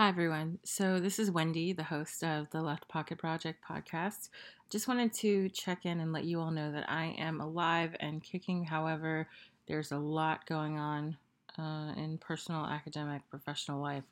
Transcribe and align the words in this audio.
Hi, 0.00 0.08
everyone. 0.08 0.58
So, 0.64 0.98
this 0.98 1.18
is 1.18 1.30
Wendy, 1.30 1.74
the 1.74 1.82
host 1.82 2.24
of 2.24 2.48
the 2.48 2.62
Left 2.62 2.88
Pocket 2.88 3.18
Project 3.18 3.62
podcast. 3.62 4.30
Just 4.70 4.88
wanted 4.88 5.12
to 5.12 5.50
check 5.50 5.84
in 5.84 6.00
and 6.00 6.10
let 6.10 6.24
you 6.24 6.40
all 6.40 6.50
know 6.50 6.72
that 6.72 6.88
I 6.88 7.14
am 7.18 7.38
alive 7.42 7.94
and 8.00 8.22
kicking. 8.22 8.64
However, 8.64 9.28
there's 9.68 9.92
a 9.92 9.98
lot 9.98 10.46
going 10.46 10.78
on 10.78 11.18
uh, 11.58 11.92
in 11.98 12.16
personal, 12.16 12.64
academic, 12.64 13.20
professional 13.28 13.82
life, 13.82 14.04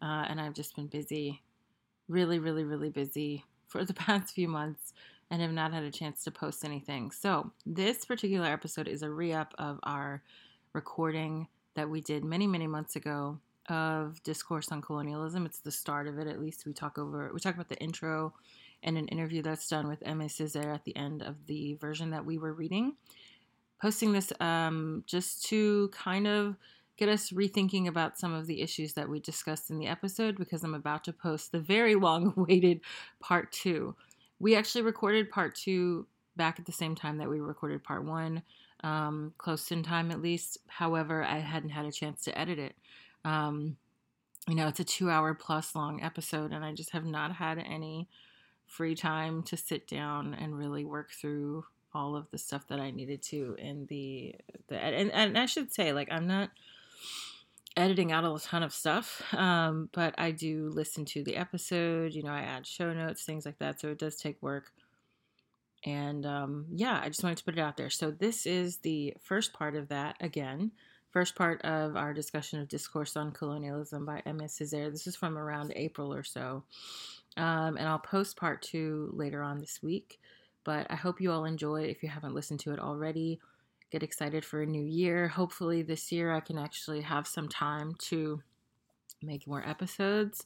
uh, 0.00 0.24
and 0.26 0.40
I've 0.40 0.54
just 0.54 0.74
been 0.74 0.86
busy, 0.86 1.42
really, 2.08 2.38
really, 2.38 2.64
really 2.64 2.88
busy 2.88 3.44
for 3.66 3.84
the 3.84 3.92
past 4.08 4.34
few 4.34 4.48
months 4.48 4.94
and 5.30 5.42
have 5.42 5.52
not 5.52 5.74
had 5.74 5.82
a 5.82 5.90
chance 5.90 6.24
to 6.24 6.30
post 6.30 6.64
anything. 6.64 7.10
So, 7.10 7.52
this 7.66 8.06
particular 8.06 8.46
episode 8.46 8.88
is 8.88 9.02
a 9.02 9.10
re 9.10 9.34
up 9.34 9.52
of 9.58 9.80
our 9.82 10.22
recording 10.72 11.48
that 11.74 11.90
we 11.90 12.00
did 12.00 12.24
many, 12.24 12.46
many 12.46 12.66
months 12.66 12.96
ago 12.96 13.38
of 13.68 14.22
discourse 14.22 14.70
on 14.70 14.82
colonialism. 14.82 15.46
It's 15.46 15.58
the 15.58 15.70
start 15.70 16.06
of 16.06 16.18
it, 16.18 16.26
at 16.26 16.40
least. 16.40 16.66
We 16.66 16.72
talk 16.72 16.98
over, 16.98 17.30
we 17.32 17.40
talk 17.40 17.54
about 17.54 17.68
the 17.68 17.78
intro 17.78 18.34
and 18.82 18.96
an 18.96 19.08
interview 19.08 19.42
that's 19.42 19.68
done 19.68 19.88
with 19.88 20.00
Aimé 20.00 20.26
Césaire 20.26 20.74
at 20.74 20.84
the 20.84 20.96
end 20.96 21.22
of 21.22 21.46
the 21.46 21.74
version 21.74 22.10
that 22.10 22.24
we 22.24 22.38
were 22.38 22.52
reading. 22.52 22.94
Posting 23.80 24.12
this 24.12 24.32
um, 24.40 25.04
just 25.06 25.44
to 25.46 25.90
kind 25.92 26.26
of 26.26 26.56
get 26.96 27.08
us 27.08 27.30
rethinking 27.30 27.88
about 27.88 28.18
some 28.18 28.32
of 28.32 28.46
the 28.46 28.62
issues 28.62 28.94
that 28.94 29.08
we 29.08 29.20
discussed 29.20 29.70
in 29.70 29.78
the 29.78 29.86
episode 29.86 30.36
because 30.38 30.64
I'm 30.64 30.74
about 30.74 31.04
to 31.04 31.12
post 31.12 31.52
the 31.52 31.60
very 31.60 31.94
long 31.96 32.32
awaited 32.36 32.80
part 33.20 33.52
two. 33.52 33.94
We 34.38 34.56
actually 34.56 34.82
recorded 34.82 35.30
part 35.30 35.54
two 35.54 36.06
back 36.36 36.58
at 36.58 36.66
the 36.66 36.72
same 36.72 36.94
time 36.94 37.18
that 37.18 37.28
we 37.30 37.40
recorded 37.40 37.82
part 37.82 38.04
one, 38.04 38.42
um, 38.84 39.32
close 39.38 39.70
in 39.72 39.82
time 39.82 40.10
at 40.10 40.20
least. 40.20 40.58
However, 40.66 41.24
I 41.24 41.38
hadn't 41.38 41.70
had 41.70 41.86
a 41.86 41.92
chance 41.92 42.24
to 42.24 42.38
edit 42.38 42.58
it. 42.58 42.76
Um, 43.26 43.76
you 44.48 44.54
know, 44.54 44.68
it's 44.68 44.78
a 44.78 44.84
two 44.84 45.10
hour 45.10 45.34
plus 45.34 45.74
long 45.74 46.00
episode, 46.02 46.52
and 46.52 46.64
I 46.64 46.72
just 46.72 46.90
have 46.90 47.04
not 47.04 47.32
had 47.32 47.58
any 47.58 48.08
free 48.66 48.94
time 48.94 49.42
to 49.44 49.56
sit 49.56 49.88
down 49.88 50.34
and 50.34 50.56
really 50.56 50.84
work 50.84 51.10
through 51.10 51.64
all 51.92 52.14
of 52.14 52.30
the 52.30 52.38
stuff 52.38 52.68
that 52.68 52.78
I 52.78 52.90
needed 52.90 53.22
to 53.22 53.56
in 53.58 53.86
the 53.86 54.34
the 54.68 54.76
and, 54.76 55.10
and 55.12 55.38
I 55.38 55.46
should 55.46 55.72
say 55.72 55.92
like 55.92 56.08
I'm 56.10 56.26
not 56.26 56.50
editing 57.76 58.12
out 58.12 58.24
a 58.24 58.38
ton 58.44 58.62
of 58.62 58.74
stuff 58.74 59.22
um, 59.34 59.88
but 59.92 60.14
I 60.18 60.30
do 60.30 60.68
listen 60.72 61.04
to 61.06 61.22
the 61.22 61.36
episode 61.36 62.12
you 62.12 62.22
know 62.22 62.32
I 62.32 62.40
add 62.40 62.66
show 62.66 62.92
notes 62.92 63.24
things 63.24 63.46
like 63.46 63.58
that 63.60 63.80
so 63.80 63.88
it 63.88 63.98
does 63.98 64.16
take 64.16 64.42
work. 64.42 64.72
And 65.84 66.26
um, 66.26 66.66
yeah 66.74 67.00
I 67.02 67.08
just 67.08 67.22
wanted 67.22 67.38
to 67.38 67.44
put 67.44 67.56
it 67.56 67.60
out 67.60 67.76
there. 67.76 67.90
So 67.90 68.10
this 68.10 68.44
is 68.44 68.78
the 68.78 69.14
first 69.22 69.52
part 69.52 69.74
of 69.74 69.88
that 69.88 70.16
again 70.20 70.72
first 71.10 71.34
part 71.34 71.62
of 71.62 71.96
our 71.96 72.12
discussion 72.12 72.60
of 72.60 72.68
Discourse 72.68 73.16
on 73.16 73.32
Colonialism 73.32 74.04
by 74.04 74.22
Aimé 74.26 74.44
Césaire. 74.44 74.90
This 74.90 75.06
is 75.06 75.16
from 75.16 75.38
around 75.38 75.72
April 75.76 76.12
or 76.12 76.22
so. 76.22 76.64
Um, 77.36 77.76
and 77.76 77.86
I'll 77.88 77.98
post 77.98 78.36
part 78.36 78.62
two 78.62 79.10
later 79.14 79.42
on 79.42 79.58
this 79.58 79.82
week. 79.82 80.20
But 80.64 80.86
I 80.90 80.96
hope 80.96 81.20
you 81.20 81.30
all 81.30 81.44
enjoy 81.44 81.82
if 81.84 82.02
you 82.02 82.08
haven't 82.08 82.34
listened 82.34 82.60
to 82.60 82.72
it 82.72 82.80
already. 82.80 83.40
Get 83.90 84.02
excited 84.02 84.44
for 84.44 84.62
a 84.62 84.66
new 84.66 84.82
year. 84.82 85.28
Hopefully, 85.28 85.82
this 85.82 86.10
year 86.10 86.34
I 86.34 86.40
can 86.40 86.58
actually 86.58 87.02
have 87.02 87.26
some 87.26 87.48
time 87.48 87.94
to 88.00 88.42
make 89.22 89.46
more 89.46 89.66
episodes. 89.66 90.42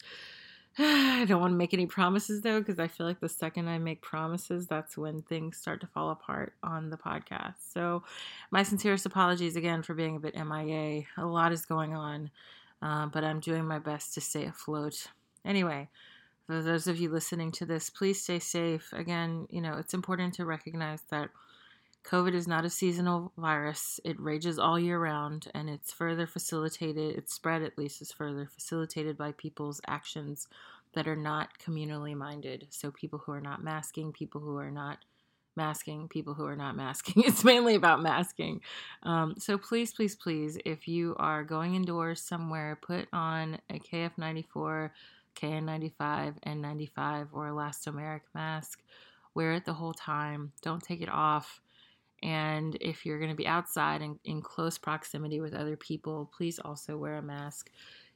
I 0.77 1.25
don't 1.27 1.41
want 1.41 1.51
to 1.51 1.57
make 1.57 1.73
any 1.73 1.85
promises 1.85 2.41
though, 2.41 2.59
because 2.59 2.79
I 2.79 2.87
feel 2.87 3.05
like 3.05 3.19
the 3.19 3.29
second 3.29 3.67
I 3.67 3.77
make 3.77 4.01
promises, 4.01 4.67
that's 4.67 4.97
when 4.97 5.21
things 5.21 5.57
start 5.57 5.81
to 5.81 5.87
fall 5.87 6.11
apart 6.11 6.53
on 6.63 6.89
the 6.89 6.97
podcast. 6.97 7.55
So, 7.73 8.03
my 8.51 8.63
sincerest 8.63 9.05
apologies 9.05 9.57
again 9.57 9.83
for 9.83 9.93
being 9.93 10.15
a 10.15 10.19
bit 10.19 10.35
MIA. 10.35 11.03
A 11.17 11.25
lot 11.25 11.51
is 11.51 11.65
going 11.65 11.93
on, 11.93 12.31
uh, 12.81 13.07
but 13.07 13.23
I'm 13.23 13.41
doing 13.41 13.65
my 13.65 13.79
best 13.79 14.13
to 14.13 14.21
stay 14.21 14.45
afloat. 14.45 15.07
Anyway, 15.43 15.89
for 16.47 16.61
those 16.61 16.87
of 16.87 16.97
you 16.97 17.09
listening 17.09 17.51
to 17.53 17.65
this, 17.65 17.89
please 17.89 18.21
stay 18.21 18.39
safe. 18.39 18.93
Again, 18.93 19.47
you 19.49 19.59
know, 19.59 19.77
it's 19.77 19.93
important 19.93 20.35
to 20.35 20.45
recognize 20.45 21.01
that 21.09 21.29
COVID 22.03 22.33
is 22.33 22.47
not 22.47 22.65
a 22.65 22.69
seasonal 22.69 23.31
virus. 23.37 23.99
It 24.03 24.19
rages 24.19 24.57
all 24.57 24.79
year 24.79 24.99
round 24.99 25.47
and 25.53 25.69
it's 25.69 25.93
further 25.93 26.25
facilitated, 26.25 27.15
its 27.15 27.33
spread 27.33 27.61
at 27.61 27.77
least 27.77 28.01
is 28.01 28.11
further 28.11 28.47
facilitated 28.47 29.17
by 29.17 29.33
people's 29.33 29.81
actions 29.87 30.47
that 30.93 31.07
are 31.07 31.15
not 31.15 31.57
communally 31.59 32.15
minded. 32.15 32.67
So, 32.69 32.91
people 32.91 33.19
who 33.19 33.31
are 33.31 33.41
not 33.41 33.63
masking, 33.63 34.11
people 34.11 34.41
who 34.41 34.57
are 34.57 34.71
not 34.71 34.97
masking, 35.55 36.07
people 36.07 36.33
who 36.33 36.45
are 36.45 36.55
not 36.55 36.75
masking. 36.75 37.23
It's 37.25 37.43
mainly 37.43 37.75
about 37.75 38.01
masking. 38.01 38.61
Um, 39.03 39.35
so, 39.37 39.57
please, 39.57 39.93
please, 39.93 40.15
please, 40.15 40.57
if 40.65 40.87
you 40.87 41.15
are 41.17 41.43
going 41.43 41.75
indoors 41.75 42.21
somewhere, 42.21 42.77
put 42.81 43.07
on 43.13 43.59
a 43.69 43.79
KF94, 43.79 44.89
KN95, 45.35 46.35
N95, 46.45 47.27
or 47.31 47.49
elastomeric 47.49 48.21
mask. 48.33 48.81
Wear 49.33 49.53
it 49.53 49.65
the 49.65 49.73
whole 49.73 49.93
time. 49.93 50.51
Don't 50.61 50.83
take 50.83 51.01
it 51.01 51.09
off 51.09 51.61
and 52.23 52.77
if 52.79 53.05
you're 53.05 53.19
going 53.19 53.31
to 53.31 53.35
be 53.35 53.47
outside 53.47 54.01
and 54.01 54.19
in 54.25 54.41
close 54.41 54.77
proximity 54.77 55.39
with 55.39 55.53
other 55.53 55.75
people, 55.75 56.29
please 56.35 56.59
also 56.59 56.97
wear 56.97 57.17
a 57.17 57.21
mask. 57.21 57.71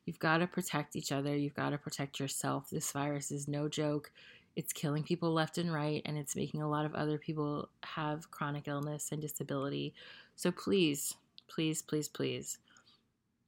You've 0.06 0.20
got 0.20 0.38
to 0.38 0.48
protect 0.48 0.96
each 0.96 1.12
other. 1.12 1.36
You've 1.36 1.56
got 1.56 1.72
to 1.72 1.78
protect 1.78 2.20
yourself. 2.20 2.70
This 2.70 2.92
virus 2.92 3.32
is 3.32 3.48
no 3.48 3.68
joke. 3.68 4.12
It's 4.56 4.72
killing 4.72 5.04
people 5.04 5.34
left 5.34 5.58
and 5.58 5.74
right, 5.74 6.02
and 6.06 6.18
it's 6.18 6.36
making 6.36 6.62
a 6.62 6.70
lot 6.70 6.86
of 6.86 6.94
other 6.94 7.18
people 7.18 7.70
have 7.84 8.32
chronic 8.32 8.68
illness 8.68 9.10
and 9.12 9.22
disability. 9.22 9.94
So 10.36 10.52
please, 10.52 11.16
please, 11.48 11.82
please, 11.82 12.08
please 12.08 12.60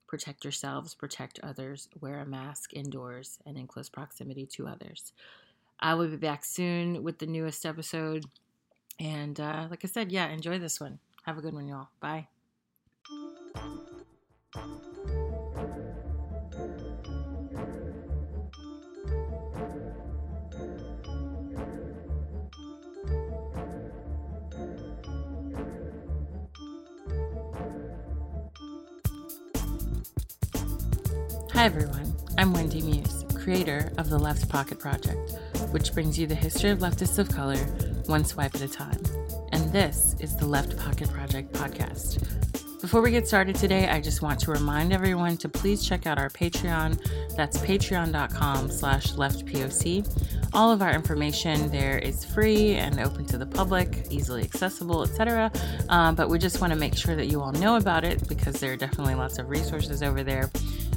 protect 0.07 0.43
yourselves, 0.43 0.95
protect 0.95 1.39
others, 1.43 1.87
wear 2.01 2.19
a 2.19 2.25
mask 2.25 2.73
indoors 2.73 3.37
and 3.45 3.57
in 3.57 3.67
close 3.67 3.89
proximity 3.89 4.45
to 4.47 4.67
others. 4.67 5.13
I 5.79 5.93
will 5.93 6.07
be 6.07 6.17
back 6.17 6.43
soon 6.43 7.03
with 7.03 7.19
the 7.19 7.27
newest 7.27 7.65
episode. 7.65 8.25
And 8.99 9.39
uh, 9.39 9.67
like 9.69 9.85
I 9.85 9.87
said, 9.87 10.11
yeah, 10.11 10.27
enjoy 10.29 10.57
this 10.59 10.79
one. 10.79 10.99
Have 11.25 11.37
a 11.37 11.41
good 11.41 11.53
one, 11.53 11.67
y'all. 11.67 11.89
Bye. 11.99 12.27
Hi, 31.53 31.65
everyone. 31.65 32.15
I'm 32.37 32.53
Wendy 32.53 32.81
Muse, 32.81 33.25
creator 33.33 33.91
of 33.97 34.09
the 34.09 34.17
Left 34.17 34.47
Pocket 34.47 34.79
Project, 34.79 35.33
which 35.71 35.93
brings 35.93 36.17
you 36.17 36.27
the 36.27 36.35
history 36.35 36.69
of 36.69 36.79
leftists 36.79 37.17
of 37.17 37.29
color 37.29 37.57
one 38.07 38.23
swipe 38.23 38.55
at 38.55 38.61
a 38.61 38.67
time. 38.67 39.01
And 39.51 39.71
this 39.71 40.15
is 40.19 40.35
the 40.35 40.45
Left 40.45 40.77
Pocket 40.77 41.09
Project 41.11 41.53
podcast. 41.53 42.23
Before 42.79 43.01
we 43.01 43.11
get 43.11 43.27
started 43.27 43.55
today, 43.55 43.89
I 43.89 43.99
just 43.99 44.21
want 44.21 44.39
to 44.41 44.51
remind 44.51 44.93
everyone 44.93 45.35
to 45.37 45.49
please 45.49 45.85
check 45.85 46.05
out 46.05 46.17
our 46.17 46.29
Patreon. 46.29 47.35
That's 47.35 47.57
patreon.com 47.57 48.69
slash 48.69 49.13
leftpoc. 49.13 50.49
All 50.53 50.71
of 50.71 50.81
our 50.81 50.93
information 50.93 51.69
there 51.71 51.97
is 51.97 52.23
free 52.23 52.75
and 52.75 52.99
open 52.99 53.25
to 53.25 53.37
the 53.37 53.45
public, 53.45 54.07
easily 54.09 54.43
accessible, 54.43 55.03
etc. 55.03 55.51
Um, 55.89 56.15
but 56.15 56.29
we 56.29 56.39
just 56.39 56.61
want 56.61 56.71
to 56.71 56.79
make 56.79 56.95
sure 56.95 57.15
that 57.15 57.25
you 57.25 57.41
all 57.41 57.51
know 57.51 57.77
about 57.77 58.05
it 58.05 58.27
because 58.29 58.59
there 58.59 58.71
are 58.73 58.77
definitely 58.77 59.15
lots 59.15 59.39
of 59.39 59.49
resources 59.49 60.03
over 60.03 60.23
there 60.23 60.49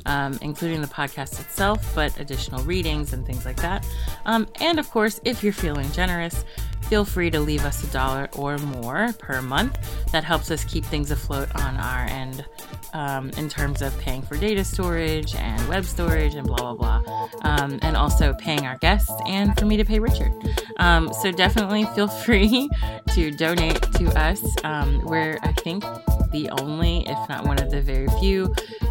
um, 0.06 0.38
including 0.42 0.80
the 0.80 0.86
podcast 0.86 1.40
itself, 1.40 1.94
but 1.94 2.18
additional 2.18 2.62
readings 2.64 3.12
and 3.12 3.26
things 3.26 3.44
like 3.44 3.56
that. 3.56 3.86
Um, 4.24 4.46
and 4.60 4.78
of 4.78 4.88
course, 4.90 5.20
if 5.24 5.42
you're 5.42 5.52
feeling 5.52 5.90
generous, 5.92 6.44
feel 6.90 7.04
free 7.04 7.30
to 7.30 7.38
leave 7.38 7.64
us 7.64 7.84
a 7.84 7.86
dollar 7.92 8.28
or 8.34 8.58
more 8.58 9.14
per 9.20 9.40
month. 9.40 9.78
That 10.10 10.24
helps 10.24 10.50
us 10.50 10.64
keep 10.64 10.84
things 10.84 11.12
afloat 11.12 11.48
on 11.54 11.76
our 11.76 12.06
end 12.06 12.44
um, 12.92 13.30
in 13.38 13.48
terms 13.48 13.80
of 13.80 13.96
paying 14.00 14.22
for 14.22 14.36
data 14.36 14.64
storage 14.64 15.36
and 15.36 15.68
web 15.68 15.84
storage 15.84 16.34
and 16.34 16.44
blah, 16.44 16.74
blah, 16.74 16.74
blah. 16.74 17.28
Um, 17.42 17.78
and 17.82 17.96
also 17.96 18.34
paying 18.34 18.66
our 18.66 18.76
guests 18.78 19.12
and 19.28 19.56
for 19.56 19.66
me 19.66 19.76
to 19.76 19.84
pay 19.84 20.00
Richard. 20.00 20.32
Um, 20.78 21.12
so 21.14 21.30
definitely 21.30 21.84
feel 21.94 22.08
free 22.24 22.68
to 23.14 23.30
donate 23.30 23.80
to 23.92 24.06
us. 24.18 24.44
Um, 24.64 25.00
we're, 25.04 25.38
I 25.44 25.52
think, 25.52 25.84
the 26.32 26.50
only, 26.58 27.08
if 27.08 27.28
not 27.28 27.46
one 27.46 27.62
of 27.62 27.70
the 27.70 27.80
very 27.80 28.08
few 28.18 28.48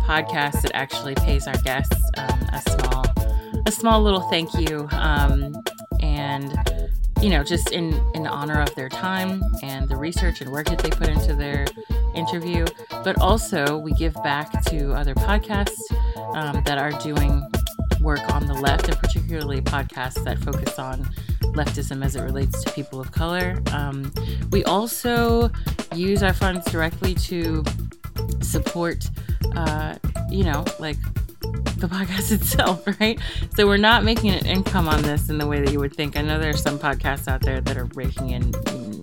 podcasts 0.07 0.61
that 0.61 0.71
actually 0.73 1.15
pays 1.15 1.47
our 1.47 1.57
guests 1.63 2.01
um, 2.15 2.39
a 2.53 2.61
small, 2.61 3.05
a 3.65 3.71
small 3.73 4.01
little 4.01 4.21
thank 4.29 4.53
you. 4.53 4.87
Um, 4.91 5.53
and 5.99 6.57
you 7.21 7.29
know, 7.29 7.43
just 7.43 7.71
in 7.71 7.93
in 8.13 8.25
honor 8.25 8.61
of 8.61 8.73
their 8.75 8.89
time 8.89 9.43
and 9.61 9.89
the 9.89 9.95
research 9.95 10.41
and 10.41 10.51
work 10.51 10.67
that 10.67 10.79
they 10.79 10.89
put 10.89 11.07
into 11.09 11.35
their 11.35 11.65
interview, 12.15 12.65
but 13.03 13.19
also 13.19 13.77
we 13.77 13.91
give 13.93 14.13
back 14.23 14.63
to 14.65 14.93
other 14.93 15.13
podcasts 15.13 15.79
um, 16.33 16.63
that 16.63 16.77
are 16.77 16.91
doing 17.03 17.43
work 18.01 18.21
on 18.33 18.45
the 18.45 18.53
left, 18.53 18.87
and 18.87 18.97
particularly 18.97 19.61
podcasts 19.61 20.23
that 20.23 20.39
focus 20.39 20.79
on 20.79 21.03
leftism 21.53 22.03
as 22.03 22.15
it 22.15 22.21
relates 22.21 22.63
to 22.63 22.71
people 22.71 22.99
of 22.99 23.11
color. 23.11 23.61
Um, 23.73 24.11
we 24.51 24.63
also 24.63 25.51
use 25.93 26.23
our 26.23 26.33
funds 26.33 26.65
directly 26.71 27.13
to 27.15 27.63
support, 28.41 29.09
uh, 29.55 29.95
you 30.29 30.43
know, 30.43 30.63
like 30.79 30.97
the 31.79 31.87
podcast 31.87 32.31
itself, 32.39 32.85
right? 32.99 33.19
So 33.55 33.67
we're 33.67 33.77
not 33.77 34.03
making 34.03 34.31
an 34.31 34.45
income 34.45 34.87
on 34.87 35.01
this 35.01 35.29
in 35.29 35.37
the 35.37 35.47
way 35.47 35.61
that 35.61 35.71
you 35.71 35.79
would 35.79 35.95
think. 35.95 36.17
I 36.17 36.21
know 36.21 36.39
there 36.39 36.49
are 36.49 36.57
some 36.57 36.79
podcasts 36.79 37.27
out 37.27 37.41
there 37.41 37.61
that 37.61 37.77
are 37.77 37.85
raking 37.95 38.31
in 38.31 38.51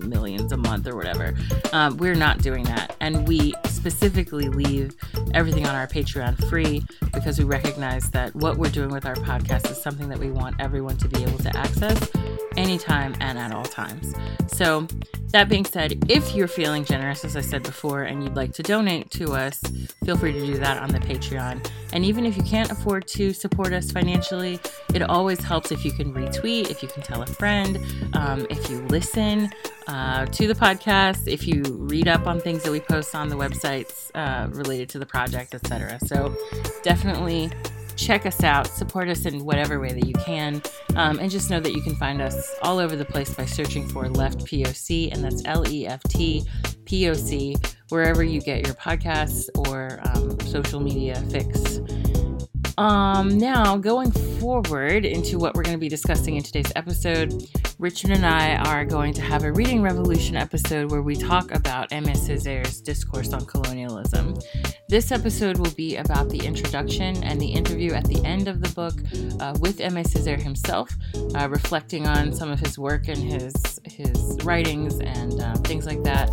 millions 0.07 0.51
a 0.51 0.57
month 0.57 0.87
or 0.87 0.95
whatever. 0.95 1.35
Um, 1.73 1.97
we're 1.97 2.15
not 2.15 2.41
doing 2.41 2.63
that. 2.65 2.95
And 2.99 3.27
we 3.27 3.53
specifically 3.65 4.49
leave 4.49 4.95
everything 5.33 5.65
on 5.65 5.75
our 5.75 5.87
Patreon 5.87 6.49
free 6.49 6.83
because 7.13 7.37
we 7.39 7.45
recognize 7.45 8.09
that 8.11 8.35
what 8.35 8.57
we're 8.57 8.69
doing 8.69 8.89
with 8.89 9.05
our 9.05 9.15
podcast 9.15 9.69
is 9.71 9.81
something 9.81 10.09
that 10.09 10.19
we 10.19 10.31
want 10.31 10.55
everyone 10.59 10.97
to 10.97 11.07
be 11.07 11.23
able 11.23 11.37
to 11.39 11.55
access 11.55 12.09
anytime 12.55 13.15
and 13.19 13.37
at 13.37 13.51
all 13.53 13.63
times. 13.63 14.13
So, 14.47 14.87
that 15.31 15.49
being 15.49 15.65
said, 15.65 16.05
if 16.09 16.33
you're 16.33 16.47
feeling 16.47 16.85
generous, 16.85 17.25
as 17.25 17.35
I 17.35 17.41
said 17.41 17.61
before, 17.61 18.03
and 18.03 18.23
you'd 18.23 18.35
like 18.35 18.53
to 18.53 18.63
donate 18.63 19.11
to 19.11 19.33
us, 19.33 19.61
feel 20.05 20.17
free 20.17 20.31
to 20.31 20.45
do 20.45 20.57
that 20.57 20.81
on 20.81 20.89
the 20.89 20.99
Patreon. 20.99 21.69
And 21.91 22.05
even 22.05 22.25
if 22.25 22.37
you 22.37 22.43
can't 22.43 22.66
afford 22.71 23.07
to 23.09 23.33
support 23.33 23.73
us 23.73 23.91
financially, 23.91 24.59
it 24.93 25.01
always 25.01 25.41
helps 25.41 25.71
if 25.71 25.83
you 25.85 25.91
can 25.91 26.13
retweet, 26.13 26.69
if 26.69 26.81
you 26.81 26.89
can 26.89 27.03
tell 27.03 27.21
a 27.21 27.27
friend, 27.27 27.79
um, 28.13 28.45
if 28.49 28.69
you 28.69 28.79
listen 28.87 29.49
uh, 29.87 30.25
to 30.27 30.47
the 30.47 30.55
podcast, 30.55 31.27
if 31.27 31.47
you 31.47 31.63
read 31.63 32.07
up 32.07 32.27
on 32.27 32.39
things 32.39 32.63
that 32.63 32.71
we 32.71 32.79
post 32.79 33.15
on 33.15 33.29
the 33.29 33.35
websites 33.35 34.11
uh, 34.15 34.47
related 34.49 34.89
to 34.89 34.99
the 34.99 35.05
project, 35.05 35.53
etc. 35.53 35.99
So 36.05 36.35
definitely 36.83 37.51
check 37.97 38.25
us 38.25 38.43
out, 38.43 38.67
support 38.67 39.09
us 39.09 39.25
in 39.25 39.43
whatever 39.43 39.79
way 39.79 39.91
that 39.91 40.05
you 40.05 40.13
can, 40.13 40.61
um, 40.95 41.19
and 41.19 41.29
just 41.29 41.49
know 41.49 41.59
that 41.59 41.73
you 41.73 41.81
can 41.81 41.95
find 41.95 42.21
us 42.21 42.55
all 42.61 42.79
over 42.79 42.95
the 42.95 43.05
place 43.05 43.33
by 43.33 43.45
searching 43.45 43.87
for 43.87 44.07
Left 44.07 44.39
POC, 44.45 45.11
and 45.11 45.23
that's 45.23 45.43
L 45.45 45.67
E 45.67 45.87
F 45.87 46.01
T 46.03 46.43
P 46.85 47.09
O 47.09 47.13
C, 47.13 47.55
wherever 47.89 48.23
you 48.23 48.39
get 48.39 48.65
your 48.65 48.75
podcasts 48.75 49.49
or 49.67 49.99
um, 50.03 50.39
social 50.41 50.79
media 50.79 51.15
fix. 51.29 51.79
Um, 52.77 53.39
now, 53.39 53.75
going 53.75 54.11
forward 54.11 55.03
into 55.03 55.39
what 55.39 55.55
we're 55.55 55.63
going 55.63 55.75
to 55.75 55.79
be 55.79 55.89
discussing 55.89 56.35
in 56.35 56.43
today's 56.43 56.71
episode, 56.75 57.47
Richard 57.79 58.11
and 58.11 58.23
I 58.23 58.55
are 58.55 58.85
going 58.85 59.13
to 59.13 59.21
have 59.21 59.43
a 59.43 59.51
Reading 59.51 59.81
Revolution 59.81 60.35
episode 60.35 60.91
where 60.91 61.01
we 61.01 61.15
talk 61.15 61.51
about 61.51 61.89
Aimé 61.89 62.15
Césaire's 62.15 62.79
discourse 62.79 63.33
on 63.33 63.45
colonialism. 63.45 64.35
This 64.89 65.11
episode 65.11 65.57
will 65.57 65.71
be 65.71 65.95
about 65.95 66.29
the 66.29 66.45
introduction 66.45 67.23
and 67.23 67.41
the 67.41 67.47
interview 67.47 67.93
at 67.93 68.05
the 68.05 68.23
end 68.23 68.47
of 68.47 68.61
the 68.61 68.69
book 68.69 68.93
uh, 69.41 69.57
with 69.59 69.79
Aimé 69.79 70.05
Césaire 70.05 70.39
himself, 70.39 70.95
uh, 71.33 71.49
reflecting 71.49 72.05
on 72.05 72.31
some 72.31 72.51
of 72.51 72.59
his 72.59 72.77
work 72.77 73.07
and 73.07 73.17
his 73.17 73.53
his 73.85 74.37
writings 74.43 74.99
and 74.99 75.39
uh, 75.41 75.55
things 75.55 75.87
like 75.87 76.03
that 76.03 76.29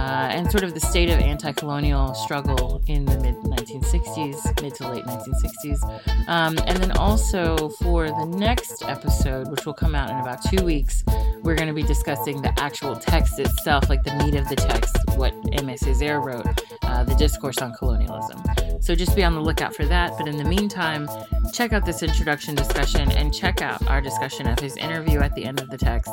uh, 0.00 0.28
and 0.30 0.50
sort 0.50 0.64
of 0.64 0.72
the 0.72 0.80
state 0.80 1.10
of 1.10 1.18
anti 1.18 1.52
colonial 1.52 2.14
struggle 2.14 2.82
in 2.86 3.04
the 3.04 3.18
mid 3.18 3.36
1960s, 3.36 4.62
mid 4.62 4.74
to 4.74 4.88
late 4.88 5.04
1960s. 5.04 6.26
Um, 6.26 6.58
and 6.66 6.78
then 6.78 6.92
also 6.92 7.68
for 7.68 8.06
the 8.06 8.24
next 8.24 8.82
episode, 8.82 9.48
which 9.50 9.66
will 9.66 9.74
come 9.74 9.94
out 9.94 10.08
in 10.08 10.16
about 10.16 10.42
two 10.42 10.64
weeks, 10.64 11.04
we're 11.42 11.54
going 11.54 11.68
to 11.68 11.74
be 11.74 11.82
discussing 11.82 12.40
the 12.40 12.58
actual 12.58 12.96
text 12.96 13.38
itself, 13.38 13.90
like 13.90 14.02
the 14.02 14.14
meat 14.16 14.36
of 14.36 14.48
the 14.48 14.56
text, 14.56 14.96
what 15.16 15.34
Aimé 15.52 15.78
Césaire 15.78 16.24
wrote, 16.24 16.46
uh, 16.82 17.04
the 17.04 17.14
discourse 17.16 17.58
on 17.58 17.74
colonialism. 17.74 18.42
So 18.80 18.94
just 18.94 19.14
be 19.14 19.22
on 19.22 19.34
the 19.34 19.40
lookout 19.40 19.74
for 19.74 19.84
that. 19.86 20.16
But 20.18 20.26
in 20.26 20.36
the 20.36 20.44
meantime, 20.44 21.08
check 21.52 21.72
out 21.72 21.84
this 21.84 22.02
introduction 22.02 22.54
discussion 22.54 23.10
and 23.12 23.32
check 23.32 23.62
out 23.62 23.86
our 23.88 24.00
discussion 24.00 24.46
of 24.46 24.58
his 24.58 24.76
interview 24.76 25.20
at 25.20 25.34
the 25.34 25.44
end 25.44 25.60
of 25.60 25.70
the 25.70 25.78
text. 25.78 26.10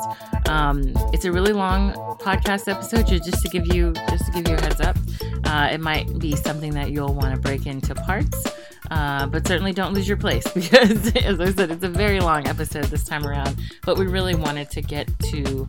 Um, 0.48 0.92
it's 1.12 1.24
a 1.24 1.32
really 1.32 1.52
long 1.52 1.92
podcast 2.18 2.68
episode, 2.68 3.06
just 3.06 3.42
to 3.42 3.48
give 3.48 3.66
you 3.74 3.92
just 4.10 4.26
to 4.26 4.32
give 4.32 4.48
you 4.48 4.56
a 4.56 4.60
heads 4.60 4.80
up. 4.80 4.96
Uh, 5.44 5.68
it 5.72 5.80
might 5.80 6.18
be 6.18 6.36
something 6.36 6.72
that 6.74 6.90
you'll 6.90 7.14
want 7.14 7.34
to 7.34 7.40
break 7.40 7.66
into 7.66 7.94
parts. 7.94 8.52
Uh, 8.90 9.26
but 9.26 9.46
certainly 9.46 9.72
don't 9.72 9.92
lose 9.92 10.08
your 10.08 10.16
place 10.16 10.46
because, 10.54 11.14
as 11.16 11.40
I 11.40 11.52
said, 11.52 11.70
it's 11.70 11.84
a 11.84 11.88
very 11.88 12.20
long 12.20 12.46
episode 12.48 12.84
this 12.84 13.04
time 13.04 13.26
around. 13.26 13.56
But 13.84 13.98
we 13.98 14.06
really 14.06 14.34
wanted 14.34 14.70
to 14.70 14.82
get 14.82 15.10
to 15.30 15.68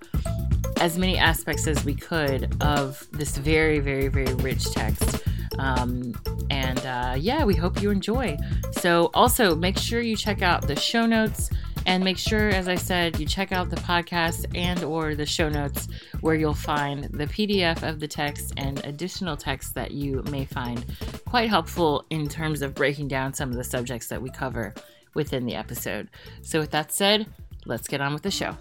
as 0.79 0.97
many 0.97 1.17
aspects 1.17 1.67
as 1.67 1.83
we 1.83 1.93
could 1.93 2.55
of 2.61 3.05
this 3.11 3.37
very, 3.37 3.79
very, 3.79 4.07
very 4.07 4.33
rich 4.35 4.71
text. 4.71 5.23
Um, 5.59 6.13
and 6.50 6.79
uh, 6.79 7.15
yeah, 7.17 7.44
we 7.44 7.53
hope 7.53 7.81
you 7.81 7.91
enjoy. 7.91 8.38
So, 8.71 9.11
also 9.13 9.56
make 9.56 9.77
sure 9.77 10.01
you 10.01 10.15
check 10.15 10.41
out 10.41 10.67
the 10.67 10.75
show 10.75 11.06
notes 11.06 11.50
and 11.85 12.03
make 12.03 12.17
sure 12.17 12.50
as 12.50 12.67
i 12.67 12.75
said 12.75 13.19
you 13.19 13.25
check 13.25 13.51
out 13.51 13.69
the 13.69 13.75
podcast 13.77 14.45
and 14.56 14.83
or 14.83 15.15
the 15.15 15.25
show 15.25 15.50
notes 15.50 15.88
where 16.21 16.35
you'll 16.35 16.53
find 16.53 17.06
the 17.06 17.25
pdf 17.25 17.88
of 17.88 18.00
the 18.00 18.07
text 18.07 18.53
and 18.57 18.83
additional 18.85 19.38
text 19.38 19.73
that 19.73 19.91
you 19.91 20.21
may 20.29 20.45
find 20.45 20.85
quite 21.25 21.50
helpful 21.50 22.06
in 22.09 22.27
terms 22.27 22.61
of 22.61 22.75
breaking 22.75 23.07
down 23.07 23.33
some 23.33 23.50
of 23.50 23.56
the 23.56 23.63
subjects 23.63 24.07
that 24.07 24.21
we 24.21 24.29
cover 24.29 24.73
within 25.15 25.45
the 25.45 25.56
episode. 25.56 26.09
So 26.41 26.59
with 26.59 26.71
that 26.71 26.91
said 26.91 27.27
let's 27.65 27.88
get 27.88 28.01
on 28.01 28.13
with 28.13 28.23
the 28.23 28.31
show. 28.31 28.56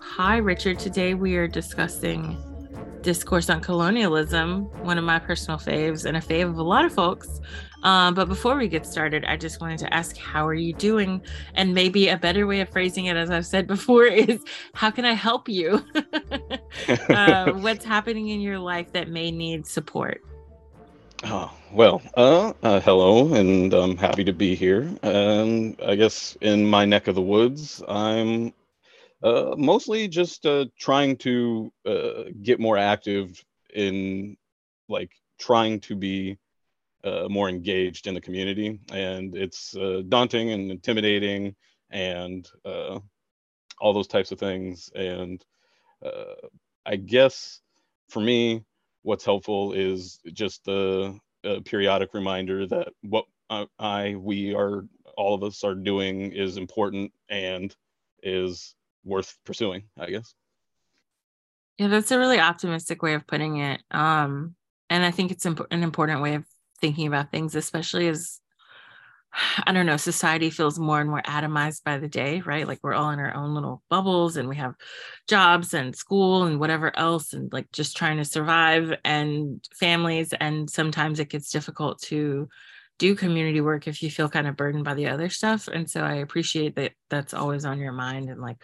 Hi 0.00 0.38
richard. 0.38 0.78
Today 0.78 1.14
we 1.14 1.36
are 1.36 1.48
discussing 1.48 2.36
discourse 3.06 3.48
on 3.48 3.60
colonialism, 3.60 4.64
one 4.82 4.98
of 4.98 5.04
my 5.04 5.20
personal 5.20 5.60
faves 5.60 6.06
and 6.06 6.16
a 6.16 6.20
fave 6.20 6.50
of 6.50 6.58
a 6.58 6.62
lot 6.62 6.84
of 6.84 6.92
folks. 6.92 7.40
Um, 7.84 8.14
but 8.14 8.28
before 8.28 8.56
we 8.56 8.66
get 8.66 8.84
started, 8.84 9.24
I 9.26 9.36
just 9.36 9.60
wanted 9.60 9.78
to 9.78 9.94
ask, 9.94 10.16
how 10.16 10.44
are 10.44 10.54
you 10.54 10.72
doing? 10.72 11.22
And 11.54 11.72
maybe 11.72 12.08
a 12.08 12.16
better 12.16 12.48
way 12.48 12.60
of 12.62 12.68
phrasing 12.68 13.04
it, 13.04 13.16
as 13.16 13.30
I've 13.30 13.46
said 13.46 13.66
before, 13.76 14.06
is 14.06 14.40
how 14.74 14.90
can 14.90 15.04
I 15.04 15.12
help 15.12 15.48
you? 15.48 15.86
uh, 17.08 17.52
what's 17.64 17.84
happening 17.84 18.30
in 18.30 18.40
your 18.40 18.58
life 18.58 18.92
that 18.92 19.08
may 19.08 19.30
need 19.30 19.68
support? 19.68 20.20
Oh, 21.22 21.52
well, 21.70 22.02
uh, 22.16 22.54
uh, 22.64 22.80
hello, 22.80 23.32
and 23.34 23.72
I'm 23.72 23.96
happy 23.96 24.24
to 24.24 24.32
be 24.32 24.56
here. 24.56 24.90
And 25.04 25.80
I 25.80 25.94
guess 25.94 26.36
in 26.40 26.66
my 26.66 26.84
neck 26.84 27.06
of 27.06 27.14
the 27.14 27.22
woods, 27.22 27.84
I'm 27.86 28.52
uh, 29.26 29.56
mostly 29.58 30.06
just 30.06 30.46
uh, 30.46 30.66
trying 30.78 31.16
to 31.16 31.72
uh, 31.84 32.22
get 32.42 32.60
more 32.60 32.78
active 32.78 33.44
in 33.74 34.36
like 34.88 35.10
trying 35.40 35.80
to 35.80 35.96
be 35.96 36.38
uh, 37.02 37.26
more 37.28 37.48
engaged 37.48 38.06
in 38.06 38.14
the 38.14 38.20
community, 38.20 38.78
and 38.92 39.36
it's 39.36 39.76
uh, 39.76 40.02
daunting 40.08 40.52
and 40.52 40.70
intimidating, 40.70 41.56
and 41.90 42.48
all 43.78 43.92
those 43.92 44.06
types 44.06 44.30
of 44.30 44.38
things. 44.38 44.90
And 44.94 45.44
I 46.86 46.94
guess 46.94 47.60
for 48.08 48.20
me, 48.20 48.64
what's 49.02 49.24
helpful 49.24 49.72
is 49.72 50.20
just 50.32 50.64
the 50.64 51.18
periodic 51.64 52.14
reminder 52.14 52.64
that 52.68 52.88
what 53.02 53.24
I, 53.50 54.14
we 54.16 54.54
are, 54.54 54.84
all 55.16 55.34
of 55.34 55.42
us 55.42 55.64
are 55.64 55.74
doing 55.74 56.32
is 56.32 56.58
important 56.58 57.12
and 57.28 57.74
is 58.22 58.76
worth 59.06 59.38
pursuing, 59.44 59.84
I 59.98 60.10
guess. 60.10 60.34
Yeah, 61.78 61.88
that's 61.88 62.10
a 62.10 62.18
really 62.18 62.40
optimistic 62.40 63.02
way 63.02 63.14
of 63.14 63.26
putting 63.26 63.58
it. 63.58 63.82
Um, 63.90 64.54
and 64.90 65.04
I 65.04 65.10
think 65.10 65.30
it's 65.30 65.46
imp- 65.46 65.66
an 65.70 65.82
important 65.82 66.22
way 66.22 66.34
of 66.34 66.44
thinking 66.80 67.06
about 67.06 67.30
things, 67.30 67.54
especially 67.54 68.08
as 68.08 68.40
I 69.66 69.72
don't 69.72 69.86
know, 69.86 69.96
society 69.96 70.50
feels 70.50 70.78
more 70.78 71.00
and 71.00 71.10
more 71.10 71.22
atomized 71.22 71.84
by 71.84 71.98
the 71.98 72.08
day, 72.08 72.40
right? 72.40 72.66
Like 72.66 72.78
we're 72.82 72.94
all 72.94 73.10
in 73.10 73.18
our 73.18 73.34
own 73.34 73.54
little 73.54 73.82
bubbles 73.90 74.36
and 74.36 74.48
we 74.48 74.56
have 74.56 74.74
jobs 75.28 75.74
and 75.74 75.94
school 75.94 76.44
and 76.44 76.58
whatever 76.58 76.96
else, 76.96 77.32
and 77.32 77.52
like 77.52 77.70
just 77.72 77.96
trying 77.96 78.16
to 78.16 78.24
survive 78.24 78.94
and 79.04 79.62
families. 79.78 80.32
And 80.32 80.70
sometimes 80.70 81.20
it 81.20 81.28
gets 81.28 81.50
difficult 81.50 82.00
to 82.02 82.48
do 82.98 83.14
community 83.14 83.60
work 83.60 83.86
if 83.86 84.02
you 84.02 84.10
feel 84.10 84.28
kind 84.28 84.46
of 84.46 84.56
burdened 84.56 84.84
by 84.84 84.94
the 84.94 85.08
other 85.08 85.28
stuff. 85.28 85.68
And 85.68 85.90
so 85.90 86.00
I 86.00 86.14
appreciate 86.14 86.76
that 86.76 86.92
that's 87.10 87.34
always 87.34 87.64
on 87.64 87.78
your 87.78 87.92
mind 87.92 88.30
and 88.30 88.40
like 88.40 88.56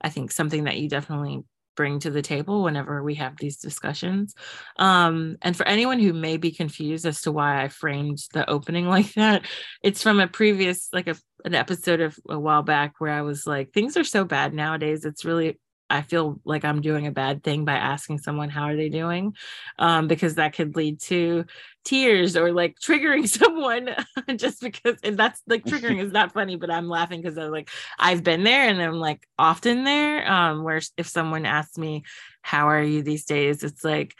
I 0.00 0.08
think 0.10 0.30
something 0.32 0.64
that 0.64 0.78
you 0.78 0.88
definitely 0.88 1.42
bring 1.76 1.98
to 2.00 2.10
the 2.10 2.22
table 2.22 2.62
whenever 2.62 3.02
we 3.02 3.14
have 3.14 3.36
these 3.38 3.56
discussions. 3.56 4.34
Um, 4.76 5.36
and 5.40 5.56
for 5.56 5.66
anyone 5.66 5.98
who 5.98 6.12
may 6.12 6.36
be 6.36 6.50
confused 6.50 7.06
as 7.06 7.22
to 7.22 7.32
why 7.32 7.62
I 7.62 7.68
framed 7.68 8.18
the 8.32 8.48
opening 8.48 8.86
like 8.88 9.12
that, 9.14 9.46
it's 9.82 10.02
from 10.02 10.20
a 10.20 10.28
previous, 10.28 10.88
like 10.92 11.08
a, 11.08 11.16
an 11.44 11.54
episode 11.54 12.00
of 12.00 12.18
a 12.28 12.38
while 12.38 12.62
back 12.62 12.94
where 12.98 13.12
I 13.12 13.22
was 13.22 13.46
like, 13.46 13.72
things 13.72 13.96
are 13.96 14.04
so 14.04 14.24
bad 14.24 14.52
nowadays. 14.52 15.04
It's 15.04 15.24
really 15.24 15.58
I 15.90 16.02
feel 16.02 16.40
like 16.44 16.64
I'm 16.64 16.80
doing 16.80 17.06
a 17.06 17.10
bad 17.12 17.42
thing 17.42 17.64
by 17.64 17.74
asking 17.74 18.18
someone 18.18 18.48
how 18.48 18.64
are 18.64 18.76
they 18.76 18.88
doing, 18.88 19.34
um, 19.78 20.06
because 20.06 20.36
that 20.36 20.54
could 20.54 20.76
lead 20.76 21.00
to 21.02 21.44
tears 21.84 22.36
or 22.36 22.52
like 22.52 22.76
triggering 22.78 23.28
someone 23.38 23.90
just 24.36 24.60
because 24.60 24.96
and 25.02 25.18
that's 25.18 25.42
like 25.46 25.64
triggering 25.66 26.02
is 26.02 26.12
not 26.12 26.32
funny, 26.32 26.56
but 26.56 26.70
I'm 26.70 26.88
laughing 26.88 27.20
because 27.20 27.36
I'm 27.36 27.50
like 27.50 27.68
I've 27.98 28.22
been 28.22 28.44
there 28.44 28.68
and 28.68 28.80
I'm 28.80 28.94
like 28.94 29.26
often 29.38 29.84
there. 29.84 30.30
Um, 30.30 30.62
where 30.62 30.80
if 30.96 31.06
someone 31.08 31.44
asks 31.44 31.76
me 31.76 32.04
how 32.42 32.68
are 32.68 32.82
you 32.82 33.02
these 33.02 33.24
days, 33.24 33.62
it's 33.62 33.84
like 33.84 34.14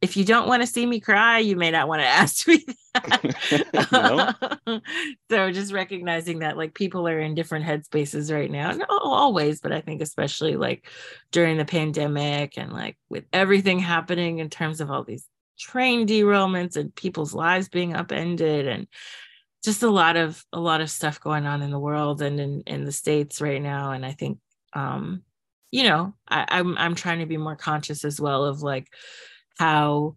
if 0.00 0.16
you 0.16 0.24
don't 0.24 0.46
want 0.46 0.62
to 0.62 0.66
see 0.66 0.86
me 0.86 1.00
cry, 1.00 1.38
you 1.38 1.56
may 1.56 1.70
not 1.70 1.88
want 1.88 2.00
to 2.00 2.06
ask 2.06 2.46
me 2.46 2.64
so 5.30 5.52
just 5.52 5.72
recognizing 5.72 6.40
that 6.40 6.56
like 6.56 6.74
people 6.74 7.06
are 7.06 7.20
in 7.20 7.34
different 7.34 7.64
headspaces 7.64 8.32
right 8.32 8.50
now. 8.50 8.72
Not 8.72 8.88
always, 8.90 9.60
but 9.60 9.72
I 9.72 9.80
think 9.80 10.02
especially 10.02 10.56
like 10.56 10.88
during 11.32 11.56
the 11.56 11.64
pandemic 11.64 12.56
and 12.56 12.72
like 12.72 12.96
with 13.08 13.24
everything 13.32 13.78
happening 13.78 14.38
in 14.38 14.50
terms 14.50 14.80
of 14.80 14.90
all 14.90 15.04
these 15.04 15.26
train 15.58 16.06
derailments 16.06 16.76
and 16.76 16.94
people's 16.94 17.34
lives 17.34 17.68
being 17.68 17.94
upended 17.94 18.66
and 18.66 18.86
just 19.64 19.82
a 19.82 19.90
lot 19.90 20.16
of 20.16 20.44
a 20.52 20.60
lot 20.60 20.80
of 20.80 20.90
stuff 20.90 21.20
going 21.20 21.46
on 21.46 21.62
in 21.62 21.70
the 21.70 21.78
world 21.78 22.22
and 22.22 22.38
in 22.38 22.62
in 22.66 22.84
the 22.84 22.92
states 22.92 23.40
right 23.40 23.60
now 23.60 23.90
and 23.90 24.06
i 24.06 24.12
think 24.12 24.38
um 24.74 25.22
you 25.72 25.82
know 25.82 26.14
I, 26.28 26.46
i'm 26.48 26.78
i'm 26.78 26.94
trying 26.94 27.18
to 27.18 27.26
be 27.26 27.36
more 27.36 27.56
conscious 27.56 28.04
as 28.04 28.20
well 28.20 28.44
of 28.44 28.62
like 28.62 28.86
how 29.58 30.16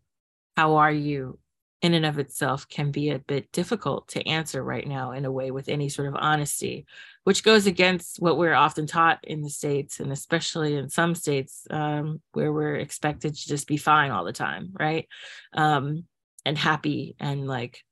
how 0.55 0.75
are 0.75 0.91
you? 0.91 1.39
In 1.81 1.95
and 1.95 2.05
of 2.05 2.19
itself 2.19 2.67
can 2.67 2.91
be 2.91 3.09
a 3.09 3.17
bit 3.17 3.51
difficult 3.51 4.09
to 4.09 4.27
answer 4.27 4.63
right 4.63 4.87
now 4.87 5.13
in 5.13 5.25
a 5.25 5.31
way 5.31 5.49
with 5.49 5.67
any 5.67 5.89
sort 5.89 6.07
of 6.07 6.15
honesty 6.15 6.85
which 7.23 7.43
goes 7.43 7.65
against 7.67 8.21
what 8.21 8.37
we're 8.37 8.53
often 8.53 8.85
taught 8.85 9.19
in 9.23 9.41
the 9.41 9.49
states 9.49 9.99
and 9.99 10.11
especially 10.11 10.75
in 10.75 10.89
some 10.89 11.15
states 11.15 11.65
um, 11.71 12.21
where 12.33 12.51
we're 12.53 12.75
expected 12.75 13.33
to 13.33 13.47
just 13.47 13.67
be 13.67 13.77
fine 13.77 14.11
all 14.11 14.25
the 14.25 14.33
time 14.33 14.69
right? 14.79 15.07
Um, 15.53 16.05
and 16.45 16.57
happy 16.57 17.15
and 17.19 17.47
like 17.47 17.83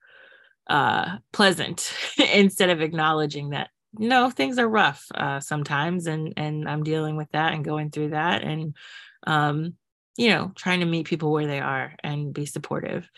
uh, 0.68 1.18
pleasant 1.32 1.91
instead 2.34 2.70
of 2.70 2.82
acknowledging 2.82 3.50
that 3.50 3.70
no 3.94 4.29
things 4.29 4.60
are 4.60 4.70
rough 4.70 5.06
uh, 5.15 5.39
sometimes 5.39 6.06
and 6.06 6.34
and 6.38 6.70
i'm 6.70 6.84
dealing 6.84 7.18
with 7.18 7.27
that 7.32 7.53
and 7.53 7.65
going 7.65 7.89
through 7.89 8.10
that 8.10 8.44
and 8.44 8.75
um, 9.25 9.74
you 10.20 10.30
know 10.30 10.52
trying 10.54 10.82
to 10.82 10.86
meet 10.86 11.08
people 11.08 11.32
where 11.32 11.48
they 11.48 11.62
are 11.62 11.96
and 12.04 12.34
be 12.34 12.46
supportive. 12.46 13.10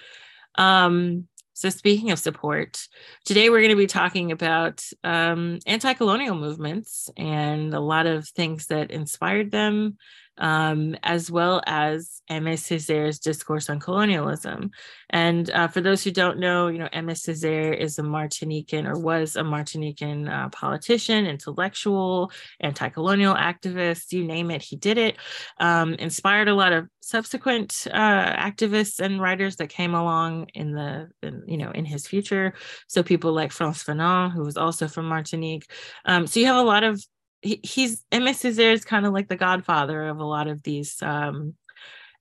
Um, 0.55 1.27
so, 1.53 1.69
speaking 1.69 2.11
of 2.11 2.19
support, 2.19 2.79
today 3.25 3.49
we're 3.49 3.59
going 3.59 3.71
to 3.71 3.75
be 3.75 3.87
talking 3.87 4.31
about 4.31 4.83
um, 5.03 5.59
anti 5.65 5.93
colonial 5.93 6.35
movements 6.35 7.09
and 7.17 7.73
a 7.73 7.79
lot 7.79 8.05
of 8.05 8.27
things 8.29 8.67
that 8.67 8.91
inspired 8.91 9.51
them, 9.51 9.97
um, 10.37 10.95
as 11.03 11.29
well 11.29 11.61
as 11.65 12.21
Aimé 12.29 12.53
Césaire's 12.53 13.19
discourse 13.19 13.69
on 13.69 13.79
colonialism. 13.79 14.71
And 15.09 15.49
uh, 15.51 15.67
for 15.67 15.81
those 15.81 16.03
who 16.03 16.11
don't 16.11 16.39
know, 16.39 16.67
you 16.67 16.79
know, 16.79 16.89
Aimé 16.93 17.11
Césaire 17.11 17.77
is 17.77 17.99
a 17.99 18.03
Martinican 18.03 18.87
or 18.87 18.97
was 18.97 19.35
a 19.35 19.41
Martinican 19.41 20.29
uh, 20.29 20.49
politician, 20.49 21.25
intellectual, 21.25 22.31
anti-colonial 22.59 23.35
activist, 23.35 24.11
you 24.13 24.23
name 24.23 24.51
it, 24.51 24.61
he 24.61 24.75
did 24.75 24.97
it. 24.97 25.17
Um, 25.59 25.93
inspired 25.95 26.47
a 26.47 26.55
lot 26.55 26.73
of 26.73 26.87
subsequent 27.01 27.87
uh, 27.91 28.33
activists 28.35 28.99
and 28.99 29.21
writers 29.21 29.57
that 29.57 29.69
came 29.69 29.93
along 29.93 30.47
in 30.53 30.71
the, 30.71 31.09
in, 31.21 31.43
you 31.47 31.57
know, 31.57 31.71
in 31.71 31.85
his 31.85 32.07
future. 32.07 32.53
So 32.87 33.03
people 33.03 33.33
like 33.33 33.51
Frantz 33.51 33.83
Fanon, 33.83 34.31
who 34.31 34.43
was 34.43 34.57
also 34.57 34.87
from 34.87 35.05
Martinique. 35.05 35.69
Um, 36.05 36.25
so 36.27 36.39
you 36.39 36.45
have 36.45 36.55
a 36.55 36.61
lot 36.63 36.83
of 36.83 37.03
he, 37.41 37.59
he's 37.63 38.03
Aimé 38.11 38.31
Césaire 38.31 38.73
is 38.73 38.85
kind 38.85 39.05
of 39.05 39.13
like 39.13 39.27
the 39.27 39.35
godfather 39.35 40.07
of 40.07 40.19
a 40.19 40.25
lot 40.25 40.47
of 40.47 40.63
these 40.63 41.01
um, 41.01 41.55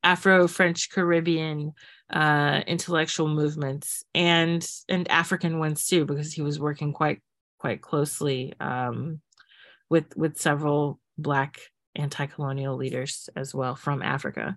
Afro 0.03 0.49
French 0.49 0.91
Caribbean 0.91 1.73
uh, 2.11 2.63
intellectual 2.67 3.29
movements 3.29 4.03
and 4.15 4.67
and 4.89 5.11
African 5.11 5.59
ones 5.59 5.87
too, 5.87 6.05
because 6.05 6.33
he 6.33 6.43
was 6.43 6.59
working 6.59 6.93
quite 6.93 7.21
quite 7.59 7.83
closely 7.83 8.55
um, 8.61 9.21
with 9.89 10.17
with 10.17 10.39
several 10.39 10.99
Black 11.19 11.59
anti-colonial 11.97 12.77
leaders 12.77 13.29
as 13.37 13.55
well 13.55 13.77
from 13.77 14.01
Africa. 14.01 14.57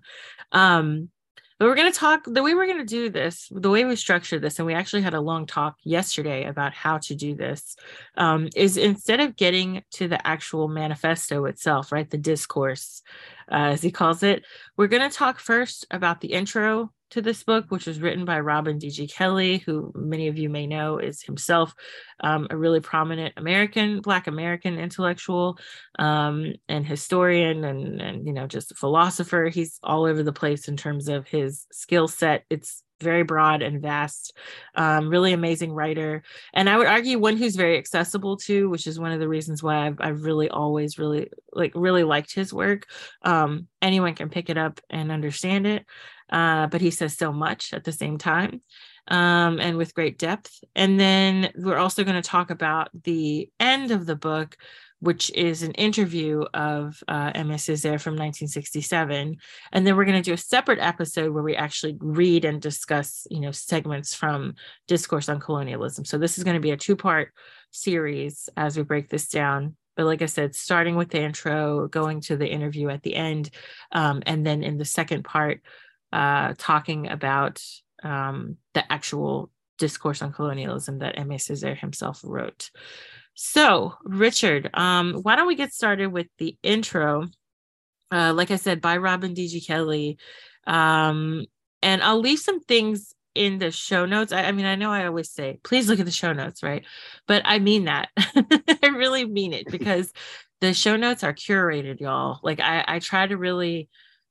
Um, 0.52 1.10
but 1.58 1.66
we're 1.66 1.74
going 1.74 1.92
to 1.92 1.98
talk 1.98 2.24
the 2.26 2.42
way 2.42 2.54
we're 2.54 2.66
going 2.66 2.78
to 2.78 2.84
do 2.84 3.10
this, 3.10 3.48
the 3.50 3.70
way 3.70 3.84
we 3.84 3.96
structure 3.96 4.38
this, 4.38 4.58
and 4.58 4.66
we 4.66 4.74
actually 4.74 5.02
had 5.02 5.14
a 5.14 5.20
long 5.20 5.46
talk 5.46 5.76
yesterday 5.84 6.44
about 6.44 6.74
how 6.74 6.98
to 6.98 7.14
do 7.14 7.34
this, 7.34 7.76
um, 8.16 8.48
is 8.56 8.76
instead 8.76 9.20
of 9.20 9.36
getting 9.36 9.82
to 9.92 10.08
the 10.08 10.24
actual 10.26 10.68
manifesto 10.68 11.44
itself, 11.44 11.92
right, 11.92 12.10
the 12.10 12.18
discourse, 12.18 13.02
uh, 13.50 13.72
as 13.72 13.82
he 13.82 13.90
calls 13.90 14.22
it, 14.22 14.44
we're 14.76 14.88
going 14.88 15.08
to 15.08 15.16
talk 15.16 15.38
first 15.38 15.86
about 15.90 16.20
the 16.20 16.32
intro 16.32 16.90
to 17.14 17.22
this 17.22 17.44
book, 17.44 17.66
which 17.68 17.86
was 17.86 18.00
written 18.00 18.24
by 18.24 18.40
Robin 18.40 18.76
D.G. 18.76 19.06
Kelley, 19.06 19.58
who 19.58 19.92
many 19.94 20.26
of 20.26 20.36
you 20.36 20.48
may 20.48 20.66
know 20.66 20.98
is 20.98 21.22
himself 21.22 21.72
um, 22.20 22.48
a 22.50 22.56
really 22.56 22.80
prominent 22.80 23.34
American, 23.36 24.00
Black 24.00 24.26
American 24.26 24.78
intellectual 24.80 25.56
um, 25.98 26.54
and 26.68 26.84
historian 26.84 27.64
and, 27.64 28.00
and, 28.00 28.26
you 28.26 28.32
know, 28.32 28.48
just 28.48 28.72
a 28.72 28.74
philosopher. 28.74 29.48
He's 29.48 29.78
all 29.84 30.04
over 30.04 30.24
the 30.24 30.32
place 30.32 30.66
in 30.66 30.76
terms 30.76 31.08
of 31.08 31.28
his 31.28 31.66
skill 31.70 32.08
set. 32.08 32.44
It's 32.50 32.82
very 33.00 33.22
broad 33.22 33.62
and 33.62 33.80
vast, 33.80 34.36
um, 34.74 35.08
really 35.08 35.32
amazing 35.32 35.72
writer. 35.72 36.24
And 36.52 36.68
I 36.68 36.76
would 36.76 36.86
argue 36.88 37.18
one 37.18 37.36
who's 37.36 37.54
very 37.54 37.78
accessible 37.78 38.36
too, 38.36 38.68
which 38.70 38.88
is 38.88 38.98
one 38.98 39.12
of 39.12 39.20
the 39.20 39.28
reasons 39.28 39.62
why 39.62 39.86
I've, 39.86 39.96
I've 40.00 40.22
really 40.22 40.48
always 40.48 40.98
really 40.98 41.30
like 41.52 41.72
really 41.76 42.02
liked 42.02 42.34
his 42.34 42.52
work. 42.52 42.86
Um, 43.22 43.68
anyone 43.82 44.14
can 44.14 44.30
pick 44.30 44.50
it 44.50 44.58
up 44.58 44.80
and 44.90 45.12
understand 45.12 45.66
it 45.66 45.86
uh, 46.30 46.66
but 46.66 46.80
he 46.80 46.90
says 46.90 47.16
so 47.16 47.32
much 47.32 47.72
at 47.72 47.84
the 47.84 47.92
same 47.92 48.18
time 48.18 48.60
um, 49.08 49.60
and 49.60 49.76
with 49.76 49.94
great 49.94 50.18
depth. 50.18 50.62
And 50.74 50.98
then 50.98 51.52
we're 51.56 51.76
also 51.76 52.04
going 52.04 52.20
to 52.20 52.28
talk 52.28 52.50
about 52.50 52.88
the 53.04 53.50
end 53.60 53.90
of 53.90 54.06
the 54.06 54.16
book, 54.16 54.56
which 55.00 55.30
is 55.32 55.62
an 55.62 55.72
interview 55.72 56.44
of 56.54 57.02
uh, 57.08 57.32
Aimé 57.32 57.54
Césaire 57.54 58.00
from 58.00 58.14
1967. 58.14 59.36
And 59.72 59.86
then 59.86 59.96
we're 59.96 60.06
going 60.06 60.22
to 60.22 60.30
do 60.30 60.32
a 60.32 60.38
separate 60.38 60.78
episode 60.78 61.32
where 61.32 61.42
we 61.42 61.56
actually 61.56 61.96
read 62.00 62.44
and 62.44 62.60
discuss, 62.60 63.26
you 63.30 63.40
know, 63.40 63.50
segments 63.50 64.14
from 64.14 64.54
Discourse 64.88 65.28
on 65.28 65.40
Colonialism. 65.40 66.04
So 66.04 66.16
this 66.16 66.38
is 66.38 66.44
going 66.44 66.54
to 66.54 66.60
be 66.60 66.70
a 66.70 66.76
two-part 66.76 67.32
series 67.70 68.48
as 68.56 68.76
we 68.76 68.82
break 68.84 69.08
this 69.08 69.28
down 69.28 69.76
but 69.96 70.06
like 70.06 70.22
I 70.22 70.26
said, 70.26 70.54
starting 70.54 70.96
with 70.96 71.10
the 71.10 71.22
intro, 71.22 71.88
going 71.88 72.20
to 72.22 72.36
the 72.36 72.48
interview 72.48 72.88
at 72.88 73.02
the 73.02 73.14
end, 73.14 73.50
um, 73.92 74.22
and 74.26 74.44
then 74.44 74.62
in 74.62 74.76
the 74.76 74.84
second 74.84 75.24
part, 75.24 75.60
uh, 76.14 76.54
talking 76.56 77.08
about 77.08 77.60
um, 78.04 78.56
the 78.72 78.92
actual 78.92 79.50
discourse 79.78 80.22
on 80.22 80.32
colonialism 80.32 81.00
that 81.00 81.16
Aimé 81.16 81.34
Césaire 81.34 81.76
himself 81.76 82.20
wrote. 82.22 82.70
So, 83.34 83.94
Richard, 84.04 84.70
um, 84.74 85.14
why 85.14 85.34
don't 85.34 85.48
we 85.48 85.56
get 85.56 85.72
started 85.72 86.06
with 86.06 86.28
the 86.38 86.56
intro? 86.62 87.26
Uh, 88.12 88.32
like 88.32 88.52
I 88.52 88.56
said, 88.56 88.80
by 88.80 88.98
Robin 88.98 89.34
D.G. 89.34 89.60
Kelley. 89.62 90.18
Um, 90.68 91.46
and 91.82 92.00
I'll 92.00 92.20
leave 92.20 92.38
some 92.38 92.60
things 92.60 93.12
in 93.34 93.58
the 93.58 93.72
show 93.72 94.06
notes. 94.06 94.32
I, 94.32 94.44
I, 94.44 94.52
mean, 94.52 94.66
I 94.66 94.76
know 94.76 94.92
I 94.92 95.06
always 95.06 95.32
say, 95.32 95.58
please 95.64 95.88
look 95.88 95.98
at 95.98 96.06
the 96.06 96.12
show 96.12 96.32
notes, 96.32 96.62
right? 96.62 96.84
But 97.26 97.42
I 97.44 97.58
mean 97.58 97.86
that. 97.86 98.10
I 98.16 98.86
really 98.94 99.26
mean 99.26 99.52
it 99.52 99.66
because 99.68 100.12
the 100.60 100.72
show 100.74 100.94
notes 100.94 101.24
are 101.24 101.34
curated, 101.34 101.98
y'all. 101.98 102.38
Like 102.44 102.60
I, 102.60 102.84
I 102.86 102.98
try 103.00 103.26
to 103.26 103.36
really 103.36 103.88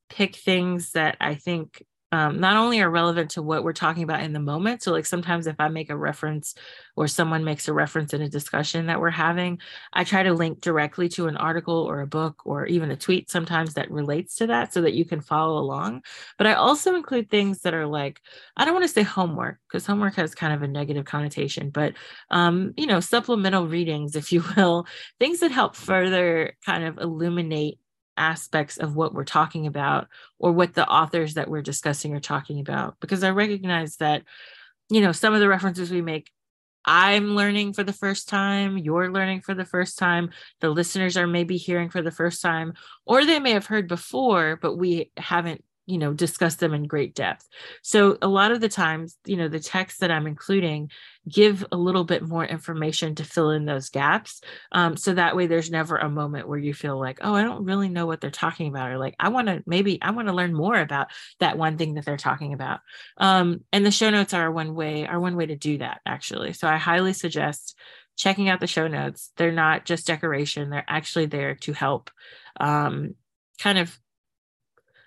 pick 0.09 0.35
things 0.35 0.91
that 0.91 1.17
I 1.19 1.35
think 1.35 1.83
um, 2.13 2.39
not 2.39 2.57
only 2.57 2.79
are 2.79 2.91
relevant 2.91 3.31
to 3.31 3.41
what 3.41 3.63
we're 3.63 3.73
talking 3.73 4.03
about 4.03 4.21
in 4.21 4.33
the 4.33 4.39
moment. 4.39 4.83
So, 4.83 4.91
like 4.91 5.07
sometimes 5.07 5.47
if 5.47 5.55
I 5.57 5.67
make 5.69 5.89
a 5.89 5.97
reference 5.97 6.53
or 6.95 7.07
someone 7.07 7.43
makes 7.43 7.67
a 7.67 7.73
reference 7.73 8.13
in 8.13 8.21
a 8.21 8.29
discussion 8.29 8.85
that 8.85 9.01
we're 9.01 9.09
having, 9.09 9.57
I 9.93 10.03
try 10.03 10.21
to 10.21 10.31
link 10.31 10.61
directly 10.61 11.09
to 11.09 11.25
an 11.25 11.37
article 11.37 11.73
or 11.73 12.01
a 12.01 12.07
book 12.07 12.43
or 12.45 12.67
even 12.67 12.91
a 12.91 12.95
tweet 12.95 13.31
sometimes 13.31 13.73
that 13.73 13.89
relates 13.89 14.35
to 14.35 14.47
that 14.47 14.73
so 14.73 14.81
that 14.81 14.93
you 14.93 15.05
can 15.05 15.21
follow 15.21 15.57
along. 15.57 16.03
But 16.37 16.45
I 16.45 16.53
also 16.53 16.93
include 16.93 17.31
things 17.31 17.61
that 17.61 17.73
are 17.73 17.87
like, 17.87 18.21
I 18.55 18.63
don't 18.63 18.75
want 18.75 18.83
to 18.83 18.93
say 18.93 19.01
homework 19.01 19.57
because 19.67 19.87
homework 19.87 20.13
has 20.13 20.35
kind 20.35 20.53
of 20.53 20.61
a 20.61 20.67
negative 20.67 21.05
connotation, 21.05 21.71
but, 21.71 21.93
um, 22.29 22.75
you 22.77 22.85
know, 22.85 22.99
supplemental 22.99 23.67
readings, 23.67 24.15
if 24.15 24.31
you 24.31 24.43
will, 24.55 24.85
things 25.19 25.39
that 25.39 25.49
help 25.49 25.75
further 25.75 26.53
kind 26.63 26.83
of 26.83 26.99
illuminate 26.99 27.79
aspects 28.17 28.77
of 28.77 28.95
what 28.95 29.13
we're 29.13 29.23
talking 29.23 29.67
about 29.67 30.07
or 30.39 30.51
what 30.51 30.73
the 30.73 30.87
authors 30.87 31.33
that 31.33 31.49
we're 31.49 31.61
discussing 31.61 32.13
are 32.13 32.19
talking 32.19 32.59
about 32.59 32.95
because 32.99 33.23
i 33.23 33.29
recognize 33.29 33.97
that 33.97 34.23
you 34.89 35.01
know 35.01 35.11
some 35.11 35.33
of 35.33 35.39
the 35.39 35.47
references 35.47 35.89
we 35.89 36.01
make 36.01 36.31
i'm 36.85 37.35
learning 37.35 37.73
for 37.73 37.83
the 37.83 37.93
first 37.93 38.29
time 38.29 38.77
you're 38.77 39.11
learning 39.11 39.41
for 39.41 39.53
the 39.53 39.65
first 39.65 39.97
time 39.97 40.29
the 40.61 40.69
listeners 40.69 41.17
are 41.17 41.27
maybe 41.27 41.57
hearing 41.57 41.89
for 41.89 42.01
the 42.01 42.11
first 42.11 42.41
time 42.41 42.73
or 43.05 43.25
they 43.25 43.39
may 43.39 43.51
have 43.51 43.65
heard 43.65 43.87
before 43.87 44.59
but 44.61 44.75
we 44.75 45.11
haven't 45.17 45.63
you 45.85 45.97
know 45.97 46.13
discuss 46.13 46.55
them 46.55 46.73
in 46.73 46.87
great 46.87 47.15
depth. 47.15 47.47
So 47.81 48.17
a 48.21 48.27
lot 48.27 48.51
of 48.51 48.61
the 48.61 48.69
times 48.69 49.17
you 49.25 49.37
know 49.37 49.47
the 49.47 49.59
text 49.59 49.99
that 49.99 50.11
i'm 50.11 50.27
including 50.27 50.89
give 51.29 51.65
a 51.71 51.77
little 51.77 52.03
bit 52.03 52.27
more 52.27 52.45
information 52.45 53.15
to 53.15 53.23
fill 53.23 53.51
in 53.51 53.65
those 53.65 53.89
gaps. 53.89 54.41
Um, 54.71 54.97
so 54.97 55.13
that 55.13 55.35
way 55.35 55.47
there's 55.47 55.71
never 55.71 55.97
a 55.97 56.09
moment 56.09 56.47
where 56.47 56.59
you 56.59 56.73
feel 56.73 56.99
like 56.99 57.19
oh 57.21 57.33
i 57.33 57.43
don't 57.43 57.65
really 57.65 57.89
know 57.89 58.05
what 58.05 58.21
they're 58.21 58.31
talking 58.31 58.67
about 58.67 58.91
or 58.91 58.97
like 58.97 59.15
i 59.19 59.29
want 59.29 59.47
to 59.47 59.63
maybe 59.65 60.01
i 60.01 60.11
want 60.11 60.27
to 60.27 60.33
learn 60.33 60.53
more 60.53 60.79
about 60.79 61.07
that 61.39 61.57
one 61.57 61.77
thing 61.77 61.95
that 61.95 62.05
they're 62.05 62.17
talking 62.17 62.53
about. 62.53 62.79
Um, 63.17 63.61
and 63.71 63.85
the 63.85 63.91
show 63.91 64.09
notes 64.09 64.33
are 64.33 64.51
one 64.51 64.75
way 64.75 65.05
are 65.05 65.19
one 65.19 65.35
way 65.35 65.45
to 65.45 65.55
do 65.55 65.77
that 65.79 66.01
actually. 66.05 66.53
So 66.53 66.67
i 66.67 66.77
highly 66.77 67.13
suggest 67.13 67.75
checking 68.15 68.49
out 68.49 68.59
the 68.59 68.67
show 68.67 68.87
notes. 68.87 69.31
They're 69.37 69.51
not 69.51 69.85
just 69.85 70.07
decoration. 70.07 70.69
They're 70.69 70.85
actually 70.87 71.25
there 71.27 71.55
to 71.55 71.73
help 71.73 72.11
um, 72.59 73.15
kind 73.59 73.77
of 73.77 73.97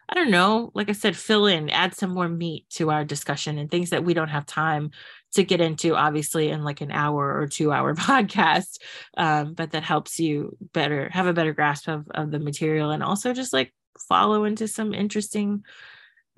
I 0.09 0.15
don't 0.15 0.31
know, 0.31 0.71
like 0.75 0.89
I 0.89 0.93
said, 0.93 1.17
fill 1.17 1.47
in, 1.47 1.69
add 1.69 1.95
some 1.95 2.11
more 2.11 2.29
meat 2.29 2.67
to 2.71 2.91
our 2.91 3.05
discussion 3.05 3.59
and 3.59 3.71
things 3.71 3.91
that 3.91 4.05
we 4.05 4.15
don't 4.15 4.29
have 4.29 4.47
time 4.47 4.93
to 5.35 5.43
get 5.43 5.61
into, 5.61 5.97
obviously, 5.97 6.51
in 6.51 6.63
like 6.63 6.81
an 6.81 6.93
hour 6.93 7.39
or 7.41 7.47
two 7.49 7.73
hour 7.73 7.95
podcast. 7.97 8.79
Um, 9.17 9.55
but 9.55 9.73
that 9.73 9.83
helps 9.83 10.21
you 10.21 10.57
better 10.73 11.09
have 11.11 11.27
a 11.27 11.33
better 11.33 11.53
grasp 11.53 11.89
of, 11.89 12.07
of 12.11 12.31
the 12.31 12.39
material 12.39 12.91
and 12.91 13.03
also 13.03 13.33
just 13.33 13.53
like 13.53 13.75
follow 14.09 14.45
into 14.45 14.69
some 14.69 14.95
interesting, 14.95 15.65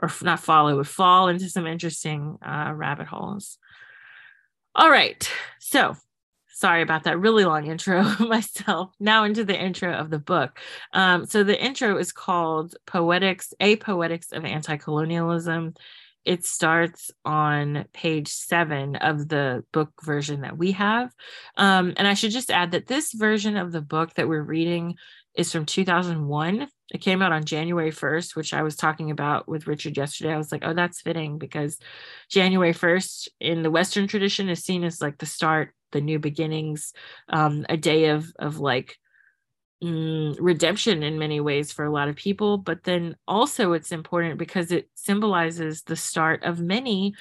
or 0.02 0.10
not 0.22 0.40
follow, 0.40 0.76
but 0.76 0.86
fall 0.86 1.28
into 1.28 1.50
some 1.50 1.66
interesting 1.66 2.38
uh, 2.42 2.72
rabbit 2.74 3.06
holes. 3.06 3.58
All 4.74 4.90
right. 4.90 5.30
So 5.58 5.96
sorry 6.58 6.82
about 6.82 7.04
that 7.04 7.20
really 7.20 7.44
long 7.44 7.66
intro 7.66 8.02
myself. 8.20 8.90
Now 8.98 9.22
into 9.22 9.44
the 9.44 9.56
intro 9.58 9.92
of 9.92 10.10
the 10.10 10.18
book. 10.18 10.58
Um, 10.92 11.24
so 11.24 11.44
the 11.44 11.60
intro 11.60 11.96
is 11.98 12.10
called 12.10 12.74
Poetics, 12.84 13.54
A 13.60 13.76
Poetics 13.76 14.32
of 14.32 14.44
Anti-Colonialism. 14.44 15.74
It 16.24 16.44
starts 16.44 17.12
on 17.24 17.84
page 17.92 18.28
seven 18.28 18.96
of 18.96 19.28
the 19.28 19.64
book 19.72 19.92
version 20.02 20.40
that 20.40 20.58
we 20.58 20.72
have. 20.72 21.12
Um, 21.56 21.94
and 21.96 22.08
I 22.08 22.14
should 22.14 22.32
just 22.32 22.50
add 22.50 22.72
that 22.72 22.88
this 22.88 23.12
version 23.12 23.56
of 23.56 23.70
the 23.70 23.80
book 23.80 24.14
that 24.14 24.28
we're 24.28 24.42
reading 24.42 24.96
is 25.38 25.52
from 25.52 25.64
2001. 25.64 26.68
It 26.92 27.00
came 27.00 27.22
out 27.22 27.32
on 27.32 27.44
January 27.44 27.92
1st, 27.92 28.34
which 28.34 28.52
I 28.52 28.62
was 28.62 28.74
talking 28.74 29.10
about 29.12 29.48
with 29.48 29.68
Richard 29.68 29.96
yesterday. 29.96 30.32
I 30.32 30.36
was 30.36 30.50
like, 30.50 30.62
oh, 30.64 30.74
that's 30.74 31.00
fitting 31.00 31.38
because 31.38 31.78
January 32.28 32.74
1st 32.74 33.28
in 33.40 33.62
the 33.62 33.70
Western 33.70 34.08
tradition 34.08 34.48
is 34.48 34.64
seen 34.64 34.82
as 34.82 35.00
like 35.00 35.18
the 35.18 35.26
start, 35.26 35.72
the 35.92 36.00
new 36.00 36.18
beginnings, 36.18 36.92
um, 37.28 37.64
a 37.68 37.76
day 37.76 38.06
of 38.06 38.32
of 38.38 38.58
like 38.58 38.96
mm, 39.82 40.36
redemption 40.40 41.04
in 41.04 41.20
many 41.20 41.40
ways 41.40 41.70
for 41.70 41.84
a 41.84 41.92
lot 41.92 42.08
of 42.08 42.16
people. 42.16 42.58
But 42.58 42.82
then 42.82 43.14
also 43.28 43.74
it's 43.74 43.92
important 43.92 44.38
because 44.38 44.72
it 44.72 44.90
symbolizes 44.94 45.82
the 45.82 45.96
start 45.96 46.42
of 46.42 46.58
many 46.58 47.14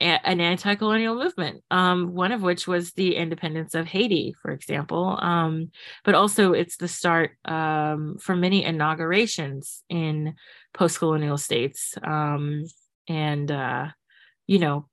an 0.00 0.40
anti-colonial 0.40 1.14
movement 1.14 1.62
um, 1.70 2.14
one 2.14 2.32
of 2.32 2.42
which 2.42 2.66
was 2.66 2.92
the 2.92 3.16
independence 3.16 3.74
of 3.74 3.86
haiti 3.86 4.34
for 4.42 4.50
example 4.50 5.18
um, 5.22 5.70
but 6.04 6.14
also 6.14 6.52
it's 6.52 6.76
the 6.76 6.88
start 6.88 7.32
um, 7.46 8.16
for 8.20 8.36
many 8.36 8.64
inaugurations 8.64 9.82
in 9.88 10.34
post-colonial 10.74 11.38
states 11.38 11.94
um, 12.04 12.64
and 13.08 13.50
uh, 13.50 13.86
you 14.46 14.58
know 14.58 14.86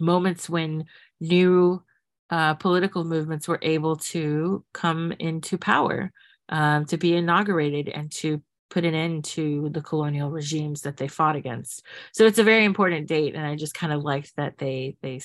moments 0.00 0.48
when 0.48 0.84
new 1.20 1.82
uh, 2.30 2.54
political 2.54 3.04
movements 3.04 3.46
were 3.48 3.60
able 3.62 3.96
to 3.96 4.64
come 4.72 5.12
into 5.12 5.56
power 5.56 6.10
um, 6.48 6.84
to 6.84 6.96
be 6.96 7.14
inaugurated 7.14 7.88
and 7.88 8.10
to 8.10 8.42
put 8.70 8.84
an 8.84 8.94
end 8.94 9.24
to 9.24 9.68
the 9.70 9.82
colonial 9.82 10.30
regimes 10.30 10.82
that 10.82 10.96
they 10.96 11.08
fought 11.08 11.36
against. 11.36 11.84
So 12.12 12.26
it's 12.26 12.38
a 12.38 12.44
very 12.44 12.64
important 12.64 13.08
date, 13.08 13.34
and 13.34 13.46
I 13.46 13.56
just 13.56 13.74
kind 13.74 13.92
of 13.92 14.02
liked 14.02 14.34
that 14.36 14.58
they 14.58 14.96
they 15.02 15.20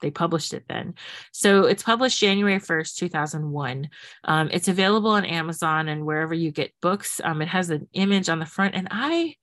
they 0.00 0.10
published 0.10 0.54
it 0.54 0.64
then. 0.68 0.94
So 1.32 1.64
it's 1.66 1.82
published 1.82 2.20
January 2.20 2.58
1st, 2.58 2.96
2001. 2.96 3.88
Um, 4.24 4.48
it's 4.50 4.68
available 4.68 5.10
on 5.10 5.24
Amazon 5.24 5.88
and 5.88 6.06
wherever 6.06 6.34
you 6.34 6.50
get 6.50 6.72
books. 6.80 7.20
Um, 7.22 7.42
it 7.42 7.48
has 7.48 7.70
an 7.70 7.86
image 7.92 8.28
on 8.28 8.38
the 8.38 8.46
front, 8.46 8.74
and 8.74 8.88
I 8.90 9.36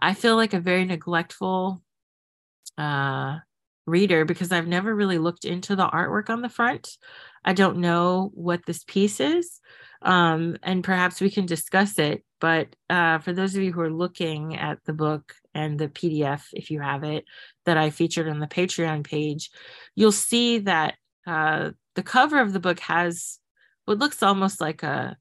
I 0.00 0.14
feel 0.14 0.36
like 0.36 0.52
a 0.52 0.60
very 0.60 0.84
neglectful 0.84 1.82
uh, 2.76 3.38
reader 3.86 4.24
because 4.24 4.52
I've 4.52 4.66
never 4.66 4.94
really 4.94 5.18
looked 5.18 5.44
into 5.44 5.76
the 5.76 5.86
artwork 5.86 6.28
on 6.28 6.42
the 6.42 6.48
front. 6.48 6.96
I 7.44 7.52
don't 7.52 7.78
know 7.78 8.30
what 8.34 8.66
this 8.66 8.84
piece 8.84 9.20
is, 9.20 9.60
um, 10.02 10.56
and 10.62 10.84
perhaps 10.84 11.20
we 11.20 11.30
can 11.30 11.46
discuss 11.46 11.98
it. 11.98 12.24
But 12.40 12.74
uh, 12.90 13.18
for 13.20 13.32
those 13.32 13.54
of 13.54 13.62
you 13.62 13.72
who 13.72 13.80
are 13.80 13.90
looking 13.90 14.56
at 14.56 14.78
the 14.84 14.92
book 14.92 15.34
and 15.54 15.78
the 15.78 15.88
PDF, 15.88 16.42
if 16.52 16.70
you 16.70 16.80
have 16.80 17.02
it, 17.04 17.24
that 17.64 17.78
I 17.78 17.90
featured 17.90 18.28
on 18.28 18.40
the 18.40 18.46
Patreon 18.46 19.04
page, 19.04 19.50
you'll 19.94 20.12
see 20.12 20.58
that 20.58 20.96
uh, 21.26 21.70
the 21.94 22.02
cover 22.02 22.40
of 22.40 22.52
the 22.52 22.60
book 22.60 22.80
has 22.80 23.38
what 23.86 23.98
looks 23.98 24.22
almost 24.22 24.60
like 24.60 24.82
a 24.82 25.16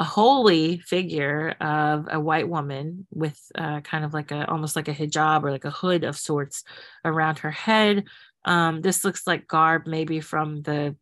a 0.00 0.04
holy 0.04 0.78
figure 0.78 1.50
of 1.60 2.08
a 2.10 2.18
white 2.18 2.48
woman 2.48 3.06
with 3.12 3.38
uh, 3.54 3.80
kind 3.82 4.02
of 4.02 4.14
like 4.14 4.32
a 4.32 4.50
almost 4.50 4.74
like 4.74 4.88
a 4.88 4.94
hijab 4.94 5.44
or 5.44 5.50
like 5.50 5.66
a 5.66 5.70
hood 5.70 6.04
of 6.04 6.16
sorts 6.16 6.64
around 7.04 7.40
her 7.40 7.50
head. 7.50 8.04
Um, 8.46 8.80
this 8.80 9.04
looks 9.04 9.26
like 9.26 9.46
garb 9.46 9.86
maybe 9.86 10.20
from 10.20 10.62
the 10.62 10.96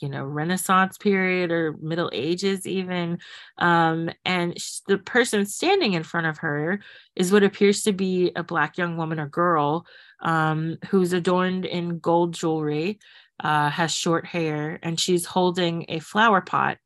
you 0.00 0.08
know 0.08 0.24
renaissance 0.24 0.96
period 0.96 1.50
or 1.50 1.76
middle 1.80 2.08
ages 2.12 2.66
even 2.66 3.18
um, 3.58 4.08
and 4.24 4.56
the 4.86 4.96
person 4.96 5.44
standing 5.44 5.92
in 5.92 6.02
front 6.02 6.26
of 6.26 6.38
her 6.38 6.80
is 7.16 7.32
what 7.32 7.42
appears 7.42 7.82
to 7.82 7.92
be 7.92 8.32
a 8.36 8.44
black 8.44 8.78
young 8.78 8.96
woman 8.96 9.18
or 9.18 9.26
girl 9.26 9.84
um, 10.22 10.78
who's 10.88 11.12
adorned 11.12 11.64
in 11.64 11.98
gold 11.98 12.32
jewelry 12.32 12.98
uh, 13.40 13.68
has 13.70 13.92
short 13.92 14.24
hair 14.24 14.78
and 14.82 14.98
she's 14.98 15.26
holding 15.26 15.84
a 15.88 15.98
flower 15.98 16.40
pot 16.40 16.78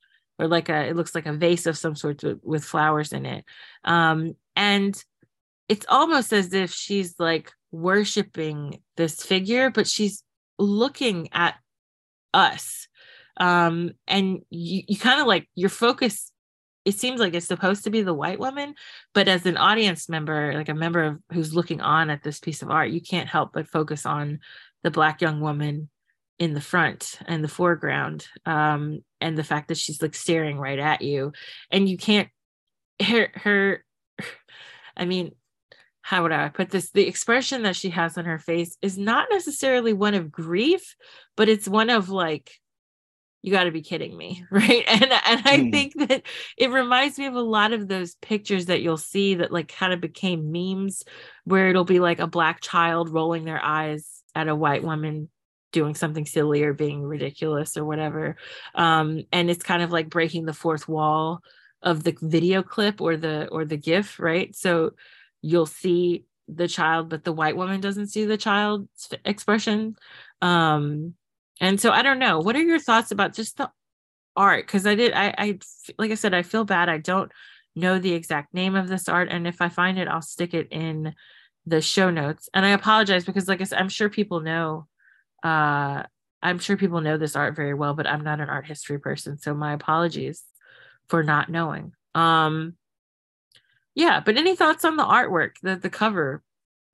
or 0.43 0.49
like 0.49 0.69
a 0.69 0.89
it 0.89 0.97
looks 0.97 1.15
like 1.15 1.27
a 1.27 1.33
vase 1.33 1.67
of 1.67 1.79
some 1.79 1.95
sort 1.95 2.23
with, 2.23 2.41
with 2.43 2.65
flowers 2.65 3.13
in 3.13 3.25
it. 3.25 3.45
Um 3.85 4.35
and 4.57 5.03
it's 5.69 5.87
almost 5.89 6.33
as 6.33 6.53
if 6.53 6.73
she's 6.73 7.15
like 7.19 7.53
worshiping 7.71 8.81
this 8.97 9.23
figure 9.23 9.71
but 9.71 9.87
she's 9.87 10.25
looking 10.59 11.29
at 11.33 11.55
us. 12.35 12.89
Um 13.37 13.93
and 14.09 14.41
you, 14.51 14.83
you 14.89 14.99
kind 14.99 15.21
of 15.21 15.27
like 15.29 15.49
your 15.55 15.71
focus 15.71 16.33
it 16.85 16.97
seems 16.97 17.21
like 17.21 17.35
it's 17.35 17.47
supposed 17.47 17.85
to 17.85 17.91
be 17.91 18.03
the 18.03 18.13
white 18.13 18.41
woman 18.41 18.75
but 19.15 19.29
as 19.29 19.47
an 19.47 19.57
audience 19.57 20.09
member 20.09 20.53
like 20.55 20.69
a 20.69 20.75
member 20.75 21.05
of 21.05 21.19
who's 21.31 21.55
looking 21.55 21.81
on 21.81 22.11
at 22.11 22.25
this 22.25 22.41
piece 22.41 22.63
of 22.63 22.71
art 22.71 22.91
you 22.91 23.01
can't 23.01 23.29
help 23.29 23.53
but 23.53 23.69
focus 23.69 24.05
on 24.05 24.41
the 24.83 24.91
black 24.91 25.21
young 25.21 25.41
woman 25.41 25.89
in 26.43 26.55
the 26.55 26.61
front 26.61 27.21
and 27.27 27.45
the 27.45 27.49
foreground. 27.49 28.27
Um 28.45 29.05
and 29.23 29.39
the 29.39 29.45
fact 29.45 29.69
that 29.69 29.79
she's 29.79 30.03
like 30.03 30.15
staring 30.15 30.59
right 30.59 30.79
at 30.79 31.03
you 31.03 31.33
and 31.71 31.89
you 31.89 31.97
can't 31.97 32.29
her 33.01 33.29
her 33.35 33.85
i 34.97 35.05
mean 35.05 35.33
how 36.03 36.23
would 36.23 36.33
i 36.33 36.49
put 36.49 36.71
this 36.71 36.91
the 36.91 37.07
expression 37.07 37.63
that 37.63 37.77
she 37.77 37.91
has 37.91 38.19
on 38.19 38.25
her 38.25 38.39
face 38.39 38.77
is 38.83 38.99
not 38.99 39.29
necessarily 39.31 39.93
one 39.93 40.15
of 40.15 40.31
grief 40.31 40.97
but 41.37 41.49
it's 41.49 41.69
one 41.69 41.91
of 41.91 42.09
like 42.09 42.51
you 43.43 43.51
got 43.51 43.65
to 43.65 43.73
be 43.73 43.83
kidding 43.83 44.17
me 44.17 44.45
right 44.51 44.85
and 44.87 45.05
and 45.05 45.43
i 45.47 45.59
mm. 45.59 45.73
think 45.73 45.95
that 45.95 46.23
it 46.57 46.71
reminds 46.71 47.19
me 47.19 47.27
of 47.27 47.35
a 47.35 47.41
lot 47.41 47.73
of 47.73 47.89
those 47.89 48.17
pictures 48.17 48.67
that 48.67 48.83
you'll 48.83 48.97
see 48.97 49.37
that 49.37 49.53
like 49.53 49.69
kind 49.69 49.93
of 49.93 50.01
became 50.01 50.53
memes 50.53 51.05
where 51.45 51.69
it'll 51.69 51.85
be 51.85 52.01
like 52.01 52.21
a 52.21 52.27
black 52.27 52.61
child 52.61 53.09
rolling 53.09 53.45
their 53.45 53.63
eyes 53.63 54.23
at 54.35 54.49
a 54.49 54.57
white 54.57 54.83
woman 54.83 55.29
doing 55.73 55.95
something 55.95 56.27
silly 56.27 56.63
or 56.63 56.75
being 56.75 57.03
ridiculous 57.03 57.77
or 57.77 57.85
whatever. 57.85 58.37
Um, 58.75 59.23
and 59.33 59.51
it's 59.51 59.65
kind 59.65 59.83
of 59.83 59.91
like 59.91 60.09
breaking 60.09 60.45
the 60.45 60.53
fourth 60.53 60.89
wall 60.89 61.43
of 61.83 62.05
the 62.05 62.17
video 62.21 62.63
clip 62.63 63.01
or 63.01 63.17
the 63.17 63.49
or 63.49 63.65
the 63.65 63.77
gif 63.77 64.21
right? 64.21 64.55
So 64.55 64.93
you'll 65.41 65.67
see 65.67 66.25
the 66.49 66.69
child 66.69 67.09
but 67.09 67.25
the 67.25 67.33
white 67.33 67.57
woman 67.57 67.81
doesn't 67.81 68.09
see 68.09 68.25
the 68.25 68.37
child's 68.37 69.13
expression. 69.25 69.97
Um 70.41 71.15
and 71.61 71.81
so 71.81 71.91
i 71.91 72.03
don't 72.03 72.19
know. 72.19 72.39
What 72.39 72.57
are 72.57 72.63
your 72.63 72.79
thoughts 72.79 73.11
about 73.11 73.35
just 73.35 73.57
the 73.57 73.71
art? 74.37 74.67
Because 74.67 74.87
i 74.87 74.95
did 74.95 75.13
I, 75.13 75.35
I 75.37 75.59
like 75.99 76.11
i 76.13 76.15
said 76.15 76.35
i 76.35 76.43
feel 76.43 76.65
bad. 76.65 76.89
I 76.89 76.99
don't 76.99 77.33
know 77.75 77.99
the 77.99 78.13
exact 78.13 78.55
name 78.55 78.77
of 78.77 78.89
this 78.89 79.09
art. 79.09 79.29
And 79.31 79.47
if 79.47 79.61
i 79.61 79.69
find 79.69 79.99
it 79.99 80.09
i'll 80.09 80.23
stick 80.23 80.55
it 80.55 80.69
in 80.71 81.15
the 81.67 81.81
show 81.81 82.11
notes. 82.11 82.49
And 82.55 82.65
i 82.65 82.71
apologize 82.71 83.25
because 83.25 83.49
like 83.49 83.61
i 83.61 83.65
said 83.65 83.81
i'm 83.81 83.89
sure 83.89 84.09
people 84.09 84.41
know 84.41 84.87
uh, 85.43 86.03
I'm 86.43 86.59
sure 86.59 86.77
people 86.77 87.01
know 87.01 87.17
this 87.17 87.37
art 87.37 87.55
very 87.55 87.75
well, 87.75 87.95
but 87.95 88.07
I'm 88.07 88.25
not 88.25 88.41
an 88.41 88.49
art 88.49 88.67
history 88.67 88.99
person. 88.99 89.39
So 89.39 89.55
my 89.55 89.73
apologies 89.73 90.43
for 91.09 91.23
not 91.23 91.49
knowing. 91.49 91.93
Um, 92.15 92.77
yeah, 93.95 94.21
but 94.21 94.37
any 94.37 94.57
thoughts 94.57 94.85
on 94.85 94.97
the 94.97 95.05
artwork, 95.05 95.53
the, 95.63 95.77
the 95.77 95.91
cover, 95.91 96.43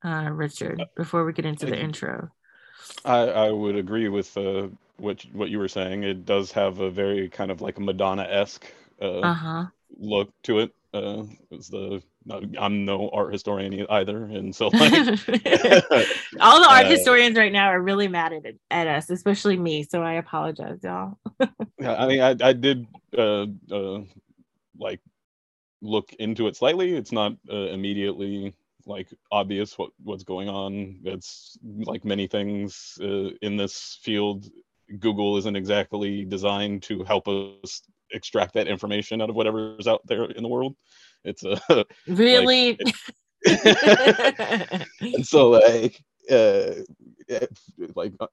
uh, 0.04 0.28
Richard, 0.32 0.82
before 0.96 1.24
we 1.24 1.32
get 1.32 1.46
into 1.46 1.66
the 1.66 1.78
intro? 1.78 2.30
I, 3.04 3.18
I 3.18 3.50
would 3.50 3.76
agree 3.76 4.08
with 4.08 4.36
uh, 4.36 4.68
what 4.96 5.24
what 5.32 5.50
you 5.50 5.58
were 5.58 5.68
saying. 5.68 6.02
It 6.02 6.24
does 6.24 6.52
have 6.52 6.80
a 6.80 6.90
very 6.90 7.28
kind 7.28 7.50
of 7.50 7.60
like 7.60 7.78
a 7.78 7.80
Madonna 7.80 8.22
esque 8.22 8.66
uh, 9.00 9.20
uh-huh. 9.20 9.66
look 9.96 10.30
to 10.44 10.60
it. 10.60 10.74
Uh, 10.92 11.24
it's 11.50 11.68
the 11.68 12.02
I'm 12.30 12.84
no 12.84 13.10
art 13.10 13.32
historian 13.32 13.86
either, 13.88 14.24
and 14.24 14.54
so 14.54 14.66
like, 14.72 14.92
all 16.40 16.60
the 16.60 16.68
art 16.68 16.86
uh, 16.86 16.88
historians 16.88 17.36
right 17.36 17.52
now 17.52 17.68
are 17.68 17.80
really 17.80 18.08
mad 18.08 18.32
at 18.32 18.54
at 18.70 18.86
us, 18.86 19.10
especially 19.10 19.56
me. 19.56 19.82
So 19.82 20.02
I 20.02 20.14
apologize, 20.14 20.78
y'all. 20.82 21.18
yeah, 21.78 21.94
I 21.96 22.06
mean, 22.06 22.20
I 22.20 22.36
I 22.40 22.52
did 22.52 22.86
uh, 23.16 23.46
uh, 23.70 24.00
like 24.78 25.00
look 25.80 26.12
into 26.14 26.46
it 26.46 26.56
slightly. 26.56 26.94
It's 26.94 27.12
not 27.12 27.32
uh, 27.50 27.68
immediately 27.68 28.54
like 28.86 29.08
obvious 29.30 29.78
what 29.78 29.90
what's 30.02 30.24
going 30.24 30.48
on. 30.48 31.00
It's 31.04 31.58
like 31.62 32.04
many 32.04 32.26
things 32.26 32.98
uh, 33.00 33.30
in 33.42 33.56
this 33.56 33.98
field. 34.02 34.46
Google 34.98 35.36
isn't 35.36 35.56
exactly 35.56 36.24
designed 36.24 36.82
to 36.84 37.04
help 37.04 37.28
us 37.28 37.82
extract 38.10 38.54
that 38.54 38.68
information 38.68 39.20
out 39.20 39.30
of 39.30 39.36
whatever's 39.36 39.86
out 39.86 40.00
there 40.06 40.24
in 40.24 40.42
the 40.42 40.48
world. 40.48 40.74
It's 41.24 41.44
a 41.44 41.84
really. 42.06 42.78
and 43.46 45.24
so 45.26 45.50
like 45.50 46.02
uh, 46.30 46.70
like 47.94 48.12
uh, 48.20 48.26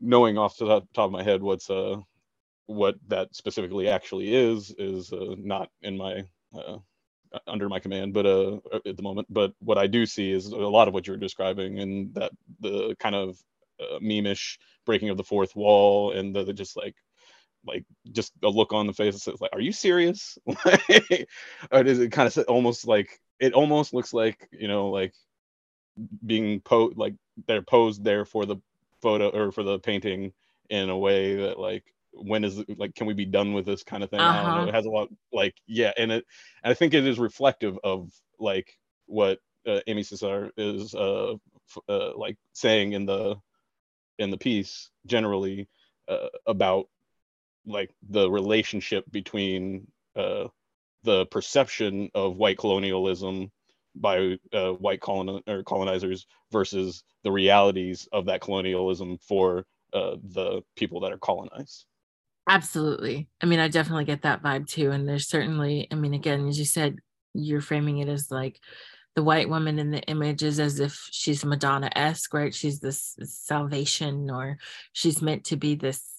knowing 0.00 0.38
off 0.38 0.56
the 0.56 0.66
top 0.66 1.06
of 1.06 1.10
my 1.12 1.22
head 1.22 1.42
what's 1.42 1.70
uh 1.70 1.96
what 2.66 2.96
that 3.06 3.34
specifically 3.34 3.88
actually 3.88 4.34
is 4.34 4.74
is 4.78 5.12
uh, 5.12 5.34
not 5.38 5.70
in 5.82 5.96
my 5.96 6.22
uh, 6.54 6.78
under 7.46 7.68
my 7.68 7.78
command 7.78 8.12
but 8.12 8.26
uh 8.26 8.56
at 8.84 8.96
the 8.96 9.02
moment 9.02 9.26
but 9.30 9.52
what 9.60 9.78
i 9.78 9.86
do 9.86 10.04
see 10.04 10.32
is 10.32 10.46
a 10.46 10.56
lot 10.56 10.88
of 10.88 10.94
what 10.94 11.06
you're 11.06 11.16
describing 11.16 11.78
and 11.78 12.12
that 12.14 12.32
the 12.60 12.94
kind 12.98 13.14
of 13.14 13.38
uh, 13.80 13.98
memeish 14.00 14.58
breaking 14.84 15.08
of 15.08 15.16
the 15.16 15.24
fourth 15.24 15.54
wall 15.54 16.12
and 16.12 16.34
the, 16.34 16.44
the 16.44 16.52
just 16.52 16.76
like 16.76 16.96
like 17.68 17.84
just 18.12 18.32
a 18.42 18.48
look 18.48 18.72
on 18.72 18.86
the 18.86 18.92
face 18.92 19.14
that 19.14 19.20
says 19.20 19.40
like 19.40 19.52
are 19.52 19.60
you 19.60 19.72
serious? 19.72 20.38
Or 21.70 21.82
does 21.82 21.98
it 21.98 22.12
kind 22.12 22.26
of 22.26 22.44
almost 22.48 22.86
like 22.86 23.20
it 23.38 23.52
almost 23.52 23.94
looks 23.94 24.12
like 24.12 24.48
you 24.52 24.68
know 24.68 24.88
like 24.88 25.12
being 26.24 26.60
po 26.60 26.92
like 26.96 27.14
they're 27.46 27.62
posed 27.62 28.04
there 28.04 28.24
for 28.24 28.46
the 28.46 28.56
photo 29.02 29.28
or 29.30 29.52
for 29.52 29.62
the 29.62 29.78
painting 29.78 30.32
in 30.70 30.90
a 30.90 30.98
way 30.98 31.36
that 31.36 31.58
like 31.58 31.84
when 32.12 32.44
is 32.44 32.62
like 32.76 32.94
can 32.94 33.06
we 33.06 33.14
be 33.14 33.24
done 33.24 33.52
with 33.52 33.66
this 33.66 33.82
kind 33.82 34.02
of 34.02 34.10
thing? 34.10 34.20
Uh-huh. 34.20 34.38
i 34.38 34.42
don't 34.42 34.56
know. 34.56 34.68
It 34.68 34.74
has 34.74 34.86
a 34.86 34.90
lot 34.90 35.08
like 35.32 35.54
yeah 35.66 35.92
and 35.96 36.10
it 36.10 36.24
and 36.62 36.70
i 36.70 36.74
think 36.74 36.94
it 36.94 37.06
is 37.06 37.18
reflective 37.18 37.78
of 37.84 38.10
like 38.38 38.78
what 39.06 39.38
uh, 39.66 39.80
Aimé 39.88 40.00
Césaire 40.00 40.50
is 40.56 40.94
uh, 40.94 41.32
f- 41.32 41.82
uh, 41.88 42.16
like 42.16 42.36
saying 42.52 42.92
in 42.92 43.06
the 43.06 43.36
in 44.18 44.30
the 44.30 44.38
piece 44.38 44.90
generally 45.06 45.68
uh, 46.08 46.28
about 46.46 46.88
like 47.66 47.90
the 48.08 48.30
relationship 48.30 49.04
between 49.10 49.86
uh, 50.16 50.48
the 51.04 51.26
perception 51.26 52.10
of 52.14 52.36
white 52.36 52.58
colonialism 52.58 53.50
by 53.94 54.38
uh, 54.52 54.72
white 54.72 55.00
colon 55.00 55.42
or 55.46 55.62
colonizers 55.62 56.26
versus 56.52 57.02
the 57.24 57.32
realities 57.32 58.08
of 58.12 58.26
that 58.26 58.40
colonialism 58.40 59.18
for 59.18 59.64
uh, 59.92 60.16
the 60.22 60.62
people 60.76 61.00
that 61.00 61.12
are 61.12 61.18
colonized. 61.18 61.86
Absolutely. 62.48 63.28
I 63.42 63.46
mean, 63.46 63.58
I 63.58 63.68
definitely 63.68 64.06
get 64.06 64.22
that 64.22 64.42
vibe 64.42 64.66
too. 64.66 64.90
And 64.90 65.08
there's 65.08 65.28
certainly, 65.28 65.86
I 65.90 65.94
mean, 65.94 66.14
again, 66.14 66.48
as 66.48 66.58
you 66.58 66.64
said, 66.64 66.96
you're 67.34 67.60
framing 67.60 67.98
it 67.98 68.08
as 68.08 68.30
like 68.30 68.58
the 69.14 69.22
white 69.22 69.48
woman 69.48 69.78
in 69.78 69.90
the 69.90 70.02
image 70.02 70.42
is 70.42 70.60
as 70.60 70.80
if 70.80 71.08
she's 71.10 71.44
Madonna 71.44 71.90
esque, 71.94 72.32
right? 72.32 72.54
She's 72.54 72.80
this 72.80 73.16
salvation, 73.22 74.30
or 74.30 74.58
she's 74.92 75.20
meant 75.20 75.44
to 75.46 75.56
be 75.56 75.74
this, 75.74 76.17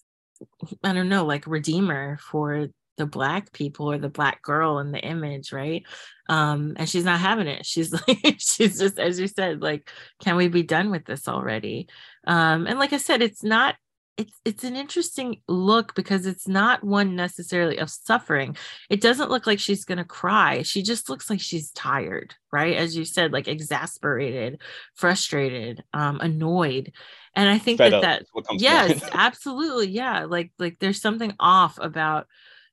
I 0.84 0.93
don't 0.93 1.10
know, 1.10 1.25
like 1.25 1.47
redeemer 1.47 2.17
for 2.17 2.67
the 2.97 3.06
black 3.06 3.52
people 3.54 3.91
or 3.91 3.97
the 3.97 4.10
black 4.10 4.41
girl 4.41 4.80
in 4.80 4.91
the 4.91 4.99
image, 4.99 5.52
right? 5.52 5.84
Um, 6.28 6.73
and 6.75 6.88
she's 6.88 7.06
not 7.06 7.19
having 7.19 7.47
it. 7.47 7.65
She's 7.65 7.91
like, 8.08 8.36
she's 8.38 8.78
just, 8.78 8.99
as 8.99 9.19
you 9.19 9.28
said, 9.28 9.62
like, 9.62 9.89
can 10.21 10.36
we 10.36 10.47
be 10.47 10.63
done 10.63 10.91
with 10.91 11.06
this 11.06 11.28
already? 11.28 11.88
Um, 12.28 12.67
and 12.67 12.78
like 12.78 12.93
I 12.93 12.97
said, 12.97 13.21
it's 13.21 13.43
not 13.43 13.75
it's 14.19 14.38
it's 14.43 14.65
an 14.65 14.75
interesting 14.75 15.41
look 15.47 15.95
because 15.95 16.25
it's 16.25 16.45
not 16.45 16.84
one 16.84 17.15
necessarily 17.15 17.78
of 17.78 17.89
suffering. 17.89 18.58
It 18.89 18.99
doesn't 18.99 19.30
look 19.30 19.47
like 19.47 19.60
she's 19.60 19.86
going 19.86 19.97
to 19.97 20.04
cry. 20.04 20.62
She 20.63 20.84
just 20.84 21.10
looks 21.10 21.30
like 21.30 21.39
she's 21.39 21.71
tired, 21.71 22.36
right? 22.52 22.75
As 22.75 22.97
you 22.97 23.06
said, 23.06 23.32
like 23.32 23.47
exasperated, 23.47 24.62
frustrated, 24.93 25.86
um, 25.93 26.19
annoyed. 26.19 26.91
And 27.39 27.47
I 27.47 27.58
think 27.58 27.78
Fed 27.78 27.93
that 27.93 28.02
that 28.02 28.25
yes, 28.60 29.02
absolutely, 29.13 29.88
yeah. 29.88 30.25
Like 30.25 30.52
like 30.60 30.78
there's 30.80 31.02
something 31.02 31.34
off 31.39 31.80
about 31.82 32.28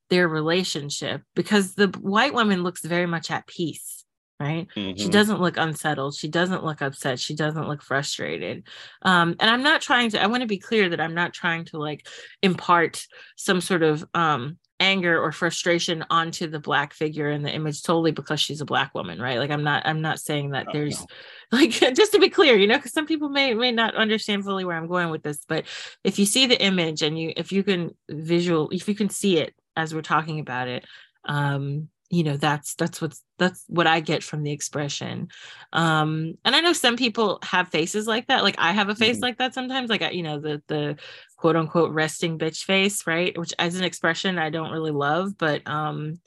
their 0.09 0.27
relationship 0.27 1.21
because 1.35 1.75
the 1.75 1.87
white 2.01 2.33
woman 2.33 2.63
looks 2.63 2.83
very 2.83 3.05
much 3.05 3.31
at 3.31 3.47
peace 3.47 4.03
right 4.39 4.67
mm-hmm. 4.75 4.95
she 4.97 5.09
doesn't 5.09 5.41
look 5.41 5.57
unsettled 5.57 6.13
she 6.13 6.27
doesn't 6.27 6.63
look 6.63 6.81
upset 6.81 7.19
she 7.19 7.35
doesn't 7.35 7.67
look 7.67 7.81
frustrated 7.81 8.63
um 9.01 9.35
and 9.39 9.49
i'm 9.49 9.63
not 9.63 9.81
trying 9.81 10.11
to 10.11 10.21
i 10.21 10.27
want 10.27 10.41
to 10.41 10.47
be 10.47 10.59
clear 10.59 10.89
that 10.89 11.01
i'm 11.01 11.15
not 11.15 11.33
trying 11.33 11.65
to 11.65 11.77
like 11.77 12.07
impart 12.43 13.05
some 13.35 13.59
sort 13.59 13.81
of 13.81 14.05
um 14.13 14.57
anger 14.79 15.21
or 15.21 15.31
frustration 15.31 16.05
onto 16.09 16.47
the 16.47 16.59
black 16.59 16.93
figure 16.93 17.29
in 17.29 17.41
the 17.41 17.51
image 17.51 17.81
totally 17.81 18.11
because 18.11 18.39
she's 18.39 18.61
a 18.61 18.65
black 18.65 18.93
woman 18.93 19.19
right 19.19 19.39
like 19.39 19.49
i'm 19.49 19.63
not 19.63 19.81
i'm 19.85 20.01
not 20.01 20.19
saying 20.19 20.51
that 20.51 20.67
oh, 20.67 20.71
there's 20.71 20.99
no. 20.99 21.07
like 21.59 21.71
just 21.71 22.11
to 22.11 22.19
be 22.19 22.29
clear 22.29 22.55
you 22.55 22.67
know 22.67 22.77
because 22.77 22.93
some 22.93 23.07
people 23.07 23.29
may 23.29 23.53
may 23.53 23.71
not 23.71 23.95
understand 23.95 24.43
fully 24.43 24.65
where 24.65 24.77
i'm 24.77 24.87
going 24.87 25.09
with 25.09 25.23
this 25.23 25.43
but 25.47 25.65
if 26.03 26.19
you 26.19 26.25
see 26.25 26.45
the 26.45 26.61
image 26.61 27.01
and 27.01 27.17
you 27.17 27.33
if 27.35 27.51
you 27.51 27.63
can 27.63 27.89
visual 28.09 28.69
if 28.71 28.87
you 28.87 28.93
can 28.93 29.09
see 29.09 29.39
it 29.39 29.55
as 29.75 29.95
we're 29.95 30.01
talking 30.01 30.39
about 30.39 30.67
it 30.67 30.85
um 31.25 31.89
you 32.09 32.23
know 32.23 32.37
that's 32.37 32.75
that's 32.75 33.01
what's 33.01 33.21
that's 33.37 33.65
what 33.67 33.85
i 33.85 33.99
get 33.99 34.23
from 34.23 34.43
the 34.43 34.51
expression. 34.51 35.27
Um 35.73 36.35
and 36.45 36.55
i 36.55 36.61
know 36.61 36.73
some 36.73 36.95
people 36.95 37.39
have 37.43 37.69
faces 37.69 38.07
like 38.07 38.27
that. 38.27 38.43
Like 38.43 38.55
i 38.57 38.71
have 38.71 38.89
a 38.89 38.95
face 38.95 39.17
mm-hmm. 39.17 39.23
like 39.23 39.37
that 39.39 39.53
sometimes 39.53 39.89
like 39.89 40.01
I, 40.01 40.11
you 40.11 40.23
know 40.23 40.39
the 40.39 40.61
the 40.67 40.97
quote 41.35 41.55
unquote 41.55 41.91
resting 41.91 42.37
bitch 42.39 42.63
face 42.63 43.05
right? 43.05 43.37
Which 43.37 43.53
as 43.59 43.75
an 43.75 43.83
expression 43.83 44.37
i 44.37 44.49
don't 44.49 44.71
really 44.71 44.91
love 44.91 45.37
but 45.37 45.67
um 45.67 46.19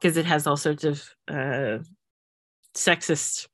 because 0.00 0.16
it 0.16 0.26
has 0.26 0.46
all 0.46 0.56
sorts 0.56 0.84
of 0.84 1.04
uh 1.28 1.78
sexist 2.74 3.48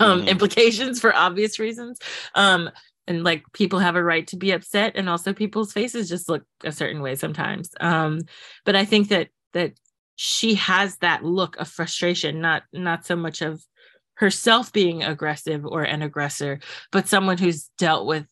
um 0.00 0.20
mm-hmm. 0.20 0.28
implications 0.28 1.00
for 1.00 1.14
obvious 1.14 1.58
reasons. 1.58 1.98
Um 2.34 2.70
and 3.06 3.24
like 3.24 3.44
people 3.52 3.78
have 3.78 3.96
a 3.96 4.04
right 4.04 4.26
to 4.28 4.36
be 4.36 4.52
upset 4.52 4.92
and 4.94 5.08
also 5.08 5.32
people's 5.32 5.72
faces 5.72 6.08
just 6.08 6.28
look 6.28 6.44
a 6.64 6.72
certain 6.72 7.02
way 7.02 7.14
sometimes. 7.14 7.70
Um 7.78 8.20
but 8.64 8.74
i 8.74 8.86
think 8.86 9.08
that 9.08 9.28
that 9.52 9.72
she 10.20 10.56
has 10.56 10.96
that 10.96 11.24
look 11.24 11.56
of 11.58 11.68
frustration 11.68 12.40
not 12.40 12.64
not 12.72 13.06
so 13.06 13.14
much 13.14 13.40
of 13.40 13.62
herself 14.14 14.72
being 14.72 15.04
aggressive 15.04 15.64
or 15.64 15.84
an 15.84 16.02
aggressor 16.02 16.58
but 16.90 17.06
someone 17.06 17.38
who's 17.38 17.70
dealt 17.78 18.04
with 18.04 18.26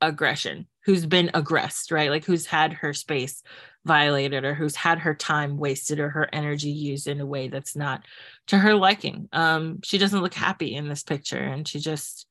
aggression 0.00 0.68
who's 0.84 1.04
been 1.04 1.32
aggressed 1.34 1.90
right? 1.90 2.10
Like 2.10 2.24
who's 2.24 2.46
had 2.46 2.72
her 2.74 2.94
space 2.94 3.42
violated 3.84 4.44
or 4.44 4.54
who's 4.54 4.76
had 4.76 5.00
her 5.00 5.14
time 5.16 5.56
wasted 5.58 5.98
or 5.98 6.10
her 6.10 6.28
energy 6.32 6.70
used 6.70 7.08
in 7.08 7.20
a 7.20 7.26
way 7.26 7.48
that's 7.48 7.74
not 7.74 8.04
to 8.46 8.58
her 8.58 8.76
liking. 8.76 9.28
Um 9.32 9.80
she 9.82 9.98
doesn't 9.98 10.22
look 10.22 10.34
happy 10.34 10.76
in 10.76 10.88
this 10.88 11.02
picture 11.02 11.42
and 11.42 11.66
she 11.66 11.80
just 11.80 12.28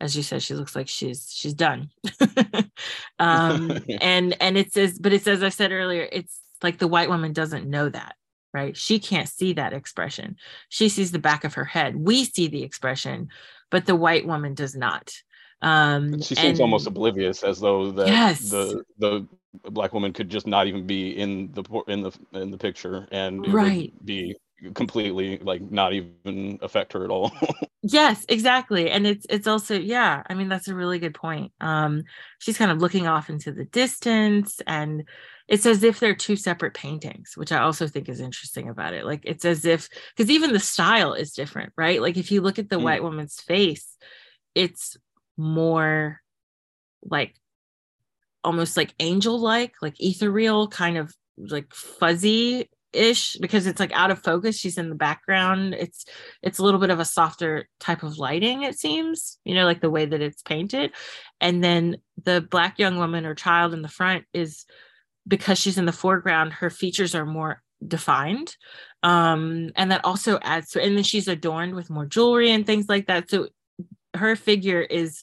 as 0.00 0.16
you 0.16 0.22
said 0.22 0.42
she 0.42 0.54
looks 0.54 0.74
like 0.74 0.88
she's 0.88 1.30
she's 1.30 1.54
done. 1.54 1.90
Um 3.18 3.78
and 4.00 4.34
and 4.40 4.56
it 4.56 4.72
says 4.72 4.98
but 4.98 5.12
it's 5.12 5.28
as 5.28 5.42
i 5.42 5.48
said 5.48 5.70
earlier 5.70 6.08
it's 6.10 6.40
like 6.62 6.78
the 6.78 6.88
white 6.88 7.08
woman 7.08 7.32
doesn't 7.32 7.68
know 7.68 7.88
that 7.88 8.16
right? 8.52 8.76
She 8.76 8.98
can't 8.98 9.28
see 9.28 9.54
that 9.54 9.72
expression. 9.72 10.36
She 10.68 10.88
sees 10.88 11.12
the 11.12 11.18
back 11.18 11.44
of 11.44 11.54
her 11.54 11.64
head. 11.64 11.96
We 11.96 12.24
see 12.24 12.48
the 12.48 12.62
expression, 12.62 13.28
but 13.70 13.86
the 13.86 13.96
white 13.96 14.26
woman 14.26 14.54
does 14.54 14.74
not. 14.74 15.12
Um, 15.62 16.20
she 16.20 16.34
seems 16.34 16.58
and, 16.58 16.60
almost 16.60 16.86
oblivious, 16.86 17.44
as 17.44 17.60
though 17.60 17.92
that 17.92 18.08
yes. 18.08 18.50
the 18.50 18.82
the 18.98 19.26
black 19.70 19.92
woman 19.92 20.12
could 20.12 20.28
just 20.28 20.46
not 20.46 20.66
even 20.66 20.86
be 20.86 21.16
in 21.16 21.52
the 21.52 21.62
in 21.86 22.02
the 22.02 22.12
in 22.32 22.50
the 22.50 22.58
picture, 22.58 23.06
and 23.12 23.52
right. 23.52 23.92
be 24.04 24.34
completely 24.74 25.38
like 25.38 25.60
not 25.70 25.92
even 25.92 26.58
affect 26.62 26.92
her 26.92 27.04
at 27.04 27.10
all. 27.10 27.32
yes, 27.82 28.24
exactly. 28.28 28.90
And 28.90 29.06
it's 29.06 29.26
it's 29.28 29.46
also 29.46 29.78
yeah, 29.78 30.22
I 30.28 30.34
mean 30.34 30.48
that's 30.48 30.68
a 30.68 30.74
really 30.74 30.98
good 30.98 31.14
point. 31.14 31.52
Um 31.60 32.02
she's 32.38 32.58
kind 32.58 32.70
of 32.70 32.78
looking 32.78 33.06
off 33.06 33.28
into 33.28 33.52
the 33.52 33.64
distance 33.64 34.60
and 34.66 35.04
it's 35.48 35.66
as 35.66 35.82
if 35.82 35.98
they're 35.98 36.14
two 36.14 36.36
separate 36.36 36.74
paintings, 36.74 37.32
which 37.34 37.52
I 37.52 37.58
also 37.58 37.86
think 37.86 38.08
is 38.08 38.20
interesting 38.20 38.68
about 38.68 38.94
it. 38.94 39.04
Like 39.04 39.22
it's 39.24 39.44
as 39.44 39.64
if 39.64 39.88
because 40.16 40.30
even 40.30 40.52
the 40.52 40.60
style 40.60 41.14
is 41.14 41.32
different, 41.32 41.72
right? 41.76 42.00
Like 42.00 42.16
if 42.16 42.30
you 42.30 42.40
look 42.40 42.58
at 42.58 42.70
the 42.70 42.78
mm. 42.78 42.84
white 42.84 43.02
woman's 43.02 43.40
face, 43.40 43.96
it's 44.54 44.96
more 45.36 46.20
like 47.04 47.34
almost 48.44 48.76
like 48.76 48.94
angel 49.00 49.38
like, 49.38 49.74
like 49.82 49.96
ethereal, 50.00 50.68
kind 50.68 50.98
of 50.98 51.12
like 51.36 51.72
fuzzy 51.74 52.68
ish 52.92 53.36
because 53.36 53.66
it's 53.66 53.80
like 53.80 53.92
out 53.92 54.10
of 54.10 54.22
focus 54.22 54.58
she's 54.58 54.78
in 54.78 54.88
the 54.88 54.94
background 54.94 55.74
it's 55.74 56.04
it's 56.42 56.58
a 56.58 56.62
little 56.62 56.80
bit 56.80 56.90
of 56.90 57.00
a 57.00 57.04
softer 57.04 57.68
type 57.80 58.02
of 58.02 58.18
lighting 58.18 58.62
it 58.62 58.78
seems 58.78 59.38
you 59.44 59.54
know 59.54 59.64
like 59.64 59.80
the 59.80 59.90
way 59.90 60.04
that 60.04 60.20
it's 60.20 60.42
painted 60.42 60.92
and 61.40 61.62
then 61.62 61.96
the 62.24 62.40
black 62.40 62.78
young 62.78 62.98
woman 62.98 63.26
or 63.26 63.34
child 63.34 63.74
in 63.74 63.82
the 63.82 63.88
front 63.88 64.24
is 64.32 64.64
because 65.26 65.58
she's 65.58 65.78
in 65.78 65.86
the 65.86 65.92
foreground, 65.92 66.52
her 66.54 66.70
features 66.70 67.14
are 67.14 67.26
more 67.26 67.62
defined. 67.86 68.56
Um, 69.02 69.70
and 69.76 69.90
that 69.90 70.04
also 70.04 70.38
adds 70.42 70.70
to, 70.70 70.82
and 70.82 70.96
then 70.96 71.04
she's 71.04 71.28
adorned 71.28 71.74
with 71.74 71.90
more 71.90 72.06
jewelry 72.06 72.50
and 72.50 72.66
things 72.66 72.88
like 72.88 73.06
that. 73.06 73.30
So 73.30 73.48
her 74.14 74.36
figure 74.36 74.80
is 74.80 75.22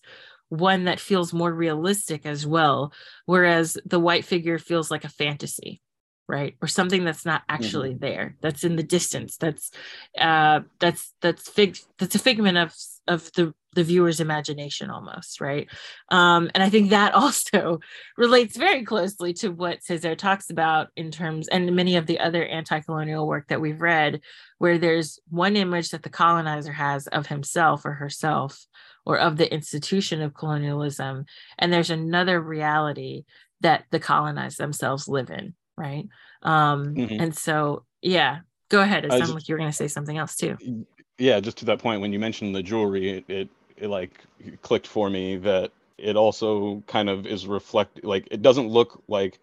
one 0.50 0.86
that 0.86 1.00
feels 1.00 1.32
more 1.32 1.54
realistic 1.54 2.26
as 2.26 2.46
well, 2.46 2.92
whereas 3.26 3.78
the 3.86 4.00
white 4.00 4.26
figure 4.26 4.58
feels 4.58 4.90
like 4.90 5.04
a 5.04 5.10
fantasy 5.10 5.82
right? 6.30 6.56
Or 6.62 6.68
something 6.68 7.04
that's 7.04 7.26
not 7.26 7.42
actually 7.50 7.90
mm-hmm. 7.90 8.06
there 8.06 8.36
that's 8.40 8.64
in 8.64 8.76
the 8.76 8.84
distance 8.84 9.36
that's 9.38 9.72
uh 10.18 10.62
that's 10.80 11.14
that's 11.22 11.50
fig 11.50 11.78
that's 11.98 12.16
a 12.16 12.20
figment 12.20 12.58
of 12.58 12.74
of 13.08 13.32
the 13.34 13.54
the 13.74 13.84
viewer's 13.84 14.20
imagination 14.20 14.92
almost 14.92 15.42
right? 15.42 15.68
Um 16.10 16.52
and 16.54 16.64
i 16.64 16.70
think 16.70 16.92
that 16.92 17.14
also 17.16 17.80
relates 18.16 18.56
very 18.56 18.86
closely 18.86 19.34
to 19.34 19.50
what 19.50 19.80
Césaire 19.82 20.18
talks 20.18 20.52
about 20.52 20.90
in 20.96 21.10
terms 21.10 21.48
and 21.48 21.76
many 21.76 21.96
of 21.96 22.06
the 22.06 22.20
other 22.20 22.46
anti-colonial 22.46 23.28
work 23.28 23.48
that 23.48 23.60
we've 23.60 23.82
read 23.82 24.22
where 24.60 24.78
there's 24.78 25.20
one 25.30 25.56
image 25.56 25.90
that 25.90 26.04
the 26.04 26.10
colonizer 26.10 26.74
has 26.74 27.08
of 27.08 27.26
himself 27.26 27.86
or 27.86 27.94
herself 27.94 28.68
or 29.04 29.18
of 29.18 29.38
the 29.38 29.52
institution 29.52 30.22
of 30.22 30.36
colonialism 30.36 31.26
and 31.58 31.74
there's 31.74 31.90
another 31.90 32.40
reality 32.40 33.24
that 33.62 33.86
the 33.90 34.00
colonized 34.00 34.60
themselves 34.60 35.08
live 35.08 35.32
in 35.32 35.56
right 35.80 36.08
um 36.44 36.94
mm-hmm. 36.94 37.22
and 37.22 37.36
so 37.36 37.84
yeah 38.02 38.40
go 38.70 38.82
ahead 38.82 39.06
it 39.06 39.12
sounded 39.12 39.34
like 39.34 39.48
you 39.48 39.56
were 39.56 39.60
going 39.60 39.70
to 39.70 39.76
say 39.76 39.88
something 39.88 40.18
else 40.18 40.36
too 40.36 40.86
yeah 41.18 41.40
just 41.40 41.58
to 41.58 41.66
that 41.66 41.80
point 41.80 42.02
when 42.02 42.14
you 42.14 42.20
mentioned 42.20 42.54
the 42.54 42.62
jewelry 42.62 43.18
it, 43.18 43.26
it, 43.28 43.50
it 43.78 43.88
like 43.88 44.24
clicked 44.62 44.88
for 44.88 45.10
me 45.10 45.38
that 45.38 45.72
it 45.98 46.16
also 46.16 46.82
kind 46.88 47.10
of 47.10 47.26
is 47.26 47.48
reflect 47.48 48.04
like 48.04 48.28
it 48.32 48.42
doesn't 48.42 48.68
look 48.68 49.04
like 49.08 49.40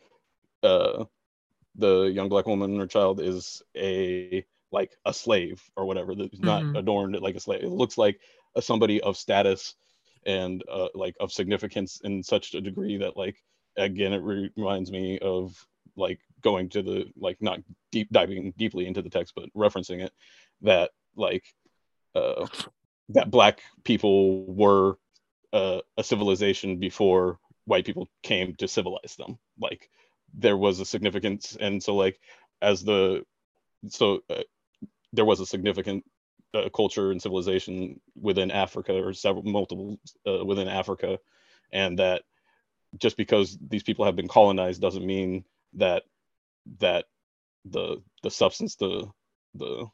uh 0.62 1.04
the 1.76 2.04
young 2.04 2.28
black 2.28 2.46
woman 2.46 2.80
or 2.80 2.86
child 2.86 3.20
is 3.20 3.62
a 3.76 4.44
like 4.72 4.96
a 5.04 5.12
slave 5.12 5.62
or 5.76 5.84
whatever 5.84 6.14
that's 6.14 6.38
not 6.40 6.62
mm-hmm. 6.62 6.76
adorned 6.76 7.18
like 7.20 7.34
a 7.34 7.40
slave 7.40 7.62
it 7.62 7.70
looks 7.70 7.98
like 7.98 8.18
a, 8.56 8.62
somebody 8.62 9.00
of 9.02 9.16
status 9.16 9.74
and 10.24 10.64
uh, 10.70 10.88
like 10.94 11.14
of 11.20 11.32
significance 11.32 12.00
in 12.04 12.22
such 12.22 12.54
a 12.54 12.60
degree 12.60 12.96
that 12.96 13.16
like 13.16 13.36
again 13.76 14.12
it 14.12 14.22
re- 14.22 14.50
reminds 14.56 14.90
me 14.90 15.18
of 15.20 15.54
like 15.96 16.20
going 16.42 16.68
to 16.68 16.82
the 16.82 17.06
like 17.16 17.40
not 17.40 17.60
deep 17.90 18.08
diving 18.10 18.52
deeply 18.56 18.86
into 18.86 19.02
the 19.02 19.10
text 19.10 19.32
but 19.34 19.52
referencing 19.54 20.00
it 20.00 20.12
that 20.62 20.90
like 21.16 21.44
uh 22.14 22.46
that 23.08 23.30
black 23.30 23.60
people 23.84 24.44
were 24.46 24.98
uh, 25.52 25.80
a 25.96 26.04
civilization 26.04 26.78
before 26.78 27.38
white 27.64 27.84
people 27.84 28.08
came 28.22 28.54
to 28.56 28.68
civilize 28.68 29.16
them. 29.16 29.38
Like 29.60 29.90
there 30.34 30.56
was 30.56 30.80
a 30.80 30.84
significance 30.84 31.56
and 31.58 31.82
so 31.82 31.94
like 31.94 32.20
as 32.60 32.82
the 32.82 33.24
so 33.88 34.20
uh, 34.28 34.42
there 35.12 35.24
was 35.24 35.40
a 35.40 35.46
significant 35.46 36.04
uh, 36.54 36.68
culture 36.70 37.10
and 37.10 37.22
civilization 37.22 38.00
within 38.20 38.50
africa 38.50 38.92
or 38.92 39.12
several 39.12 39.44
multiple 39.44 39.98
uh, 40.26 40.44
within 40.44 40.68
africa 40.68 41.18
and 41.72 41.98
that 41.98 42.22
just 42.98 43.16
because 43.16 43.58
these 43.68 43.82
people 43.82 44.04
have 44.04 44.16
been 44.16 44.28
colonized 44.28 44.80
doesn't 44.80 45.06
mean 45.06 45.44
that 45.76 46.02
that 46.80 47.04
the 47.64 48.02
the 48.22 48.30
substance 48.30 48.76
the 48.76 49.06
the 49.54 49.86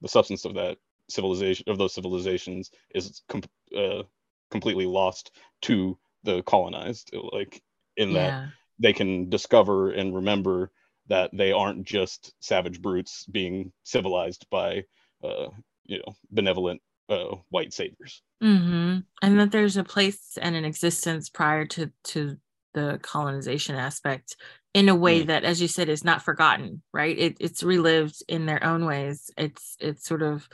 the 0.00 0.08
substance 0.08 0.44
of 0.44 0.54
that 0.54 0.78
civilization 1.08 1.64
of 1.68 1.78
those 1.78 1.94
civilizations 1.94 2.70
is 2.94 3.22
com- 3.28 3.42
uh, 3.76 4.02
completely 4.50 4.86
lost 4.86 5.32
to 5.62 5.98
the 6.24 6.42
colonized 6.42 7.10
like 7.32 7.62
in 7.96 8.12
that 8.12 8.28
yeah. 8.28 8.46
they 8.78 8.92
can 8.92 9.28
discover 9.28 9.90
and 9.90 10.14
remember 10.14 10.70
that 11.08 11.30
they 11.32 11.52
aren't 11.52 11.84
just 11.84 12.34
savage 12.40 12.82
brutes 12.82 13.24
being 13.26 13.72
civilized 13.84 14.46
by 14.50 14.82
uh, 15.24 15.48
you 15.84 15.98
know 15.98 16.14
benevolent 16.30 16.80
uh, 17.08 17.34
white 17.48 17.72
saviors 17.72 18.22
mm-hmm. 18.42 18.98
and 19.22 19.40
that 19.40 19.50
there's 19.50 19.76
a 19.76 19.84
place 19.84 20.36
and 20.40 20.54
an 20.54 20.64
existence 20.64 21.30
prior 21.30 21.64
to 21.64 21.90
to 22.04 22.36
the 22.74 22.98
colonization 23.02 23.74
aspect 23.74 24.36
in 24.74 24.88
a 24.88 24.94
way 24.94 25.22
mm. 25.22 25.26
that 25.28 25.44
as 25.44 25.60
you 25.60 25.68
said 25.68 25.88
is 25.88 26.04
not 26.04 26.22
forgotten 26.22 26.82
right 26.92 27.18
it, 27.18 27.36
it's 27.40 27.62
relived 27.62 28.22
in 28.28 28.46
their 28.46 28.62
own 28.64 28.84
ways 28.84 29.30
it's 29.36 29.76
it's 29.80 30.04
sort 30.06 30.22
of 30.22 30.48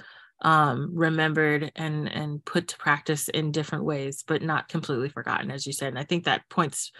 um, 0.44 0.90
remembered 0.94 1.72
and 1.74 2.07
and 2.09 2.44
put 2.44 2.68
to 2.68 2.77
practice 2.77 3.29
in 3.29 3.50
different 3.50 3.85
ways, 3.85 4.24
but 4.27 4.42
not 4.42 4.68
completely 4.68 5.09
forgotten, 5.09 5.50
as 5.50 5.66
you 5.66 5.72
said. 5.72 5.88
And 5.88 5.98
I 5.98 6.05
think 6.05 6.24
that 6.24 6.48
points 6.50 6.92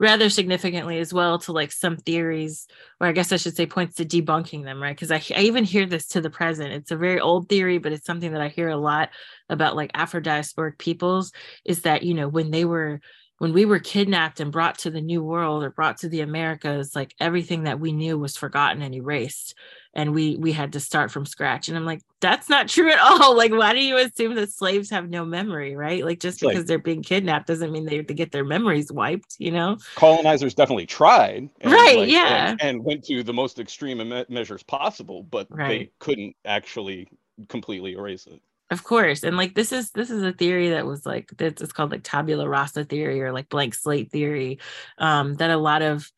rather 0.00 0.28
significantly 0.28 0.98
as 0.98 1.12
well 1.12 1.38
to 1.38 1.52
like 1.52 1.70
some 1.70 1.96
theories, 1.96 2.66
or 3.00 3.06
I 3.06 3.12
guess 3.12 3.32
I 3.32 3.36
should 3.36 3.56
say 3.56 3.66
points 3.66 3.96
to 3.96 4.04
debunking 4.04 4.64
them, 4.64 4.82
right? 4.82 4.94
Because 4.94 5.10
I, 5.10 5.22
I 5.36 5.42
even 5.42 5.64
hear 5.64 5.86
this 5.86 6.08
to 6.08 6.20
the 6.20 6.30
present. 6.30 6.72
It's 6.72 6.90
a 6.90 6.96
very 6.96 7.20
old 7.20 7.48
theory, 7.48 7.78
but 7.78 7.92
it's 7.92 8.06
something 8.06 8.32
that 8.32 8.40
I 8.40 8.48
hear 8.48 8.68
a 8.68 8.76
lot 8.76 9.10
about 9.48 9.76
like 9.76 9.92
Afro 9.94 10.20
diasporic 10.20 10.78
peoples 10.78 11.32
is 11.64 11.82
that, 11.82 12.02
you 12.02 12.14
know, 12.14 12.28
when 12.28 12.50
they 12.50 12.64
were 12.64 13.00
when 13.38 13.52
we 13.52 13.64
were 13.64 13.78
kidnapped 13.78 14.40
and 14.40 14.52
brought 14.52 14.78
to 14.78 14.90
the 14.90 15.00
new 15.00 15.22
world 15.22 15.62
or 15.62 15.70
brought 15.70 15.98
to 15.98 16.08
the 16.08 16.20
americas 16.20 16.94
like 16.94 17.14
everything 17.20 17.64
that 17.64 17.80
we 17.80 17.92
knew 17.92 18.18
was 18.18 18.36
forgotten 18.36 18.82
and 18.82 18.94
erased 18.94 19.54
and 19.94 20.14
we 20.14 20.36
we 20.36 20.52
had 20.52 20.72
to 20.72 20.80
start 20.80 21.10
from 21.10 21.26
scratch 21.26 21.68
and 21.68 21.76
i'm 21.76 21.84
like 21.84 22.00
that's 22.24 22.48
not 22.48 22.68
true 22.68 22.90
at 22.90 22.98
all. 22.98 23.36
Like 23.36 23.52
why 23.52 23.74
do 23.74 23.84
you 23.84 23.98
assume 23.98 24.34
that 24.36 24.50
slaves 24.50 24.88
have 24.90 25.10
no 25.10 25.24
memory 25.24 25.76
right? 25.76 26.04
Like 26.04 26.20
just 26.20 26.40
because 26.40 26.56
like, 26.56 26.66
they're 26.66 26.78
being 26.78 27.02
kidnapped 27.02 27.46
doesn't 27.46 27.70
mean 27.70 27.84
they 27.84 27.98
have 27.98 28.06
to 28.06 28.14
get 28.14 28.32
their 28.32 28.44
memories 28.44 28.90
wiped 28.90 29.36
you 29.38 29.50
know? 29.50 29.76
Colonizers 29.94 30.54
definitely 30.54 30.86
tried 30.86 31.48
and, 31.60 31.72
right 31.72 31.98
like, 31.98 32.08
yeah. 32.08 32.50
and, 32.50 32.62
and, 32.62 32.84
went 32.84 33.04
to 33.04 33.22
the 33.22 33.32
most 33.32 33.58
extreme 33.58 33.98
me- 33.98 34.24
measures 34.28 34.62
possible 34.62 35.22
but 35.22 35.46
right. 35.50 35.68
they 35.68 35.90
couldn't 35.98 36.34
actually 36.44 37.06
completely 37.48 37.92
erase 37.92 38.26
it 38.26 38.40
of 38.70 38.82
course 38.82 39.22
and 39.22 39.36
like 39.36 39.54
this 39.54 39.72
is 39.72 39.90
this 39.90 40.10
is 40.10 40.22
a 40.22 40.32
theory 40.32 40.70
that 40.70 40.86
was 40.86 41.04
like 41.04 41.30
that's 41.36 41.60
it's 41.60 41.72
called 41.72 41.90
like 41.90 42.02
tabula 42.02 42.48
rasa 42.48 42.84
theory 42.84 43.20
or 43.20 43.32
like 43.32 43.48
blank 43.48 43.74
slate 43.74 44.10
theory 44.10 44.58
um 44.98 45.34
that 45.34 45.50
a 45.50 45.56
lot 45.56 45.82
of 45.82 46.10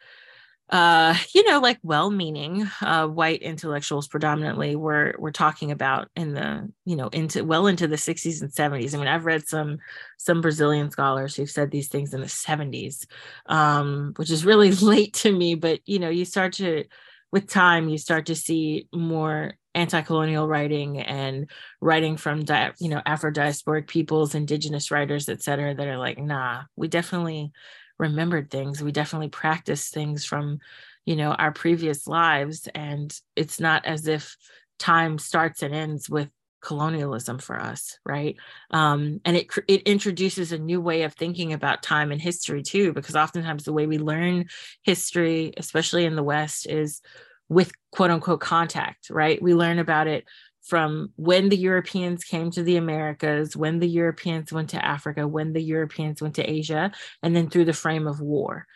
uh 0.70 1.14
you 1.32 1.44
know 1.44 1.60
like 1.60 1.78
well-meaning 1.82 2.68
uh 2.82 3.06
white 3.06 3.40
intellectuals 3.40 4.08
predominantly 4.08 4.74
were 4.74 5.14
were 5.18 5.30
talking 5.30 5.70
about 5.70 6.08
in 6.16 6.34
the 6.34 6.68
you 6.84 6.96
know 6.96 7.08
into 7.08 7.44
well 7.44 7.68
into 7.68 7.86
the 7.86 7.96
60s 7.96 8.42
and 8.42 8.50
70s 8.50 8.94
i 8.94 8.98
mean 8.98 9.06
i've 9.06 9.26
read 9.26 9.46
some 9.46 9.78
some 10.16 10.40
brazilian 10.40 10.90
scholars 10.90 11.36
who've 11.36 11.50
said 11.50 11.70
these 11.70 11.88
things 11.88 12.14
in 12.14 12.20
the 12.20 12.26
70s 12.26 13.06
um 13.46 14.12
which 14.16 14.30
is 14.30 14.44
really 14.44 14.72
late 14.72 15.14
to 15.14 15.30
me 15.30 15.54
but 15.54 15.80
you 15.86 16.00
know 16.00 16.08
you 16.08 16.24
start 16.24 16.54
to 16.54 16.84
with 17.30 17.48
time 17.48 17.88
you 17.88 17.98
start 17.98 18.26
to 18.26 18.34
see 18.34 18.88
more 18.92 19.54
anti-colonial 19.76 20.48
writing 20.48 21.00
and 21.00 21.48
writing 21.80 22.16
from 22.16 22.44
di- 22.44 22.72
you 22.80 22.88
know 22.88 23.02
afro 23.06 23.30
diasporic 23.30 23.86
peoples 23.86 24.34
indigenous 24.34 24.90
writers 24.90 25.28
et 25.28 25.42
cetera 25.42 25.74
that 25.74 25.86
are 25.86 25.98
like 25.98 26.18
nah 26.18 26.62
we 26.76 26.88
definitely 26.88 27.52
remembered 27.98 28.50
things. 28.50 28.82
We 28.82 28.92
definitely 28.92 29.28
practiced 29.28 29.92
things 29.92 30.24
from 30.24 30.58
you 31.04 31.16
know 31.16 31.32
our 31.32 31.52
previous 31.52 32.06
lives. 32.06 32.68
And 32.74 33.16
it's 33.34 33.60
not 33.60 33.86
as 33.86 34.06
if 34.06 34.36
time 34.78 35.18
starts 35.18 35.62
and 35.62 35.74
ends 35.74 36.10
with 36.10 36.28
colonialism 36.62 37.38
for 37.38 37.60
us 37.60 37.98
right? 38.04 38.36
Um, 38.70 39.20
and 39.24 39.36
it 39.36 39.46
it 39.68 39.82
introduces 39.82 40.52
a 40.52 40.58
new 40.58 40.80
way 40.80 41.02
of 41.02 41.14
thinking 41.14 41.52
about 41.52 41.82
time 41.82 42.10
and 42.12 42.20
history 42.20 42.62
too 42.62 42.92
because 42.92 43.14
oftentimes 43.16 43.64
the 43.64 43.72
way 43.72 43.86
we 43.86 43.98
learn 43.98 44.46
history 44.82 45.52
especially 45.56 46.06
in 46.06 46.16
the 46.16 46.22
west 46.22 46.66
is 46.66 47.00
with 47.48 47.72
quote 47.92 48.10
unquote 48.10 48.40
contact 48.40 49.10
right 49.10 49.40
we 49.42 49.54
learn 49.54 49.78
about 49.78 50.06
it 50.06 50.24
from 50.66 51.12
when 51.14 51.48
the 51.48 51.56
Europeans 51.56 52.24
came 52.24 52.50
to 52.50 52.62
the 52.62 52.76
Americas, 52.76 53.56
when 53.56 53.78
the 53.78 53.88
Europeans 53.88 54.52
went 54.52 54.70
to 54.70 54.84
Africa, 54.84 55.26
when 55.26 55.52
the 55.52 55.62
Europeans 55.62 56.20
went 56.20 56.34
to 56.34 56.50
Asia, 56.50 56.90
and 57.22 57.36
then 57.36 57.48
through 57.48 57.66
the 57.66 57.72
frame 57.72 58.08
of 58.08 58.20
war. 58.20 58.66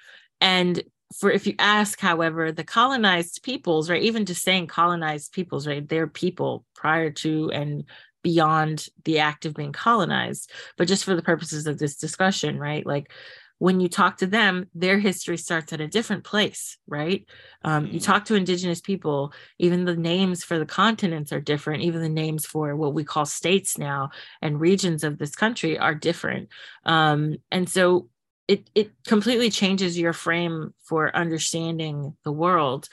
And 0.40 0.80
for 1.18 1.30
if 1.32 1.46
you 1.46 1.56
ask, 1.58 1.98
however, 1.98 2.52
the 2.52 2.62
colonized 2.62 3.42
peoples, 3.42 3.90
right, 3.90 4.02
even 4.02 4.24
just 4.24 4.42
saying 4.42 4.68
colonized 4.68 5.32
peoples, 5.32 5.66
right, 5.66 5.86
they're 5.88 6.06
people 6.06 6.64
prior 6.76 7.10
to 7.10 7.50
and 7.50 7.84
beyond 8.22 8.86
the 9.04 9.18
act 9.18 9.44
of 9.44 9.54
being 9.54 9.72
colonized. 9.72 10.52
But 10.76 10.86
just 10.86 11.04
for 11.04 11.16
the 11.16 11.22
purposes 11.22 11.66
of 11.66 11.78
this 11.78 11.96
discussion, 11.96 12.58
right, 12.58 12.86
like 12.86 13.10
when 13.60 13.78
you 13.78 13.90
talk 13.90 14.16
to 14.16 14.26
them, 14.26 14.66
their 14.74 14.98
history 14.98 15.36
starts 15.36 15.70
at 15.74 15.82
a 15.82 15.86
different 15.86 16.24
place, 16.24 16.78
right? 16.86 17.26
Um, 17.62 17.88
you 17.88 18.00
mm. 18.00 18.02
talk 18.02 18.24
to 18.24 18.34
Indigenous 18.34 18.80
people, 18.80 19.34
even 19.58 19.84
the 19.84 19.94
names 19.94 20.42
for 20.42 20.58
the 20.58 20.64
continents 20.64 21.30
are 21.30 21.42
different. 21.42 21.82
Even 21.82 22.00
the 22.00 22.08
names 22.08 22.46
for 22.46 22.74
what 22.74 22.94
we 22.94 23.04
call 23.04 23.26
states 23.26 23.76
now 23.76 24.12
and 24.40 24.58
regions 24.58 25.04
of 25.04 25.18
this 25.18 25.36
country 25.36 25.78
are 25.78 25.94
different. 25.94 26.48
Um, 26.86 27.36
and 27.52 27.68
so 27.68 28.08
it, 28.48 28.70
it 28.74 28.92
completely 29.06 29.50
changes 29.50 29.98
your 29.98 30.14
frame 30.14 30.72
for 30.84 31.14
understanding 31.14 32.16
the 32.24 32.32
world. 32.32 32.88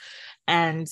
And 0.46 0.86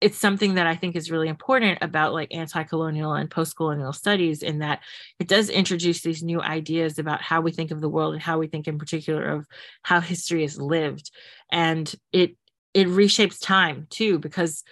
it's 0.00 0.18
something 0.18 0.54
that 0.54 0.66
I 0.66 0.74
think 0.74 0.94
is 0.94 1.10
really 1.10 1.28
important 1.28 1.78
about 1.80 2.12
like 2.12 2.34
anti-colonial 2.34 3.14
and 3.14 3.30
post-colonial 3.30 3.92
studies 3.92 4.42
in 4.42 4.58
that 4.58 4.80
it 5.18 5.26
does 5.26 5.48
introduce 5.48 6.02
these 6.02 6.22
new 6.22 6.40
ideas 6.40 6.98
about 6.98 7.22
how 7.22 7.40
we 7.40 7.50
think 7.50 7.70
of 7.70 7.80
the 7.80 7.88
world 7.88 8.12
and 8.12 8.22
how 8.22 8.38
we 8.38 8.46
think 8.46 8.68
in 8.68 8.78
particular 8.78 9.26
of 9.26 9.46
how 9.82 10.00
history 10.00 10.44
is 10.44 10.60
lived. 10.60 11.10
And 11.50 11.92
it 12.12 12.36
it 12.74 12.88
reshapes 12.88 13.40
time 13.40 13.86
too 13.88 14.18
because 14.18 14.62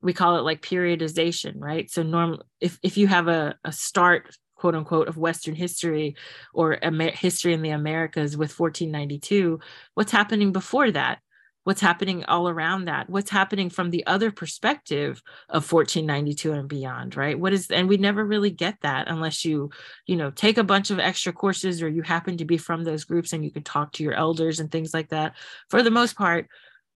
we 0.00 0.12
call 0.12 0.36
it 0.36 0.42
like 0.42 0.62
periodization 0.62 1.54
right? 1.56 1.90
So 1.90 2.02
norm 2.02 2.40
if 2.60 2.78
if 2.82 2.96
you 2.96 3.08
have 3.08 3.26
a, 3.26 3.56
a 3.64 3.72
start 3.72 4.36
quote 4.54 4.74
unquote 4.74 5.08
of 5.08 5.16
western 5.16 5.54
history 5.54 6.16
or 6.52 6.78
Amer- 6.82 7.12
history 7.12 7.54
in 7.54 7.62
the 7.62 7.70
americas 7.70 8.36
with 8.36 8.58
1492 8.58 9.60
what's 9.94 10.10
happening 10.10 10.50
before 10.50 10.90
that 10.90 11.20
what's 11.68 11.82
happening 11.82 12.24
all 12.24 12.48
around 12.48 12.86
that 12.86 13.10
what's 13.10 13.28
happening 13.28 13.68
from 13.68 13.90
the 13.90 14.06
other 14.06 14.30
perspective 14.30 15.22
of 15.50 15.70
1492 15.70 16.52
and 16.54 16.66
beyond 16.66 17.14
right? 17.14 17.38
What 17.38 17.52
is 17.52 17.70
and 17.70 17.90
we 17.90 17.98
never 17.98 18.24
really 18.24 18.48
get 18.48 18.78
that 18.80 19.06
unless 19.08 19.44
you 19.44 19.68
you 20.06 20.16
know 20.16 20.30
take 20.30 20.56
a 20.56 20.64
bunch 20.64 20.88
of 20.90 20.98
extra 20.98 21.30
courses 21.30 21.82
or 21.82 21.88
you 21.90 22.00
happen 22.00 22.38
to 22.38 22.46
be 22.46 22.56
from 22.56 22.84
those 22.84 23.04
groups 23.04 23.34
and 23.34 23.44
you 23.44 23.50
can 23.50 23.64
talk 23.64 23.92
to 23.92 24.02
your 24.02 24.14
elders 24.14 24.60
and 24.60 24.72
things 24.72 24.94
like 24.94 25.10
that. 25.10 25.34
For 25.68 25.82
the 25.82 25.90
most 25.90 26.16
part 26.16 26.48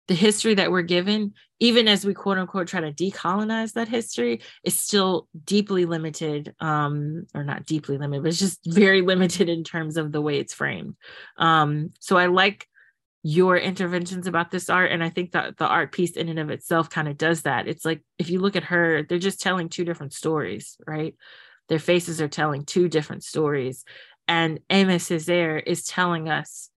the 0.07 0.13
history 0.13 0.53
that 0.53 0.69
we're 0.69 0.83
given 0.83 1.33
even 1.59 1.87
as 1.87 2.05
we 2.05 2.13
quote 2.13 2.37
unquote 2.37 2.67
try 2.67 2.81
to 2.81 2.91
decolonize 2.91 3.73
that 3.73 3.87
history 3.87 4.39
is 4.63 4.79
still 4.79 5.27
deeply 5.45 5.85
limited 5.85 6.53
um, 6.59 7.25
or 7.33 7.43
not 7.43 7.65
deeply 7.65 7.97
limited 7.97 8.21
but 8.21 8.29
it's 8.29 8.37
just 8.37 8.59
very 8.67 9.01
limited 9.13 9.49
in 9.49 9.63
terms 9.63 9.97
of 9.97 10.11
the 10.11 10.21
way 10.21 10.37
it's 10.37 10.53
framed. 10.53 10.95
Um, 11.37 11.91
so 11.99 12.17
i 12.19 12.27
like 12.27 12.67
your 13.23 13.57
interventions 13.57 14.27
about 14.27 14.49
this 14.49 14.69
art 14.69 14.91
and 14.91 15.03
i 15.03 15.09
think 15.09 15.33
that 15.33 15.57
the 15.57 15.67
art 15.67 15.91
piece 15.91 16.15
in 16.15 16.29
and 16.29 16.39
of 16.39 16.49
itself 16.49 16.89
kind 16.89 17.07
of 17.07 17.17
does 17.17 17.41
that. 17.41 17.67
It's 17.67 17.83
like 17.83 18.01
if 18.17 18.29
you 18.29 18.39
look 18.39 18.55
at 18.55 18.63
her 18.65 19.03
they're 19.03 19.19
just 19.19 19.41
telling 19.41 19.69
two 19.69 19.85
different 19.85 20.13
stories 20.13 20.77
right? 20.87 21.15
Their 21.67 21.79
faces 21.79 22.21
are 22.21 22.27
telling 22.27 22.63
two 22.63 22.87
different 22.87 23.23
stories 23.23 23.83
and 24.27 24.59
Aimé 24.69 24.95
Césaire 24.95 25.61
is 25.65 25.83
telling 25.83 26.29
us 26.29 26.69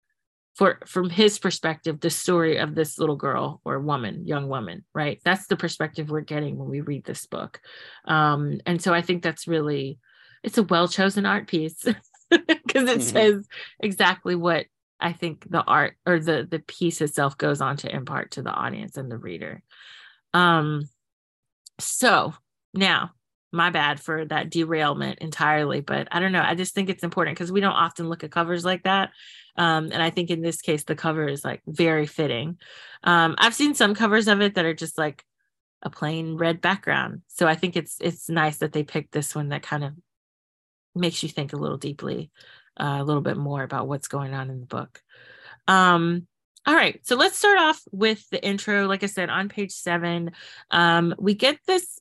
for 0.54 0.80
from 0.84 1.08
his 1.10 1.38
perspective 1.38 2.00
the 2.00 2.10
story 2.10 2.56
of 2.58 2.74
this 2.74 2.98
little 2.98 3.16
girl 3.16 3.60
or 3.64 3.78
woman 3.78 4.26
young 4.26 4.48
woman 4.48 4.84
right? 4.94 5.20
That's 5.24 5.46
the 5.46 5.56
perspective 5.56 6.10
we're 6.10 6.22
getting 6.22 6.58
when 6.58 6.68
we 6.68 6.80
read 6.80 7.04
this 7.04 7.24
book. 7.26 7.60
Um, 8.04 8.60
and 8.66 8.82
so 8.82 8.92
i 8.92 9.00
think 9.00 9.22
that's 9.22 9.46
really 9.46 10.00
it's 10.42 10.58
a 10.58 10.64
well 10.64 10.88
chosen 10.88 11.24
art 11.24 11.46
piece 11.46 11.84
because 12.30 12.88
it 12.88 12.98
mm-hmm. 12.98 13.00
says 13.00 13.46
exactly 13.78 14.34
what 14.34 14.66
i 15.02 15.12
think 15.12 15.48
the 15.50 15.62
art 15.62 15.96
or 16.06 16.18
the 16.18 16.46
the 16.50 16.60
piece 16.60 17.00
itself 17.00 17.36
goes 17.36 17.60
on 17.60 17.76
to 17.76 17.94
impart 17.94 18.32
to 18.32 18.42
the 18.42 18.50
audience 18.50 18.96
and 18.96 19.10
the 19.10 19.18
reader. 19.18 19.62
Um 20.32 20.88
so 21.78 22.34
now 22.72 23.12
my 23.52 23.70
bad 23.70 24.00
for 24.00 24.24
that 24.24 24.50
derailment 24.50 25.18
entirely 25.18 25.80
but 25.80 26.08
i 26.10 26.20
don't 26.20 26.32
know. 26.32 26.42
I 26.42 26.54
just 26.54 26.74
think 26.74 26.88
it's 26.88 27.04
important 27.04 27.36
because 27.36 27.52
we 27.52 27.60
don't 27.60 27.72
often 27.72 28.08
look 28.08 28.24
at 28.24 28.30
covers 28.30 28.64
like 28.64 28.84
that. 28.84 29.10
Um, 29.56 29.90
and 29.92 30.02
i 30.02 30.10
think 30.10 30.30
in 30.30 30.40
this 30.40 30.62
case 30.62 30.84
the 30.84 30.94
cover 30.94 31.28
is 31.28 31.44
like 31.44 31.62
very 31.66 32.06
fitting. 32.06 32.58
Um, 33.02 33.34
i've 33.38 33.54
seen 33.54 33.74
some 33.74 33.94
covers 33.94 34.28
of 34.28 34.40
it 34.40 34.54
that 34.54 34.64
are 34.64 34.74
just 34.74 34.96
like 34.96 35.24
a 35.82 35.90
plain 35.90 36.36
red 36.36 36.60
background. 36.60 37.22
So 37.28 37.46
i 37.46 37.54
think 37.54 37.76
it's 37.76 37.96
it's 38.00 38.30
nice 38.30 38.58
that 38.58 38.72
they 38.72 38.84
picked 38.84 39.12
this 39.12 39.34
one 39.34 39.48
that 39.48 39.62
kind 39.62 39.84
of 39.84 39.92
makes 40.94 41.22
you 41.22 41.28
think 41.28 41.52
a 41.52 41.56
little 41.56 41.78
deeply 41.78 42.30
uh, 42.78 42.98
a 43.00 43.04
little 43.04 43.22
bit 43.22 43.36
more 43.36 43.62
about 43.62 43.88
what's 43.88 44.08
going 44.08 44.34
on 44.34 44.50
in 44.50 44.60
the 44.60 44.66
book 44.66 45.02
um, 45.68 46.26
all 46.64 46.74
right, 46.74 47.04
so 47.04 47.16
let's 47.16 47.38
start 47.38 47.58
off 47.58 47.82
with 47.90 48.28
the 48.30 48.44
intro. 48.44 48.86
Like 48.86 49.02
I 49.02 49.06
said, 49.06 49.30
on 49.30 49.48
page 49.48 49.72
seven, 49.72 50.30
um, 50.70 51.14
we 51.18 51.34
get 51.34 51.58
this 51.66 51.98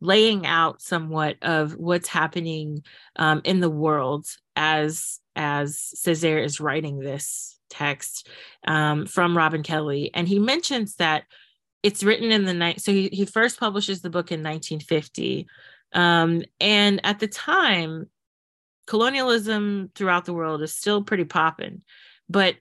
laying 0.00 0.46
out 0.46 0.80
somewhat 0.80 1.36
of 1.42 1.72
what's 1.72 2.08
happening 2.08 2.84
um, 3.16 3.40
in 3.44 3.60
the 3.60 3.70
world 3.70 4.26
as 4.54 5.18
as 5.34 5.92
Césaire 5.96 6.42
is 6.42 6.60
writing 6.60 6.98
this 6.98 7.58
text 7.68 8.28
um, 8.66 9.06
from 9.06 9.36
Robin 9.36 9.64
Kelley, 9.64 10.12
and 10.14 10.28
he 10.28 10.38
mentions 10.38 10.96
that 10.96 11.24
it's 11.82 12.04
written 12.04 12.30
in 12.30 12.44
the 12.44 12.54
night. 12.54 12.80
So 12.80 12.92
he, 12.92 13.08
he 13.08 13.24
first 13.24 13.58
publishes 13.58 14.02
the 14.02 14.10
book 14.10 14.30
in 14.30 14.40
1950, 14.40 15.48
um, 15.92 16.42
and 16.60 17.00
at 17.04 17.18
the 17.18 17.28
time, 17.28 18.08
colonialism 18.86 19.90
throughout 19.94 20.24
the 20.24 20.34
world 20.34 20.62
is 20.62 20.74
still 20.74 21.02
pretty 21.02 21.24
popping, 21.24 21.82
but 22.28 22.56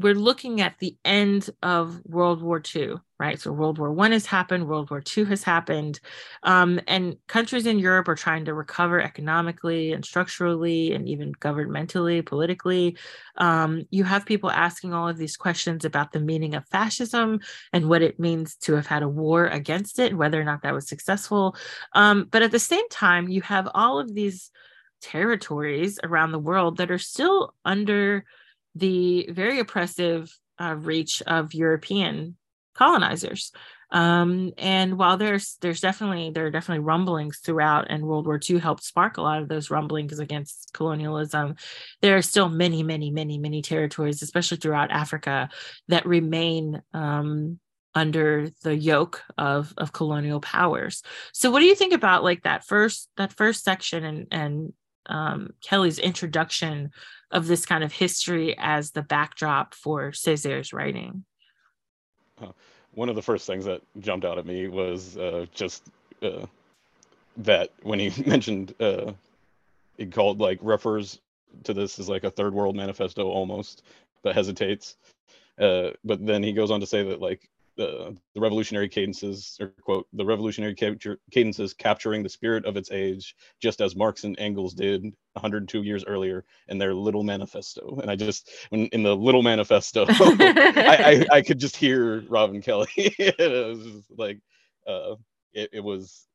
we're 0.00 0.14
looking 0.14 0.60
at 0.60 0.78
the 0.78 0.96
end 1.04 1.50
of 1.60 2.00
World 2.04 2.40
War 2.40 2.62
II, 2.74 2.94
right? 3.18 3.40
So 3.40 3.50
World 3.50 3.78
War 3.78 3.92
One 3.92 4.12
has 4.12 4.26
happened, 4.26 4.68
World 4.68 4.90
War 4.90 5.02
II 5.16 5.24
has 5.24 5.42
happened, 5.42 5.98
um, 6.44 6.80
and 6.86 7.16
countries 7.26 7.66
in 7.66 7.80
Europe 7.80 8.06
are 8.06 8.14
trying 8.14 8.44
to 8.44 8.54
recover 8.54 9.00
economically 9.00 9.92
and 9.92 10.04
structurally, 10.04 10.92
and 10.92 11.08
even 11.08 11.32
governmentally, 11.34 12.24
politically. 12.24 12.96
Um, 13.36 13.86
you 13.90 14.04
have 14.04 14.24
people 14.24 14.52
asking 14.52 14.94
all 14.94 15.08
of 15.08 15.16
these 15.16 15.36
questions 15.36 15.84
about 15.84 16.12
the 16.12 16.20
meaning 16.20 16.54
of 16.54 16.68
fascism 16.68 17.40
and 17.72 17.88
what 17.88 18.02
it 18.02 18.20
means 18.20 18.54
to 18.56 18.74
have 18.74 18.86
had 18.86 19.02
a 19.02 19.08
war 19.08 19.46
against 19.46 19.98
it, 19.98 20.16
whether 20.16 20.40
or 20.40 20.44
not 20.44 20.62
that 20.62 20.74
was 20.74 20.88
successful. 20.88 21.56
Um, 21.92 22.28
but 22.30 22.42
at 22.42 22.52
the 22.52 22.60
same 22.60 22.88
time, 22.88 23.28
you 23.28 23.42
have 23.42 23.68
all 23.74 23.98
of 23.98 24.14
these 24.14 24.52
territories 25.00 25.98
around 26.02 26.32
the 26.32 26.38
world 26.38 26.78
that 26.78 26.90
are 26.90 26.98
still 26.98 27.54
under 27.64 28.24
the 28.74 29.28
very 29.30 29.58
oppressive 29.58 30.32
uh, 30.60 30.74
reach 30.74 31.22
of 31.22 31.54
European 31.54 32.36
colonizers. 32.74 33.52
Um, 33.90 34.52
and 34.58 34.98
while 34.98 35.16
there's 35.16 35.56
there's 35.62 35.80
definitely 35.80 36.30
there 36.30 36.46
are 36.46 36.50
definitely 36.50 36.84
rumblings 36.84 37.38
throughout, 37.38 37.86
and 37.88 38.04
World 38.04 38.26
War 38.26 38.38
II 38.38 38.58
helped 38.58 38.84
spark 38.84 39.16
a 39.16 39.22
lot 39.22 39.40
of 39.40 39.48
those 39.48 39.70
rumblings 39.70 40.18
against 40.18 40.72
colonialism, 40.74 41.56
there 42.02 42.16
are 42.16 42.22
still 42.22 42.50
many, 42.50 42.82
many, 42.82 43.10
many, 43.10 43.38
many 43.38 43.62
territories, 43.62 44.22
especially 44.22 44.58
throughout 44.58 44.90
Africa, 44.90 45.48
that 45.88 46.04
remain 46.04 46.82
um, 46.92 47.58
under 47.94 48.48
the 48.62 48.76
yoke 48.76 49.22
of 49.38 49.72
of 49.78 49.92
colonial 49.92 50.40
powers. 50.40 51.02
So, 51.32 51.50
what 51.50 51.60
do 51.60 51.66
you 51.66 51.74
think 51.74 51.94
about 51.94 52.22
like 52.22 52.42
that 52.42 52.66
first 52.66 53.08
that 53.16 53.32
first 53.32 53.64
section 53.64 54.04
and 54.04 54.26
and 54.30 54.72
um, 55.08 55.50
Kelley's 55.62 55.98
introduction 55.98 56.90
of 57.30 57.46
this 57.46 57.66
kind 57.66 57.84
of 57.84 57.92
history 57.92 58.56
as 58.58 58.92
the 58.92 59.02
backdrop 59.02 59.74
for 59.74 60.12
Césaire's 60.12 60.72
writing? 60.72 61.24
One 62.94 63.08
of 63.08 63.16
the 63.16 63.22
first 63.22 63.46
things 63.46 63.64
that 63.64 63.82
jumped 64.00 64.24
out 64.24 64.38
at 64.38 64.46
me 64.46 64.68
was 64.68 65.16
uh, 65.16 65.46
just 65.54 65.84
uh, 66.22 66.46
that 67.38 67.70
when 67.82 67.98
he 67.98 68.22
mentioned 68.26 68.74
uh, 68.80 69.12
he 69.96 70.06
called 70.06 70.40
like 70.40 70.58
refers 70.62 71.20
to 71.64 71.74
this 71.74 71.98
as 71.98 72.08
like 72.08 72.24
a 72.24 72.30
third 72.30 72.54
world 72.54 72.76
manifesto 72.76 73.28
almost, 73.28 73.82
but 74.22 74.34
hesitates. 74.34 74.96
Uh, 75.58 75.90
but 76.04 76.24
then 76.24 76.42
he 76.42 76.52
goes 76.52 76.70
on 76.70 76.80
to 76.80 76.86
say 76.86 77.02
that 77.02 77.20
like 77.20 77.48
the, 77.78 78.14
the 78.34 78.40
revolutionary 78.40 78.88
cadences, 78.88 79.56
or 79.60 79.68
quote, 79.80 80.06
the 80.12 80.24
revolutionary 80.24 80.74
cadences 80.74 81.72
capturing 81.72 82.22
the 82.22 82.28
spirit 82.28 82.66
of 82.66 82.76
its 82.76 82.90
age, 82.90 83.34
just 83.62 83.80
as 83.80 83.96
Marx 83.96 84.24
and 84.24 84.38
Engels 84.38 84.74
did 84.74 85.02
102 85.34 85.82
years 85.84 86.04
earlier 86.04 86.44
in 86.66 86.76
their 86.76 86.92
Little 86.92 87.22
Manifesto. 87.22 88.00
And 88.02 88.10
I 88.10 88.16
just, 88.16 88.50
when 88.70 88.86
in 88.86 89.04
the 89.04 89.16
Little 89.16 89.42
Manifesto, 89.42 90.06
I, 90.08 91.24
I, 91.32 91.36
I, 91.36 91.42
could 91.42 91.60
just 91.60 91.76
hear 91.76 92.24
Robin 92.28 92.60
Kelley. 92.60 92.88
it 92.96 93.38
was 93.38 93.84
just 93.84 94.18
like, 94.18 94.40
uh, 94.86 95.14
it, 95.54 95.70
it 95.74 95.80
was 95.80 96.26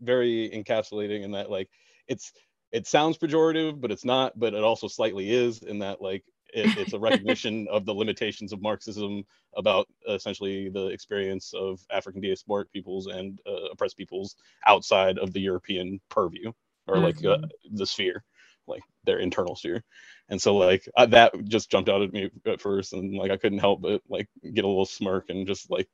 very 0.00 0.50
encapsulating 0.52 1.22
in 1.22 1.30
that, 1.30 1.48
like, 1.48 1.70
it's, 2.08 2.32
it 2.72 2.88
sounds 2.88 3.18
pejorative, 3.18 3.80
but 3.80 3.92
it's 3.92 4.04
not, 4.04 4.36
but 4.36 4.52
it 4.52 4.64
also 4.64 4.88
slightly 4.88 5.30
is 5.30 5.62
in 5.62 5.78
that, 5.78 6.02
like, 6.02 6.24
it, 6.52 6.78
it's 6.78 6.92
a 6.92 6.98
recognition 6.98 7.66
of 7.70 7.84
the 7.84 7.94
limitations 7.94 8.52
of 8.52 8.62
Marxism 8.62 9.24
about 9.56 9.86
essentially 10.08 10.68
the 10.68 10.86
experience 10.86 11.52
of 11.54 11.80
African 11.90 12.22
diasporic 12.22 12.70
peoples 12.72 13.06
and 13.06 13.38
uh, 13.46 13.70
oppressed 13.72 13.96
peoples 13.96 14.36
outside 14.66 15.18
of 15.18 15.32
the 15.32 15.40
European 15.40 16.00
purview 16.08 16.52
or 16.86 16.96
mm-hmm. 16.96 17.04
like 17.04 17.16
uh, 17.18 17.38
mm-hmm. 17.38 17.76
the 17.76 17.86
sphere, 17.86 18.24
like 18.66 18.82
their 19.04 19.18
internal 19.18 19.56
sphere. 19.56 19.82
And 20.28 20.40
so 20.40 20.56
like 20.56 20.88
I, 20.96 21.06
that 21.06 21.32
just 21.44 21.70
jumped 21.70 21.88
out 21.88 22.02
at 22.02 22.12
me 22.12 22.30
at 22.46 22.60
first, 22.60 22.92
and 22.92 23.14
like 23.14 23.30
I 23.30 23.36
couldn't 23.36 23.58
help 23.58 23.82
but 23.82 24.02
like 24.08 24.28
get 24.42 24.64
a 24.64 24.68
little 24.68 24.86
smirk 24.86 25.26
and 25.28 25.46
just 25.46 25.70
like 25.70 25.88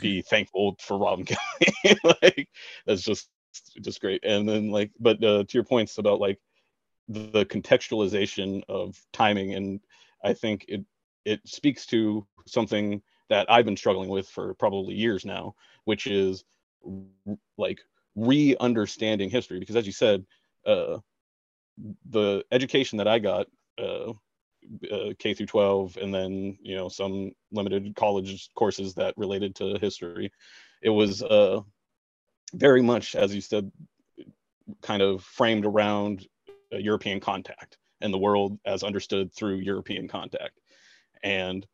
be 0.00 0.22
thankful 0.30 0.76
for 0.80 0.98
Robin 0.98 1.24
Kelley. 1.24 1.98
like 2.22 2.48
that's 2.86 3.02
just 3.02 3.28
just 3.80 4.00
great. 4.00 4.24
And 4.24 4.48
then 4.48 4.70
like, 4.70 4.90
but 4.98 5.22
uh, 5.22 5.44
to 5.44 5.48
your 5.52 5.64
points 5.64 5.98
about 5.98 6.20
like 6.20 6.38
the 7.08 7.44
contextualization 7.44 8.62
of 8.68 8.96
timing 9.12 9.54
and 9.54 9.80
I 10.24 10.32
think 10.32 10.64
it 10.68 10.84
it 11.24 11.40
speaks 11.46 11.86
to 11.86 12.26
something 12.46 13.02
that 13.28 13.50
I've 13.50 13.64
been 13.64 13.76
struggling 13.76 14.08
with 14.08 14.28
for 14.28 14.54
probably 14.54 14.94
years 14.94 15.24
now, 15.24 15.54
which 15.84 16.06
is 16.06 16.44
like 17.56 17.80
re-understanding 18.14 19.30
history. 19.30 19.58
Because 19.58 19.76
as 19.76 19.86
you 19.86 19.92
said, 19.92 20.24
uh, 20.66 20.98
the 22.10 22.44
education 22.52 22.98
that 22.98 23.08
I 23.08 23.18
got, 23.18 23.46
uh, 23.78 24.10
uh, 24.90 25.12
K 25.18 25.34
through 25.34 25.46
12, 25.46 25.98
and 26.00 26.14
then 26.14 26.58
you 26.62 26.76
know 26.76 26.88
some 26.88 27.32
limited 27.52 27.94
college 27.96 28.50
courses 28.54 28.94
that 28.94 29.14
related 29.16 29.54
to 29.56 29.78
history, 29.78 30.32
it 30.82 30.90
was 30.90 31.22
uh, 31.22 31.60
very 32.54 32.82
much, 32.82 33.14
as 33.14 33.34
you 33.34 33.40
said, 33.40 33.70
kind 34.82 35.02
of 35.02 35.22
framed 35.22 35.66
around 35.66 36.26
European 36.70 37.20
contact 37.20 37.78
and 38.04 38.14
the 38.14 38.18
world 38.18 38.58
as 38.64 38.84
understood 38.84 39.32
through 39.32 39.56
European 39.56 40.06
contact. 40.06 40.60
And 41.22 41.66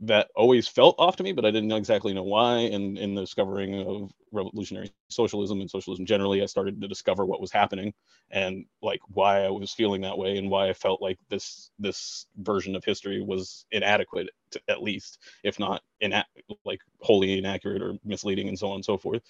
that 0.00 0.28
always 0.36 0.68
felt 0.68 0.94
off 0.98 1.16
to 1.16 1.22
me, 1.22 1.32
but 1.32 1.46
I 1.46 1.50
didn't 1.50 1.72
exactly 1.72 2.12
know 2.12 2.22
why. 2.22 2.58
And 2.58 2.98
in 2.98 3.14
the 3.14 3.22
discovering 3.22 3.80
of 3.80 4.12
revolutionary 4.30 4.90
socialism 5.08 5.60
and 5.62 5.70
socialism 5.70 6.04
generally, 6.04 6.42
I 6.42 6.46
started 6.46 6.80
to 6.80 6.88
discover 6.88 7.24
what 7.24 7.40
was 7.40 7.50
happening 7.50 7.94
and 8.30 8.66
like 8.82 9.00
why 9.08 9.44
I 9.44 9.50
was 9.50 9.72
feeling 9.72 10.02
that 10.02 10.18
way 10.18 10.36
and 10.36 10.50
why 10.50 10.68
I 10.68 10.74
felt 10.74 11.00
like 11.00 11.18
this 11.30 11.70
this 11.78 12.26
version 12.36 12.76
of 12.76 12.84
history 12.84 13.22
was 13.22 13.64
inadequate, 13.70 14.28
to, 14.50 14.60
at 14.68 14.82
least, 14.82 15.18
if 15.44 15.58
not 15.58 15.82
ina- 16.02 16.26
like 16.64 16.80
wholly 17.00 17.38
inaccurate 17.38 17.80
or 17.80 17.94
misleading 18.04 18.48
and 18.48 18.58
so 18.58 18.68
on 18.68 18.76
and 18.76 18.84
so 18.84 18.98
forth. 18.98 19.22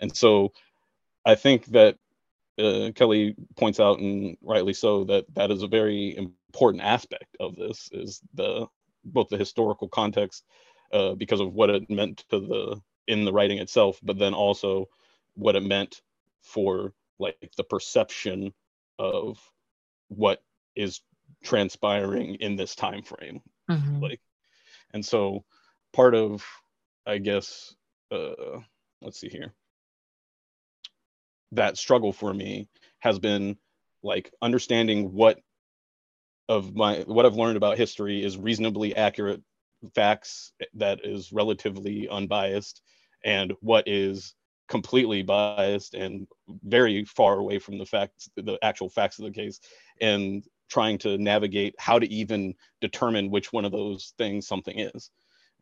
And 0.00 0.16
so 0.16 0.52
I 1.26 1.34
think 1.34 1.66
that 1.66 1.98
uh, 2.58 2.90
Kelley 2.94 3.34
points 3.56 3.80
out, 3.80 3.98
and 3.98 4.36
rightly 4.42 4.72
so, 4.74 5.04
that 5.04 5.26
that 5.34 5.50
is 5.50 5.62
a 5.62 5.68
very 5.68 6.16
important 6.16 6.82
aspect 6.82 7.36
of 7.40 7.56
this 7.56 7.88
is 7.92 8.20
the 8.34 8.66
both 9.04 9.28
the 9.28 9.36
historical 9.36 9.88
context 9.88 10.44
uh, 10.92 11.14
because 11.14 11.40
of 11.40 11.52
what 11.52 11.70
it 11.70 11.90
meant 11.90 12.24
to 12.30 12.40
the 12.40 12.80
in 13.06 13.24
the 13.24 13.32
writing 13.32 13.58
itself, 13.58 13.98
but 14.02 14.18
then 14.18 14.34
also 14.34 14.86
what 15.34 15.56
it 15.56 15.62
meant 15.62 16.00
for 16.42 16.92
like 17.18 17.36
the 17.56 17.64
perception 17.64 18.52
of 18.98 19.38
what 20.08 20.42
is 20.76 21.00
transpiring 21.42 22.36
in 22.36 22.56
this 22.56 22.74
time 22.74 23.02
frame 23.02 23.40
mm-hmm. 23.70 24.00
like 24.00 24.20
and 24.92 25.04
so 25.04 25.44
part 25.92 26.14
of 26.14 26.44
i 27.06 27.18
guess 27.18 27.74
uh 28.10 28.58
let's 29.02 29.18
see 29.18 29.28
here 29.28 29.52
that 31.54 31.78
struggle 31.78 32.12
for 32.12 32.32
me 32.32 32.68
has 33.00 33.18
been 33.18 33.56
like 34.02 34.32
understanding 34.42 35.12
what 35.12 35.38
of 36.48 36.74
my 36.74 36.98
what 37.06 37.24
I've 37.24 37.36
learned 37.36 37.56
about 37.56 37.78
history 37.78 38.22
is 38.22 38.36
reasonably 38.36 38.94
accurate 38.94 39.42
facts 39.94 40.52
that 40.74 41.00
is 41.04 41.32
relatively 41.32 42.08
unbiased, 42.08 42.82
and 43.24 43.52
what 43.60 43.88
is 43.88 44.34
completely 44.68 45.22
biased 45.22 45.94
and 45.94 46.26
very 46.64 47.04
far 47.04 47.38
away 47.38 47.58
from 47.58 47.78
the 47.78 47.86
facts, 47.86 48.28
the 48.36 48.58
actual 48.62 48.88
facts 48.88 49.18
of 49.18 49.24
the 49.24 49.30
case, 49.30 49.60
and 50.00 50.44
trying 50.70 50.98
to 50.98 51.18
navigate 51.18 51.74
how 51.78 51.98
to 51.98 52.10
even 52.10 52.54
determine 52.80 53.30
which 53.30 53.52
one 53.52 53.64
of 53.64 53.72
those 53.72 54.14
things 54.18 54.46
something 54.46 54.78
is, 54.78 55.10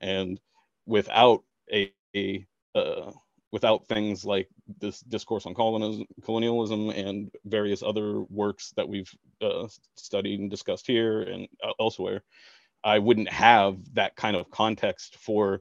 and 0.01 0.41
without 0.87 1.43
a, 1.73 1.93
a 2.17 2.45
uh, 2.75 3.13
without 3.53 3.87
things 3.87 4.25
like 4.25 4.49
this 4.81 5.01
discourse 5.01 5.45
on 5.47 5.55
colonialism, 5.55 6.07
colonialism 6.25 6.89
and 6.91 7.31
various 7.45 7.83
other 7.83 8.23
works 8.23 8.73
that 8.77 8.89
we've 8.89 9.11
uh, 9.43 9.69
studied 9.97 10.41
and 10.41 10.51
discussed 10.51 10.87
here 10.87 11.21
and 11.23 11.47
elsewhere, 11.79 12.23
I 12.83 12.99
wouldn't 12.99 13.29
have 13.31 13.77
that 13.95 14.17
kind 14.17 14.37
of 14.37 14.51
context 14.51 15.17
for 15.17 15.61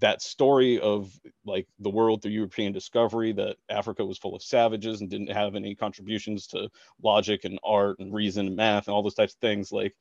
that 0.00 0.20
story 0.20 0.80
of 0.80 1.12
like 1.44 1.66
the 1.78 1.90
world 1.90 2.22
through 2.22 2.32
European 2.32 2.72
discovery 2.72 3.32
that 3.32 3.56
Africa 3.68 4.04
was 4.04 4.18
full 4.18 4.34
of 4.34 4.42
savages 4.42 5.00
and 5.00 5.10
didn't 5.10 5.30
have 5.30 5.54
any 5.54 5.74
contributions 5.74 6.48
to 6.48 6.68
logic 7.02 7.44
and 7.44 7.58
art 7.64 7.98
and 7.98 8.12
reason 8.12 8.46
and 8.46 8.56
math 8.56 8.86
and 8.86 8.94
all 8.94 9.02
those 9.02 9.14
types 9.14 9.34
of 9.34 9.40
things. 9.40 9.72
Like, 9.72 9.94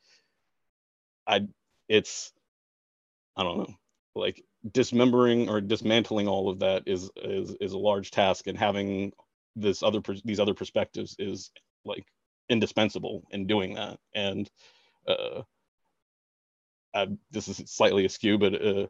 I, 1.26 1.48
it's, 1.88 2.32
I 3.36 3.44
don't 3.44 3.58
know, 3.58 3.76
like 4.18 4.44
dismembering 4.72 5.50
or 5.50 5.62
dismantling 5.62 6.28
all 6.28 6.50
of 6.50 6.60
that 6.60 6.84
is 6.86 7.10
is 7.16 7.56
is 7.60 7.74
a 7.74 7.78
large 7.78 8.12
task, 8.12 8.48
and 8.48 8.58
having 8.58 9.14
this 9.56 9.84
other 9.84 10.02
these 10.26 10.40
other 10.40 10.54
perspectives 10.54 11.16
is 11.20 11.52
like 11.86 12.06
indispensable 12.50 13.24
in 13.32 13.48
doing 13.48 13.76
that. 13.76 14.00
And 14.14 14.50
uh, 15.08 15.42
I, 16.94 17.08
this 17.32 17.48
is 17.48 17.62
slightly 17.66 18.06
askew, 18.06 18.38
but 18.38 18.62
uh, 18.62 18.88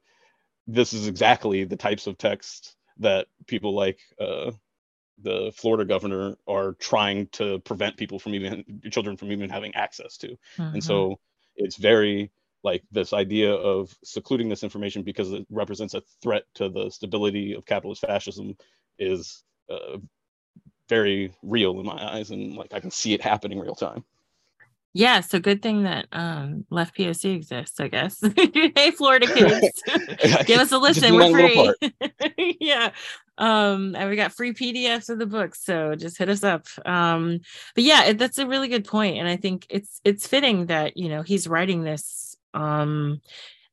this 0.68 0.94
is 0.94 1.08
exactly 1.08 1.64
the 1.64 1.78
types 1.78 2.08
of 2.08 2.18
text 2.18 2.76
that 3.00 3.28
people 3.48 3.76
like 3.76 4.00
uh, 4.20 4.52
the 5.24 5.52
Florida 5.56 5.86
governor 5.86 6.36
are 6.48 6.74
trying 6.74 7.28
to 7.28 7.60
prevent 7.60 7.98
people 7.98 8.20
from 8.20 8.36
even 8.36 8.82
children 8.92 9.18
from 9.18 9.32
even 9.32 9.50
having 9.50 9.76
access 9.76 10.18
to. 10.18 10.28
Mm-hmm. 10.28 10.74
And 10.74 10.84
so 10.84 11.20
it's 11.56 11.78
very 11.78 12.32
like 12.68 12.84
this 12.92 13.14
idea 13.14 13.54
of 13.54 13.96
secluding 14.04 14.50
this 14.50 14.62
information 14.62 15.02
because 15.02 15.32
it 15.32 15.48
represents 15.50 15.94
a 15.94 16.04
threat 16.22 16.44
to 16.54 16.68
the 16.68 16.90
stability 16.90 17.54
of 17.54 17.66
capitalist 17.66 18.02
fascism 18.02 18.56
is 19.00 19.44
uh, 19.70 19.98
very 20.90 21.34
real 21.42 21.80
in 21.80 21.86
my 21.86 21.98
eyes 22.14 22.32
and 22.32 22.56
like 22.56 22.74
i 22.74 22.80
can 22.80 22.92
see 22.92 23.14
it 23.14 23.22
happening 23.22 23.60
real 23.60 23.76
time. 23.76 24.04
Yeah 24.94 25.22
so 25.22 25.40
good 25.40 25.62
thing 25.62 25.84
that 25.84 26.08
um 26.12 26.66
left 26.70 26.98
poc 26.98 27.24
exists 27.36 27.80
i 27.80 27.88
guess. 27.88 28.22
Hey 28.76 28.92
florida 28.92 29.28
kids. 29.28 29.84
Give 30.46 30.60
us 30.60 30.72
a 30.72 30.78
listen 30.78 31.14
we're 31.14 31.32
free. 31.32 32.58
yeah 32.60 32.92
um 33.38 33.96
and 33.96 34.10
we 34.10 34.16
got 34.16 34.34
free 34.34 34.54
pdfs 34.54 35.10
of 35.10 35.20
the 35.20 35.28
books 35.28 35.64
so 35.64 35.94
just 35.96 36.18
hit 36.18 36.30
us 36.30 36.44
up. 36.44 36.66
Um 36.86 37.40
but 37.76 37.84
yeah 37.84 38.06
it, 38.06 38.18
that's 38.18 38.40
a 38.40 38.48
really 38.48 38.70
good 38.70 38.86
point 38.86 39.18
and 39.20 39.28
i 39.28 39.38
think 39.38 39.68
it's 39.70 40.02
it's 40.04 40.26
fitting 40.26 40.66
that 40.68 40.98
you 40.98 41.10
know 41.10 41.22
he's 41.22 41.48
writing 41.48 41.84
this 41.84 42.27
um, 42.54 43.22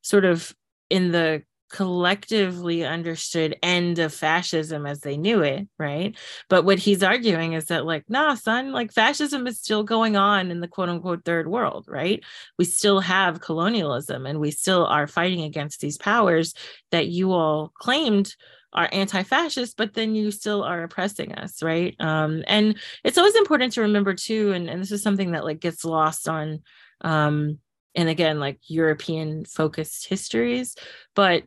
sort 0.03 0.25
of 0.25 0.55
in 0.91 1.13
the 1.13 1.43
collectively 1.75 2.85
understood 2.85 3.57
end 3.61 3.99
of 3.99 4.15
fascism 4.15 4.87
as 4.87 5.01
they 5.01 5.17
knew 5.17 5.43
it, 5.43 5.67
right? 5.77 6.17
But 6.49 6.65
what 6.65 6.79
he's 6.79 7.03
arguing 7.03 7.55
is 7.55 7.65
that, 7.67 7.85
like, 7.85 8.05
nah, 8.09 8.35
son, 8.35 8.71
like 8.71 8.93
fascism 8.93 9.49
is 9.49 9.59
still 9.59 9.83
going 9.83 10.17
on 10.17 10.53
in 10.53 10.61
the 10.61 10.69
quote 10.69 10.89
unquote 10.89 11.25
third 11.25 11.49
world, 11.49 11.87
right? 11.89 12.23
We 12.61 12.65
still 12.65 13.01
have 13.01 13.41
colonialism 13.41 14.25
and 14.25 14.39
we 14.39 14.53
still 14.53 14.87
are 14.87 15.09
fighting 15.09 15.43
against 15.43 15.81
these 15.81 15.99
powers 15.99 16.55
that 16.93 17.09
you 17.09 17.33
all 17.33 17.73
claimed 17.75 18.35
are 18.73 18.89
anti-fascist 18.91 19.77
but 19.77 19.95
then 19.95 20.17
you 20.17 20.33
still 20.33 20.65
are 20.65 20.83
oppressing 20.83 21.33
us 21.35 21.63
right 21.63 21.95
um, 22.01 22.43
and 22.49 22.77
it's 23.05 23.17
always 23.17 23.37
important 23.37 23.73
to 23.73 23.83
remember 23.83 24.15
too 24.15 24.51
and, 24.51 24.69
and 24.69 24.83
this 24.83 24.91
is 24.91 25.01
something 25.01 25.31
that 25.31 25.45
like 25.45 25.61
gets 25.61 25.85
lost 25.85 26.29
on 26.29 26.59
um, 27.03 27.61
and 27.95 28.09
again 28.09 28.41
like 28.41 28.59
european 28.67 29.45
focused 29.45 30.09
histories 30.09 30.77
but 31.15 31.45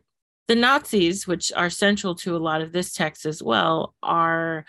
the 0.48 0.54
nazis 0.54 1.26
which 1.26 1.52
are 1.54 1.70
central 1.70 2.14
to 2.14 2.36
a 2.36 2.38
lot 2.38 2.60
of 2.60 2.72
this 2.72 2.92
text 2.92 3.26
as 3.26 3.42
well 3.42 3.94
are 4.02 4.64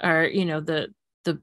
are 0.00 0.24
you 0.24 0.44
know 0.44 0.60
the 0.60 0.88
the 1.24 1.40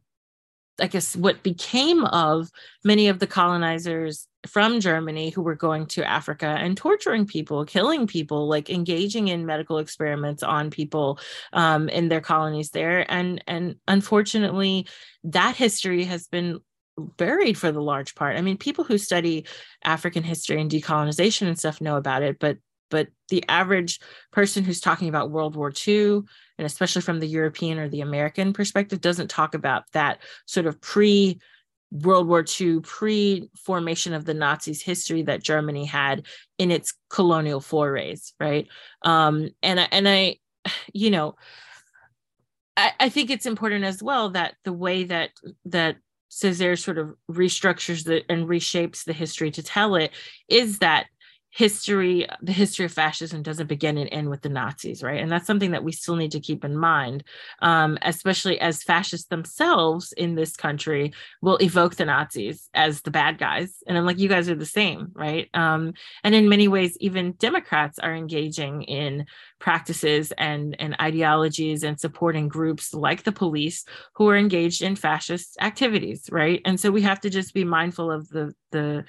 i 0.79 0.87
guess 0.87 1.15
what 1.15 1.43
became 1.43 2.05
of 2.05 2.49
many 2.83 3.07
of 3.07 3.19
the 3.19 3.27
colonizers 3.27 4.27
from 4.47 4.79
germany 4.79 5.29
who 5.31 5.41
were 5.41 5.55
going 5.55 5.85
to 5.85 6.07
africa 6.07 6.45
and 6.45 6.77
torturing 6.77 7.25
people 7.25 7.65
killing 7.65 8.07
people 8.07 8.47
like 8.47 8.69
engaging 8.69 9.27
in 9.27 9.45
medical 9.45 9.79
experiments 9.79 10.43
on 10.43 10.69
people 10.69 11.19
um, 11.53 11.89
in 11.89 12.07
their 12.07 12.21
colonies 12.21 12.71
there. 12.71 13.09
And 13.11 13.43
and 13.47 13.75
unfortunately 13.87 14.87
that 15.23 15.55
history 15.55 16.05
has 16.05 16.27
been 16.27 16.59
buried 16.99 17.57
for 17.57 17.71
the 17.71 17.81
large 17.81 18.15
part. 18.15 18.37
I 18.37 18.41
mean, 18.41 18.57
people 18.57 18.83
who 18.83 18.97
study 18.97 19.45
African 19.83 20.23
history 20.23 20.59
and 20.59 20.69
decolonization 20.69 21.47
and 21.47 21.57
stuff 21.57 21.81
know 21.81 21.97
about 21.97 22.23
it, 22.23 22.39
but 22.39 22.57
but 22.89 23.07
the 23.29 23.43
average 23.47 23.99
person 24.31 24.63
who's 24.63 24.79
talking 24.79 25.09
about 25.09 25.29
World 25.29 25.55
War 25.55 25.71
II, 25.87 26.21
and 26.57 26.65
especially 26.65 27.03
from 27.03 27.19
the 27.19 27.27
European 27.27 27.77
or 27.77 27.87
the 27.87 28.01
American 28.01 28.51
perspective, 28.51 28.99
doesn't 28.99 29.29
talk 29.29 29.53
about 29.53 29.83
that 29.93 30.19
sort 30.45 30.65
of 30.65 30.81
pre 30.81 31.39
World 31.91 32.27
War 32.27 32.45
II, 32.59 32.81
pre 32.81 33.49
formation 33.55 34.13
of 34.13 34.25
the 34.25 34.33
Nazis 34.33 34.81
history 34.81 35.23
that 35.23 35.43
Germany 35.43 35.85
had 35.85 36.25
in 36.57 36.71
its 36.71 36.93
colonial 37.09 37.61
forays, 37.61 38.33
right? 38.39 38.67
Um, 39.03 39.49
and 39.63 39.79
and 39.91 40.07
I, 40.07 40.37
you 40.93 41.09
know, 41.09 41.35
I, 42.77 42.91
I 42.99 43.09
think 43.09 43.29
it's 43.29 43.45
important 43.45 43.85
as 43.85 44.03
well 44.03 44.29
that 44.31 44.55
the 44.63 44.73
way 44.73 45.03
that 45.05 45.31
that 45.65 45.97
Césaire 46.29 46.77
sort 46.77 46.97
of 46.97 47.15
restructures 47.29 48.03
the 48.05 48.23
and 48.29 48.47
reshapes 48.47 49.03
the 49.03 49.13
history 49.13 49.51
to 49.51 49.63
tell 49.63 49.95
it 49.95 50.11
is 50.47 50.79
that 50.79 51.07
history 51.51 52.27
the 52.43 52.51
history 52.51 52.85
of 52.85 52.91
fascism 52.91 53.41
doesn't 53.41 53.67
begin 53.67 53.97
and 53.97 54.09
end 54.11 54.29
with 54.29 54.41
the 54.41 54.49
nazis 54.49 55.01
right? 55.01 55.19
And 55.19 55.31
that's 55.31 55.47
something 55.47 55.71
that 55.71 55.83
we 55.83 55.91
still 55.91 56.15
need 56.15 56.31
to 56.31 56.39
keep 56.39 56.63
in 56.63 56.77
mind 56.77 57.23
um, 57.61 57.97
especially 58.03 58.59
as 58.59 58.83
fascists 58.83 59.27
themselves 59.27 60.11
in 60.13 60.35
this 60.35 60.55
country 60.55 61.11
will 61.41 61.57
evoke 61.61 61.95
the 61.95 62.05
nazis 62.05 62.69
as 62.73 63.01
the 63.01 63.11
bad 63.11 63.39
guys. 63.39 63.81
And 63.87 63.97
i'm 63.97 64.05
like 64.05 64.19
you 64.19 64.29
guys 64.29 64.47
are 64.49 64.55
the 64.55 64.65
same 64.65 65.11
right? 65.13 65.49
Um, 65.53 65.93
and 66.23 66.35
in 66.35 66.49
many 66.49 66.67
ways 66.67 66.95
even 66.99 67.33
democrats 67.33 67.97
are 67.97 68.13
engaging 68.13 68.83
in 68.83 69.25
practices 69.57 70.31
and 70.37 70.75
and 70.79 70.95
ideologies 71.01 71.83
and 71.83 71.99
supporting 71.99 72.47
groups 72.47 72.93
like 72.93 73.23
the 73.23 73.31
police 73.31 73.85
who 74.13 74.29
are 74.29 74.37
engaged 74.37 74.83
in 74.83 74.95
fascist 74.95 75.57
activities 75.61 76.29
right? 76.31 76.61
And 76.63 76.79
so 76.79 76.91
we 76.91 77.01
have 77.01 77.19
to 77.21 77.29
just 77.29 77.55
be 77.55 77.63
mindful 77.63 78.11
of 78.11 78.29
the 78.29 78.53
the 78.71 79.05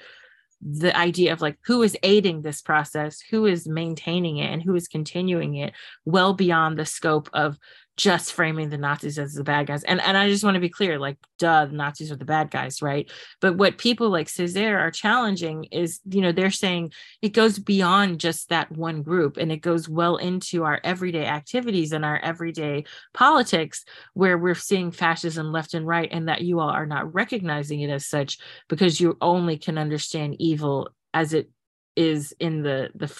the 0.61 0.95
idea 0.95 1.33
of 1.33 1.41
like 1.41 1.57
who 1.65 1.81
is 1.81 1.97
aiding 2.03 2.41
this 2.41 2.61
process, 2.61 3.21
who 3.21 3.45
is 3.45 3.67
maintaining 3.67 4.37
it, 4.37 4.51
and 4.51 4.61
who 4.61 4.75
is 4.75 4.87
continuing 4.87 5.55
it 5.55 5.73
well 6.05 6.33
beyond 6.33 6.77
the 6.77 6.85
scope 6.85 7.29
of 7.33 7.57
just 7.97 8.33
framing 8.33 8.69
the 8.69 8.77
Nazis 8.77 9.19
as 9.19 9.33
the 9.33 9.43
bad 9.43 9.67
guys. 9.67 9.83
And 9.83 10.01
and 10.01 10.17
I 10.17 10.29
just 10.29 10.43
want 10.43 10.55
to 10.55 10.61
be 10.61 10.69
clear, 10.69 10.97
like, 10.97 11.17
duh, 11.39 11.65
the 11.65 11.73
Nazis 11.73 12.11
are 12.11 12.15
the 12.15 12.25
bad 12.25 12.49
guys, 12.49 12.81
right? 12.81 13.09
But 13.41 13.57
what 13.57 13.77
people 13.77 14.09
like 14.09 14.27
Césaire 14.27 14.79
are 14.79 14.91
challenging 14.91 15.65
is, 15.65 15.99
you 16.09 16.21
know, 16.21 16.31
they're 16.31 16.51
saying 16.51 16.93
it 17.21 17.29
goes 17.29 17.59
beyond 17.59 18.19
just 18.19 18.49
that 18.49 18.71
one 18.71 19.03
group 19.03 19.37
and 19.37 19.51
it 19.51 19.57
goes 19.57 19.89
well 19.89 20.17
into 20.17 20.63
our 20.63 20.79
everyday 20.83 21.25
activities 21.25 21.91
and 21.91 22.05
our 22.05 22.19
everyday 22.19 22.85
politics, 23.13 23.83
where 24.13 24.37
we're 24.37 24.55
seeing 24.55 24.91
fascism 24.91 25.51
left 25.51 25.73
and 25.73 25.85
right, 25.85 26.09
and 26.11 26.29
that 26.29 26.41
you 26.41 26.59
all 26.59 26.69
are 26.69 26.85
not 26.85 27.13
recognizing 27.13 27.81
it 27.81 27.89
as 27.89 28.07
such 28.07 28.39
because 28.67 28.99
you 28.99 29.17
only 29.21 29.57
can 29.57 29.77
understand 29.77 30.35
evil 30.39 30.89
as 31.13 31.33
it 31.33 31.49
is 31.95 32.33
in 32.39 32.61
the 32.61 32.89
the 32.95 33.13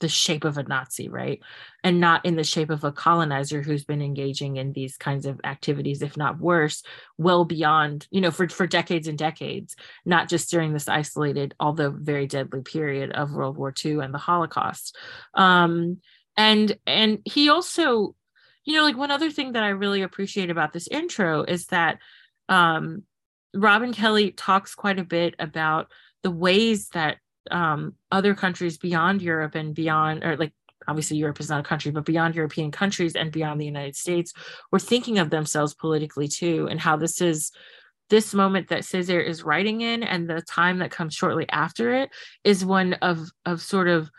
the 0.00 0.08
shape 0.08 0.44
of 0.44 0.58
a 0.58 0.62
Nazi, 0.62 1.08
right? 1.08 1.40
And 1.82 2.00
not 2.00 2.24
in 2.24 2.36
the 2.36 2.44
shape 2.44 2.70
of 2.70 2.84
a 2.84 2.92
colonizer 2.92 3.62
who's 3.62 3.84
been 3.84 4.02
engaging 4.02 4.56
in 4.56 4.72
these 4.72 4.96
kinds 4.96 5.26
of 5.26 5.40
activities, 5.44 6.02
if 6.02 6.16
not 6.16 6.38
worse, 6.38 6.82
well 7.16 7.44
beyond, 7.44 8.06
you 8.10 8.20
know, 8.20 8.30
for, 8.30 8.48
for 8.48 8.66
decades 8.66 9.08
and 9.08 9.18
decades, 9.18 9.76
not 10.04 10.28
just 10.28 10.50
during 10.50 10.72
this 10.72 10.88
isolated, 10.88 11.54
although 11.58 11.90
very 11.90 12.26
deadly 12.26 12.62
period 12.62 13.10
of 13.12 13.32
World 13.32 13.56
War 13.56 13.74
II 13.84 13.98
and 14.00 14.14
the 14.14 14.18
Holocaust. 14.18 14.96
Um, 15.34 15.98
and 16.36 16.78
and 16.86 17.18
he 17.24 17.48
also, 17.48 18.14
you 18.64 18.74
know, 18.74 18.84
like 18.84 18.96
one 18.96 19.10
other 19.10 19.30
thing 19.30 19.52
that 19.52 19.64
I 19.64 19.70
really 19.70 20.02
appreciate 20.02 20.50
about 20.50 20.72
this 20.72 20.86
intro 20.86 21.42
is 21.42 21.66
that 21.66 21.98
um, 22.48 23.02
Robin 23.54 23.92
Kelley 23.92 24.30
talks 24.30 24.74
quite 24.74 25.00
a 25.00 25.04
bit 25.04 25.34
about 25.38 25.90
the 26.22 26.30
ways 26.30 26.88
that 26.90 27.18
um, 27.50 27.94
other 28.10 28.34
countries 28.34 28.78
beyond 28.78 29.22
Europe 29.22 29.54
and 29.54 29.74
beyond, 29.74 30.24
or 30.24 30.36
like 30.36 30.52
obviously 30.86 31.16
Europe 31.16 31.40
is 31.40 31.50
not 31.50 31.60
a 31.60 31.68
country, 31.68 31.90
but 31.90 32.04
beyond 32.04 32.34
European 32.34 32.70
countries 32.70 33.14
and 33.14 33.30
beyond 33.30 33.60
the 33.60 33.66
United 33.66 33.96
States, 33.96 34.32
were 34.72 34.78
thinking 34.78 35.18
of 35.18 35.30
themselves 35.30 35.74
politically 35.74 36.28
too, 36.28 36.66
and 36.70 36.80
how 36.80 36.96
this 36.96 37.20
is 37.20 37.52
this 38.10 38.32
moment 38.32 38.68
that 38.68 38.82
Césaire 38.82 39.24
is 39.24 39.42
writing 39.42 39.82
in 39.82 40.02
and 40.02 40.28
the 40.28 40.40
time 40.42 40.78
that 40.78 40.90
comes 40.90 41.14
shortly 41.14 41.46
after 41.50 41.94
it 41.94 42.10
is 42.44 42.64
one 42.64 42.94
of 42.94 43.28
of 43.44 43.60
sort 43.60 43.88
of 43.88 44.10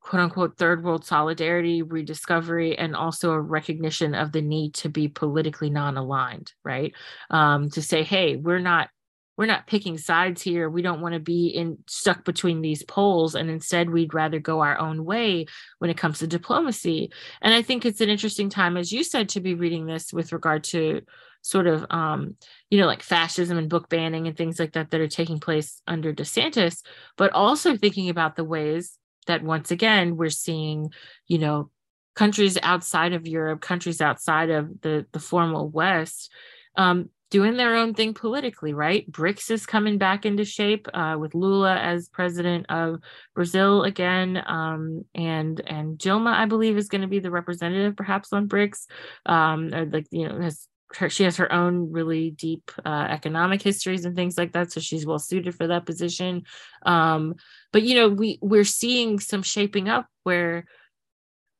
quote 0.00 0.22
unquote 0.22 0.56
third 0.56 0.84
world 0.84 1.04
solidarity 1.04 1.82
rediscovery 1.82 2.76
and 2.76 2.94
also 2.94 3.32
a 3.32 3.40
recognition 3.40 4.14
of 4.14 4.32
the 4.32 4.42
need 4.42 4.74
to 4.74 4.88
be 4.88 5.08
politically 5.08 5.70
non-aligned 5.70 6.52
right? 6.64 6.92
Um, 7.30 7.70
to 7.70 7.82
say 7.82 8.02
hey 8.02 8.36
we're 8.36 8.58
not 8.58 8.88
we're 9.36 9.46
not 9.46 9.66
picking 9.66 9.98
sides 9.98 10.42
here. 10.42 10.70
We 10.70 10.82
don't 10.82 11.00
want 11.00 11.14
to 11.14 11.20
be 11.20 11.48
in 11.48 11.78
stuck 11.86 12.24
between 12.24 12.60
these 12.60 12.82
poles 12.84 13.34
and 13.34 13.50
instead 13.50 13.90
we'd 13.90 14.14
rather 14.14 14.38
go 14.38 14.60
our 14.60 14.78
own 14.78 15.04
way 15.04 15.46
when 15.78 15.90
it 15.90 15.96
comes 15.96 16.20
to 16.20 16.26
diplomacy. 16.26 17.10
And 17.42 17.52
i 17.54 17.62
think 17.62 17.84
it's 17.84 18.00
an 18.00 18.08
interesting 18.08 18.48
time 18.48 18.76
as 18.76 18.92
you 18.92 19.04
said 19.04 19.30
to 19.30 19.40
be 19.40 19.54
reading 19.54 19.86
this 19.86 20.12
with 20.12 20.32
regard 20.32 20.64
to 20.64 21.02
sort 21.42 21.66
of 21.66 21.84
um, 21.90 22.36
you 22.70 22.78
know 22.78 22.86
like 22.86 23.02
fascism 23.02 23.58
and 23.58 23.68
book 23.68 23.88
banning 23.88 24.26
and 24.26 24.36
things 24.36 24.58
like 24.58 24.72
that 24.72 24.90
that 24.90 25.00
are 25.00 25.08
taking 25.08 25.38
place 25.38 25.80
under 25.86 26.12
desantis 26.12 26.82
but 27.16 27.32
also 27.32 27.76
thinking 27.76 28.08
about 28.08 28.34
the 28.34 28.44
ways 28.44 28.98
that 29.26 29.44
once 29.44 29.70
again 29.70 30.16
we're 30.16 30.30
seeing 30.30 30.90
you 31.26 31.38
know 31.38 31.70
countries 32.16 32.56
outside 32.62 33.12
of 33.12 33.26
europe 33.26 33.60
countries 33.60 34.00
outside 34.00 34.48
of 34.50 34.80
the 34.80 35.06
the 35.12 35.20
formal 35.20 35.68
west 35.68 36.30
um, 36.76 37.10
doing 37.34 37.56
their 37.56 37.74
own 37.74 37.94
thing 37.94 38.14
politically 38.14 38.72
right? 38.72 39.10
Brics 39.10 39.50
is 39.50 39.66
coming 39.66 39.98
back 39.98 40.24
into 40.24 40.44
shape 40.44 40.86
uh, 40.94 41.16
with 41.18 41.34
lula 41.34 41.74
as 41.76 42.08
president 42.08 42.66
of 42.68 43.00
brazil 43.34 43.82
again 43.82 44.40
um, 44.46 45.04
and 45.16 45.60
and 45.66 45.98
dilma 45.98 46.32
i 46.32 46.46
believe 46.46 46.76
is 46.76 46.88
going 46.88 47.02
to 47.02 47.08
be 47.08 47.18
the 47.18 47.32
representative 47.32 47.96
perhaps 47.96 48.32
on 48.32 48.48
brics 48.48 48.86
um, 49.26 49.70
like 49.90 50.06
you 50.12 50.28
know 50.28 50.40
has 50.40 50.68
her, 50.96 51.10
she 51.10 51.24
has 51.24 51.36
her 51.38 51.52
own 51.52 51.90
really 51.90 52.30
deep 52.30 52.70
uh, 52.84 53.06
economic 53.10 53.62
histories 53.62 54.04
and 54.04 54.14
things 54.14 54.38
like 54.38 54.52
that 54.52 54.70
so 54.70 54.80
she's 54.80 55.04
well 55.04 55.18
suited 55.18 55.54
for 55.56 55.66
that 55.66 55.86
position. 55.86 56.44
Um, 56.86 57.34
but 57.72 57.82
you 57.82 57.96
know 57.96 58.08
we 58.08 58.38
we're 58.40 58.64
seeing 58.64 59.18
some 59.18 59.42
shaping 59.42 59.88
up 59.88 60.06
where 60.22 60.66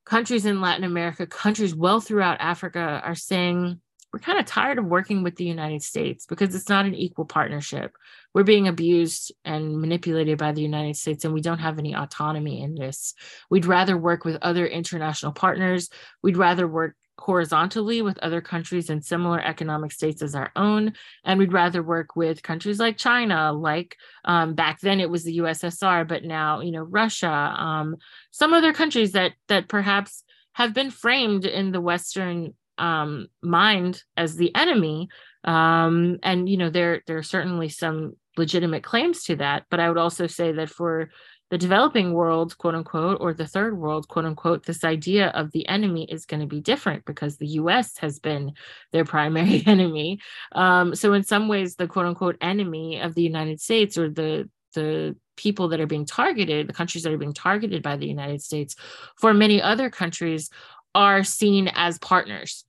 countries 0.07 0.45
in 0.45 0.61
latin 0.61 0.85
america 0.85 1.27
countries 1.27 1.75
well 1.75 1.99
throughout 1.99 2.37
africa 2.39 3.01
are 3.03 3.14
saying 3.14 3.81
we're 4.15 4.21
kind 4.21 4.39
of 4.39 4.47
tired 4.47 4.79
of 4.79 4.85
working 4.85 5.25
with 5.25 5.35
the 5.35 5.45
united 5.45 5.83
states 5.83 6.25
because 6.25 6.55
it's 6.55 6.69
not 6.69 6.87
an 6.87 6.95
equal 6.95 7.25
partnership 7.25 7.97
we're 8.33 8.45
being 8.45 8.69
abused 8.69 9.33
and 9.45 9.81
manipulated 9.81 10.39
by 10.39 10.53
the 10.53 10.62
united 10.62 10.95
states 10.97 11.25
and 11.25 11.35
we 11.35 11.41
don't 11.41 11.59
have 11.59 11.81
any 11.81 11.97
autonomy 11.97 12.62
in 12.62 12.77
this 12.77 13.15
we'd 13.51 13.67
rather 13.67 13.99
work 13.99 14.25
with 14.25 14.39
other 14.41 14.67
international 14.67 15.33
partners 15.33 15.91
we'd 16.23 16.37
rather 16.37 16.69
work 16.69 16.95
horizontally 17.19 18.03
with 18.03 18.19
other 18.19 18.41
countries 18.41 18.89
in 18.89 19.03
similar 19.03 19.41
economic 19.41 19.93
states 19.93 20.21
as 20.21 20.35
our 20.35 20.51
own. 20.57 20.93
And 21.25 21.39
we'd 21.39 21.53
rather 21.53 21.81
work 21.81 22.17
with 22.17 22.43
countries 22.43 22.81
like 22.81 22.97
China, 22.97 23.53
like 23.53 23.97
um, 24.25 24.55
back 24.55 24.81
then 24.81 24.99
it 24.99 25.09
was 25.09 25.23
the 25.23 25.39
USSR, 25.39 26.09
but 26.09 26.25
now, 26.25 26.61
you 26.61 26.73
know, 26.73 26.83
Russia, 26.83 27.29
um, 27.29 27.97
some 28.33 28.53
other 28.53 28.73
countries 28.73 29.12
that 29.12 29.33
that 29.47 29.69
perhaps 29.69 30.25
have 30.55 30.75
been 30.75 30.91
framed 30.91 31.45
in 31.45 31.71
the 31.71 31.81
Western 31.81 32.55
um, 32.79 33.29
mind 33.43 34.03
as 34.16 34.37
the 34.37 34.55
enemy. 34.55 35.09
Um, 35.45 36.18
and 36.22 36.49
you 36.49 36.57
know, 36.57 36.70
there 36.70 37.03
there 37.07 37.18
are 37.18 37.22
certainly 37.22 37.68
some 37.68 38.16
legitimate 38.37 38.83
claims 38.83 39.25
to 39.25 39.37
that. 39.37 39.64
But 39.70 39.81
I 39.81 39.89
would 39.89 39.99
also 39.99 40.27
say 40.27 40.53
that 40.53 40.70
for 40.70 41.11
the 41.51 41.59
developing 41.59 42.14
world, 42.14 42.57
quote 42.59 42.75
unquote, 42.75 43.18
or 43.20 43.35
the 43.35 43.47
third 43.47 43.79
world, 43.79 44.09
quote 44.09 44.25
unquote, 44.25 44.64
this 44.64 44.83
idea 44.83 45.29
of 45.29 45.53
the 45.53 45.68
enemy 45.68 46.05
is 46.05 46.27
going 46.27 46.41
to 46.41 46.47
be 46.47 46.61
different 46.61 47.05
because 47.05 47.37
the 47.37 47.47
US 47.61 47.97
has 47.99 48.18
been 48.18 48.53
their 48.93 49.05
primary 49.14 49.62
enemy. 49.66 50.20
Um, 50.53 50.95
so, 50.95 51.12
in 51.12 51.22
some 51.22 51.49
ways, 51.49 51.77
the 51.77 51.87
quote 51.87 52.07
unquote 52.07 52.37
enemy 52.41 53.01
of 53.01 53.14
the 53.14 53.22
United 53.22 53.61
States 53.61 53.99
or 53.99 54.09
the 54.09 54.49
the 54.75 55.16
people 55.37 55.68
that 55.68 55.81
are 55.81 55.87
being 55.87 56.07
targeted, 56.07 56.68
the 56.68 56.72
countries 56.72 57.05
that 57.05 57.12
are 57.12 57.18
being 57.18 57.33
targeted 57.33 57.83
by 57.83 57.97
the 57.97 58.07
United 58.07 58.43
States, 58.43 58.77
for 59.16 59.33
many 59.35 59.61
other 59.61 59.91
countries, 59.91 60.51
are 60.95 61.25
seen 61.25 61.69
as 61.75 61.99
partners. 61.99 62.65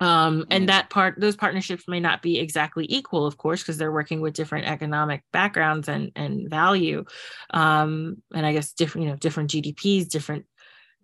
Um, 0.00 0.46
and 0.50 0.64
mm. 0.64 0.66
that 0.68 0.90
part 0.90 1.14
those 1.20 1.36
partnerships 1.36 1.84
may 1.86 2.00
not 2.00 2.22
be 2.22 2.40
exactly 2.40 2.86
equal 2.88 3.24
of 3.24 3.36
course 3.36 3.62
because 3.62 3.78
they're 3.78 3.92
working 3.92 4.20
with 4.20 4.34
different 4.34 4.66
economic 4.66 5.22
backgrounds 5.32 5.88
and 5.88 6.10
and 6.16 6.50
value. 6.50 7.04
Um, 7.50 8.16
and 8.34 8.44
i 8.44 8.52
guess 8.52 8.72
different 8.72 9.04
you 9.04 9.10
know 9.10 9.16
different 9.16 9.50
gdps 9.50 10.08
different 10.08 10.46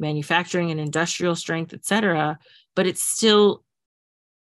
manufacturing 0.01 0.71
and 0.71 0.81
industrial 0.81 1.37
strength 1.37 1.73
et 1.73 1.85
cetera. 1.85 2.39
But 2.75 2.87
it's 2.87 3.03
still 3.03 3.63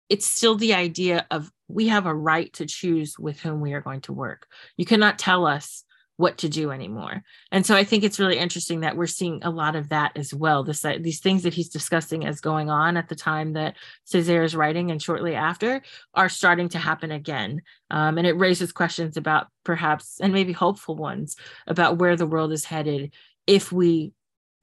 it's 0.10 0.26
still 0.26 0.56
the 0.56 0.74
idea 0.74 1.26
of 1.30 1.52
we 1.68 1.90
have 1.90 2.06
a 2.06 2.16
right 2.16 2.52
to 2.54 2.66
choose 2.66 3.20
with 3.20 3.40
whom 3.42 3.60
we 3.60 3.74
are 3.74 3.82
going 3.82 4.02
to 4.02 4.14
work. 4.14 4.48
You 4.78 4.86
cannot 4.86 5.20
tell 5.20 5.46
us 5.46 5.84
what 6.18 6.40
to 6.40 6.50
do 6.50 6.72
anymore. 6.72 7.24
And 7.52 7.66
so 7.66 7.76
I 7.76 7.84
think 7.84 8.04
it's 8.04 8.20
really 8.20 8.38
interesting 8.38 8.82
that 8.82 8.98
we're 8.98 9.06
seeing 9.06 9.40
a 9.44 9.52
lot 9.52 9.76
of 9.76 9.90
that 9.90 10.12
as 10.16 10.34
well. 10.34 10.64
This 10.64 10.84
uh, 10.84 10.98
these 11.00 11.20
things 11.20 11.44
that 11.44 11.54
he's 11.54 11.70
discussing 11.70 12.26
as 12.26 12.42
going 12.42 12.70
on 12.70 12.98
at 12.98 13.08
the 13.08 13.16
time 13.16 13.54
that 13.54 13.76
Césaire 14.06 14.44
is 14.44 14.56
writing 14.56 14.92
and 14.92 15.02
shortly 15.02 15.36
after 15.36 15.82
are 16.16 16.28
starting 16.28 16.70
to 16.70 16.80
happen 16.80 17.12
again. 17.12 17.62
Um, 17.92 18.18
and 18.18 18.26
it 18.26 18.34
raises 18.34 18.72
questions 18.72 19.16
about 19.16 19.48
perhaps 19.64 20.20
and 20.20 20.34
maybe 20.34 20.54
hopeful 20.54 20.96
ones 20.96 21.36
about 21.68 21.98
where 22.00 22.16
the 22.16 22.28
world 22.28 22.52
is 22.52 22.66
headed 22.66 23.14
if 23.46 23.72
we 23.72 24.12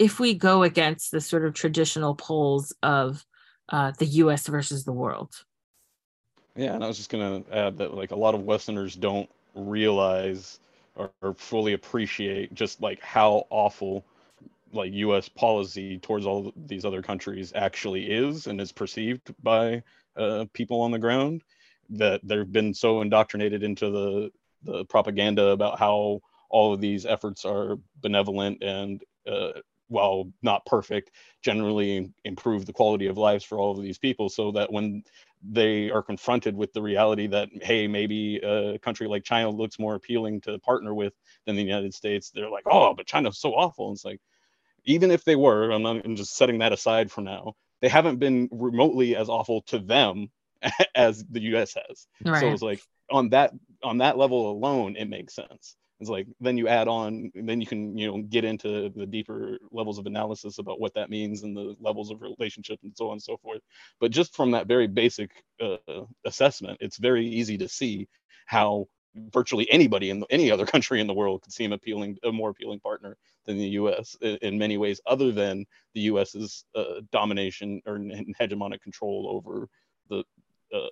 if 0.01 0.19
we 0.19 0.35
go 0.35 0.65
against 0.65 1.13
the 1.13 1.21
sort 1.21 1.45
of 1.45 1.55
traditional 1.55 2.17
poles 2.17 2.75
of 2.83 3.25
uh, 3.69 3.93
the 3.99 4.07
U.S. 4.07 4.49
versus 4.49 4.85
the 4.85 4.93
world. 4.93 5.33
Yeah, 6.57 6.75
and 6.75 6.83
I 6.83 6.89
was 6.89 6.97
just 6.97 7.11
going 7.11 7.45
to 7.45 7.57
add 7.57 7.79
that 7.79 7.95
like 7.95 8.11
a 8.11 8.17
lot 8.17 8.35
of 8.35 8.43
Westerners 8.43 8.97
don't 8.97 9.31
realize 9.55 10.59
or, 10.97 11.11
or 11.23 11.35
fully 11.35 11.73
appreciate 11.73 12.55
just 12.55 12.81
like 12.81 13.01
how 13.01 13.47
awful 13.51 14.05
like 14.73 14.93
U.S. 14.93 15.29
policy 15.29 15.99
towards 15.99 16.27
all 16.27 16.53
these 16.57 16.85
other 16.85 17.03
countries 17.03 17.53
actually 17.55 18.11
is 18.11 18.47
and 18.47 18.61
is 18.61 18.73
perceived 18.73 19.33
by 19.43 19.83
uh, 20.17 20.47
people 20.53 20.81
on 20.81 20.91
the 20.91 20.99
ground. 20.99 21.43
That 21.91 22.21
they've 22.25 22.51
been 22.51 22.73
so 22.73 23.03
indoctrinated 23.03 23.63
into 23.63 23.91
the 23.91 24.31
the 24.63 24.85
propaganda 24.87 25.49
about 25.49 25.79
how 25.79 26.21
all 26.49 26.73
of 26.73 26.81
these 26.81 27.05
efforts 27.05 27.45
are 27.45 27.77
benevolent 28.01 28.63
and 28.63 29.03
uh, 29.27 29.61
while 29.89 30.33
not 30.43 30.65
perfect, 30.65 31.11
generally 31.43 32.11
improve 32.25 32.65
the 32.65 32.73
quality 32.73 33.07
of 33.07 33.19
lives 33.19 33.45
for 33.45 33.59
all 33.59 33.77
of 33.77 33.83
these 33.83 33.99
people. 33.99 34.29
So 34.29 34.51
that 34.53 34.73
when 34.73 35.05
they 35.51 35.91
are 35.91 36.03
confronted 36.03 36.57
with 36.57 36.73
the 36.73 36.83
reality 36.83 37.27
that 37.27 37.49
hey 37.63 37.87
maybe 37.87 38.39
a 38.39 38.79
country 38.79 39.07
like 39.07 39.25
china 39.25 39.51
looks 39.51 39.79
more 39.79 39.95
appealing 39.95 40.41
to 40.41 40.59
partner 40.61 40.95
with 40.95 41.13
than 41.47 41.57
the 41.57 41.63
united 41.63 41.93
states. 41.93 42.31
They're 42.31 42.51
like 42.51 42.65
oh 42.67 42.95
but 42.95 43.07
china's 43.07 43.39
so 43.39 43.53
awful. 43.53 43.89
And 43.89 43.97
it's 43.97 44.05
like 44.05 44.21
even 44.85 45.11
if 45.11 45.25
they 45.25 45.37
were 45.37 45.71
i'm, 45.71 45.83
not, 45.83 46.05
I'm 46.05 46.17
just 46.17 46.37
setting 46.37 46.59
that 46.59 46.73
aside 46.73 47.11
for 47.11 47.21
now 47.21 47.55
they 47.81 47.89
haven't 47.89 48.19
been 48.19 48.49
remotely 48.51 49.17
as 49.17 49.29
awful 49.29 49.63
to 49.63 49.79
them 49.79 50.31
as 50.95 51.25
the 51.31 51.41
us 51.41 51.75
has. 51.75 52.07
Right. 52.25 52.41
so 52.41 52.51
it's 52.51 52.63
like 52.63 52.83
on 53.11 53.31
that 53.31 53.53
on 53.83 53.99
that 53.99 54.17
level 54.17 54.51
alone 54.51 54.97
it 54.97 55.09
makes 55.09 55.35
sense 55.35 55.77
it's 56.05 56.11
like 56.11 56.27
then 56.39 56.59
you 56.59 56.69
add 56.69 56.87
on 56.87 57.31
then 57.35 57.61
you 57.63 57.67
can 57.67 57.97
you 57.97 58.07
know 58.07 58.23
get 58.23 58.45
into 58.45 58.91
the 58.95 59.07
deeper 59.07 59.59
levels 59.71 59.99
of 59.99 60.05
analysis 60.05 60.59
about 60.59 60.79
what 60.79 60.93
that 60.93 61.09
means 61.09 61.43
and 61.45 61.57
the 61.57 61.75
levels 61.81 62.11
of 62.11 62.21
relationship 62.21 62.79
and 62.83 62.93
so 62.95 63.07
on 63.07 63.13
and 63.13 63.23
so 63.23 63.39
forth. 63.39 63.63
But 64.01 64.11
just 64.11 64.37
from 64.37 64.51
that 64.51 64.67
very 64.67 64.87
basic 64.87 65.31
uh, 65.63 65.77
assessment 66.27 66.77
it's 66.81 66.99
very 66.99 67.27
easy 67.27 67.57
to 67.59 67.69
see 67.69 68.07
how 68.45 68.87
virtually 69.33 69.67
anybody 69.71 70.11
in 70.11 70.23
any 70.29 70.51
other 70.51 70.67
country 70.75 71.01
in 71.01 71.07
the 71.07 71.15
world 71.15 71.41
could 71.41 71.55
seem 71.55 71.73
appealing 71.73 72.19
a 72.23 72.31
more 72.31 72.51
appealing 72.51 72.81
partner 72.81 73.17
than 73.47 73.57
the 73.57 73.69
US 73.81 74.15
in, 74.21 74.37
in 74.43 74.59
many 74.59 74.77
ways 74.77 75.01
other 75.07 75.33
than 75.33 75.65
the 75.95 76.03
US's 76.03 76.67
uh, 76.75 77.01
domination 77.13 77.81
or 77.87 77.99
hegemonic 78.39 78.83
control 78.83 79.27
over 79.31 79.69
the 80.11 80.23
uh, 80.77 80.89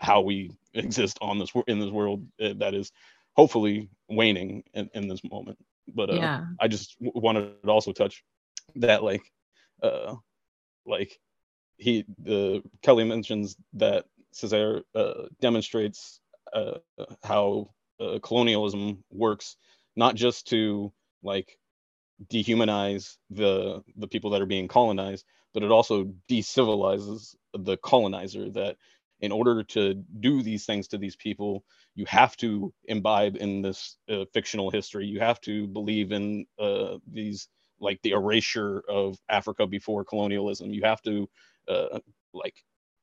how 0.00 0.20
we 0.20 0.50
exist 0.74 1.18
on 1.20 1.38
this 1.38 1.50
in 1.66 1.80
this 1.80 1.90
world 1.90 2.26
uh, 2.42 2.52
that 2.56 2.74
is 2.74 2.92
hopefully 3.34 3.88
waning 4.08 4.62
in, 4.74 4.90
in 4.94 5.08
this 5.08 5.22
moment. 5.24 5.58
But 5.94 6.10
uh, 6.10 6.14
yeah. 6.14 6.44
I 6.60 6.68
just 6.68 6.98
w- 6.98 7.20
wanted 7.20 7.62
to 7.62 7.70
also 7.70 7.92
touch 7.92 8.24
that 8.76 9.02
like 9.02 9.22
uh 9.82 10.14
like 10.86 11.18
he 11.76 12.04
the 12.22 12.62
Kelley 12.82 13.04
mentions 13.04 13.56
that 13.74 14.04
Césaire 14.34 14.82
uh, 14.94 15.26
demonstrates 15.40 16.20
uh, 16.52 16.78
how 17.22 17.70
uh, 18.00 18.18
colonialism 18.22 19.02
works 19.10 19.56
not 19.96 20.14
just 20.14 20.48
to 20.48 20.92
like 21.22 21.58
dehumanize 22.30 23.16
the 23.30 23.82
the 23.96 24.08
people 24.08 24.30
that 24.30 24.42
are 24.42 24.46
being 24.46 24.68
colonized 24.68 25.24
but 25.54 25.62
it 25.62 25.70
also 25.70 26.04
decivilizes 26.30 27.34
the 27.52 27.76
colonizer 27.78 28.50
that 28.50 28.76
in 29.22 29.32
order 29.32 29.62
to 29.64 29.94
do 30.20 30.42
these 30.42 30.66
things 30.66 30.88
to 30.88 30.98
these 30.98 31.16
people, 31.16 31.64
you 31.94 32.04
have 32.06 32.36
to 32.38 32.72
imbibe 32.86 33.36
in 33.36 33.62
this 33.62 33.98
uh, 34.10 34.24
fictional 34.34 34.70
history. 34.70 35.06
You 35.06 35.20
have 35.20 35.40
to 35.42 35.66
believe 35.68 36.12
in 36.12 36.46
uh, 36.58 36.98
these, 37.10 37.48
like 37.80 38.00
the 38.02 38.12
erasure 38.12 38.82
of 38.88 39.18
Africa 39.30 39.66
before 39.66 40.04
colonialism. 40.04 40.70
You 40.72 40.82
have 40.84 41.02
to, 41.02 41.28
uh, 41.68 42.00
like, 42.34 42.56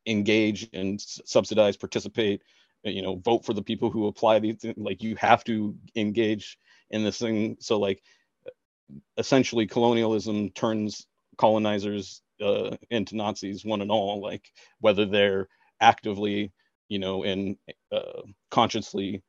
engage 0.08 0.70
and 0.74 1.00
subsidize, 1.02 1.78
participate 1.78 2.42
you 2.84 3.02
know 3.02 3.18
vote 3.18 3.46
for 3.46 3.54
the 3.54 3.62
people 3.62 3.92
who 3.92 4.08
apply 4.08 4.40
these 4.40 4.58
like 4.78 5.04
you 5.04 5.16
have 5.18 5.44
to 5.44 5.76
engage 5.98 6.58
in 6.92 7.04
this 7.04 7.20
thing 7.20 7.58
so 7.60 7.78
like 7.80 8.02
essentially 9.18 9.68
colonialism 9.68 10.50
turns 10.52 11.08
colonizers 11.38 12.22
uh, 12.42 12.76
into 12.90 13.16
nazis 13.16 13.66
one 13.66 13.82
and 13.82 13.92
all 13.92 14.22
like 14.22 14.52
whether 14.80 15.06
they're 15.06 15.48
actively 15.82 16.52
you 16.90 17.00
know 17.00 17.24
and 17.24 17.56
uh, 17.92 18.22
consciously 18.52 19.22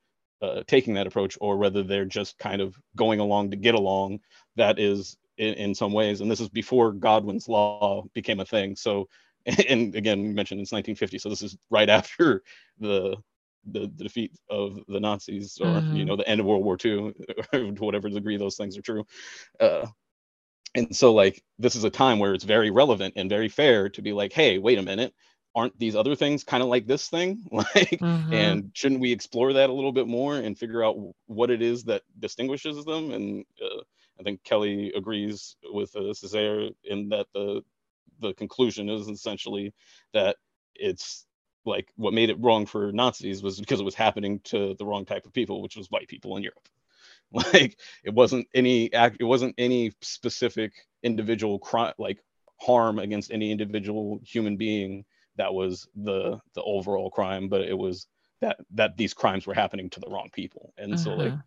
uh, 0.43 0.63
taking 0.67 0.95
that 0.95 1.07
approach 1.07 1.37
or 1.41 1.59
whether 1.59 1.83
they're 1.83 2.07
just 2.07 2.39
kind 2.39 2.63
of 2.63 2.75
going 2.97 3.21
along 3.21 3.51
to 3.51 3.57
get 3.57 3.75
along 3.75 4.19
that 4.57 4.79
is 4.79 5.17
in, 5.37 5.55
in 5.55 5.75
some 5.75 5.93
ways 5.93 6.21
and 6.21 6.31
this 6.31 6.41
is 6.41 6.49
before 6.49 6.93
godwin's 6.93 7.49
law 7.49 8.03
became 8.15 8.41
a 8.41 8.45
thing. 8.45 8.75
So 8.75 9.09
and 9.69 9.95
again 9.95 10.21
we 10.23 10.29
mentioned 10.29 10.61
it's 10.61 10.73
1950 10.73 11.19
so 11.19 11.29
this 11.29 11.43
is 11.43 11.57
right 11.71 11.89
after 11.99 12.43
the 12.79 13.17
the, 13.67 13.81
the 13.97 14.05
defeat 14.05 14.33
of 14.49 14.81
the 14.89 15.01
nazis 15.01 15.59
or 15.61 15.67
mm-hmm. 15.67 15.95
you 15.95 16.05
know 16.07 16.17
the 16.17 16.27
end 16.27 16.41
of 16.41 16.47
world 16.47 16.65
war 16.65 16.79
ii 16.85 17.13
to 17.53 17.75
whatever 17.79 18.09
degree 18.09 18.39
those 18.39 18.57
things 18.57 18.79
are 18.79 18.83
true. 18.83 19.05
Uh, 19.59 19.87
and 20.75 20.95
so 20.95 21.13
like 21.13 21.43
this 21.59 21.77
is 21.77 21.85
a 21.85 21.91
time 21.91 22.19
where 22.19 22.33
it's 22.33 22.45
very 22.45 22.71
relevant 22.71 23.15
and 23.17 23.29
very 23.29 23.49
fair 23.49 23.89
to 23.91 24.03
be 24.03 24.13
like 24.13 24.33
hey 24.33 24.57
wait 24.59 24.79
a 24.79 24.83
minute 24.83 25.13
aren't 25.55 25.79
these 25.79 25.97
other 25.97 26.15
things 26.15 26.45
kind 26.45 26.63
of 26.63 26.69
like 26.69 26.87
this 26.87 27.09
thing? 27.09 27.47
Like 27.53 27.99
mm-hmm. 28.01 28.33
and 28.33 28.71
shouldn't 28.75 29.01
we 29.01 29.13
explore 29.13 29.53
that 29.55 29.71
a 29.71 29.73
little 29.73 29.93
bit 29.93 30.07
more 30.07 30.37
and 30.37 30.59
figure 30.59 30.85
out 30.85 30.97
what 31.27 31.51
it 31.51 31.63
is 31.63 31.85
that 31.85 32.03
distinguishes 32.19 32.85
them? 32.85 33.11
And 33.11 33.45
uh, 33.63 33.83
i 34.21 34.23
think 34.23 34.43
kelley 34.45 34.93
agrees 34.95 35.57
with 35.73 35.95
uh, 35.97 36.13
Césaire 36.13 36.71
in 36.85 37.09
that 37.09 37.27
the 37.33 37.63
the 38.21 38.35
conclusion 38.35 38.89
is 38.91 39.09
essentially 39.09 39.73
that 40.13 40.37
it's 40.75 41.27
like 41.65 41.91
what 41.97 42.15
made 42.15 42.31
it 42.31 42.41
wrong 42.41 42.67
for 42.67 42.93
nazis 42.93 43.43
was 43.43 43.59
because 43.59 43.81
it 43.81 43.85
was 43.85 43.95
happening 43.95 44.41
to 44.45 44.75
the 44.79 44.85
wrong 44.85 45.05
type 45.05 45.25
of 45.27 45.33
people 45.33 45.63
which 45.63 45.77
was 45.77 45.91
white 45.91 46.09
people 46.09 46.37
in 46.37 46.43
europe. 46.43 46.69
Like 47.33 47.79
it 48.03 48.13
wasn't 48.13 48.49
any 48.55 48.93
act 48.93 49.19
it 49.21 49.25
wasn't 49.25 49.55
any 49.57 49.93
specific 50.01 50.73
individual 51.05 51.61
crime 51.61 51.95
like 51.97 52.19
harm 52.61 52.99
against 52.99 53.31
any 53.31 53.53
individual 53.53 54.19
human 54.25 54.57
being 54.57 55.05
that 55.41 55.55
was 55.55 55.89
the 55.97 56.39
the 56.55 56.63
overall 56.63 57.11
crime 57.11 57.49
but 57.49 57.63
it 57.63 57.77
was 57.77 58.07
that 58.43 58.59
that 58.71 58.97
these 58.99 59.15
crimes 59.15 59.47
were 59.47 59.55
happening 59.55 59.89
to 59.89 59.99
the 59.99 60.09
wrong 60.09 60.29
people 60.33 60.75
and 60.77 60.93
uh-huh. 60.93 61.03
so 61.03 61.11
like 61.15 61.33
uh-huh. 61.33 61.43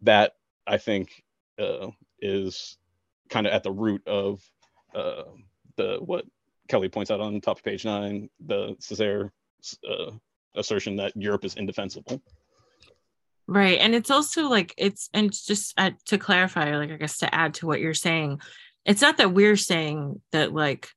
that 0.00 0.32
i 0.66 0.78
think 0.78 1.22
uh, 1.58 1.88
is 2.20 2.78
kind 3.28 3.46
of 3.46 3.52
at 3.52 3.62
the 3.62 3.70
root 3.70 4.02
of 4.06 4.42
uh, 4.94 5.24
the 5.76 5.98
what 6.00 6.24
kelley 6.68 6.88
points 6.88 7.10
out 7.10 7.20
on 7.20 7.40
top 7.42 7.58
of 7.58 7.62
page 7.62 7.84
nine 7.84 8.30
the 8.46 8.74
Césaire 8.80 9.30
uh, 9.88 10.10
assertion 10.54 10.96
that 10.96 11.12
europe 11.14 11.44
is 11.44 11.56
indefensible 11.56 12.22
right 13.46 13.78
and 13.80 13.94
it's 13.94 14.10
also 14.10 14.48
like 14.48 14.72
it's 14.78 15.10
and 15.12 15.30
just 15.30 15.74
uh, 15.78 15.90
to 16.06 16.16
clarify 16.16 16.74
like 16.74 16.90
i 16.90 16.96
guess 16.96 17.18
to 17.18 17.34
add 17.34 17.52
to 17.52 17.66
what 17.66 17.80
you're 17.80 17.92
saying 17.92 18.40
it's 18.86 19.02
not 19.02 19.18
that 19.18 19.34
we're 19.34 19.56
saying 19.56 20.22
that 20.32 20.54
like 20.54 20.88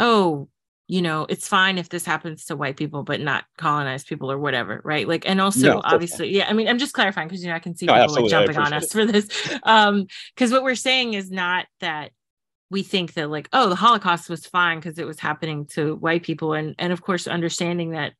oh 0.00 0.48
you 0.86 1.00
know, 1.00 1.26
it's 1.28 1.48
fine 1.48 1.78
if 1.78 1.88
this 1.88 2.04
happens 2.04 2.44
to 2.46 2.56
white 2.56 2.76
people, 2.76 3.02
but 3.02 3.20
not 3.20 3.44
colonized 3.56 4.06
people 4.06 4.30
or 4.30 4.38
whatever, 4.38 4.82
right? 4.84 5.08
Like, 5.08 5.26
and 5.26 5.40
also 5.40 5.80
obviously, 5.82 6.26
okay. 6.26 6.36
yeah, 6.36 6.46
I 6.48 6.52
mean, 6.52 6.68
I'm 6.68 6.78
just 6.78 6.92
clarifying 6.92 7.26
because 7.26 7.42
you 7.42 7.48
know 7.48 7.56
I 7.56 7.60
can 7.60 7.74
see 7.74 7.86
no, 7.86 7.94
people 7.94 8.22
like 8.22 8.30
jumping 8.30 8.58
on 8.58 8.72
us 8.74 8.84
it. 8.84 8.92
for 8.92 9.04
this. 9.06 9.28
Um, 9.62 10.06
because 10.34 10.52
what 10.52 10.62
we're 10.62 10.74
saying 10.74 11.14
is 11.14 11.30
not 11.30 11.66
that 11.80 12.10
we 12.70 12.82
think 12.82 13.14
that 13.14 13.30
like, 13.30 13.48
oh, 13.52 13.68
the 13.68 13.76
Holocaust 13.76 14.28
was 14.28 14.46
fine 14.46 14.78
because 14.78 14.98
it 14.98 15.06
was 15.06 15.18
happening 15.18 15.66
to 15.68 15.96
white 15.96 16.22
people, 16.22 16.52
and 16.52 16.74
and 16.78 16.92
of 16.92 17.00
course 17.00 17.26
understanding 17.26 17.90
that 17.90 18.12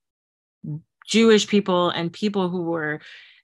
Jewish 1.07 1.47
people 1.47 1.91
and 1.91 2.13
people 2.13 2.49
who 2.49 2.63
were 2.63 3.01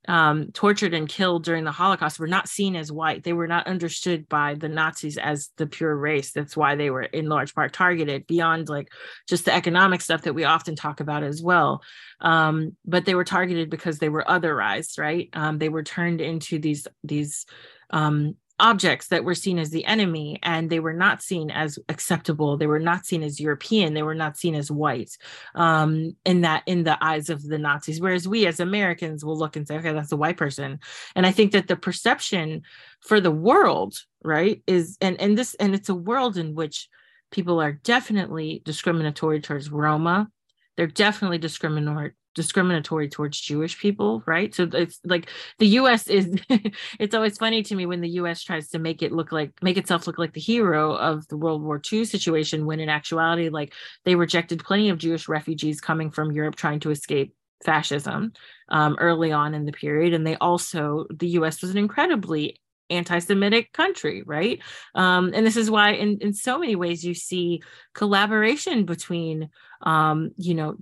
um, 0.08 0.50
tortured 0.52 0.94
and 0.94 1.08
killed 1.08 1.44
during 1.44 1.64
the 1.64 1.72
Holocaust 1.72 2.18
were 2.18 2.26
not 2.26 2.48
seen 2.48 2.74
as 2.74 2.90
white. 2.90 3.22
They 3.22 3.32
were 3.32 3.46
not 3.46 3.66
understood 3.66 4.28
by 4.28 4.54
the 4.54 4.68
Nazis 4.68 5.18
as 5.18 5.50
the 5.56 5.66
pure 5.66 5.94
race. 5.94 6.32
That's 6.32 6.56
why 6.56 6.74
they 6.74 6.90
were 6.90 7.02
in 7.02 7.28
large 7.28 7.54
part 7.54 7.72
targeted 7.72 8.26
beyond 8.26 8.68
like 8.68 8.88
just 9.28 9.44
the 9.44 9.54
economic 9.54 10.00
stuff 10.00 10.22
that 10.22 10.34
we 10.34 10.44
often 10.44 10.74
talk 10.74 11.00
about 11.00 11.22
as 11.22 11.42
well. 11.42 11.82
Um, 12.20 12.76
but 12.84 13.04
they 13.04 13.14
were 13.14 13.24
targeted 13.24 13.68
because 13.68 13.98
they 13.98 14.08
were 14.08 14.24
otherized, 14.26 14.98
right? 14.98 15.28
Um, 15.34 15.58
they 15.58 15.68
were 15.68 15.82
turned 15.82 16.20
into 16.20 16.58
these 16.58 16.86
these 17.04 17.44
um, 17.90 18.36
objects 18.60 19.08
that 19.08 19.24
were 19.24 19.34
seen 19.34 19.58
as 19.58 19.70
the 19.70 19.84
enemy 19.84 20.38
and 20.42 20.70
they 20.70 20.80
were 20.80 20.92
not 20.92 21.22
seen 21.22 21.50
as 21.50 21.78
acceptable. 21.88 22.56
They 22.56 22.66
were 22.66 22.78
not 22.78 23.06
seen 23.06 23.22
as 23.22 23.40
european. 23.40 23.94
They 23.94 24.02
were 24.02 24.14
not 24.14 24.36
seen 24.36 24.54
as 24.54 24.70
white 24.70 25.16
um, 25.54 26.16
in 26.24 26.42
that 26.42 26.62
in 26.66 26.84
the 26.84 27.02
eyes 27.04 27.30
of 27.30 27.42
the 27.42 27.58
nazis. 27.58 28.00
Whereas 28.00 28.28
we 28.28 28.46
as 28.46 28.60
americans 28.60 29.24
will 29.24 29.38
look 29.38 29.56
and 29.56 29.66
say 29.66 29.76
okay 29.76 29.92
that's 29.92 30.12
a 30.12 30.16
white 30.16 30.36
person. 30.36 30.78
And 31.16 31.26
i 31.26 31.32
think 31.32 31.52
that 31.52 31.68
the 31.68 31.76
perception 31.76 32.62
for 33.00 33.20
the 33.20 33.30
world 33.30 33.94
right 34.22 34.62
is 34.66 34.96
and 35.00 35.20
and 35.20 35.36
this 35.36 35.54
and 35.54 35.74
it's 35.74 35.88
a 35.88 35.94
world 35.94 36.36
in 36.36 36.54
which 36.54 36.88
people 37.30 37.60
are 37.60 37.72
definitely 37.72 38.62
discriminatory 38.64 39.40
towards 39.40 39.70
roma. 39.70 40.30
They're 40.76 40.86
definitely 40.86 41.38
discriminatory 41.38 42.12
discriminatory 42.34 43.08
towards 43.08 43.40
Jewish 43.40 43.78
people, 43.78 44.22
right? 44.26 44.54
So 44.54 44.68
it's 44.72 45.00
like 45.04 45.30
the 45.58 45.66
US 45.68 46.06
is 46.06 46.34
it's 46.98 47.14
always 47.14 47.38
funny 47.38 47.62
to 47.64 47.74
me 47.74 47.86
when 47.86 48.00
the 48.00 48.10
US 48.20 48.42
tries 48.42 48.68
to 48.70 48.78
make 48.78 49.02
it 49.02 49.12
look 49.12 49.32
like 49.32 49.52
make 49.62 49.76
itself 49.76 50.06
look 50.06 50.18
like 50.18 50.32
the 50.32 50.40
hero 50.40 50.92
of 50.92 51.26
the 51.28 51.36
World 51.36 51.62
War 51.62 51.80
II 51.92 52.04
situation 52.04 52.66
when 52.66 52.80
in 52.80 52.88
actuality 52.88 53.48
like 53.48 53.74
they 54.04 54.14
rejected 54.14 54.64
plenty 54.64 54.90
of 54.90 54.98
Jewish 54.98 55.28
refugees 55.28 55.80
coming 55.80 56.10
from 56.10 56.32
Europe 56.32 56.56
trying 56.56 56.80
to 56.80 56.90
escape 56.90 57.34
fascism 57.64 58.32
um, 58.70 58.96
early 59.00 59.32
on 59.32 59.54
in 59.54 59.66
the 59.66 59.72
period 59.72 60.14
and 60.14 60.26
they 60.26 60.36
also 60.36 61.06
the 61.10 61.28
US 61.28 61.60
was 61.60 61.70
an 61.70 61.78
incredibly 61.78 62.60
anti-Semitic 62.90 63.72
country, 63.72 64.22
right? 64.26 64.60
Um, 64.94 65.30
and 65.32 65.46
this 65.46 65.56
is 65.56 65.70
why, 65.70 65.92
in 65.92 66.18
in 66.20 66.32
so 66.34 66.58
many 66.58 66.76
ways, 66.76 67.04
you 67.04 67.14
see 67.14 67.62
collaboration 67.94 68.84
between, 68.84 69.48
um, 69.82 70.32
you 70.36 70.54
know, 70.54 70.76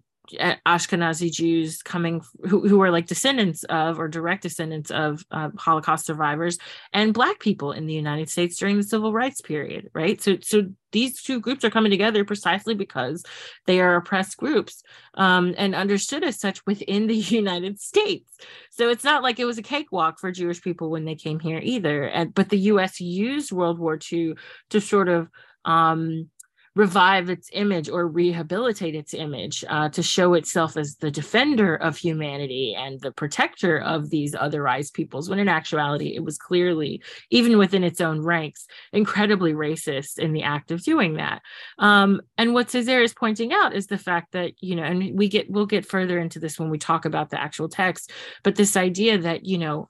Ashkenazi 0.66 1.32
Jews 1.32 1.82
coming 1.82 2.22
who, 2.48 2.68
who 2.68 2.80
are 2.82 2.90
like 2.90 3.06
descendants 3.06 3.64
of 3.64 3.98
or 3.98 4.08
direct 4.08 4.42
descendants 4.42 4.90
of 4.90 5.24
uh, 5.30 5.50
Holocaust 5.56 6.06
survivors 6.06 6.58
and 6.92 7.14
Black 7.14 7.40
people 7.40 7.72
in 7.72 7.86
the 7.86 7.94
United 7.94 8.28
States 8.28 8.56
during 8.56 8.76
the 8.76 8.82
Civil 8.82 9.12
Rights 9.12 9.40
period, 9.40 9.90
right? 9.94 10.20
So, 10.20 10.36
so 10.40 10.68
these 10.92 11.22
two 11.22 11.40
groups 11.40 11.64
are 11.64 11.70
coming 11.70 11.90
together 11.90 12.24
precisely 12.24 12.74
because 12.74 13.24
they 13.66 13.80
are 13.80 13.96
oppressed 13.96 14.36
groups 14.36 14.82
um, 15.14 15.54
and 15.58 15.74
understood 15.74 16.24
as 16.24 16.38
such 16.38 16.64
within 16.66 17.06
the 17.06 17.16
United 17.16 17.80
States. 17.80 18.36
So 18.70 18.88
it's 18.88 19.04
not 19.04 19.22
like 19.22 19.38
it 19.38 19.44
was 19.44 19.58
a 19.58 19.62
cakewalk 19.62 20.18
for 20.18 20.32
Jewish 20.32 20.62
people 20.62 20.90
when 20.90 21.04
they 21.04 21.14
came 21.14 21.40
here 21.40 21.60
either. 21.62 22.04
And 22.04 22.34
but 22.34 22.48
the 22.48 22.58
U.S. 22.58 23.00
used 23.00 23.52
World 23.52 23.78
War 23.78 23.98
II 24.12 24.34
to 24.70 24.80
sort 24.80 25.08
of 25.08 25.28
um, 25.64 26.30
revive 26.78 27.28
its 27.28 27.50
image 27.54 27.88
or 27.88 28.06
rehabilitate 28.06 28.94
its 28.94 29.12
image 29.12 29.64
uh, 29.68 29.88
to 29.88 30.00
show 30.00 30.34
itself 30.34 30.76
as 30.76 30.94
the 30.94 31.10
defender 31.10 31.74
of 31.74 31.96
humanity 31.96 32.72
and 32.78 33.00
the 33.00 33.10
protector 33.10 33.78
of 33.78 34.10
these 34.10 34.32
otherized 34.36 34.92
peoples 34.92 35.28
when 35.28 35.40
in 35.40 35.48
actuality 35.48 36.14
it 36.14 36.22
was 36.22 36.38
clearly 36.38 37.02
even 37.30 37.58
within 37.58 37.82
its 37.82 38.00
own 38.00 38.22
ranks 38.22 38.68
incredibly 38.92 39.54
racist 39.54 40.20
in 40.20 40.32
the 40.32 40.44
act 40.44 40.70
of 40.70 40.80
doing 40.84 41.14
that. 41.14 41.42
Um, 41.80 42.20
and 42.38 42.54
what 42.54 42.68
Césaire 42.68 43.02
is 43.02 43.12
pointing 43.12 43.52
out 43.52 43.74
is 43.74 43.88
the 43.88 43.98
fact 43.98 44.30
that 44.30 44.52
you 44.60 44.76
know 44.76 44.84
and 44.84 45.18
we 45.18 45.26
get 45.28 45.50
we'll 45.50 45.66
get 45.66 45.84
further 45.84 46.20
into 46.20 46.38
this 46.38 46.60
when 46.60 46.70
we 46.70 46.78
talk 46.78 47.04
about 47.04 47.30
the 47.30 47.40
actual 47.40 47.68
text 47.68 48.12
but 48.44 48.54
this 48.54 48.76
idea 48.76 49.18
that 49.18 49.44
you 49.44 49.58
know 49.58 49.88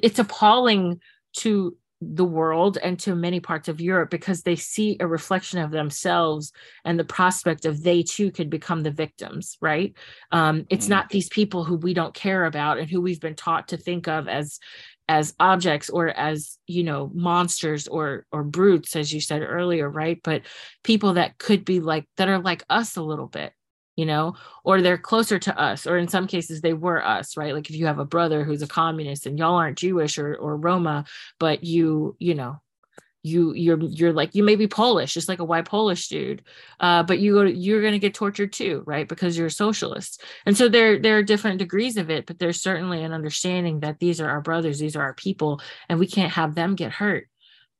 it's 0.00 0.20
appalling 0.20 1.00
to 1.38 1.76
the 2.00 2.24
world 2.24 2.78
and 2.82 2.98
to 3.00 3.14
many 3.14 3.40
parts 3.40 3.68
of 3.68 3.80
Europe 3.80 4.10
because 4.10 4.42
they 4.42 4.54
see 4.54 4.96
a 5.00 5.06
reflection 5.06 5.58
of 5.58 5.72
themselves 5.72 6.52
and 6.84 6.98
the 6.98 7.04
prospect 7.04 7.64
of 7.64 7.82
they 7.82 8.02
too 8.02 8.30
could 8.30 8.48
become 8.48 8.82
the 8.82 8.90
victims, 8.90 9.56
right? 9.60 9.94
Um, 10.30 10.66
it's 10.70 10.84
mm-hmm. 10.84 10.94
not 10.94 11.08
these 11.08 11.28
people 11.28 11.64
who 11.64 11.76
we 11.76 11.94
don't 11.94 12.14
care 12.14 12.44
about 12.44 12.78
and 12.78 12.88
who 12.88 13.00
we've 13.00 13.20
been 13.20 13.34
taught 13.34 13.68
to 13.68 13.76
think 13.76 14.06
of 14.06 14.28
as 14.28 14.60
as 15.08 15.34
objects 15.40 15.88
or 15.88 16.08
as 16.08 16.58
you 16.66 16.84
know 16.84 17.10
monsters 17.14 17.88
or 17.88 18.26
or 18.30 18.44
brutes 18.44 18.94
as 18.94 19.12
you 19.12 19.22
said 19.22 19.42
earlier 19.42 19.88
right 19.88 20.20
but 20.22 20.42
people 20.84 21.14
that 21.14 21.38
could 21.38 21.64
be 21.64 21.80
like 21.80 22.06
that 22.18 22.28
are 22.28 22.38
like 22.38 22.62
us 22.68 22.96
a 22.96 23.02
little 23.02 23.26
bit 23.26 23.52
you 23.98 24.06
know, 24.06 24.36
or 24.62 24.80
they're 24.80 24.96
closer 24.96 25.40
to 25.40 25.60
us, 25.60 25.84
or 25.84 25.98
in 25.98 26.06
some 26.06 26.28
cases 26.28 26.60
they 26.60 26.72
were 26.72 27.04
us, 27.04 27.36
right? 27.36 27.52
Like 27.52 27.68
if 27.68 27.74
you 27.74 27.86
have 27.86 27.98
a 27.98 28.04
brother 28.04 28.44
who's 28.44 28.62
a 28.62 28.68
communist 28.68 29.26
and 29.26 29.36
y'all 29.36 29.56
aren't 29.56 29.76
Jewish 29.76 30.18
or 30.18 30.36
or 30.36 30.56
Roma, 30.56 31.04
but 31.40 31.64
you, 31.64 32.14
you 32.20 32.34
know, 32.34 32.60
you 33.24 33.52
you're 33.54 33.80
you're 33.80 34.12
like 34.12 34.36
you 34.36 34.44
may 34.44 34.54
be 34.54 34.68
Polish, 34.68 35.14
just 35.14 35.28
like 35.28 35.40
a 35.40 35.44
white 35.44 35.64
Polish 35.64 36.06
dude, 36.06 36.44
uh, 36.78 37.02
but 37.02 37.18
you 37.18 37.34
go 37.34 37.42
you're 37.42 37.80
going 37.80 37.92
to 37.92 37.98
get 37.98 38.14
tortured 38.14 38.52
too, 38.52 38.84
right? 38.86 39.08
Because 39.08 39.36
you're 39.36 39.48
a 39.48 39.50
socialist, 39.50 40.22
and 40.46 40.56
so 40.56 40.68
there 40.68 41.00
there 41.00 41.18
are 41.18 41.24
different 41.24 41.58
degrees 41.58 41.96
of 41.96 42.08
it, 42.08 42.24
but 42.24 42.38
there's 42.38 42.62
certainly 42.62 43.02
an 43.02 43.12
understanding 43.12 43.80
that 43.80 43.98
these 43.98 44.20
are 44.20 44.30
our 44.30 44.40
brothers, 44.40 44.78
these 44.78 44.94
are 44.94 45.02
our 45.02 45.14
people, 45.14 45.60
and 45.88 45.98
we 45.98 46.06
can't 46.06 46.32
have 46.34 46.54
them 46.54 46.76
get 46.76 46.92
hurt, 46.92 47.28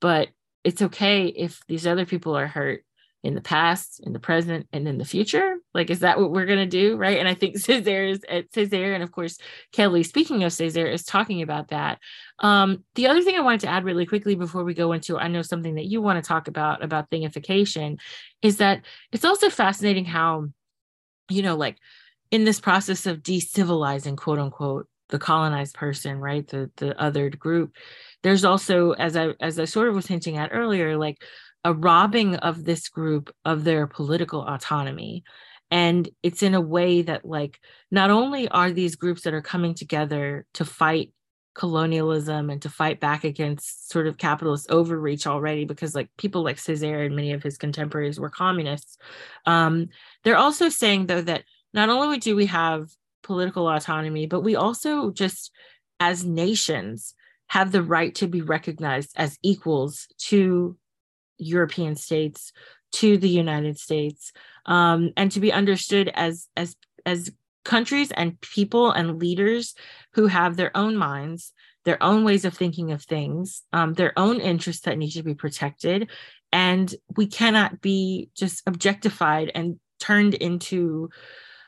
but 0.00 0.30
it's 0.64 0.82
okay 0.82 1.26
if 1.26 1.60
these 1.68 1.86
other 1.86 2.04
people 2.06 2.36
are 2.36 2.48
hurt 2.48 2.82
in 3.22 3.34
the 3.34 3.40
past, 3.40 4.00
in 4.04 4.12
the 4.12 4.20
present, 4.20 4.66
and 4.72 4.86
in 4.86 4.98
the 4.98 5.04
future? 5.04 5.56
Like, 5.74 5.90
is 5.90 6.00
that 6.00 6.18
what 6.18 6.30
we're 6.30 6.46
going 6.46 6.58
to 6.58 6.66
do? 6.66 6.96
Right. 6.96 7.18
And 7.18 7.28
I 7.28 7.34
think 7.34 7.56
Césaire 7.58 8.10
is 8.10 8.24
at 8.28 8.50
Césaire, 8.52 8.94
and 8.94 9.02
of 9.02 9.12
course, 9.12 9.38
Kelley, 9.72 10.02
speaking 10.02 10.44
of 10.44 10.52
Césaire, 10.52 10.92
is 10.92 11.04
talking 11.04 11.42
about 11.42 11.68
that. 11.68 11.98
Um, 12.38 12.84
the 12.94 13.08
other 13.08 13.22
thing 13.22 13.36
I 13.36 13.42
wanted 13.42 13.60
to 13.60 13.68
add 13.68 13.84
really 13.84 14.06
quickly 14.06 14.34
before 14.34 14.64
we 14.64 14.74
go 14.74 14.92
into, 14.92 15.18
I 15.18 15.28
know 15.28 15.42
something 15.42 15.74
that 15.74 15.86
you 15.86 16.00
want 16.00 16.22
to 16.22 16.26
talk 16.26 16.48
about, 16.48 16.84
about 16.84 17.10
thingification, 17.10 17.98
is 18.42 18.58
that 18.58 18.84
it's 19.12 19.24
also 19.24 19.50
fascinating 19.50 20.04
how, 20.04 20.46
you 21.28 21.42
know, 21.42 21.56
like 21.56 21.78
in 22.30 22.44
this 22.44 22.60
process 22.60 23.06
of 23.06 23.22
decivilizing, 23.22 24.16
quote 24.16 24.38
unquote, 24.38 24.86
the 25.08 25.18
colonized 25.18 25.74
person, 25.74 26.18
right? 26.18 26.46
The 26.46 26.70
the 26.76 26.94
othered 26.94 27.38
group. 27.38 27.74
There's 28.22 28.44
also, 28.44 28.92
as 28.92 29.16
I 29.16 29.30
as 29.40 29.58
I 29.58 29.64
sort 29.64 29.88
of 29.88 29.94
was 29.94 30.06
hinting 30.06 30.36
at 30.36 30.50
earlier, 30.52 30.96
like 30.96 31.22
a 31.64 31.72
robbing 31.72 32.36
of 32.36 32.64
this 32.64 32.88
group 32.88 33.34
of 33.44 33.64
their 33.64 33.86
political 33.86 34.42
autonomy. 34.42 35.24
And 35.70 36.08
it's 36.22 36.42
in 36.42 36.54
a 36.54 36.60
way 36.60 37.02
that 37.02 37.24
like 37.24 37.60
not 37.90 38.10
only 38.10 38.48
are 38.48 38.70
these 38.70 38.96
groups 38.96 39.22
that 39.22 39.34
are 39.34 39.42
coming 39.42 39.74
together 39.74 40.46
to 40.54 40.64
fight 40.64 41.12
colonialism 41.58 42.50
and 42.50 42.62
to 42.62 42.70
fight 42.70 43.00
back 43.00 43.24
against 43.24 43.90
sort 43.90 44.06
of 44.06 44.16
capitalist 44.16 44.70
overreach 44.70 45.26
already 45.26 45.64
because 45.64 45.92
like 45.92 46.08
people 46.16 46.44
like 46.44 46.56
Césaire 46.56 47.04
and 47.04 47.16
many 47.16 47.32
of 47.32 47.42
his 47.42 47.58
contemporaries 47.58 48.20
were 48.20 48.30
communists 48.30 48.96
um, 49.44 49.88
they're 50.22 50.36
also 50.36 50.68
saying 50.68 51.06
though 51.06 51.20
that 51.20 51.42
not 51.74 51.88
only 51.88 52.18
do 52.18 52.36
we 52.36 52.46
have 52.46 52.88
political 53.24 53.68
autonomy 53.68 54.24
but 54.24 54.42
we 54.42 54.54
also 54.54 55.10
just 55.10 55.50
as 55.98 56.24
nations 56.24 57.14
have 57.48 57.72
the 57.72 57.82
right 57.82 58.14
to 58.14 58.28
be 58.28 58.40
recognized 58.40 59.10
as 59.16 59.36
equals 59.42 60.06
to 60.18 60.76
European 61.38 61.96
states 61.96 62.52
to 62.92 63.18
the 63.18 63.28
United 63.28 63.78
States, 63.78 64.32
um, 64.66 65.12
and 65.16 65.30
to 65.32 65.40
be 65.40 65.52
understood 65.52 66.10
as 66.14 66.48
as 66.56 66.76
as 67.06 67.30
countries 67.64 68.10
and 68.12 68.40
people 68.40 68.90
and 68.90 69.18
leaders 69.18 69.74
who 70.14 70.26
have 70.26 70.56
their 70.56 70.74
own 70.76 70.96
minds, 70.96 71.52
their 71.84 72.02
own 72.02 72.24
ways 72.24 72.44
of 72.44 72.54
thinking 72.54 72.92
of 72.92 73.02
things, 73.02 73.62
um, 73.72 73.94
their 73.94 74.12
own 74.18 74.40
interests 74.40 74.82
that 74.82 74.96
need 74.96 75.10
to 75.10 75.22
be 75.22 75.34
protected, 75.34 76.10
and 76.52 76.94
we 77.16 77.26
cannot 77.26 77.80
be 77.80 78.30
just 78.34 78.62
objectified 78.66 79.50
and 79.54 79.78
turned 80.00 80.34
into 80.34 81.10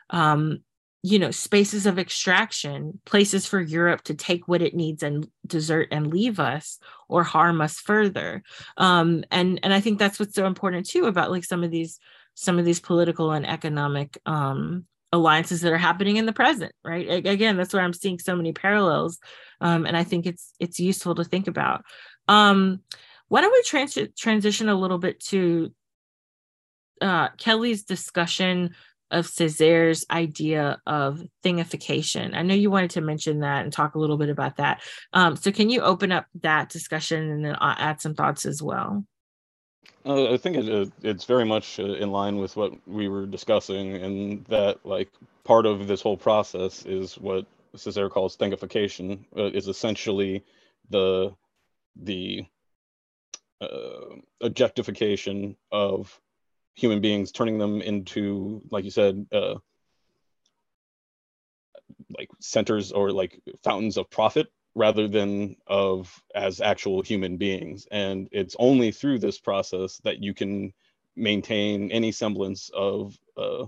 um, 0.09 0.63
you 1.03 1.17
know 1.17 1.31
spaces 1.31 1.85
of 1.85 1.97
extraction 1.97 2.99
places 3.05 3.45
for 3.47 3.59
europe 3.59 4.03
to 4.03 4.13
take 4.13 4.47
what 4.47 4.61
it 4.61 4.75
needs 4.75 5.01
and 5.01 5.27
desert 5.47 5.87
and 5.91 6.13
leave 6.13 6.39
us 6.39 6.77
or 7.09 7.23
harm 7.23 7.59
us 7.59 7.79
further. 7.79 8.43
Um, 8.77 9.23
and 9.31 9.59
and 9.63 9.73
i 9.73 9.79
think 9.79 9.97
that's 9.99 10.19
what's 10.19 10.35
so 10.35 10.45
important 10.45 10.87
too 10.87 11.05
about 11.05 11.31
like 11.31 11.43
some 11.43 11.63
of 11.63 11.71
these 11.71 11.99
some 12.35 12.59
of 12.59 12.65
these 12.65 12.79
political 12.79 13.31
and 13.31 13.47
economic 13.47 14.17
um, 14.25 14.85
alliances 15.11 15.61
that 15.61 15.73
are 15.73 15.77
happening 15.77 16.17
in 16.17 16.25
the 16.25 16.33
present 16.33 16.71
right? 16.83 17.25
Again 17.25 17.57
that's 17.57 17.73
where 17.73 17.83
i'm 17.83 17.93
seeing 17.93 18.19
so 18.19 18.35
many 18.35 18.53
parallels 18.53 19.19
um, 19.59 19.85
and 19.85 19.97
i 19.97 20.03
think 20.03 20.25
it's 20.25 20.53
it's 20.59 20.79
useful 20.79 21.15
to 21.15 21.23
think 21.23 21.47
about. 21.47 21.83
Um, 22.27 22.81
why 23.27 23.41
don't 23.41 23.51
we 23.51 23.63
trans- 23.63 23.97
transition 24.17 24.69
a 24.69 24.75
little 24.75 24.97
bit 24.97 25.19
to 25.21 25.73
uh, 27.01 27.29
kelley's 27.37 27.83
discussion 27.83 28.75
of 29.11 29.27
Césaire's 29.27 30.05
idea 30.09 30.81
of 30.87 31.21
thingification. 31.43 32.35
I 32.35 32.41
know 32.41 32.55
you 32.55 32.71
wanted 32.71 32.91
to 32.91 33.01
mention 33.01 33.41
that 33.41 33.63
and 33.63 33.71
talk 33.71 33.95
a 33.95 33.99
little 33.99 34.17
bit 34.17 34.29
about 34.29 34.57
that. 34.57 34.81
Um, 35.13 35.35
so, 35.35 35.51
can 35.51 35.69
you 35.69 35.81
open 35.81 36.11
up 36.11 36.25
that 36.41 36.69
discussion 36.69 37.29
and 37.29 37.45
then 37.45 37.55
I'll 37.59 37.75
add 37.77 38.01
some 38.01 38.15
thoughts 38.15 38.45
as 38.45 38.61
well? 38.61 39.05
Uh, 40.05 40.33
I 40.33 40.37
think 40.37 40.57
it, 40.57 40.69
uh, 40.69 40.89
it's 41.03 41.25
very 41.25 41.45
much 41.45 41.79
uh, 41.79 41.83
in 41.83 42.11
line 42.11 42.37
with 42.37 42.55
what 42.55 42.73
we 42.87 43.07
were 43.07 43.25
discussing, 43.25 43.95
and 43.95 44.45
that 44.45 44.83
like 44.85 45.09
part 45.43 45.65
of 45.65 45.87
this 45.87 46.01
whole 46.01 46.17
process 46.17 46.85
is 46.85 47.17
what 47.17 47.45
Césaire 47.75 48.09
calls 48.09 48.37
thingification. 48.37 49.19
Uh, 49.37 49.51
is 49.51 49.67
essentially 49.67 50.43
the 50.89 51.33
the 51.95 52.45
uh, 53.61 54.15
objectification 54.41 55.55
of 55.71 56.19
human 56.75 57.01
beings, 57.01 57.31
turning 57.31 57.57
them 57.57 57.81
into, 57.81 58.61
like 58.71 58.83
you 58.83 58.91
said, 58.91 59.25
uh, 59.31 59.55
like 62.17 62.29
centers 62.39 62.91
or 62.91 63.11
like 63.11 63.39
fountains 63.63 63.97
of 63.97 64.09
profit 64.09 64.47
rather 64.75 65.07
than 65.07 65.55
of 65.67 66.21
as 66.33 66.61
actual 66.61 67.01
human 67.01 67.37
beings. 67.37 67.87
And 67.91 68.29
it's 68.31 68.55
only 68.57 68.91
through 68.91 69.19
this 69.19 69.39
process 69.39 69.97
that 70.03 70.23
you 70.23 70.33
can 70.33 70.73
maintain 71.15 71.91
any 71.91 72.11
semblance 72.11 72.69
of 72.73 73.17
uh, 73.37 73.65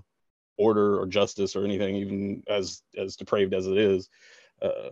order 0.57 0.99
or 0.99 1.05
justice 1.07 1.55
or 1.55 1.65
anything, 1.65 1.95
even 1.95 2.43
as 2.47 2.81
as 2.97 3.15
depraved 3.15 3.53
as 3.53 3.67
it 3.67 3.77
is, 3.77 4.09
uh, 4.61 4.89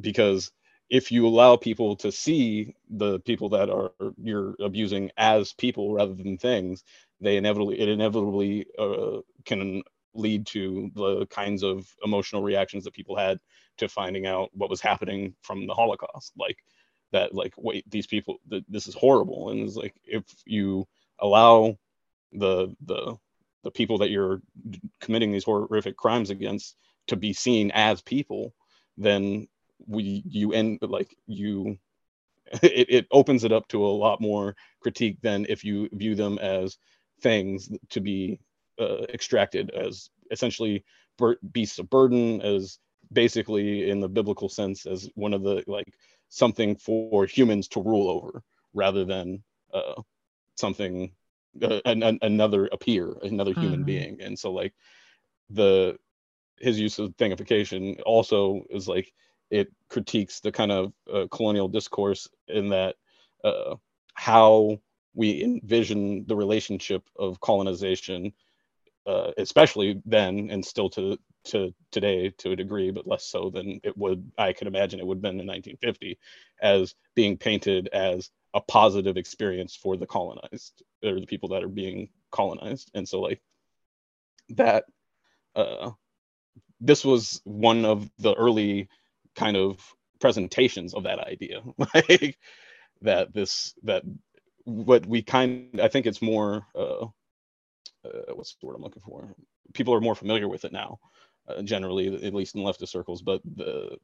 because 0.00 0.52
if 0.92 1.10
you 1.10 1.26
allow 1.26 1.56
people 1.56 1.96
to 1.96 2.12
see 2.12 2.76
the 2.90 3.18
people 3.20 3.48
that 3.48 3.70
are 3.70 3.92
you're 4.22 4.54
abusing 4.60 5.10
as 5.16 5.54
people 5.54 5.94
rather 5.94 6.14
than 6.14 6.36
things, 6.36 6.84
they 7.22 7.38
inevitably 7.38 7.80
it 7.80 7.88
inevitably 7.88 8.66
uh, 8.78 9.20
can 9.46 9.82
lead 10.14 10.46
to 10.46 10.90
the 10.94 11.26
kinds 11.28 11.62
of 11.62 11.88
emotional 12.04 12.42
reactions 12.42 12.84
that 12.84 12.92
people 12.92 13.16
had 13.16 13.38
to 13.78 13.88
finding 13.88 14.26
out 14.26 14.50
what 14.52 14.68
was 14.68 14.82
happening 14.82 15.34
from 15.42 15.66
the 15.66 15.72
Holocaust, 15.74 16.34
like 16.38 16.58
that, 17.12 17.34
like 17.34 17.54
wait, 17.56 17.90
these 17.90 18.06
people, 18.06 18.36
th- 18.50 18.64
this 18.68 18.86
is 18.86 18.94
horrible, 18.94 19.48
and 19.50 19.60
it's 19.62 19.76
like 19.76 19.94
if 20.04 20.24
you 20.44 20.86
allow 21.20 21.74
the 22.32 22.74
the 22.86 23.16
the 23.64 23.70
people 23.70 23.98
that 23.98 24.10
you're 24.10 24.42
committing 25.00 25.32
these 25.32 25.44
horrific 25.44 25.96
crimes 25.96 26.30
against 26.30 26.76
to 27.06 27.16
be 27.16 27.32
seen 27.32 27.70
as 27.72 28.02
people, 28.02 28.54
then 28.98 29.48
we 29.86 30.22
you 30.26 30.52
end 30.52 30.78
like 30.82 31.16
you 31.26 31.76
it, 32.62 32.86
it 32.88 33.06
opens 33.10 33.44
it 33.44 33.52
up 33.52 33.66
to 33.68 33.84
a 33.84 33.86
lot 33.86 34.20
more 34.20 34.54
critique 34.80 35.18
than 35.22 35.46
if 35.48 35.64
you 35.64 35.88
view 35.92 36.14
them 36.14 36.38
as 36.38 36.76
things 37.20 37.70
to 37.90 38.00
be 38.00 38.38
uh, 38.80 39.02
extracted 39.12 39.70
as 39.70 40.10
essentially 40.30 40.84
beasts 41.52 41.78
of 41.78 41.88
burden 41.88 42.40
as 42.40 42.78
basically 43.12 43.90
in 43.90 44.00
the 44.00 44.08
biblical 44.08 44.48
sense 44.48 44.86
as 44.86 45.08
one 45.14 45.34
of 45.34 45.42
the 45.42 45.62
like 45.66 45.92
something 46.30 46.74
for 46.76 47.26
humans 47.26 47.68
to 47.68 47.82
rule 47.82 48.08
over 48.08 48.42
rather 48.74 49.04
than 49.04 49.42
uh, 49.72 50.00
something 50.56 51.12
uh, 51.62 51.80
an, 51.84 52.18
another 52.22 52.68
appear 52.72 53.14
another 53.22 53.52
human 53.52 53.80
mm-hmm. 53.80 53.84
being 53.84 54.20
and 54.22 54.38
so 54.38 54.50
like 54.50 54.72
the 55.50 55.96
his 56.58 56.80
use 56.80 56.98
of 56.98 57.10
thingification 57.16 58.00
also 58.06 58.62
is 58.70 58.88
like 58.88 59.12
it 59.52 59.70
critiques 59.90 60.40
the 60.40 60.50
kind 60.50 60.72
of 60.72 60.92
uh, 61.12 61.26
colonial 61.30 61.68
discourse 61.68 62.26
in 62.48 62.70
that 62.70 62.96
uh, 63.44 63.76
how 64.14 64.80
we 65.14 65.44
envision 65.44 66.24
the 66.26 66.34
relationship 66.34 67.02
of 67.18 67.38
colonization, 67.40 68.32
uh, 69.06 69.30
especially 69.36 70.00
then 70.06 70.48
and 70.50 70.64
still 70.64 70.88
to 70.88 71.18
to 71.44 71.74
today 71.90 72.30
to 72.38 72.52
a 72.52 72.56
degree, 72.56 72.90
but 72.90 73.06
less 73.06 73.26
so 73.26 73.50
than 73.50 73.78
it 73.84 73.96
would 73.96 74.32
I 74.38 74.54
can 74.54 74.68
imagine 74.68 74.98
it 75.00 75.06
would 75.06 75.18
have 75.18 75.22
been 75.22 75.40
in 75.40 75.46
1950, 75.46 76.18
as 76.62 76.94
being 77.14 77.36
painted 77.36 77.88
as 77.88 78.30
a 78.54 78.60
positive 78.62 79.18
experience 79.18 79.76
for 79.76 79.98
the 79.98 80.06
colonized 80.06 80.82
or 81.04 81.20
the 81.20 81.26
people 81.26 81.50
that 81.50 81.62
are 81.62 81.68
being 81.68 82.08
colonized, 82.30 82.90
and 82.94 83.06
so 83.06 83.20
like 83.20 83.42
that. 84.50 84.84
Uh, 85.54 85.90
this 86.80 87.04
was 87.04 87.40
one 87.44 87.84
of 87.84 88.10
the 88.18 88.34
early 88.34 88.88
kind 89.36 89.56
of 89.56 89.78
presentations 90.20 90.94
of 90.94 91.04
that 91.04 91.18
idea. 91.18 91.62
Like 91.94 92.38
that 93.02 93.32
this 93.34 93.74
that 93.82 94.02
what 94.64 95.04
we 95.06 95.22
kind 95.22 95.80
i 95.82 95.88
think 95.88 96.06
it's 96.06 96.22
more 96.22 96.66
uh, 96.74 97.04
uh, 98.04 98.34
what's 98.34 98.56
the 98.60 98.66
word 98.66 98.76
i'm 98.76 98.82
looking 98.82 99.02
for? 99.02 99.34
People 99.74 99.94
are 99.94 100.00
more 100.00 100.14
familiar 100.14 100.48
with 100.48 100.64
it 100.64 100.72
now 100.72 100.98
uh, 101.48 101.62
generally 101.62 102.14
at 102.24 102.34
least 102.34 102.54
in 102.54 102.62
leftist 102.62 102.88
circles 102.88 103.22
but 103.22 103.40
the 103.56 103.96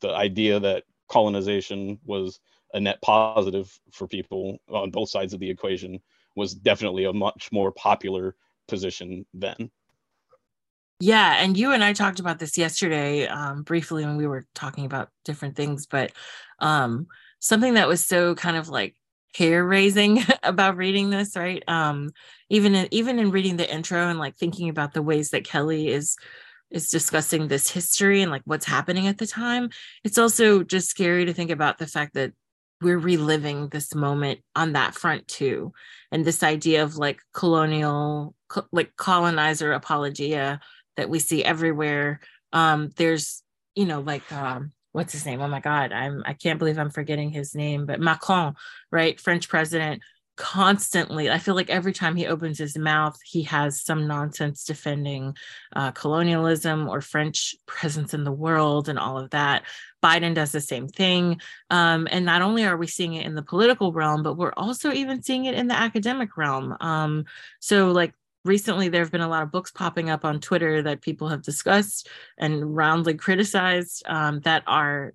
the 0.00 0.10
idea 0.10 0.58
that 0.60 0.84
colonization 1.08 1.98
was 2.04 2.40
a 2.74 2.80
net 2.80 3.00
positive 3.02 3.78
for 3.92 4.08
people 4.08 4.58
on 4.68 4.90
both 4.90 5.08
sides 5.08 5.32
of 5.32 5.40
the 5.40 5.50
equation 5.50 6.00
was 6.34 6.54
definitely 6.54 7.04
a 7.04 7.12
much 7.12 7.50
more 7.52 7.70
popular 7.72 8.34
position 8.68 9.24
then 9.32 9.70
yeah, 10.98 11.36
and 11.42 11.56
you 11.56 11.72
and 11.72 11.84
I 11.84 11.92
talked 11.92 12.20
about 12.20 12.38
this 12.38 12.56
yesterday 12.56 13.26
um, 13.26 13.62
briefly 13.62 14.04
when 14.04 14.16
we 14.16 14.26
were 14.26 14.46
talking 14.54 14.86
about 14.86 15.10
different 15.24 15.56
things, 15.56 15.86
but 15.86 16.12
um, 16.58 17.06
something 17.38 17.74
that 17.74 17.88
was 17.88 18.02
so 18.02 18.34
kind 18.34 18.56
of 18.56 18.68
like 18.68 18.94
hair 19.36 19.64
raising 19.64 20.22
about 20.42 20.76
reading 20.76 21.10
this, 21.10 21.36
right? 21.36 21.62
Um, 21.68 22.10
even 22.48 22.74
in, 22.74 22.88
even 22.92 23.18
in 23.18 23.30
reading 23.30 23.56
the 23.56 23.70
intro 23.70 24.08
and 24.08 24.18
like 24.18 24.36
thinking 24.36 24.68
about 24.70 24.94
the 24.94 25.02
ways 25.02 25.30
that 25.30 25.44
Kelley 25.44 25.88
is 25.88 26.16
is 26.70 26.90
discussing 26.90 27.46
this 27.46 27.70
history 27.70 28.22
and 28.22 28.30
like 28.32 28.42
what's 28.44 28.66
happening 28.66 29.06
at 29.06 29.18
the 29.18 29.26
time, 29.26 29.70
it's 30.02 30.18
also 30.18 30.64
just 30.64 30.88
scary 30.88 31.26
to 31.26 31.32
think 31.32 31.50
about 31.50 31.78
the 31.78 31.86
fact 31.86 32.14
that 32.14 32.32
we're 32.80 32.98
reliving 32.98 33.68
this 33.68 33.94
moment 33.94 34.40
on 34.54 34.72
that 34.72 34.94
front 34.94 35.26
too 35.28 35.72
and 36.12 36.24
this 36.24 36.42
idea 36.42 36.82
of 36.82 36.96
like 36.96 37.20
colonial 37.32 38.34
co- 38.48 38.66
like 38.70 38.94
colonizer 38.96 39.72
apologia 39.72 40.60
that 40.96 41.08
we 41.08 41.18
see 41.18 41.44
everywhere. 41.44 42.20
Um 42.52 42.90
there's 42.96 43.42
you 43.74 43.86
know 43.86 44.00
like 44.00 44.30
um 44.32 44.72
what's 44.92 45.12
his 45.12 45.26
name? 45.26 45.42
Oh 45.42 45.48
my 45.48 45.60
god 45.60 45.92
i'm 45.92 46.22
i 46.24 46.32
can't 46.32 46.58
believe 46.58 46.78
i'm 46.78 46.90
forgetting 46.90 47.30
his 47.30 47.54
name 47.54 47.84
but 47.84 48.00
macron 48.00 48.54
right? 48.90 49.20
French 49.20 49.48
president 49.48 50.02
constantly 50.36 51.30
i 51.30 51.38
feel 51.38 51.54
like 51.54 51.70
every 51.70 51.94
time 51.94 52.14
he 52.14 52.26
opens 52.26 52.58
his 52.58 52.76
mouth 52.76 53.18
he 53.24 53.42
has 53.42 53.80
some 53.80 54.06
nonsense 54.06 54.64
defending 54.64 55.34
uh, 55.74 55.90
colonialism 55.92 56.90
or 56.90 57.00
french 57.00 57.54
presence 57.64 58.12
in 58.12 58.22
the 58.22 58.32
world 58.32 58.88
and 58.88 58.98
all 58.98 59.18
of 59.18 59.30
that. 59.30 59.62
Biden 60.02 60.34
does 60.34 60.52
the 60.52 60.60
same 60.60 60.88
thing. 60.88 61.40
Um, 61.70 62.06
and 62.10 62.24
not 62.24 62.42
only 62.42 62.64
are 62.64 62.76
we 62.76 62.86
seeing 62.86 63.14
it 63.14 63.26
in 63.26 63.34
the 63.34 63.42
political 63.42 63.92
realm 63.92 64.22
but 64.22 64.36
we're 64.36 64.52
also 64.56 64.92
even 64.92 65.22
seeing 65.22 65.46
it 65.46 65.54
in 65.54 65.68
the 65.68 65.74
academic 65.74 66.36
realm. 66.36 66.76
Um, 66.80 67.24
so 67.60 67.90
like 67.90 68.14
recently 68.46 68.88
there 68.88 69.02
have 69.02 69.12
been 69.12 69.20
a 69.20 69.28
lot 69.28 69.42
of 69.42 69.52
books 69.52 69.70
popping 69.70 70.10
up 70.10 70.24
on 70.24 70.40
twitter 70.40 70.82
that 70.82 71.02
people 71.02 71.28
have 71.28 71.42
discussed 71.42 72.08
and 72.38 72.76
roundly 72.76 73.14
criticized 73.14 74.02
um, 74.06 74.40
that 74.40 74.62
are 74.66 75.12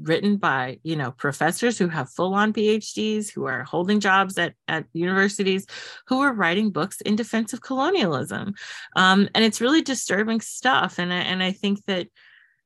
written 0.00 0.36
by 0.38 0.78
you 0.82 0.96
know 0.96 1.10
professors 1.10 1.76
who 1.76 1.88
have 1.88 2.08
full-on 2.08 2.52
phds 2.52 3.30
who 3.30 3.44
are 3.44 3.62
holding 3.64 4.00
jobs 4.00 4.38
at, 4.38 4.54
at 4.66 4.86
universities 4.92 5.66
who 6.06 6.20
are 6.20 6.32
writing 6.32 6.70
books 6.70 7.00
in 7.02 7.14
defense 7.14 7.52
of 7.52 7.60
colonialism. 7.60 8.54
Um, 8.96 9.28
and 9.34 9.44
it's 9.44 9.60
really 9.60 9.82
disturbing 9.82 10.40
stuff. 10.40 10.98
And 10.98 11.12
I, 11.12 11.18
and 11.18 11.42
I 11.42 11.52
think 11.52 11.84
that 11.86 12.08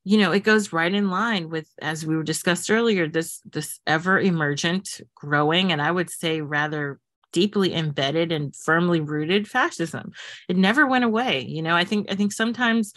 you 0.04 0.18
know 0.18 0.30
it 0.30 0.44
goes 0.44 0.72
right 0.72 0.94
in 0.94 1.10
line 1.10 1.50
with 1.50 1.68
as 1.82 2.06
we 2.06 2.16
were 2.16 2.22
discussed 2.22 2.70
earlier 2.70 3.08
this 3.08 3.40
this 3.44 3.80
ever 3.88 4.20
emergent 4.20 5.00
growing 5.16 5.72
and 5.72 5.82
i 5.82 5.90
would 5.90 6.08
say 6.08 6.40
rather 6.40 7.00
deeply 7.40 7.74
embedded 7.74 8.32
and 8.32 8.56
firmly 8.56 9.00
rooted 9.00 9.46
fascism. 9.46 10.12
It 10.48 10.56
never 10.56 10.86
went 10.86 11.04
away 11.04 11.34
you 11.56 11.62
know? 11.62 11.76
I 11.76 11.84
think 11.84 12.02
i 12.10 12.14
think 12.14 12.32
sometimes 12.32 12.92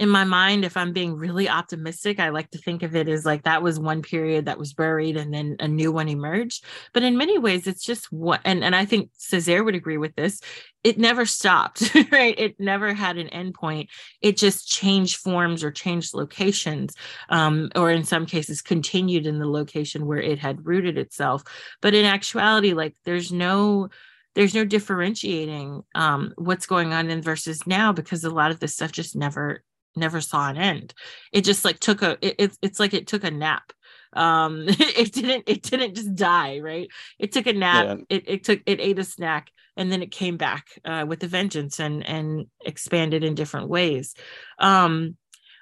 in 0.00 0.08
my 0.08 0.24
mind, 0.24 0.64
if 0.64 0.78
I'm 0.78 0.94
being 0.94 1.14
really 1.14 1.46
optimistic, 1.46 2.18
I 2.18 2.30
like 2.30 2.50
to 2.52 2.58
think 2.58 2.82
of 2.82 2.96
it 2.96 3.06
as 3.06 3.26
like 3.26 3.42
that 3.42 3.62
was 3.62 3.78
one 3.78 4.00
period 4.00 4.46
that 4.46 4.58
was 4.58 4.72
buried 4.72 5.18
and 5.18 5.32
then 5.32 5.56
a 5.60 5.68
new 5.68 5.92
one 5.92 6.08
emerged. 6.08 6.64
But 6.94 7.02
in 7.02 7.18
many 7.18 7.36
ways, 7.36 7.66
it's 7.66 7.84
just 7.84 8.10
what, 8.10 8.40
and, 8.46 8.64
and 8.64 8.74
I 8.74 8.86
think 8.86 9.10
Césaire 9.18 9.62
would 9.62 9.74
agree 9.74 9.98
with 9.98 10.16
this. 10.16 10.40
It 10.84 10.98
never 10.98 11.26
stopped, 11.26 11.94
right? 12.10 12.34
It 12.38 12.58
never 12.58 12.94
had 12.94 13.18
an 13.18 13.28
endpoint. 13.28 13.88
It 14.22 14.38
just 14.38 14.66
changed 14.66 15.18
forms 15.18 15.62
or 15.62 15.70
changed 15.70 16.14
locations, 16.14 16.94
um, 17.28 17.70
or 17.76 17.90
in 17.90 18.04
some 18.04 18.24
cases, 18.24 18.62
continued 18.62 19.26
in 19.26 19.38
the 19.38 19.50
location 19.50 20.06
where 20.06 20.22
it 20.22 20.38
had 20.38 20.64
rooted 20.64 20.96
itself. 20.96 21.42
But 21.82 21.92
in 21.92 22.06
actuality, 22.06 22.72
like 22.72 22.96
there's 23.04 23.30
no, 23.30 23.90
there's 24.34 24.54
no 24.54 24.64
differentiating 24.64 25.82
um, 25.94 26.32
what's 26.38 26.64
going 26.64 26.94
on 26.94 27.10
in 27.10 27.20
versus 27.20 27.66
now 27.66 27.92
because 27.92 28.24
a 28.24 28.30
lot 28.30 28.50
of 28.50 28.60
this 28.60 28.72
stuff 28.72 28.92
just 28.92 29.14
never 29.14 29.62
never 29.96 30.20
saw 30.20 30.48
an 30.48 30.56
end. 30.56 30.94
It 31.32 31.44
just 31.44 31.64
like 31.64 31.80
took 31.80 32.02
a 32.02 32.18
it, 32.20 32.56
it's 32.62 32.80
like 32.80 32.94
it 32.94 33.06
took 33.06 33.24
a 33.24 33.30
nap. 33.30 33.72
Um 34.12 34.64
it 34.68 35.12
didn't 35.12 35.44
it 35.46 35.62
didn't 35.62 35.94
just 35.94 36.14
die, 36.14 36.60
right? 36.60 36.88
It 37.18 37.32
took 37.32 37.46
a 37.46 37.52
nap, 37.52 37.84
yeah. 37.86 38.16
it, 38.16 38.24
it 38.26 38.44
took 38.44 38.60
it 38.66 38.80
ate 38.80 38.98
a 38.98 39.04
snack 39.04 39.50
and 39.76 39.90
then 39.90 40.02
it 40.02 40.10
came 40.10 40.36
back 40.36 40.66
uh, 40.84 41.04
with 41.08 41.22
a 41.22 41.26
vengeance 41.26 41.80
and 41.80 42.06
and 42.06 42.46
expanded 42.64 43.24
in 43.24 43.34
different 43.34 43.68
ways. 43.68 44.14
Um 44.58 45.16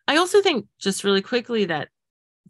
I 0.06 0.16
also 0.16 0.40
think 0.40 0.66
just 0.78 1.04
really 1.04 1.20
quickly 1.20 1.66
that 1.66 1.88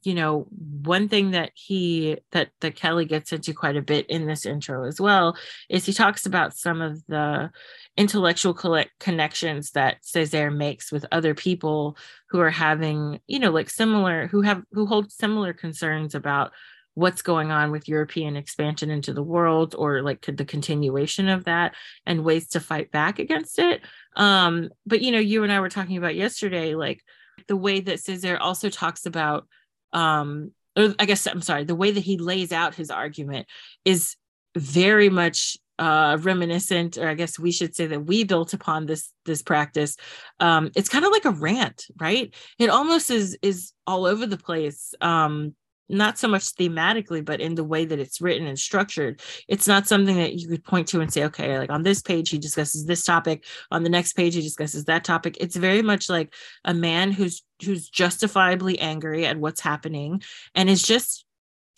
you 0.02 0.14
know 0.14 0.46
one 0.50 1.08
thing 1.08 1.32
that 1.32 1.50
he 1.54 2.16
that 2.32 2.50
that 2.60 2.76
kelley 2.76 3.04
gets 3.04 3.32
into 3.32 3.52
quite 3.52 3.76
a 3.76 3.82
bit 3.82 4.06
in 4.06 4.26
this 4.26 4.46
intro 4.46 4.84
as 4.84 5.00
well 5.00 5.36
is 5.68 5.84
he 5.84 5.92
talks 5.92 6.26
about 6.26 6.56
some 6.56 6.80
of 6.80 7.04
the 7.06 7.50
intellectual 7.98 8.54
collect 8.54 8.90
connections 9.00 9.72
that 9.72 10.02
Césaire 10.04 10.54
makes 10.54 10.92
with 10.92 11.04
other 11.10 11.34
people 11.34 11.96
who 12.30 12.38
are 12.38 12.50
having, 12.50 13.18
you 13.26 13.40
know, 13.40 13.50
like 13.50 13.68
similar, 13.68 14.28
who 14.28 14.42
have, 14.42 14.62
who 14.72 14.86
hold 14.86 15.10
similar 15.10 15.52
concerns 15.52 16.14
about 16.14 16.52
what's 16.94 17.22
going 17.22 17.50
on 17.50 17.72
with 17.72 17.88
European 17.88 18.36
expansion 18.36 18.88
into 18.88 19.12
the 19.12 19.22
world 19.22 19.74
or 19.76 20.02
like 20.02 20.22
could 20.22 20.36
the 20.36 20.44
continuation 20.44 21.28
of 21.28 21.44
that 21.44 21.74
and 22.06 22.24
ways 22.24 22.48
to 22.48 22.60
fight 22.60 22.92
back 22.92 23.18
against 23.18 23.58
it. 23.58 23.80
Um, 24.14 24.70
but, 24.86 25.02
you 25.02 25.10
know, 25.10 25.18
you 25.18 25.42
and 25.42 25.52
I 25.52 25.58
were 25.58 25.68
talking 25.68 25.96
about 25.96 26.14
yesterday, 26.14 26.76
like 26.76 27.02
the 27.48 27.56
way 27.56 27.80
that 27.80 27.98
Césaire 27.98 28.38
also 28.40 28.70
talks 28.70 29.06
about, 29.06 29.48
um, 29.92 30.52
or 30.76 30.94
I 30.98 31.06
guess, 31.06 31.26
I'm 31.26 31.42
sorry, 31.42 31.64
the 31.64 31.74
way 31.74 31.90
that 31.90 32.04
he 32.04 32.18
lays 32.18 32.52
out 32.52 32.74
his 32.74 32.90
argument 32.90 33.46
is 33.84 34.16
very 34.56 35.08
much 35.08 35.56
uh, 35.78 36.18
reminiscent, 36.20 36.98
or 36.98 37.08
I 37.08 37.14
guess 37.14 37.38
we 37.38 37.52
should 37.52 37.74
say 37.74 37.86
that 37.86 38.06
we 38.06 38.24
built 38.24 38.52
upon 38.52 38.86
this 38.86 39.12
this 39.24 39.42
practice. 39.42 39.96
Um, 40.40 40.70
it's 40.74 40.88
kind 40.88 41.04
of 41.04 41.12
like 41.12 41.24
a 41.24 41.30
rant, 41.30 41.86
right? 42.00 42.34
It 42.58 42.70
almost 42.70 43.10
is 43.10 43.38
is 43.42 43.72
all 43.86 44.06
over 44.06 44.26
the 44.26 44.38
place. 44.38 44.94
Um, 45.00 45.54
not 45.88 46.18
so 46.18 46.28
much 46.28 46.44
thematically, 46.54 47.24
but 47.24 47.40
in 47.40 47.54
the 47.54 47.64
way 47.64 47.84
that 47.84 47.98
it's 47.98 48.20
written 48.20 48.46
and 48.46 48.58
structured. 48.58 49.20
It's 49.48 49.66
not 49.66 49.86
something 49.86 50.16
that 50.16 50.34
you 50.34 50.48
could 50.48 50.64
point 50.64 50.88
to 50.88 51.00
and 51.00 51.12
say, 51.12 51.24
okay, 51.24 51.58
like 51.58 51.70
on 51.70 51.82
this 51.82 52.02
page, 52.02 52.30
he 52.30 52.38
discusses 52.38 52.86
this 52.86 53.02
topic. 53.02 53.44
On 53.70 53.82
the 53.82 53.88
next 53.88 54.14
page, 54.14 54.34
he 54.34 54.42
discusses 54.42 54.84
that 54.84 55.04
topic. 55.04 55.36
It's 55.40 55.56
very 55.56 55.82
much 55.82 56.08
like 56.08 56.34
a 56.64 56.74
man 56.74 57.12
who's 57.12 57.42
who's 57.64 57.88
justifiably 57.88 58.78
angry 58.78 59.26
at 59.26 59.38
what's 59.38 59.60
happening 59.60 60.22
and 60.54 60.70
is 60.70 60.82
just 60.82 61.24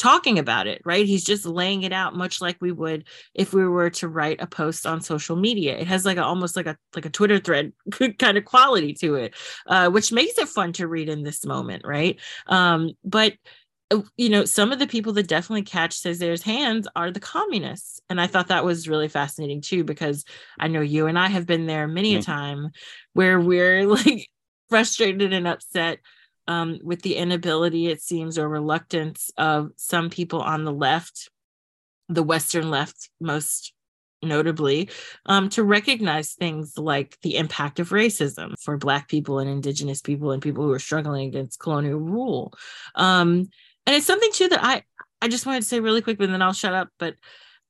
talking 0.01 0.39
about 0.39 0.67
it, 0.67 0.81
right? 0.85 1.05
He's 1.05 1.25
just 1.25 1.45
laying 1.45 1.83
it 1.83 1.93
out 1.93 2.17
much 2.17 2.41
like 2.41 2.57
we 2.61 2.73
would 2.73 3.05
if 3.35 3.53
we 3.53 3.67
were 3.69 3.91
to 3.91 4.09
write 4.09 4.41
a 4.41 4.47
post 4.47 4.87
on 4.87 5.03
social 5.03 5.37
media. 5.37 5.77
It 5.77 5.87
has 5.87 6.07
like 6.07 6.17
a, 6.17 6.25
almost 6.25 6.57
like 6.57 6.67
a 6.67 6.77
like 6.97 7.05
a 7.05 7.11
Twitter 7.11 7.39
thread 7.39 7.73
kind 8.19 8.39
of 8.39 8.45
quality 8.47 8.95
to 8.95 9.17
it, 9.17 9.35
uh, 9.67 9.91
which 9.91 10.11
makes 10.11 10.39
it 10.39 10.49
fun 10.49 10.73
to 10.75 10.89
read 10.89 11.11
in 11.11 11.23
this 11.23 11.45
moment, 11.45 11.83
right? 11.87 12.19
Um, 12.47 12.93
but 13.05 13.35
you 14.17 14.29
know, 14.29 14.45
some 14.45 14.73
of 14.73 14.79
the 14.79 14.87
people 14.87 15.13
that 15.15 15.27
definitely 15.27 15.63
catch 15.63 16.01
Césaire's 16.01 16.43
hands 16.43 16.87
are 16.95 17.11
the 17.11 17.21
communists. 17.21 18.01
And 18.09 18.21
I 18.21 18.27
thought 18.27 18.49
that 18.49 18.65
was 18.65 18.89
really 18.89 19.09
fascinating 19.09 19.61
too, 19.61 19.85
because 19.85 20.25
I 20.59 20.69
know 20.69 20.81
you 20.81 21.07
and 21.07 21.19
I 21.19 21.29
have 21.29 21.47
been 21.47 21.67
there 21.67 21.89
many 21.89 22.13
mm-hmm. 22.13 22.21
a 22.21 22.23
time 22.23 22.71
where 23.15 23.41
we're 23.41 23.87
like 23.87 24.29
frustrated 24.69 25.33
and 25.33 25.49
upset 25.49 25.99
um, 26.47 26.79
with 26.83 27.03
the 27.03 27.17
inability, 27.17 27.89
it 27.89 28.03
seems, 28.03 28.39
or 28.39 28.49
reluctance 28.49 29.31
of 29.37 29.71
some 29.77 30.11
people 30.11 30.41
on 30.41 30.65
the 30.65 30.73
left, 30.73 31.31
the 32.09 32.23
Western 32.23 32.71
left 32.71 33.11
most 33.21 33.73
notably, 34.23 34.91
um, 35.27 35.49
to 35.49 35.63
recognize 35.63 36.33
things 36.33 36.77
like 36.77 37.17
the 37.23 37.37
impact 37.37 37.79
of 37.81 37.91
racism 37.91 38.55
for 38.61 38.77
Black 38.77 39.09
people 39.09 39.39
and 39.39 39.49
Indigenous 39.49 40.01
people 40.01 40.33
and 40.33 40.43
people 40.43 40.65
who 40.65 40.73
are 40.73 40.79
struggling 40.79 41.29
against 41.29 41.61
colonial 41.61 41.99
rule. 41.99 42.53
Um, 42.95 43.49
and 43.91 43.97
it's 43.97 44.07
something 44.07 44.31
too 44.33 44.47
that 44.47 44.63
I 44.63 44.85
I 45.21 45.27
just 45.27 45.47
wanted 45.47 45.63
to 45.63 45.67
say 45.67 45.81
really 45.81 46.01
quick, 46.01 46.17
but 46.17 46.31
then 46.31 46.43
I'll 46.43 46.53
shut 46.53 46.75
up. 46.75 46.91
But 46.97 47.17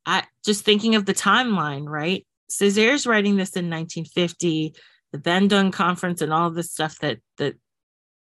I 0.04 0.24
just 0.44 0.66
thinking 0.66 0.94
of 0.94 1.06
the 1.06 1.14
timeline, 1.14 1.88
right? 1.88 2.26
Césaire's 2.50 3.06
writing 3.06 3.36
this 3.36 3.56
in 3.56 3.70
1950, 3.70 4.74
the 5.12 5.18
Bandung 5.18 5.72
Conference, 5.72 6.20
and 6.20 6.30
all 6.30 6.50
this 6.50 6.72
stuff 6.72 6.98
that 6.98 7.20
that 7.38 7.54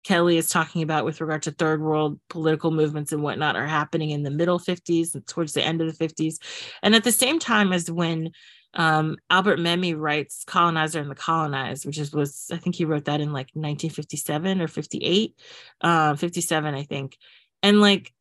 Kelley 0.05 0.37
is 0.37 0.51
talking 0.51 0.83
about 0.83 1.07
with 1.07 1.23
regard 1.23 1.45
to 1.45 1.53
third 1.53 1.81
world 1.81 2.21
political 2.29 2.71
movements 2.71 3.13
and 3.13 3.23
whatnot 3.23 3.57
are 3.57 3.67
happening 3.67 4.11
in 4.11 4.25
the 4.25 4.31
middle 4.31 4.59
50s 4.59 5.15
and 5.15 5.27
towards 5.27 5.55
the 5.55 5.65
end 5.65 5.81
of 5.81 5.87
the 5.87 6.07
50s. 6.07 6.37
And 6.83 6.95
at 6.95 7.03
the 7.03 7.11
same 7.11 7.39
time 7.39 7.73
as 7.73 7.91
when 7.91 8.33
um, 8.75 9.17
Albert 9.31 9.59
Memmi 9.59 9.99
writes 9.99 10.45
Colonizer 10.47 11.01
and 11.01 11.11
the 11.11 11.15
Colonized, 11.15 11.87
which 11.87 11.97
is 11.97 12.13
was 12.13 12.51
I 12.53 12.59
think 12.59 12.75
he 12.77 12.85
wrote 12.85 13.07
that 13.07 13.23
in 13.23 13.33
like 13.33 13.49
1957 13.55 14.61
or 14.61 14.69
58, 14.69 15.35
uh, 15.81 16.15
57, 16.15 16.75
I 16.75 16.83
think. 16.83 17.17
And 17.63 17.81
like 17.81 18.13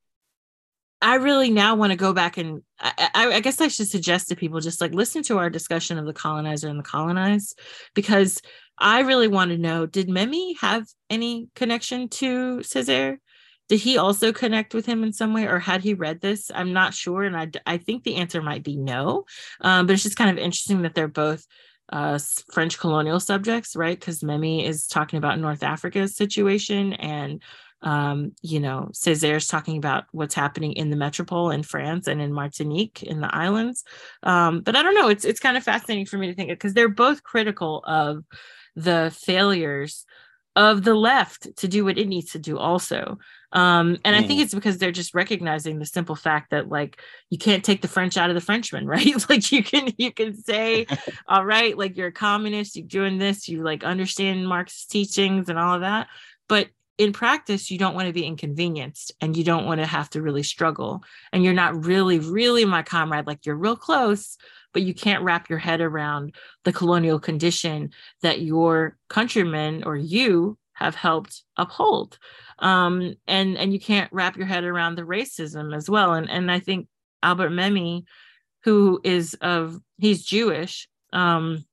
I 1.01 1.15
really 1.15 1.51
now 1.51 1.75
want 1.75 1.91
to 1.91 1.97
go 1.97 2.13
back 2.13 2.37
and 2.37 2.61
I, 2.79 3.09
I, 3.13 3.33
I, 3.33 3.39
guess 3.39 3.61
I 3.61 3.67
should 3.67 3.87
suggest 3.87 4.29
to 4.29 4.35
people 4.35 4.59
just 4.59 4.81
like 4.81 4.93
listen 4.93 5.21
to 5.23 5.37
our 5.37 5.49
discussion 5.49 5.97
of 5.97 6.05
the 6.05 6.13
colonizer 6.13 6.67
and 6.67 6.79
the 6.79 6.83
colonized 6.83 7.59
because 7.93 8.41
I 8.77 9.01
really 9.01 9.27
want 9.27 9.51
to 9.51 9.57
know 9.57 9.85
did 9.85 10.07
Memmi 10.07 10.55
have 10.61 10.87
any 11.09 11.49
connection 11.55 12.09
to 12.09 12.57
Césaire? 12.59 13.17
Did 13.67 13.79
he 13.79 13.97
also 13.97 14.31
connect 14.31 14.73
with 14.73 14.85
him 14.85 15.03
in 15.03 15.11
some 15.11 15.33
way, 15.33 15.47
or 15.47 15.57
had 15.57 15.81
he 15.81 15.95
read 15.95 16.21
this? 16.21 16.51
I'm 16.53 16.71
not 16.71 16.93
sure, 16.93 17.23
and 17.23 17.35
I, 17.35 17.49
I 17.65 17.77
think 17.77 18.03
the 18.03 18.17
answer 18.17 18.41
might 18.41 18.63
be 18.63 18.75
no. 18.75 19.25
Um, 19.61 19.87
but 19.87 19.93
it's 19.93 20.03
just 20.03 20.17
kind 20.17 20.29
of 20.29 20.37
interesting 20.37 20.83
that 20.83 20.93
they're 20.93 21.07
both 21.07 21.47
uh, 21.91 22.19
French 22.51 22.77
colonial 22.77 23.19
subjects, 23.19 23.75
right? 23.75 23.99
Because 23.99 24.19
Memmi 24.19 24.63
is 24.67 24.85
talking 24.85 25.17
about 25.17 25.39
North 25.39 25.63
Africa's 25.63 26.15
situation, 26.15 26.93
and 26.93 27.41
um, 27.81 28.33
you 28.41 28.59
know, 28.59 28.89
Césaire's 28.93 29.47
talking 29.47 29.77
about 29.77 30.05
what's 30.11 30.33
happening 30.33 30.73
in 30.73 30.89
the 30.89 30.95
metropole 30.95 31.51
in 31.51 31.63
France 31.63 32.07
and 32.07 32.21
in 32.21 32.33
Martinique 32.33 33.03
in 33.03 33.21
the 33.21 33.33
islands. 33.33 33.83
Um, 34.23 34.61
but 34.61 34.75
I 34.75 34.83
don't 34.83 34.95
know, 34.95 35.09
it's 35.09 35.25
it's 35.25 35.39
kind 35.39 35.57
of 35.57 35.63
fascinating 35.63 36.05
for 36.05 36.17
me 36.17 36.27
to 36.27 36.33
think 36.33 36.49
because 36.49 36.73
they're 36.73 36.89
both 36.89 37.23
critical 37.23 37.83
of 37.85 38.23
the 38.75 39.15
failures 39.21 40.05
of 40.55 40.83
the 40.83 40.95
left 40.95 41.53
to 41.57 41.67
do 41.67 41.83
what 41.83 41.97
it 41.97 42.07
needs 42.07 42.31
to 42.31 42.39
do 42.39 42.57
also 42.57 43.17
um, 43.51 43.97
and 44.05 44.15
mm. 44.15 44.19
i 44.19 44.23
think 44.25 44.39
mm. 44.39 44.43
it's 44.43 44.53
because 44.53 44.77
they're 44.77 44.91
just 44.91 45.13
recognizing 45.13 45.79
the 45.79 45.85
simple 45.85 46.15
fact 46.15 46.51
that 46.51 46.69
like 46.69 47.01
you 47.29 47.37
can't 47.37 47.63
take 47.63 47.81
the 47.81 47.87
french 47.87 48.15
out 48.15 48.29
of 48.29 48.35
the 48.35 48.41
frenchman 48.41 48.87
right 48.87 49.29
like 49.29 49.51
you 49.51 49.61
can 49.61 49.91
you 49.97 50.13
can 50.13 50.35
say 50.35 50.85
all 51.27 51.45
right 51.45 51.77
like 51.77 51.97
you're 51.97 52.07
a 52.07 52.13
communist 52.13 52.75
you're 52.75 52.87
doing 52.87 53.17
this 53.17 53.49
you 53.49 53.63
like 53.63 53.83
understand 53.83 54.47
marx's 54.47 54.85
teachings 54.85 55.49
and 55.49 55.59
all 55.59 55.75
of 55.75 55.81
that 55.81 56.07
but 56.47 56.69
in 56.97 57.11
practice 57.13 57.69
you 57.69 57.77
don't 57.77 57.95
want 57.95 58.07
to 58.07 58.13
be 58.13 58.25
inconvenienced 58.25 59.11
and 59.21 59.35
you 59.35 59.43
don't 59.43 59.65
want 59.65 59.81
to 59.81 59.87
have 59.87 60.09
to 60.11 60.21
really 60.21 60.43
struggle. 60.43 61.03
And 61.33 61.43
you're 61.43 61.53
not 61.53 61.85
really 61.85 62.19
really 62.19 62.65
my 62.65 62.83
comrade 62.83 63.27
like 63.27 63.45
you're 63.45 63.55
real 63.55 63.75
close 63.75 64.37
but 64.73 64.81
you 64.81 64.93
can't 64.93 65.23
wrap 65.23 65.49
your 65.49 65.57
head 65.57 65.79
around 65.79 66.35
the 66.65 66.73
colonial 66.73 67.17
condition 67.17 67.91
that 68.21 68.41
your 68.41 68.97
countrymen 69.07 69.83
or 69.85 69.95
you 69.95 70.57
have 70.73 70.95
helped 70.95 71.43
uphold. 71.55 72.19
Um, 72.59 73.15
and 73.25 73.57
and 73.57 73.71
you 73.71 73.79
can't 73.79 74.11
wrap 74.11 74.35
your 74.35 74.45
head 74.45 74.65
around 74.65 74.95
the 74.95 75.03
racism 75.03 75.75
as 75.75 75.89
well. 75.89 76.13
And 76.13 76.29
and 76.29 76.51
i 76.51 76.59
think 76.59 76.87
albert 77.23 77.49
memmi 77.49 78.03
who 78.63 78.99
is 79.03 79.35
of 79.41 79.79
he's 79.97 80.23
jewish 80.23 80.87
um, 81.13 81.65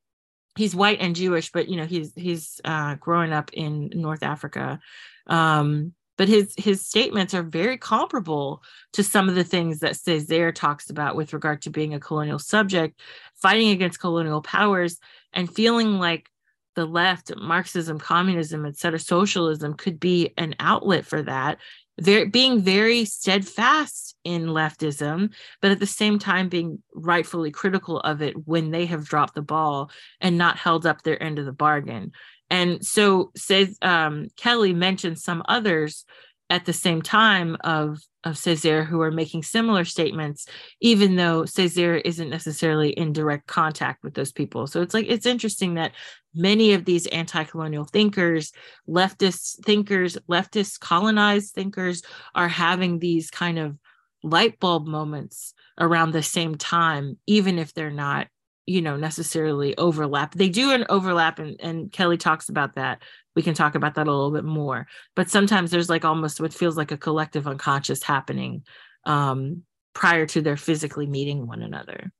he's 0.56 0.74
white 0.74 1.00
and 1.00 1.16
jewish 1.16 1.50
but 1.50 1.68
you 1.68 1.76
know 1.76 1.86
he's 1.86 2.12
he's 2.14 2.60
uh, 2.64 2.94
growing 2.96 3.32
up 3.32 3.52
in 3.52 3.90
north 3.94 4.22
africa 4.22 4.80
um, 5.26 5.94
but 6.18 6.28
his 6.28 6.54
his 6.56 6.86
statements 6.86 7.34
are 7.34 7.42
very 7.42 7.76
comparable 7.78 8.62
to 8.92 9.02
some 9.02 9.28
of 9.28 9.34
the 9.34 9.44
things 9.44 9.80
that 9.80 9.94
Césaire 9.94 10.54
talks 10.54 10.90
about 10.90 11.16
with 11.16 11.32
regard 11.32 11.62
to 11.62 11.70
being 11.70 11.94
a 11.94 12.00
colonial 12.00 12.38
subject, 12.38 13.00
fighting 13.34 13.70
against 13.70 14.00
colonial 14.00 14.42
powers, 14.42 14.98
and 15.32 15.52
feeling 15.52 15.98
like 15.98 16.28
the 16.74 16.86
left, 16.86 17.32
Marxism, 17.36 17.98
communism, 17.98 18.64
etc., 18.66 18.98
socialism 18.98 19.74
could 19.74 20.00
be 20.00 20.32
an 20.36 20.54
outlet 20.60 21.04
for 21.04 21.22
that. 21.22 21.58
Very, 22.00 22.26
being 22.26 22.62
very 22.62 23.04
steadfast 23.04 24.16
in 24.24 24.46
leftism, 24.46 25.34
but 25.60 25.70
at 25.70 25.80
the 25.80 25.86
same 25.86 26.18
time 26.18 26.48
being 26.48 26.82
rightfully 26.94 27.50
critical 27.50 28.00
of 28.00 28.22
it 28.22 28.46
when 28.46 28.70
they 28.70 28.86
have 28.86 29.04
dropped 29.04 29.34
the 29.34 29.42
ball 29.42 29.90
and 30.20 30.38
not 30.38 30.56
held 30.56 30.86
up 30.86 31.02
their 31.02 31.22
end 31.22 31.38
of 31.38 31.44
the 31.44 31.52
bargain. 31.52 32.12
And 32.53 32.84
so 32.84 33.32
says 33.34 33.78
um, 33.80 34.28
Kelley 34.36 34.74
mentioned 34.74 35.18
some 35.18 35.42
others 35.48 36.05
at 36.50 36.66
the 36.66 36.74
same 36.74 37.00
time 37.00 37.57
of 37.64 37.98
of 38.24 38.34
Césaire 38.34 38.86
who 38.86 39.00
are 39.00 39.11
making 39.11 39.42
similar 39.42 39.84
statements, 39.84 40.46
even 40.80 41.16
though 41.16 41.42
Césaire 41.42 42.00
isn't 42.05 42.30
necessarily 42.30 42.90
in 42.90 43.12
direct 43.12 43.48
contact 43.48 44.05
with 44.05 44.14
those 44.14 44.30
people. 44.30 44.68
So 44.68 44.80
it's 44.82 44.94
like 44.94 45.07
it's 45.09 45.26
interesting 45.26 45.74
that 45.74 45.92
many 46.34 46.74
of 46.74 46.84
these 46.84 47.07
anti-colonial 47.09 47.86
thinkers, 47.86 48.53
leftist 48.86 49.64
thinkers, 49.64 50.18
leftist 50.30 50.78
colonized 50.78 51.55
thinkers 51.55 52.03
are 52.34 52.48
having 52.48 52.98
these 52.98 53.30
kind 53.30 53.59
of 53.59 53.76
light 54.22 54.61
bulb 54.61 54.86
moments 54.86 55.55
around 55.80 56.12
the 56.12 56.22
same 56.22 56.55
time, 56.57 57.16
even 57.26 57.59
if 57.59 57.72
they're 57.72 57.90
not 57.90 58.28
you 58.66 58.82
know 58.82 58.96
necessarily 58.96 59.76
overlap. 59.76 60.34
They 60.34 60.48
do 60.48 60.72
an 60.72 60.86
overlap 60.88 61.38
and, 61.38 61.56
and 61.60 61.92
kelley 61.92 62.16
talks 62.16 62.48
about 62.48 62.76
that. 62.76 63.02
We 63.34 63.42
can 63.42 63.54
talk 63.54 63.74
about 63.74 63.94
that 63.94 64.06
a 64.06 64.12
little 64.12 64.30
bit 64.30 64.44
more. 64.44 64.86
But 65.16 65.30
sometimes 65.30 65.70
there's 65.70 65.90
like 65.90 66.04
almost 66.04 66.40
what 66.40 66.52
feels 66.52 66.76
like 66.76 66.92
a 66.92 66.96
collective 66.96 67.46
unconscious 67.46 68.02
happening 68.02 68.64
um, 69.04 69.62
prior 69.94 70.26
to 70.26 70.42
their 70.42 70.56
physically 70.56 71.06
meeting 71.06 71.46
one 71.46 71.62
another. 71.62 72.12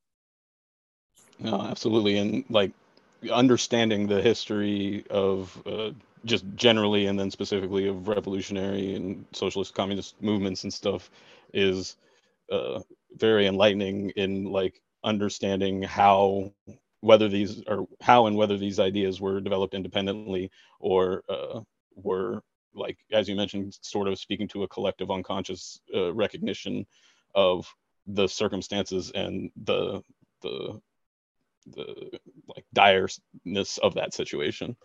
No 1.39 1.61
absolutely. 1.61 2.17
And 2.17 2.43
like 2.49 2.71
understanding 3.31 4.07
the 4.07 4.21
history 4.21 5.05
of 5.09 5.61
uh, 5.65 5.91
just 6.25 6.45
generally 6.55 7.07
and 7.07 7.19
then 7.19 7.31
specifically 7.31 7.87
of 7.87 8.07
revolutionary 8.07 8.95
and 8.95 9.25
socialist 9.33 9.73
communist 9.73 10.21
movements 10.21 10.63
and 10.63 10.73
stuff 10.73 11.09
is 11.53 11.95
uh, 12.51 12.79
very 13.15 13.47
enlightening 13.47 14.09
in 14.11 14.45
like 14.45 14.81
understanding 15.03 15.81
how 15.81 16.51
whether 17.01 17.27
these 17.27 17.61
or 17.67 17.87
how 18.01 18.27
and 18.27 18.35
whether 18.35 18.57
these 18.57 18.79
ideas 18.79 19.19
were 19.19 19.41
developed 19.41 19.73
independently 19.73 20.49
or 20.79 21.23
uh, 21.29 21.59
were 21.95 22.41
like 22.73 22.97
as 23.11 23.27
you 23.27 23.35
mentioned 23.35 23.77
sort 23.81 24.07
of 24.07 24.17
speaking 24.17 24.47
to 24.47 24.63
a 24.63 24.67
collective 24.67 25.11
unconscious 25.11 25.81
uh, 25.95 26.13
recognition 26.13 26.85
of 27.35 27.67
the 28.07 28.27
circumstances 28.27 29.11
and 29.15 29.51
the 29.63 30.01
the 30.41 30.79
the 31.67 32.19
like 32.47 32.65
direness 32.75 33.77
of 33.79 33.93
that 33.95 34.13
situation. 34.13 34.75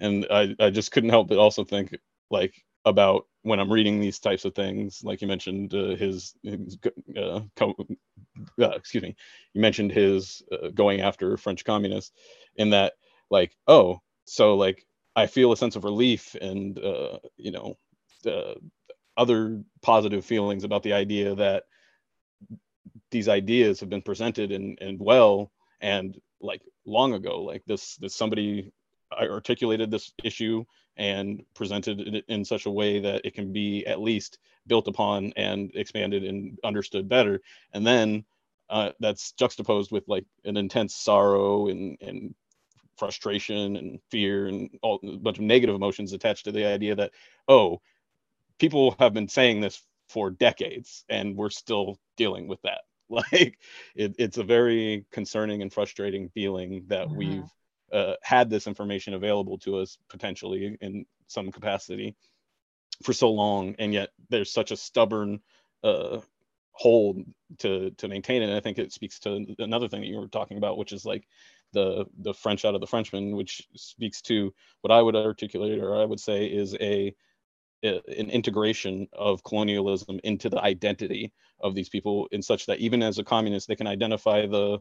And 0.00 0.26
i 0.30 0.54
i 0.60 0.70
just 0.70 0.92
couldn't 0.92 1.10
help 1.10 1.28
but 1.28 1.38
also 1.38 1.64
think 1.64 1.96
like 2.30 2.54
about 2.84 3.26
when 3.42 3.60
I'm 3.60 3.72
reading 3.72 4.00
these 4.00 4.18
types 4.18 4.44
of 4.44 4.54
things, 4.54 5.02
like 5.04 5.20
you 5.20 5.28
mentioned 5.28 5.74
uh, 5.74 5.94
his, 5.96 6.34
his 6.42 6.78
uh, 7.16 7.40
co- 7.56 7.76
uh, 8.60 8.70
excuse 8.70 9.02
me, 9.02 9.16
you 9.54 9.60
mentioned 9.60 9.92
his 9.92 10.42
uh, 10.52 10.68
going 10.68 11.00
after 11.00 11.36
French 11.36 11.64
communists, 11.64 12.12
in 12.56 12.70
that 12.70 12.94
like 13.30 13.56
oh 13.66 14.00
so 14.24 14.54
like 14.56 14.86
I 15.16 15.26
feel 15.26 15.52
a 15.52 15.56
sense 15.56 15.76
of 15.76 15.84
relief 15.84 16.34
and 16.40 16.78
uh, 16.78 17.18
you 17.36 17.52
know 17.52 17.76
other 19.16 19.62
positive 19.82 20.24
feelings 20.24 20.64
about 20.64 20.82
the 20.82 20.92
idea 20.92 21.34
that 21.34 21.64
these 23.10 23.28
ideas 23.28 23.80
have 23.80 23.88
been 23.88 24.02
presented 24.02 24.52
and 24.52 24.78
and 24.80 24.98
well 25.00 25.50
and 25.80 26.18
like 26.40 26.62
long 26.86 27.14
ago. 27.14 27.42
Like 27.42 27.64
this 27.66 27.96
this 27.96 28.14
somebody 28.14 28.72
articulated 29.12 29.90
this 29.90 30.12
issue 30.22 30.64
and 30.98 31.44
presented 31.54 32.00
it 32.00 32.24
in 32.28 32.44
such 32.44 32.66
a 32.66 32.70
way 32.70 33.00
that 33.00 33.22
it 33.24 33.34
can 33.34 33.52
be 33.52 33.86
at 33.86 34.00
least 34.00 34.38
built 34.66 34.88
upon 34.88 35.32
and 35.36 35.70
expanded 35.74 36.24
and 36.24 36.58
understood 36.64 37.08
better 37.08 37.40
and 37.72 37.86
then 37.86 38.24
uh, 38.70 38.90
that's 39.00 39.32
juxtaposed 39.32 39.90
with 39.90 40.04
like 40.08 40.26
an 40.44 40.56
intense 40.58 40.94
sorrow 40.94 41.68
and, 41.68 41.96
and 42.02 42.34
frustration 42.98 43.76
and 43.76 44.00
fear 44.10 44.48
and 44.48 44.70
all, 44.82 45.00
a 45.04 45.16
bunch 45.16 45.38
of 45.38 45.44
negative 45.44 45.74
emotions 45.74 46.12
attached 46.12 46.44
to 46.44 46.52
the 46.52 46.66
idea 46.66 46.94
that 46.94 47.12
oh 47.46 47.80
people 48.58 48.94
have 48.98 49.14
been 49.14 49.28
saying 49.28 49.60
this 49.60 49.82
for 50.08 50.30
decades 50.30 51.04
and 51.08 51.36
we're 51.36 51.50
still 51.50 51.98
dealing 52.16 52.48
with 52.48 52.60
that 52.62 52.80
like 53.08 53.58
it, 53.94 54.14
it's 54.18 54.38
a 54.38 54.44
very 54.44 55.06
concerning 55.10 55.62
and 55.62 55.72
frustrating 55.72 56.28
feeling 56.30 56.84
that 56.88 57.06
mm-hmm. 57.06 57.16
we've 57.16 57.50
uh, 57.92 58.14
had 58.22 58.50
this 58.50 58.66
information 58.66 59.14
available 59.14 59.58
to 59.58 59.78
us 59.78 59.98
potentially 60.08 60.76
in 60.80 61.06
some 61.28 61.52
capacity 61.52 62.16
for 63.02 63.12
so 63.12 63.30
long, 63.30 63.74
and 63.78 63.92
yet 63.92 64.10
there's 64.30 64.52
such 64.52 64.70
a 64.70 64.76
stubborn 64.76 65.40
uh, 65.84 66.20
hold 66.72 67.24
to 67.58 67.90
to 67.92 68.08
maintain 68.08 68.42
it. 68.42 68.46
And 68.46 68.54
I 68.54 68.60
think 68.60 68.78
it 68.78 68.92
speaks 68.92 69.18
to 69.20 69.46
another 69.58 69.88
thing 69.88 70.00
that 70.00 70.06
you 70.08 70.18
were 70.18 70.28
talking 70.28 70.58
about, 70.58 70.78
which 70.78 70.92
is 70.92 71.04
like 71.04 71.26
the 71.72 72.06
the 72.18 72.34
French 72.34 72.64
out 72.64 72.74
of 72.74 72.80
the 72.80 72.86
Frenchman, 72.86 73.36
which 73.36 73.66
speaks 73.76 74.22
to 74.22 74.52
what 74.82 74.92
I 74.92 75.02
would 75.02 75.16
articulate 75.16 75.78
or 75.80 75.96
I 75.96 76.04
would 76.04 76.20
say 76.20 76.46
is 76.46 76.74
a, 76.80 77.14
a 77.84 78.00
an 78.18 78.30
integration 78.30 79.08
of 79.12 79.44
colonialism 79.44 80.20
into 80.24 80.48
the 80.48 80.62
identity 80.62 81.32
of 81.60 81.74
these 81.74 81.88
people 81.88 82.28
in 82.32 82.42
such 82.42 82.66
that 82.66 82.78
even 82.80 83.02
as 83.02 83.18
a 83.18 83.24
communist 83.24 83.68
they 83.68 83.76
can 83.76 83.86
identify 83.86 84.46
the 84.46 84.80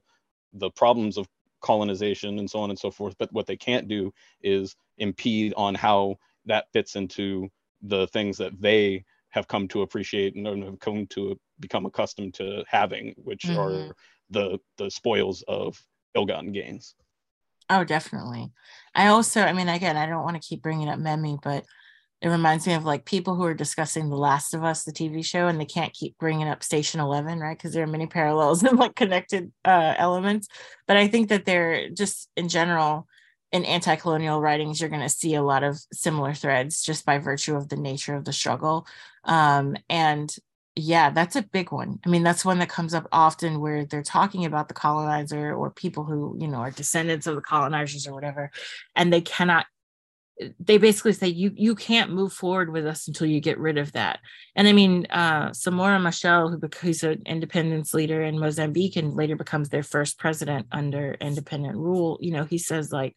the 0.53 0.71
problems 0.71 1.17
of 1.17 1.27
colonization 1.61 2.39
and 2.39 2.49
so 2.49 2.59
on 2.59 2.69
and 2.69 2.79
so 2.79 2.91
forth. 2.91 3.15
But 3.17 3.31
what 3.31 3.47
they 3.47 3.57
can't 3.57 3.87
do 3.87 4.13
is 4.41 4.75
impede 4.97 5.53
on 5.57 5.75
how 5.75 6.17
that 6.45 6.71
fits 6.73 6.95
into 6.95 7.49
the 7.81 8.07
things 8.07 8.37
that 8.37 8.59
they 8.59 9.03
have 9.29 9.47
come 9.47 9.67
to 9.67 9.81
appreciate 9.81 10.35
and 10.35 10.63
have 10.63 10.79
come 10.79 11.05
to 11.07 11.39
become 11.59 11.85
accustomed 11.85 12.33
to 12.35 12.63
having, 12.67 13.13
which 13.17 13.43
mm-hmm. 13.43 13.59
are 13.59 13.93
the 14.29 14.59
the 14.77 14.89
spoils 14.89 15.43
of 15.47 15.81
ill-gotten 16.15 16.51
gains. 16.51 16.95
Oh, 17.69 17.83
definitely. 17.83 18.51
I 18.95 19.07
also, 19.07 19.41
I 19.41 19.53
mean, 19.53 19.67
again, 19.67 19.97
I 19.97 20.05
don't 20.05 20.23
want 20.23 20.41
to 20.41 20.47
keep 20.47 20.61
bringing 20.61 20.87
up 20.87 20.99
Memmi, 20.99 21.37
but 21.41 21.65
it 22.21 22.29
reminds 22.29 22.65
me 22.65 22.73
of 22.73 22.83
like 22.83 23.05
people 23.05 23.35
who 23.35 23.43
are 23.43 23.53
discussing 23.53 24.09
The 24.09 24.15
Last 24.15 24.53
of 24.53 24.63
Us, 24.63 24.83
the 24.83 24.91
TV 24.91 25.23
show, 25.23 25.47
and 25.47 25.59
they 25.59 25.65
can't 25.65 25.93
keep 25.93 26.17
bringing 26.17 26.47
up 26.47 26.63
Station 26.63 26.99
11, 26.99 27.39
right? 27.39 27.55
Because 27.55 27.73
there 27.73 27.83
are 27.83 27.87
many 27.87 28.07
parallels 28.07 28.63
and 28.63 28.79
like 28.79 28.95
connected 28.95 29.51
uh, 29.63 29.93
elements. 29.97 30.47
But 30.87 30.97
I 30.97 31.07
think 31.07 31.29
that 31.29 31.45
they're 31.45 31.89
just 31.89 32.29
in 32.35 32.49
general, 32.49 33.07
in 33.51 33.65
anti 33.65 33.95
colonial 33.95 34.41
writings, 34.41 34.81
you're 34.81 34.89
going 34.89 35.03
to 35.03 35.09
see 35.09 35.35
a 35.35 35.43
lot 35.43 35.63
of 35.63 35.79
similar 35.93 36.33
threads 36.33 36.81
just 36.81 37.05
by 37.05 37.19
virtue 37.19 37.55
of 37.55 37.69
the 37.69 37.77
nature 37.77 38.15
of 38.15 38.25
the 38.25 38.33
struggle. 38.33 38.87
Um, 39.23 39.77
and 39.87 40.35
yeah, 40.75 41.11
that's 41.11 41.35
a 41.35 41.43
big 41.43 41.71
one. 41.71 41.99
I 42.05 42.09
mean, 42.09 42.23
that's 42.23 42.45
one 42.45 42.59
that 42.59 42.69
comes 42.69 42.93
up 42.93 43.07
often 43.11 43.59
where 43.59 43.85
they're 43.85 44.03
talking 44.03 44.45
about 44.45 44.67
the 44.67 44.73
colonizer 44.73 45.53
or 45.53 45.71
people 45.71 46.03
who, 46.03 46.35
you 46.39 46.47
know, 46.47 46.57
are 46.57 46.71
descendants 46.71 47.25
of 47.25 47.35
the 47.35 47.41
colonizers 47.41 48.07
or 48.07 48.13
whatever, 48.13 48.51
and 48.95 49.11
they 49.11 49.21
cannot 49.21 49.65
they 50.59 50.77
basically 50.77 51.13
say 51.13 51.27
you 51.27 51.51
you 51.55 51.73
can't 51.73 52.11
move 52.11 52.31
forward 52.31 52.71
with 52.71 52.85
us 52.85 53.07
until 53.07 53.27
you 53.27 53.39
get 53.39 53.57
rid 53.57 53.77
of 53.77 53.91
that. 53.93 54.19
And 54.55 54.67
I 54.67 54.73
mean, 54.73 55.07
uh, 55.09 55.49
Samora 55.49 55.99
Machel, 55.99 56.51
who 56.51 56.69
who's 56.79 57.03
an 57.03 57.23
independence 57.25 57.93
leader 57.93 58.21
in 58.21 58.39
Mozambique 58.39 58.95
and 58.95 59.15
later 59.15 59.35
becomes 59.35 59.69
their 59.69 59.83
first 59.83 60.19
president 60.19 60.67
under 60.71 61.15
independent 61.19 61.75
rule, 61.75 62.17
you 62.21 62.31
know, 62.31 62.43
he 62.43 62.57
says 62.57 62.91
like, 62.91 63.15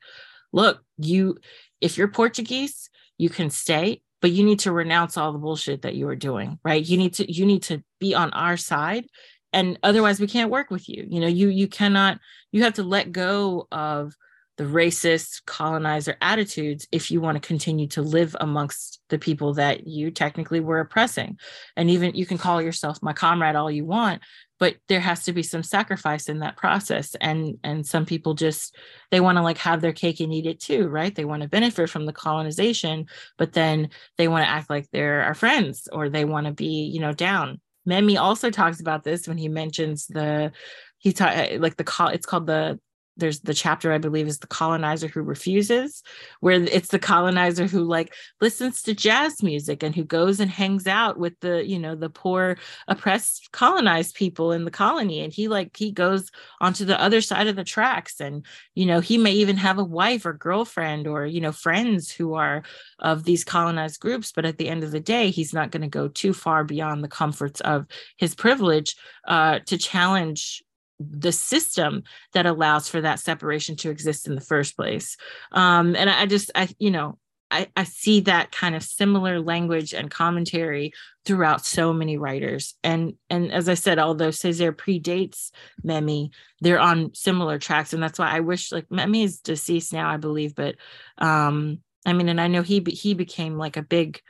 look, 0.52 0.82
you 0.96 1.36
if 1.80 1.98
you're 1.98 2.08
Portuguese, 2.08 2.90
you 3.18 3.28
can 3.28 3.50
stay 3.50 4.02
but 4.20 4.32
you 4.32 4.44
need 4.44 4.60
to 4.60 4.72
renounce 4.72 5.16
all 5.16 5.32
the 5.32 5.38
bullshit 5.38 5.82
that 5.82 5.94
you 5.94 6.08
are 6.08 6.16
doing 6.16 6.58
right 6.64 6.84
you 6.84 6.96
need 6.96 7.14
to 7.14 7.30
you 7.30 7.44
need 7.44 7.62
to 7.62 7.82
be 7.98 8.14
on 8.14 8.30
our 8.32 8.56
side 8.56 9.04
and 9.52 9.78
otherwise 9.82 10.20
we 10.20 10.26
can't 10.26 10.50
work 10.50 10.70
with 10.70 10.88
you 10.88 11.06
you 11.08 11.20
know 11.20 11.26
you 11.26 11.48
you 11.48 11.68
cannot 11.68 12.18
you 12.52 12.62
have 12.62 12.74
to 12.74 12.82
let 12.82 13.12
go 13.12 13.66
of 13.70 14.14
the 14.60 14.66
racist 14.66 15.46
colonizer 15.46 16.18
attitudes 16.20 16.86
if 16.92 17.10
you 17.10 17.18
want 17.18 17.34
to 17.34 17.48
continue 17.48 17.86
to 17.88 18.02
live 18.02 18.36
amongst 18.42 19.00
the 19.08 19.18
people 19.18 19.54
that 19.54 19.86
you 19.86 20.10
technically 20.10 20.60
were 20.60 20.80
oppressing. 20.80 21.38
And 21.78 21.88
even 21.88 22.14
you 22.14 22.26
can 22.26 22.36
call 22.36 22.60
yourself 22.60 22.98
my 23.00 23.14
comrade 23.14 23.56
all 23.56 23.70
you 23.70 23.86
want 23.86 24.20
but 24.58 24.76
there 24.88 25.00
has 25.00 25.24
to 25.24 25.32
be 25.32 25.42
some 25.42 25.62
sacrifice 25.62 26.28
in 26.28 26.40
that 26.40 26.58
process. 26.58 27.16
And 27.22 27.56
and 27.64 27.86
some 27.86 28.04
people 28.04 28.34
just 28.34 28.76
they 29.10 29.18
want 29.18 29.38
to 29.38 29.42
like 29.42 29.56
have 29.56 29.80
their 29.80 29.94
cake 29.94 30.20
and 30.20 30.30
eat 30.30 30.44
it 30.44 30.60
too 30.60 30.88
right? 30.88 31.14
They 31.14 31.24
want 31.24 31.40
to 31.40 31.48
benefit 31.48 31.88
from 31.88 32.04
the 32.04 32.12
colonization 32.12 33.06
but 33.38 33.54
then 33.54 33.88
they 34.18 34.28
want 34.28 34.44
to 34.44 34.50
act 34.50 34.68
like 34.68 34.90
they're 34.90 35.22
our 35.22 35.32
friends 35.32 35.88
or 35.90 36.10
they 36.10 36.26
want 36.26 36.48
to 36.48 36.52
be 36.52 36.90
you 36.92 37.00
know 37.00 37.14
down. 37.14 37.62
Memmi 37.88 38.20
also 38.20 38.50
talks 38.50 38.78
about 38.78 39.04
this 39.04 39.26
when 39.26 39.38
he 39.38 39.48
mentions 39.48 40.06
the 40.06 40.52
he 40.98 41.14
taught 41.14 41.58
like 41.60 41.78
the 41.78 41.84
call 41.84 42.08
it's 42.08 42.26
called 42.26 42.46
the 42.46 42.78
there's 43.20 43.40
the 43.40 43.54
chapter 43.54 43.92
i 43.92 43.98
believe 43.98 44.26
is 44.26 44.38
the 44.38 44.46
colonizer 44.46 45.08
who 45.08 45.22
refuses 45.22 46.02
where 46.40 46.54
it's 46.54 46.88
the 46.88 46.98
colonizer 46.98 47.66
who 47.66 47.82
like 47.84 48.14
listens 48.40 48.82
to 48.82 48.94
jazz 48.94 49.42
music 49.42 49.82
and 49.82 49.94
who 49.94 50.04
goes 50.04 50.40
and 50.40 50.50
hangs 50.50 50.86
out 50.86 51.18
with 51.18 51.38
the 51.40 51.66
you 51.66 51.78
know 51.78 51.94
the 51.94 52.10
poor 52.10 52.56
oppressed 52.88 53.50
colonized 53.52 54.14
people 54.14 54.52
in 54.52 54.64
the 54.64 54.70
colony. 54.70 55.20
And 55.20 55.32
he 55.32 55.48
like 55.48 55.76
he 55.76 55.92
goes 55.92 56.30
onto 56.60 56.84
the 56.84 57.00
other 57.00 57.20
side 57.20 57.46
of 57.46 57.56
the 57.56 57.64
tracks 57.64 58.20
and 58.20 58.44
you 58.74 58.86
know 58.86 59.00
he 59.00 59.18
may 59.18 59.32
even 59.32 59.56
have 59.56 59.78
a 59.78 59.84
wife 59.84 60.26
or 60.26 60.32
girlfriend 60.32 61.06
or 61.06 61.26
you 61.26 61.40
know 61.40 61.52
friends 61.52 62.10
who 62.10 62.34
are 62.34 62.62
of 62.98 63.24
these 63.24 63.44
colonized 63.44 64.00
groups. 64.00 64.32
But 64.32 64.44
at 64.44 64.58
the 64.58 64.68
end 64.68 64.84
of 64.84 64.90
the 64.90 65.00
day 65.00 65.30
he's 65.30 65.54
not 65.54 65.70
going 65.70 65.82
to 65.82 65.88
go 65.88 66.08
too 66.08 66.32
far 66.32 66.64
beyond 66.64 67.02
the 67.02 67.08
comforts 67.08 67.60
of 67.60 67.86
his 68.16 68.34
privilege 68.34 68.96
uh, 69.26 69.60
to 69.66 69.78
challenge 69.78 70.62
the 71.00 71.32
system 71.32 72.02
that 72.34 72.46
allows 72.46 72.88
for 72.88 73.00
that 73.00 73.20
separation 73.20 73.74
to 73.76 73.90
exist 73.90 74.26
in 74.26 74.34
the 74.34 74.40
first 74.40 74.76
place. 74.76 75.16
Um, 75.52 75.96
and 75.96 76.10
I, 76.10 76.26
just 76.26 76.50
i 76.54 76.68
you 76.78 76.90
know 76.90 77.18
I, 77.50 77.68
I 77.76 77.82
see 77.82 78.20
that 78.20 78.52
kind 78.52 78.76
of 78.76 78.82
similar 78.82 79.40
language 79.40 79.92
and 79.92 80.08
commentary 80.08 80.92
throughout 81.24 81.66
so 81.66 81.92
many 81.92 82.16
writers. 82.16 82.74
And 82.84 83.14
and 83.28 83.50
as 83.50 83.68
i 83.68 83.74
said 83.74 83.98
although 83.98 84.28
Césaire 84.28 84.72
predates 84.72 85.50
memmi 85.84 86.30
they're 86.60 86.78
on 86.78 87.14
similar 87.14 87.58
tracks. 87.58 87.92
And 87.92 88.02
that's 88.02 88.18
why 88.18 88.30
i 88.30 88.40
wish 88.40 88.70
like 88.70 88.88
memmi 88.88 89.24
is 89.24 89.40
deceased 89.40 89.92
now 89.92 90.08
i 90.08 90.18
believe 90.18 90.54
but 90.54 90.76
um 91.18 91.78
i 92.04 92.12
mean 92.12 92.28
and 92.28 92.40
i 92.40 92.46
know 92.46 92.62
he 92.62 92.84
he 92.88 93.14
became 93.14 93.56
like 93.56 93.76
a 93.76 93.82
big 93.82 94.20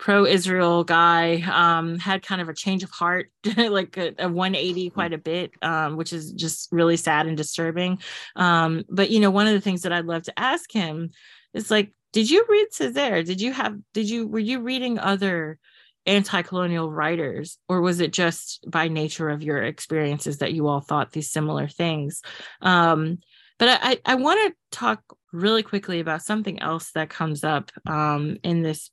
pro-Israel 0.00 0.82
guy, 0.82 1.42
um, 1.42 1.98
had 1.98 2.22
kind 2.22 2.40
of 2.40 2.48
a 2.48 2.54
change 2.54 2.82
of 2.82 2.90
heart, 2.90 3.30
like 3.56 3.98
a, 3.98 4.14
a 4.18 4.28
180 4.28 4.88
hmm. 4.88 4.94
quite 4.94 5.12
a 5.12 5.18
bit, 5.18 5.52
um, 5.62 5.96
which 5.96 6.12
is 6.12 6.32
just 6.32 6.72
really 6.72 6.96
sad 6.96 7.26
and 7.26 7.36
disturbing. 7.36 7.98
Um, 8.34 8.84
but 8.88 9.10
you 9.10 9.20
know, 9.20 9.30
one 9.30 9.46
of 9.46 9.52
the 9.52 9.60
things 9.60 9.82
that 9.82 9.92
I'd 9.92 10.06
love 10.06 10.22
to 10.24 10.38
ask 10.38 10.72
him 10.72 11.10
is 11.52 11.70
like, 11.70 11.92
did 12.12 12.30
you 12.30 12.44
read 12.48 12.68
Césaire? 12.72 13.24
Did 13.24 13.40
you 13.40 13.52
have? 13.52 13.76
Did 13.92 14.10
you 14.10 14.26
were 14.26 14.40
you 14.40 14.60
reading 14.60 14.98
other 14.98 15.58
anti-colonial 16.06 16.90
writers, 16.90 17.58
or 17.68 17.82
was 17.82 18.00
it 18.00 18.12
just 18.12 18.64
by 18.68 18.88
nature 18.88 19.28
of 19.28 19.44
your 19.44 19.62
experiences 19.62 20.38
that 20.38 20.52
you 20.52 20.66
all 20.66 20.80
thought 20.80 21.12
these 21.12 21.30
similar 21.30 21.68
things? 21.68 22.22
Um, 22.62 23.18
but 23.60 23.78
I, 23.82 23.98
I 24.04 24.14
want 24.16 24.40
to 24.50 24.76
talk 24.76 25.02
really 25.32 25.62
quickly 25.62 26.00
about 26.00 26.22
something 26.22 26.60
else 26.60 26.90
that 26.92 27.10
comes 27.10 27.44
up 27.44 27.70
um, 27.86 28.38
in 28.42 28.62
this 28.62 28.90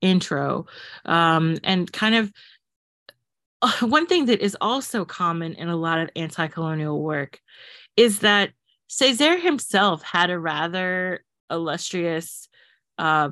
intro 0.00 0.66
um, 1.04 1.58
and 1.64 1.92
kind 1.92 2.14
of 2.14 2.32
one 3.80 4.06
thing 4.06 4.26
that 4.26 4.40
is 4.40 4.56
also 4.60 5.04
common 5.04 5.54
in 5.54 5.68
a 5.68 5.76
lot 5.76 6.00
of 6.00 6.10
anti-colonial 6.14 7.02
work 7.02 7.40
is 7.96 8.20
that 8.20 8.50
Césaire 8.88 9.40
himself 9.40 10.02
had 10.02 10.30
a 10.30 10.38
rather 10.38 11.24
illustrious 11.50 12.48
uh, 12.98 13.30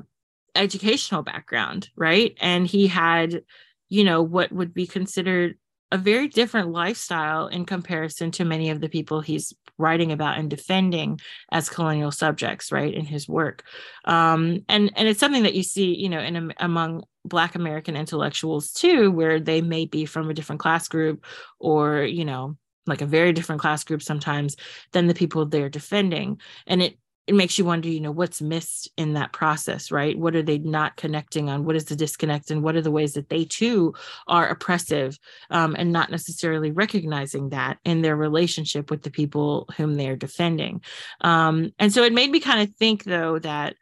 educational 0.55 1.23
background, 1.23 1.89
right? 1.95 2.35
And 2.39 2.67
he 2.67 2.87
had, 2.87 3.43
you 3.89 4.03
know, 4.03 4.21
what 4.21 4.51
would 4.51 4.73
be 4.73 4.85
considered 4.85 5.55
a 5.91 5.97
very 5.97 6.27
different 6.27 6.69
lifestyle 6.71 7.47
in 7.47 7.65
comparison 7.65 8.31
to 8.31 8.45
many 8.45 8.69
of 8.69 8.81
the 8.81 8.89
people 8.89 9.21
he's 9.21 9.53
writing 9.77 10.11
about 10.11 10.37
and 10.37 10.49
defending 10.49 11.19
as 11.51 11.69
colonial 11.69 12.11
subjects 12.11 12.71
right 12.71 12.93
in 12.93 13.05
his 13.05 13.27
work. 13.27 13.63
Um, 14.05 14.65
and 14.69 14.91
and 14.95 15.07
it's 15.07 15.19
something 15.19 15.43
that 15.43 15.55
you 15.55 15.63
see 15.63 15.95
you 15.95 16.09
know 16.09 16.19
in 16.19 16.53
among 16.57 17.03
black 17.25 17.55
american 17.55 17.97
intellectuals 17.97 18.71
too 18.71 19.11
where 19.11 19.37
they 19.37 19.61
may 19.61 19.85
be 19.85 20.05
from 20.05 20.29
a 20.29 20.33
different 20.33 20.61
class 20.61 20.87
group 20.87 21.25
or 21.59 22.03
you 22.03 22.23
know 22.23 22.55
like 22.87 23.01
a 23.01 23.05
very 23.05 23.33
different 23.33 23.61
class 23.61 23.83
group 23.83 24.01
sometimes 24.01 24.55
than 24.93 25.07
the 25.07 25.13
people 25.13 25.45
they're 25.45 25.69
defending. 25.69 26.39
And 26.65 26.81
it 26.81 26.97
it 27.27 27.35
makes 27.35 27.57
you 27.57 27.65
wonder 27.65 27.89
you 27.89 27.99
know 27.99 28.11
what's 28.11 28.41
missed 28.41 28.89
in 28.97 29.13
that 29.13 29.33
process 29.33 29.91
right? 29.91 30.17
What 30.17 30.35
are 30.35 30.41
they 30.41 30.57
not 30.57 30.95
connecting 30.95 31.49
on? 31.49 31.65
What 31.65 31.75
is 31.75 31.85
the 31.85 31.95
disconnect? 31.95 32.49
And 32.49 32.63
what 32.63 32.75
are 32.75 32.81
the 32.81 32.91
ways 32.91 33.13
that 33.13 33.29
they 33.29 33.45
too 33.45 33.93
are 34.27 34.47
oppressive 34.47 35.19
um, 35.49 35.75
and 35.77 35.91
not 35.91 36.09
necessarily 36.09 36.71
recognizing 36.71 37.49
that 37.49 37.77
in 37.83 38.01
their 38.01 38.15
relationship 38.15 38.89
with 38.89 39.03
the 39.03 39.11
people 39.11 39.67
whom 39.75 39.95
they're 39.95 40.15
defending? 40.15 40.81
Um, 41.21 41.71
and 41.77 41.93
so 41.93 42.03
it 42.03 42.13
made 42.13 42.31
me 42.31 42.39
kind 42.39 42.61
of 42.61 42.73
think 42.75 43.03
though 43.03 43.39
that 43.39 43.75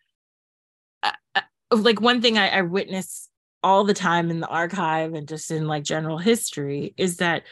uh, 1.03 1.11
uh 1.35 1.41
like 1.71 2.01
one 2.01 2.21
thing 2.21 2.37
I, 2.37 2.49
I 2.49 2.61
witness 2.63 3.29
all 3.61 3.83
the 3.83 3.93
time 3.93 4.29
in 4.29 4.39
the 4.39 4.47
archive 4.47 5.13
and 5.13 5.27
just 5.27 5.51
in 5.51 5.67
like 5.67 5.83
general 5.83 6.17
history 6.17 6.93
is 6.97 7.17
that 7.17 7.43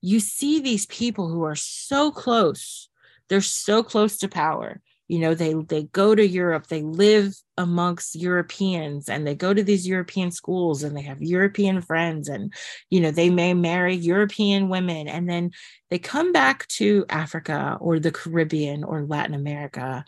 you 0.00 0.20
see 0.20 0.60
these 0.60 0.86
people 0.86 1.28
who 1.28 1.44
are 1.44 1.56
so 1.56 2.10
close 2.10 2.88
they're 3.28 3.40
so 3.40 3.82
close 3.82 4.18
to 4.18 4.28
power 4.28 4.80
you 5.10 5.18
know 5.18 5.34
they 5.34 5.54
they 5.54 5.82
go 5.84 6.14
to 6.14 6.26
europe 6.26 6.66
they 6.68 6.82
live 6.82 7.34
amongst 7.56 8.14
europeans 8.14 9.08
and 9.08 9.26
they 9.26 9.34
go 9.34 9.52
to 9.52 9.62
these 9.62 9.86
european 9.86 10.30
schools 10.30 10.82
and 10.82 10.96
they 10.96 11.02
have 11.02 11.20
european 11.20 11.80
friends 11.80 12.28
and 12.28 12.52
you 12.90 13.00
know 13.00 13.10
they 13.10 13.30
may 13.30 13.52
marry 13.52 13.94
european 13.94 14.68
women 14.68 15.08
and 15.08 15.28
then 15.28 15.50
they 15.90 15.98
come 15.98 16.32
back 16.32 16.66
to 16.68 17.04
africa 17.08 17.76
or 17.80 17.98
the 17.98 18.12
caribbean 18.12 18.84
or 18.84 19.04
latin 19.04 19.34
america 19.34 20.04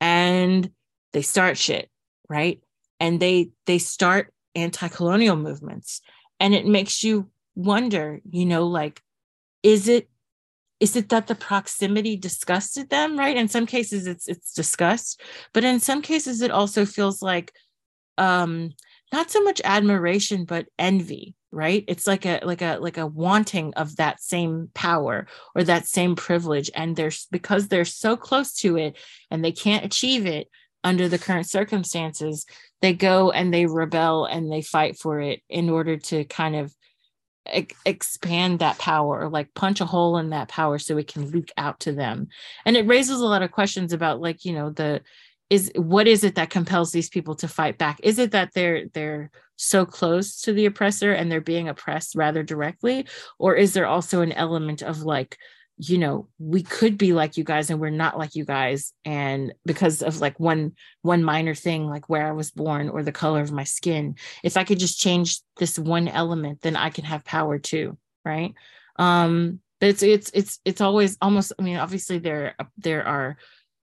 and 0.00 0.70
they 1.12 1.22
start 1.22 1.56
shit 1.56 1.90
right? 2.28 2.60
And 3.00 3.20
they 3.20 3.50
they 3.66 3.78
start 3.78 4.32
anti-colonial 4.54 5.36
movements. 5.36 6.00
And 6.40 6.54
it 6.54 6.66
makes 6.66 7.02
you 7.02 7.30
wonder 7.54 8.20
you 8.30 8.46
know 8.46 8.68
like 8.68 9.02
is 9.64 9.88
it 9.88 10.08
is 10.80 10.94
it 10.94 11.08
that 11.08 11.26
the 11.26 11.34
proximity 11.34 12.16
disgusted 12.16 12.90
them 12.90 13.18
right? 13.18 13.36
In 13.36 13.48
some 13.48 13.66
cases 13.66 14.06
it's 14.06 14.28
it's 14.28 14.52
disgust 14.52 15.20
but 15.52 15.64
in 15.64 15.80
some 15.80 16.02
cases 16.02 16.40
it 16.40 16.50
also 16.50 16.84
feels 16.84 17.22
like 17.22 17.52
um 18.16 18.70
not 19.12 19.30
so 19.30 19.42
much 19.42 19.60
admiration 19.64 20.44
but 20.44 20.66
envy 20.78 21.34
right? 21.50 21.84
It's 21.88 22.06
like 22.06 22.26
a 22.26 22.40
like 22.44 22.62
a 22.62 22.78
like 22.80 22.98
a 22.98 23.06
wanting 23.06 23.72
of 23.74 23.96
that 23.96 24.20
same 24.20 24.70
power 24.74 25.26
or 25.54 25.64
that 25.64 25.86
same 25.86 26.14
privilege 26.14 26.70
and 26.74 26.94
there's 26.94 27.26
because 27.30 27.68
they're 27.68 27.84
so 27.84 28.16
close 28.16 28.52
to 28.56 28.76
it 28.76 28.98
and 29.30 29.44
they 29.44 29.52
can't 29.52 29.84
achieve 29.84 30.26
it 30.26 30.48
under 30.84 31.08
the 31.08 31.18
current 31.18 31.48
circumstances 31.48 32.46
they 32.80 32.92
go 32.92 33.30
and 33.30 33.52
they 33.52 33.66
rebel 33.66 34.24
and 34.26 34.52
they 34.52 34.62
fight 34.62 34.96
for 34.98 35.20
it 35.20 35.40
in 35.48 35.68
order 35.68 35.96
to 35.96 36.24
kind 36.24 36.54
of 36.54 36.72
expand 37.84 38.58
that 38.58 38.78
power 38.78 39.20
or 39.20 39.28
like 39.28 39.54
punch 39.54 39.80
a 39.80 39.86
hole 39.86 40.18
in 40.18 40.30
that 40.30 40.48
power 40.48 40.78
so 40.78 40.96
it 40.98 41.08
can 41.08 41.30
leak 41.30 41.52
out 41.56 41.80
to 41.80 41.92
them. 41.92 42.28
And 42.64 42.76
it 42.76 42.86
raises 42.86 43.20
a 43.20 43.26
lot 43.26 43.42
of 43.42 43.50
questions 43.50 43.92
about 43.92 44.20
like 44.20 44.44
you 44.44 44.52
know 44.52 44.70
the 44.70 45.02
is 45.50 45.72
what 45.76 46.06
is 46.06 46.24
it 46.24 46.34
that 46.34 46.50
compels 46.50 46.92
these 46.92 47.08
people 47.08 47.34
to 47.36 47.48
fight 47.48 47.78
back? 47.78 48.00
Is 48.02 48.18
it 48.18 48.32
that 48.32 48.52
they're 48.54 48.88
they're 48.88 49.30
so 49.56 49.84
close 49.84 50.40
to 50.42 50.52
the 50.52 50.66
oppressor 50.66 51.12
and 51.12 51.30
they're 51.30 51.40
being 51.40 51.68
oppressed 51.68 52.14
rather 52.14 52.42
directly? 52.42 53.06
Or 53.38 53.54
is 53.54 53.72
there 53.72 53.86
also 53.86 54.20
an 54.20 54.32
element 54.32 54.82
of 54.82 55.02
like 55.02 55.38
you 55.78 55.96
know 55.96 56.28
we 56.38 56.62
could 56.62 56.98
be 56.98 57.12
like 57.12 57.36
you 57.36 57.44
guys 57.44 57.70
and 57.70 57.80
we're 57.80 57.90
not 57.90 58.18
like 58.18 58.34
you 58.34 58.44
guys. 58.44 58.92
And 59.04 59.54
because 59.64 60.02
of 60.02 60.20
like 60.20 60.38
one 60.38 60.72
one 61.02 61.24
minor 61.24 61.54
thing 61.54 61.86
like 61.86 62.08
where 62.08 62.26
i 62.26 62.32
was 62.32 62.50
born 62.50 62.88
or 62.88 63.02
the 63.02 63.12
color 63.12 63.40
of 63.40 63.52
my 63.52 63.64
skin 63.64 64.16
if 64.42 64.56
i 64.56 64.64
could 64.64 64.78
just 64.78 64.98
change 64.98 65.40
this 65.56 65.78
one 65.78 66.08
element 66.08 66.60
then 66.60 66.76
i 66.76 66.90
can 66.90 67.04
have 67.04 67.24
power 67.24 67.58
too 67.58 67.96
right? 68.24 68.54
Um 68.96 69.60
but 69.80 69.90
it's 69.90 70.02
it's 70.02 70.30
it's 70.34 70.60
it's 70.64 70.80
always 70.80 71.16
almost 71.22 71.52
i 71.58 71.62
mean 71.62 71.76
obviously 71.76 72.18
there 72.18 72.54
there 72.76 73.06
are 73.06 73.36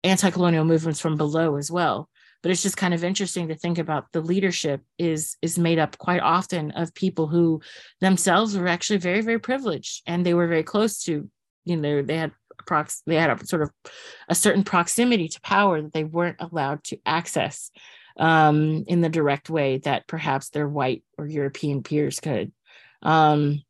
anti-colonial 0.02 0.65
movements 0.65 1.01
from 1.01 1.16
below 1.16 1.56
as 1.56 1.70
well 1.70 2.09
but 2.43 2.51
it's 2.51 2.62
just 2.62 2.77
kind 2.77 2.93
of 2.93 3.05
interesting 3.05 3.48
to 3.48 3.55
think 3.55 3.78
about 3.78 4.11
the 4.12 4.20
leadership 4.20 4.81
is 4.98 5.36
is 5.43 5.59
made 5.59 5.78
up 5.78 5.98
quite 5.98 6.20
often 6.20 6.70
of 6.73 6.94
people 6.94 7.27
who 7.27 7.61
themselves 8.01 8.56
were 8.56 8.69
actually 8.69 8.98
very 8.98 9.20
very 9.20 9.39
privileged 9.39 10.02
and 10.06 10.24
they 10.24 10.35
were 10.35 10.48
very 10.48 10.62
close 10.62 11.02
to 11.02 11.28
you 11.65 11.77
know 11.77 12.03
they 12.03 12.16
had 12.16 12.32
prox 12.66 13.03
they 13.07 13.16
had 13.16 13.31
a 13.31 13.47
sort 13.47 13.62
of 13.62 13.70
a 14.28 14.35
certain 14.35 14.65
proximity 14.65 15.28
to 15.28 15.41
power 15.41 15.82
that 15.82 15.93
they 15.93 16.05
weren't 16.05 16.41
allowed 16.41 16.82
to 16.85 16.99
access 17.05 17.70
um, 18.19 18.85
in 18.86 19.01
the 19.01 19.09
direct 19.09 19.51
way 19.51 19.78
that 19.78 20.07
perhaps 20.07 20.51
their 20.51 20.69
white 20.69 21.03
or 21.19 21.27
European 21.27 21.82
peers 21.82 22.20
could. 22.20 22.53
Um, 23.03 23.62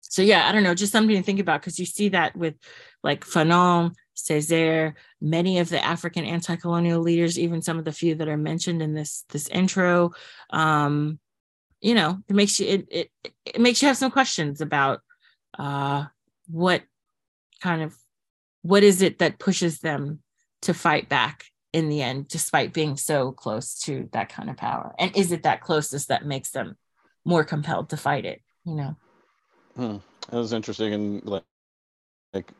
so 0.00 0.22
yeah, 0.22 0.48
I 0.48 0.52
don't 0.52 0.62
know, 0.62 0.74
just 0.74 0.92
something 0.92 1.16
to 1.16 1.22
think 1.22 1.40
about 1.40 1.60
because 1.60 1.78
you 1.78 1.86
see 1.86 2.10
that 2.10 2.34
with 2.36 2.54
like 3.02 3.24
Fanon, 3.24 3.92
Césaire, 4.16 4.94
many 5.20 5.58
of 5.58 5.68
the 5.68 5.84
African 5.84 6.24
anti-colonial 6.24 7.00
leaders, 7.00 7.38
even 7.38 7.62
some 7.62 7.78
of 7.78 7.84
the 7.84 7.92
few 7.92 8.14
that 8.16 8.28
are 8.28 8.36
mentioned 8.36 8.82
in 8.82 8.94
this 8.94 9.24
this 9.28 9.48
intro. 9.48 10.12
Um, 10.50 11.20
you 11.80 11.94
know, 11.94 12.18
it 12.28 12.34
makes 12.34 12.58
you 12.58 12.66
it 12.66 12.88
it, 12.90 13.32
it 13.44 13.60
makes 13.60 13.80
you 13.82 13.88
have 13.88 13.96
some 13.96 14.10
questions 14.10 14.60
about 14.60 15.00
uh 15.58 16.06
what 16.48 16.82
kind 17.60 17.82
of 17.82 17.94
what 18.62 18.82
is 18.82 19.02
it 19.02 19.18
that 19.18 19.38
pushes 19.38 19.80
them 19.80 20.20
to 20.62 20.74
fight 20.74 21.08
back 21.08 21.44
in 21.72 21.88
the 21.88 22.02
end, 22.02 22.28
despite 22.28 22.72
being 22.72 22.96
so 22.96 23.32
close 23.32 23.78
to 23.80 24.08
that 24.12 24.28
kind 24.28 24.50
of 24.50 24.56
power? 24.56 24.94
And 24.98 25.16
is 25.16 25.32
it 25.32 25.44
that 25.44 25.60
closeness 25.60 26.06
that 26.06 26.26
makes 26.26 26.50
them 26.50 26.76
more 27.24 27.44
compelled 27.44 27.90
to 27.90 27.96
fight 27.96 28.24
it? 28.24 28.42
You 28.64 28.74
know. 28.74 28.96
Hmm. 29.76 29.96
That 30.30 30.38
was 30.38 30.52
interesting 30.52 30.92
and 30.92 31.24
like, 31.24 31.44
like 32.34 32.52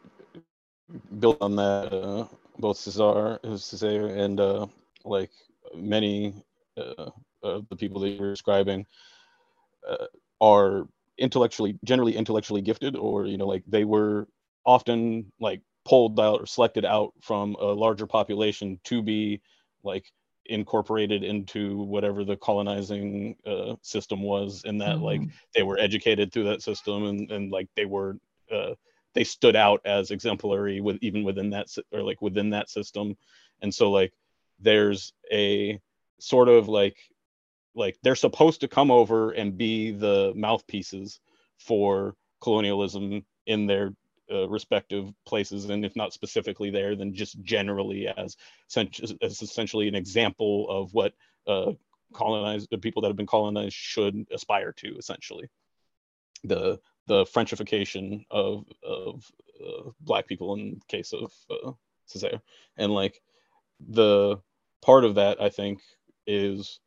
built 1.19 1.39
on 1.41 1.57
that. 1.57 1.93
Uh, 1.93 2.27
both 2.59 2.79
Césaire, 2.79 3.41
Césaire 3.45 4.19
and 4.19 4.41
uh, 4.41 4.67
like 5.05 5.31
many 5.75 6.35
uh, 6.77 7.11
of 7.43 7.69
the 7.69 7.77
people 7.77 8.01
that 8.01 8.11
you're 8.11 8.31
describing 8.31 8.85
uh, 9.89 10.07
are 10.41 10.89
intellectually, 11.19 11.79
generally 11.85 12.17
intellectually 12.17 12.63
gifted, 12.63 12.97
or 12.97 13.27
you 13.27 13.37
know, 13.37 13.47
like 13.47 13.63
they 13.67 13.85
were 13.85 14.27
often 14.69 15.33
like 15.41 15.63
pulled 15.87 16.21
out 16.21 16.43
or 16.43 16.47
selected 16.47 16.85
out 16.85 17.15
from 17.23 17.55
a 17.55 17.65
larger 17.65 18.07
population 18.07 18.79
to 18.85 19.03
be 19.03 19.41
like 19.83 20.05
incorporated 20.45 21.25
into 21.25 21.79
whatever 21.85 22.23
the 22.23 22.37
colonizing 22.37 23.35
uh, 23.47 23.75
system 23.81 24.23
was 24.23 24.63
in 24.67 24.77
that 24.77 24.97
mm-hmm. 24.97 25.05
like 25.05 25.21
they 25.55 25.63
were 25.63 25.79
educated 25.79 26.31
through 26.31 26.45
that 26.45 26.61
system 26.61 27.07
and, 27.07 27.31
and 27.31 27.51
like 27.51 27.67
they 27.77 27.87
were 27.87 28.19
uh, 28.53 28.75
they 29.15 29.25
stood 29.25 29.57
out 29.57 29.81
as 29.87 30.11
exemplary 30.11 30.83
with 30.83 30.99
even 31.01 31.25
within 31.25 31.49
that 31.49 31.67
or 31.91 32.03
like 32.03 32.21
within 32.21 32.51
that 32.51 32.69
system 32.69 33.17
and 33.63 33.75
so 33.75 33.91
like 33.91 34.13
there's 34.61 35.15
a 35.33 35.81
sort 36.19 36.51
of 36.51 36.69
like 36.69 36.99
like 37.75 37.97
they're 38.03 38.15
supposed 38.15 38.61
to 38.61 38.69
come 38.69 38.91
over 38.91 39.31
and 39.31 39.57
be 39.57 39.93
the 39.93 40.35
mouthpieces 40.37 41.21
for 41.57 42.15
colonialism 42.43 43.25
in 43.47 43.67
their 43.67 43.95
uh, 44.33 44.49
respective 44.49 45.13
places, 45.27 45.69
and 45.71 45.85
if 45.85 45.97
not 45.97 46.13
specifically 46.13 46.71
there, 46.71 46.97
then 46.97 47.15
just 47.15 47.41
generally 47.43 48.09
as, 48.09 48.37
as 48.77 49.43
essentially 49.43 49.89
an 49.89 49.95
example 49.95 50.67
of 50.69 50.93
what 50.95 51.13
uh, 51.47 51.73
colonized 52.13 52.69
the 52.71 52.79
people 52.79 53.03
that 53.03 53.09
have 53.09 53.17
been 53.17 53.27
colonized 53.27 53.75
should 53.75 54.27
aspire 54.33 54.73
to. 54.73 54.97
Essentially, 54.97 55.49
the 56.45 56.79
the 57.07 57.25
Frenchification 57.25 58.25
of 58.31 58.65
of 58.83 59.25
uh, 59.65 59.91
black 60.01 60.27
people 60.27 60.55
in 60.55 60.81
the 60.81 60.87
case 60.89 61.13
of 61.13 61.33
uh, 61.51 61.73
and 62.77 62.93
like 62.93 63.21
the 63.89 64.39
part 64.83 65.05
of 65.05 65.17
that 65.17 65.41
I 65.41 65.49
think 65.49 65.81
is 66.27 66.81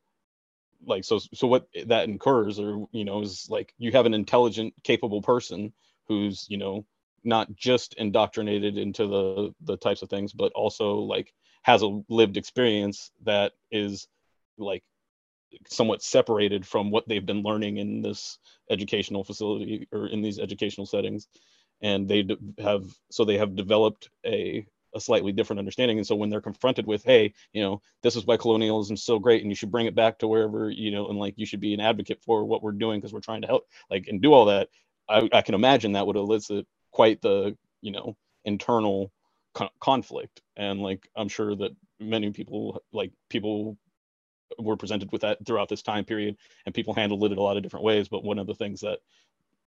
like 0.86 1.04
so 1.04 1.20
so 1.20 1.48
what 1.48 1.68
that 1.86 2.08
incurs 2.08 2.60
or 2.60 2.88
you 2.92 3.06
know 3.06 3.22
is 3.22 3.48
like 3.50 3.74
you 3.78 3.92
have 3.92 4.06
an 4.06 4.14
intelligent 4.14 4.74
capable 4.84 5.22
person 5.22 5.74
who's 6.08 6.46
you 6.50 6.58
know 6.58 6.86
not 7.24 7.54
just 7.56 7.94
indoctrinated 7.96 8.78
into 8.78 9.08
the 9.08 9.54
the 9.62 9.78
types 9.78 10.02
of 10.02 10.10
things 10.10 10.34
but 10.34 10.52
also 10.54 10.96
like 10.96 11.34
has 11.64 11.84
a 11.84 12.02
lived 12.10 12.38
experience 12.38 13.12
that 13.24 13.54
is 13.72 14.08
like 14.58 14.84
somewhat 15.68 16.02
separated 16.02 16.66
from 16.66 16.92
what 16.92 17.08
they've 17.08 17.26
been 17.26 17.44
learning 17.44 17.78
in 17.78 18.02
this 18.02 18.40
educational 18.70 19.24
facility 19.24 19.88
or 19.92 20.08
in 20.08 20.22
these 20.22 20.40
educational 20.40 20.86
settings. 20.86 21.28
And 21.82 22.08
they 22.08 22.28
have 22.60 22.86
so 23.10 23.26
they 23.26 23.38
have 23.38 23.56
developed 23.56 24.10
a 24.26 24.66
a 24.94 25.00
slightly 25.00 25.32
different 25.32 25.60
understanding. 25.60 25.98
And 25.98 26.06
so 26.06 26.16
when 26.16 26.30
they're 26.30 26.42
confronted 26.42 26.86
with 26.86 27.04
hey 27.04 27.34
you 27.54 27.62
know 27.62 27.82
this 28.04 28.16
is 28.16 28.26
why 28.26 28.38
colonialism 28.38 28.96
is 28.96 29.04
so 29.04 29.20
great 29.20 29.42
and 29.42 29.52
you 29.52 29.56
should 29.56 29.72
bring 29.72 29.88
it 29.88 29.96
back 29.96 30.20
to 30.20 30.28
wherever 30.28 30.70
you 30.70 30.92
know 30.92 31.08
and 31.10 31.18
like 31.18 31.34
you 31.38 31.46
should 31.46 31.60
be 31.62 31.74
an 31.74 31.80
advocate 31.80 32.22
for 32.24 32.46
what 32.46 32.62
we're 32.64 32.72
doing 32.72 33.00
because 33.00 33.14
we're 33.14 33.20
trying 33.20 33.42
to 33.42 33.48
help 33.48 33.66
like 33.90 34.08
and 34.08 34.22
do 34.22 34.34
all 34.34 34.46
that 34.46 34.70
I, 35.10 35.30
I 35.34 35.42
can 35.42 35.56
imagine 35.56 35.94
that 35.94 36.06
would 36.08 36.16
elicit 36.16 36.68
quite 36.92 37.22
the 37.22 37.58
you 37.82 37.92
know 37.92 38.16
internal 38.46 39.12
co- 39.54 39.70
conflict. 39.80 40.42
And 40.58 40.80
like 40.82 41.08
i'm 41.16 41.30
sure 41.30 41.56
that 41.56 41.76
many 42.00 42.32
people 42.32 42.82
like 42.92 43.12
people 43.30 43.78
were 44.60 44.78
presented 44.78 45.12
with 45.12 45.22
that 45.22 45.46
throughout 45.46 45.70
this 45.70 45.82
time 45.82 46.04
period 46.04 46.36
and 46.66 46.76
people 46.76 46.94
handled 46.94 47.24
it 47.24 47.32
in 47.32 47.38
a 47.38 47.42
lot 47.42 47.58
of 47.58 47.64
different 47.64 47.86
ways. 47.86 48.10
But 48.10 48.24
one 48.24 48.40
of 48.40 48.48
the 48.48 48.56
things 48.56 48.82
that 48.82 49.00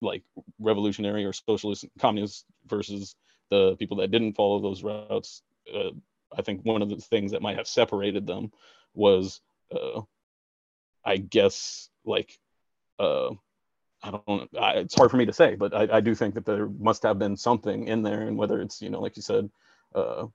like 0.01 0.23
revolutionary 0.59 1.25
or 1.25 1.33
socialist 1.33 1.85
communists 1.99 2.45
versus 2.67 3.15
the 3.49 3.75
people 3.77 3.97
that 3.97 4.11
didn't 4.11 4.33
follow 4.33 4.59
those 4.59 4.83
routes 4.83 5.41
uh, 5.73 5.89
i 6.37 6.41
think 6.41 6.61
one 6.63 6.81
of 6.81 6.89
the 6.89 6.97
things 6.97 7.31
that 7.31 7.41
might 7.41 7.57
have 7.57 7.67
separated 7.67 8.25
them 8.25 8.51
was 8.93 9.41
uh, 9.71 10.01
i 11.05 11.17
guess 11.17 11.89
like 12.05 12.37
uh, 12.99 13.29
I 14.01 14.11
don't. 14.11 14.49
I, 14.57 14.71
it's 14.75 14.95
hard 14.95 15.11
for 15.11 15.17
me 15.17 15.25
to 15.25 15.33
say, 15.33 15.55
but 15.55 15.73
I, 15.73 15.97
I, 15.97 15.99
do 15.99 16.15
think 16.15 16.35
that 16.35 16.45
there 16.45 16.67
must 16.67 17.03
have 17.03 17.19
been 17.19 17.35
something 17.35 17.87
in 17.87 18.01
there, 18.01 18.21
and 18.21 18.37
whether 18.37 18.61
it's 18.61 18.81
you 18.81 18.89
know, 18.89 19.01
like 19.01 19.17
you 19.17 19.21
said, 19.21 19.49
uh, 19.93 20.27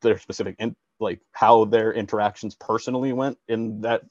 their 0.00 0.18
specific 0.18 0.56
in, 0.58 0.76
like 1.00 1.20
how 1.32 1.64
their 1.64 1.92
interactions 1.92 2.54
personally 2.54 3.12
went 3.12 3.38
in 3.48 3.80
that 3.80 4.02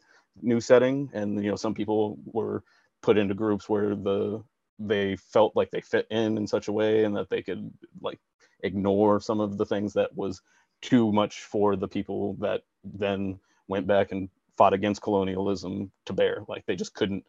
new 0.42 0.60
setting, 0.60 1.10
and 1.14 1.42
you 1.44 1.50
know, 1.50 1.56
some 1.56 1.74
people 1.74 2.20
were 2.26 2.64
put 3.02 3.18
into 3.18 3.34
groups 3.34 3.70
where 3.70 3.96
the 3.96 4.44
they 4.78 5.16
felt 5.16 5.56
like 5.56 5.72
they 5.72 5.82
fit 5.82 6.06
in 6.10 6.38
in 6.38 6.46
such 6.46 6.68
a 6.68 6.74
way, 6.74 7.06
and 7.06 7.16
that 7.16 7.30
they 7.30 7.42
could 7.42 7.72
like 8.02 8.20
ignore 8.62 9.22
some 9.22 9.40
of 9.40 9.58
the 9.58 9.66
things 9.66 9.94
that 9.94 10.14
was 10.16 10.42
too 10.82 11.14
much 11.14 11.42
for 11.44 11.78
the 11.78 11.88
people 11.88 12.36
that 12.42 12.64
then 12.84 13.40
went 13.70 13.88
back 13.88 14.12
and 14.12 14.30
fought 14.58 14.74
against 14.74 15.02
colonialism 15.02 15.92
to 16.06 16.14
bear. 16.14 16.44
Like 16.50 16.66
they 16.66 16.76
just 16.76 16.94
couldn't 16.94 17.24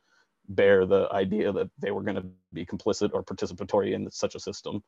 bear 0.48 0.86
the 0.86 1.08
idea 1.12 1.52
that 1.52 1.70
they 1.78 1.90
were 1.90 2.02
going 2.02 2.16
to 2.16 2.26
be 2.52 2.64
complicit 2.64 3.10
or 3.12 3.22
participatory 3.22 3.92
in 3.92 4.10
such 4.10 4.34
a 4.34 4.40
system 4.40 4.82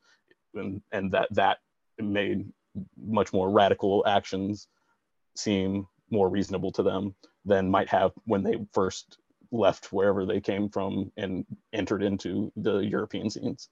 and, 0.55 0.83
and 0.93 1.13
that 1.13 1.29
that 1.33 1.59
made 1.99 2.47
much 2.97 3.33
more 3.33 3.51
radical 3.51 4.05
actions 4.07 4.69
seem 5.37 5.87
more 6.11 6.29
reasonable 6.29 6.73
to 6.73 6.83
them 6.83 7.15
than 7.45 7.71
might 7.71 7.89
have 7.89 8.13
when 8.25 8.43
they 8.43 8.57
first 8.73 9.19
left 9.51 9.93
wherever 9.93 10.27
they 10.27 10.41
came 10.41 10.69
from 10.69 11.11
and 11.17 11.45
entered 11.73 12.03
into 12.03 12.53
the 12.57 12.79
European 12.79 13.31
scenes. 13.31 13.69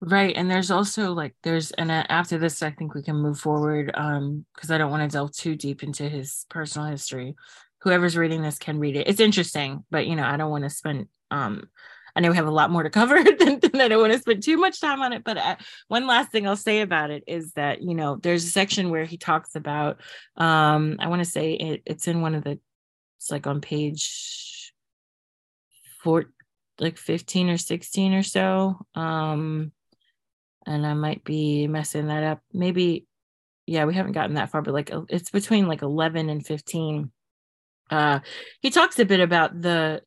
Right. 0.00 0.36
And 0.36 0.50
there's 0.50 0.70
also 0.70 1.12
like, 1.12 1.34
there's, 1.42 1.70
and 1.72 1.90
after 1.90 2.36
this, 2.36 2.62
I 2.62 2.70
think 2.70 2.94
we 2.94 3.02
can 3.02 3.16
move 3.16 3.38
forward 3.38 3.90
um 3.94 4.44
because 4.54 4.70
I 4.70 4.78
don't 4.78 4.90
want 4.90 5.10
to 5.10 5.14
delve 5.14 5.32
too 5.32 5.56
deep 5.56 5.82
into 5.82 6.08
his 6.08 6.46
personal 6.50 6.88
history 6.88 7.34
whoever's 7.86 8.16
reading 8.16 8.42
this 8.42 8.58
can 8.58 8.80
read 8.80 8.96
it. 8.96 9.06
It's 9.06 9.20
interesting, 9.20 9.84
but 9.92 10.08
you 10.08 10.16
know, 10.16 10.24
I 10.24 10.36
don't 10.36 10.50
want 10.50 10.64
to 10.64 10.70
spend 10.70 11.06
um 11.30 11.68
I 12.16 12.20
know 12.20 12.30
we 12.30 12.36
have 12.36 12.48
a 12.48 12.50
lot 12.50 12.70
more 12.70 12.82
to 12.82 12.90
cover 13.00 13.22
than, 13.22 13.60
than 13.60 13.80
I 13.80 13.86
don't 13.86 14.00
want 14.00 14.12
to 14.12 14.18
spend 14.18 14.42
too 14.42 14.56
much 14.56 14.80
time 14.80 15.02
on 15.02 15.12
it. 15.12 15.22
But 15.22 15.38
I, 15.38 15.52
uh, 15.52 15.56
one 15.86 16.08
last 16.08 16.32
thing 16.32 16.48
I'll 16.48 16.56
say 16.56 16.80
about 16.80 17.10
it 17.10 17.22
is 17.28 17.52
that 17.52 17.82
you 17.82 17.94
know 17.94 18.16
there's 18.16 18.44
a 18.44 18.50
section 18.50 18.90
where 18.90 19.04
he 19.04 19.16
talks 19.16 19.54
about 19.54 20.00
um 20.36 20.96
I 20.98 21.06
want 21.06 21.20
to 21.20 21.30
say 21.30 21.52
it, 21.52 21.82
it's 21.86 22.08
in 22.08 22.22
one 22.22 22.34
of 22.34 22.42
the 22.42 22.58
it's 23.18 23.30
like 23.30 23.46
on 23.46 23.60
page 23.60 24.72
four 26.02 26.24
like 26.80 26.98
15 26.98 27.50
or 27.50 27.56
16 27.56 28.14
or 28.14 28.22
so 28.24 28.78
um 28.96 29.70
and 30.66 30.84
I 30.84 30.94
might 30.94 31.22
be 31.22 31.68
messing 31.68 32.08
that 32.08 32.24
up 32.24 32.40
maybe 32.52 33.06
yeah 33.64 33.84
we 33.84 33.94
haven't 33.94 34.12
gotten 34.12 34.34
that 34.34 34.50
far 34.50 34.60
but 34.60 34.74
like 34.74 34.90
it's 35.08 35.30
between 35.30 35.68
like 35.68 35.82
11 35.82 36.28
and 36.28 36.44
15 36.44 37.12
uh, 37.90 38.20
he 38.60 38.70
talks 38.70 38.98
a 38.98 39.04
bit 39.04 39.20
about 39.20 39.60
the 39.60 40.02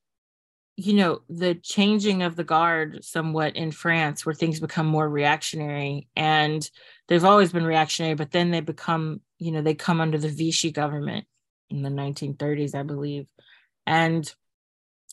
you 0.75 0.93
know 0.93 1.19
the 1.27 1.55
changing 1.55 2.23
of 2.23 2.37
the 2.37 2.43
guard 2.43 3.03
somewhat 3.03 3.55
in 3.57 3.69
france 3.69 4.25
where 4.25 4.35
things 4.35 4.61
become 4.61 4.85
more 4.85 5.09
reactionary 5.09 6.07
and 6.15 6.69
they've 7.09 7.25
always 7.25 7.51
been 7.51 7.65
reactionary 7.65 8.15
but 8.15 8.31
then 8.31 8.49
they 8.49 8.61
become 8.61 9.19
you 9.39 9.51
know 9.51 9.61
they 9.61 9.73
come 9.75 9.99
under 9.99 10.17
the 10.17 10.29
vichy 10.29 10.71
government 10.71 11.25
in 11.69 11.81
the 11.81 11.89
1930s 11.89 12.75
i 12.75 12.83
believe. 12.83 13.25
And 13.85 14.31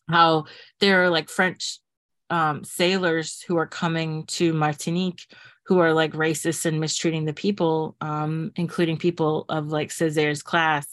how 0.08 0.44
there 0.78 1.02
are 1.02 1.10
like 1.10 1.28
french 1.28 1.80
um, 2.28 2.62
sailors 2.64 3.42
who 3.46 3.56
are 3.56 3.66
coming 3.66 4.26
to 4.26 4.52
martinique 4.52 5.22
who 5.66 5.78
are 5.80 5.92
like 5.92 6.12
racist 6.12 6.64
and 6.64 6.78
mistreating 6.78 7.24
the 7.24 7.32
people 7.32 7.96
um, 8.00 8.52
including 8.54 8.98
people 8.98 9.46
of 9.48 9.68
like 9.68 9.90
Césaire's 9.90 10.42
class 10.42 10.86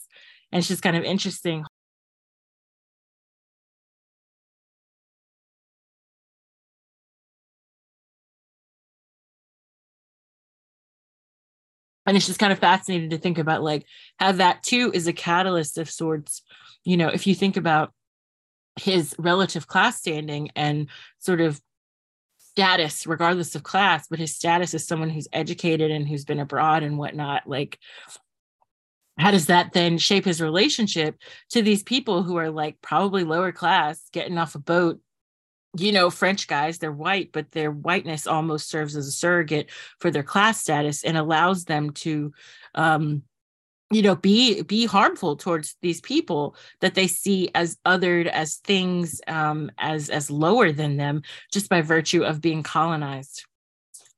and 0.54 0.60
it's 0.60 0.68
just 0.68 0.84
kind 0.84 0.96
of 0.96 1.04
interesting. 1.04 1.66
And 12.06 12.16
it's 12.16 12.28
just 12.28 12.38
kind 12.38 12.54
of 12.54 12.60
fascinating 12.60 13.10
to 13.10 13.18
think 13.18 13.40
about 13.40 13.64
like 13.64 13.86
how 14.20 14.34
that 14.34 14.62
too 14.62 14.92
is 14.94 15.08
a 15.08 15.14
catalyst 15.14 15.80
of 15.80 15.90
sorts 15.90 16.44
you 16.84 16.98
know 16.98 17.08
if 17.08 17.26
you 17.26 17.34
think 17.34 17.56
about 17.56 17.94
his 18.76 19.16
relative 19.18 19.68
class 19.68 19.98
standing 19.98 20.50
and 20.56 20.88
sort 21.20 21.40
of 21.40 21.62
status 22.38 23.08
regardless 23.08 23.56
of 23.56 23.64
class 23.64 24.08
but 24.10 24.20
his 24.20 24.36
status 24.36 24.74
as 24.74 24.86
someone 24.86 25.10
who's 25.10 25.30
educated 25.32 25.92
and 25.92 26.08
who's 26.08 26.26
been 26.26 26.42
abroad 26.42 26.84
and 26.84 26.98
whatnot 26.98 27.48
like 27.48 27.80
how 29.18 29.32
does 29.32 29.48
that 29.48 29.74
then 29.74 29.98
shape 29.98 30.26
his 30.26 30.42
relationship 30.42 31.18
to 31.50 31.62
these 31.62 31.84
people 31.84 32.24
who 32.24 32.36
are 32.38 32.50
like 32.50 32.82
probably 32.82 33.24
lower 33.24 33.52
class 33.52 34.02
getting 34.12 34.38
off 34.38 34.56
a 34.56 34.60
boat? 34.60 35.00
You 35.76 35.92
know 35.92 36.12
french 36.12 36.48
guys 36.48 36.78
they're 36.78 36.92
white 36.92 37.32
but 37.32 37.50
their 37.52 37.72
whiteness 37.72 38.28
almost 38.28 38.70
serves 38.70 38.96
as 38.96 39.08
a 39.08 39.12
surrogate 39.12 39.72
for 40.00 40.12
their 40.12 40.22
class 40.22 40.62
status 40.62 41.04
and 41.04 41.18
allows 41.18 41.66
them 41.66 41.90
to 41.94 42.32
um 42.76 43.24
you 43.94 44.02
know 44.02 44.16
be 44.16 44.62
be 44.64 44.86
harmful 44.86 45.36
towards 45.36 45.76
these 45.82 46.02
people 46.02 46.56
that 46.82 46.96
they 46.96 47.08
see 47.08 47.50
as 47.56 47.78
othered 47.86 48.28
as 48.28 48.58
things 48.58 49.22
um 49.28 49.72
as 49.78 50.10
as 50.10 50.30
lower 50.30 50.72
than 50.72 50.98
them 50.98 51.22
just 51.52 51.70
by 51.70 51.82
virtue 51.82 52.24
of 52.24 52.42
being 52.42 52.64
colonized 52.64 53.46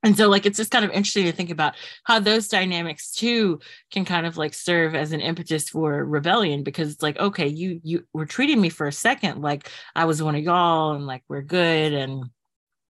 and 0.02 0.16
so 0.16 0.28
like 0.28 0.46
it's 0.46 0.56
just 0.56 0.70
kind 0.70 0.84
of 0.84 0.90
interesting 0.90 1.24
to 1.24 1.32
think 1.32 1.50
about 1.50 1.74
how 2.04 2.18
those 2.18 2.48
dynamics 2.48 3.10
too 3.10 3.58
can 3.90 4.04
kind 4.04 4.26
of 4.26 4.36
like 4.36 4.54
serve 4.54 4.94
as 4.94 5.12
an 5.12 5.20
impetus 5.20 5.68
for 5.68 6.04
rebellion 6.04 6.62
because 6.62 6.92
it's 6.92 7.02
like 7.02 7.18
okay 7.18 7.46
you 7.46 7.80
you 7.82 8.04
were 8.12 8.26
treating 8.26 8.60
me 8.60 8.68
for 8.68 8.86
a 8.86 8.92
second 8.92 9.42
like 9.42 9.70
i 9.94 10.04
was 10.04 10.22
one 10.22 10.34
of 10.34 10.42
y'all 10.42 10.92
and 10.92 11.06
like 11.06 11.22
we're 11.28 11.42
good 11.42 11.92
and 11.92 12.24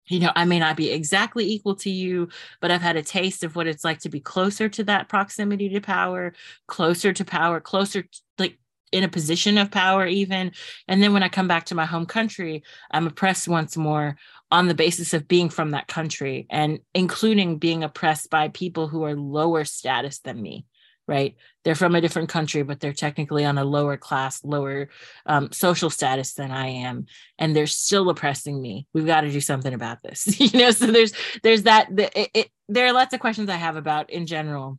you 0.07 0.21
know 0.21 0.33
i 0.37 0.45
may 0.45 0.59
not 0.59 0.77
be 0.77 0.91
exactly 0.91 1.45
equal 1.45 1.75
to 1.75 1.91
you 1.91 2.29
but 2.61 2.71
i've 2.71 2.83
had 2.83 2.97
a 2.97 3.03
taste 3.03 3.45
of 3.45 3.57
what 3.57 3.67
it's 3.67 3.85
like 3.85 3.99
to 3.99 4.09
be 4.09 4.21
closer 4.21 4.69
to 4.69 4.85
that 4.85 5.09
proximity 5.09 5.69
to 5.69 5.81
power 5.81 6.33
closer 6.67 7.13
to 7.13 7.25
power 7.25 7.61
closer 7.61 8.03
to, 8.03 8.21
like 8.39 8.59
in 8.93 9.05
a 9.05 9.09
position 9.09 9.57
of 9.57 9.71
power 9.71 10.05
even. 10.05 10.51
And 10.89 11.01
then 11.01 11.13
when 11.13 11.23
i 11.23 11.29
come 11.29 11.49
back 11.49 11.67
to 11.67 11.75
my 11.75 11.87
home 11.87 12.07
country 12.07 12.63
i'm 12.91 13.07
oppressed 13.07 13.49
once 13.49 13.77
more 13.77 14.17
on 14.51 14.67
the 14.67 14.75
basis 14.75 15.15
of 15.15 15.29
being 15.29 15.49
from 15.49 15.71
that 15.71 15.87
country 15.87 16.47
and 16.51 16.81
including 16.95 17.59
being 17.59 17.85
oppressed 17.85 18.31
by 18.31 18.49
people 18.49 18.89
who 18.89 19.05
are 19.05 19.15
lower 19.15 19.65
status 19.65 20.19
than 20.21 20.41
me 20.41 20.67
right? 21.11 21.35
They're 21.65 21.75
from 21.75 21.97
a 21.97 22.01
different 22.01 22.29
country 22.29 22.63
but 22.63 22.79
they're 22.79 22.93
technically 22.93 23.45
on 23.45 23.59
a 23.59 23.65
lower 23.65 23.97
class 23.97 24.45
lower 24.45 24.89
um, 25.27 25.51
social 25.51 25.91
status 25.91 26.35
than 26.35 26.53
i 26.53 26.69
am 26.69 27.07
and 27.37 27.55
they're 27.55 27.67
still 27.67 28.09
oppressing 28.09 28.63
me. 28.63 28.87
We've 28.95 29.07
got 29.07 29.23
to 29.23 29.31
do 29.31 29.41
something 29.41 29.75
about 29.75 30.03
this 30.03 30.41
you 30.53 30.59
know? 30.59 30.71
So 30.71 30.87
there's 30.87 31.13
there's 31.43 31.65
that 31.65 31.89
the, 31.95 32.19
it, 32.19 32.31
it, 32.33 32.49
there 32.69 32.87
are 32.87 32.93
lots 32.93 33.13
of 33.13 33.21
questions 33.21 33.51
i 33.51 33.57
have 33.57 33.77
about 33.77 34.11
in 34.11 34.27
general 34.27 34.79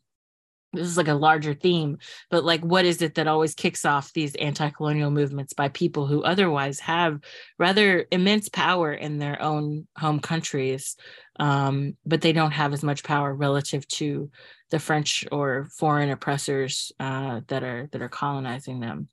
this 0.73 0.87
is 0.87 0.97
like 0.97 1.07
a 1.07 1.13
larger 1.13 1.53
theme 1.53 1.97
but 2.29 2.43
like 2.43 2.61
what 2.61 2.85
is 2.85 3.01
it 3.01 3.15
that 3.15 3.27
always 3.27 3.53
kicks 3.53 3.85
off 3.85 4.13
these 4.13 4.35
anti-colonial 4.35 5.11
movements 5.11 5.53
by 5.53 5.67
people 5.69 6.07
who 6.07 6.23
otherwise 6.23 6.79
have 6.79 7.19
rather 7.57 8.05
immense 8.11 8.49
power 8.49 8.93
in 8.93 9.17
their 9.17 9.41
own 9.41 9.87
home 9.97 10.19
countries 10.19 10.95
um, 11.39 11.97
but 12.05 12.21
they 12.21 12.33
don't 12.33 12.51
have 12.51 12.73
as 12.73 12.83
much 12.83 13.03
power 13.03 13.33
relative 13.33 13.87
to 13.87 14.29
the 14.69 14.79
french 14.79 15.25
or 15.31 15.67
foreign 15.77 16.09
oppressors 16.09 16.91
uh, 16.99 17.41
that 17.47 17.63
are 17.63 17.87
that 17.91 18.01
are 18.01 18.09
colonizing 18.09 18.79
them? 18.79 19.07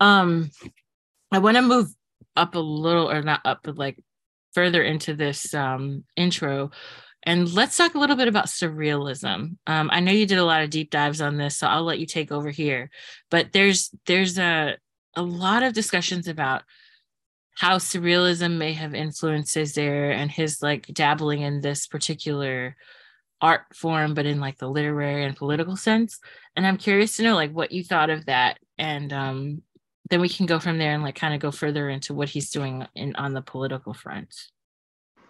Um, 0.00 0.50
i 1.32 1.38
want 1.38 1.56
to 1.56 1.62
move 1.62 1.88
up 2.36 2.54
a 2.54 2.58
little 2.58 3.10
or 3.10 3.22
not 3.22 3.40
up 3.44 3.60
but 3.62 3.78
like 3.78 3.98
further 4.54 4.82
into 4.82 5.14
this 5.14 5.52
um, 5.52 6.04
intro 6.16 6.70
and 7.24 7.52
let's 7.54 7.76
talk 7.76 7.94
a 7.94 7.98
little 7.98 8.16
bit 8.16 8.28
about 8.28 8.46
surrealism. 8.46 9.56
Um, 9.66 9.90
I 9.92 10.00
know 10.00 10.12
you 10.12 10.26
did 10.26 10.38
a 10.38 10.44
lot 10.44 10.62
of 10.62 10.70
deep 10.70 10.90
dives 10.90 11.20
on 11.20 11.36
this, 11.38 11.56
so 11.56 11.66
I'll 11.66 11.82
let 11.84 11.98
you 11.98 12.06
take 12.06 12.30
over 12.30 12.50
here. 12.50 12.90
But 13.30 13.52
there's 13.52 13.90
there's 14.06 14.38
a 14.38 14.76
a 15.16 15.22
lot 15.22 15.62
of 15.62 15.72
discussions 15.72 16.28
about 16.28 16.62
how 17.56 17.78
surrealism 17.78 18.58
may 18.58 18.72
have 18.72 18.94
influenced 18.94 19.56
Césaire 19.56 20.12
and 20.12 20.30
his 20.30 20.60
like 20.60 20.86
dabbling 20.88 21.40
in 21.40 21.60
this 21.60 21.86
particular 21.86 22.76
art 23.40 23.62
form, 23.74 24.14
but 24.14 24.26
in 24.26 24.40
like 24.40 24.58
the 24.58 24.68
literary 24.68 25.24
and 25.24 25.36
political 25.36 25.76
sense. 25.76 26.18
And 26.56 26.66
I'm 26.66 26.76
curious 26.76 27.16
to 27.16 27.22
know 27.22 27.34
like 27.34 27.52
what 27.52 27.72
you 27.72 27.84
thought 27.84 28.10
of 28.10 28.26
that, 28.26 28.58
and 28.76 29.12
um, 29.12 29.62
then 30.10 30.20
we 30.20 30.28
can 30.28 30.44
go 30.46 30.58
from 30.58 30.78
there 30.78 30.92
and 30.92 31.02
like 31.02 31.14
kind 31.14 31.32
of 31.32 31.40
go 31.40 31.50
further 31.50 31.88
into 31.88 32.12
what 32.12 32.28
he's 32.28 32.50
doing 32.50 32.86
in 32.94 33.16
on 33.16 33.32
the 33.32 33.42
political 33.42 33.94
front. 33.94 34.34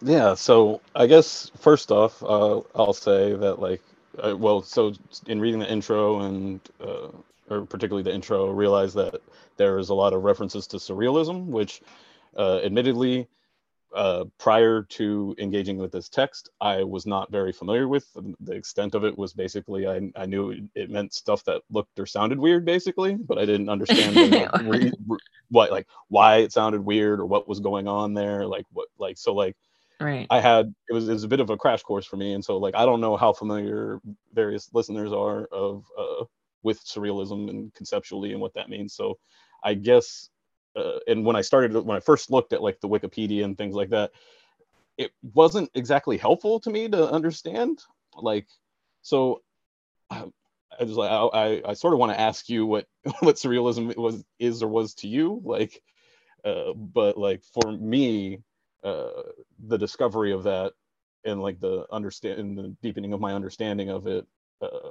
Yeah, 0.01 0.33
so 0.35 0.81
I 0.93 1.07
guess 1.07 1.51
first 1.57 1.91
off, 1.91 2.21
uh, 2.23 2.61
I'll 2.75 2.93
say 2.93 3.33
that 3.33 3.59
like, 3.59 3.81
uh, 4.17 4.35
well, 4.37 4.61
so 4.61 4.93
in 5.27 5.39
reading 5.39 5.59
the 5.59 5.71
intro 5.71 6.21
and 6.21 6.59
uh, 6.79 7.09
or 7.49 7.65
particularly 7.65 8.03
the 8.03 8.13
intro, 8.13 8.49
realize 8.49 8.93
that 8.95 9.21
there 9.57 9.77
is 9.77 9.89
a 9.89 9.93
lot 9.93 10.13
of 10.13 10.23
references 10.23 10.67
to 10.67 10.77
surrealism, 10.77 11.45
which, 11.45 11.81
uh, 12.37 12.59
admittedly, 12.63 13.27
uh, 13.95 14.25
prior 14.37 14.83
to 14.83 15.33
engaging 15.37 15.77
with 15.77 15.91
this 15.91 16.09
text, 16.09 16.49
I 16.59 16.83
was 16.83 17.05
not 17.05 17.31
very 17.31 17.53
familiar 17.53 17.87
with. 17.87 18.05
The 18.41 18.53
extent 18.53 18.93
of 18.93 19.05
it 19.05 19.17
was 19.17 19.33
basically 19.33 19.87
I, 19.87 20.11
I 20.17 20.25
knew 20.25 20.67
it 20.75 20.89
meant 20.89 21.13
stuff 21.13 21.43
that 21.45 21.61
looked 21.71 21.97
or 21.99 22.05
sounded 22.05 22.37
weird, 22.37 22.65
basically, 22.65 23.15
but 23.15 23.37
I 23.37 23.45
didn't 23.45 23.69
understand 23.69 24.15
re, 24.65 24.91
what 25.49 25.71
like 25.71 25.87
why 26.09 26.37
it 26.37 26.51
sounded 26.51 26.81
weird 26.83 27.21
or 27.21 27.25
what 27.25 27.47
was 27.47 27.61
going 27.61 27.87
on 27.87 28.13
there. 28.13 28.45
Like 28.45 28.65
what 28.73 28.89
like 28.99 29.17
so 29.17 29.33
like 29.33 29.55
right. 29.99 30.27
I 30.29 30.39
had 30.39 30.73
it 30.89 30.93
was 30.93 31.07
it 31.07 31.13
was 31.13 31.23
a 31.23 31.27
bit 31.29 31.39
of 31.39 31.49
a 31.49 31.57
crash 31.57 31.83
course 31.83 32.05
for 32.05 32.17
me 32.17 32.33
and 32.33 32.43
so 32.43 32.57
like 32.57 32.75
i 32.75 32.85
don't 32.85 33.01
know 33.01 33.15
how 33.15 33.33
familiar 33.33 33.99
various 34.33 34.69
listeners 34.73 35.13
are 35.13 35.45
of 35.45 35.85
uh 35.97 36.25
with 36.63 36.83
surrealism 36.83 37.49
and 37.49 37.73
conceptually 37.73 38.31
and 38.31 38.41
what 38.41 38.53
that 38.55 38.69
means 38.69 38.93
so 38.93 39.17
i 39.63 39.73
guess 39.73 40.29
uh, 40.75 40.99
and 41.07 41.23
when 41.25 41.35
i 41.35 41.41
started 41.41 41.73
when 41.73 41.95
i 41.95 41.99
first 41.99 42.31
looked 42.31 42.53
at 42.53 42.61
like 42.61 42.79
the 42.81 42.89
wikipedia 42.89 43.43
and 43.43 43.57
things 43.57 43.75
like 43.75 43.89
that 43.89 44.11
it 44.97 45.11
wasn't 45.33 45.69
exactly 45.75 46.17
helpful 46.17 46.59
to 46.59 46.69
me 46.69 46.87
to 46.87 47.11
understand 47.11 47.79
like 48.17 48.47
so 49.01 49.41
i, 50.09 50.25
I 50.79 50.83
was 50.83 50.97
like 50.97 51.11
i 51.11 51.61
i 51.65 51.73
sort 51.73 51.93
of 51.93 51.99
want 51.99 52.11
to 52.11 52.19
ask 52.19 52.49
you 52.49 52.65
what 52.65 52.87
what 53.19 53.35
surrealism 53.35 53.95
was 53.95 54.23
is 54.39 54.63
or 54.63 54.67
was 54.67 54.95
to 54.95 55.07
you 55.07 55.41
like 55.43 55.81
uh, 56.43 56.73
but 56.73 57.17
like 57.17 57.43
for 57.53 57.71
me 57.71 58.39
uh, 58.85 59.23
the 59.67 59.77
discovery 59.77 60.31
of 60.31 60.43
that 60.43 60.73
and 61.25 61.41
like 61.41 61.59
the 61.59 61.85
understand 61.91 62.57
the 62.57 62.75
deepening 62.81 63.11
of 63.13 63.19
my 63.19 63.33
understanding 63.33 63.89
of 63.89 64.05
it 64.07 64.25
uh, 64.61 64.89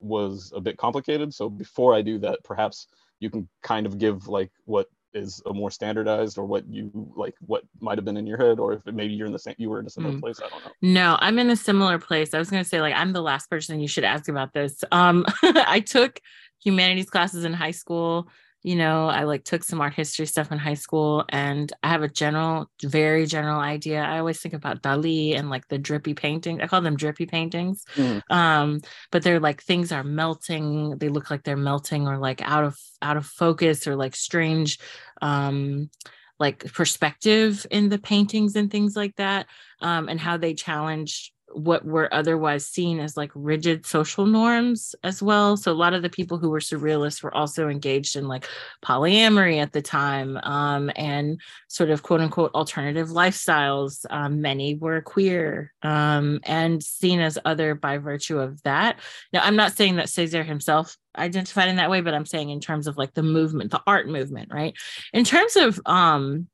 was 0.00 0.52
a 0.54 0.60
bit 0.60 0.76
complicated. 0.76 1.34
So 1.34 1.50
before 1.50 1.94
I 1.94 2.02
do 2.02 2.18
that, 2.20 2.38
perhaps 2.44 2.86
you 3.18 3.30
can 3.30 3.48
kind 3.62 3.86
of 3.86 3.98
give 3.98 4.28
like 4.28 4.50
what 4.64 4.88
is 5.14 5.42
a 5.46 5.52
more 5.52 5.70
standardized 5.70 6.38
or 6.38 6.44
what 6.44 6.66
you 6.68 6.90
like 7.14 7.34
what 7.40 7.64
might 7.80 7.98
have 7.98 8.04
been 8.04 8.16
in 8.16 8.26
your 8.26 8.38
head 8.38 8.58
or 8.58 8.72
if 8.72 8.86
maybe 8.86 9.12
you're 9.12 9.26
in 9.26 9.32
the 9.32 9.38
same 9.38 9.54
you 9.58 9.68
were 9.68 9.78
in 9.78 9.86
a 9.86 9.90
similar 9.90 10.14
mm. 10.14 10.20
place 10.20 10.40
i 10.42 10.48
don't 10.48 10.64
know 10.64 10.70
no 10.80 11.18
i'm 11.20 11.38
in 11.38 11.50
a 11.50 11.56
similar 11.56 11.98
place 11.98 12.32
i 12.32 12.38
was 12.38 12.48
going 12.48 12.62
to 12.62 12.68
say 12.68 12.80
like 12.80 12.94
i'm 12.96 13.12
the 13.12 13.20
last 13.20 13.50
person 13.50 13.78
you 13.78 13.86
should 13.86 14.04
ask 14.04 14.28
about 14.28 14.54
this 14.54 14.82
um 14.90 15.26
i 15.42 15.80
took 15.80 16.18
humanities 16.64 17.10
classes 17.10 17.44
in 17.44 17.52
high 17.52 17.72
school 17.72 18.26
you 18.62 18.76
know, 18.76 19.08
I 19.08 19.24
like 19.24 19.42
took 19.44 19.64
some 19.64 19.80
art 19.80 19.94
history 19.94 20.26
stuff 20.26 20.52
in 20.52 20.58
high 20.58 20.74
school 20.74 21.24
and 21.28 21.72
I 21.82 21.88
have 21.88 22.02
a 22.02 22.08
general, 22.08 22.70
very 22.82 23.26
general 23.26 23.60
idea. 23.60 24.00
I 24.00 24.18
always 24.18 24.40
think 24.40 24.54
about 24.54 24.82
Dali 24.82 25.36
and 25.36 25.50
like 25.50 25.66
the 25.68 25.78
drippy 25.78 26.14
painting. 26.14 26.62
I 26.62 26.68
call 26.68 26.80
them 26.80 26.96
drippy 26.96 27.26
paintings. 27.26 27.84
Mm. 27.96 28.22
Um, 28.30 28.80
but 29.10 29.24
they're 29.24 29.40
like 29.40 29.62
things 29.62 29.90
are 29.90 30.04
melting. 30.04 30.98
They 30.98 31.08
look 31.08 31.28
like 31.28 31.42
they're 31.42 31.56
melting 31.56 32.06
or 32.06 32.18
like 32.18 32.40
out 32.42 32.64
of 32.64 32.78
out 33.00 33.16
of 33.16 33.26
focus 33.26 33.86
or 33.88 33.96
like 33.96 34.14
strange 34.14 34.78
um 35.20 35.90
like 36.38 36.72
perspective 36.72 37.66
in 37.70 37.88
the 37.88 37.98
paintings 37.98 38.56
and 38.56 38.70
things 38.70 38.96
like 38.96 39.16
that. 39.16 39.46
Um, 39.80 40.08
and 40.08 40.20
how 40.20 40.36
they 40.36 40.54
challenge 40.54 41.31
what 41.54 41.84
were 41.84 42.12
otherwise 42.12 42.66
seen 42.66 43.00
as 43.00 43.16
like 43.16 43.30
rigid 43.34 43.86
social 43.86 44.26
norms 44.26 44.94
as 45.04 45.22
well. 45.22 45.56
So 45.56 45.72
a 45.72 45.74
lot 45.74 45.94
of 45.94 46.02
the 46.02 46.10
people 46.10 46.38
who 46.38 46.50
were 46.50 46.60
surrealists 46.60 47.22
were 47.22 47.34
also 47.34 47.68
engaged 47.68 48.16
in 48.16 48.28
like 48.28 48.46
polyamory 48.84 49.60
at 49.60 49.72
the 49.72 49.82
time 49.82 50.38
um, 50.42 50.90
and 50.96 51.40
sort 51.68 51.90
of 51.90 52.02
quote 52.02 52.20
unquote 52.20 52.54
alternative 52.54 53.08
lifestyles. 53.08 54.04
Um, 54.10 54.40
many 54.40 54.74
were 54.74 55.00
queer 55.00 55.72
um, 55.82 56.40
and 56.44 56.82
seen 56.82 57.20
as 57.20 57.38
other 57.44 57.74
by 57.74 57.98
virtue 57.98 58.38
of 58.38 58.62
that. 58.62 58.98
Now, 59.32 59.40
I'm 59.42 59.56
not 59.56 59.72
saying 59.72 59.96
that 59.96 60.06
Césaire 60.06 60.44
himself 60.44 60.96
identified 61.16 61.68
in 61.68 61.76
that 61.76 61.90
way, 61.90 62.00
but 62.00 62.14
I'm 62.14 62.26
saying 62.26 62.50
in 62.50 62.60
terms 62.60 62.86
of 62.86 62.96
like 62.96 63.14
the 63.14 63.22
movement, 63.22 63.70
the 63.70 63.82
art 63.86 64.08
movement, 64.08 64.50
right? 64.52 64.74
In 65.12 65.24
terms 65.24 65.56
of 65.56 65.80
um 65.86 66.48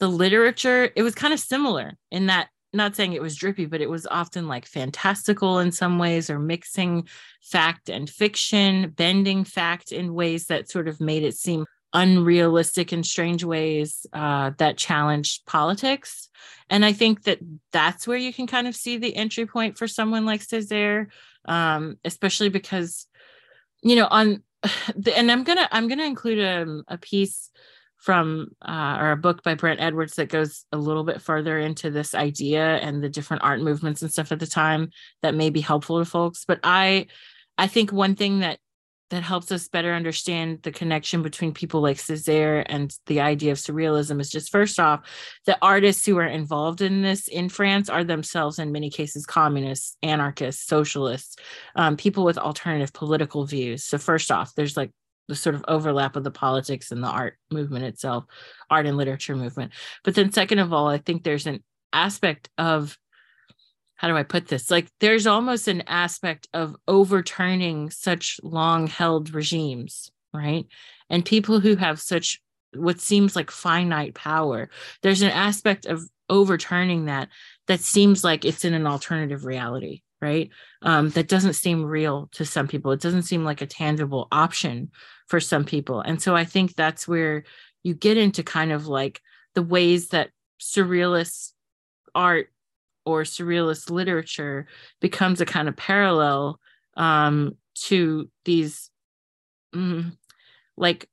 the 0.00 0.08
literature, 0.08 0.90
it 0.96 1.02
was 1.02 1.14
kind 1.14 1.32
of 1.32 1.40
similar 1.40 1.92
in 2.10 2.26
that 2.26 2.48
not 2.74 2.96
saying 2.96 3.12
it 3.12 3.22
was 3.22 3.36
drippy, 3.36 3.66
but 3.66 3.80
it 3.80 3.88
was 3.88 4.06
often 4.06 4.48
like 4.48 4.66
fantastical 4.66 5.58
in 5.58 5.72
some 5.72 5.98
ways 5.98 6.28
or 6.28 6.38
mixing 6.38 7.08
fact 7.40 7.88
and 7.88 8.08
fiction, 8.08 8.90
bending 8.90 9.44
fact 9.44 9.92
in 9.92 10.14
ways 10.14 10.46
that 10.46 10.68
sort 10.68 10.88
of 10.88 11.00
made 11.00 11.22
it 11.22 11.36
seem 11.36 11.66
unrealistic 11.92 12.92
in 12.92 13.04
strange 13.04 13.44
ways 13.44 14.06
uh, 14.12 14.50
that 14.58 14.76
challenged 14.76 15.46
politics. 15.46 16.28
And 16.68 16.84
I 16.84 16.92
think 16.92 17.22
that 17.22 17.38
that's 17.72 18.06
where 18.06 18.18
you 18.18 18.32
can 18.32 18.46
kind 18.46 18.66
of 18.66 18.74
see 18.74 18.96
the 18.96 19.14
entry 19.14 19.46
point 19.46 19.78
for 19.78 19.86
someone 19.86 20.26
like 20.26 20.40
Césaire, 20.40 21.06
um, 21.44 21.96
especially 22.04 22.48
because, 22.48 23.06
you 23.82 23.96
know, 23.96 24.08
on 24.10 24.42
the, 24.96 25.16
and 25.16 25.30
I'm 25.30 25.44
gonna 25.44 25.68
I'm 25.70 25.88
gonna 25.88 26.04
include 26.04 26.38
a, 26.40 26.82
a 26.88 26.98
piece 26.98 27.50
from 28.04 28.48
uh, 28.60 28.98
or 29.00 29.12
a 29.12 29.16
book 29.16 29.42
by 29.42 29.54
Brent 29.54 29.80
Edwards 29.80 30.16
that 30.16 30.28
goes 30.28 30.66
a 30.72 30.76
little 30.76 31.04
bit 31.04 31.22
further 31.22 31.58
into 31.58 31.90
this 31.90 32.14
idea 32.14 32.76
and 32.76 33.02
the 33.02 33.08
different 33.08 33.42
art 33.42 33.62
movements 33.62 34.02
and 34.02 34.12
stuff 34.12 34.30
at 34.30 34.40
the 34.40 34.46
time 34.46 34.90
that 35.22 35.34
may 35.34 35.48
be 35.48 35.62
helpful 35.62 35.98
to 35.98 36.04
folks. 36.04 36.44
But 36.44 36.60
I 36.62 37.06
I 37.56 37.66
think 37.66 37.92
one 37.92 38.14
thing 38.14 38.40
that 38.40 38.58
that 39.08 39.22
helps 39.22 39.50
us 39.52 39.68
better 39.68 39.94
understand 39.94 40.60
the 40.62 40.72
connection 40.72 41.22
between 41.22 41.54
people 41.54 41.80
like 41.80 41.96
Césaire 41.96 42.64
and 42.66 42.94
the 43.06 43.20
idea 43.20 43.52
of 43.52 43.58
surrealism 43.58 44.20
is 44.20 44.28
just 44.28 44.50
first 44.50 44.80
off, 44.80 45.00
the 45.46 45.56
artists 45.62 46.04
who 46.04 46.18
are 46.18 46.26
involved 46.26 46.80
in 46.80 47.02
this 47.02 47.28
in 47.28 47.48
France 47.48 47.88
are 47.88 48.04
themselves, 48.04 48.58
in 48.58 48.72
many 48.72 48.90
cases, 48.90 49.24
communists, 49.24 49.96
anarchists, 50.02 50.66
socialists, 50.66 51.36
um, 51.76 51.96
people 51.96 52.24
with 52.24 52.36
alternative 52.36 52.92
political 52.92 53.46
views. 53.46 53.84
So, 53.84 53.96
first 53.98 54.30
off, 54.30 54.54
there's 54.56 54.76
like 54.76 54.90
the 55.28 55.36
sort 55.36 55.54
of 55.54 55.64
overlap 55.68 56.16
of 56.16 56.24
the 56.24 56.30
politics 56.30 56.90
and 56.90 57.02
the 57.02 57.08
art 57.08 57.38
movement 57.50 57.84
itself, 57.84 58.24
art 58.70 58.86
and 58.86 58.96
literature 58.96 59.36
movement. 59.36 59.72
But 60.02 60.14
then, 60.14 60.32
second 60.32 60.58
of 60.58 60.72
all, 60.72 60.88
I 60.88 60.98
think 60.98 61.22
there's 61.22 61.46
an 61.46 61.62
aspect 61.92 62.50
of 62.58 62.98
how 63.96 64.08
do 64.08 64.16
I 64.16 64.22
put 64.22 64.48
this? 64.48 64.70
Like 64.70 64.88
there's 65.00 65.26
almost 65.26 65.68
an 65.68 65.82
aspect 65.86 66.48
of 66.52 66.76
overturning 66.86 67.90
such 67.90 68.38
long 68.42 68.86
held 68.86 69.32
regimes, 69.32 70.10
right? 70.32 70.66
And 71.08 71.24
people 71.24 71.60
who 71.60 71.76
have 71.76 72.00
such 72.00 72.40
what 72.74 73.00
seems 73.00 73.36
like 73.36 73.50
finite 73.50 74.14
power, 74.14 74.68
there's 75.02 75.22
an 75.22 75.30
aspect 75.30 75.86
of 75.86 76.02
overturning 76.28 77.04
that 77.06 77.28
that 77.66 77.80
seems 77.80 78.24
like 78.24 78.44
it's 78.44 78.64
in 78.64 78.74
an 78.74 78.86
alternative 78.86 79.44
reality, 79.44 80.02
right? 80.24 80.48
Um, 80.80 81.10
that 81.10 81.28
doesn't 81.28 81.52
seem 81.52 81.84
real 81.84 82.30
to 82.32 82.46
some 82.46 82.66
people. 82.66 82.92
It 82.92 83.02
doesn't 83.02 83.24
seem 83.24 83.44
like 83.44 83.60
a 83.60 83.66
tangible 83.66 84.26
option 84.32 84.90
for 85.28 85.38
some 85.38 85.64
people. 85.64 86.00
And 86.00 86.20
so 86.20 86.34
I 86.34 86.46
think 86.46 86.74
that's 86.74 87.06
where 87.06 87.44
you 87.82 87.94
get 87.94 88.16
into 88.16 88.42
kind 88.42 88.72
of 88.72 88.86
like 88.86 89.20
the 89.54 89.62
ways 89.62 90.08
that 90.08 90.30
surrealist 90.58 91.52
art 92.14 92.48
or 93.04 93.22
surrealist 93.22 93.90
literature 93.90 94.66
becomes 95.00 95.42
a 95.42 95.46
kind 95.46 95.68
of 95.68 95.76
parallel 95.76 96.58
um, 96.96 97.56
to 97.74 98.30
these 98.46 98.90
mm, 99.74 100.16
like 100.78 101.06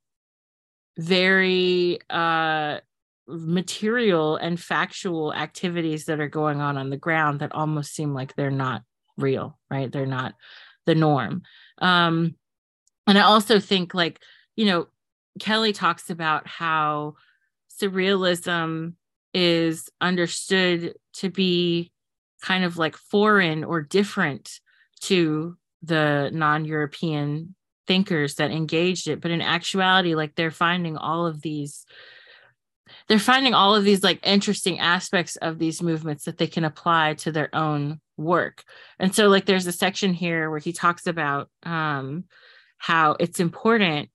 very 0.96 1.98
uh, 2.08 2.78
material 3.26 4.36
and 4.36 4.60
factual 4.60 5.32
activities 5.34 6.06
that 6.06 6.20
are 6.20 6.28
going 6.28 6.60
on 6.60 6.76
on 6.76 6.90
the 6.90 6.96
ground 6.96 7.40
that 7.40 7.54
almost 7.54 7.94
seem 7.94 8.14
like 8.14 8.34
they're 8.34 8.50
not 8.50 8.82
real 9.16 9.58
right? 9.70 9.90
They're 9.90 10.06
not 10.06 10.34
the 10.86 10.94
norm. 10.94 11.42
Um, 11.78 12.36
and 13.06 13.18
i 13.18 13.22
also 13.22 13.58
think 13.58 13.94
like 13.94 14.20
you 14.56 14.66
know 14.66 14.86
kelley 15.40 15.72
talks 15.72 16.10
about 16.10 16.46
how 16.46 17.14
surrealism 17.80 18.94
is 19.34 19.88
understood 20.00 20.94
to 21.14 21.30
be 21.30 21.90
kind 22.42 22.64
of 22.64 22.76
like 22.76 22.96
foreign 22.96 23.64
or 23.64 23.80
different 23.80 24.60
to 25.00 25.56
the 25.82 26.30
non-European 26.32 27.54
thinkers 27.86 28.34
that 28.36 28.50
engaged 28.50 29.08
it. 29.08 29.20
But 29.20 29.30
in 29.30 29.40
actuality 29.40 30.14
like 30.14 30.34
they're 30.34 30.50
finding 30.50 30.96
all 30.96 31.26
of 31.26 31.40
these 31.40 31.86
they're 33.08 33.18
finding 33.18 33.54
all 33.54 33.74
of 33.74 33.84
these 33.84 34.02
like 34.02 34.20
interesting 34.26 34.78
aspects 34.78 35.36
of 35.36 35.58
these 35.58 35.82
movements 35.82 36.24
that 36.24 36.38
they 36.38 36.46
can 36.46 36.64
apply 36.64 37.14
to 37.14 37.32
their 37.32 37.54
own 37.54 38.00
work 38.16 38.62
and 38.98 39.14
so 39.14 39.28
like 39.28 39.46
there's 39.46 39.66
a 39.66 39.72
section 39.72 40.12
here 40.12 40.50
where 40.50 40.58
he 40.58 40.72
talks 40.72 41.06
about 41.06 41.48
um 41.64 42.24
how 42.78 43.16
it's 43.18 43.40
important 43.40 44.08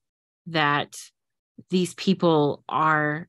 that 0.48 0.96
these 1.70 1.94
people 1.96 2.64
are 2.70 3.28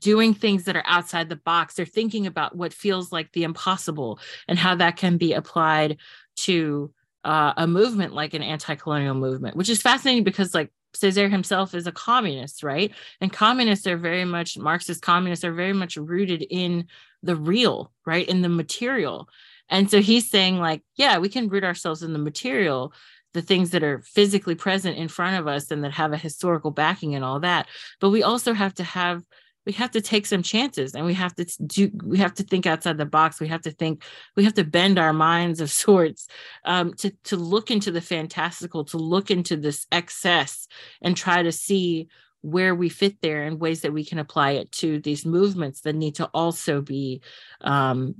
doing 0.00 0.34
things 0.34 0.64
that 0.64 0.76
are 0.76 0.84
outside 0.86 1.28
the 1.28 1.36
box. 1.36 1.74
They're 1.74 1.86
thinking 1.86 2.26
about 2.26 2.56
what 2.56 2.72
feels 2.72 3.12
like 3.12 3.32
the 3.32 3.44
impossible 3.44 4.20
and 4.46 4.58
how 4.58 4.76
that 4.76 4.96
can 4.96 5.16
be 5.16 5.32
applied 5.32 5.98
to 6.36 6.92
uh, 7.24 7.52
a 7.56 7.66
movement 7.66 8.14
like 8.14 8.34
an 8.34 8.42
anti-colonial 8.42 9.14
movement, 9.14 9.56
which 9.56 9.68
is 9.68 9.82
fascinating 9.82 10.24
because 10.24 10.54
like 10.54 10.70
Césaire 11.00 11.30
himself 11.30 11.74
is 11.74 11.86
a 11.86 11.92
communist, 11.92 12.62
right? 12.62 12.92
And 13.20 13.32
communists 13.32 13.86
are 13.86 13.96
very 13.96 14.24
much 14.24 14.58
Marxist 14.58 15.02
communists 15.02 15.44
are 15.44 15.52
very 15.52 15.72
much 15.72 15.96
rooted 15.96 16.42
in 16.42 16.86
the 17.22 17.36
real, 17.36 17.92
right? 18.06 18.28
In 18.28 18.42
the 18.42 18.48
material. 18.48 19.28
And 19.68 19.90
so 19.90 20.00
he's 20.00 20.30
saying 20.30 20.58
like, 20.58 20.82
yeah, 20.96 21.18
we 21.18 21.28
can 21.28 21.48
root 21.48 21.64
ourselves 21.64 22.02
in 22.02 22.12
the 22.12 22.18
material, 22.18 22.92
the 23.34 23.42
things 23.42 23.70
that 23.70 23.82
are 23.82 24.02
physically 24.02 24.54
present 24.54 24.96
in 24.96 25.08
front 25.08 25.38
of 25.38 25.46
us 25.46 25.70
and 25.70 25.84
that 25.84 25.92
have 25.92 26.12
a 26.12 26.16
historical 26.16 26.70
backing 26.70 27.14
and 27.14 27.24
all 27.24 27.40
that. 27.40 27.66
But 28.00 28.10
we 28.10 28.22
also 28.22 28.54
have 28.54 28.74
to 28.74 28.84
have 28.84 29.22
we 29.68 29.74
have 29.74 29.90
to 29.90 30.00
take 30.00 30.24
some 30.24 30.42
chances 30.42 30.94
and 30.94 31.04
we 31.04 31.12
have 31.12 31.34
to 31.34 31.44
do 31.66 31.90
we 32.02 32.16
have 32.16 32.32
to 32.32 32.42
think 32.42 32.66
outside 32.66 32.96
the 32.96 33.04
box. 33.04 33.38
We 33.38 33.48
have 33.48 33.60
to 33.62 33.70
think 33.70 34.02
we 34.34 34.44
have 34.44 34.54
to 34.54 34.64
bend 34.64 34.98
our 34.98 35.12
minds 35.12 35.60
of 35.60 35.70
sorts 35.86 36.26
um, 36.64 36.94
to 36.94 37.10
to 37.24 37.36
look 37.36 37.70
into 37.70 37.90
the 37.90 38.00
fantastical 38.00 38.86
to 38.86 38.96
look 38.96 39.30
into 39.30 39.58
this 39.58 39.86
excess 39.92 40.68
and 41.02 41.14
try 41.14 41.42
to 41.42 41.52
see 41.52 42.08
where 42.40 42.74
we 42.74 42.88
fit 42.88 43.20
there 43.20 43.42
and 43.42 43.60
ways 43.60 43.82
that 43.82 43.92
we 43.92 44.06
can 44.06 44.18
apply 44.18 44.52
it 44.52 44.72
to 44.72 45.00
these 45.00 45.26
movements 45.26 45.82
that 45.82 45.94
need 45.94 46.14
to 46.14 46.30
also 46.32 46.80
be 46.80 47.20
um, 47.60 48.14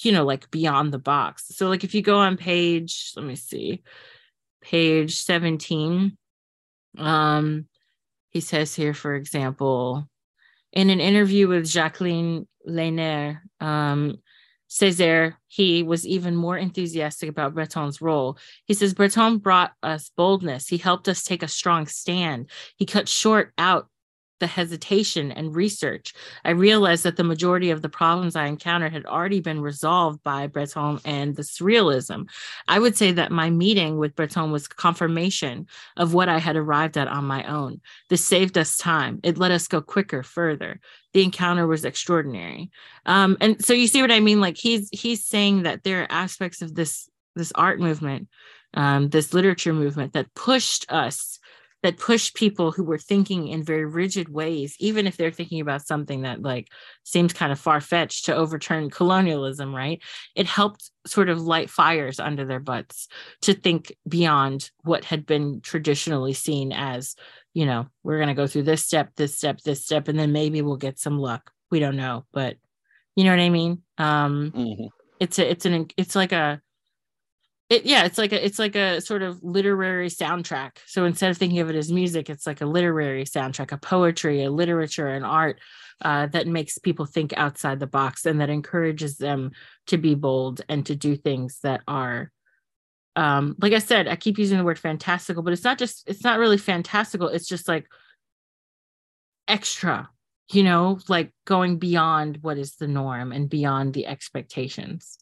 you 0.00 0.12
know 0.12 0.26
like 0.26 0.50
beyond 0.50 0.92
the 0.92 0.98
box. 0.98 1.46
So 1.56 1.70
like 1.70 1.84
if 1.84 1.94
you 1.94 2.02
go 2.02 2.18
on 2.18 2.36
page 2.36 3.14
let 3.16 3.24
me 3.24 3.36
see 3.36 3.82
page 4.60 5.16
17 5.16 6.18
um 6.98 7.66
he 8.28 8.40
says 8.40 8.74
here 8.74 8.92
for 8.92 9.14
example 9.14 10.06
in 10.72 10.90
an 10.90 11.00
interview 11.00 11.48
with 11.48 11.68
Jacqueline 11.68 12.48
Leiner, 12.68 13.40
um, 13.60 14.18
Césaire, 14.70 15.34
he 15.48 15.82
was 15.82 16.06
even 16.06 16.34
more 16.34 16.56
enthusiastic 16.56 17.28
about 17.28 17.52
Breton's 17.52 18.00
role. 18.00 18.38
He 18.64 18.72
says, 18.72 18.94
Breton 18.94 19.36
brought 19.38 19.72
us 19.82 20.10
boldness. 20.16 20.66
He 20.66 20.78
helped 20.78 21.08
us 21.08 21.22
take 21.22 21.42
a 21.42 21.48
strong 21.48 21.86
stand. 21.86 22.48
He 22.76 22.86
cut 22.86 23.06
short 23.06 23.52
out 23.58 23.88
the 24.42 24.46
hesitation 24.48 25.30
and 25.30 25.54
research, 25.54 26.12
I 26.44 26.50
realized 26.50 27.04
that 27.04 27.16
the 27.16 27.22
majority 27.22 27.70
of 27.70 27.80
the 27.80 27.88
problems 27.88 28.34
I 28.34 28.46
encountered 28.46 28.92
had 28.92 29.06
already 29.06 29.38
been 29.38 29.60
resolved 29.60 30.20
by 30.24 30.48
Breton 30.48 30.98
and 31.04 31.36
the 31.36 31.42
surrealism. 31.42 32.28
I 32.66 32.80
would 32.80 32.96
say 32.96 33.12
that 33.12 33.30
my 33.30 33.50
meeting 33.50 33.98
with 33.98 34.16
Breton 34.16 34.50
was 34.50 34.66
confirmation 34.66 35.68
of 35.96 36.12
what 36.12 36.28
I 36.28 36.38
had 36.38 36.56
arrived 36.56 36.98
at 36.98 37.06
on 37.06 37.24
my 37.24 37.44
own. 37.44 37.80
This 38.08 38.24
saved 38.24 38.58
us 38.58 38.76
time. 38.76 39.20
It 39.22 39.38
let 39.38 39.52
us 39.52 39.68
go 39.68 39.80
quicker, 39.80 40.24
further. 40.24 40.80
The 41.12 41.22
encounter 41.22 41.68
was 41.68 41.84
extraordinary. 41.84 42.72
Um, 43.06 43.36
and 43.40 43.64
so 43.64 43.74
you 43.74 43.86
see 43.86 44.00
what 44.00 44.10
I 44.10 44.18
mean? 44.18 44.40
Like 44.40 44.56
he's 44.56 44.88
he's 44.90 45.24
saying 45.24 45.62
that 45.62 45.84
there 45.84 46.02
are 46.02 46.10
aspects 46.10 46.62
of 46.62 46.74
this 46.74 47.08
this 47.36 47.52
art 47.54 47.78
movement, 47.78 48.26
um, 48.74 49.08
this 49.08 49.32
literature 49.32 49.72
movement 49.72 50.14
that 50.14 50.34
pushed 50.34 50.90
us 50.90 51.38
that 51.82 51.98
push 51.98 52.32
people 52.32 52.70
who 52.70 52.84
were 52.84 52.98
thinking 52.98 53.48
in 53.48 53.62
very 53.62 53.84
rigid 53.84 54.28
ways, 54.28 54.76
even 54.78 55.06
if 55.06 55.16
they're 55.16 55.32
thinking 55.32 55.60
about 55.60 55.86
something 55.86 56.22
that 56.22 56.40
like 56.40 56.68
seems 57.02 57.32
kind 57.32 57.50
of 57.50 57.58
far 57.58 57.80
fetched 57.80 58.26
to 58.26 58.34
overturn 58.34 58.88
colonialism, 58.88 59.74
right? 59.74 60.00
It 60.36 60.46
helped 60.46 60.90
sort 61.06 61.28
of 61.28 61.40
light 61.40 61.70
fires 61.70 62.20
under 62.20 62.44
their 62.44 62.60
butts 62.60 63.08
to 63.42 63.54
think 63.54 63.92
beyond 64.08 64.70
what 64.84 65.04
had 65.04 65.26
been 65.26 65.60
traditionally 65.60 66.34
seen 66.34 66.72
as, 66.72 67.16
you 67.52 67.66
know, 67.66 67.88
we're 68.04 68.18
going 68.18 68.28
to 68.28 68.34
go 68.34 68.46
through 68.46 68.62
this 68.62 68.84
step, 68.84 69.10
this 69.16 69.36
step, 69.36 69.60
this 69.62 69.84
step, 69.84 70.06
and 70.06 70.18
then 70.18 70.32
maybe 70.32 70.62
we'll 70.62 70.76
get 70.76 71.00
some 71.00 71.18
luck. 71.18 71.50
We 71.70 71.80
don't 71.80 71.96
know, 71.96 72.26
but 72.32 72.56
you 73.16 73.24
know 73.24 73.30
what 73.30 73.40
I 73.40 73.50
mean? 73.50 73.82
Um, 73.98 74.52
mm-hmm. 74.54 74.86
It's 75.18 75.38
a, 75.38 75.50
it's 75.50 75.66
an, 75.66 75.88
it's 75.96 76.14
like 76.14 76.32
a, 76.32 76.60
it, 77.72 77.86
yeah 77.86 78.04
it's 78.04 78.18
like 78.18 78.32
a 78.32 78.44
it's 78.44 78.58
like 78.58 78.76
a 78.76 79.00
sort 79.00 79.22
of 79.22 79.42
literary 79.42 80.10
soundtrack. 80.10 80.72
So 80.86 81.06
instead 81.06 81.30
of 81.30 81.38
thinking 81.38 81.60
of 81.60 81.70
it 81.70 81.76
as 81.76 81.90
music 81.90 82.28
it's 82.28 82.46
like 82.46 82.60
a 82.60 82.66
literary 82.66 83.24
soundtrack 83.24 83.72
a 83.72 83.78
poetry 83.78 84.44
a 84.44 84.50
literature 84.50 85.08
an 85.08 85.24
art 85.24 85.58
uh, 86.02 86.26
that 86.26 86.46
makes 86.46 86.78
people 86.78 87.06
think 87.06 87.32
outside 87.36 87.80
the 87.80 87.86
box 87.86 88.26
and 88.26 88.40
that 88.40 88.50
encourages 88.50 89.16
them 89.16 89.52
to 89.86 89.96
be 89.96 90.14
bold 90.14 90.60
and 90.68 90.84
to 90.86 90.96
do 90.96 91.16
things 91.16 91.60
that 91.62 91.80
are 91.88 92.30
um, 93.16 93.54
like 93.58 93.72
i 93.72 93.78
said 93.78 94.08
i 94.08 94.16
keep 94.16 94.38
using 94.38 94.58
the 94.58 94.64
word 94.64 94.78
fantastical 94.78 95.42
but 95.42 95.52
it's 95.52 95.64
not 95.64 95.78
just 95.78 96.08
it's 96.08 96.24
not 96.24 96.38
really 96.38 96.58
fantastical. 96.58 97.28
It's 97.28 97.48
just 97.48 97.68
like 97.68 97.86
extra 99.48 100.08
you 100.50 100.62
know 100.62 100.98
like 101.08 101.32
going 101.46 101.78
beyond 101.78 102.38
what 102.42 102.58
is 102.58 102.76
the 102.76 102.88
norm 102.88 103.32
and 103.32 103.48
beyond 103.48 103.94
the 103.94 104.06
expectations. 104.06 105.18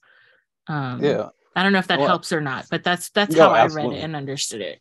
Um, 0.67 1.03
yeah 1.03 1.29
I 1.57 1.63
don't 1.63 1.73
know 1.73 1.79
if 1.79 1.89
that 1.89 1.99
well, 1.99 2.09
helps 2.09 2.33
or 2.33 2.41
not, 2.41 2.67
but 2.71 2.85
that's 2.85 3.11
that's 3.11 3.37
how 3.37 3.51
I 3.51 3.67
read 3.67 3.93
it 3.93 4.03
and 4.05 4.15
understood 4.17 4.61
it. 4.61 4.81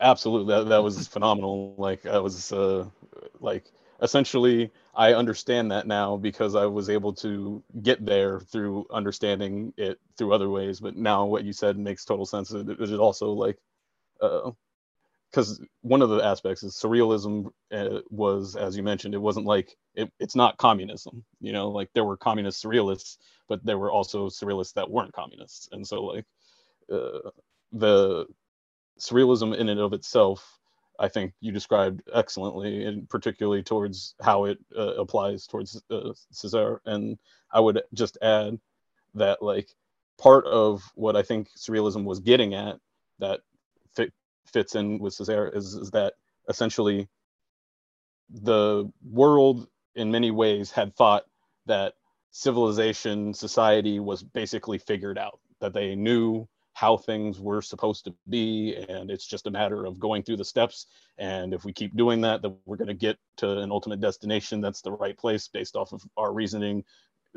absolutely. 0.00 0.54
That 0.54 0.68
that 0.68 0.82
was 0.82 1.06
phenomenal. 1.08 1.74
Like 1.76 2.06
I 2.06 2.18
was 2.18 2.52
uh, 2.52 2.86
like 3.40 3.64
essentially 4.02 4.70
I 4.94 5.14
understand 5.14 5.70
that 5.72 5.86
now 5.86 6.16
because 6.16 6.54
I 6.54 6.66
was 6.66 6.88
able 6.88 7.12
to 7.14 7.62
get 7.82 8.04
there 8.04 8.40
through 8.40 8.86
understanding 8.90 9.72
it 9.76 9.98
through 10.16 10.32
other 10.32 10.48
ways. 10.50 10.80
But 10.80 10.96
now 10.96 11.24
what 11.26 11.44
you 11.44 11.52
said 11.52 11.78
makes 11.78 12.04
total 12.04 12.26
sense. 12.26 12.52
It, 12.52 12.68
it 12.68 12.98
also 12.98 13.32
like 13.32 13.58
uh, 14.20 14.50
because 15.30 15.60
one 15.82 16.02
of 16.02 16.08
the 16.08 16.24
aspects 16.24 16.62
is 16.62 16.74
surrealism 16.74 17.46
uh, 17.72 18.00
was 18.10 18.56
as 18.56 18.76
you 18.76 18.82
mentioned 18.82 19.14
it 19.14 19.18
wasn't 19.18 19.46
like 19.46 19.76
it, 19.94 20.10
it's 20.18 20.34
not 20.36 20.58
communism 20.58 21.24
you 21.40 21.52
know 21.52 21.68
like 21.70 21.88
there 21.94 22.04
were 22.04 22.16
communist 22.16 22.62
surrealists 22.62 23.16
but 23.50 23.62
there 23.66 23.76
were 23.78 23.90
also 23.90 24.28
surrealists 24.28 24.74
that 24.74 24.88
weren't 24.88 25.12
communists. 25.12 25.68
And 25.72 25.86
so 25.86 26.04
like 26.04 26.24
uh, 26.90 27.30
the 27.72 28.26
surrealism 28.98 29.56
in 29.56 29.68
and 29.68 29.80
of 29.80 29.92
itself 29.92 30.58
i 30.98 31.08
think 31.08 31.32
you 31.40 31.50
described 31.52 32.02
excellently 32.14 32.84
and 32.84 33.08
particularly 33.08 33.62
towards 33.62 34.14
how 34.20 34.44
it 34.44 34.58
uh, 34.76 34.94
applies 34.94 35.46
towards 35.46 35.82
uh, 35.90 36.12
and 36.86 37.18
i 37.52 37.58
would 37.58 37.82
just 37.94 38.18
add 38.20 38.58
that 39.14 39.42
like 39.42 39.70
part 40.18 40.44
of 40.46 40.82
what 40.94 41.16
i 41.16 41.22
think 41.22 41.48
surrealism 41.56 42.04
was 42.04 42.20
getting 42.20 42.54
at 42.54 42.76
that 43.20 43.40
fits 44.46 44.74
in 44.74 44.98
with 44.98 45.14
Césaire 45.14 45.54
is, 45.54 45.74
is 45.74 45.90
that 45.90 46.14
essentially 46.48 47.08
the 48.30 48.90
world 49.10 49.68
in 49.94 50.10
many 50.10 50.30
ways 50.30 50.70
had 50.70 50.94
thought 50.94 51.24
that 51.66 51.94
civilization 52.30 53.34
society 53.34 53.98
was 53.98 54.22
basically 54.22 54.78
figured 54.78 55.18
out 55.18 55.40
that 55.60 55.72
they 55.72 55.94
knew 55.94 56.48
how 56.72 56.96
things 56.96 57.40
were 57.40 57.60
supposed 57.60 58.04
to 58.04 58.14
be 58.28 58.74
and 58.88 59.10
it's 59.10 59.26
just 59.26 59.46
a 59.46 59.50
matter 59.50 59.84
of 59.84 59.98
going 59.98 60.22
through 60.22 60.36
the 60.36 60.44
steps. 60.44 60.86
And 61.18 61.52
if 61.52 61.64
we 61.64 61.72
keep 61.72 61.96
doing 61.96 62.20
that 62.22 62.42
then 62.42 62.56
we're 62.64 62.76
going 62.76 62.88
to 62.88 62.94
get 62.94 63.18
to 63.38 63.58
an 63.58 63.70
ultimate 63.70 64.00
destination 64.00 64.60
that's 64.60 64.80
the 64.80 64.92
right 64.92 65.18
place 65.18 65.48
based 65.48 65.76
off 65.76 65.92
of 65.92 66.02
our 66.16 66.32
reasoning 66.32 66.84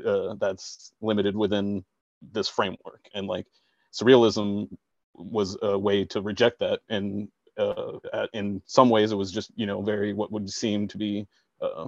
uh, 0.06 0.36
that's 0.40 0.94
limited 1.02 1.36
within 1.36 1.84
this 2.32 2.48
framework. 2.48 3.10
And 3.14 3.28
like 3.28 3.48
surrealism 3.92 4.70
was 5.16 5.58
a 5.62 5.78
way 5.78 6.06
to 6.06 6.22
reject 6.22 6.60
that. 6.60 6.82
And 6.90 7.30
uh, 7.58 8.00
in 8.34 8.62
some 8.66 8.90
ways 8.90 9.12
it 9.12 9.16
was 9.16 9.32
just 9.32 9.52
you 9.56 9.66
know 9.66 9.82
very 9.82 10.14
what 10.14 10.32
would 10.32 10.50
seem 10.50 10.88
to 10.88 10.98
be 10.98 11.28
uh, 11.62 11.88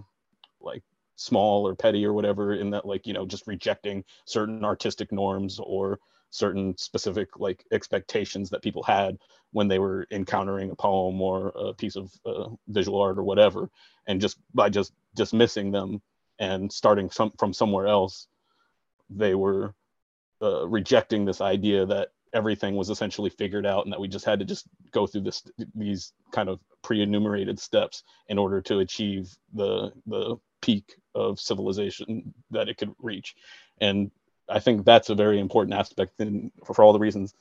like 0.61 0.83
small 1.15 1.67
or 1.67 1.75
petty 1.75 2.05
or 2.05 2.13
whatever 2.13 2.53
in 2.53 2.69
that 2.69 2.85
like 2.85 3.07
you 3.07 3.13
know 3.13 3.25
just 3.25 3.47
rejecting 3.47 4.03
certain 4.25 4.63
artistic 4.63 5.11
norms 5.11 5.59
or 5.59 5.99
certain 6.29 6.77
specific 6.77 7.29
like 7.39 7.63
expectations 7.71 8.49
that 8.49 8.61
people 8.61 8.83
had 8.83 9.17
when 9.51 9.67
they 9.67 9.79
were 9.79 10.05
encountering 10.11 10.69
a 10.69 10.75
poem 10.75 11.19
or 11.21 11.51
a 11.55 11.73
piece 11.73 11.95
of 11.95 12.11
uh, 12.25 12.49
visual 12.67 13.01
art 13.01 13.17
or 13.17 13.23
whatever. 13.23 13.69
And 14.05 14.19
just 14.19 14.37
by 14.53 14.69
just 14.69 14.91
dismissing 15.15 15.71
them 15.71 16.01
and 16.39 16.71
starting 16.71 17.09
some 17.09 17.31
from 17.39 17.53
somewhere 17.53 17.87
else 17.87 18.27
they 19.09 19.35
were 19.35 19.73
uh, 20.41 20.67
rejecting 20.67 21.25
this 21.25 21.41
idea 21.41 21.85
that 21.85 22.09
everything 22.35 22.75
was 22.75 22.89
essentially 22.89 23.29
figured 23.29 23.65
out 23.65 23.85
and 23.85 23.93
that 23.93 23.99
we 23.99 24.09
just 24.09 24.25
had 24.25 24.39
to 24.39 24.45
just 24.45 24.67
go 24.91 25.07
through 25.07 25.21
this 25.21 25.41
these 25.73 26.11
kind 26.31 26.49
of 26.49 26.59
pre-enumerated 26.83 27.57
steps 27.57 28.03
in 28.27 28.37
order 28.37 28.61
to 28.61 28.79
achieve 28.79 29.35
the 29.53 29.91
the 30.05 30.35
peak 30.61 30.95
of 31.15 31.39
civilization 31.39 32.33
that 32.51 32.67
it 32.67 32.77
could 32.77 32.93
reach. 32.99 33.35
And 33.79 34.11
i 34.47 34.59
think 34.59 34.85
that's 34.85 35.09
a 35.09 35.15
very 35.15 35.39
important 35.39 35.73
aspect 35.73 36.19
and 36.19 36.51
for, 36.63 36.83
all 36.83 36.93
the 36.93 36.99
reasons 36.99 37.33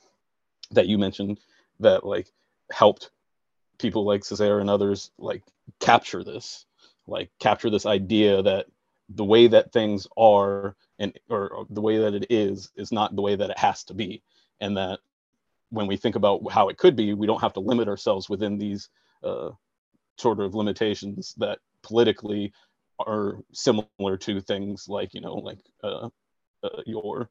that 0.71 0.87
you 0.87 0.97
mentioned 0.97 1.39
that 1.79 2.03
like 2.03 2.27
helped 2.71 3.11
people 3.77 4.05
like 4.05 4.21
Césaire 4.21 4.59
and 4.59 4.69
others 4.69 5.11
like 5.19 5.43
capture 5.79 6.23
this 6.23 6.65
like 7.05 7.29
capture 7.39 7.69
this 7.69 7.85
idea 7.85 8.41
that 8.41 8.65
the 9.09 9.23
way 9.23 9.45
that 9.47 9.71
things 9.71 10.07
are 10.17 10.75
and 10.97 11.13
or, 11.29 11.49
or 11.49 11.67
the 11.69 11.81
way 11.81 11.99
that 11.99 12.15
it 12.15 12.25
is 12.31 12.71
is 12.75 12.91
not 12.91 13.15
the 13.15 13.21
way 13.21 13.35
that 13.35 13.51
it 13.51 13.59
has 13.59 13.83
to 13.83 13.93
be 13.93 14.23
and 14.61 14.77
that 14.77 14.99
when 15.69 15.87
we 15.87 15.97
think 15.97 16.15
about 16.15 16.41
how 16.51 16.69
it 16.69 16.77
could 16.77 16.95
be, 16.95 17.13
we 17.13 17.27
don't 17.27 17.41
have 17.41 17.53
to 17.53 17.59
limit 17.59 17.87
ourselves 17.87 18.29
within 18.29 18.57
these 18.57 18.89
uh, 19.23 19.49
sort 20.17 20.39
of 20.39 20.55
limitations 20.55 21.33
that 21.37 21.59
politically 21.81 22.53
are 22.99 23.39
similar 23.51 24.17
to 24.17 24.39
things 24.39 24.87
like 24.87 25.13
you 25.13 25.19
know 25.21 25.35
like 25.35 25.59
uh, 25.83 26.07
uh, 26.63 26.81
your 26.85 27.29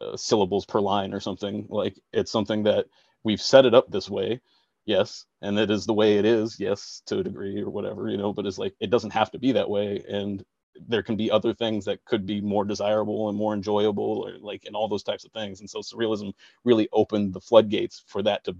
uh, 0.00 0.16
syllables 0.16 0.66
per 0.66 0.80
line 0.80 1.14
or 1.14 1.20
something. 1.20 1.66
Like 1.68 1.98
it's 2.12 2.32
something 2.32 2.64
that 2.64 2.86
we've 3.22 3.40
set 3.40 3.66
it 3.66 3.74
up 3.74 3.90
this 3.90 4.10
way, 4.10 4.40
yes, 4.86 5.26
and 5.42 5.58
it 5.58 5.70
is 5.70 5.86
the 5.86 5.94
way 5.94 6.18
it 6.18 6.24
is, 6.24 6.58
yes, 6.58 7.02
to 7.06 7.18
a 7.18 7.24
degree 7.24 7.60
or 7.60 7.70
whatever, 7.70 8.08
you 8.08 8.16
know. 8.16 8.32
But 8.32 8.46
it's 8.46 8.58
like 8.58 8.74
it 8.80 8.90
doesn't 8.90 9.12
have 9.12 9.30
to 9.32 9.38
be 9.38 9.52
that 9.52 9.70
way, 9.70 10.02
and 10.08 10.44
there 10.88 11.02
can 11.02 11.16
be 11.16 11.30
other 11.30 11.54
things 11.54 11.84
that 11.84 12.04
could 12.04 12.26
be 12.26 12.40
more 12.40 12.64
desirable 12.64 13.28
and 13.28 13.36
more 13.36 13.54
enjoyable 13.54 14.24
or 14.26 14.38
like 14.40 14.64
and 14.64 14.74
all 14.74 14.88
those 14.88 15.02
types 15.02 15.24
of 15.24 15.32
things. 15.32 15.60
And 15.60 15.68
so 15.68 15.80
surrealism 15.80 16.32
really 16.64 16.88
opened 16.92 17.34
the 17.34 17.40
floodgates 17.40 18.02
for 18.06 18.22
that 18.22 18.44
to 18.44 18.56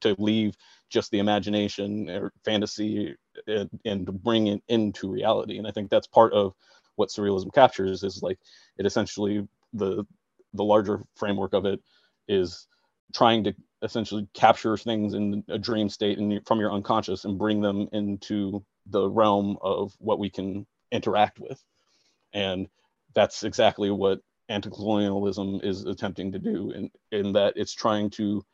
to 0.00 0.16
leave 0.18 0.54
just 0.90 1.10
the 1.10 1.18
imagination 1.18 2.08
or 2.08 2.32
fantasy 2.44 3.14
and, 3.46 3.70
and 3.84 4.06
to 4.06 4.12
bring 4.12 4.48
it 4.48 4.62
into 4.68 5.10
reality. 5.10 5.58
And 5.58 5.66
i 5.66 5.70
think 5.70 5.90
that's 5.90 6.06
part 6.06 6.32
of 6.32 6.54
what 6.96 7.08
surrealism 7.08 7.52
captures 7.52 8.02
is 8.02 8.22
like 8.22 8.38
it 8.78 8.86
essentially 8.86 9.46
the 9.72 10.04
the 10.54 10.64
larger 10.64 11.02
framework 11.16 11.54
of 11.54 11.64
it 11.64 11.80
is 12.28 12.66
trying 13.14 13.44
to 13.44 13.54
essentially 13.82 14.26
capture 14.34 14.76
things 14.76 15.14
in 15.14 15.42
a 15.48 15.58
dream 15.58 15.88
state 15.88 16.18
and 16.18 16.46
from 16.46 16.60
your 16.60 16.72
unconscious 16.72 17.24
and 17.24 17.38
bring 17.38 17.60
them 17.60 17.88
into 17.92 18.64
the 18.86 19.08
realm 19.08 19.56
of 19.62 19.94
what 19.98 20.18
we 20.18 20.30
can 20.30 20.66
interact 20.92 21.40
with. 21.40 21.62
And 22.32 22.68
that's 23.14 23.42
exactly 23.42 23.90
what 23.90 24.20
anti-colonialism 24.48 25.60
is 25.62 25.84
attempting 25.84 26.32
to 26.32 26.38
do 26.38 26.70
in, 26.70 26.90
in 27.10 27.32
that 27.32 27.54
it's 27.56 27.74
trying 27.74 28.10
to 28.10 28.44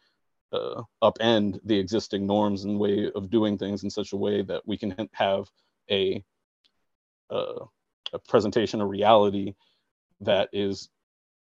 uh, 0.53 0.83
upend 1.03 1.59
the 1.65 1.79
existing 1.79 2.27
norms 2.27 2.65
and 2.65 2.79
way 2.79 3.11
of 3.15 3.31
doing 3.31 3.59
things 3.59 3.85
in 3.85 3.91
such 3.91 4.13
a 4.13 4.17
way 4.17 4.43
that 4.43 4.63
we 4.67 4.79
can 4.79 4.95
have 5.13 5.49
a, 5.91 6.25
uh, 7.31 7.65
a 8.13 8.19
presentation, 8.29 8.81
a 8.81 8.87
reality 8.87 9.55
that 10.21 10.49
is, 10.53 10.89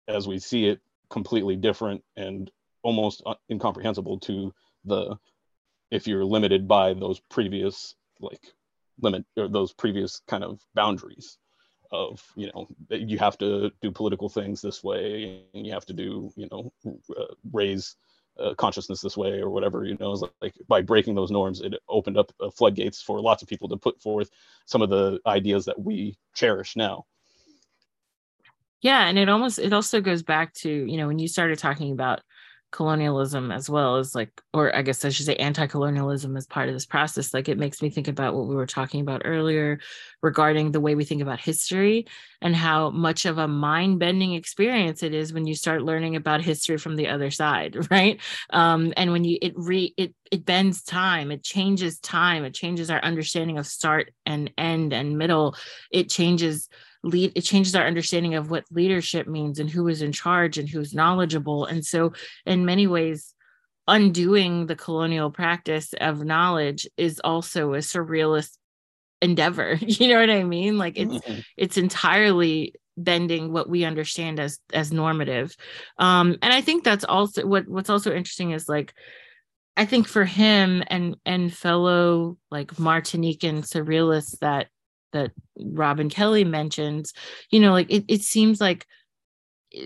as 0.09 0.27
we 0.27 0.39
see 0.39 0.67
it, 0.67 0.81
completely 1.11 1.57
different 1.57 2.03
and 2.17 2.51
almost 2.83 3.23
incomprehensible 3.51 4.19
to 4.21 4.53
the 4.85 5.17
if 5.91 6.07
you're 6.07 6.25
limited 6.25 6.69
by 6.69 6.93
those 6.95 7.21
previous 7.31 7.95
like 8.21 8.53
limit 9.01 9.25
or 9.37 9.49
those 9.49 9.73
previous 9.73 10.21
kind 10.27 10.45
of 10.45 10.61
boundaries 10.75 11.39
of 11.91 12.23
you 12.37 12.51
know 12.53 12.69
you 12.91 13.19
have 13.19 13.39
to 13.39 13.71
do 13.81 13.91
political 13.91 14.29
things 14.29 14.61
this 14.61 14.85
way 14.85 15.43
and 15.55 15.67
you 15.67 15.73
have 15.73 15.87
to 15.87 15.93
do 15.93 16.31
you 16.37 16.49
know 16.51 16.73
uh, 16.87 17.25
raise 17.53 17.97
uh, 18.39 18.55
consciousness 18.55 19.01
this 19.01 19.17
way 19.17 19.41
or 19.41 19.51
whatever 19.51 19.85
you 19.85 19.97
know 19.99 20.13
like, 20.13 20.33
like 20.41 20.55
by 20.69 20.83
breaking 20.83 21.15
those 21.15 21.31
norms 21.31 21.61
it 21.61 21.75
opened 21.89 22.19
up 22.19 22.31
uh, 22.41 22.51
floodgates 22.51 23.01
for 23.01 23.21
lots 23.21 23.43
of 23.43 23.49
people 23.49 23.69
to 23.69 23.77
put 23.77 24.01
forth 24.01 24.31
some 24.67 24.83
of 24.83 24.91
the 24.91 25.19
ideas 25.27 25.65
that 25.65 25.81
we 25.81 26.17
cherish 26.35 26.77
now. 26.77 27.05
Yeah 28.81 29.09
and 29.09 29.19
it 29.19 29.29
almost 29.29 29.59
it 29.59 29.73
also 29.73 30.01
goes 30.01 30.23
back 30.23 30.53
to 30.55 30.71
you 30.71 30.97
know 30.99 31.09
when 31.09 31.19
you 31.19 31.27
started 31.27 31.59
talking 31.59 31.93
about 31.93 32.21
colonialism 32.71 33.51
as 33.51 33.71
well 33.71 33.97
as 33.97 34.15
like 34.15 34.43
or 34.53 34.75
i 34.77 34.83
guess 34.83 35.05
i 35.05 35.09
should 35.09 35.25
say 35.25 35.37
anti-colonialism 35.37 36.37
as 36.37 36.47
part 36.47 36.69
of 36.69 36.75
this 36.75 36.85
process 36.85 37.33
like 37.33 37.49
it 37.49 37.59
makes 37.59 37.81
me 37.81 37.89
think 37.89 38.09
about 38.09 38.35
what 38.35 38.47
we 38.47 38.55
were 38.55 38.67
talking 38.67 39.01
about 39.01 39.23
earlier 39.25 39.79
regarding 40.23 40.71
the 40.71 40.81
way 40.81 40.95
we 40.95 41.05
think 41.05 41.23
about 41.23 41.41
history 41.41 42.07
and 42.43 42.55
how 42.55 42.91
much 42.91 43.25
of 43.25 43.39
a 43.39 43.49
mind-bending 43.49 44.35
experience 44.35 45.03
it 45.03 45.15
is 45.15 45.33
when 45.33 45.47
you 45.47 45.55
start 45.55 45.83
learning 45.83 46.15
about 46.15 46.43
history 46.43 46.77
from 46.77 46.97
the 46.97 47.09
other 47.09 47.31
side 47.31 47.77
right? 47.91 48.21
Um, 48.51 48.93
and 48.97 49.13
when 49.13 49.25
you 49.25 49.39
it 49.41 49.55
re 49.57 49.95
it 49.97 50.15
it 50.31 50.45
bends 50.45 50.83
time 50.83 51.31
it 51.31 51.43
changes 51.43 51.99
time 52.01 52.45
it 52.45 52.55
changes 52.55 52.91
our 52.91 53.01
understanding 53.01 53.59
of 53.59 53.67
start 53.67 54.13
and 54.27 54.51
end 54.59 54.93
and 54.93 55.17
middle 55.17 55.57
it 55.91 56.11
changes 56.11 56.69
lead 57.03 57.33
it 57.35 57.43
changes 57.43 57.75
our 57.75 57.87
understanding 57.87 58.35
of 58.35 58.51
what 58.51 58.65
leadership 58.71 59.27
means 59.27 59.59
and 59.59 59.71
who 59.71 59.89
is 59.89 60.03
in 60.03 60.13
charge 60.13 60.59
and 60.59 60.69
who's 60.69 60.95
knowledgeable. 60.95 61.65
And 61.65 61.85
so 61.85 62.13
in 62.47 62.65
many 62.65 62.87
ways 62.87 63.35
undoing 63.87 64.67
the 64.67 64.77
colonial 64.77 65.31
practice 65.31 65.95
of 66.01 66.25
knowledge 66.25 66.87
is 66.97 67.21
also 67.25 67.75
a 67.75 67.79
surrealist 67.79 68.51
endeavor 69.21 69.79
you 69.81 70.07
know 70.09 70.21
what 70.21 70.31
i 70.31 70.45
mean? 70.45 70.79
Like 70.79 70.99
it's 70.99 71.15
mm-hmm. 71.15 71.41
it's 71.57 71.77
entirely 71.77 72.75
bending 72.97 73.53
what 73.53 73.69
we 73.69 73.85
understand 73.85 74.41
as 74.41 74.59
as 74.73 74.93
normative. 74.93 75.57
Um 75.99 76.37
and 76.43 76.53
i 76.53 76.61
think 76.61 76.85
that's 76.85 77.05
also 77.05 77.47
what 77.47 77.69
what's 77.69 77.91
also 77.91 78.15
interesting 78.15 78.51
is 78.51 78.69
like 78.69 78.93
i 79.77 79.85
think 79.85 80.07
for 80.07 80.25
him 80.25 80.83
and 80.89 81.17
and 81.25 81.53
fellow 81.53 82.37
like 82.51 82.73
martinican 82.75 83.63
surrealists 83.63 84.39
that 84.41 84.69
that 85.13 85.33
Robin 85.59 86.09
Kelley 86.09 86.45
mentions, 86.45 87.13
you 87.51 87.61
know, 87.61 87.73
like 87.73 87.91
it, 87.91 88.05
it 88.09 88.23
seems 88.23 88.61
like 88.61 88.87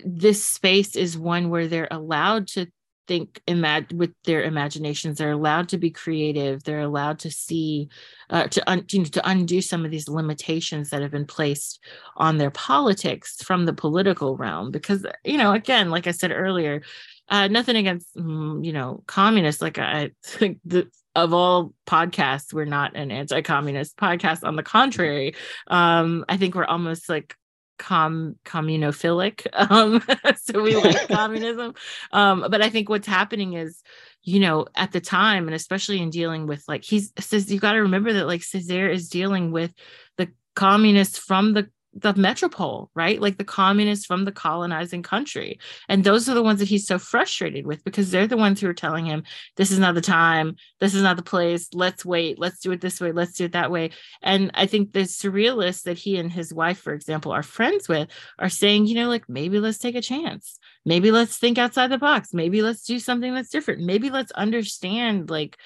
this 0.05 0.45
space 0.45 0.97
is 0.97 1.19
one 1.19 1.51
where 1.51 1.67
they're 1.67 1.89
allowed 1.91 2.47
to 2.49 2.67
think 3.09 3.41
imag- 3.49 3.93
with 3.93 4.13
their 4.25 4.45
imaginations 4.45 5.19
they're 5.19 5.33
allowed 5.33 5.69
to 5.69 5.77
be 5.77 5.91
creative 5.91 6.63
they're 6.63 6.81
allowed 6.81 7.19
to 7.19 7.31
see 7.31 7.89
uh, 8.31 8.47
to, 8.47 8.71
un- 8.71 8.85
you 8.91 9.01
know, 9.01 9.05
to 9.05 9.29
undo 9.29 9.61
some 9.61 9.85
of 9.85 9.91
these 9.91 10.09
limitations 10.09 10.91
that 10.91 11.03
have 11.03 11.11
been 11.11 11.27
placed 11.27 11.81
on 12.17 12.39
their 12.39 12.51
politics 12.51 13.43
from 13.43 13.65
the 13.65 13.73
political 13.73 14.37
realm 14.37 14.71
because 14.71 15.05
you 15.25 15.37
know 15.37 15.53
again 15.53 15.91
like 15.91 16.07
i 16.07 16.13
said 16.13 16.31
earlier 16.31 16.81
uh, 17.29 17.49
nothing 17.49 17.77
against 17.77 18.15
mm, 18.17 18.65
you 18.65 18.73
know 18.73 19.03
communists 19.07 19.61
like 19.63 19.79
i 19.79 20.11
think 20.25 20.59
the 20.65 20.89
of 21.15 21.33
all 21.33 21.75
podcasts 21.87 22.53
we're 22.53 22.65
not 22.65 22.97
an 22.97 23.11
anti-communist 23.11 23.97
podcast. 23.97 24.47
On 24.47 24.57
the 24.57 24.63
contrary 24.63 25.35
um 25.69 26.25
i 26.29 26.37
think 26.37 26.55
we're 26.55 26.65
almost 26.65 27.09
like 27.09 27.37
com 27.79 28.37
communophilic. 28.45 29.47
Um 29.53 30.03
so 30.37 30.63
we 30.63 30.77
like 30.77 31.09
communism. 31.09 31.75
Um 32.13 32.47
but 32.51 32.63
i 32.63 32.71
think 32.71 32.89
what's 32.89 33.07
happening 33.07 33.55
is 33.55 33.83
you 34.23 34.41
know 34.41 34.67
at 34.77 34.93
the 34.93 35.01
time 35.01 35.49
and 35.49 35.55
especially 35.55 36.01
in 36.01 36.11
dealing 36.11 36.47
with 36.47 36.63
like 36.69 36.85
he's 36.85 37.13
says 37.19 37.51
you 37.51 37.59
got 37.59 37.73
to 37.73 37.83
remember 37.83 38.13
that 38.13 38.27
like 38.27 38.41
Césaire 38.43 38.93
is 38.93 39.09
dealing 39.09 39.51
with 39.51 39.73
the 40.17 40.29
communists 40.55 41.19
from 41.19 41.55
the 41.55 41.69
the 41.95 42.15
metropole, 42.15 42.91
right? 42.95 43.21
Like 43.21 43.37
the 43.37 43.45
communists 43.45 44.07
from 44.07 44.25
the 44.25 44.33
colonizing 44.33 45.03
country. 45.03 45.59
And 45.89 46.05
those 46.05 46.29
are 46.29 46.35
the 46.35 46.43
ones 46.43 46.59
that 46.61 46.69
he's 46.69 46.87
so 46.87 46.99
frustrated 46.99 47.67
with 47.67 47.85
because 47.85 48.11
they're 48.11 48.27
the 48.27 48.37
ones 48.37 48.61
who 48.61 48.69
are 48.69 48.75
telling 48.75 49.05
him, 49.05 49.25
this 49.57 49.71
is 49.71 49.79
not 49.79 49.95
the 49.95 50.01
time, 50.01 50.57
this 50.81 50.95
is 50.95 51.03
not 51.03 51.17
the 51.17 51.23
place, 51.23 51.69
let's 51.75 52.05
wait, 52.05 52.39
let's 52.39 52.61
do 52.61 52.73
it 52.73 52.81
this 52.81 53.01
way, 53.01 53.13
let's 53.13 53.35
do 53.37 53.45
it 53.45 53.53
that 53.53 53.71
way. 53.71 53.91
And 54.23 54.51
I 54.55 54.67
think 54.67 54.93
the 54.93 55.01
surrealists 55.01 55.83
that 55.83 55.99
he 55.99 56.17
and 56.17 56.33
his 56.33 56.53
wife, 56.55 56.79
for 56.79 56.95
example, 56.95 57.33
are 57.33 57.43
friends 57.43 57.89
with 57.89 58.09
are 58.39 58.49
saying, 58.49 58.87
you 58.87 58.95
know, 58.95 59.09
like 59.09 59.29
maybe 59.29 59.61
let's 59.61 59.79
take 59.79 59.97
a 59.97 60.03
chance. 60.03 60.59
Maybe 60.85 61.11
let's 61.11 61.37
think 61.37 61.59
outside 61.59 61.91
the 61.91 61.99
box. 61.99 62.33
Maybe 62.33 62.63
let's 62.63 62.85
do 62.85 62.99
something 62.99 63.35
that's 63.35 63.51
different. 63.51 63.83
Maybe 63.83 64.11
let's 64.11 64.33
understand 64.33 65.31
like 65.31 65.59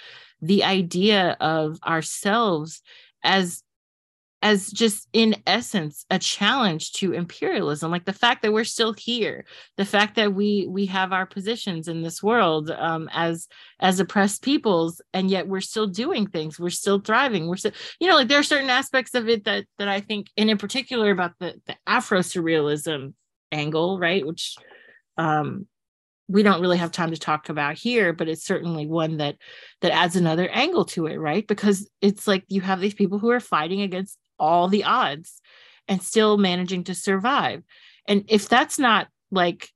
the 0.43 0.65
idea 0.65 1.37
of 1.41 1.79
ourselves 1.87 2.83
as 3.23 3.63
as 4.43 4.71
just 4.71 5.09
in 5.13 5.35
essence 5.47 6.05
a 6.11 6.19
challenge 6.19 6.93
to 6.93 7.13
imperialism 7.13 7.91
like 7.91 8.05
the 8.05 8.13
fact 8.13 8.43
that 8.43 8.53
we're 8.53 8.65
still 8.65 8.93
here 8.93 9.45
the 9.77 9.85
fact 9.85 10.15
that 10.17 10.35
we 10.35 10.67
we 10.69 10.87
have 10.87 11.13
our 11.13 11.25
positions 11.25 11.89
in 11.89 12.03
this 12.03 12.23
world 12.23 12.71
um, 12.71 13.09
as 13.13 13.49
as 13.81 13.99
oppressed 13.99 14.43
peoples 14.43 15.01
and 15.15 15.31
yet 15.31 15.49
we're 15.49 15.61
still 15.61 15.87
doing 15.87 16.27
things 16.27 16.61
we're 16.61 16.69
still 16.69 17.01
thriving 17.01 17.49
we're 17.49 17.57
still 17.57 17.73
you 17.99 18.09
know 18.09 18.17
like 18.17 18.29
there 18.29 18.39
are 18.39 18.45
certain 18.45 18.71
aspects 18.71 19.15
of 19.15 19.29
it 19.29 19.45
that 19.45 19.65
that 19.79 19.89
i 19.89 20.01
think 20.01 20.29
and 20.37 20.51
in 20.51 20.59
particular 20.59 21.11
about 21.11 21.33
the 21.41 21.55
the 21.67 21.75
afro 21.87 22.21
surrealism 22.21 23.15
angle 23.53 23.99
right 23.99 24.27
which 24.27 24.55
um 25.17 25.67
we 26.29 26.43
don't 26.43 26.61
really 26.61 26.79
have 26.79 26.91
time 26.91 27.11
to 27.11 27.17
talk 27.17 27.49
about 27.49 27.79
here 27.79 28.13
but 28.13 28.29
it's 28.29 28.45
certainly 28.45 28.87
one 28.87 29.17
that 29.17 29.37
that 29.81 29.93
adds 29.93 30.17
another 30.17 30.49
angle 30.51 30.85
to 30.85 31.07
it 31.07 31.17
right 31.17 31.47
because 31.47 31.89
it's 32.03 32.27
like 32.27 32.45
you 32.49 32.61
have 32.61 32.81
these 32.81 32.95
people 32.95 33.19
who 33.19 33.31
are 33.31 33.41
fighting 33.41 33.81
against 33.81 34.19
all 34.39 34.69
the 34.69 34.85
odds 34.85 35.41
and 35.89 36.03
still 36.03 36.37
managing 36.37 36.85
to 36.85 36.95
survive. 36.95 37.63
And 38.09 38.25
if 38.29 38.49
that's 38.49 38.79
not 38.79 39.09
like 39.31 39.71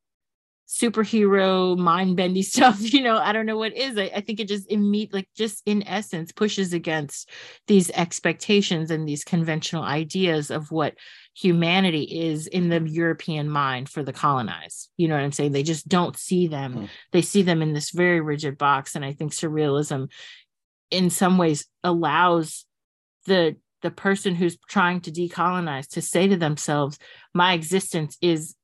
superhero 0.68 1.76
mind 1.76 2.16
bendy 2.16 2.42
stuff, 2.42 2.76
you 2.80 3.02
know, 3.02 3.16
I 3.16 3.32
don't 3.32 3.46
know 3.46 3.58
what 3.58 3.76
is. 3.76 3.98
I, 3.98 4.10
I 4.14 4.20
think 4.20 4.40
it 4.40 4.48
just 4.48 4.70
immediate 4.70 5.12
like 5.12 5.28
just 5.36 5.62
in 5.66 5.86
essence 5.86 6.32
pushes 6.32 6.72
against 6.72 7.28
these 7.66 7.90
expectations 7.90 8.90
and 8.90 9.08
these 9.08 9.24
conventional 9.24 9.82
ideas 9.82 10.50
of 10.50 10.70
what 10.70 10.94
humanity 11.34 12.02
is 12.02 12.46
in 12.46 12.68
the 12.68 12.80
European 12.80 13.48
mind 13.48 13.88
for 13.88 14.02
the 14.02 14.12
colonized. 14.12 14.90
You 14.96 15.08
know 15.08 15.14
what 15.14 15.24
I'm 15.24 15.32
saying? 15.32 15.52
They 15.52 15.62
just 15.62 15.88
don't 15.88 16.16
see 16.16 16.46
them. 16.46 16.74
Mm. 16.74 16.88
They 17.12 17.22
see 17.22 17.42
them 17.42 17.62
in 17.62 17.72
this 17.72 17.90
very 17.90 18.20
rigid 18.20 18.58
box. 18.58 18.94
And 18.94 19.04
I 19.04 19.12
think 19.12 19.32
surrealism 19.32 20.10
in 20.90 21.10
some 21.10 21.38
ways 21.38 21.66
allows 21.82 22.64
the 23.26 23.56
the 23.82 23.90
person 23.90 24.34
who's 24.34 24.58
trying 24.68 25.00
to 25.02 25.10
decolonize 25.10 25.88
to 25.88 26.02
say 26.02 26.28
to 26.28 26.36
themselves 26.36 26.98
my 27.34 27.54
existence 27.54 28.16
is 28.20 28.54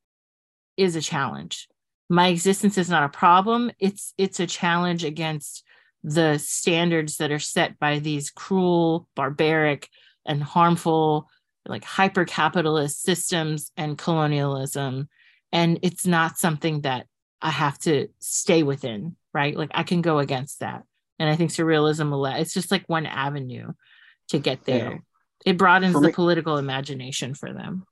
is 0.76 0.94
a 0.94 1.01
challenge. 1.01 1.68
My 2.09 2.28
existence 2.28 2.76
is 2.78 2.90
not 2.90 3.05
a 3.05 3.09
problem. 3.09 3.70
It's 3.78 4.12
it's 4.18 4.40
a 4.40 4.47
challenge 4.47 5.05
against 5.05 5.64
the 6.05 6.38
standards 6.38 7.16
that 7.16 7.32
are 7.32 7.38
set 7.38 7.78
by 7.78 7.98
these 7.98 8.30
cruel 8.30 9.09
barbaric 9.16 9.88
and 10.24 10.43
harmful 10.43 11.28
like 11.66 11.82
hyper 11.82 12.24
capitalist 12.24 13.02
systems 13.02 13.72
and 13.76 13.98
colonialism. 13.98 15.09
And 15.52 15.80
it's 15.82 16.06
not 16.06 16.38
something 16.38 16.82
that 16.82 17.06
i 17.43 17.51
have 17.51 17.78
to 17.78 18.09
stay 18.18 18.62
within 18.62 19.16
right? 19.34 19.55
Like 19.55 19.70
i 19.74 19.82
can 19.82 20.01
go 20.01 20.18
against 20.18 20.60
that. 20.60 20.84
And 21.18 21.28
i 21.28 21.36
think 21.36 21.51
surrealism 21.51 22.40
it's 22.40 22.55
just 22.55 22.70
like 22.70 22.84
one 22.86 23.06
avenue 23.06 23.72
to 24.28 24.39
get 24.39 24.65
there. 24.65 24.93
Yeah. 24.93 24.98
It 25.44 25.59
broadens 25.59 25.94
me, 25.94 26.09
the 26.09 26.12
political 26.12 26.57
imagination 26.59 27.35
for 27.35 27.53
them. 27.53 27.86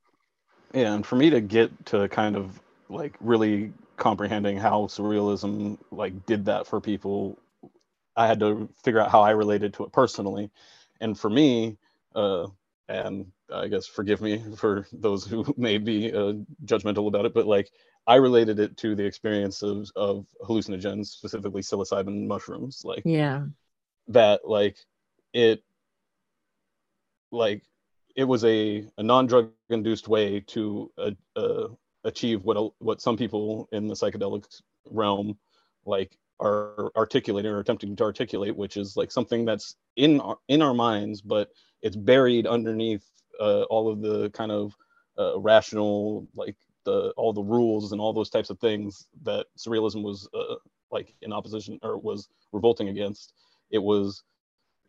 Yeah, 0.73 0.95
and 0.95 1.07
for 1.07 1.17
me 1.17 1.31
to 1.31 1.41
get 1.41 1.87
to 1.87 2.09
kind 2.09 2.37
of 2.37 2.61
like 2.89 3.15
really 3.21 3.73
comprehending 3.97 4.57
how 4.57 4.83
surrealism 4.83 5.79
like 5.91 6.27
did 6.27 6.47
that 6.47 6.67
for 6.67 6.81
people, 6.81 7.39
I 8.17 8.27
had 8.27 8.41
to 8.41 8.69
figure 8.83 9.01
out 9.01 9.11
how 9.11 9.23
I 9.23 9.31
related 9.31 9.75
to 9.75 9.85
it 9.85 9.93
personally. 9.93 10.51
And 11.01 11.19
for 11.19 11.31
me, 11.31 11.77
uh, 12.15 12.49
and 12.89 13.27
I 13.53 13.69
guess 13.69 13.87
forgive 13.87 14.21
me 14.21 14.43
for 14.57 14.87
those 14.93 15.25
who 15.25 15.45
may 15.57 15.79
be 15.79 16.13
uh, 16.13 16.35
judgmental 16.65 17.09
about 17.09 17.25
it, 17.25 17.35
but 17.35 17.47
like 17.47 17.71
I 18.07 18.17
related 18.17 18.59
it 18.59 18.77
to 18.79 18.95
the 18.95 19.05
experience 19.05 19.63
of, 19.63 19.91
of 19.97 20.27
hallucinogens, 20.43 21.07
specifically 21.07 21.63
psilocybin 21.63 22.27
mushrooms. 22.27 22.83
Like, 22.85 23.03
yeah, 23.05 23.45
that 24.09 24.47
like 24.47 24.77
it 25.33 25.63
like 27.35 27.63
it 28.17 28.25
was 28.25 28.45
a, 28.45 28.87
a 28.99 29.03
non-drug 29.03 29.51
induced 29.71 30.09
way 30.09 30.41
to 30.41 30.91
uh, 30.99 31.11
uh, 31.37 31.69
achieve 32.05 32.45
what 32.45 32.73
what 32.79 33.01
some 33.01 33.17
people 33.17 33.69
in 33.73 33.87
the 33.87 33.95
psychedelic 33.95 34.45
realm 34.91 35.37
like 35.85 36.17
are 36.41 36.91
articulating 36.97 37.51
or 37.51 37.61
attempting 37.61 37.95
to 37.97 38.05
articulate, 38.05 38.57
which 38.57 38.77
is 38.77 38.97
like 38.97 39.11
something 39.11 39.45
that's 39.45 39.77
in 39.97 40.21
our, 40.21 40.39
in 40.49 40.63
our 40.63 40.75
minds, 40.75 41.21
but 41.21 41.51
it's 41.83 41.97
buried 41.97 42.47
underneath 42.47 43.05
uh, 43.41 43.63
all 43.65 43.91
of 43.91 44.01
the 44.01 44.31
kind 44.31 44.51
of 44.51 44.77
uh, 45.19 45.39
rational, 45.39 46.27
like 46.35 46.57
the 46.85 47.13
all 47.17 47.33
the 47.33 47.43
rules 47.43 47.93
and 47.93 48.01
all 48.01 48.13
those 48.13 48.31
types 48.31 48.51
of 48.51 48.59
things 48.59 49.07
that 49.23 49.47
surrealism 49.57 50.03
was 50.03 50.29
uh, 50.35 50.57
like 50.91 51.15
in 51.23 51.33
opposition 51.33 51.79
or 51.83 51.99
was 51.99 52.29
revolting 52.53 52.89
against. 52.89 53.33
It 53.71 53.79
was 53.79 54.23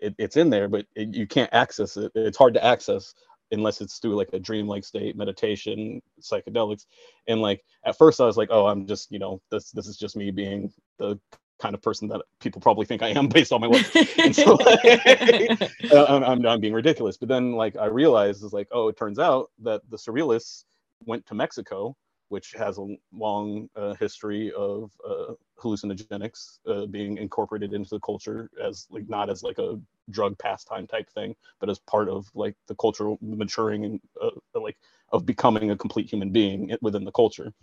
it, 0.06 0.16
it's 0.18 0.38
in 0.38 0.50
there, 0.50 0.68
but 0.68 0.86
it, 0.96 1.14
you 1.14 1.28
can't 1.28 1.54
access 1.54 1.98
it. 1.98 2.12
It's 2.16 2.38
hard 2.38 2.54
to 2.56 2.64
access 2.64 3.14
unless 3.52 3.82
it's 3.82 4.00
through 4.00 4.16
like 4.16 4.30
a 4.34 4.40
dreamlike 4.40 4.84
state, 4.84 5.16
meditation, 5.16 6.02
psychedelics. 6.22 6.86
And 7.28 7.42
like 7.42 7.64
at 7.86 7.98
first, 7.98 8.22
I 8.22 8.26
was 8.26 8.38
like, 8.38 8.50
oh, 8.52 8.68
I'm 8.68 8.88
just 8.88 9.12
you 9.12 9.20
know 9.20 9.42
this 9.52 9.72
this 9.72 9.88
is 9.88 9.98
just 9.98 10.16
me 10.16 10.32
being 10.32 10.72
the 11.00 11.20
kind 11.60 11.74
of 11.74 11.82
person 11.82 12.08
that 12.10 12.22
people 12.42 12.60
probably 12.60 12.86
think 12.86 13.02
I 13.02 13.10
am 13.10 13.28
based 13.30 13.52
on 13.52 13.62
my 13.62 13.68
work. 13.68 13.86
and 14.18 14.36
so 14.36 14.56
like, 14.56 14.86
uh, 15.92 16.06
I'm, 16.08 16.24
I'm, 16.24 16.46
I'm 16.46 16.60
being 16.60 16.74
ridiculous. 16.74 17.18
But 17.18 17.30
then 17.30 17.54
like 17.54 17.76
I 17.78 17.86
realized 17.86 18.44
is 18.44 18.54
like, 18.54 18.68
oh, 18.72 18.88
it 18.90 18.98
turns 18.98 19.20
out 19.20 19.52
that 19.64 19.82
the 19.90 19.98
surrealists 19.98 20.66
went 21.06 21.26
to 21.28 21.36
Mexico 21.36 21.96
which 22.30 22.54
has 22.54 22.78
a 22.78 22.96
long 23.14 23.70
uh, 23.76 23.94
history 23.96 24.52
of 24.54 24.92
uh, 25.08 25.34
hallucinogenics 25.60 26.60
uh, 26.68 26.86
being 26.88 27.18
incorporated 27.18 27.74
into 27.74 27.90
the 27.90 28.00
culture 28.00 28.50
as 28.62 28.88
like 28.90 29.08
not 29.08 29.30
as 29.30 29.44
like 29.44 29.58
a 29.60 29.80
drug 30.10 30.38
pastime 30.38 30.88
type 30.88 31.10
thing, 31.12 31.36
but 31.60 31.70
as 31.70 31.80
part 31.80 32.10
of 32.10 32.28
like 32.36 32.56
the 32.68 32.76
cultural 32.76 33.18
maturing 33.22 33.86
and 33.86 34.00
uh, 34.22 34.30
like 34.60 34.78
of 35.12 35.26
becoming 35.26 35.72
a 35.72 35.78
complete 35.78 36.10
human 36.10 36.32
being 36.32 36.76
within 36.82 37.04
the 37.04 37.12
culture. 37.12 37.54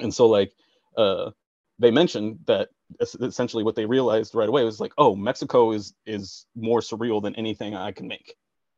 And 0.00 0.12
so 0.12 0.26
like 0.26 0.52
uh, 0.96 1.30
they 1.78 1.90
mentioned 1.90 2.38
that 2.46 2.68
essentially 3.00 3.64
what 3.64 3.74
they 3.74 3.86
realized 3.86 4.34
right 4.34 4.48
away 4.48 4.64
was 4.64 4.80
like, 4.80 4.92
oh, 4.98 5.14
Mexico 5.14 5.72
is 5.72 5.94
is 6.06 6.46
more 6.54 6.80
surreal 6.80 7.22
than 7.22 7.34
anything 7.36 7.74
I 7.74 7.92
can 7.92 8.08
make. 8.08 8.34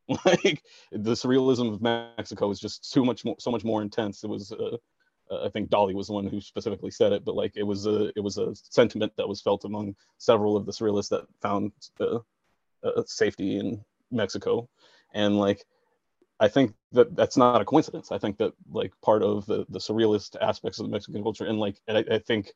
like 0.24 0.62
the 0.92 1.12
surrealism 1.12 1.72
of 1.72 1.82
Mexico 1.82 2.50
is 2.50 2.60
just 2.60 2.92
too 2.92 3.04
much 3.04 3.24
more, 3.24 3.36
so 3.38 3.50
much 3.50 3.64
more 3.64 3.82
intense. 3.82 4.22
It 4.22 4.28
was 4.28 4.52
uh, 4.52 4.76
uh, 5.30 5.44
I 5.44 5.48
think 5.48 5.70
Dalí 5.70 5.94
was 5.94 6.08
the 6.08 6.12
one 6.12 6.26
who 6.26 6.40
specifically 6.40 6.90
said 6.90 7.12
it, 7.12 7.24
but 7.24 7.34
like 7.34 7.52
it 7.56 7.62
was 7.62 7.86
a 7.86 8.12
it 8.16 8.20
was 8.20 8.38
a 8.38 8.54
sentiment 8.54 9.12
that 9.16 9.28
was 9.28 9.40
felt 9.40 9.64
among 9.64 9.96
several 10.18 10.56
of 10.56 10.66
the 10.66 10.72
surrealists 10.72 11.10
that 11.10 11.26
found 11.40 11.72
uh, 12.00 12.18
uh, 12.84 13.02
safety 13.06 13.58
in 13.58 13.84
Mexico, 14.10 14.68
and 15.14 15.38
like 15.38 15.64
I 16.38 16.48
think 16.48 16.74
that 16.92 17.16
that's 17.16 17.36
not 17.36 17.60
a 17.60 17.64
coincidence. 17.64 18.12
I 18.12 18.18
think 18.18 18.38
that 18.38 18.52
like 18.70 18.92
part 19.02 19.22
of 19.22 19.46
the 19.46 19.66
the 19.68 19.78
surrealist 19.78 20.36
aspects 20.40 20.78
of 20.78 20.86
the 20.86 20.92
Mexican 20.92 21.22
culture, 21.22 21.46
and 21.46 21.58
like 21.58 21.80
and 21.88 21.98
I, 21.98 22.16
I 22.16 22.18
think 22.18 22.52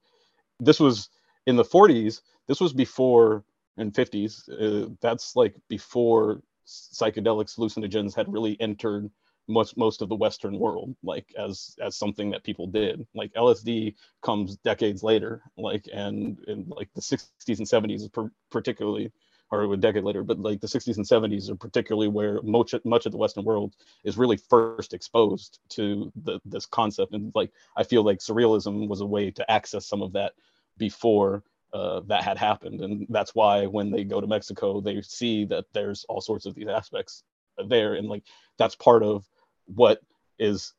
this 0.59 0.81
was 0.81 1.09
in 1.47 1.57
the 1.57 1.65
40s. 1.65 2.21
This 2.47 2.61
was 2.61 2.73
before 2.73 3.45
in 3.79 3.91
50s. 3.91 4.49
Uh, 4.51 4.91
that's 5.01 5.37
like 5.37 5.55
before 5.69 6.43
psychedelics, 6.67 7.57
hallucinogens 7.57 8.15
had 8.15 8.33
really 8.33 8.61
entered 8.61 9.11
most 9.51 9.77
most 9.77 10.03
of 10.03 10.09
the 10.09 10.15
western 10.15 10.59
world 10.59 10.95
like 11.03 11.27
as 11.39 11.77
as 11.83 11.97
something 11.97 12.31
that 12.31 12.45
people 12.45 12.67
did. 12.67 13.07
Like 13.15 13.33
lsd 13.35 13.95
comes 14.23 14.57
decades 14.59 15.03
later 15.03 15.43
like 15.57 15.87
and 15.93 16.39
in 16.49 16.67
like 16.69 16.89
the 16.95 17.01
60s 17.01 17.59
and 17.59 17.67
70s 17.67 18.13
per, 18.13 18.31
particularly 18.51 19.13
or 19.53 19.65
a 19.73 19.77
decade 19.77 20.05
later 20.05 20.23
but 20.23 20.39
like 20.39 20.61
the 20.61 20.67
60s 20.67 20.97
and 20.97 21.07
70s 21.07 21.51
are 21.51 21.57
particularly 21.57 22.09
where 22.09 22.41
much 22.43 22.75
much 22.85 23.07
of 23.07 23.13
the 23.13 23.19
western 23.19 23.45
world 23.45 23.75
is 24.05 24.17
really 24.17 24.37
first 24.37 24.95
exposed 24.95 25.59
to 25.71 26.13
the, 26.25 26.41
this 26.45 26.67
concept. 26.67 27.13
And 27.13 27.33
like 27.35 27.51
i 27.77 27.83
feel 27.83 28.05
like 28.05 28.19
surrealism 28.19 28.89
was 28.89 29.01
a 29.01 29.07
way 29.07 29.31
to 29.33 29.51
access 29.51 29.87
some 29.87 30.03
of 30.03 30.13
that 30.13 30.33
before 30.79 31.43
uh, 31.73 32.01
that 32.07 32.25
had 32.25 32.37
happened. 32.37 32.81
And 32.81 33.07
that's 33.11 33.33
why 33.35 33.67
when 33.67 33.91
they 33.91 34.05
go 34.05 34.21
to 34.21 34.27
mexico 34.27 34.81
they 34.81 35.01
see 35.03 35.45
that 35.47 35.67
there's 35.73 36.05
all 36.09 36.21
sorts 36.21 36.47
of 36.47 36.55
these 36.55 36.69
aspects 36.69 37.23
there. 37.69 37.95
And 37.95 38.09
like 38.09 38.25
that's 38.59 38.77
part 38.77 39.03
of 39.03 39.27
what 39.75 40.01
is 40.39 40.75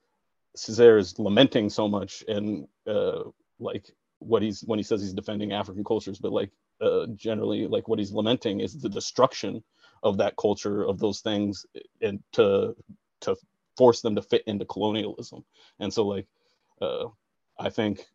Césaire 0.57 0.99
is 0.99 1.17
lamenting 1.17 1.69
so 1.69 1.87
much 1.87 2.23
and 2.27 2.67
uh, 2.87 3.23
like 3.59 3.91
what 4.19 4.41
he's 4.41 4.61
when 4.61 4.79
he 4.79 4.83
says 4.83 5.01
he's 5.01 5.13
defending 5.13 5.53
African 5.53 5.83
cultures, 5.83 6.19
but 6.19 6.31
like 6.31 6.51
uh, 6.81 7.07
generally 7.15 7.67
like 7.67 7.87
what 7.87 7.99
he's 7.99 8.11
lamenting 8.11 8.59
is 8.59 8.79
the 8.79 8.89
destruction 8.89 9.63
of 10.03 10.17
that 10.17 10.35
culture 10.35 10.83
of 10.83 10.99
those 10.99 11.21
things 11.21 11.65
and 12.01 12.21
to 12.33 12.75
to 13.21 13.35
force 13.77 14.01
them 14.01 14.15
to 14.15 14.21
fit 14.21 14.43
into 14.47 14.65
colonialism. 14.65 15.43
And 15.79 15.93
so 15.93 16.05
like 16.05 16.27
uh, 16.81 17.05
I 17.59 17.69
think 17.69 18.05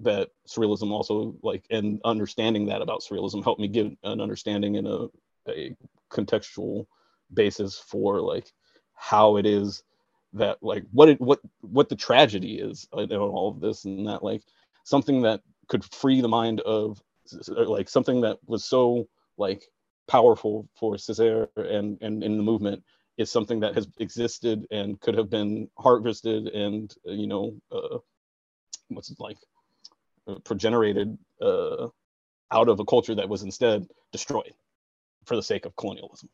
that 0.00 0.28
surrealism 0.46 0.90
also 0.90 1.36
like 1.42 1.64
and 1.70 2.00
understanding 2.04 2.66
that 2.66 2.82
about 2.82 3.00
surrealism 3.00 3.42
helped 3.42 3.60
me 3.60 3.68
give 3.68 3.92
an 4.02 4.20
understanding 4.20 4.76
and 4.76 4.86
a, 4.86 5.08
a 5.48 5.74
contextual 6.10 6.86
basis 7.32 7.78
for 7.78 8.20
like 8.20 8.52
how 8.94 9.36
it 9.36 9.46
is 9.46 9.82
that 10.32 10.58
like 10.62 10.84
what 10.92 11.08
it 11.08 11.20
what 11.20 11.40
what 11.60 11.88
the 11.88 11.96
tragedy 11.96 12.58
is 12.58 12.86
in 12.92 13.12
all 13.12 13.48
of 13.48 13.60
this 13.60 13.84
and 13.84 14.06
that 14.06 14.22
like 14.22 14.42
something 14.84 15.22
that 15.22 15.40
could 15.68 15.84
free 15.84 16.20
the 16.20 16.28
mind 16.28 16.60
of 16.60 17.02
like 17.48 17.88
something 17.88 18.20
that 18.20 18.38
was 18.46 18.64
so 18.64 19.08
like 19.38 19.64
powerful 20.08 20.68
for 20.78 20.94
Césaire 20.94 21.48
and 21.56 21.98
and 22.00 22.22
in 22.22 22.36
the 22.36 22.42
movement 22.42 22.82
is 23.16 23.30
something 23.30 23.60
that 23.60 23.74
has 23.74 23.88
existed 23.98 24.66
and 24.70 25.00
could 25.00 25.16
have 25.16 25.30
been 25.30 25.68
harvested 25.78 26.48
and 26.48 26.94
uh, 27.08 27.12
you 27.12 27.26
know 27.26 27.54
uh, 27.72 27.98
what's 28.88 29.10
it 29.10 29.18
like 29.18 29.38
uh, 30.28 30.38
progenerated 30.44 31.16
uh, 31.40 31.88
out 32.52 32.68
of 32.68 32.78
a 32.78 32.84
culture 32.84 33.14
that 33.14 33.28
was 33.28 33.42
instead 33.42 33.86
destroyed 34.12 34.52
for 35.24 35.36
the 35.36 35.42
sake 35.42 35.66
of 35.66 35.74
colonialism 35.76 36.28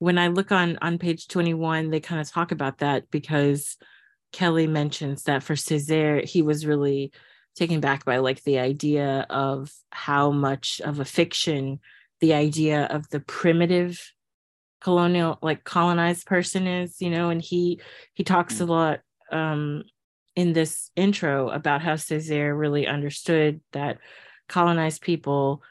when 0.00 0.18
I 0.18 0.28
look 0.28 0.50
on 0.50 0.78
on 0.82 0.98
page 0.98 1.28
21, 1.28 1.90
they 1.90 2.00
kind 2.00 2.20
of 2.20 2.28
talk 2.28 2.50
about 2.50 2.78
that 2.78 3.10
because 3.10 3.76
Kelley 4.32 4.66
mentions 4.66 5.24
that 5.24 5.42
for 5.42 5.54
Césaire, 5.54 6.24
he 6.24 6.42
was 6.42 6.66
really 6.66 7.12
taken 7.54 7.80
back 7.80 8.04
by 8.04 8.18
like 8.18 8.42
the 8.42 8.58
idea 8.58 9.26
of 9.28 9.70
how 9.90 10.30
much 10.30 10.80
of 10.80 10.98
a 10.98 11.04
fiction 11.04 11.78
the 12.20 12.34
idea 12.34 12.84
of 12.84 13.08
the 13.10 13.20
primitive 13.20 14.12
colonial 14.80 15.38
like 15.42 15.64
colonized 15.64 16.26
person 16.26 16.66
is 16.66 17.00
you 17.00 17.10
know 17.10 17.28
and 17.28 17.42
he 17.42 17.80
he 18.14 18.24
talks 18.24 18.56
mm. 18.56 18.60
a 18.62 18.64
lot 18.64 19.00
um 19.32 19.82
in 20.36 20.52
this 20.52 20.90
intro 20.96 21.50
about 21.50 21.82
how 21.82 21.94
Césaire 21.94 22.58
really 22.58 22.86
understood 22.86 23.60
that 23.72 23.98
colonized 24.48 25.02
people 25.02 25.62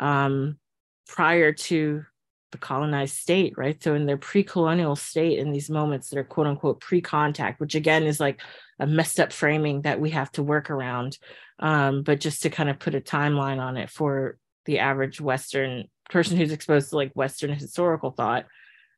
um 0.00 0.58
prior 1.06 1.52
to 1.52 2.04
the 2.50 2.58
colonized 2.58 3.16
state, 3.16 3.54
right? 3.56 3.82
So 3.82 3.94
in 3.94 4.06
their 4.06 4.16
pre-colonial 4.16 4.96
state, 4.96 5.38
in 5.38 5.52
these 5.52 5.70
moments 5.70 6.08
that 6.08 6.18
are 6.18 6.24
quote 6.24 6.46
unquote 6.46 6.80
pre-contact, 6.80 7.60
which 7.60 7.74
again 7.74 8.04
is 8.04 8.20
like 8.20 8.40
a 8.78 8.86
messed 8.86 9.20
up 9.20 9.32
framing 9.32 9.82
that 9.82 10.00
we 10.00 10.10
have 10.10 10.30
to 10.32 10.42
work 10.42 10.70
around. 10.70 11.18
Um, 11.58 12.02
but 12.02 12.20
just 12.20 12.42
to 12.42 12.50
kind 12.50 12.70
of 12.70 12.78
put 12.78 12.94
a 12.94 13.00
timeline 13.00 13.58
on 13.58 13.76
it 13.76 13.90
for 13.90 14.38
the 14.64 14.78
average 14.78 15.20
Western 15.20 15.84
person 16.10 16.36
who's 16.36 16.52
exposed 16.52 16.90
to 16.90 16.96
like 16.96 17.12
Western 17.12 17.52
historical 17.52 18.10
thought, 18.10 18.46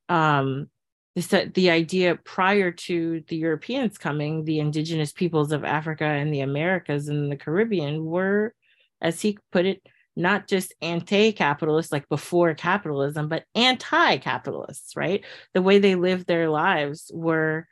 um, 0.09 0.69
is 1.17 1.29
that 1.29 1.55
the 1.55 1.71
idea 1.71 2.17
prior 2.17 2.71
to 2.71 3.23
the 3.29 3.37
Europeans 3.37 3.99
coming, 3.99 4.45
the 4.45 4.61
indigenous 4.61 5.13
peoples 5.13 5.53
of 5.53 5.65
Africa 5.65 6.05
and 6.05 6.33
the 6.33 6.41
Americas 6.41 7.09
and 7.09 7.31
the 7.31 7.37
Caribbean 7.37 8.05
were, 8.05 8.55
as 9.01 9.21
he 9.21 9.39
put 9.51 9.67
it, 9.67 9.83
not 10.21 10.49
just 10.49 10.75
anti-capitalist 10.83 11.93
like 11.93 12.09
before 12.09 12.55
capitalism 12.55 13.29
but 13.29 13.45
anti-capitalists 13.55 14.97
right? 14.97 15.25
The 15.55 15.63
way 15.63 15.79
they 15.79 15.95
lived 15.95 16.27
their 16.27 16.49
lives 16.49 17.11
were 17.15 17.67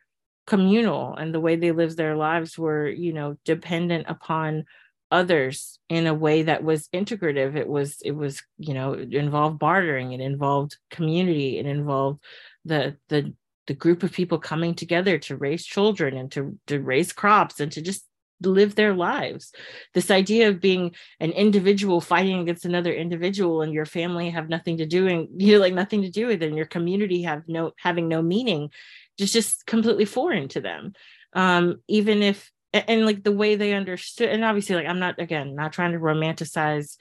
communal 0.46 1.14
and 1.14 1.34
the 1.34 1.40
way 1.40 1.56
they 1.56 1.72
lived 1.72 1.96
their 1.96 2.16
lives 2.16 2.58
were 2.58 2.88
you 2.88 3.12
know 3.12 3.36
dependent 3.44 4.06
upon 4.08 4.64
others 5.10 5.78
in 5.88 6.06
a 6.06 6.14
way 6.14 6.42
that 6.42 6.62
was 6.62 6.88
integrative. 6.88 7.56
It 7.56 7.68
was 7.68 7.98
it 8.04 8.12
was 8.12 8.42
you 8.58 8.74
know 8.74 8.94
involved 8.94 9.58
bartering 9.58 10.12
it 10.12 10.20
involved 10.20 10.76
community 10.90 11.58
it 11.58 11.66
involved 11.66 12.22
the 12.64 12.96
the 13.08 13.34
the 13.66 13.74
group 13.74 14.02
of 14.02 14.12
people 14.12 14.38
coming 14.38 14.74
together 14.74 15.18
to 15.18 15.36
raise 15.36 15.64
children 15.64 16.16
and 16.16 16.32
to 16.32 16.58
to 16.66 16.80
raise 16.80 17.12
crops 17.12 17.60
and 17.60 17.70
to 17.72 17.82
just 17.82 18.04
live 18.42 18.74
their 18.74 18.94
lives. 18.94 19.52
This 19.94 20.10
idea 20.10 20.48
of 20.48 20.60
being 20.60 20.94
an 21.20 21.32
individual 21.32 22.00
fighting 22.00 22.40
against 22.40 22.64
another 22.64 22.92
individual 22.92 23.62
and 23.62 23.72
your 23.72 23.86
family 23.86 24.30
have 24.30 24.48
nothing 24.48 24.78
to 24.78 24.86
do 24.86 25.06
and 25.06 25.28
you 25.42 25.54
know 25.54 25.60
like 25.60 25.74
nothing 25.74 26.02
to 26.02 26.10
do 26.10 26.26
with 26.26 26.42
it 26.42 26.46
and 26.46 26.56
your 26.56 26.66
community 26.66 27.22
have 27.22 27.42
no 27.48 27.72
having 27.78 28.08
no 28.08 28.22
meaning 28.22 28.70
just 29.18 29.32
just 29.32 29.66
completely 29.66 30.04
foreign 30.04 30.48
to 30.48 30.60
them. 30.60 30.92
Um 31.32 31.82
even 31.88 32.22
if 32.22 32.50
and, 32.72 32.84
and 32.88 33.06
like 33.06 33.22
the 33.24 33.32
way 33.32 33.56
they 33.56 33.72
understood 33.72 34.28
and 34.28 34.44
obviously 34.44 34.76
like 34.76 34.86
i'm 34.86 34.98
not 34.98 35.18
again 35.18 35.54
not 35.54 35.72
trying 35.72 35.92
to 35.92 35.98
romanticize 35.98 36.96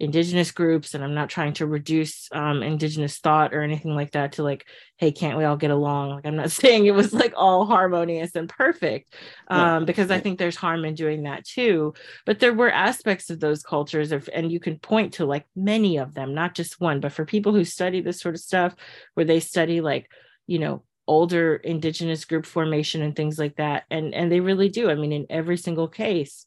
indigenous 0.00 0.52
groups 0.52 0.94
and 0.94 1.02
i'm 1.02 1.14
not 1.14 1.28
trying 1.28 1.52
to 1.52 1.66
reduce 1.66 2.28
um, 2.32 2.62
indigenous 2.62 3.18
thought 3.18 3.52
or 3.52 3.62
anything 3.62 3.94
like 3.94 4.12
that 4.12 4.32
to 4.32 4.42
like 4.42 4.64
hey 4.96 5.12
can't 5.12 5.38
we 5.38 5.44
all 5.44 5.56
get 5.56 5.70
along? 5.70 6.10
Like 6.10 6.26
i'm 6.26 6.36
not 6.36 6.50
saying 6.60 6.86
it 6.86 6.94
was 6.94 7.12
like 7.12 7.32
all 7.36 7.66
harmonious 7.66 8.34
and 8.34 8.48
perfect 8.48 9.14
um, 9.48 9.84
because 9.84 10.10
i 10.10 10.20
think 10.20 10.38
there's 10.38 10.56
harm 10.56 10.84
in 10.84 10.94
doing 10.94 11.24
that 11.24 11.44
too. 11.44 11.94
But 12.26 12.38
there 12.38 12.54
were 12.54 12.70
aspects 12.70 13.30
of 13.30 13.40
those 13.40 13.62
cultures 13.62 14.12
of 14.12 14.28
and 14.32 14.52
you 14.52 14.60
can 14.60 14.78
point 14.78 15.14
to 15.14 15.26
like 15.26 15.46
many 15.56 15.96
of 15.98 16.14
them 16.14 16.34
not 16.34 16.54
just 16.54 16.80
one 16.80 17.00
but 17.00 17.12
for 17.12 17.24
people 17.24 17.52
who 17.52 17.64
study 17.64 18.00
this 18.00 18.20
sort 18.20 18.34
of 18.34 18.40
stuff 18.40 18.74
where 19.14 19.26
they 19.26 19.40
study 19.40 19.80
like 19.80 20.10
you 20.46 20.58
know 20.58 20.82
older 21.06 21.56
indigenous 21.56 22.24
group 22.24 22.44
formation 22.44 23.02
and 23.02 23.16
things 23.16 23.38
like 23.38 23.56
that 23.56 23.84
and 23.90 24.14
and 24.14 24.30
they 24.30 24.40
really 24.40 24.68
do. 24.68 24.90
I 24.90 24.94
mean 24.94 25.12
in 25.12 25.26
every 25.30 25.56
single 25.56 25.88
case 25.88 26.46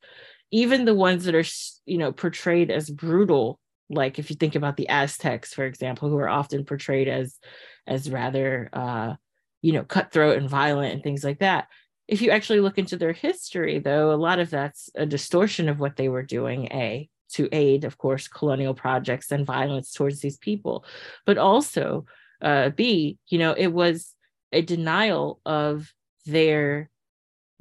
even 0.52 0.86
the 0.86 0.94
ones 0.94 1.26
that 1.26 1.36
are 1.36 1.46
you 1.86 1.98
know 1.98 2.12
portrayed 2.12 2.70
as 2.70 2.90
brutal 2.90 3.60
like 3.90 4.20
if 4.20 4.30
you 4.30 4.36
think 4.36 4.56
about 4.56 4.78
the 4.78 4.88
aztecs 4.90 5.54
for 5.54 5.66
example 5.66 6.10
who 6.10 6.18
are 6.18 6.30
often 6.30 6.64
portrayed 6.66 7.08
as 7.08 7.40
as 7.88 8.10
rather 8.10 8.70
uh 8.74 9.14
you 9.62 9.74
know 9.74 9.84
cutthroat 9.84 10.38
and 10.38 10.50
violent 10.50 10.94
and 10.94 11.04
things 11.04 11.24
like 11.24 11.40
that. 11.40 11.68
If 12.08 12.22
you 12.22 12.32
actually 12.32 12.60
look 12.60 12.78
into 12.78 12.98
their 12.98 13.14
history 13.14 13.80
though 13.80 14.12
a 14.12 14.16
lot 14.16 14.40
of 14.40 14.50
that's 14.50 14.90
a 14.96 15.06
distortion 15.06 15.70
of 15.70 15.80
what 15.80 15.96
they 15.96 16.10
were 16.10 16.24
doing 16.24 16.66
a 16.66 17.10
to 17.34 17.48
aid 17.52 17.86
of 17.86 17.98
course 17.98 18.28
colonial 18.28 18.74
projects 18.74 19.32
and 19.32 19.46
violence 19.46 19.94
towards 19.94 20.20
these 20.20 20.38
people. 20.38 20.86
But 21.26 21.38
also 21.38 22.06
uh 22.42 22.70
b 22.70 23.18
you 23.28 23.38
know 23.38 23.54
it 23.54 23.68
was 23.68 24.16
a 24.52 24.62
denial 24.62 25.40
of 25.46 25.94
their 26.26 26.90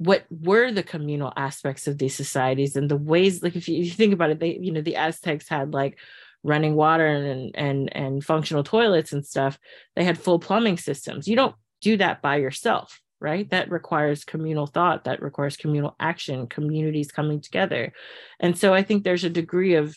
what 0.01 0.25
were 0.31 0.71
the 0.71 0.81
communal 0.81 1.31
aspects 1.35 1.87
of 1.87 1.99
these 1.99 2.15
societies 2.15 2.75
and 2.75 2.89
the 2.89 2.97
ways 2.97 3.43
like 3.43 3.55
if 3.55 3.69
you, 3.69 3.77
if 3.79 3.85
you 3.85 3.91
think 3.91 4.13
about 4.13 4.31
it 4.31 4.39
they 4.39 4.57
you 4.59 4.71
know 4.71 4.81
the 4.81 4.95
aztecs 4.95 5.47
had 5.47 5.73
like 5.73 5.99
running 6.43 6.75
water 6.75 7.05
and 7.05 7.55
and 7.55 7.95
and 7.95 8.25
functional 8.25 8.63
toilets 8.63 9.13
and 9.13 9.23
stuff. 9.25 9.59
They 9.95 10.03
had 10.03 10.17
full 10.17 10.39
plumbing 10.39 10.77
systems. 10.77 11.27
You 11.27 11.35
don't 11.35 11.55
do 11.81 11.97
that 11.97 12.21
by 12.21 12.37
yourself 12.37 12.99
right? 13.23 13.51
That 13.51 13.69
requires 13.69 14.25
communal 14.25 14.65
thought. 14.65 15.03
That 15.03 15.21
requires 15.21 15.55
communal 15.55 15.95
action 15.99 16.47
communities 16.47 17.11
coming 17.11 17.39
together. 17.39 17.93
And 18.39 18.57
so 18.57 18.73
i 18.73 18.81
think 18.81 19.03
there's 19.03 19.23
a 19.23 19.29
degree 19.29 19.75
of 19.75 19.95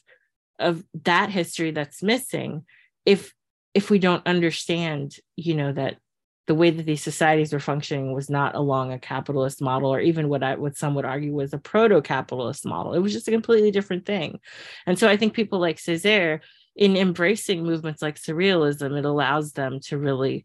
of 0.59 0.85
that 1.05 1.31
history 1.31 1.71
that's 1.71 2.03
missing 2.03 2.65
if 3.07 3.33
if 3.73 3.91
we 3.91 3.99
don't 3.99 4.27
understand 4.27 5.17
you 5.37 5.55
know 5.55 5.73
that 5.73 5.97
the 6.47 6.55
way 6.55 6.71
that 6.71 6.85
these 6.85 7.03
societies 7.03 7.53
were 7.53 7.61
functioning 7.61 8.13
was 8.13 8.29
not 8.29 8.55
along 8.55 8.93
a 8.93 8.99
capitalist 8.99 9.63
model 9.63 9.93
or 9.93 10.01
even 10.01 10.29
what 10.29 10.43
I 10.43 10.57
what 10.57 10.77
some 10.77 10.95
would 10.95 11.05
argue 11.05 11.33
was 11.33 11.53
a 11.55 11.59
proto-capitalist 11.59 12.67
model. 12.67 12.93
It 12.93 12.99
was 12.99 13.13
just 13.13 13.29
a 13.29 13.33
completely 13.33 13.71
different 13.71 14.05
thing. 14.05 14.41
And 14.87 14.99
so 14.99 15.09
I 15.09 15.17
think 15.17 15.33
people 15.33 15.59
like 15.59 15.79
Césaire, 15.79 16.41
in 16.77 16.97
embracing 16.97 17.63
movements 17.63 18.03
like 18.03 18.17
surrealism, 18.17 18.99
it 18.99 19.05
allows 19.05 19.53
them 19.53 19.81
to 19.85 19.97
really 19.97 20.45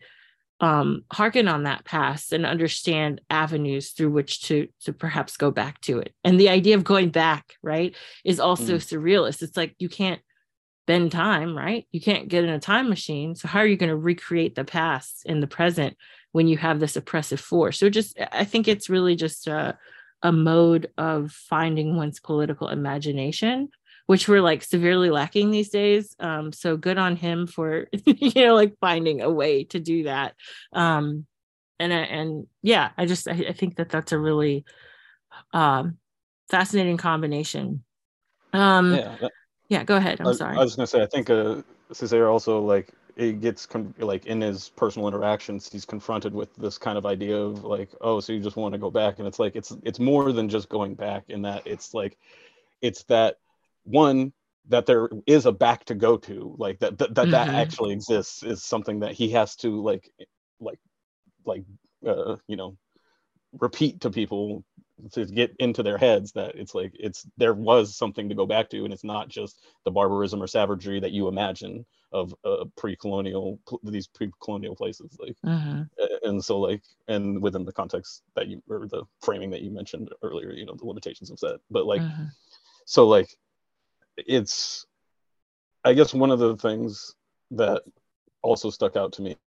um, 0.61 1.03
hearken 1.11 1.47
on 1.47 1.63
that 1.63 1.85
past 1.85 2.33
and 2.33 2.45
understand 2.45 3.21
avenues 3.29 3.91
through 3.91 4.11
which 4.11 4.41
to 4.43 4.67
to 4.81 4.93
perhaps 4.93 5.37
go 5.37 5.51
back 5.51 5.79
to 5.81 5.99
it. 5.99 6.13
And 6.23 6.39
the 6.39 6.49
idea 6.49 6.75
of 6.75 6.83
going 6.83 7.09
back, 7.09 7.55
right, 7.63 7.95
is 8.23 8.39
also 8.39 8.75
mm. 8.75 8.77
surrealist. 8.77 9.41
It's 9.41 9.57
like 9.57 9.75
you 9.79 9.89
can't 9.89 10.21
bend 10.89 11.11
time, 11.11 11.55
right? 11.55 11.85
You 11.91 12.01
can't 12.01 12.29
get 12.29 12.43
in 12.43 12.49
a 12.49 12.57
time 12.57 12.89
machine. 12.89 13.35
So 13.35 13.47
how 13.47 13.59
are 13.59 13.67
you 13.67 13.77
going 13.77 13.91
to 13.91 13.95
recreate 13.95 14.55
the 14.55 14.63
past 14.65 15.21
in 15.23 15.39
the 15.39 15.45
present 15.45 15.95
when 16.31 16.47
you 16.47 16.57
have 16.57 16.79
this 16.79 16.95
oppressive 16.95 17.39
force. 17.39 17.77
So 17.77 17.91
just 17.91 18.19
I 18.31 18.43
think 18.43 18.67
it's 18.67 18.89
really 18.89 19.15
just 19.15 19.45
a, 19.45 19.77
a 20.23 20.31
mode 20.31 20.89
of 20.97 21.31
finding 21.31 21.95
one's 21.95 22.19
political 22.19 22.69
imagination, 22.69 23.69
which 24.07 24.27
we're 24.27 24.41
like 24.41 24.63
severely 24.63 25.11
lacking 25.11 25.51
these 25.51 25.69
days. 25.69 26.15
Um, 26.19 26.51
so 26.51 26.75
good 26.75 26.97
on 26.97 27.15
him 27.15 27.45
for 27.45 27.87
you 28.05 28.45
know 28.45 28.55
like 28.55 28.73
finding 28.81 29.21
a 29.21 29.29
way 29.29 29.65
to 29.65 29.79
do 29.79 30.05
that. 30.05 30.33
Um, 30.73 31.27
and 31.77 31.93
and 31.93 32.47
yeah, 32.63 32.89
I 32.97 33.05
just 33.05 33.27
I, 33.27 33.33
I 33.33 33.53
think 33.53 33.75
that 33.75 33.89
that's 33.89 34.11
a 34.11 34.17
really 34.17 34.65
um, 35.53 35.99
fascinating 36.49 36.97
combination. 36.97 37.83
Um, 38.53 38.95
yeah, 38.95 39.17
yeah. 39.69 39.83
Go 39.83 39.95
ahead. 39.95 40.19
I'm 40.19 40.27
I, 40.27 40.33
sorry. 40.33 40.57
I 40.57 40.59
was 40.59 40.75
gonna 40.75 40.87
say 40.87 41.01
I 41.01 41.07
think 41.07 41.29
uh, 41.29 41.61
Césaire 41.91 42.29
also 42.29 42.61
like 42.61 42.93
it 43.15 43.41
gets 43.41 43.65
con- 43.65 43.93
like 43.97 44.25
in 44.27 44.39
his 44.39 44.69
personal 44.69 45.07
interactions 45.07 45.69
he's 45.69 45.83
confronted 45.83 46.33
with 46.33 46.55
this 46.55 46.77
kind 46.77 46.97
of 46.97 47.05
idea 47.05 47.35
of 47.37 47.65
like 47.65 47.89
oh 47.99 48.21
so 48.21 48.31
you 48.31 48.39
just 48.39 48.55
want 48.55 48.73
to 48.73 48.77
go 48.77 48.89
back 48.89 49.19
and 49.19 49.27
it's 49.27 49.39
like 49.39 49.57
it's 49.57 49.75
it's 49.83 49.99
more 49.99 50.31
than 50.31 50.47
just 50.47 50.69
going 50.69 50.95
back 50.95 51.25
in 51.27 51.41
that 51.41 51.61
it's 51.65 51.93
like 51.93 52.17
it's 52.81 53.03
that 53.03 53.37
one 53.83 54.31
that 54.69 54.85
there 54.85 55.09
is 55.25 55.45
a 55.45 55.51
back 55.51 55.83
to 55.83 55.95
go 55.95 56.15
to 56.15 56.55
like 56.57 56.79
that 56.79 56.97
that 56.97 57.13
that, 57.15 57.23
mm-hmm. 57.23 57.31
that 57.31 57.49
actually 57.49 57.91
exists 57.91 58.41
is 58.41 58.63
something 58.63 59.01
that 59.01 59.11
he 59.11 59.29
has 59.29 59.55
to 59.55 59.81
like 59.81 60.09
like 60.61 60.79
like 61.45 61.63
uh, 62.07 62.37
you 62.47 62.55
know 62.55 62.77
repeat 63.57 64.01
to 64.01 64.09
people 64.09 64.63
to 65.13 65.25
get 65.25 65.55
into 65.59 65.81
their 65.81 65.97
heads 65.97 66.31
that 66.33 66.55
it's 66.55 66.75
like 66.75 66.91
it's 66.99 67.25
there 67.37 67.53
was 67.53 67.95
something 67.95 68.29
to 68.29 68.35
go 68.35 68.45
back 68.45 68.69
to 68.69 68.83
and 68.83 68.93
it's 68.93 69.03
not 69.03 69.29
just 69.29 69.63
the 69.85 69.91
barbarism 69.91 70.41
or 70.41 70.47
savagery 70.47 70.99
that 70.99 71.11
you 71.11 71.27
imagine 71.27 71.85
of 72.11 72.33
uh, 72.43 72.65
pre-colonial 72.75 73.59
these 73.83 74.07
pre-colonial 74.07 74.75
places 74.75 75.15
like 75.19 75.35
uh-huh. 75.45 75.83
and 76.23 76.43
so 76.43 76.59
like 76.59 76.83
and 77.07 77.41
within 77.41 77.63
the 77.63 77.71
context 77.71 78.23
that 78.35 78.47
you 78.47 78.61
or 78.69 78.87
the 78.87 79.03
framing 79.21 79.49
that 79.49 79.61
you 79.61 79.71
mentioned 79.71 80.09
earlier 80.23 80.51
you 80.51 80.65
know 80.65 80.75
the 80.75 80.85
limitations 80.85 81.29
of 81.29 81.39
that 81.39 81.59
but 81.69 81.85
like 81.85 82.01
uh-huh. 82.01 82.25
so 82.85 83.07
like 83.07 83.29
it's 84.17 84.85
i 85.85 85.93
guess 85.93 86.13
one 86.13 86.31
of 86.31 86.39
the 86.39 86.57
things 86.57 87.15
that 87.51 87.83
also 88.41 88.69
stuck 88.69 88.95
out 88.95 89.13
to 89.13 89.21
me 89.21 89.37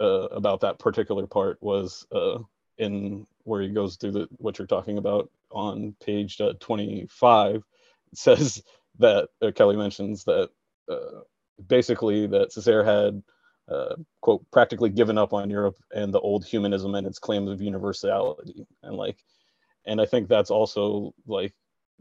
uh, 0.00 0.28
about 0.30 0.60
that 0.60 0.78
particular 0.78 1.26
part 1.26 1.56
was 1.60 2.06
uh, 2.12 2.38
in 2.78 3.26
where 3.44 3.62
he 3.62 3.68
goes 3.68 3.96
through 3.96 4.12
the 4.12 4.28
what 4.38 4.58
you're 4.58 4.66
talking 4.66 4.98
about 4.98 5.30
on 5.50 5.94
page 6.04 6.40
uh, 6.40 6.52
25 6.60 7.62
says 8.14 8.62
that 8.98 9.28
uh, 9.42 9.50
kelley 9.52 9.76
mentions 9.76 10.24
that 10.24 10.50
uh, 10.90 11.20
basically 11.66 12.26
that 12.26 12.50
Césaire 12.50 12.84
had 12.84 13.22
uh, 13.68 13.96
quote 14.20 14.44
practically 14.50 14.90
given 14.90 15.16
up 15.16 15.32
on 15.32 15.48
Europe 15.48 15.76
and 15.94 16.12
the 16.12 16.20
old 16.20 16.44
humanism 16.44 16.94
and 16.94 17.06
its 17.06 17.18
claims 17.18 17.50
of 17.50 17.62
universality. 17.62 18.66
And 18.82 18.96
like 18.96 19.16
and 19.86 20.00
I 20.00 20.06
think 20.06 20.28
that's 20.28 20.50
also 20.50 21.14
like 21.26 21.54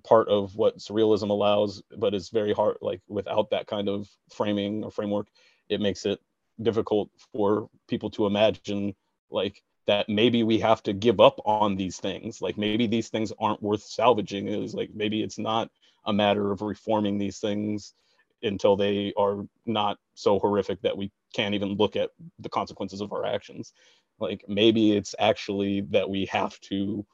part 0.03 0.27
of 0.27 0.55
what 0.55 0.77
surrealism 0.79 1.29
allows 1.29 1.81
but 1.97 2.13
it's 2.13 2.29
very 2.29 2.53
hard 2.53 2.77
like 2.81 3.01
without 3.07 3.49
that 3.51 3.67
kind 3.67 3.87
of 3.87 4.09
framing 4.33 4.83
or 4.83 4.91
framework 4.91 5.27
it 5.69 5.79
makes 5.79 6.05
it 6.05 6.19
difficult 6.61 7.09
for 7.31 7.69
people 7.87 8.09
to 8.09 8.25
imagine 8.25 8.93
like 9.31 9.63
that 9.85 10.07
maybe 10.07 10.43
we 10.43 10.59
have 10.59 10.81
to 10.83 10.93
give 10.93 11.19
up 11.19 11.39
on 11.45 11.75
these 11.75 11.97
things. 11.97 12.41
Like 12.41 12.57
maybe 12.57 12.87
these 12.87 13.09
things 13.09 13.33
aren't 13.39 13.61
worth 13.61 13.83
salvaging. 13.83 14.47
Is 14.47 14.73
like 14.73 14.89
maybe 14.93 15.23
it's 15.23 15.39
not 15.39 15.69
a 16.05 16.13
matter 16.13 16.51
of 16.51 16.61
reforming 16.61 17.17
these 17.17 17.39
things 17.39 17.93
until 18.41 18.75
they 18.75 19.13
are 19.17 19.45
not 19.65 19.97
so 20.15 20.39
horrific 20.39 20.81
that 20.81 20.97
we 20.97 21.11
can't 21.33 21.55
even 21.55 21.75
look 21.75 21.95
at 21.95 22.11
the 22.39 22.49
consequences 22.49 23.01
of 23.01 23.13
our 23.13 23.25
actions. 23.25 23.73
Like 24.19 24.43
maybe 24.47 24.95
it's 24.95 25.15
actually 25.19 25.81
that 25.91 26.09
we 26.09 26.25
have 26.25 26.59
to 26.61 27.05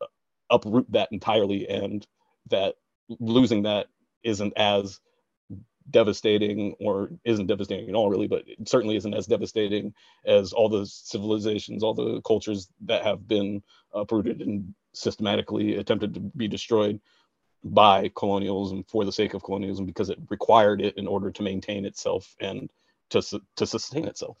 uh, 0.00 0.06
uproot 0.50 0.90
that 0.92 1.08
entirely 1.12 1.68
and 1.68 2.06
that 2.50 2.74
losing 3.20 3.62
that 3.62 3.86
isn't 4.22 4.52
as 4.56 5.00
devastating 5.90 6.74
or 6.80 7.10
isn't 7.24 7.46
devastating 7.46 7.88
at 7.88 7.94
all 7.94 8.10
really 8.10 8.28
but 8.28 8.42
it 8.46 8.68
certainly 8.68 8.96
isn't 8.96 9.14
as 9.14 9.26
devastating 9.26 9.92
as 10.24 10.52
all 10.52 10.68
the 10.68 10.86
civilizations 10.86 11.82
all 11.82 11.94
the 11.94 12.20
cultures 12.22 12.68
that 12.80 13.02
have 13.02 13.26
been 13.26 13.62
uprooted 13.94 14.40
and 14.40 14.74
systematically 14.94 15.76
attempted 15.76 16.14
to 16.14 16.20
be 16.20 16.48
destroyed 16.48 17.00
by 17.64 18.10
colonialism 18.16 18.84
for 18.84 19.04
the 19.04 19.12
sake 19.12 19.34
of 19.34 19.42
colonialism 19.44 19.86
because 19.86 20.10
it 20.10 20.18
required 20.28 20.80
it 20.80 20.96
in 20.96 21.06
order 21.06 21.30
to 21.30 21.42
maintain 21.42 21.84
itself 21.84 22.34
and 22.40 22.68
to 23.10 23.22
to 23.56 23.66
sustain 23.66 24.06
itself. 24.06 24.36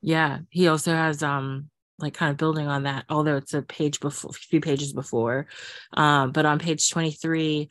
Yeah, 0.00 0.40
he 0.50 0.68
also 0.68 0.92
has 0.92 1.22
um 1.22 1.70
like 1.98 2.14
kind 2.14 2.30
of 2.30 2.36
building 2.36 2.66
on 2.66 2.84
that, 2.84 3.04
although 3.08 3.36
it's 3.36 3.54
a 3.54 3.62
page 3.62 4.00
before, 4.00 4.30
a 4.30 4.34
few 4.34 4.60
pages 4.60 4.92
before, 4.92 5.46
um, 5.92 6.32
but 6.32 6.46
on 6.46 6.58
page 6.58 6.90
twenty 6.90 7.12
three, 7.12 7.68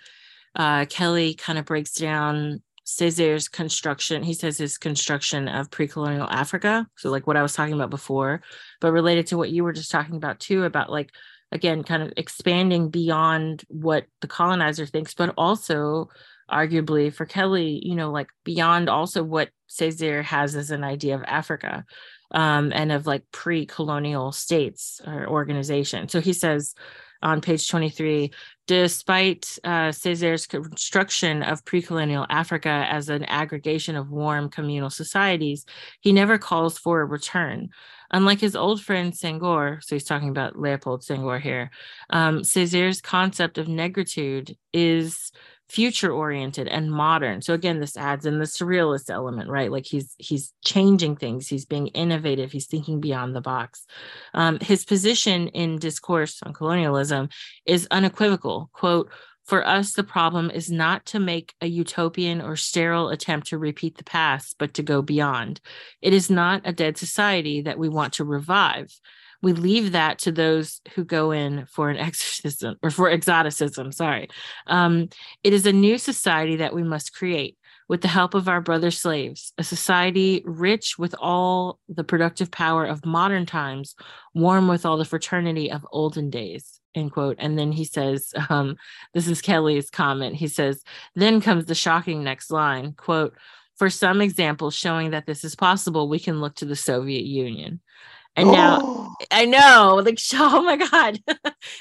uh, 0.56 0.86
Kelley 0.86 1.34
kind 1.34 1.60
of 1.60 1.66
breaks 1.66 1.94
down 1.94 2.62
Césaire's 2.86 3.48
construction. 3.48 4.24
He 4.24 4.34
says 4.34 4.58
his 4.58 4.78
construction 4.78 5.48
of 5.48 5.72
pre-colonial 5.72 6.28
Africa. 6.30 6.88
So 6.98 7.10
like 7.10 7.26
what 7.26 7.38
I 7.38 7.42
was 7.42 7.54
talking 7.54 7.74
about 7.74 7.90
before, 7.90 8.42
but 8.82 8.92
related 8.92 9.28
to 9.28 9.38
what 9.38 9.52
you 9.52 9.64
were 9.64 9.74
just 9.74 9.92
talking 9.92 10.16
about 10.16 10.40
too, 10.40 10.64
about 10.64 10.92
like 10.92 11.12
again 11.54 11.84
kind 11.84 12.04
of 12.04 12.12
expanding 12.18 12.90
beyond 12.90 13.64
what 13.70 14.06
the 14.22 14.28
colonizer 14.28 14.86
thinks 14.86 15.14
but 15.14 15.34
also 15.38 16.10
arguably 16.52 17.14
for 17.14 17.26
kelley 17.26 17.80
you 17.84 17.96
know 17.96 18.12
like 18.12 18.28
beyond 18.44 18.90
also 18.90 19.24
what 19.24 19.50
césaire 19.70 20.24
has 20.24 20.56
as 20.56 20.72
an 20.72 20.84
idea 20.84 21.16
of 21.16 21.24
africa 21.26 21.86
um, 22.32 22.74
and 22.74 22.92
of 22.92 23.06
like 23.06 23.24
pre-colonial 23.32 24.32
states 24.32 25.00
or 25.06 25.28
organization 25.28 26.10
so 26.10 26.20
he 26.20 26.34
says 26.34 26.74
on 27.22 27.40
page 27.40 27.70
23 27.70 28.32
despite 28.68 29.58
uh, 29.64 29.90
Césaire's 29.90 30.48
construction 30.48 31.44
of 31.44 31.66
pre-colonial 31.66 32.26
Africa 32.30 32.88
as 32.90 33.10
an 33.10 33.26
aggregation 33.26 33.96
of 33.96 34.10
warm 34.10 34.50
communal 34.50 34.90
societies, 34.90 35.66
he 36.02 36.14
never 36.14 36.38
calls 36.38 36.78
for 36.78 37.02
a 37.02 37.06
return. 37.06 37.70
Unlike 38.12 38.42
his 38.42 38.56
old 38.56 38.82
friend 38.82 39.12
Senghor, 39.12 39.84
so 39.84 39.96
he's 39.96 40.04
talking 40.04 40.30
about 40.30 40.58
Leopold 40.58 41.02
Senghor 41.02 41.42
here, 41.42 41.72
um, 42.12 42.40
Césaire's 42.40 43.02
concept 43.02 43.58
of 43.58 43.68
negritude 43.68 44.56
is 44.72 45.32
future 45.74 46.12
oriented 46.12 46.68
and 46.68 46.92
modern. 46.92 47.42
So 47.42 47.56
again 47.56 47.80
this 47.80 47.98
adds 47.98 48.28
in 48.28 48.38
the 48.38 48.46
surrealist 48.46 49.10
element 49.10 49.50
right? 49.50 49.72
Like 49.72 49.86
he's 49.86 50.14
he's 50.20 50.54
changing 50.64 51.16
things. 51.16 51.48
He's 51.48 51.66
being 51.66 51.88
innovative. 51.88 52.52
He's 52.52 52.68
thinking 52.68 53.02
beyond 53.02 53.36
the 53.36 53.42
box. 53.42 53.88
Um, 54.36 54.60
his 54.60 54.86
position 54.86 55.48
in 55.48 55.80
discourse 55.80 56.42
on 56.44 56.54
colonialism 56.54 57.30
is 57.66 57.88
unequivocal. 57.90 58.70
Quote 58.72 59.10
for 59.46 59.68
us, 59.68 59.94
the 59.94 60.04
problem 60.04 60.52
is 60.52 60.72
not 60.72 61.06
to 61.08 61.20
make 61.20 61.54
a 61.60 61.68
utopian 61.68 62.40
or 62.40 62.56
sterile 62.56 63.10
attempt 63.10 63.48
to 63.48 63.58
repeat 63.58 63.98
the 63.98 64.04
past, 64.04 64.56
but 64.58 64.76
to 64.76 64.84
go 64.84 65.02
beyond. 65.02 65.60
It 66.02 66.14
is 66.14 66.30
not 66.30 66.62
a 66.64 66.72
dead 66.72 66.98
society 66.98 67.62
that 67.64 67.78
we 67.78 67.90
want 67.90 68.14
to 68.14 68.24
revive 68.24 68.88
we 69.44 69.52
leave 69.52 69.92
that 69.92 70.20
to 70.20 70.32
those 70.32 70.80
who 70.96 71.04
go 71.04 71.32
in 71.32 71.66
for 71.68 71.90
an 71.90 71.98
exorcism 72.08 72.78
or 72.82 72.90
for 72.90 73.10
exoticism. 73.10 73.92
Sorry. 73.92 74.30
Um, 74.66 75.10
it 75.44 75.54
is 75.54 75.68
a 75.68 75.74
new 75.74 75.98
society 75.98 76.56
that 76.56 76.74
we 76.74 76.82
must 76.82 77.14
create 77.14 77.58
with 77.90 78.02
the 78.02 78.08
help 78.08 78.34
of 78.34 78.48
our 78.48 78.62
brother 78.62 78.90
slaves, 78.90 79.52
a 79.58 79.64
society 79.64 80.42
rich 80.46 80.98
with 80.98 81.14
all 81.20 81.80
the 81.90 82.06
productive 82.06 82.50
power 82.50 82.86
of 82.86 83.06
modern 83.06 83.46
times, 83.46 83.94
warm 84.34 84.70
with 84.70 84.86
all 84.86 84.98
the 84.98 85.06
fraternity 85.06 85.70
of 85.70 85.86
olden 85.92 86.30
days. 86.30 86.80
End 86.96 87.12
quote. 87.12 87.36
And 87.40 87.60
then 87.60 87.74
he 87.74 87.84
says, 87.84 88.34
um, 88.50 88.78
this 89.14 89.28
is 89.28 89.42
Kelley's 89.42 89.90
comment. 89.90 90.36
He 90.38 90.48
says, 90.48 90.82
then 91.16 91.42
comes 91.42 91.66
the 91.66 91.76
shocking 91.76 92.24
next 92.24 92.50
line, 92.50 92.94
quote, 92.94 93.36
for 93.76 93.90
some 93.90 94.22
examples 94.22 94.76
showing 94.76 95.12
that 95.12 95.26
this 95.26 95.44
is 95.44 95.56
possible, 95.56 96.08
we 96.08 96.20
can 96.20 96.40
look 96.40 96.56
to 96.56 96.66
the 96.66 96.76
Soviet 96.76 97.26
Union. 97.26 97.82
And 98.36 98.52
now 98.52 99.16
I 99.32 99.46
know, 99.46 100.02
like, 100.04 100.20
oh 100.34 100.62
my 100.64 100.76
God. 100.76 101.20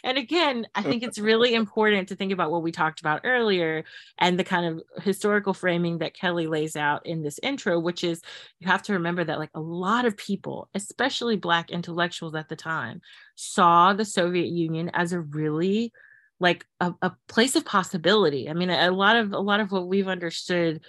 and 0.04 0.18
again, 0.18 0.66
I 0.74 0.82
think 0.82 1.02
it's 1.02 1.18
really 1.18 1.54
important 1.54 2.08
to 2.08 2.16
think 2.16 2.32
about 2.32 2.50
what 2.50 2.62
we 2.62 2.72
talked 2.72 3.00
about 3.00 3.22
earlier 3.24 3.84
and 4.18 4.38
the 4.38 4.44
kind 4.44 4.66
of 4.66 5.02
historical 5.02 5.54
framing 5.54 5.98
that 5.98 6.14
Kelley 6.14 6.46
lays 6.46 6.76
out 6.76 7.06
in 7.06 7.22
this 7.22 7.40
intro, 7.42 7.78
which 7.78 8.04
is 8.04 8.20
you 8.58 8.68
have 8.68 8.82
to 8.82 8.92
remember 8.94 9.24
that, 9.24 9.38
like, 9.38 9.50
a 9.54 9.60
lot 9.60 10.04
of 10.04 10.16
people, 10.16 10.68
especially 10.74 11.36
Black 11.36 11.70
intellectuals 11.70 12.34
at 12.34 12.48
the 12.48 12.56
time, 12.56 13.00
saw 13.34 13.92
the 13.92 14.04
Soviet 14.04 14.48
Union 14.48 14.90
as 14.94 15.12
a 15.12 15.20
really 15.20 15.92
like 16.40 16.66
a, 16.80 16.92
a 17.02 17.12
place 17.28 17.54
of 17.54 17.64
possibility. 17.64 18.50
I 18.50 18.52
mean, 18.52 18.68
a, 18.68 18.88
a 18.88 18.90
lot 18.90 19.16
of 19.16 19.32
a 19.32 19.38
lot 19.38 19.60
of 19.60 19.70
what 19.70 19.86
we've 19.86 20.08
understood 20.08 20.80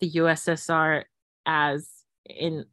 the 0.00 0.10
USSR 0.12 1.04
as 1.44 1.88
in 2.24 2.64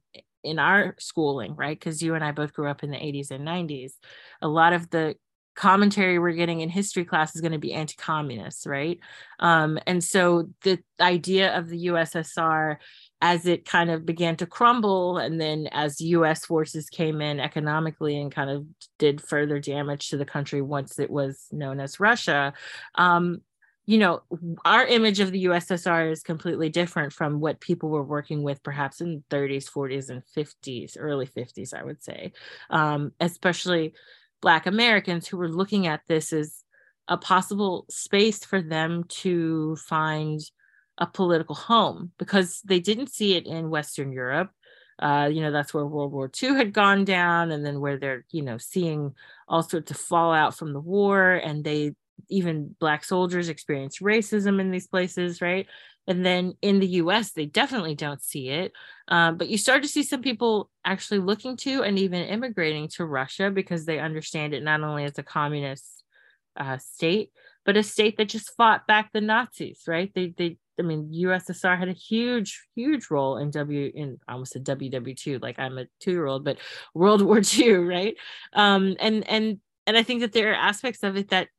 in 0.44 0.60
our 0.60 0.95
schooling, 0.99 1.56
right? 1.56 1.78
Because 1.78 2.02
you 2.02 2.16
and 2.16 2.24
I 2.24 2.32
both 2.32 2.53
grew 2.53 2.70
up 2.70 2.84
in 2.84 2.91
the 2.91 2.98
80s 2.98 3.32
and 3.32 3.48
90s. 3.48 3.94
A 4.41 4.48
lot 4.48 4.74
of 4.74 4.90
the 4.90 5.16
commentary 5.60 6.20
we're 6.20 6.32
getting 6.32 6.61
in 6.61 6.70
history 6.70 7.03
class 7.03 7.36
is 7.36 7.41
going 7.41 7.52
to 7.52 7.57
be 7.57 7.74
anti-communist 7.74 8.66
right 8.66 8.98
um, 9.40 9.78
and 9.86 10.02
so 10.02 10.48
the 10.64 10.80
idea 11.02 11.53
of 11.57 11.68
the 11.68 11.88
ussr 11.88 12.78
as 13.22 13.45
it 13.45 13.66
kind 13.66 13.90
of 13.90 14.06
began 14.06 14.38
to 14.38 14.45
crumble 14.45 15.18
and 15.18 15.41
then 15.41 15.68
as 15.74 15.99
us 15.99 16.45
forces 16.45 16.90
came 16.90 17.20
in 17.20 17.41
economically 17.41 18.18
and 18.22 18.34
kind 18.34 18.49
of 18.49 18.66
did 18.99 19.20
further 19.20 19.60
damage 19.60 20.07
to 20.07 20.16
the 20.16 20.24
country 20.24 20.61
once 20.61 20.98
it 20.98 21.10
was 21.10 21.48
known 21.52 21.82
as 21.82 21.99
russia 21.99 22.53
um, 22.95 23.41
you 23.90 23.98
know 23.98 24.22
our 24.66 24.86
image 24.86 25.20
of 25.20 25.32
the 25.32 25.45
ussr 25.45 26.11
is 26.11 26.22
completely 26.22 26.70
different 26.70 27.11
from 27.11 27.40
what 27.40 27.60
people 27.60 27.90
were 27.90 28.03
working 28.03 28.44
with 28.44 28.61
perhaps 28.61 29.02
in 29.02 29.24
30s 29.32 29.68
40s 29.70 30.10
and 30.11 30.22
50s 30.38 30.95
early 30.99 31.26
50s 31.26 31.74
i 31.74 31.84
would 31.84 32.03
say 32.03 32.32
um, 32.70 33.11
especially 33.20 33.94
black 34.41 34.68
americans 34.68 35.28
who 35.28 35.38
were 35.38 35.49
looking 35.49 35.88
at 35.88 36.02
this 36.07 36.32
as 36.34 36.64
a 37.07 37.18
possible 37.18 37.86
space 37.90 38.45
for 38.45 38.61
them 38.61 39.03
to 39.10 39.76
find 39.78 40.40
a 40.99 41.07
political 41.07 41.56
home 41.56 42.11
because 42.20 42.61
they 42.66 42.80
didn't 42.80 43.10
see 43.10 43.36
it 43.36 43.48
in 43.48 43.70
Western 43.72 44.11
Europe. 44.11 44.52
Uh, 45.02 45.30
you 45.32 45.41
know, 45.41 45.52
that's 45.52 45.74
where 45.74 45.86
World 45.86 46.11
War 46.11 46.30
II 46.44 46.56
had 46.56 46.74
gone 46.74 47.06
down, 47.06 47.52
and 47.52 47.66
then 47.66 47.80
where 47.80 47.98
they're, 47.98 48.26
you 48.32 48.41
know, 48.41 48.57
seeing 48.57 49.14
all 49.48 49.64
sorts 49.64 49.91
of 49.91 49.98
fallout 49.98 50.56
from 50.57 50.74
the 50.74 50.80
war, 50.80 51.32
and 51.36 51.64
they 51.64 51.94
even 52.30 52.76
black 52.80 53.04
soldiers 53.04 53.50
experience 53.50 54.00
racism 54.00 54.60
in 54.60 54.72
these 54.72 54.88
places, 54.88 55.41
right? 55.41 55.68
And 56.08 56.26
then 56.26 56.56
in 56.62 56.80
the 56.80 56.88
US, 56.88 57.32
they 57.32 57.46
definitely 57.46 57.94
don't 57.94 58.22
see 58.22 58.50
it. 58.50 58.72
Um, 59.08 59.38
but 59.38 59.48
you 59.48 59.58
start 59.58 59.84
to 59.84 59.90
see 59.90 60.04
some 60.04 60.22
people 60.22 60.70
actually 60.84 61.20
looking 61.20 61.56
to 61.58 61.84
and 61.84 62.00
even 62.00 62.24
immigrating 62.24 62.88
to 62.96 63.06
Russia 63.06 63.52
because 63.52 63.86
they 63.86 64.00
understand 64.00 64.54
it 64.54 64.64
not 64.64 64.82
only 64.82 65.04
as 65.04 65.18
a 65.20 65.24
communist 65.24 66.04
uh, 66.58 66.78
state, 66.80 67.32
but 67.64 67.78
a 67.78 67.84
state 67.84 68.18
that 68.18 68.30
just 68.30 68.56
fought 68.56 68.88
back 68.88 69.12
the 69.14 69.22
Nazis, 69.22 69.84
right? 69.88 70.12
They, 70.16 70.34
they 70.36 70.58
I 70.80 70.82
mean, 70.82 71.14
USSR 71.14 71.78
had 71.78 71.90
a 71.90 71.94
huge, 71.94 72.66
huge 72.76 73.12
role 73.12 73.38
in 73.38 73.52
W 73.52 73.91
in 73.94 74.18
almost 74.28 74.56
a 74.56 74.60
WW2, 74.60 75.41
like 75.41 75.60
I'm 75.60 75.78
a 75.78 75.86
two-year-old, 76.00 76.46
but 76.46 76.58
World 76.94 77.22
War 77.26 77.41
II, 77.41 77.74
right? 77.74 78.16
Um, 78.54 78.96
and 79.00 79.28
and 79.30 79.60
and 79.86 79.98
I 79.98 80.04
think 80.04 80.22
that 80.22 80.32
there 80.32 80.52
are 80.52 80.56
aspects 80.56 81.04
of 81.04 81.18
it 81.18 81.30
that 81.30 81.50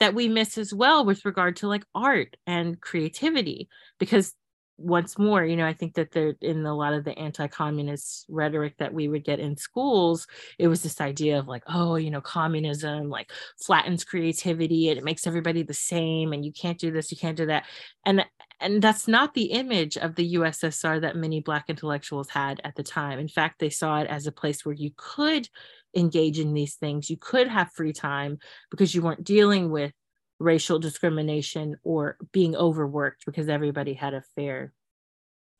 that 0.00 0.14
we 0.14 0.28
miss 0.28 0.58
as 0.58 0.72
well 0.74 1.04
with 1.04 1.24
regard 1.24 1.56
to 1.56 1.68
like 1.68 1.84
art 1.94 2.36
and 2.46 2.80
creativity, 2.80 3.68
because 3.98 4.34
once 4.76 5.18
more, 5.18 5.44
you 5.44 5.56
know, 5.56 5.66
I 5.66 5.72
think 5.72 5.94
that 5.94 6.10
there 6.10 6.34
in 6.40 6.66
a 6.66 6.74
lot 6.74 6.94
of 6.94 7.04
the 7.04 7.16
anti-communist 7.16 8.26
rhetoric 8.28 8.74
that 8.78 8.92
we 8.92 9.06
would 9.06 9.24
get 9.24 9.38
in 9.38 9.56
schools, 9.56 10.26
it 10.58 10.66
was 10.66 10.82
this 10.82 11.00
idea 11.00 11.38
of 11.38 11.46
like, 11.46 11.62
oh, 11.68 11.94
you 11.94 12.10
know, 12.10 12.20
communism 12.20 13.08
like 13.08 13.30
flattens 13.64 14.04
creativity 14.04 14.88
and 14.88 14.98
it 14.98 15.04
makes 15.04 15.26
everybody 15.26 15.62
the 15.62 15.74
same 15.74 16.32
and 16.32 16.44
you 16.44 16.52
can't 16.52 16.78
do 16.78 16.90
this, 16.90 17.12
you 17.12 17.16
can't 17.16 17.36
do 17.36 17.46
that. 17.46 17.64
And 18.04 18.24
and 18.60 18.80
that's 18.82 19.06
not 19.06 19.34
the 19.34 19.46
image 19.46 19.96
of 19.96 20.14
the 20.14 20.34
USSR 20.34 21.00
that 21.02 21.16
many 21.16 21.40
black 21.40 21.66
intellectuals 21.68 22.30
had 22.30 22.60
at 22.64 22.74
the 22.76 22.82
time. 22.82 23.18
In 23.18 23.28
fact, 23.28 23.58
they 23.58 23.70
saw 23.70 24.00
it 24.00 24.08
as 24.08 24.26
a 24.26 24.32
place 24.32 24.64
where 24.64 24.74
you 24.74 24.90
could 24.96 25.48
engage 25.96 26.38
in 26.38 26.54
these 26.54 26.74
things, 26.74 27.10
you 27.10 27.16
could 27.16 27.48
have 27.48 27.72
free 27.72 27.92
time 27.92 28.38
because 28.70 28.94
you 28.94 29.02
weren't 29.02 29.24
dealing 29.24 29.70
with 29.70 29.92
racial 30.38 30.78
discrimination 30.78 31.76
or 31.84 32.16
being 32.32 32.56
overworked 32.56 33.24
because 33.24 33.48
everybody 33.48 33.94
had 33.94 34.14
a 34.14 34.22
fair 34.34 34.72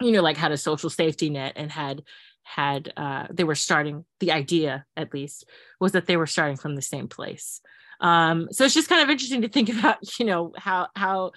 you 0.02 0.12
know 0.12 0.23
like 0.23 0.36
had 0.36 0.52
a 0.52 0.56
social 0.56 0.90
safety 0.90 1.31
net 1.31 1.52
and 1.56 1.70
had 1.70 2.02
had 2.43 2.93
uh 2.97 3.27
they 3.31 3.44
were 3.44 3.55
starting 3.55 4.05
the 4.20 4.32
idea 4.32 4.85
at 4.97 5.12
least 5.15 5.48
was 5.81 5.93
that 5.93 6.06
they 6.06 6.16
were 6.16 6.27
starting 6.27 6.56
from 6.56 6.74
the 6.77 6.82
same 6.82 7.09
place. 7.09 7.61
Um 8.01 8.48
so 8.51 8.65
it's 8.65 8.74
just 8.74 8.89
kind 8.89 9.02
of 9.02 9.11
interesting 9.11 9.43
to 9.43 9.48
think 9.48 9.69
about 9.78 10.19
you 10.19 10.27
know 10.27 10.52
how 10.56 10.89
how 10.94 11.32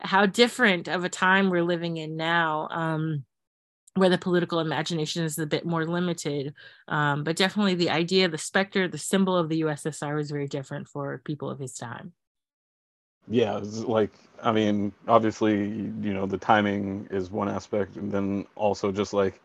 how 0.00 0.26
different 0.26 0.88
of 0.88 1.04
a 1.04 1.08
time 1.08 1.50
we're 1.50 1.64
living 1.64 1.96
in 1.96 2.16
now. 2.16 2.68
Um 2.70 3.24
where 3.98 4.08
the 4.08 4.18
political 4.18 4.60
imagination 4.60 5.24
is 5.24 5.38
a 5.38 5.46
bit 5.46 5.64
more 5.64 5.86
limited 5.86 6.54
um, 6.88 7.24
but 7.24 7.36
definitely 7.36 7.74
the 7.74 7.90
idea 7.90 8.28
the 8.28 8.38
specter 8.38 8.88
the 8.88 8.98
symbol 8.98 9.36
of 9.36 9.48
the 9.48 9.62
ussr 9.62 10.14
was 10.14 10.30
very 10.30 10.46
different 10.46 10.88
for 10.88 11.20
people 11.24 11.50
of 11.50 11.58
his 11.58 11.74
time. 11.74 12.12
Yeah 13.28 13.60
like 13.84 14.12
i 14.42 14.52
mean 14.52 14.92
obviously 15.06 15.54
you 15.56 16.14
know 16.14 16.26
the 16.26 16.38
timing 16.38 17.08
is 17.10 17.30
one 17.30 17.48
aspect 17.48 17.96
and 17.96 18.10
then 18.10 18.46
also 18.54 18.90
just 18.90 19.12
like 19.12 19.40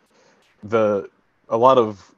the 0.63 1.09
a 1.49 1.57
lot 1.57 1.77
of 1.77 2.11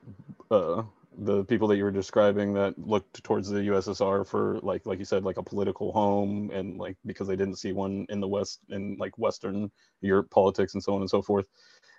uh, 0.51 0.83
the 1.19 1.43
people 1.45 1.67
that 1.67 1.77
you 1.77 1.83
were 1.83 1.91
describing 1.91 2.53
that 2.53 2.77
looked 2.77 3.23
towards 3.23 3.49
the 3.49 3.59
ussr 3.59 4.27
for 4.27 4.59
like 4.61 4.85
like 4.85 4.99
you 4.99 5.05
said 5.05 5.23
like 5.23 5.37
a 5.37 5.43
political 5.43 5.91
home 5.91 6.51
and 6.53 6.77
like 6.77 6.97
because 7.05 7.27
they 7.27 7.35
didn't 7.35 7.55
see 7.55 7.71
one 7.71 8.05
in 8.09 8.19
the 8.19 8.27
west 8.27 8.59
in 8.69 8.97
like 8.99 9.17
western 9.17 9.71
europe 10.01 10.29
politics 10.29 10.73
and 10.73 10.83
so 10.83 10.93
on 10.93 11.01
and 11.01 11.09
so 11.09 11.21
forth 11.21 11.47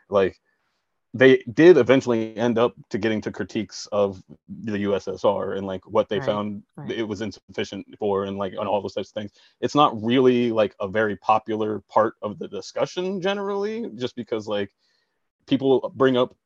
like 0.09 0.39
they 1.15 1.43
did 1.53 1.79
eventually 1.79 2.37
end 2.37 2.59
up 2.59 2.75
to 2.91 2.99
getting 2.99 3.21
to 3.23 3.33
critiques 3.33 3.87
of 3.91 4.23
the 4.49 4.85
USSR 4.85 5.57
and 5.57 5.67
like 5.67 5.87
what 5.87 6.09
they 6.09 6.19
right, 6.19 6.27
found 6.27 6.63
right. 6.77 6.91
it 6.91 7.05
was 7.05 7.23
insufficient 7.23 7.87
for 7.99 8.25
and 8.25 8.37
like 8.37 8.55
on 8.59 8.67
all 8.67 8.83
those 8.83 8.95
types 8.95 9.11
of 9.11 9.15
things. 9.15 9.33
It's 9.61 9.75
not 9.75 10.03
really 10.03 10.53
like 10.53 10.75
a 10.81 10.89
very 10.89 11.17
popular 11.17 11.83
part 11.89 12.15
of 12.23 12.39
the 12.39 12.49
discussion 12.49 13.21
generally, 13.21 13.91
just 13.97 14.15
because 14.15 14.47
like 14.47 14.71
people 15.47 15.91
bring 15.95 16.17
up 16.17 16.37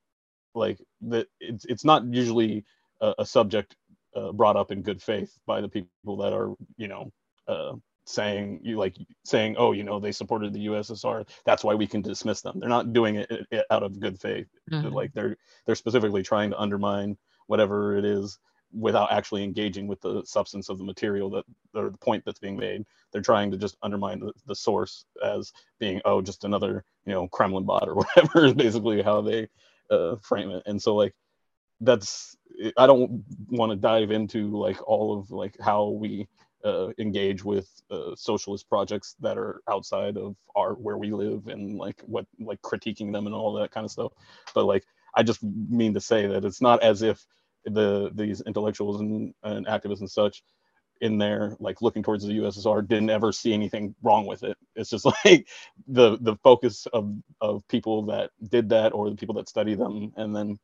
like 0.55 0.78
that 1.03 1.27
it's 1.41 1.65
it's 1.65 1.85
not 1.85 2.05
usually 2.05 2.65
a, 3.01 3.15
a 3.20 3.27
subject 3.27 3.77
uh, 4.15 4.32
brought 4.32 4.57
up 4.57 4.70
in 4.70 4.82
good 4.82 5.03
faith 5.03 5.37
by 5.47 5.61
the 5.61 5.69
people 5.69 6.16
that 6.16 6.32
are 6.32 6.55
you 6.77 6.89
know 6.89 7.11
uh, 7.49 7.73
saying 8.11 8.61
you 8.62 8.77
like 8.77 8.97
saying 9.24 9.55
oh 9.59 9.73
you 9.73 9.85
know 9.85 10.01
they 10.01 10.12
supported 10.12 10.53
the 10.53 10.66
ussr 10.66 11.27
that's 11.45 11.65
why 11.65 11.74
we 11.74 11.87
can 11.87 12.03
dismiss 12.03 12.41
them. 12.41 12.59
They're 12.59 12.69
not 12.69 12.93
doing 12.93 13.16
it, 13.16 13.31
it 13.51 13.66
out 13.70 13.82
of 13.82 13.99
good 14.01 14.20
faith. 14.20 14.47
Mm-hmm. 14.70 14.89
like 14.89 15.12
they're 15.12 15.37
they're 15.66 15.74
specifically 15.74 16.23
trying 16.23 16.51
to 16.51 16.59
undermine 16.59 17.16
whatever 17.47 17.97
it 17.97 18.05
is 18.05 18.39
without 18.73 19.11
actually 19.11 19.43
engaging 19.43 19.89
with 19.89 20.01
the 20.01 20.23
substance 20.24 20.69
of 20.69 20.78
the 20.78 20.85
material 20.85 21.28
that 21.31 21.45
or 21.74 21.91
the 21.91 21.99
point 21.99 22.23
that's 22.24 22.39
being 22.39 22.57
made. 22.57 22.85
They're 23.12 23.23
trying 23.23 23.51
to 23.51 23.57
just 23.57 23.77
undermine 23.82 24.20
the, 24.20 24.32
the 24.47 24.55
source 24.55 25.05
as 25.24 25.53
being 25.78 26.01
oh 26.05 26.23
just 26.23 26.45
another 26.45 26.85
you 27.05 27.12
know 27.12 27.28
kremlin 27.28 27.65
bot 27.65 27.89
or 27.89 27.95
whatever 28.03 28.47
is 28.47 28.55
basically 28.55 29.03
how 29.03 29.23
they 29.23 29.49
uh, 29.91 30.16
frame 30.23 30.51
it. 30.51 30.62
And 30.66 30.81
so 30.81 30.95
like 30.95 31.15
that's 31.82 32.37
i 32.77 32.87
don't 32.87 33.24
want 33.49 33.70
to 33.70 33.77
dive 33.77 34.11
into 34.11 34.51
like 34.51 34.77
all 34.87 35.19
of 35.19 35.31
like 35.31 35.57
how 35.61 35.89
we 35.89 36.28
uh, 36.65 36.89
engage 36.99 37.45
with 37.45 37.69
uh, 37.91 38.15
socialist 38.15 38.69
projects 38.69 39.16
that 39.20 39.39
are 39.39 39.62
outside 39.69 40.16
of 40.16 40.37
our 40.57 40.74
where 40.74 40.99
we 40.99 41.11
live 41.11 41.47
and 41.49 41.78
like 41.78 42.01
what 42.07 42.27
like 42.39 42.61
critiquing 42.62 43.12
them 43.12 43.27
and 43.27 43.35
all 43.35 43.53
that 43.55 43.70
kind 43.70 43.85
of 43.85 43.91
stuff. 43.91 44.12
But 44.55 44.66
like 44.66 44.85
i 45.15 45.23
just 45.23 45.43
mean 45.43 45.93
to 45.95 46.01
say 46.01 46.27
that 46.27 46.45
it's 46.45 46.61
not 46.61 46.82
as 46.82 47.03
if 47.03 47.27
the 47.65 48.11
these 48.15 48.41
intellectuals 48.43 49.01
and, 49.01 49.35
and 49.43 49.66
activists 49.66 50.01
and 50.01 50.11
such 50.11 50.43
in 51.01 51.19
there 51.19 51.57
like 51.61 51.81
looking 51.81 52.03
towards 52.03 52.24
the 52.24 52.39
ussr 52.39 52.87
didn't 52.87 53.11
ever 53.11 53.32
see 53.32 53.53
anything 53.55 53.95
wrong 54.03 54.27
with 54.27 54.43
it. 54.43 54.57
It's 54.77 54.91
just 54.91 55.07
like 55.24 55.49
the 55.89 56.19
the 56.20 56.37
focus 56.43 56.87
of 56.93 57.15
of 57.41 57.66
people 57.69 58.03
that 58.07 58.31
did 58.49 58.69
that 58.70 58.93
or 58.93 59.11
the 59.11 59.16
people 59.16 59.35
that 59.37 59.49
study 59.49 59.74
them 59.74 60.12
and 60.16 60.35
then 60.35 60.59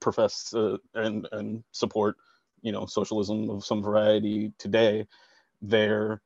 profess 0.00 0.54
uh, 0.54 0.78
and 0.94 1.28
and 1.32 1.62
support 1.72 2.16
you 2.62 2.72
know 2.72 2.86
socialism 2.86 3.50
of 3.50 3.64
some 3.64 3.82
variety 3.82 4.52
today 4.58 5.06
they're 5.62 6.20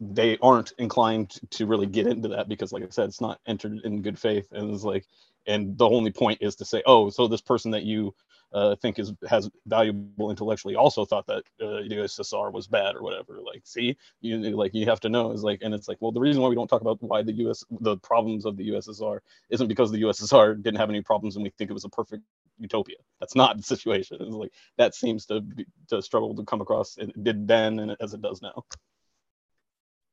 they 0.00 0.36
aren't 0.42 0.72
inclined 0.78 1.30
to 1.50 1.66
really 1.66 1.86
get 1.86 2.06
into 2.06 2.28
that 2.28 2.48
because 2.48 2.72
like 2.72 2.82
i 2.82 2.88
said 2.90 3.08
it's 3.08 3.20
not 3.20 3.40
entered 3.46 3.80
in 3.84 4.02
good 4.02 4.18
faith 4.18 4.48
and 4.52 4.74
it's 4.74 4.84
like 4.84 5.06
and 5.46 5.76
the 5.78 5.88
only 5.88 6.10
point 6.10 6.38
is 6.40 6.56
to 6.56 6.64
say 6.64 6.82
oh 6.86 7.10
so 7.10 7.26
this 7.26 7.40
person 7.40 7.70
that 7.70 7.84
you 7.84 8.14
uh, 8.54 8.76
think 8.76 9.00
is 9.00 9.12
has 9.28 9.50
valuable 9.66 10.30
intellectually 10.30 10.76
also 10.76 11.04
thought 11.04 11.26
that 11.26 11.42
uh, 11.60 11.82
the 11.82 11.88
USSR 11.90 12.52
was 12.52 12.68
bad 12.68 12.94
or 12.94 13.02
whatever. 13.02 13.40
Like, 13.44 13.62
see, 13.64 13.96
you 14.20 14.38
like 14.56 14.72
you 14.72 14.86
have 14.86 15.00
to 15.00 15.08
know 15.08 15.32
is 15.32 15.42
like, 15.42 15.60
and 15.62 15.74
it's 15.74 15.88
like, 15.88 15.98
well, 16.00 16.12
the 16.12 16.20
reason 16.20 16.40
why 16.40 16.48
we 16.48 16.54
don't 16.54 16.68
talk 16.68 16.80
about 16.80 17.02
why 17.02 17.22
the 17.22 17.32
US 17.48 17.64
the 17.80 17.96
problems 17.98 18.46
of 18.46 18.56
the 18.56 18.68
USSR 18.70 19.18
isn't 19.50 19.66
because 19.66 19.90
the 19.90 20.02
USSR 20.02 20.62
didn't 20.62 20.78
have 20.78 20.88
any 20.88 21.02
problems 21.02 21.34
and 21.34 21.42
we 21.42 21.50
think 21.50 21.68
it 21.68 21.74
was 21.74 21.84
a 21.84 21.88
perfect 21.88 22.22
utopia. 22.58 22.96
That's 23.20 23.34
not 23.34 23.56
the 23.56 23.62
situation. 23.62 24.18
It's 24.20 24.34
like 24.34 24.52
that 24.78 24.94
seems 24.94 25.26
to 25.26 25.40
be, 25.40 25.66
to 25.90 26.02
struggle 26.02 26.34
to 26.34 26.44
come 26.44 26.60
across. 26.60 26.96
It 26.96 27.22
did 27.22 27.46
then 27.46 27.78
and 27.78 27.96
as 28.00 28.14
it 28.14 28.22
does 28.22 28.42
now. 28.42 28.64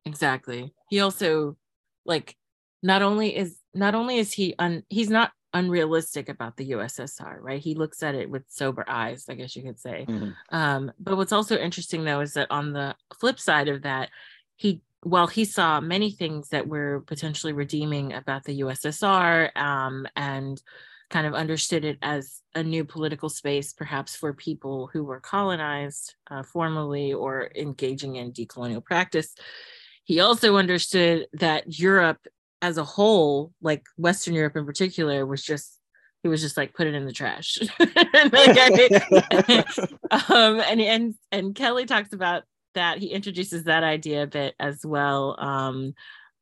Exactly. 0.04 0.72
He 0.90 1.00
also 1.00 1.56
like 2.04 2.36
not 2.82 3.02
only 3.02 3.36
is 3.36 3.58
not 3.74 3.94
only 3.94 4.18
is 4.18 4.32
he 4.32 4.54
un 4.58 4.82
he's 4.88 5.10
not 5.10 5.30
unrealistic 5.54 6.28
about 6.28 6.56
the 6.56 6.70
USSR, 6.70 7.36
right? 7.40 7.60
He 7.60 7.74
looks 7.74 8.02
at 8.02 8.14
it 8.14 8.30
with 8.30 8.44
sober 8.48 8.84
eyes, 8.88 9.26
I 9.28 9.34
guess 9.34 9.54
you 9.54 9.62
could 9.62 9.78
say. 9.78 10.06
Mm-hmm. 10.08 10.30
Um, 10.54 10.92
but 10.98 11.16
what's 11.16 11.32
also 11.32 11.56
interesting 11.56 12.04
though 12.04 12.20
is 12.20 12.34
that 12.34 12.50
on 12.50 12.72
the 12.72 12.94
flip 13.20 13.38
side 13.38 13.68
of 13.68 13.82
that, 13.82 14.10
he 14.56 14.80
while 15.02 15.26
he 15.26 15.44
saw 15.44 15.80
many 15.80 16.10
things 16.12 16.48
that 16.50 16.68
were 16.68 17.02
potentially 17.06 17.52
redeeming 17.52 18.12
about 18.12 18.44
the 18.44 18.60
USSR 18.60 19.54
um, 19.56 20.06
and 20.14 20.62
kind 21.12 21.26
of 21.26 21.34
understood 21.34 21.84
it 21.84 21.98
as 22.02 22.40
a 22.54 22.62
new 22.62 22.84
political 22.84 23.28
space, 23.28 23.72
perhaps 23.72 24.16
for 24.16 24.32
people 24.32 24.88
who 24.92 25.04
were 25.04 25.20
colonized 25.20 26.14
uh, 26.30 26.42
formally 26.42 27.12
or 27.12 27.50
engaging 27.54 28.16
in 28.16 28.32
decolonial 28.32 28.82
practice. 28.82 29.34
He 30.04 30.20
also 30.20 30.56
understood 30.56 31.26
that 31.34 31.78
Europe 31.78 32.26
as 32.62 32.78
a 32.78 32.84
whole, 32.84 33.52
like 33.60 33.84
Western 33.96 34.34
Europe 34.34 34.56
in 34.56 34.64
particular, 34.64 35.26
was 35.26 35.42
just 35.42 35.78
he 36.22 36.28
was 36.28 36.40
just 36.40 36.56
like 36.56 36.72
put 36.72 36.86
it 36.86 36.94
in 36.94 37.04
the 37.04 37.12
trash. 37.12 37.58
um, 40.30 40.60
and 40.60 40.80
and 40.80 41.14
and 41.30 41.54
Kelley 41.54 41.84
talks 41.84 42.12
about 42.12 42.44
that. 42.74 42.98
He 42.98 43.08
introduces 43.08 43.64
that 43.64 43.84
idea 43.84 44.22
a 44.22 44.26
bit 44.26 44.54
as 44.58 44.84
well. 44.84 45.36
Um, 45.38 45.94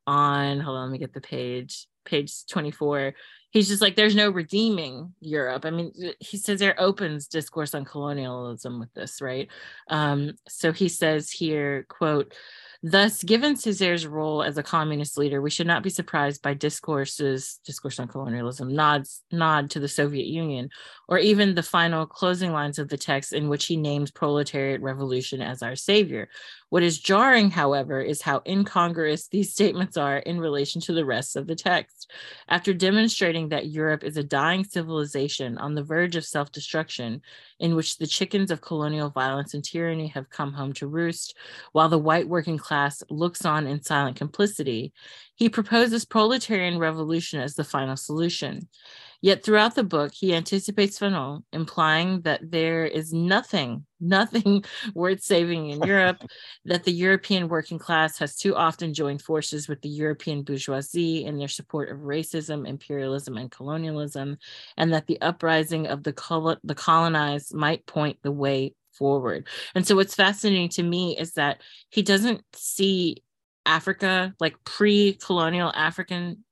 on 0.07 0.59
hold 0.59 0.77
on, 0.77 0.89
let 0.89 0.91
me 0.91 0.97
get 0.97 1.13
the 1.13 1.21
page, 1.21 1.87
page 2.11 2.45
24. 2.45 3.13
He's 3.49 3.67
just 3.67 3.81
like, 3.81 3.95
there's 3.95 4.15
no 4.15 4.29
redeeming 4.29 5.13
Europe. 5.19 5.65
I 5.65 5.71
mean, 5.71 5.91
he 6.19 6.37
says 6.37 6.59
there 6.59 6.79
opens 6.79 7.27
discourse 7.27 7.73
on 7.73 7.83
colonialism 7.83 8.79
with 8.79 8.93
this, 8.93 9.21
right? 9.21 9.49
Um, 9.89 10.33
so 10.47 10.71
he 10.71 10.87
says 10.87 11.31
here, 11.31 11.85
quote, 11.89 12.33
Thus, 12.83 13.21
given 13.21 13.53
Césaire's 13.53 14.07
role 14.07 14.41
as 14.41 14.57
a 14.57 14.63
communist 14.63 15.15
leader, 15.15 15.39
we 15.39 15.51
should 15.51 15.67
not 15.67 15.83
be 15.83 15.91
surprised 15.91 16.41
by 16.41 16.55
discourses, 16.55 17.59
discourse 17.63 17.99
on 17.99 18.07
colonialism, 18.07 18.73
nods, 18.73 19.21
nod 19.31 19.69
to 19.71 19.79
the 19.79 19.87
Soviet 19.87 20.25
Union, 20.25 20.69
or 21.07 21.19
even 21.19 21.53
the 21.53 21.61
final 21.61 22.07
closing 22.07 22.51
lines 22.53 22.79
of 22.79 22.89
the 22.89 22.97
text 22.97 23.33
in 23.33 23.49
which 23.49 23.65
he 23.65 23.77
names 23.77 24.09
proletariat 24.09 24.81
revolution 24.81 25.43
as 25.43 25.61
our 25.61 25.75
savior. 25.75 26.27
What 26.71 26.83
is 26.83 26.99
jarring, 26.99 27.51
however, 27.51 27.99
is 27.99 28.21
how 28.21 28.43
incongruous 28.47 29.27
these 29.27 29.51
statements 29.51 29.97
are 29.97 30.19
in 30.19 30.39
relation 30.39 30.79
to 30.83 30.93
the 30.93 31.03
rest 31.03 31.35
of 31.35 31.45
the 31.45 31.53
text. 31.53 32.09
After 32.47 32.73
demonstrating 32.73 33.49
that 33.49 33.67
Europe 33.67 34.05
is 34.05 34.15
a 34.15 34.23
dying 34.23 34.63
civilization 34.63 35.57
on 35.57 35.75
the 35.75 35.83
verge 35.83 36.15
of 36.15 36.23
self 36.23 36.49
destruction, 36.53 37.23
in 37.59 37.75
which 37.75 37.97
the 37.97 38.07
chickens 38.07 38.51
of 38.51 38.61
colonial 38.61 39.09
violence 39.09 39.53
and 39.53 39.65
tyranny 39.65 40.07
have 40.07 40.29
come 40.29 40.53
home 40.53 40.71
to 40.75 40.87
roost, 40.87 41.35
while 41.73 41.89
the 41.89 41.99
white 41.99 42.29
working 42.29 42.57
class 42.57 43.03
looks 43.09 43.43
on 43.43 43.67
in 43.67 43.83
silent 43.83 44.15
complicity, 44.15 44.93
he 45.35 45.49
proposes 45.49 46.05
proletarian 46.05 46.79
revolution 46.79 47.41
as 47.41 47.55
the 47.55 47.65
final 47.65 47.97
solution. 47.97 48.69
Yet 49.21 49.43
throughout 49.43 49.75
the 49.75 49.83
book, 49.83 50.13
he 50.13 50.33
anticipates 50.33 50.97
Fanon, 50.97 51.43
implying 51.53 52.21
that 52.21 52.39
there 52.49 52.85
is 52.85 53.13
nothing, 53.13 53.85
nothing 53.99 54.63
worth 54.95 55.21
saving 55.21 55.69
in 55.69 55.83
Europe, 55.83 56.17
that 56.65 56.83
the 56.83 56.91
European 56.91 57.47
working 57.47 57.77
class 57.77 58.17
has 58.17 58.35
too 58.35 58.55
often 58.55 58.95
joined 58.95 59.21
forces 59.21 59.67
with 59.67 59.79
the 59.81 59.89
European 59.89 60.41
bourgeoisie 60.41 61.23
in 61.23 61.37
their 61.37 61.47
support 61.47 61.89
of 61.91 61.99
racism, 61.99 62.67
imperialism, 62.67 63.37
and 63.37 63.51
colonialism, 63.51 64.37
and 64.77 64.91
that 64.91 65.05
the 65.05 65.21
uprising 65.21 65.85
of 65.85 66.01
the, 66.01 66.13
col- 66.13 66.57
the 66.63 66.75
colonized 66.75 67.53
might 67.53 67.85
point 67.85 68.17
the 68.23 68.31
way 68.31 68.73
forward. 68.91 69.47
And 69.75 69.85
so, 69.85 69.95
what's 69.95 70.15
fascinating 70.15 70.69
to 70.69 70.83
me 70.83 71.15
is 71.15 71.33
that 71.33 71.61
he 71.89 72.01
doesn't 72.01 72.41
see 72.53 73.23
Africa, 73.67 74.33
like 74.39 74.55
pre 74.63 75.13
colonial 75.13 75.71
African 75.75 76.43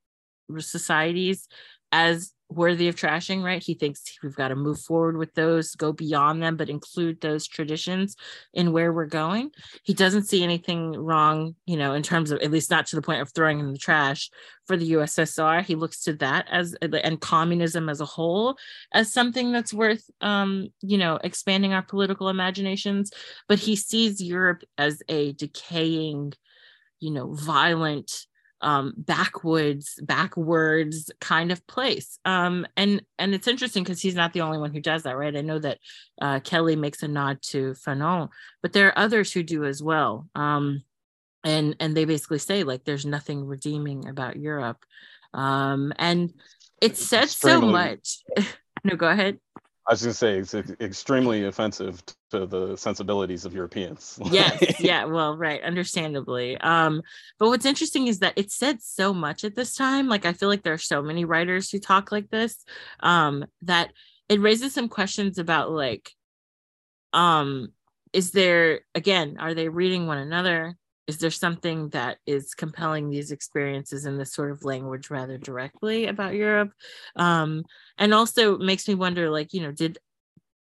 societies, 0.59 1.47
as 1.91 2.31
worthy 2.49 2.87
of 2.87 2.95
trashing, 2.95 3.43
right? 3.43 3.61
He 3.61 3.75
thinks 3.75 4.17
we've 4.23 4.35
got 4.35 4.47
to 4.47 4.55
move 4.55 4.79
forward 4.79 5.17
with 5.17 5.33
those, 5.35 5.75
go 5.75 5.93
beyond 5.93 6.41
them, 6.41 6.57
but 6.57 6.69
include 6.69 7.21
those 7.21 7.47
traditions 7.47 8.15
in 8.53 8.71
where 8.71 8.91
we're 8.91 9.05
going. 9.05 9.51
He 9.83 9.93
doesn't 9.93 10.23
see 10.23 10.43
anything 10.43 10.93
wrong, 10.93 11.55
you 11.67 11.77
know, 11.77 11.93
in 11.93 12.01
terms 12.01 12.31
of 12.31 12.41
at 12.41 12.49
least 12.49 12.71
not 12.71 12.87
to 12.87 12.95
the 12.95 13.03
point 13.03 13.21
of 13.21 13.31
throwing 13.31 13.59
in 13.59 13.71
the 13.71 13.77
trash 13.77 14.31
for 14.65 14.75
the 14.75 14.93
USSR. 14.93 15.63
He 15.63 15.75
looks 15.75 16.03
to 16.03 16.13
that 16.13 16.47
as 16.49 16.75
and 16.81 17.21
communism 17.21 17.87
as 17.87 18.01
a 18.01 18.05
whole 18.05 18.57
as 18.93 19.13
something 19.13 19.51
that's 19.51 19.73
worth, 19.73 20.09
um, 20.21 20.69
you 20.81 20.97
know, 20.97 21.19
expanding 21.23 21.73
our 21.73 21.83
political 21.83 22.29
imaginations. 22.29 23.11
But 23.47 23.59
he 23.59 23.75
sees 23.75 24.21
Europe 24.21 24.63
as 24.77 25.03
a 25.07 25.33
decaying, 25.33 26.33
you 26.99 27.11
know, 27.11 27.31
violent 27.33 28.25
um, 28.61 28.93
backwoods, 28.97 29.99
backwards 30.03 31.09
kind 31.21 31.51
of 31.51 31.65
place. 31.67 32.19
Um, 32.25 32.65
and 32.75 33.01
and 33.17 33.33
it's 33.33 33.47
interesting 33.47 33.83
because 33.83 34.01
he's 34.01 34.15
not 34.15 34.33
the 34.33 34.41
only 34.41 34.57
one 34.57 34.73
who 34.73 34.81
does 34.81 35.03
that, 35.03 35.17
right? 35.17 35.35
I 35.35 35.41
know 35.41 35.59
that 35.59 35.79
uh, 36.21 36.39
Kelley 36.41 36.75
makes 36.75 37.03
a 37.03 37.07
nod 37.07 37.41
to 37.43 37.73
Fanon, 37.73 38.29
but 38.61 38.73
there 38.73 38.87
are 38.87 38.99
others 38.99 39.31
who 39.31 39.43
do 39.43 39.65
as 39.65 39.81
well. 39.81 40.27
Um, 40.35 40.83
and 41.43 41.75
and 41.79 41.95
they 41.95 42.05
basically 42.05 42.39
say 42.39 42.63
like 42.63 42.83
there's 42.83 43.05
nothing 43.05 43.45
redeeming 43.45 44.07
about 44.07 44.37
Europe, 44.37 44.83
um, 45.33 45.93
and 45.97 46.33
it 46.81 46.97
says 46.97 47.31
so 47.31 47.61
much. 47.61 48.23
no, 48.83 48.95
go 48.95 49.07
ahead. 49.07 49.39
I 49.89 49.93
was 49.93 50.03
going 50.03 50.11
to 50.11 50.17
say 50.17 50.37
it's 50.37 50.53
extremely 50.79 51.45
offensive 51.45 52.03
to 52.29 52.45
the 52.45 52.75
sensibilities 52.75 53.43
of 53.45 53.55
Europeans. 53.55 54.19
yes, 54.29 54.79
yeah, 54.79 55.05
well, 55.05 55.35
right, 55.35 55.63
understandably. 55.63 56.57
Um, 56.57 57.01
but 57.39 57.47
what's 57.47 57.65
interesting 57.65 58.05
is 58.05 58.19
that 58.19 58.33
it 58.35 58.51
said 58.51 58.83
so 58.83 59.15
much 59.15 59.43
at 59.43 59.55
this 59.55 59.73
time. 59.73 60.07
Like 60.07 60.27
I 60.27 60.33
feel 60.33 60.47
like 60.47 60.61
there 60.61 60.73
are 60.73 60.77
so 60.77 61.01
many 61.01 61.25
writers 61.25 61.71
who 61.71 61.79
talk 61.79 62.11
like 62.11 62.29
this 62.29 62.63
um, 62.99 63.45
that 63.63 63.91
it 64.29 64.39
raises 64.39 64.75
some 64.75 64.89
questions 64.89 65.39
about 65.39 65.71
like, 65.71 66.11
um, 67.11 67.73
is 68.13 68.29
there 68.29 68.81
again, 68.93 69.37
are 69.39 69.55
they 69.55 69.69
reading 69.69 70.05
one 70.05 70.19
another? 70.19 70.75
Is 71.09 71.17
there 71.17 71.31
something 71.31 71.89
that 71.89 72.19
is 72.27 72.53
compelling 72.53 73.09
these 73.09 73.31
experiences 73.31 74.05
in 74.05 74.17
this 74.17 74.31
sort 74.31 74.51
of 74.51 74.63
language 74.63 75.09
rather 75.09 75.39
directly 75.39 76.05
about 76.05 76.35
Europe? 76.35 76.71
Um, 77.15 77.65
and 77.97 78.13
also 78.13 78.59
makes 78.59 78.87
me 78.87 78.93
wonder, 78.93 79.29
like, 79.31 79.51
you 79.51 79.61
know, 79.61 79.71
did 79.71 79.97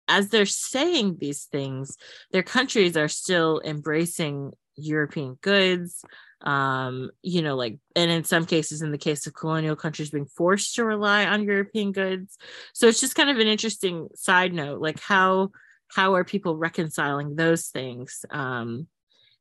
as 0.08 0.28
they're 0.28 0.46
saying 0.46 1.16
these 1.18 1.44
things, 1.44 1.96
their 2.32 2.42
countries 2.42 2.96
are 2.96 3.08
still 3.08 3.60
embracing 3.64 4.52
European 4.76 5.38
goods, 5.40 6.04
um, 6.42 7.10
you 7.22 7.40
know, 7.40 7.56
like, 7.56 7.78
and 7.96 8.10
in 8.10 8.24
some 8.24 8.44
cases, 8.44 8.82
in 8.82 8.92
the 8.92 8.98
case 8.98 9.26
of 9.26 9.34
colonial 9.34 9.74
countries, 9.74 10.10
being 10.10 10.26
forced 10.26 10.74
to 10.74 10.84
rely 10.84 11.24
on 11.24 11.44
European 11.44 11.92
goods. 11.92 12.36
So 12.74 12.86
it's 12.86 13.00
just 13.00 13.16
kind 13.16 13.30
of 13.30 13.38
an 13.38 13.48
interesting 13.48 14.08
side 14.14 14.52
note, 14.52 14.80
like 14.80 15.00
how 15.00 15.50
how 15.88 16.14
are 16.14 16.24
people 16.24 16.56
reconciling 16.56 17.36
those 17.36 17.68
things? 17.68 18.24
Um, 18.30 18.88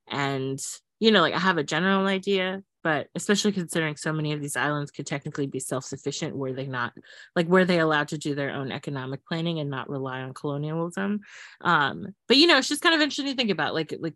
and 0.08 0.60
you 1.00 1.12
know, 1.12 1.22
like 1.22 1.34
I 1.34 1.40
have 1.40 1.58
a 1.58 1.64
general 1.64 2.08
idea, 2.08 2.64
but 2.84 3.08
especially 3.16 3.52
considering 3.52 3.96
so 3.96 4.14
many 4.14 4.34
of 4.34 4.42
these 4.42 4.56
islands 4.56 4.92
could 4.92 5.08
technically 5.08 5.48
be 5.48 5.60
self-sufficient, 5.60 6.36
were 6.36 6.54
they 6.54 6.68
not 6.68 6.94
like 7.36 7.48
were 7.48 7.66
they 7.66 7.80
allowed 7.80 8.10
to 8.10 8.18
do 8.18 8.36
their 8.36 8.52
own 8.52 8.72
economic 8.72 9.26
planning 9.26 9.60
and 9.60 9.70
not 9.70 9.90
rely 9.90 10.22
on 10.22 10.34
colonialism? 10.34 11.22
Um, 11.62 12.08
but 12.28 12.38
you 12.38 12.48
know, 12.48 12.58
it's 12.58 12.68
just 12.68 12.82
kind 12.82 12.96
of 12.96 13.02
interesting 13.02 13.26
to 13.26 13.36
think 13.36 13.50
about, 13.50 13.74
like 13.74 13.94
like 14.00 14.14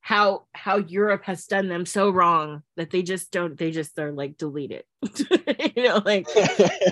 how 0.00 0.46
how 0.52 0.76
Europe 0.76 1.22
has 1.24 1.46
done 1.46 1.68
them 1.68 1.86
so 1.86 2.10
wrong 2.10 2.62
that 2.76 2.90
they 2.90 3.02
just 3.02 3.30
don't 3.30 3.56
they 3.56 3.70
just 3.70 3.98
are 3.98 4.12
like 4.12 4.36
delete 4.36 4.72
it. 4.72 4.86
you 5.76 5.84
know, 5.84 6.02
like 6.04 6.28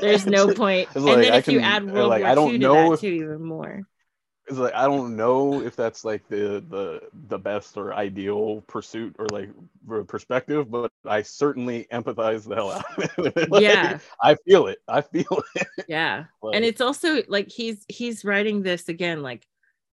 there's 0.01 0.27
no 0.27 0.55
point. 0.55 0.89
and 0.95 1.07
then 1.07 1.25
if 1.35 1.45
can, 1.45 1.55
you 1.55 1.61
add 1.61 1.85
World 1.85 2.09
like, 2.09 2.23
War 2.23 2.31
I 2.31 2.35
don't 2.35 2.53
II 2.53 2.59
know 2.59 2.75
to 2.75 2.89
that 2.91 2.95
if, 2.95 3.01
too, 3.01 3.09
even 3.09 3.45
more 3.45 3.83
is 4.51 4.59
like 4.59 4.75
I 4.75 4.85
don't 4.87 5.17
know 5.17 5.63
if 5.63 5.77
that's 5.77 6.05
like 6.05 6.27
the 6.29 6.65
the 6.69 7.03
the 7.29 7.39
best 7.39 7.77
or 7.77 7.95
ideal 7.95 8.63
pursuit 8.67 9.17
or 9.19 9.27
like 9.31 9.51
perspective, 10.07 10.71
but 10.71 10.91
I 11.05 11.23
certainly 11.23 11.87
empathize 11.93 12.49
the 12.49 12.55
hell 12.55 12.71
out 12.71 12.99
of 12.99 13.27
it. 13.27 13.51
like, 13.51 13.63
yeah, 13.63 13.99
I 14.23 14.35
feel 14.47 14.67
it. 14.67 14.79
I 14.89 15.01
feel 15.01 15.43
it. 15.55 15.67
Yeah, 15.89 16.25
like, 16.43 16.57
and 16.57 16.65
it's 16.65 16.81
also 16.81 17.23
like 17.29 17.51
he's 17.51 17.85
he's 17.89 18.25
writing 18.25 18.63
this 18.63 18.89
again 18.89 19.23
like 19.23 19.47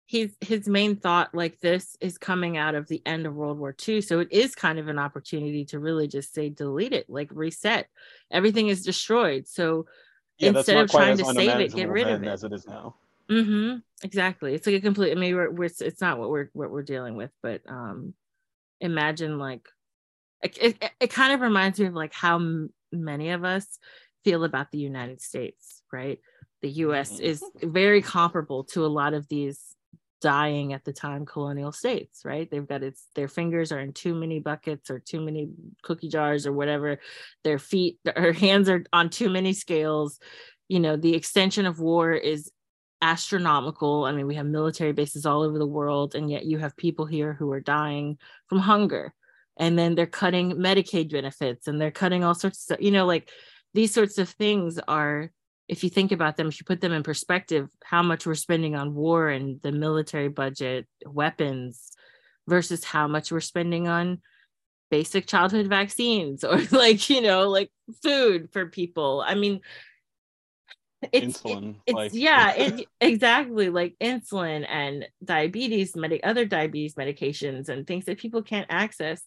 he's 0.05 0.35
his 0.41 0.67
main 0.67 0.95
thought 0.95 1.35
like 1.35 1.59
this 1.59 1.97
is 1.99 2.17
coming 2.17 2.57
out 2.57 2.75
of 2.75 2.87
the 2.87 3.01
end 3.05 3.25
of 3.25 3.35
World 3.35 3.59
War 3.59 3.75
II, 3.87 4.01
so 4.01 4.19
it 4.19 4.29
is 4.31 4.55
kind 4.55 4.79
of 4.79 4.87
an 4.87 4.99
opportunity 4.99 5.65
to 5.65 5.79
really 5.79 6.07
just 6.07 6.33
say 6.33 6.49
delete 6.49 6.93
it, 6.93 7.09
like 7.09 7.29
reset. 7.31 7.87
Everything 8.31 8.69
is 8.69 8.83
destroyed, 8.83 9.47
so 9.47 9.85
yeah, 10.37 10.49
instead 10.49 10.77
of 10.77 10.89
trying 10.89 11.17
to 11.17 11.25
save 11.25 11.59
it, 11.59 11.73
get 11.73 11.89
rid 11.89 12.07
of 12.07 12.23
it 12.23 12.27
as 12.27 12.43
it 12.43 12.53
is 12.53 12.67
now. 12.67 12.95
Mm-hmm. 13.29 13.77
Exactly. 14.03 14.53
It's 14.53 14.67
like 14.67 14.75
a 14.75 14.81
complete. 14.81 15.11
I 15.11 15.15
mean, 15.15 15.35
we're, 15.35 15.51
we're 15.51 15.65
it's 15.65 16.01
not 16.01 16.17
what 16.17 16.29
we're 16.29 16.49
what 16.53 16.71
we're 16.71 16.83
dealing 16.83 17.15
with, 17.15 17.31
but 17.41 17.61
um, 17.67 18.13
imagine 18.79 19.37
like 19.37 19.67
it, 20.43 20.57
it, 20.61 20.91
it 20.99 21.09
kind 21.11 21.33
of 21.33 21.41
reminds 21.41 21.79
me 21.79 21.87
of 21.87 21.93
like 21.93 22.13
how 22.13 22.35
m- 22.35 22.69
many 22.91 23.31
of 23.31 23.43
us 23.43 23.79
feel 24.23 24.43
about 24.43 24.71
the 24.71 24.77
United 24.77 25.21
States, 25.21 25.81
right? 25.91 26.19
The 26.61 26.69
U.S. 26.69 27.13
Mm-hmm. 27.13 27.23
is 27.23 27.43
very 27.63 28.01
comparable 28.01 28.63
to 28.65 28.85
a 28.85 28.87
lot 28.87 29.13
of 29.13 29.27
these 29.27 29.75
dying 30.21 30.73
at 30.73 30.83
the 30.83 30.93
time 30.93 31.25
colonial 31.25 31.71
states, 31.71 32.21
right? 32.25 32.49
They've 32.49 32.67
got 32.67 32.83
its 32.83 33.05
their 33.15 33.27
fingers 33.27 33.71
are 33.71 33.79
in 33.79 33.93
too 33.93 34.15
many 34.15 34.39
buckets 34.39 34.89
or 34.89 34.99
too 34.99 35.21
many 35.21 35.49
cookie 35.83 36.09
jars 36.09 36.47
or 36.47 36.53
whatever. 36.53 36.99
Their 37.43 37.59
feet 37.59 37.99
or 38.15 38.31
hands 38.33 38.69
are 38.69 38.83
on 38.93 39.09
too 39.09 39.29
many 39.29 39.53
scales. 39.53 40.19
You 40.67 40.79
know, 40.79 40.97
the 40.97 41.15
extension 41.15 41.65
of 41.65 41.79
war 41.79 42.13
is 42.13 42.51
astronomical. 43.01 44.05
I 44.05 44.11
mean, 44.11 44.27
we 44.27 44.35
have 44.35 44.45
military 44.45 44.91
bases 44.91 45.25
all 45.25 45.41
over 45.41 45.57
the 45.57 45.65
world, 45.65 46.15
and 46.15 46.29
yet 46.29 46.45
you 46.45 46.57
have 46.57 46.75
people 46.77 47.05
here 47.05 47.33
who 47.33 47.51
are 47.51 47.59
dying 47.59 48.17
from 48.47 48.59
hunger. 48.59 49.13
And 49.59 49.77
then 49.77 49.95
they're 49.95 50.05
cutting 50.05 50.53
Medicaid 50.53 51.11
benefits 51.11 51.67
and 51.67 51.81
they're 51.81 51.89
cutting 51.89 52.23
all 52.23 52.35
sorts 52.35 52.59
of 52.59 52.61
stuff. 52.61 52.77
You 52.79 52.91
know, 52.91 53.05
like 53.05 53.29
these 53.73 53.93
sorts 53.93 54.19
of 54.19 54.29
things 54.29 54.79
are 54.87 55.31
if 55.67 55.83
you 55.83 55.89
think 55.89 56.11
about 56.11 56.37
them, 56.37 56.47
if 56.47 56.59
you 56.59 56.65
put 56.65 56.79
them 56.79 56.93
in 56.93 57.03
perspective, 57.03 57.69
how 57.83 58.01
much 58.01 58.25
we're 58.25 58.35
spending 58.35 58.75
on 58.75 58.93
war 58.93 59.29
and 59.29 59.61
the 59.61 59.71
military 59.71 60.29
budget, 60.29 60.87
weapons, 61.05 61.91
versus 62.47 62.83
how 62.83 63.07
much 63.07 63.31
we're 63.31 63.41
spending 63.41 63.87
on 63.87 64.21
basic 64.89 65.27
childhood 65.27 65.67
vaccines 65.67 66.43
or 66.45 66.61
like, 66.71 67.09
you 67.09 67.21
know, 67.21 67.49
like 67.49 67.69
food 68.01 68.49
for 68.53 68.67
people. 68.67 69.23
I 69.25 69.35
mean, 69.35 69.59
it's, 71.11 71.41
insulin. 71.41 71.69
It, 71.69 71.75
it's 71.87 71.95
like... 71.95 72.11
yeah, 72.13 72.53
it, 72.57 72.87
exactly 73.01 73.69
like 73.69 73.95
insulin 74.01 74.65
and 74.67 75.07
diabetes, 75.23 75.95
med- 75.95 76.19
other 76.23 76.45
diabetes 76.45 76.95
medications 76.95 77.69
and 77.69 77.85
things 77.85 78.05
that 78.05 78.17
people 78.17 78.41
can't 78.41 78.67
access 78.69 79.21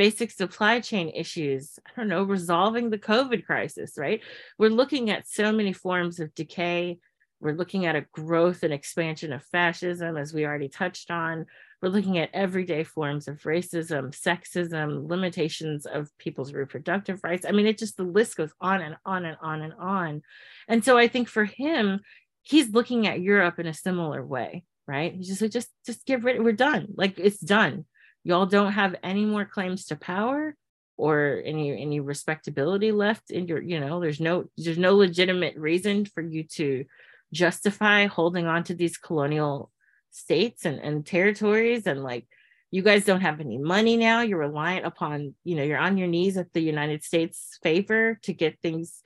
basic 0.00 0.30
supply 0.30 0.80
chain 0.80 1.10
issues, 1.10 1.78
I 1.86 1.90
don't 1.94 2.08
know, 2.08 2.22
resolving 2.22 2.88
the 2.88 2.98
COVID 2.98 3.44
crisis, 3.44 3.94
right? 3.98 4.22
We're 4.58 4.70
looking 4.70 5.10
at 5.10 5.28
so 5.28 5.52
many 5.52 5.74
forms 5.74 6.20
of 6.20 6.34
decay. 6.34 6.98
We're 7.38 7.54
looking 7.54 7.84
at 7.84 7.96
a 7.96 8.06
growth 8.12 8.62
and 8.62 8.72
expansion 8.72 9.32
of 9.32 9.44
fascism, 9.44 10.16
as 10.16 10.32
we 10.32 10.46
already 10.46 10.70
touched 10.70 11.10
on. 11.10 11.44
We're 11.82 11.88
looking 11.88 12.18
at 12.18 12.30
everyday 12.34 12.84
forms 12.84 13.26
of 13.26 13.42
racism, 13.42 14.10
sexism, 14.10 15.08
limitations 15.08 15.86
of 15.86 16.10
people's 16.18 16.52
reproductive 16.52 17.20
rights. 17.24 17.46
I 17.46 17.52
mean, 17.52 17.66
it 17.66 17.78
just 17.78 17.96
the 17.96 18.02
list 18.02 18.36
goes 18.36 18.52
on 18.60 18.82
and 18.82 18.96
on 19.04 19.24
and 19.24 19.38
on 19.42 19.62
and 19.62 19.72
on. 19.74 20.22
And 20.68 20.84
so 20.84 20.98
I 20.98 21.08
think 21.08 21.28
for 21.28 21.44
him, 21.44 22.00
he's 22.42 22.70
looking 22.70 23.06
at 23.06 23.20
Europe 23.20 23.58
in 23.58 23.66
a 23.66 23.74
similar 23.74 24.24
way, 24.24 24.64
right? 24.86 25.14
He's 25.14 25.28
just 25.28 25.42
like, 25.42 25.52
just 25.52 25.68
just 25.86 26.04
get 26.04 26.22
rid, 26.22 26.42
we're 26.42 26.52
done. 26.52 26.88
Like 26.96 27.18
it's 27.18 27.40
done 27.40 27.86
y'all 28.24 28.46
don't 28.46 28.72
have 28.72 28.94
any 29.02 29.24
more 29.24 29.44
claims 29.44 29.86
to 29.86 29.96
power 29.96 30.54
or 30.96 31.40
any 31.44 31.80
any 31.80 32.00
respectability 32.00 32.92
left 32.92 33.30
in 33.30 33.46
your 33.46 33.60
you 33.60 33.80
know 33.80 34.00
there's 34.00 34.20
no 34.20 34.44
there's 34.56 34.78
no 34.78 34.94
legitimate 34.94 35.56
reason 35.56 36.04
for 36.04 36.20
you 36.20 36.44
to 36.44 36.84
justify 37.32 38.06
holding 38.06 38.46
on 38.46 38.64
to 38.64 38.74
these 38.74 38.98
colonial 38.98 39.70
states 40.10 40.64
and, 40.64 40.78
and 40.80 41.06
territories 41.06 41.86
and 41.86 42.02
like 42.02 42.26
you 42.70 42.82
guys 42.82 43.04
don't 43.04 43.22
have 43.22 43.40
any 43.40 43.58
money 43.58 43.96
now. 43.96 44.20
You're 44.20 44.38
reliant 44.38 44.86
upon 44.86 45.34
you 45.44 45.56
know 45.56 45.62
you're 45.62 45.78
on 45.78 45.98
your 45.98 46.08
knees 46.08 46.36
at 46.36 46.52
the 46.52 46.60
united 46.60 47.02
states 47.02 47.58
favor 47.62 48.18
to 48.22 48.32
get 48.32 48.60
things 48.60 49.02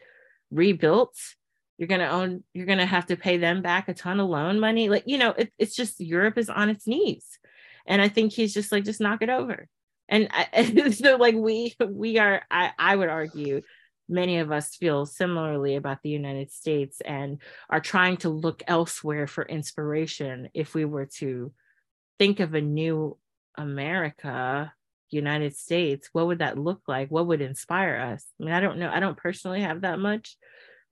rebuilt. 0.50 1.16
You're 1.78 1.88
going 1.88 2.00
to 2.00 2.08
own 2.08 2.44
you're 2.52 2.66
going 2.66 2.78
to 2.78 2.86
have 2.86 3.06
to 3.06 3.16
pay 3.16 3.38
them 3.38 3.62
back 3.62 3.88
a 3.88 3.94
ton 3.94 4.20
of 4.20 4.28
loan 4.28 4.60
money. 4.60 4.88
Like 4.88 5.04
you 5.06 5.18
know 5.18 5.30
it, 5.30 5.52
it's 5.58 5.74
just 5.74 6.00
europe 6.00 6.38
is 6.38 6.50
on 6.50 6.68
its 6.68 6.86
knees. 6.86 7.38
And 7.86 8.00
i 8.00 8.08
think 8.08 8.32
he's 8.32 8.54
just 8.54 8.72
like 8.72 8.84
just 8.84 9.00
knock 9.00 9.22
it 9.22 9.30
over. 9.30 9.68
And 10.08 10.28
I, 10.30 10.90
so 10.90 11.16
like 11.16 11.34
we 11.34 11.74
we 11.80 12.18
are 12.18 12.42
I, 12.50 12.72
I 12.78 12.96
would 12.96 13.08
argue 13.08 13.62
many 14.08 14.38
of 14.38 14.52
us 14.52 14.76
feel 14.76 15.06
similarly 15.06 15.76
about 15.76 16.02
the 16.02 16.10
united 16.10 16.52
states 16.52 17.00
and 17.00 17.38
are 17.70 17.80
trying 17.80 18.16
to 18.18 18.28
look 18.28 18.62
elsewhere 18.66 19.26
for 19.26 19.44
inspiration. 19.44 20.48
If 20.54 20.74
we 20.74 20.84
were 20.84 21.06
to 21.18 21.52
think 22.18 22.40
of 22.40 22.54
a 22.54 22.60
new 22.60 23.18
america 23.56 24.72
united 25.10 25.56
states 25.56 26.08
what 26.12 26.26
would 26.26 26.40
that 26.40 26.58
look 26.58 26.82
like? 26.88 27.10
What 27.10 27.26
would 27.28 27.40
inspire 27.40 27.96
us? 27.96 28.24
I 28.40 28.44
mean 28.44 28.54
i 28.54 28.60
don't 28.60 28.78
know. 28.78 28.90
I 28.92 29.00
don't 29.00 29.16
personally 29.16 29.62
have 29.62 29.82
that 29.82 29.98
much 29.98 30.36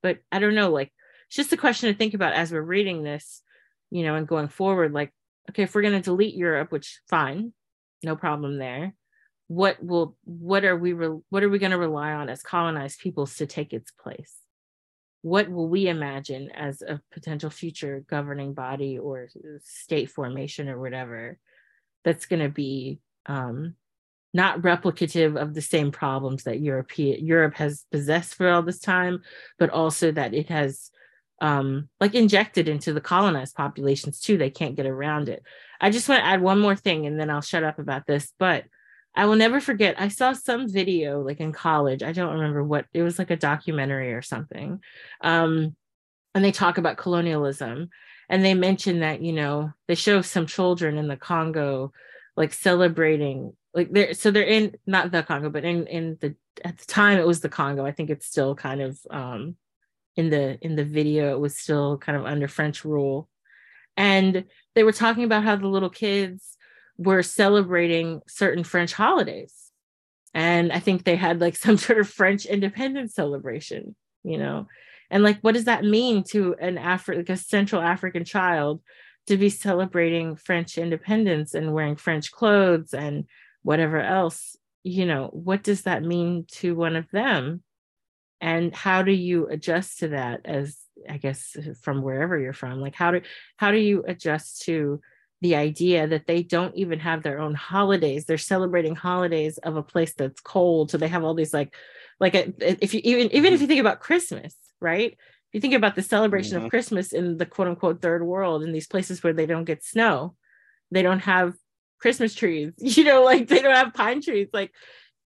but 0.01 0.19
i 0.31 0.39
don't 0.39 0.55
know. 0.55 0.71
Like 0.71 0.91
it's 1.27 1.35
just 1.35 1.53
a 1.53 1.57
question 1.57 1.91
to 1.91 1.97
think 1.97 2.13
about 2.13 2.33
as 2.33 2.51
we're 2.51 2.61
reading 2.61 3.03
this 3.03 3.41
you 3.89 4.03
know 4.03 4.15
and 4.15 4.27
going 4.27 4.47
forward 4.47 4.93
like 4.93 5.11
okay, 5.49 5.63
if 5.63 5.75
we're 5.75 5.81
going 5.81 5.93
to 5.93 6.01
delete 6.01 6.35
Europe, 6.35 6.71
which 6.71 7.01
fine, 7.09 7.53
no 8.03 8.15
problem 8.15 8.57
there. 8.57 8.93
What 9.53 9.83
will 9.83 10.17
what 10.23 10.65
are 10.65 10.75
we 10.75 10.93
re, 10.93 11.19
what 11.29 11.43
are 11.43 11.49
we 11.49 11.59
going 11.59 11.71
to 11.71 11.77
rely 11.77 12.11
on 12.13 12.27
as 12.27 12.41
colonized 12.41 12.99
peoples 12.99 13.35
to 13.35 13.45
take 13.45 13.71
its 13.71 13.91
place? 13.91 14.33
What 15.21 15.49
will 15.49 15.69
we 15.69 15.87
imagine 15.87 16.49
as 16.49 16.81
a 16.81 16.99
potential 17.11 17.49
future 17.49 18.03
governing 18.09 18.53
body 18.53 18.97
or 18.97 19.29
state 19.63 20.09
formation 20.09 20.69
or 20.69 20.79
whatever 20.79 21.37
that's 22.03 22.25
going 22.25 22.41
to 22.41 22.49
be 22.49 22.99
um, 23.27 23.75
not 24.33 24.61
replicative 24.61 25.39
of 25.39 25.53
the 25.53 25.61
same 25.61 25.91
problems 25.91 26.43
that 26.43 26.59
Europe 26.59 26.97
Europe 26.97 27.53
has 27.55 27.85
possessed 27.91 28.33
for 28.35 28.49
all 28.49 28.63
this 28.63 28.79
time, 28.79 29.21
but 29.59 29.69
also 29.69 30.11
that 30.11 30.33
it 30.33 30.49
has 30.49 30.89
um, 31.41 31.89
like 31.99 32.15
injected 32.15 32.67
into 32.67 32.93
the 32.93 33.01
colonized 33.01 33.55
populations 33.55 34.19
too. 34.19 34.37
They 34.37 34.49
can't 34.49 34.75
get 34.75 34.87
around 34.87 35.29
it. 35.29 35.43
I 35.79 35.91
just 35.91 36.09
want 36.09 36.21
to 36.21 36.25
add 36.25 36.41
one 36.41 36.59
more 36.59 36.75
thing 36.75 37.05
and 37.05 37.19
then 37.19 37.29
I'll 37.29 37.41
shut 37.41 37.63
up 37.63 37.77
about 37.77 38.07
this. 38.07 38.33
But 38.39 38.65
I 39.15 39.25
will 39.25 39.35
never 39.35 39.59
forget, 39.59 39.99
I 39.99 40.07
saw 40.07 40.33
some 40.33 40.67
video 40.67 41.21
like 41.21 41.39
in 41.39 41.51
college. 41.51 42.01
I 42.01 42.11
don't 42.13 42.33
remember 42.33 42.63
what 42.63 42.85
it 42.93 43.03
was 43.03 43.19
like 43.19 43.31
a 43.31 43.35
documentary 43.35 44.13
or 44.13 44.21
something. 44.21 44.81
Um, 45.21 45.75
and 46.33 46.43
they 46.43 46.51
talk 46.51 46.77
about 46.77 46.97
colonialism. 46.97 47.89
And 48.29 48.43
they 48.43 48.53
mention 48.55 49.01
that, 49.01 49.21
you 49.21 49.33
know, 49.33 49.71
they 49.87 49.95
show 49.95 50.21
some 50.21 50.47
children 50.47 50.97
in 50.97 51.07
the 51.07 51.17
Congo 51.17 51.91
like 52.35 52.53
celebrating 52.53 53.53
like 53.75 53.91
they're 53.91 54.13
so 54.13 54.31
they're 54.31 54.43
in 54.43 54.75
not 54.87 55.11
the 55.11 55.21
Congo, 55.21 55.49
but 55.49 55.65
in 55.65 55.85
in 55.87 56.17
the 56.19 56.35
at 56.63 56.77
the 56.77 56.85
time 56.85 57.19
it 57.19 57.27
was 57.27 57.41
the 57.41 57.49
Congo. 57.49 57.85
I 57.85 57.91
think 57.91 58.09
it's 58.09 58.25
still 58.25 58.55
kind 58.55 58.81
of 58.81 58.99
um 59.11 59.55
in 60.15 60.29
the 60.29 60.57
in 60.61 60.75
the 60.75 60.85
video 60.85 61.33
it 61.33 61.39
was 61.39 61.57
still 61.57 61.97
kind 61.97 62.17
of 62.17 62.25
under 62.25 62.47
french 62.47 62.85
rule 62.85 63.29
and 63.97 64.45
they 64.75 64.83
were 64.83 64.91
talking 64.91 65.23
about 65.23 65.43
how 65.43 65.55
the 65.55 65.67
little 65.67 65.89
kids 65.89 66.52
were 66.97 67.23
celebrating 67.23 68.21
certain 68.27 68.63
french 68.63 68.93
holidays. 68.93 69.53
And 70.33 70.71
i 70.71 70.79
think 70.79 71.03
they 71.03 71.15
had 71.15 71.41
like 71.41 71.55
some 71.65 71.77
sort 71.77 71.99
of 71.99 72.09
french 72.09 72.45
independence 72.45 73.13
celebration 73.15 73.95
you 74.23 74.37
know? 74.37 74.67
And 75.11 75.23
like 75.23 75.39
what 75.41 75.53
does 75.53 75.65
that 75.65 75.83
mean 75.83 76.23
to 76.29 76.55
an 76.59 76.77
Afri- 76.77 77.17
like 77.17 77.29
a 77.29 77.37
central 77.37 77.81
african 77.81 78.25
child 78.25 78.81
to 79.27 79.37
be 79.37 79.49
celebrating 79.49 80.35
french 80.35 80.77
independence 80.77 81.53
and 81.53 81.73
wearing 81.73 81.95
french 81.95 82.31
clothes 82.31 82.93
and 82.93 83.25
whatever 83.61 83.99
else? 83.99 84.55
You 84.83 85.05
know 85.05 85.29
what 85.31 85.63
does 85.63 85.83
that 85.83 86.03
mean 86.03 86.45
to 86.53 86.75
one 86.75 86.95
of 86.95 87.09
them? 87.11 87.63
And 88.41 88.75
how 88.75 89.03
do 89.03 89.11
you 89.11 89.47
adjust 89.47 89.99
to 89.99 90.09
that 90.09 90.41
as 90.45 90.77
i 91.09 91.17
guess 91.17 91.55
from 91.81 92.01
wherever 92.01 92.39
you're 92.39 92.53
from? 92.53 92.81
Like 92.81 92.95
how 92.95 93.11
do 93.11 93.21
how 93.57 93.71
do 93.71 93.77
you 93.77 94.03
adjust 94.07 94.63
to 94.63 94.99
the 95.43 95.55
idea 95.55 96.07
that 96.07 96.25
they 96.25 96.41
don't 96.41 96.73
even 96.75 96.99
have 96.99 97.21
their 97.21 97.39
own 97.39 97.53
holidays. 97.53 98.25
They're 98.25 98.37
celebrating 98.37 98.95
holidays 98.95 99.57
of 99.59 99.75
a 99.75 99.83
place 99.83 100.13
that's 100.13 100.41
cold. 100.41 100.89
So 100.89 100.97
they 100.97 101.09
have 101.09 101.23
all 101.23 101.35
these 101.35 101.53
like 101.53 101.75
like 102.19 102.33
a, 102.33 102.53
if 102.59 102.93
you 102.93 103.01
even 103.03 103.31
even 103.35 103.53
if 103.53 103.61
you 103.61 103.67
think 103.67 103.81
about 103.81 103.99
christmas 103.99 104.55
right? 104.79 105.11
If 105.13 105.53
you 105.53 105.61
think 105.61 105.75
about 105.75 105.95
the 105.95 106.01
celebration 106.01 106.57
mm-hmm. 106.57 106.65
of 106.65 106.71
christmas 106.71 107.13
in 107.13 107.37
the 107.37 107.45
quote 107.45 107.67
unquote 107.67 108.01
third 108.01 108.23
world 108.25 108.63
in 108.63 108.71
these 108.71 108.87
places 108.87 109.23
where 109.23 109.33
they 109.33 109.45
don't 109.45 109.65
get 109.65 109.83
snow 109.83 110.35
they 110.91 111.03
don't 111.03 111.19
have 111.19 111.53
christmas 111.99 112.33
trees 112.33 112.73
you 112.77 113.03
know 113.03 113.23
like 113.23 113.47
they 113.47 113.61
don't 113.61 113.75
have 113.75 113.93
pine 113.93 114.21
trees 114.21 114.49
like 114.51 114.71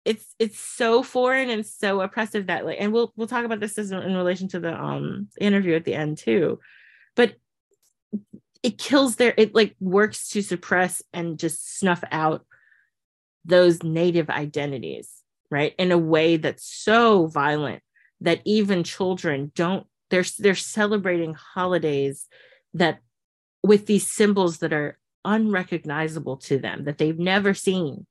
it's 0.07 0.35
it's 0.39 0.57
so 0.57 1.03
foreign 1.03 1.49
and 1.49 1.65
so 1.65 1.99
oppressive 1.99 2.47
that 2.47 2.65
like 2.65 2.77
and 2.79 2.93
we'll 2.93 3.11
we'll 3.17 3.27
talk 3.27 3.43
about 3.43 3.59
this 3.59 3.77
as 3.77 3.91
in 3.91 4.15
relation 4.15 4.47
to 4.47 4.59
the 4.59 4.73
um 4.73 5.27
interview 5.39 5.75
at 5.75 5.83
the 5.83 5.93
end 5.93 6.17
too. 6.17 6.59
But 7.17 7.35
it 8.67 8.77
kills 8.77 9.15
their 9.15 9.33
it 9.37 9.55
like 9.55 9.75
works 9.79 10.29
to 10.29 10.41
suppress 10.41 11.01
and 11.13 11.39
just 11.39 11.77
snuff 11.77 12.03
out 12.11 12.45
those 13.45 13.81
native 13.83 14.29
identities 14.29 15.17
right? 15.49 15.73
In 15.77 15.91
a 15.91 15.97
way 15.97 16.37
that's 16.37 16.65
so 16.65 17.27
violent 17.27 17.81
that 18.21 18.41
even 18.45 18.83
children 18.83 19.51
don't 19.55 19.85
they're 20.09 20.25
they're 20.39 20.55
celebrating 20.55 21.33
holidays 21.33 22.27
that 22.73 22.99
with 23.63 23.85
these 23.85 24.07
symbols 24.07 24.59
that 24.59 24.73
are 24.73 24.97
unrecognizable 25.25 26.37
to 26.37 26.57
them 26.57 26.85
that 26.85 26.97
they've 26.97 27.19
never 27.19 27.53
seen. 27.53 28.05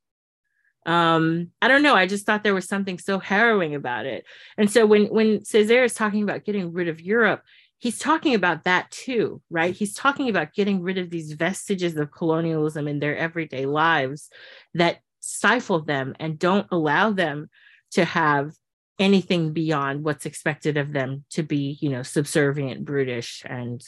Um 0.85 1.51
i 1.61 1.67
don't 1.67 1.83
know 1.83 1.97
i 1.97 2.07
just 2.07 2.27
thought 2.27 2.45
there 2.45 2.55
was 2.55 2.69
something 2.69 2.99
so 2.99 3.19
harrowing 3.19 3.75
about 3.75 4.07
it. 4.07 4.25
And 4.57 4.71
so 4.71 4.87
when 4.87 5.07
when 5.07 5.41
Césaire 5.41 5.85
is 5.85 5.95
talking 5.95 6.23
about 6.23 6.45
getting 6.45 6.73
rid 6.73 6.89
of 6.89 7.01
europe 7.01 7.43
he's 7.79 7.99
talking 7.99 8.35
about 8.35 8.65
that 8.65 8.91
too 8.91 9.41
right 9.51 9.75
he's 9.75 9.95
talking 9.95 10.29
about 10.29 10.53
getting 10.53 10.83
rid 10.83 10.99
of 10.99 11.11
these 11.11 11.33
vestiges 11.33 11.97
of 11.97 12.13
colonialism 12.13 12.89
in 12.89 12.99
their 12.99 13.17
everyday 13.17 13.67
lives 13.67 14.29
that 14.75 14.99
stifle 15.21 15.81
them 15.81 16.15
and 16.21 16.39
don't 16.39 16.67
allow 16.71 17.11
them 17.11 17.49
to 17.91 18.05
have 18.05 18.53
anything 18.99 19.53
beyond 19.53 20.03
what's 20.03 20.27
expected 20.27 20.77
of 20.77 20.93
them 20.93 21.25
to 21.31 21.43
be 21.43 21.79
you 21.81 21.91
know 21.91 22.03
subservient 22.03 22.85
brutish 22.85 23.43
and 23.47 23.83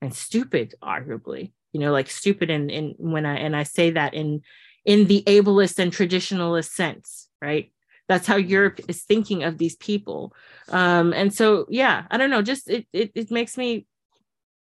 and 0.00 0.14
stupid 0.14 0.74
arguably 0.82 1.52
you 1.72 1.80
know 1.80 1.92
like 1.92 2.08
stupid 2.08 2.48
and 2.48 2.70
in, 2.70 2.94
in 2.98 3.10
when 3.10 3.26
i 3.26 3.36
and 3.36 3.54
i 3.54 3.62
say 3.62 3.90
that 3.90 4.14
in 4.14 4.40
in 4.88 5.04
the 5.04 5.22
ableist 5.26 5.78
and 5.78 5.92
traditionalist 5.92 6.70
sense, 6.70 7.28
right? 7.42 7.70
That's 8.08 8.26
how 8.26 8.36
Europe 8.36 8.80
is 8.88 9.02
thinking 9.02 9.44
of 9.44 9.58
these 9.58 9.76
people. 9.76 10.32
Um, 10.70 11.12
and 11.12 11.32
so, 11.32 11.66
yeah, 11.68 12.06
I 12.10 12.16
don't 12.16 12.30
know, 12.30 12.42
just 12.42 12.68
it, 12.70 12.86
it, 12.92 13.12
it 13.14 13.30
makes 13.30 13.56
me, 13.56 13.86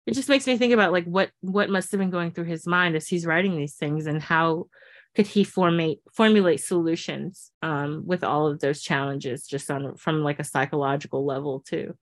it 0.05 0.13
just 0.13 0.29
makes 0.29 0.47
me 0.47 0.57
think 0.57 0.73
about 0.73 0.91
like 0.91 1.05
what, 1.05 1.29
what 1.41 1.69
must 1.69 1.91
have 1.91 1.99
been 1.99 2.09
going 2.09 2.31
through 2.31 2.45
his 2.45 2.65
mind 2.65 2.95
as 2.95 3.07
he's 3.07 3.25
writing 3.25 3.57
these 3.57 3.75
things 3.75 4.07
and 4.07 4.21
how 4.21 4.67
could 5.15 5.27
he 5.27 5.45
formate, 5.45 5.99
formulate 6.11 6.61
solutions 6.61 7.51
um, 7.61 8.03
with 8.05 8.23
all 8.23 8.47
of 8.47 8.59
those 8.59 8.81
challenges 8.81 9.45
just 9.45 9.69
on 9.69 9.95
from 9.95 10.23
like 10.23 10.39
a 10.39 10.43
psychological 10.43 11.25
level 11.25 11.59
too. 11.59 11.95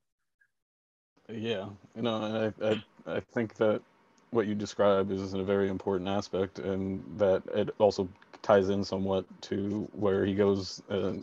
Yeah, 1.27 1.67
you 1.95 2.01
know, 2.01 2.53
I, 2.61 2.67
I, 2.67 2.83
I 3.07 3.19
think 3.19 3.55
that 3.55 3.81
what 4.31 4.47
you 4.47 4.55
describe 4.55 5.11
is 5.11 5.33
a 5.33 5.43
very 5.43 5.69
important 5.69 6.09
aspect, 6.09 6.59
and 6.59 7.03
that 7.17 7.43
it 7.53 7.75
also 7.79 8.07
ties 8.41 8.69
in 8.69 8.83
somewhat 8.83 9.25
to 9.41 9.89
where 9.93 10.25
he 10.25 10.33
goes, 10.33 10.81
uh, 10.89 11.13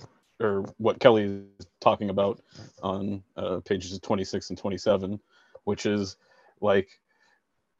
or 0.41 0.65
what 0.79 1.01
Kelley 1.01 1.43
is 1.59 1.67
talking 1.81 2.11
about 2.11 2.41
on 2.83 3.23
uh, 3.37 3.61
pages 3.65 3.99
26 3.99 4.51
and 4.51 4.59
27, 4.59 5.21
which 5.65 5.87
is 5.87 6.17
like 6.61 6.89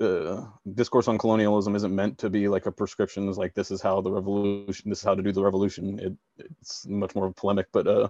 uh, 0.01 0.45
discourse 0.75 1.09
on 1.09 1.19
colonialism 1.19 1.75
isn't 1.75 1.95
meant 1.95 2.19
to 2.19 2.31
be 2.31 2.49
like 2.49 2.67
a 2.67 2.73
prescription. 2.73 3.29
Is 3.29 3.39
like 3.39 3.55
this 3.55 3.71
is 3.71 3.81
how 3.81 4.01
the 4.01 4.11
revolution, 4.11 4.91
this 4.91 4.99
is 4.99 5.05
how 5.05 5.15
to 5.15 5.23
do 5.23 5.33
the 5.33 5.43
revolution. 5.43 5.99
It, 5.99 6.13
it's 6.51 6.87
much 6.87 7.15
more 7.15 7.33
polemic, 7.33 7.67
but 7.73 7.87
uh, 7.87 8.09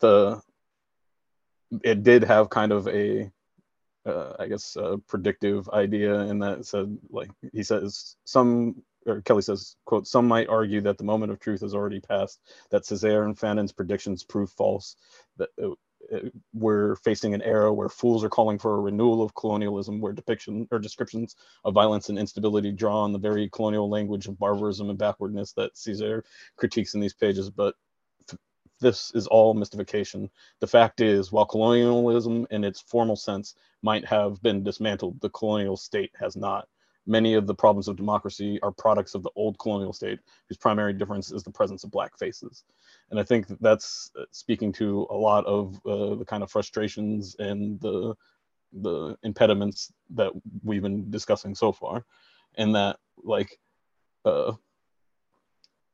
the 0.00 0.40
it 1.82 2.02
did 2.02 2.22
have 2.22 2.48
kind 2.50 2.72
of 2.72 2.86
a 2.88 3.30
uh, 4.06 4.34
I 4.38 4.46
guess, 4.46 4.76
a 4.76 4.98
predictive 5.08 5.68
idea 5.70 6.20
in 6.20 6.38
that 6.38 6.64
said, 6.64 6.96
like 7.10 7.30
he 7.52 7.62
says, 7.62 8.16
some 8.24 8.82
Kelley 9.24 9.42
says, 9.42 9.76
quote, 9.84 10.06
some 10.06 10.26
might 10.26 10.48
argue 10.48 10.80
that 10.82 10.98
the 10.98 11.04
moment 11.04 11.32
of 11.32 11.38
truth 11.38 11.60
has 11.60 11.74
already 11.74 12.00
passed, 12.00 12.40
that 12.70 12.82
Césaire 12.82 13.24
and 13.24 13.38
Fanon's 13.38 13.72
predictions 13.72 14.24
prove 14.24 14.50
false, 14.50 14.96
that 15.36 15.50
uh, 15.62 15.70
uh, 16.12 16.20
we're 16.54 16.96
facing 16.96 17.34
an 17.34 17.42
era 17.42 17.72
where 17.72 17.88
fools 17.88 18.24
are 18.24 18.28
calling 18.28 18.58
for 18.58 18.74
a 18.74 18.80
renewal 18.80 19.22
of 19.22 19.34
colonialism, 19.34 20.00
where 20.00 20.12
depiction 20.12 20.68
or 20.70 20.78
descriptions 20.78 21.36
of 21.64 21.74
violence 21.74 22.08
and 22.08 22.18
instability 22.18 22.72
draw 22.72 23.02
on 23.02 23.12
the 23.12 23.18
very 23.18 23.48
colonial 23.48 23.88
language 23.88 24.26
of 24.26 24.38
barbarism 24.38 24.90
and 24.90 24.98
backwardness 24.98 25.52
that 25.52 25.74
Césaire 25.74 26.22
critiques 26.56 26.94
in 26.94 27.00
these 27.00 27.14
pages. 27.14 27.50
But 27.50 27.74
this 28.80 29.10
is 29.14 29.26
all 29.26 29.54
mystification. 29.54 30.30
The 30.60 30.66
fact 30.66 31.00
is, 31.00 31.32
while 31.32 31.46
colonialism 31.46 32.46
in 32.50 32.62
its 32.64 32.80
formal 32.80 33.16
sense 33.16 33.54
might 33.82 34.04
have 34.04 34.42
been 34.42 34.62
dismantled, 34.62 35.20
the 35.20 35.30
colonial 35.30 35.76
state 35.76 36.12
has 36.18 36.36
not. 36.36 36.68
Many 37.06 37.34
of 37.34 37.46
the 37.46 37.54
problems 37.54 37.88
of 37.88 37.96
democracy 37.96 38.58
are 38.62 38.72
products 38.72 39.14
of 39.14 39.22
the 39.22 39.30
old 39.36 39.58
colonial 39.58 39.92
state, 39.92 40.18
whose 40.48 40.58
primary 40.58 40.92
difference 40.92 41.30
is 41.30 41.42
the 41.42 41.50
presence 41.50 41.84
of 41.84 41.90
black 41.90 42.18
faces. 42.18 42.64
And 43.10 43.20
I 43.20 43.22
think 43.22 43.46
that's 43.60 44.10
uh, 44.18 44.24
speaking 44.30 44.72
to 44.74 45.06
a 45.10 45.14
lot 45.14 45.46
of 45.46 45.80
uh, 45.86 46.16
the 46.16 46.24
kind 46.24 46.42
of 46.42 46.50
frustrations 46.50 47.36
and 47.38 47.80
the 47.80 48.14
the 48.72 49.16
impediments 49.22 49.92
that 50.10 50.32
we've 50.64 50.82
been 50.82 51.10
discussing 51.10 51.54
so 51.54 51.72
far, 51.72 52.04
and 52.56 52.74
that 52.74 52.98
like 53.22 53.58
uh, 54.24 54.52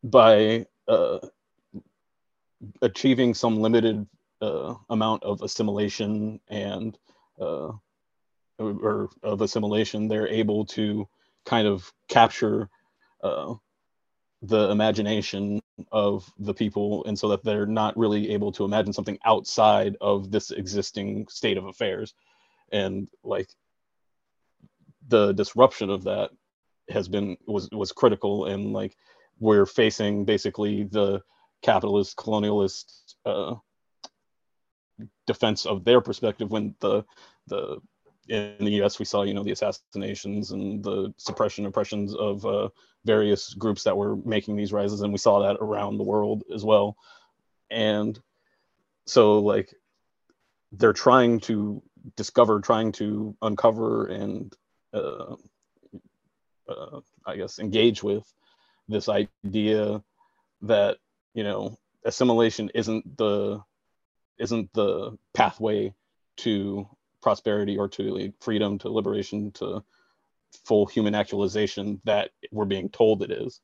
by 0.02 0.66
uh, 0.88 1.18
achieving 2.80 3.34
some 3.34 3.60
limited 3.60 4.06
uh, 4.40 4.74
amount 4.90 5.22
of 5.22 5.42
assimilation 5.42 6.40
and 6.48 6.98
uh, 7.40 7.70
or 8.62 9.10
of 9.22 9.40
assimilation, 9.40 10.08
they're 10.08 10.28
able 10.28 10.64
to 10.66 11.08
kind 11.44 11.66
of 11.66 11.92
capture 12.08 12.68
uh, 13.22 13.54
the 14.42 14.70
imagination 14.70 15.60
of 15.90 16.30
the 16.38 16.54
people, 16.54 17.04
and 17.06 17.18
so 17.18 17.28
that 17.28 17.44
they're 17.44 17.66
not 17.66 17.96
really 17.96 18.30
able 18.30 18.52
to 18.52 18.64
imagine 18.64 18.92
something 18.92 19.18
outside 19.24 19.96
of 20.00 20.30
this 20.30 20.50
existing 20.50 21.26
state 21.28 21.56
of 21.56 21.66
affairs, 21.66 22.14
and 22.72 23.08
like 23.22 23.48
the 25.08 25.32
disruption 25.32 25.90
of 25.90 26.04
that 26.04 26.30
has 26.88 27.08
been 27.08 27.36
was 27.46 27.68
was 27.72 27.92
critical, 27.92 28.46
and 28.46 28.72
like 28.72 28.96
we're 29.38 29.66
facing 29.66 30.24
basically 30.24 30.84
the 30.84 31.20
capitalist 31.62 32.16
colonialist 32.16 33.14
uh, 33.24 33.54
defense 35.26 35.66
of 35.66 35.84
their 35.84 36.00
perspective 36.00 36.50
when 36.50 36.74
the 36.80 37.04
the 37.46 37.78
in 38.28 38.56
the 38.58 38.70
U.S. 38.72 38.98
we 38.98 39.04
saw 39.04 39.22
you 39.22 39.34
know 39.34 39.42
the 39.42 39.52
assassinations 39.52 40.52
and 40.52 40.82
the 40.82 41.12
suppression 41.16 41.66
oppressions 41.66 42.14
of 42.14 42.44
uh, 42.46 42.68
various 43.04 43.54
groups 43.54 43.84
that 43.84 43.96
were 43.96 44.16
making 44.16 44.56
these 44.56 44.72
rises, 44.72 45.00
and 45.00 45.12
we 45.12 45.18
saw 45.18 45.42
that 45.42 45.56
around 45.60 45.98
the 45.98 46.04
world 46.04 46.44
as 46.54 46.64
well. 46.64 46.96
And 47.70 48.18
so 49.06 49.38
like 49.38 49.74
they're 50.72 50.92
trying 50.92 51.40
to 51.40 51.82
discover, 52.16 52.60
trying 52.60 52.92
to 52.92 53.36
uncover, 53.42 54.06
and 54.06 54.54
uh, 54.94 55.36
uh, 56.68 57.00
I 57.26 57.36
guess 57.36 57.58
engage 57.58 58.02
with 58.02 58.24
this 58.88 59.08
idea 59.08 60.02
that 60.62 60.98
you 61.34 61.44
know 61.44 61.78
assimilation 62.04 62.70
isn't 62.74 63.16
the 63.16 63.62
isn't 64.38 64.72
the 64.72 65.16
pathway 65.34 65.94
to 66.36 66.88
prosperity 67.22 67.78
or 67.78 67.88
to 67.88 68.02
like 68.02 68.34
freedom 68.40 68.78
to 68.78 68.88
liberation 68.88 69.50
to 69.52 69.82
full 70.64 70.86
human 70.86 71.14
actualization 71.14 72.00
that 72.04 72.30
we're 72.50 72.64
being 72.64 72.88
told 72.90 73.22
it 73.22 73.30
is 73.30 73.60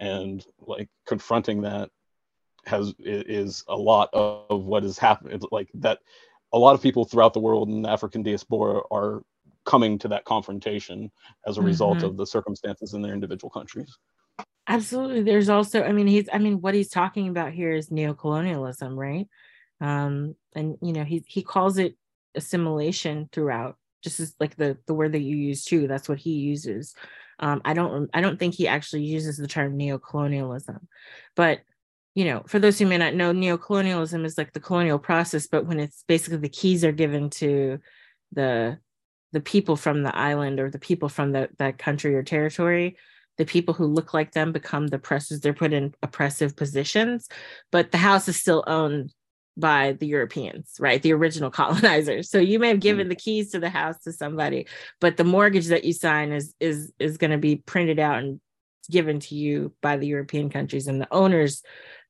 and 0.00 0.44
like 0.58 0.88
confronting 1.06 1.62
that 1.62 1.90
has 2.66 2.94
is 2.98 3.64
a 3.68 3.76
lot 3.76 4.08
of 4.12 4.64
what 4.64 4.84
is 4.84 4.98
happening 4.98 5.40
like 5.52 5.68
that 5.74 5.98
a 6.52 6.58
lot 6.58 6.74
of 6.74 6.82
people 6.82 7.04
throughout 7.04 7.34
the 7.34 7.40
world 7.40 7.68
in 7.68 7.82
the 7.82 7.90
african 7.90 8.22
diaspora 8.22 8.80
are 8.90 9.22
coming 9.64 9.98
to 9.98 10.08
that 10.08 10.24
confrontation 10.24 11.10
as 11.46 11.56
a 11.56 11.62
result 11.62 11.98
mm-hmm. 11.98 12.06
of 12.06 12.16
the 12.16 12.26
circumstances 12.26 12.94
in 12.94 13.02
their 13.02 13.14
individual 13.14 13.50
countries 13.50 13.98
Absolutely. 14.66 15.22
There's 15.22 15.50
also, 15.50 15.82
I 15.82 15.92
mean, 15.92 16.06
he's, 16.06 16.28
I 16.32 16.38
mean, 16.38 16.60
what 16.60 16.74
he's 16.74 16.88
talking 16.88 17.28
about 17.28 17.52
here 17.52 17.72
is 17.72 17.90
neocolonialism, 17.90 18.96
right? 18.96 19.28
Um, 19.80 20.36
and 20.54 20.78
you 20.80 20.92
know, 20.92 21.04
he 21.04 21.22
he 21.26 21.42
calls 21.42 21.78
it 21.78 21.96
assimilation 22.34 23.28
throughout, 23.32 23.76
just 24.02 24.20
as 24.20 24.34
like 24.40 24.56
the 24.56 24.78
the 24.86 24.94
word 24.94 25.12
that 25.12 25.22
you 25.22 25.36
use 25.36 25.64
too. 25.64 25.88
That's 25.88 26.08
what 26.08 26.18
he 26.18 26.32
uses. 26.32 26.94
Um, 27.40 27.62
I 27.64 27.74
don't, 27.74 28.08
I 28.14 28.20
don't 28.20 28.38
think 28.38 28.54
he 28.54 28.68
actually 28.68 29.02
uses 29.02 29.36
the 29.36 29.48
term 29.48 29.76
neocolonialism, 29.76 30.78
but 31.34 31.60
you 32.14 32.24
know, 32.26 32.44
for 32.46 32.60
those 32.60 32.78
who 32.78 32.86
may 32.86 32.96
not 32.96 33.14
know, 33.14 33.32
neocolonialism 33.32 34.24
is 34.24 34.38
like 34.38 34.52
the 34.52 34.60
colonial 34.60 35.00
process, 35.00 35.48
but 35.48 35.66
when 35.66 35.80
it's 35.80 36.04
basically 36.06 36.38
the 36.38 36.48
keys 36.48 36.84
are 36.84 36.92
given 36.92 37.28
to 37.30 37.80
the 38.30 38.78
the 39.34 39.40
people 39.40 39.74
from 39.74 40.04
the 40.04 40.16
island 40.16 40.60
or 40.60 40.70
the 40.70 40.78
people 40.78 41.08
from 41.08 41.32
the, 41.32 41.50
that 41.58 41.76
country 41.76 42.14
or 42.14 42.22
territory 42.22 42.96
the 43.36 43.44
people 43.44 43.74
who 43.74 43.84
look 43.84 44.14
like 44.14 44.30
them 44.30 44.52
become 44.52 44.86
the 44.86 44.96
oppressors 44.96 45.40
they're 45.40 45.52
put 45.52 45.72
in 45.72 45.92
oppressive 46.02 46.56
positions 46.56 47.28
but 47.72 47.90
the 47.90 47.98
house 47.98 48.28
is 48.28 48.36
still 48.36 48.62
owned 48.66 49.12
by 49.56 49.92
the 49.92 50.06
europeans 50.06 50.74
right 50.80 51.02
the 51.02 51.12
original 51.12 51.50
colonizers 51.60 52.30
so 52.30 52.38
you 52.38 52.58
may 52.58 52.68
have 52.68 52.80
given 52.80 53.06
mm. 53.06 53.10
the 53.10 53.16
keys 53.16 53.50
to 53.50 53.58
the 53.58 53.70
house 53.70 53.98
to 53.98 54.12
somebody 54.12 54.66
but 55.00 55.16
the 55.16 55.24
mortgage 55.24 55.66
that 55.66 55.84
you 55.84 55.92
sign 55.92 56.32
is 56.32 56.54
is 56.60 56.92
is 56.98 57.16
going 57.16 57.30
to 57.30 57.38
be 57.38 57.56
printed 57.56 57.98
out 57.98 58.18
and 58.18 58.40
given 58.90 59.18
to 59.18 59.34
you 59.34 59.72
by 59.80 59.96
the 59.96 60.06
european 60.06 60.50
countries 60.50 60.86
and 60.88 61.00
the 61.00 61.12
owners 61.12 61.62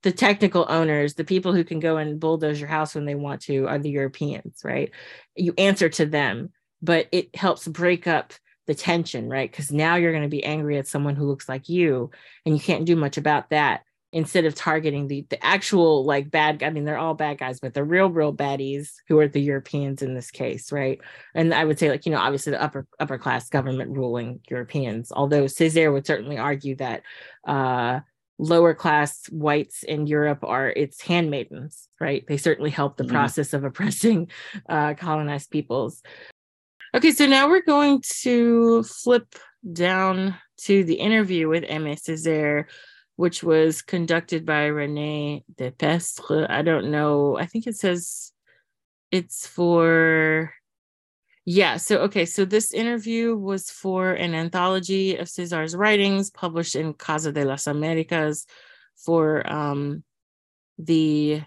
the 0.03 0.13
technical 0.13 0.67
owners 0.69 1.15
the 1.15 1.25
people 1.25 1.53
who 1.53 1.65
can 1.65 1.81
go 1.81 1.97
and 1.97 2.19
bulldoze 2.19 2.59
your 2.59 2.69
house 2.69 2.95
when 2.95 3.05
they 3.05 3.15
want 3.15 3.41
to 3.41 3.67
are 3.69 3.79
the 3.79 3.91
europeans 3.91 4.61
right 4.65 4.91
you 5.37 5.55
answer 5.57 5.89
to 5.89 6.05
them 6.07 6.51
but 6.83 7.07
it 7.13 7.35
helps 7.37 7.67
break 7.67 8.07
up 8.07 8.33
the 8.67 8.75
tension, 8.75 9.29
right? 9.29 9.51
Because 9.51 9.71
now 9.71 9.97
you're 9.97 10.13
going 10.13 10.23
to 10.23 10.29
be 10.29 10.45
angry 10.45 10.79
at 10.79 10.87
someone 10.87 11.17
who 11.17 11.27
looks 11.27 11.49
like 11.49 11.69
you, 11.69 12.11
and 12.45 12.55
you 12.55 12.61
can't 12.61 12.87
do 12.87 12.97
much 12.97 13.17
about 13.17 13.51
that. 13.51 13.83
Instead 14.15 14.45
of 14.45 14.55
targeting 14.55 15.09
the 15.09 15.27
the 15.29 15.45
actual 15.45 16.05
like 16.05 16.31
bad, 16.31 16.63
I 16.63 16.71
mean, 16.71 16.85
they're 16.85 16.97
all 16.97 17.15
bad 17.15 17.39
guys, 17.39 17.59
but 17.59 17.75
the 17.75 17.83
real, 17.83 18.09
real 18.09 18.33
baddies 18.33 18.93
who 19.09 19.19
are 19.19 19.27
the 19.27 19.43
Europeans 19.43 20.03
in 20.03 20.15
this 20.15 20.31
case, 20.31 20.71
right? 20.71 21.01
And 21.35 21.53
I 21.53 21.65
would 21.65 21.81
say, 21.81 21.91
like, 21.91 22.07
you 22.07 22.13
know, 22.13 22.19
obviously 22.19 22.53
the 22.53 22.63
upper 22.63 22.87
upper 23.01 23.19
class 23.19 23.49
government 23.51 23.91
ruling 23.91 24.39
Europeans. 24.49 25.11
Although 25.11 25.47
Césaire 25.47 25.93
would 25.93 26.07
certainly 26.07 26.39
argue 26.39 26.77
that 26.77 27.03
uh, 27.45 28.01
lower 28.39 28.73
class 28.73 29.27
whites 29.31 29.83
in 29.83 30.07
Europe 30.07 30.45
are 30.45 30.69
its 30.69 31.01
handmaidens, 31.01 31.89
right? 32.01 32.25
They 32.27 32.37
certainly 32.37 32.71
help 32.71 32.97
the 32.97 33.05
mm-hmm. 33.05 33.15
process 33.15 33.53
of 33.53 33.65
oppressing 33.65 34.31
uh, 34.69 34.95
colonized 34.95 35.51
peoples. 35.51 36.03
Okay, 36.95 37.11
so 37.11 37.27
now 37.27 37.49
we're 37.49 37.63
going 37.63 38.01
to 38.23 38.85
flip 38.85 39.35
down 39.73 40.37
to 40.59 40.85
the 40.85 40.95
interview 40.95 41.49
with 41.49 41.65
Aimé 41.65 42.01
Césaire, 42.01 42.67
which 43.17 43.43
was 43.43 43.83
conducted 43.83 44.45
by 44.45 44.69
René 44.69 45.45
Depestre. 45.55 46.47
I 46.49 46.63
don't 46.63 46.91
know. 46.91 47.39
I 47.39 47.47
think 47.47 47.67
it 47.67 47.77
says 47.77 48.33
it's 49.11 49.47
for 49.47 50.53
yeah, 51.47 51.77
so 51.77 51.99
okay, 52.03 52.25
so 52.25 52.47
this 52.47 52.73
interview 52.73 53.37
was 53.37 53.71
for 53.71 54.13
an 54.13 54.35
anthology 54.35 55.17
of 55.17 55.29
Césaire's 55.29 55.77
writings 55.77 56.31
published 56.31 56.75
in 56.75 56.95
Casa 56.95 57.33
de 57.33 57.45
las 57.45 57.67
Americas 57.67 58.47
for 58.97 59.47
um 59.51 60.03
the 60.79 61.43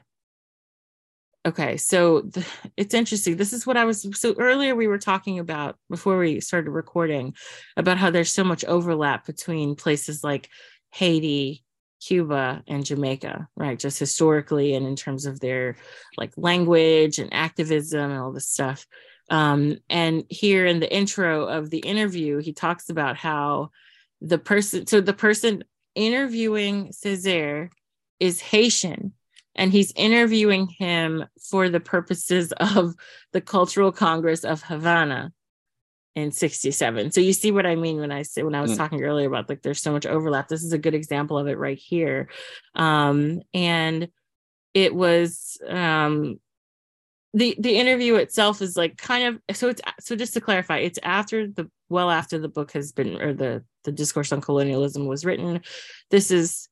Okay, 1.48 1.78
so 1.78 2.22
the, 2.22 2.46
it's 2.76 2.94
interesting. 2.94 3.38
This 3.38 3.54
is 3.54 3.66
what 3.66 3.78
I 3.78 3.86
was 3.86 4.06
so 4.20 4.36
earlier 4.38 4.76
we 4.76 4.88
were 4.88 4.98
talking 4.98 5.40
about 5.40 5.78
before 5.90 6.18
we 6.18 6.42
started 6.42 6.72
recording 6.72 7.36
about 7.78 7.98
how 7.98 8.10
there's 8.10 8.34
so 8.34 8.44
much 8.44 8.66
overlap 8.66 9.26
between 9.26 9.76
places 9.76 10.26
like 10.26 10.50
Haiti, 10.92 11.64
Cuba, 12.02 12.64
and 12.68 12.86
Jamaica, 12.86 13.48
right? 13.56 13.80
Just 13.80 14.00
historically 14.00 14.76
and 14.76 14.86
in 14.86 14.96
terms 14.96 15.26
of 15.26 15.40
their 15.40 15.78
like 16.18 16.34
language 16.38 17.20
and 17.20 17.34
activism 17.34 18.12
and 18.12 18.20
all 18.20 18.32
this 18.32 18.48
stuff. 18.48 18.86
Um, 19.30 19.78
and 19.90 20.24
here 20.30 20.66
in 20.66 20.80
the 20.80 20.94
intro 20.94 21.46
of 21.46 21.70
the 21.70 21.80
interview, 21.80 22.38
he 22.38 22.54
talks 22.54 22.90
about 22.90 23.18
how 23.18 23.72
the 24.22 24.38
person, 24.38 24.88
so 24.88 25.02
the 25.02 25.14
person 25.14 25.64
interviewing 25.96 26.90
Césaire 26.90 27.70
is 28.20 28.40
Haitian, 28.40 29.14
and 29.56 29.72
he's 29.72 29.92
interviewing 29.96 30.68
him 30.68 31.26
for 31.50 31.70
the 31.70 31.80
purposes 31.80 32.54
of 32.54 32.94
the 33.34 33.42
Cultural 33.42 33.92
Congress 33.92 34.44
of 34.44 34.64
Havana 34.64 35.34
in 36.18 36.32
67 36.32 37.12
so 37.12 37.22
you 37.22 37.32
see 37.32 37.52
what 37.52 37.68
i 37.68 37.76
mean 37.76 38.00
when 38.00 38.12
i 38.12 38.24
say 38.24 38.42
when 38.42 38.56
i 38.56 38.62
was 38.62 38.72
mm. 38.72 38.78
talking 38.78 39.04
earlier 39.04 39.28
about 39.28 39.48
like 39.48 39.62
there's 39.62 39.82
so 39.82 39.92
much 39.92 40.08
overlap. 40.08 40.48
This 40.48 40.64
is 40.64 40.74
a 40.74 40.78
good 40.80 40.96
example 40.96 41.38
of 41.38 41.48
it 41.48 41.60
right 41.60 41.78
here. 41.78 42.28
Um 42.74 43.42
and 43.54 44.10
it 44.74 44.96
was 44.96 45.60
um 45.68 46.40
the 47.36 47.56
the 47.60 47.78
interview 47.78 48.16
itself 48.16 48.64
is 48.64 48.76
like 48.76 48.98
kind 48.98 49.40
of 49.48 49.56
so 49.56 49.70
it's 49.70 49.82
so 50.00 50.16
just 50.16 50.34
to 50.34 50.42
clarify 50.42 50.78
it's 50.78 50.98
after 51.04 51.48
the 51.48 51.70
well 51.88 52.10
after 52.10 52.40
the 52.40 52.50
book 52.50 52.72
has 52.72 52.92
been 52.92 53.22
or 53.22 53.34
the 53.34 53.64
the 53.84 53.92
discourse 53.92 54.32
on 54.32 54.42
colonialism 54.42 55.06
was 55.06 55.24
written. 55.24 55.62
This 56.10 56.32
is 56.32 56.68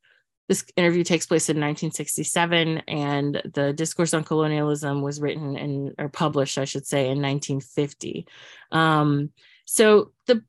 this 0.47 0.63
interview 0.75 1.03
takes 1.03 1.25
place 1.25 1.49
in 1.49 1.55
1967 1.55 2.79
and 2.87 3.41
the 3.53 3.73
discourse 3.73 4.13
on 4.13 4.23
colonialism 4.23 5.01
was 5.01 5.19
written 5.19 5.55
and 5.55 5.93
or 5.97 6.09
published 6.09 6.57
i 6.57 6.65
should 6.65 6.85
say 6.85 7.09
in 7.09 7.21
1950 7.21 8.27
um, 8.71 9.31
so 9.65 10.11
the 10.27 10.43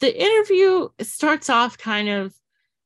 the 0.00 0.22
interview 0.22 0.88
starts 1.00 1.48
off 1.48 1.78
kind 1.78 2.08
of 2.08 2.34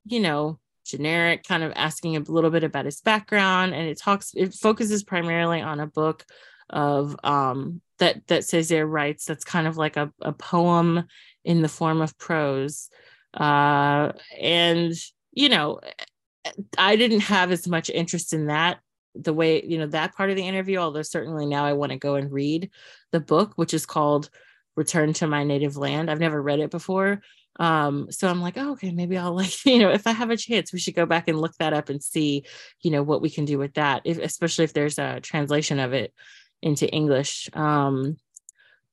you 0.04 0.20
know 0.20 0.58
generic 0.84 1.44
kind 1.44 1.62
of 1.62 1.72
asking 1.76 2.16
a 2.16 2.20
little 2.20 2.50
bit 2.50 2.64
about 2.64 2.84
his 2.84 3.00
background 3.00 3.74
and 3.74 3.88
it 3.88 3.98
talks 3.98 4.32
it 4.34 4.52
focuses 4.54 5.04
primarily 5.04 5.60
on 5.60 5.80
a 5.80 5.86
book 5.86 6.24
of 6.70 7.16
um, 7.24 7.80
that 7.98 8.26
that 8.28 8.42
Césaire 8.42 8.90
writes 8.90 9.24
that's 9.24 9.44
kind 9.44 9.66
of 9.66 9.76
like 9.76 9.96
a, 9.96 10.12
a 10.22 10.32
poem 10.32 11.04
in 11.44 11.62
the 11.62 11.68
form 11.68 12.00
of 12.00 12.16
prose. 12.18 12.88
Uh, 13.34 14.12
and 14.40 14.92
you 15.32 15.48
know 15.48 15.80
I 16.78 16.96
didn't 16.96 17.20
have 17.20 17.50
as 17.50 17.68
much 17.68 17.90
interest 17.90 18.32
in 18.32 18.46
that 18.46 18.80
the 19.14 19.32
way 19.32 19.64
you 19.64 19.76
know 19.76 19.88
that 19.88 20.14
part 20.14 20.30
of 20.30 20.36
the 20.36 20.46
interview 20.46 20.78
although 20.78 21.02
certainly 21.02 21.44
now 21.44 21.64
I 21.64 21.72
want 21.72 21.90
to 21.90 21.98
go 21.98 22.14
and 22.14 22.30
read 22.30 22.70
the 23.10 23.20
book 23.20 23.52
which 23.56 23.74
is 23.74 23.84
called 23.84 24.30
Return 24.76 25.12
to 25.14 25.26
My 25.26 25.42
Native 25.42 25.76
Land. 25.76 26.10
I've 26.10 26.20
never 26.20 26.40
read 26.40 26.60
it 26.60 26.70
before. 26.70 27.20
Um 27.58 28.10
so 28.12 28.28
i'm 28.28 28.40
like 28.40 28.56
oh, 28.56 28.72
okay 28.72 28.92
maybe 28.92 29.18
i'll 29.18 29.34
like 29.34 29.64
you 29.66 29.80
know 29.80 29.90
if 29.90 30.06
i 30.06 30.12
have 30.12 30.30
a 30.30 30.36
chance 30.36 30.72
we 30.72 30.78
should 30.78 30.94
go 30.94 31.04
back 31.04 31.26
and 31.26 31.40
look 31.40 31.54
that 31.58 31.72
up 31.72 31.88
and 31.88 32.02
see 32.02 32.44
you 32.80 32.92
know 32.92 33.02
what 33.02 33.20
we 33.20 33.28
can 33.28 33.44
do 33.44 33.58
with 33.58 33.74
that 33.74 34.02
if, 34.04 34.18
especially 34.18 34.64
if 34.64 34.72
there's 34.72 34.98
a 34.98 35.20
translation 35.20 35.80
of 35.80 35.92
it 35.92 36.14
into 36.62 36.88
english 36.88 37.50
um 37.54 38.16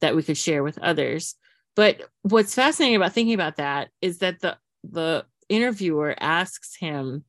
that 0.02 0.16
we 0.16 0.24
could 0.24 0.38
share 0.38 0.64
with 0.64 0.78
others. 0.80 1.36
But 1.76 2.02
what's 2.24 2.56
fascinating 2.56 2.96
about 2.96 3.14
thinking 3.14 3.36
about 3.36 3.58
that 3.58 3.90
is 4.02 4.20
that 4.20 4.40
the 4.40 4.58
the 4.84 5.26
interviewer 5.50 6.16
asks 6.20 6.76
him 6.76 7.24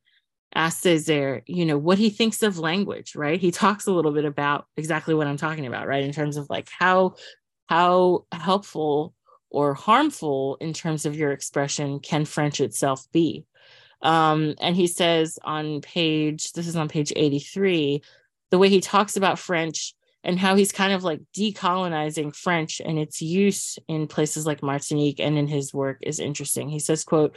asks 0.54 0.82
Césaire, 0.82 1.42
you 1.46 1.64
know, 1.66 1.78
what 1.78 1.98
he 1.98 2.10
thinks 2.10 2.42
of 2.42 2.58
language, 2.58 3.14
right? 3.14 3.40
He 3.40 3.50
talks 3.50 3.86
a 3.86 3.92
little 3.92 4.12
bit 4.12 4.24
about 4.24 4.66
exactly 4.76 5.14
what 5.14 5.26
I'm 5.26 5.36
talking 5.36 5.66
about, 5.66 5.86
right? 5.86 6.04
In 6.04 6.12
terms 6.12 6.36
of 6.36 6.48
like 6.48 6.68
how 6.70 7.14
how 7.68 8.24
helpful 8.32 9.14
or 9.50 9.74
harmful 9.74 10.56
in 10.60 10.72
terms 10.72 11.06
of 11.06 11.16
your 11.16 11.32
expression 11.32 12.00
can 12.00 12.24
French 12.24 12.60
itself 12.60 13.06
be? 13.12 13.44
Um, 14.02 14.54
and 14.60 14.76
he 14.76 14.86
says 14.86 15.38
on 15.42 15.80
page, 15.80 16.52
this 16.52 16.66
is 16.66 16.76
on 16.76 16.88
page 16.88 17.12
83, 17.14 18.02
the 18.50 18.58
way 18.58 18.68
he 18.68 18.80
talks 18.80 19.16
about 19.16 19.38
French 19.38 19.94
and 20.24 20.38
how 20.38 20.56
he's 20.56 20.72
kind 20.72 20.92
of 20.92 21.04
like 21.04 21.20
decolonizing 21.36 22.34
French 22.34 22.80
and 22.84 22.98
its 22.98 23.22
use 23.22 23.78
in 23.88 24.06
places 24.06 24.46
like 24.46 24.62
Martinique 24.62 25.20
and 25.20 25.38
in 25.38 25.46
his 25.46 25.72
work 25.72 25.98
is 26.02 26.20
interesting. 26.20 26.68
He 26.68 26.78
says, 26.78 27.04
quote, 27.04 27.36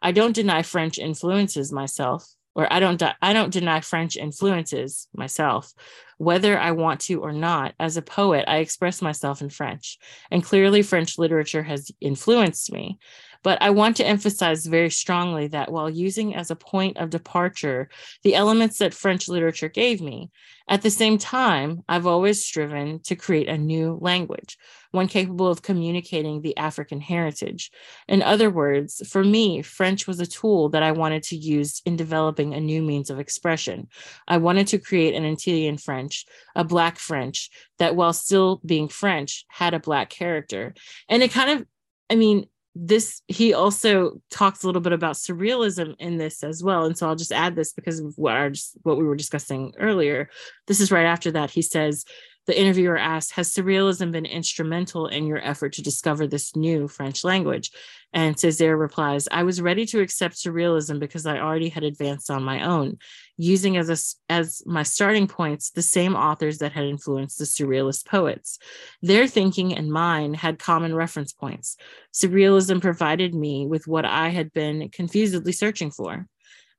I 0.00 0.12
don't 0.12 0.34
deny 0.34 0.62
French 0.62 0.98
influences 0.98 1.72
myself, 1.72 2.26
or 2.54 2.72
I 2.72 2.80
don't 2.80 3.02
I 3.20 3.32
don't 3.32 3.52
deny 3.52 3.80
French 3.80 4.16
influences 4.16 5.08
myself. 5.14 5.72
Whether 6.18 6.58
I 6.58 6.72
want 6.72 7.00
to 7.02 7.20
or 7.20 7.32
not, 7.32 7.74
as 7.80 7.96
a 7.96 8.02
poet, 8.02 8.44
I 8.46 8.58
express 8.58 9.02
myself 9.02 9.42
in 9.42 9.48
French, 9.48 9.98
and 10.30 10.44
clearly 10.44 10.82
French 10.82 11.18
literature 11.18 11.62
has 11.62 11.90
influenced 12.00 12.72
me. 12.72 12.98
But 13.42 13.60
I 13.60 13.70
want 13.70 13.96
to 13.96 14.06
emphasize 14.06 14.66
very 14.66 14.90
strongly 14.90 15.48
that 15.48 15.72
while 15.72 15.90
using 15.90 16.34
as 16.34 16.50
a 16.50 16.56
point 16.56 16.96
of 16.98 17.10
departure 17.10 17.88
the 18.22 18.34
elements 18.34 18.78
that 18.78 18.94
French 18.94 19.28
literature 19.28 19.68
gave 19.68 20.00
me, 20.00 20.30
at 20.68 20.82
the 20.82 20.90
same 20.90 21.18
time, 21.18 21.82
I've 21.88 22.06
always 22.06 22.44
striven 22.44 23.00
to 23.00 23.16
create 23.16 23.48
a 23.48 23.58
new 23.58 23.98
language, 24.00 24.56
one 24.92 25.08
capable 25.08 25.48
of 25.48 25.62
communicating 25.62 26.40
the 26.40 26.56
African 26.56 27.00
heritage. 27.00 27.70
In 28.08 28.22
other 28.22 28.48
words, 28.48 29.06
for 29.08 29.24
me, 29.24 29.62
French 29.62 30.06
was 30.06 30.20
a 30.20 30.26
tool 30.26 30.68
that 30.70 30.82
I 30.82 30.92
wanted 30.92 31.24
to 31.24 31.36
use 31.36 31.82
in 31.84 31.96
developing 31.96 32.54
a 32.54 32.60
new 32.60 32.80
means 32.80 33.10
of 33.10 33.18
expression. 33.18 33.88
I 34.28 34.36
wanted 34.38 34.68
to 34.68 34.78
create 34.78 35.14
an 35.14 35.24
Antillean 35.24 35.82
French, 35.82 36.26
a 36.54 36.62
Black 36.64 36.98
French, 36.98 37.50
that 37.78 37.96
while 37.96 38.12
still 38.12 38.60
being 38.64 38.88
French, 38.88 39.44
had 39.48 39.74
a 39.74 39.80
Black 39.80 40.10
character. 40.10 40.74
And 41.08 41.22
it 41.22 41.32
kind 41.32 41.50
of, 41.50 41.66
I 42.08 42.14
mean, 42.14 42.46
this 42.74 43.20
he 43.28 43.52
also 43.52 44.20
talks 44.30 44.62
a 44.62 44.66
little 44.66 44.80
bit 44.80 44.92
about 44.92 45.16
surrealism 45.16 45.94
in 45.98 46.16
this 46.16 46.42
as 46.42 46.62
well. 46.62 46.84
And 46.84 46.96
so 46.96 47.06
i'll 47.06 47.16
just 47.16 47.32
add 47.32 47.54
this 47.54 47.72
because 47.72 48.00
of 48.00 48.14
what, 48.16 48.34
our, 48.34 48.52
what 48.82 48.96
we 48.96 49.04
were 49.04 49.16
discussing 49.16 49.72
earlier. 49.78 50.28
This 50.66 50.80
is 50.80 50.92
right 50.92 51.06
after 51.06 51.30
that 51.32 51.50
he 51.50 51.62
says 51.62 52.04
the 52.46 52.58
interviewer 52.58 52.96
asked, 52.96 53.32
Has 53.32 53.52
surrealism 53.52 54.12
been 54.12 54.26
instrumental 54.26 55.06
in 55.06 55.26
your 55.26 55.38
effort 55.38 55.74
to 55.74 55.82
discover 55.82 56.26
this 56.26 56.56
new 56.56 56.88
French 56.88 57.24
language? 57.24 57.70
And 58.12 58.36
Césaire 58.36 58.78
replies, 58.78 59.26
I 59.30 59.42
was 59.42 59.62
ready 59.62 59.86
to 59.86 60.00
accept 60.00 60.34
surrealism 60.34 60.98
because 60.98 61.24
I 61.24 61.38
already 61.38 61.70
had 61.70 61.82
advanced 61.82 62.30
on 62.30 62.42
my 62.42 62.62
own, 62.62 62.98
using 63.38 63.78
as, 63.78 63.88
a, 63.88 64.32
as 64.32 64.62
my 64.66 64.82
starting 64.82 65.26
points 65.26 65.70
the 65.70 65.82
same 65.82 66.14
authors 66.14 66.58
that 66.58 66.72
had 66.72 66.84
influenced 66.84 67.38
the 67.38 67.44
surrealist 67.44 68.04
poets. 68.04 68.58
Their 69.00 69.26
thinking 69.26 69.74
and 69.74 69.90
mine 69.90 70.34
had 70.34 70.58
common 70.58 70.94
reference 70.94 71.32
points. 71.32 71.76
Surrealism 72.12 72.82
provided 72.82 73.34
me 73.34 73.66
with 73.66 73.86
what 73.86 74.04
I 74.04 74.28
had 74.28 74.52
been 74.52 74.90
confusedly 74.90 75.52
searching 75.52 75.90
for. 75.90 76.26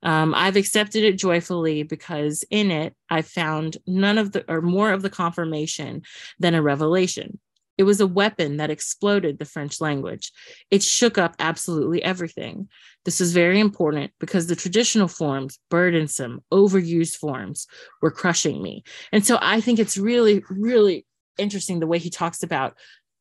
Um, 0.04 0.34
I've 0.34 0.56
accepted 0.56 1.02
it 1.02 1.18
joyfully 1.18 1.82
because 1.82 2.44
in 2.50 2.70
it 2.70 2.94
I 3.10 3.22
found 3.22 3.78
none 3.86 4.18
of 4.18 4.32
the 4.32 4.44
or 4.50 4.60
more 4.60 4.92
of 4.92 5.02
the 5.02 5.10
confirmation 5.10 6.02
than 6.38 6.54
a 6.54 6.62
revelation. 6.62 7.38
It 7.76 7.84
was 7.84 8.00
a 8.00 8.06
weapon 8.06 8.58
that 8.58 8.70
exploded 8.70 9.38
the 9.38 9.44
French 9.44 9.80
language. 9.80 10.30
It 10.70 10.82
shook 10.82 11.18
up 11.18 11.34
absolutely 11.40 12.02
everything. 12.04 12.68
This 13.04 13.20
is 13.20 13.32
very 13.32 13.58
important 13.58 14.12
because 14.20 14.46
the 14.46 14.54
traditional 14.54 15.08
forms, 15.08 15.58
burdensome, 15.70 16.40
overused 16.52 17.16
forms, 17.16 17.66
were 18.00 18.12
crushing 18.12 18.62
me. 18.62 18.84
And 19.10 19.26
so 19.26 19.38
I 19.40 19.60
think 19.60 19.80
it's 19.80 19.98
really, 19.98 20.44
really 20.48 21.04
interesting 21.36 21.80
the 21.80 21.88
way 21.88 21.98
he 21.98 22.10
talks 22.10 22.44
about 22.44 22.76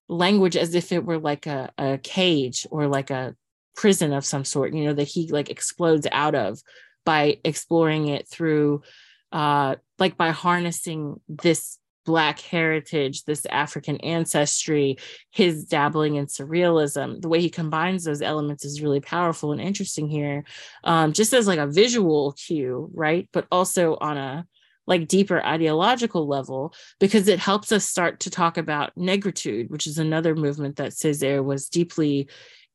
language 0.07 0.55
as 0.55 0.75
if 0.75 0.91
it 0.91 1.03
were 1.03 1.17
like 1.17 1.47
a, 1.47 1.71
a 1.77 1.97
cage 1.97 2.67
or 2.69 2.87
like 2.87 3.09
a 3.09 3.35
prison 3.75 4.13
of 4.13 4.25
some 4.25 4.45
sort 4.45 4.73
you 4.73 4.83
know 4.85 4.93
that 4.93 5.07
he 5.07 5.27
like 5.29 5.49
explodes 5.49 6.07
out 6.11 6.35
of 6.35 6.61
by 7.05 7.37
exploring 7.43 8.07
it 8.07 8.27
through 8.27 8.81
uh 9.31 9.75
like 9.99 10.17
by 10.17 10.29
harnessing 10.29 11.19
this 11.27 11.79
black 12.05 12.39
heritage 12.39 13.23
this 13.23 13.45
african 13.49 13.97
ancestry 13.97 14.97
his 15.31 15.65
dabbling 15.65 16.15
in 16.15 16.25
surrealism. 16.25 17.21
The 17.21 17.29
way 17.29 17.39
he 17.39 17.49
combines 17.49 18.03
those 18.03 18.21
elements 18.21 18.65
is 18.65 18.81
really 18.81 18.99
powerful 18.99 19.51
and 19.51 19.61
interesting 19.61 20.07
here 20.07 20.43
um, 20.83 21.13
just 21.13 21.33
as 21.33 21.47
like 21.47 21.59
a 21.59 21.67
visual 21.67 22.33
cue 22.33 22.89
right? 22.93 23.27
But 23.31 23.47
also 23.51 23.97
on 23.99 24.17
a 24.17 24.45
like 24.85 25.07
deeper 25.07 25.41
ideological 25.41 26.27
level 26.27 26.73
because 26.99 27.29
it 27.29 27.39
helps 27.39 27.71
us 27.71 27.87
start 27.87 28.19
to 28.21 28.29
talk 28.29 28.57
about 28.57 28.95
negritude 28.97 29.69
which 29.69 29.87
is 29.87 29.97
another 29.97 30.35
movement 30.35 30.75
that 30.75 30.91
Césaire 30.91 31.43
was 31.43 31.69
deeply 31.69 32.27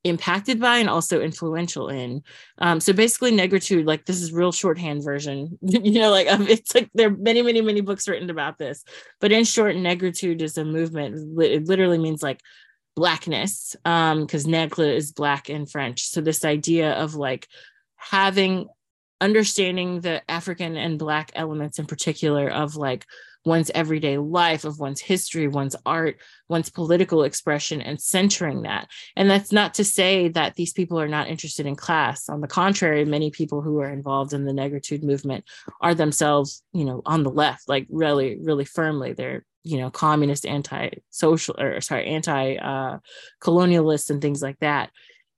impacted 0.05 0.61
by 0.61 0.79
and 0.79 0.89
also 0.89 1.21
influential 1.21 1.89
in. 1.89 2.23
Um, 2.59 2.81
so 2.81 2.93
basically, 2.93 3.33
negritude, 3.33 3.87
like 3.87 4.07
this 4.07 4.21
is 4.21 4.33
real 4.33 4.53
shorthand 4.53 5.05
version. 5.05 5.59
you 5.63 6.01
know, 6.01 6.11
like 6.11 6.29
um, 6.29 6.47
it's 6.49 6.75
like 6.75 6.91
there 6.95 7.09
are 7.09 7.17
many, 7.17 7.43
many, 7.43 7.61
many 7.61 7.81
books 7.81 8.09
written 8.09 8.31
about 8.31 8.59
this. 8.59 8.85
But 9.21 9.33
in 9.33 9.45
short, 9.45 9.77
negritude 9.77 10.43
is 10.43 10.59
a 10.59 10.65
movement. 10.65 11.41
It 11.41 11.67
literally 11.67 11.99
means 11.99 12.23
like 12.23 12.41
blackness, 12.97 13.77
because 13.85 14.45
um, 14.45 14.51
negre 14.51 14.87
is 14.87 15.13
black 15.13 15.49
in 15.49 15.67
French. 15.67 16.07
So 16.07 16.21
this 16.21 16.45
idea 16.45 16.93
of 16.93 17.15
like 17.15 17.47
having 17.97 18.69
understanding 19.21 20.01
the 20.01 20.23
African 20.31 20.77
and 20.77 20.99
black 20.99 21.33
elements 21.35 21.79
in 21.79 21.87
particular 21.87 22.49
of 22.49 22.77
like 22.77 23.05
one's 23.49 23.71
everyday 23.75 24.19
life, 24.19 24.65
of 24.65 24.79
one's 24.79 25.01
history, 25.01 25.49
one's 25.49 25.75
art, 25.85 26.19
one's 26.49 26.71
political 26.71 27.25
expression, 27.25 27.81
and 27.81 28.01
centering 28.01 28.63
that. 28.63 28.89
And 29.17 29.29
that's 29.29 29.51
not 29.51 29.75
to 29.75 29.85
say 29.85 30.29
that 30.29 30.55
these 30.55 30.73
people 30.73 31.01
are 31.01 31.09
not 31.09 31.29
interested 31.29 31.67
in 31.67 31.75
class. 31.75 32.29
On 32.29 32.41
the 32.41 32.47
contrary, 32.47 33.05
many 33.05 33.31
people 33.31 33.63
who 33.63 33.81
are 33.81 33.91
involved 33.91 34.33
in 34.33 34.45
the 34.45 34.53
negritude 34.53 35.03
movement 35.03 35.45
are 35.81 35.95
themselves, 35.95 36.63
you 36.73 36.85
know, 36.85 37.03
on 37.07 37.25
the 37.25 37.31
left, 37.31 37.69
like 37.69 37.87
really, 37.91 38.39
really 38.41 38.65
firmly. 38.65 39.15
They're 39.15 39.45
you 39.65 39.79
know 39.79 39.91
communist 39.91 40.47
anti-social 40.47 41.57
or 41.59 41.81
sorry 41.81 42.07
anti-colonialists 42.07 44.11
uh, 44.11 44.15
and 44.15 44.23
things 44.23 44.41
like 44.41 44.57
that 44.61 44.91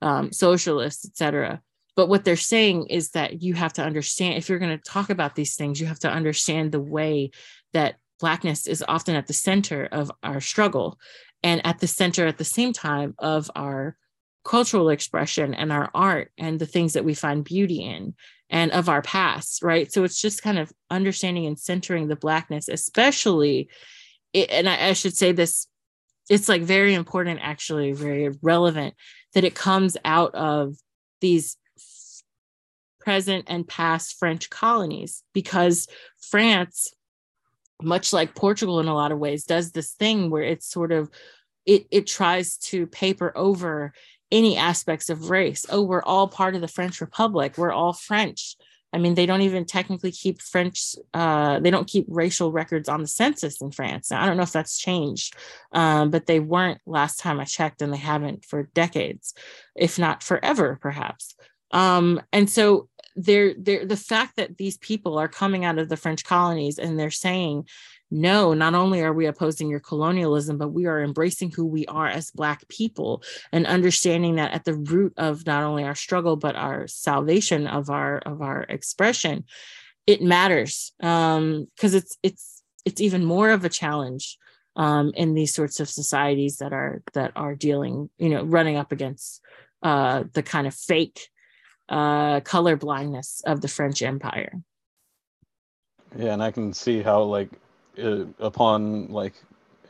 um, 0.03 0.31
socialists 0.31 1.07
etc 1.07 1.63
but 1.97 2.09
what 2.09 2.25
they're 2.25 2.37
saying 2.37 2.87
is 2.87 3.11
that 3.11 3.43
you 3.43 3.55
have 3.55 3.73
to 3.75 3.83
understand 3.83 4.35
if 4.35 4.49
you're 4.49 4.59
going 4.59 4.77
to 4.77 4.91
talk 4.91 5.11
about 5.11 5.35
these 5.35 5.57
things 5.57 5.81
you 5.81 5.87
have 5.87 5.99
to 5.99 6.11
understand 6.11 6.71
the 6.71 6.81
way 6.81 7.31
that 7.73 7.97
blackness 8.19 8.67
is 8.67 8.85
often 8.87 9.17
at 9.17 9.27
the 9.27 9.33
center 9.33 9.89
of 9.91 10.13
our 10.23 10.41
struggle 10.41 10.99
and 11.43 11.65
at 11.67 11.79
the 11.79 11.87
center 11.87 12.27
at 12.27 12.39
the 12.39 12.45
same 12.45 12.73
time 12.73 13.15
of 13.19 13.51
our 13.57 13.97
cultural 14.45 14.91
expression 14.91 15.55
and 15.55 15.73
our 15.73 15.91
art 15.95 16.31
and 16.39 16.59
the 16.59 16.67
things 16.67 16.93
that 16.93 17.05
we 17.05 17.15
find 17.15 17.45
beauty 17.45 17.83
in 17.83 18.15
and 18.49 18.73
of 18.73 18.89
our 18.89 19.03
past 19.03 19.63
right? 19.63 19.93
So 19.93 20.05
it's 20.05 20.21
just 20.21 20.43
kind 20.43 20.59
of 20.59 20.73
understanding 20.91 21.47
and 21.47 21.59
centering 21.59 22.09
the 22.09 22.17
blackness 22.17 22.69
especially 22.69 23.69
and 24.33 24.69
I, 24.69 24.93
should 24.93 25.17
say 25.17 25.33
this 25.33 25.67
it's 26.29 26.49
like 26.49 26.63
very 26.63 26.95
important 26.95 27.41
actually 27.43 27.93
very 27.93 28.31
relevant 28.43 28.95
that 29.35 29.45
it 29.45 29.55
comes 29.55 29.97
out 30.05 30.35
of 30.35 30.77
these 31.21 31.57
present 33.01 33.47
and 33.49 33.67
past 33.67 34.19
french 34.19 34.51
colonies 34.51 35.23
because 35.33 35.89
france 36.21 36.93
much 37.83 38.13
like 38.13 38.35
portugal 38.35 38.81
in 38.81 38.89
a 38.89 38.95
lot 38.95 39.13
of 39.13 39.19
ways 39.19 39.45
does 39.45 39.73
this 39.73 39.93
thing 39.93 40.31
where 40.31 40.43
it's 40.43 40.67
sort 40.67 40.93
of 40.93 41.11
it 41.67 41.87
it 41.91 42.07
tries 42.07 42.57
to 42.57 42.87
paper 42.87 43.33
over 43.37 43.93
any 44.33 44.57
aspects 44.57 45.11
of 45.11 45.31
race. 45.31 45.67
Oh, 45.69 45.83
we're 45.83 46.03
all 46.03 46.29
part 46.29 46.55
of 46.55 46.61
the 46.61 46.69
French 46.69 47.01
Republic. 47.01 47.57
We're 47.57 47.73
all 47.73 47.93
French. 47.93 48.57
I 48.93 48.99
mean, 48.99 49.15
they 49.15 49.27
don't 49.27 49.43
even 49.43 49.67
technically 49.67 50.11
keep 50.11 50.41
French, 50.41 50.97
uh, 51.15 51.61
they 51.61 51.71
don't 51.71 51.87
keep 51.87 52.07
racial 52.09 52.51
records 52.51 52.89
on 52.89 53.01
the 53.01 53.07
census 53.07 53.61
in 53.61 53.71
France. 53.71 54.11
Now, 54.11 54.21
I 54.21 54.27
don't 54.27 54.37
know 54.37 54.43
if 54.43 54.51
that's 54.51 54.79
changed, 54.79 55.37
um, 55.71 56.11
but 56.11 56.27
they 56.27 56.41
weren't 56.41 56.81
last 56.87 57.21
time 57.21 57.39
I 57.39 57.45
checked, 57.45 57.83
and 57.83 57.93
they 57.93 57.99
haven't 57.99 58.45
for 58.45 58.65
decades, 58.75 59.33
if 59.77 59.97
not 59.97 60.25
forever, 60.25 60.77
perhaps. 60.83 61.37
Um, 61.71 62.21
and 62.33 62.51
so 62.51 62.89
they're, 63.17 63.55
they're, 63.59 63.87
the 63.87 63.97
fact 63.97 64.37
that 64.37 64.57
these 64.57 64.79
people 64.79 65.19
are 65.19 65.29
coming 65.29 65.65
out 65.65 65.79
of 65.79 65.89
the 65.89 65.97
French 65.97 66.25
colonies 66.25 66.79
and 66.79 66.99
they're 66.99 67.11
saying, 67.11 67.67
no, 68.11 68.55
not 68.55 68.75
only 68.75 69.03
are 69.03 69.13
we 69.13 69.27
opposing 69.27 69.69
your 69.69 69.81
colonialism, 69.81 70.59
but 70.59 70.73
we 70.73 70.87
are 70.87 71.03
embracing 71.03 71.53
who 71.53 71.65
we 71.65 71.87
are 71.87 72.09
as 72.09 72.31
Black 72.33 72.67
people 72.69 73.23
and 73.53 73.67
understanding 73.67 74.37
that 74.37 74.53
at 74.53 74.65
the 74.65 74.75
root 74.75 75.13
of 75.17 75.47
not 75.47 75.63
only 75.63 75.85
our 75.85 75.95
struggle, 75.95 76.37
but 76.37 76.57
our 76.57 76.89
salvation 76.89 77.67
of 77.67 77.89
our 77.89 78.19
of 78.19 78.43
our 78.43 78.63
expression, 78.63 79.45
it 80.07 80.23
matters. 80.23 80.93
Because 80.99 81.39
um, 81.39 81.69
it's 81.81 82.19
it's 82.23 82.63
it's 82.85 83.01
even 83.01 83.25
more 83.25 83.51
of 83.51 83.65
a 83.65 83.69
challenge 83.69 84.39
um, 84.75 85.13
in 85.15 85.35
these 85.35 85.55
sorts 85.55 85.79
of 85.79 85.89
societies 85.89 86.57
that 86.57 86.73
are 86.73 87.03
that 87.13 87.31
are 87.37 87.55
dealing, 87.55 88.11
you 88.19 88.29
know, 88.29 88.43
running 88.43 88.77
up 88.77 88.91
against 88.91 89.41
uh, 89.85 90.25
the 90.33 90.43
kind 90.43 90.67
of 90.67 90.75
fake 90.75 91.29
uh, 91.91 92.41
color 92.41 92.77
blindness 92.77 93.43
of 93.45 93.61
the 93.61 93.69
French 93.69 94.01
Empire. 94.01 94.63
Yeah, 96.17 96.33
and 96.33 96.43
I 96.43 96.51
can 96.51 96.73
see 96.73 97.03
how 97.03 97.23
like 97.23 97.51
uh, 98.03 98.25
upon 98.39 99.09
like 99.09 99.35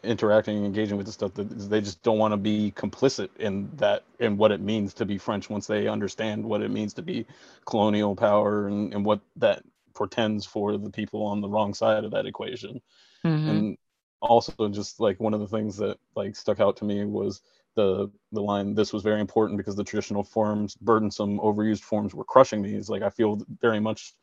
interacting 0.02 0.56
and 0.56 0.66
engaging 0.66 0.96
with 0.96 1.06
the 1.06 1.12
stuff 1.12 1.34
that 1.34 1.44
they 1.44 1.80
just 1.80 2.02
don't 2.02 2.18
want 2.18 2.32
to 2.32 2.36
be 2.36 2.72
complicit 2.74 3.28
in 3.38 3.70
that 3.76 4.04
and 4.18 4.38
what 4.38 4.50
it 4.50 4.60
means 4.60 4.94
to 4.94 5.04
be 5.04 5.18
french 5.18 5.50
once 5.50 5.66
they 5.66 5.86
understand 5.86 6.42
what 6.42 6.62
it 6.62 6.70
means 6.70 6.94
to 6.94 7.02
be 7.02 7.26
colonial 7.66 8.16
power 8.16 8.66
and, 8.66 8.94
and 8.94 9.04
what 9.04 9.20
that 9.36 9.62
portends 9.92 10.46
for 10.46 10.78
the 10.78 10.88
people 10.88 11.22
on 11.26 11.42
the 11.42 11.48
wrong 11.48 11.74
side 11.74 12.04
of 12.04 12.12
that 12.12 12.24
equation 12.24 12.80
mm-hmm. 13.24 13.48
and 13.48 13.78
also 14.22 14.68
just 14.68 15.00
like 15.00 15.20
one 15.20 15.34
of 15.34 15.40
the 15.40 15.46
things 15.46 15.76
that 15.76 15.98
like 16.16 16.34
stuck 16.34 16.60
out 16.60 16.76
to 16.76 16.84
me 16.84 17.04
was 17.04 17.42
the 17.76 18.10
the 18.32 18.42
line 18.42 18.74
this 18.74 18.92
was 18.92 19.02
very 19.02 19.20
important 19.20 19.56
because 19.56 19.76
the 19.76 19.84
traditional 19.84 20.24
forms 20.24 20.74
burdensome 20.76 21.38
overused 21.38 21.82
forms 21.82 22.14
were 22.14 22.24
crushing 22.24 22.62
these 22.62 22.88
like 22.88 23.02
i 23.02 23.10
feel 23.10 23.40
very 23.60 23.80
much 23.80 24.14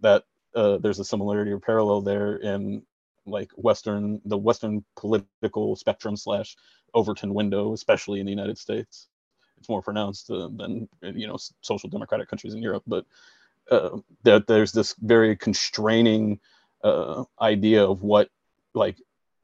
that 0.00 0.24
uh, 0.54 0.78
there's 0.78 0.98
a 0.98 1.04
similarity 1.04 1.50
or 1.50 1.60
parallel 1.60 2.00
there 2.00 2.36
in 2.36 2.82
like 3.26 3.50
Western, 3.56 4.20
the 4.24 4.38
Western 4.38 4.84
political 4.96 5.76
spectrum 5.76 6.16
slash 6.16 6.56
Overton 6.94 7.34
window, 7.34 7.72
especially 7.72 8.20
in 8.20 8.26
the 8.26 8.32
United 8.32 8.56
States. 8.56 9.08
It's 9.58 9.68
more 9.68 9.82
pronounced 9.82 10.30
uh, 10.30 10.48
than 10.56 10.88
you 11.02 11.26
know 11.26 11.36
social 11.60 11.88
democratic 11.88 12.28
countries 12.28 12.54
in 12.54 12.62
Europe, 12.62 12.84
but 12.86 13.04
uh, 13.70 13.98
that 14.22 14.46
there's 14.46 14.72
this 14.72 14.94
very 15.00 15.34
constraining 15.36 16.38
uh, 16.84 17.24
idea 17.40 17.84
of 17.84 18.02
what 18.02 18.28
like 18.74 18.96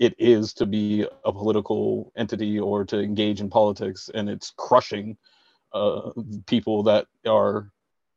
it 0.03 0.15
is 0.19 0.53
to 0.55 0.67
be 0.67 1.07
a 1.25 1.33
political 1.33 2.13
entity 2.17 2.59
or 2.59 2.85
to 2.85 3.01
engage 3.01 3.41
in 3.41 3.49
politics, 3.49 4.11
and 4.15 4.29
it's 4.29 4.53
crushing 4.57 5.17
uh, 5.73 6.11
people 6.47 6.83
that 6.83 7.07
are 7.27 7.71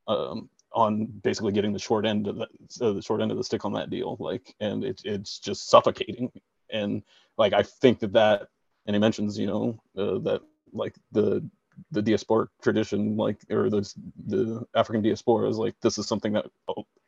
um, 0.08 0.50
on 0.74 1.06
basically 1.24 1.52
getting 1.52 1.74
the 1.74 1.80
short 1.80 2.06
end 2.06 2.28
of 2.28 2.38
the, 2.38 2.48
uh, 2.82 2.94
the 2.94 3.02
short 3.02 3.22
end 3.22 3.32
of 3.32 3.38
the 3.38 3.44
stick 3.44 3.66
on 3.66 3.74
that 3.74 3.90
deal. 3.90 4.18
Like 4.20 4.56
and 4.60 4.84
it, 4.84 5.02
it's 5.06 5.40
just 5.40 5.70
suffocating. 5.70 6.32
And 6.72 7.04
like 7.38 7.54
i 7.54 7.64
think 7.64 8.00
that 8.00 8.14
that 8.14 8.48
and 8.86 8.96
he 8.96 9.00
mentions 9.00 9.38
you 9.38 9.48
know 9.48 9.82
uh, 9.98 10.20
that 10.20 10.42
like 10.74 10.96
the 11.12 11.48
the 11.92 12.02
diasporic 12.02 12.48
tradition 12.62 13.18
like 13.18 13.38
or 13.50 13.70
the 13.70 13.94
the 14.28 14.66
african 14.76 15.02
diaspora 15.02 15.48
is 15.50 15.58
like 15.58 15.76
this 15.82 15.98
is 15.98 16.08
something 16.08 16.34
that 16.34 16.46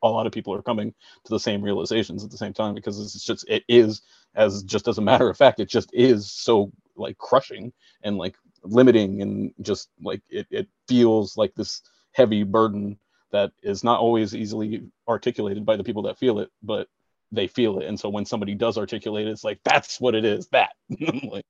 a 0.03 0.07
lot 0.07 0.25
of 0.27 0.31
people 0.33 0.53
are 0.53 0.61
coming 0.61 0.93
to 1.23 1.29
the 1.29 1.39
same 1.39 1.61
realizations 1.61 2.23
at 2.23 2.31
the 2.31 2.37
same 2.37 2.53
time 2.53 2.73
because 2.73 2.99
it's 2.99 3.23
just 3.23 3.47
it 3.47 3.63
is 3.67 4.01
as 4.35 4.63
just 4.63 4.87
as 4.87 4.97
a 4.97 5.01
matter 5.01 5.29
of 5.29 5.37
fact 5.37 5.59
it 5.59 5.69
just 5.69 5.89
is 5.93 6.29
so 6.29 6.71
like 6.95 7.17
crushing 7.17 7.71
and 8.03 8.17
like 8.17 8.35
limiting 8.63 9.21
and 9.21 9.53
just 9.61 9.89
like 10.01 10.21
it, 10.29 10.47
it 10.49 10.67
feels 10.87 11.37
like 11.37 11.53
this 11.55 11.81
heavy 12.13 12.43
burden 12.43 12.97
that 13.31 13.51
is 13.61 13.83
not 13.83 13.99
always 13.99 14.35
easily 14.35 14.83
articulated 15.07 15.65
by 15.65 15.75
the 15.75 15.83
people 15.83 16.03
that 16.03 16.17
feel 16.17 16.39
it, 16.39 16.49
but 16.63 16.87
they 17.31 17.47
feel 17.47 17.79
it. 17.79 17.87
And 17.87 17.99
so 17.99 18.09
when 18.09 18.25
somebody 18.25 18.55
does 18.55 18.77
articulate 18.77 19.27
it, 19.27 19.31
it's 19.31 19.43
like, 19.43 19.59
that's 19.63 19.99
what 19.99 20.15
it 20.15 20.25
is, 20.25 20.47
that. 20.47 20.71
like, 21.23 21.45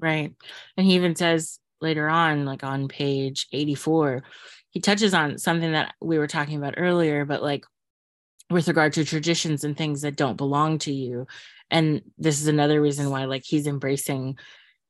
right. 0.00 0.34
And 0.76 0.86
he 0.86 0.94
even 0.94 1.14
says 1.14 1.60
later 1.82 2.08
on, 2.08 2.44
like 2.44 2.64
on 2.64 2.88
page 2.88 3.46
84, 3.52 4.22
he 4.70 4.80
touches 4.80 5.12
on 5.14 5.38
something 5.38 5.72
that 5.72 5.94
we 6.00 6.18
were 6.18 6.26
talking 6.26 6.56
about 6.56 6.74
earlier, 6.76 7.24
but 7.24 7.42
like 7.42 7.64
with 8.50 8.68
regard 8.68 8.92
to 8.94 9.04
traditions 9.04 9.64
and 9.64 9.76
things 9.76 10.02
that 10.02 10.16
don't 10.16 10.36
belong 10.36 10.78
to 10.78 10.92
you. 10.92 11.26
And 11.70 12.02
this 12.18 12.40
is 12.40 12.46
another 12.46 12.80
reason 12.80 13.10
why 13.10 13.24
like 13.24 13.42
he's 13.44 13.66
embracing 13.66 14.38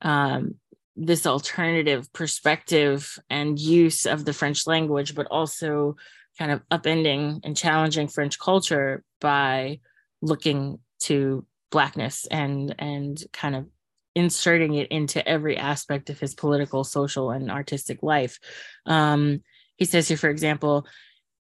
um, 0.02 0.56
this 0.97 1.27
alternative 1.27 2.12
perspective 2.12 3.19
and 3.31 3.59
use 3.59 4.06
of 4.06 4.24
the 4.24 4.32
French 4.32 4.66
language, 4.66 5.14
but 5.14 5.27
also 5.31 5.97
kind 6.39 6.51
of 6.51 6.62
upending 6.70 7.40
and 7.44 7.56
challenging 7.56 8.09
French 8.09 8.39
culture 8.39 9.02
by 9.20 9.81
looking 10.20 10.78
to 11.01 11.47
blackness 11.70 12.27
and 12.27 12.74
and 12.78 13.24
kind 13.32 13.56
of 13.56 13.66
inserting 14.15 14.75
it 14.75 14.89
into 14.89 15.27
every 15.27 15.57
aspect 15.57 16.11
of 16.11 16.21
his 16.21 16.35
political, 16.35 16.85
social, 16.85 17.31
and 17.31 17.51
artistic 17.51 18.03
life. 18.03 18.39
Um, 18.87 19.43
he 19.77 19.85
says 19.85 20.09
here, 20.09 20.17
for 20.17 20.31
example, 20.31 20.87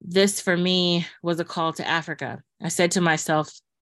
this 0.01 0.41
for 0.41 0.57
me 0.57 1.07
was 1.23 1.41
a 1.41 1.45
call 1.45 1.73
to 1.75 1.87
Africa. 1.87 2.43
I 2.63 2.69
said 2.69 2.93
to 2.93 3.01
myself, 3.01 3.51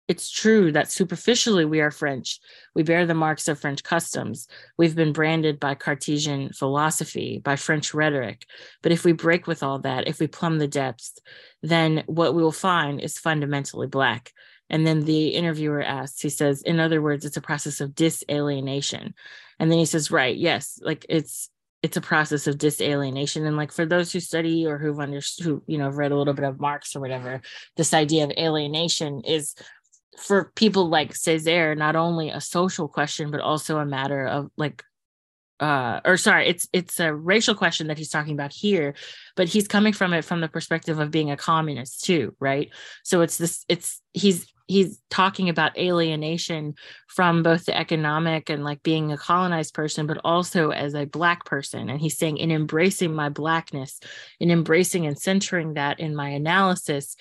it's 0.07 0.29
true 0.29 0.71
that 0.71 0.91
superficially 0.91 1.65
we 1.65 1.81
are 1.81 1.89
French. 1.89 2.39
We 2.75 2.83
bear 2.83 3.07
the 3.07 3.15
marks 3.15 3.47
of 3.47 3.59
French 3.59 3.83
customs. 3.83 4.47
We've 4.77 4.95
been 4.95 5.13
branded 5.13 5.59
by 5.59 5.73
Cartesian 5.73 6.53
philosophy, 6.53 7.41
by 7.43 7.55
French 7.55 7.91
rhetoric. 7.93 8.45
But 8.83 8.91
if 8.91 9.03
we 9.03 9.13
break 9.13 9.47
with 9.47 9.63
all 9.63 9.79
that, 9.79 10.07
if 10.07 10.19
we 10.19 10.27
plumb 10.27 10.59
the 10.59 10.67
depths, 10.67 11.17
then 11.63 12.03
what 12.05 12.35
we 12.35 12.43
will 12.43 12.51
find 12.51 13.01
is 13.01 13.17
fundamentally 13.17 13.87
Black. 13.87 14.31
And 14.69 14.85
then 14.85 15.01
the 15.01 15.29
interviewer 15.29 15.81
asks, 15.81 16.21
he 16.21 16.29
says, 16.29 16.61
in 16.61 16.79
other 16.79 17.01
words, 17.01 17.25
it's 17.25 17.37
a 17.37 17.41
process 17.41 17.81
of 17.81 17.91
disalienation. 17.91 19.13
And 19.59 19.71
then 19.71 19.79
he 19.79 19.85
says, 19.85 20.11
right, 20.11 20.35
yes, 20.35 20.79
like 20.81 21.05
it's 21.09 21.49
it's 21.83 21.97
a 21.97 22.01
process 22.01 22.47
of 22.47 22.57
disalienation 22.57 23.45
and 23.45 23.57
like 23.57 23.71
for 23.71 23.85
those 23.85 24.11
who 24.11 24.19
study 24.19 24.65
or 24.65 24.79
who've 24.79 24.99
understood 24.99 25.45
who 25.45 25.63
you 25.67 25.77
know 25.77 25.89
read 25.89 26.11
a 26.11 26.17
little 26.17 26.33
bit 26.33 26.45
of 26.45 26.59
marx 26.59 26.95
or 26.95 26.99
whatever 26.99 27.41
this 27.77 27.93
idea 27.93 28.23
of 28.23 28.31
alienation 28.39 29.21
is 29.21 29.53
for 30.17 30.51
people 30.55 30.89
like 30.89 31.13
Césaire, 31.13 31.77
not 31.77 31.95
only 31.95 32.29
a 32.29 32.41
social 32.41 32.87
question, 32.87 33.31
but 33.31 33.41
also 33.41 33.77
a 33.77 33.85
matter 33.85 34.25
of 34.25 34.49
like 34.57 34.83
uh 35.59 36.01
or 36.03 36.17
sorry 36.17 36.47
it's 36.47 36.67
it's 36.73 36.99
a 36.99 37.13
racial 37.13 37.55
question 37.55 37.87
that 37.87 37.97
he's 37.97 38.09
talking 38.09 38.33
about 38.33 38.51
here 38.51 38.93
but 39.35 39.47
he's 39.47 39.67
coming 39.67 39.93
from 39.93 40.13
it 40.13 40.25
from 40.25 40.41
the 40.41 40.49
perspective 40.49 40.99
of 40.99 41.11
being 41.11 41.31
a 41.31 41.37
communist 41.37 42.03
too 42.03 42.35
right 42.39 42.71
so 43.03 43.21
it's 43.21 43.37
this 43.37 43.63
it's 43.69 44.01
he's 44.13 44.51
he's 44.67 44.99
talking 45.09 45.47
about 45.47 45.77
alienation 45.77 46.73
from 47.07 47.43
both 47.43 47.65
the 47.65 47.77
economic 47.77 48.49
and 48.49 48.63
like 48.63 48.81
being 48.83 49.11
a 49.11 49.17
colonized 49.17 49.73
person 49.73 50.07
but 50.07 50.19
also 50.25 50.71
as 50.71 50.93
a 50.93 51.05
black 51.05 51.45
person 51.45 51.89
and 51.89 52.01
he's 52.01 52.17
saying 52.17 52.37
in 52.37 52.51
embracing 52.51 53.13
my 53.13 53.29
blackness 53.29 53.99
in 54.41 54.51
embracing 54.51 55.05
and 55.05 55.17
centering 55.17 55.75
that 55.75 56.01
in 56.01 56.15
my 56.15 56.29
analysis 56.29 57.15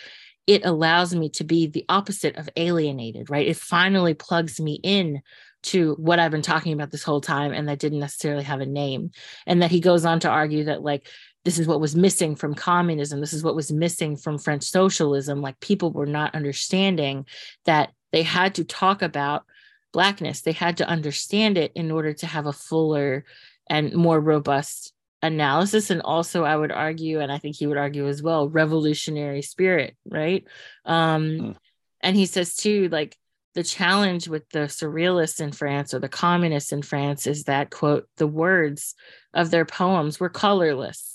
it 0.46 0.64
allows 0.64 1.14
me 1.14 1.30
to 1.30 1.44
be 1.44 1.66
the 1.66 1.84
opposite 1.88 2.36
of 2.36 2.48
alienated, 2.56 3.30
right? 3.30 3.48
It 3.48 3.56
finally 3.56 4.14
plugs 4.14 4.60
me 4.60 4.78
in 4.82 5.22
to 5.64 5.94
what 5.94 6.18
I've 6.18 6.30
been 6.30 6.42
talking 6.42 6.72
about 6.72 6.90
this 6.90 7.02
whole 7.02 7.20
time 7.20 7.52
and 7.52 7.68
that 7.68 7.78
didn't 7.78 8.00
necessarily 8.00 8.44
have 8.44 8.60
a 8.60 8.66
name. 8.66 9.10
And 9.46 9.62
that 9.62 9.70
he 9.70 9.80
goes 9.80 10.04
on 10.04 10.20
to 10.20 10.28
argue 10.28 10.64
that, 10.64 10.82
like, 10.82 11.08
this 11.44 11.58
is 11.58 11.66
what 11.66 11.80
was 11.80 11.94
missing 11.94 12.36
from 12.36 12.54
communism. 12.54 13.20
This 13.20 13.32
is 13.32 13.42
what 13.42 13.56
was 13.56 13.72
missing 13.72 14.16
from 14.16 14.38
French 14.38 14.64
socialism. 14.64 15.40
Like, 15.40 15.60
people 15.60 15.92
were 15.92 16.06
not 16.06 16.34
understanding 16.34 17.26
that 17.64 17.92
they 18.12 18.22
had 18.22 18.54
to 18.56 18.64
talk 18.64 19.02
about 19.02 19.44
Blackness. 19.92 20.42
They 20.42 20.52
had 20.52 20.78
to 20.78 20.88
understand 20.88 21.56
it 21.56 21.72
in 21.74 21.90
order 21.90 22.12
to 22.14 22.26
have 22.26 22.46
a 22.46 22.52
fuller 22.52 23.24
and 23.68 23.94
more 23.94 24.20
robust 24.20 24.92
analysis 25.22 25.88
and 25.88 26.02
also 26.02 26.44
i 26.44 26.54
would 26.54 26.70
argue 26.70 27.18
and 27.20 27.32
i 27.32 27.38
think 27.38 27.56
he 27.56 27.66
would 27.66 27.78
argue 27.78 28.06
as 28.06 28.22
well 28.22 28.46
revolutionary 28.46 29.40
spirit 29.40 29.96
right 30.04 30.44
um 30.84 31.24
mm. 31.24 31.56
and 32.02 32.14
he 32.14 32.26
says 32.26 32.54
too 32.54 32.90
like 32.90 33.16
the 33.54 33.62
challenge 33.62 34.28
with 34.28 34.48
the 34.50 34.60
surrealists 34.60 35.40
in 35.40 35.52
france 35.52 35.94
or 35.94 35.98
the 35.98 36.08
communists 36.08 36.72
in 36.72 36.82
france 36.82 37.26
is 37.26 37.44
that 37.44 37.70
quote 37.70 38.08
the 38.16 38.26
words 38.26 38.94
of 39.32 39.50
their 39.50 39.64
poems 39.64 40.18
were 40.18 40.28
colorless 40.28 41.14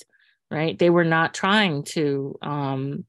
right? 0.52 0.78
They 0.78 0.90
were 0.90 1.06
not 1.06 1.34
trying 1.34 1.84
to 1.96 2.38
um 2.42 3.06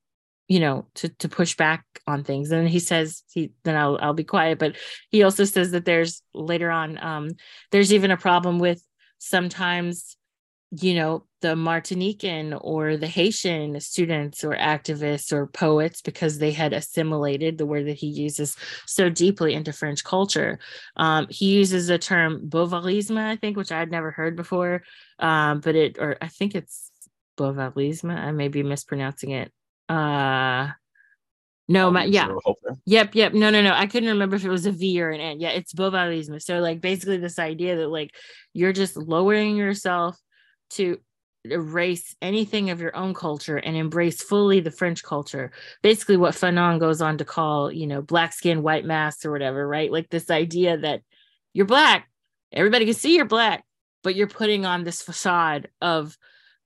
you 0.49 0.61
know 0.61 0.87
to 0.97 1.09
to 1.09 1.29
push 1.29 1.57
back 1.57 1.85
on 2.07 2.25
things. 2.25 2.51
And 2.51 2.69
he 2.69 2.81
says 2.81 3.23
he 3.33 3.53
then 3.65 3.77
I'll 3.77 3.99
I'll 4.01 4.15
be 4.15 4.25
quiet 4.25 4.59
but 4.59 4.77
he 5.11 5.23
also 5.23 5.45
says 5.45 5.71
that 5.73 5.85
there's 5.85 6.23
later 6.35 6.71
on 6.71 7.03
um 7.03 7.31
there's 7.71 7.93
even 7.93 8.11
a 8.11 8.17
problem 8.17 8.59
with 8.59 8.83
sometimes 9.19 10.17
you 10.71 10.95
know, 10.95 11.25
the 11.41 11.55
Martinican 11.55 12.59
or 12.61 12.97
the 12.97 13.07
Haitian 13.07 13.81
students 13.81 14.45
or 14.45 14.55
activists 14.55 15.33
or 15.33 15.47
poets 15.47 16.03
because 16.03 16.39
they 16.39 16.53
had 16.53 16.73
assimilated 16.73 17.59
the 17.59 17.67
word 17.67 17.87
that 17.87 17.97
he 17.97 18.07
uses 18.07 18.57
so 18.87 19.09
deeply 19.09 19.55
into 19.55 19.73
French 19.73 20.05
culture. 20.05 20.59
Um, 20.97 21.27
he 21.29 21.47
uses 21.57 21.89
the 21.89 21.99
term 21.99 22.49
bovarisme, 22.49 23.19
I 23.19 23.37
think, 23.37 23.57
which 23.57 23.73
I 23.73 23.79
had 23.79 23.91
never 23.91 24.11
heard 24.11 24.37
before, 24.37 24.83
um, 25.19 25.61
but 25.61 25.75
it, 25.75 25.97
or 25.99 26.17
I 26.21 26.29
think 26.29 26.55
it's 26.55 26.91
bovarisme. 27.37 28.15
I 28.15 28.31
may 28.33 28.49
be 28.49 28.63
mispronouncing 28.63 29.31
it. 29.31 29.51
Uh, 29.89 30.69
no, 31.67 31.91
my, 31.91 32.05
yeah. 32.05 32.29
Yep, 32.87 33.15
yep. 33.15 33.33
No, 33.33 33.51
no, 33.51 33.63
no. 33.63 33.73
I 33.73 33.87
couldn't 33.87 34.09
remember 34.09 34.37
if 34.37 34.45
it 34.45 34.51
was 34.51 34.67
a 34.67 34.73
V 34.73 35.01
or 35.01 35.11
an 35.11 35.21
N. 35.21 35.41
Yeah, 35.41 35.51
it's 35.51 35.73
bovarisme. 35.73 36.43
So, 36.43 36.59
like, 36.59 36.81
basically, 36.81 37.17
this 37.17 37.39
idea 37.39 37.77
that, 37.77 37.89
like, 37.89 38.11
you're 38.53 38.73
just 38.73 38.97
lowering 38.97 39.57
yourself 39.57 40.19
to 40.71 40.99
erase 41.45 42.15
anything 42.21 42.71
of 42.71 42.81
your 42.81 42.95
own 42.95 43.15
culture 43.15 43.57
and 43.57 43.77
embrace 43.77 44.23
fully 44.23 44.61
the 44.61 44.71
French 44.71 45.03
culture. 45.03 45.53
Basically, 45.83 46.17
what 46.17 46.35
Fanon 46.35 46.79
goes 46.79 47.01
on 47.01 47.19
to 47.19 47.25
call, 47.25 47.73
you 47.73 47.87
know, 47.87 48.03
black 48.03 48.33
skin, 48.33 48.63
white 48.63 48.85
mask, 48.85 49.25
or 49.25 49.33
whatever, 49.33 49.67
right? 49.67 49.91
Like 49.91 50.11
this 50.11 50.31
idea 50.31 50.79
that 50.79 51.03
you're 51.53 51.67
black, 51.67 52.09
everybody 52.53 52.85
can 52.85 52.95
see 52.95 53.17
you're 53.17 53.25
black, 53.25 53.65
but 54.03 54.15
you're 54.15 54.27
putting 54.27 54.67
on 54.67 54.85
this 54.85 55.03
facade 55.03 55.69
of 55.81 56.17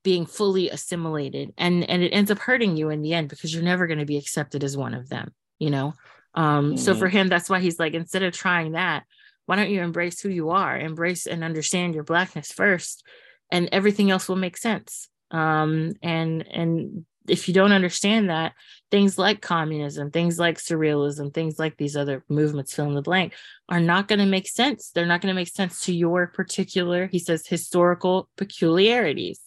being 0.04 0.26
fully 0.26 0.68
assimilated 0.68 1.52
and 1.56 1.88
and 1.88 2.02
it 2.02 2.10
ends 2.10 2.30
up 2.30 2.38
hurting 2.38 2.76
you 2.76 2.90
in 2.90 3.00
the 3.00 3.14
end 3.14 3.28
because 3.28 3.52
you're 3.52 3.64
never 3.64 3.86
going 3.86 3.98
to 3.98 4.04
be 4.04 4.18
accepted 4.18 4.62
as 4.62 4.76
one 4.76 4.92
of 4.92 5.08
them 5.08 5.32
you 5.58 5.70
know 5.70 5.94
um 6.34 6.66
mm-hmm. 6.66 6.76
so 6.76 6.94
for 6.94 7.08
him 7.08 7.26
that's 7.28 7.48
why 7.48 7.58
he's 7.58 7.80
like 7.80 7.94
instead 7.94 8.22
of 8.22 8.32
trying 8.32 8.72
that 8.72 9.04
why 9.46 9.56
don't 9.56 9.70
you 9.70 9.80
embrace 9.80 10.20
who 10.20 10.28
you 10.28 10.50
are 10.50 10.78
embrace 10.78 11.26
and 11.26 11.42
understand 11.42 11.94
your 11.94 12.04
blackness 12.04 12.52
first 12.52 13.02
and 13.50 13.68
everything 13.72 14.10
else 14.10 14.28
will 14.28 14.36
make 14.36 14.56
sense. 14.56 15.08
Um, 15.30 15.94
and 16.02 16.46
and 16.50 17.04
if 17.28 17.48
you 17.48 17.54
don't 17.54 17.72
understand 17.72 18.28
that 18.28 18.52
things 18.90 19.16
like 19.18 19.40
communism 19.40 20.10
things 20.10 20.38
like 20.38 20.58
surrealism 20.58 21.32
things 21.32 21.58
like 21.58 21.76
these 21.76 21.96
other 21.96 22.22
movements 22.28 22.74
fill 22.74 22.86
in 22.86 22.94
the 22.94 23.02
blank 23.02 23.32
are 23.70 23.80
not 23.80 24.08
going 24.08 24.18
to 24.18 24.26
make 24.26 24.46
sense. 24.46 24.90
They're 24.90 25.06
not 25.06 25.22
going 25.22 25.34
to 25.34 25.40
make 25.40 25.48
sense 25.48 25.80
to 25.82 25.94
your 25.94 26.26
particular 26.26 27.06
he 27.06 27.18
says 27.18 27.46
historical 27.46 28.28
peculiarities. 28.36 29.40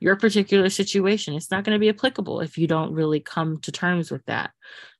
Your 0.00 0.16
particular 0.16 0.68
situation. 0.70 1.34
It's 1.34 1.50
not 1.50 1.64
going 1.64 1.76
to 1.76 1.80
be 1.80 1.88
applicable 1.88 2.40
if 2.40 2.58
you 2.58 2.66
don't 2.66 2.92
really 2.92 3.20
come 3.20 3.60
to 3.60 3.72
terms 3.72 4.10
with 4.10 4.24
that. 4.26 4.50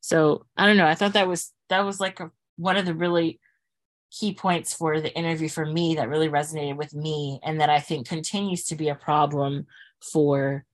So 0.00 0.46
i 0.56 0.66
don't 0.66 0.76
know. 0.76 0.86
I 0.86 0.94
thought 0.94 1.14
that 1.14 1.28
was 1.28 1.52
that 1.68 1.84
was 1.84 1.98
like 2.00 2.20
a, 2.20 2.30
one 2.56 2.76
of 2.76 2.86
the 2.86 2.94
really 2.94 3.40
key 4.10 4.34
points 4.34 4.74
for 4.74 5.00
the 5.00 5.14
interview 5.16 5.48
for 5.48 5.64
me 5.64 5.94
that 5.94 6.08
really 6.08 6.28
resonated 6.28 6.76
with 6.76 6.94
me 6.94 7.40
and 7.42 7.60
that 7.60 7.70
I 7.70 7.80
think 7.80 8.08
continues 8.08 8.64
to 8.66 8.74
be 8.74 8.88
a 8.88 8.94
problem 8.94 9.66
for 10.00 10.64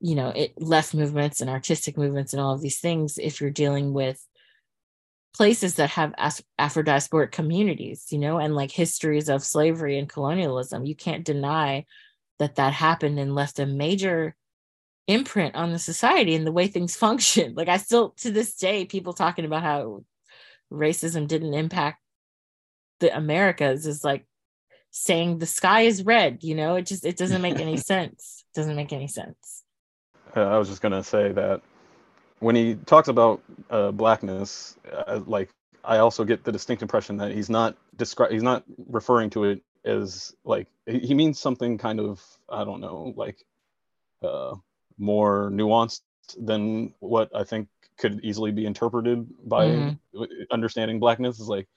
you 0.00 0.14
know 0.14 0.28
it 0.28 0.52
left 0.60 0.94
movements 0.94 1.40
and 1.40 1.50
artistic 1.50 1.96
movements 1.96 2.32
and 2.32 2.40
all 2.40 2.54
of 2.54 2.60
these 2.60 2.78
things 2.78 3.18
if 3.18 3.40
you're 3.40 3.50
dealing 3.50 3.92
with 3.92 4.24
places 5.34 5.74
that 5.74 5.90
have 5.90 6.14
afro-diasporic 6.58 7.30
communities 7.30 8.06
you 8.10 8.18
know 8.18 8.38
and 8.38 8.54
like 8.54 8.70
histories 8.70 9.28
of 9.28 9.44
slavery 9.44 9.98
and 9.98 10.08
colonialism. 10.08 10.86
You 10.86 10.96
can't 10.96 11.24
deny 11.24 11.84
that 12.38 12.56
that 12.56 12.72
happened 12.72 13.18
and 13.18 13.34
left 13.34 13.58
a 13.58 13.66
major 13.66 14.34
imprint 15.06 15.54
on 15.54 15.72
the 15.72 15.78
society 15.78 16.34
and 16.34 16.46
the 16.46 16.52
way 16.52 16.66
things 16.66 16.96
function. 17.06 17.54
Like 17.54 17.68
i 17.68 17.76
still 17.76 18.10
to 18.18 18.30
this 18.30 18.56
day 18.56 18.86
people 18.86 19.12
talking 19.12 19.44
about 19.44 19.62
how 19.62 20.04
racism 20.72 21.28
didn't 21.28 21.54
impact 21.54 22.00
the 23.00 23.16
Americas 23.16 23.86
is 23.86 24.04
like 24.04 24.26
saying 24.90 25.38
the 25.38 25.46
sky 25.46 25.82
is 25.82 26.04
red. 26.04 26.42
You 26.42 26.54
know, 26.54 26.76
it 26.76 26.86
just 26.86 27.04
it 27.04 27.16
doesn't 27.16 27.42
make 27.42 27.58
any 27.60 27.76
sense. 27.92 28.44
It 28.54 28.58
doesn't 28.58 28.76
make 28.76 28.92
any 28.92 29.08
sense. 29.08 29.62
Uh, 30.34 30.42
I 30.42 30.58
was 30.58 30.68
just 30.68 30.82
gonna 30.82 31.02
say 31.04 31.32
that 31.32 31.62
when 32.40 32.54
he 32.54 32.74
talks 32.86 33.08
about 33.08 33.42
uh, 33.70 33.90
blackness, 33.90 34.76
uh, 34.92 35.20
like 35.26 35.50
I 35.84 35.98
also 35.98 36.24
get 36.24 36.44
the 36.44 36.52
distinct 36.52 36.82
impression 36.82 37.16
that 37.18 37.32
he's 37.32 37.48
not 37.50 37.76
describe 37.96 38.30
he's 38.30 38.42
not 38.42 38.64
referring 38.88 39.30
to 39.30 39.44
it 39.44 39.62
as 39.84 40.34
like 40.44 40.66
he 40.86 41.14
means 41.14 41.38
something 41.38 41.78
kind 41.78 42.00
of 42.00 42.22
I 42.48 42.64
don't 42.64 42.80
know 42.80 43.14
like 43.16 43.38
uh, 44.22 44.54
more 44.98 45.50
nuanced 45.50 46.02
than 46.38 46.92
what 46.98 47.30
I 47.34 47.44
think 47.44 47.68
could 47.98 48.20
easily 48.22 48.50
be 48.50 48.66
interpreted 48.66 49.26
by 49.48 49.66
mm-hmm. 49.66 50.22
understanding 50.50 51.00
blackness 51.00 51.40
is 51.40 51.48
like 51.48 51.68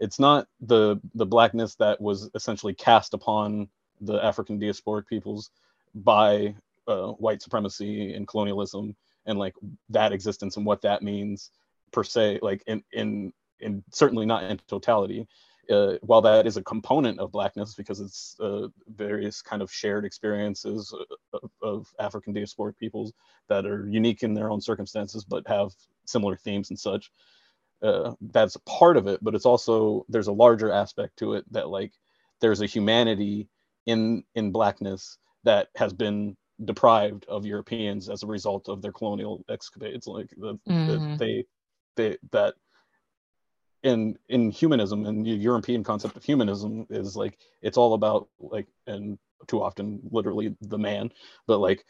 it's 0.00 0.18
not 0.18 0.48
the 0.60 1.00
the 1.14 1.26
blackness 1.26 1.74
that 1.76 2.00
was 2.00 2.30
essentially 2.34 2.74
cast 2.74 3.14
upon 3.14 3.68
the 4.00 4.22
African 4.24 4.58
diasporic 4.58 5.06
peoples 5.06 5.50
by 5.94 6.54
uh, 6.88 7.08
white 7.12 7.42
supremacy 7.42 8.14
and 8.14 8.26
colonialism 8.26 8.96
and 9.26 9.38
like 9.38 9.54
that 9.90 10.12
existence 10.12 10.56
and 10.56 10.64
what 10.66 10.82
that 10.82 11.02
means 11.02 11.50
per 11.92 12.02
se 12.02 12.40
like 12.42 12.62
in 12.66 12.82
in 12.92 13.32
in 13.60 13.84
certainly 13.92 14.26
not 14.26 14.44
in 14.44 14.58
totality. 14.66 15.28
Uh, 15.70 15.96
while 16.00 16.20
that 16.20 16.48
is 16.48 16.56
a 16.56 16.62
component 16.64 17.20
of 17.20 17.30
blackness 17.30 17.74
because 17.74 18.00
it's 18.00 18.34
uh, 18.40 18.66
various 18.96 19.40
kind 19.40 19.62
of 19.62 19.70
shared 19.70 20.04
experiences 20.04 20.92
of, 21.32 21.50
of, 21.62 21.94
African 22.00 22.34
diasporic 22.34 22.76
peoples 22.76 23.12
that 23.48 23.64
are 23.66 23.86
unique 23.88 24.24
in 24.24 24.34
their 24.34 24.50
own 24.50 24.60
circumstances 24.60 25.22
but 25.22 25.46
have 25.46 25.70
similar 26.06 26.34
themes 26.34 26.70
and 26.70 26.78
such 26.78 27.12
uh, 27.82 28.12
that's 28.32 28.56
part 28.66 28.96
of 28.96 29.06
it 29.06 29.22
but 29.22 29.34
it's 29.34 29.46
also 29.46 30.04
there's 30.08 30.26
a 30.26 30.32
larger 30.32 30.70
aspect 30.70 31.16
to 31.18 31.34
it 31.34 31.44
that 31.52 31.68
like 31.68 31.92
there's 32.40 32.60
a 32.60 32.66
humanity 32.66 33.48
in 33.86 34.22
in 34.34 34.52
blackness 34.52 35.18
that 35.44 35.68
has 35.76 35.92
been 35.92 36.36
deprived 36.64 37.24
of 37.26 37.46
europeans 37.46 38.08
as 38.08 38.22
a 38.22 38.26
result 38.26 38.68
of 38.68 38.82
their 38.82 38.92
colonial 38.92 39.44
escapades 39.48 40.06
like 40.06 40.28
the, 40.36 40.58
mm-hmm. 40.68 40.86
the, 40.86 41.16
they 41.16 41.44
they 41.96 42.16
that 42.32 42.54
in 43.82 44.16
in 44.28 44.50
humanism 44.50 45.06
and 45.06 45.24
the 45.24 45.30
european 45.30 45.82
concept 45.82 46.16
of 46.16 46.24
humanism 46.24 46.86
is 46.90 47.16
like 47.16 47.38
it's 47.62 47.78
all 47.78 47.94
about 47.94 48.28
like 48.38 48.66
and 48.86 49.18
too 49.46 49.62
often 49.62 50.00
literally 50.10 50.54
the 50.60 50.78
man 50.78 51.10
but 51.46 51.58
like 51.58 51.84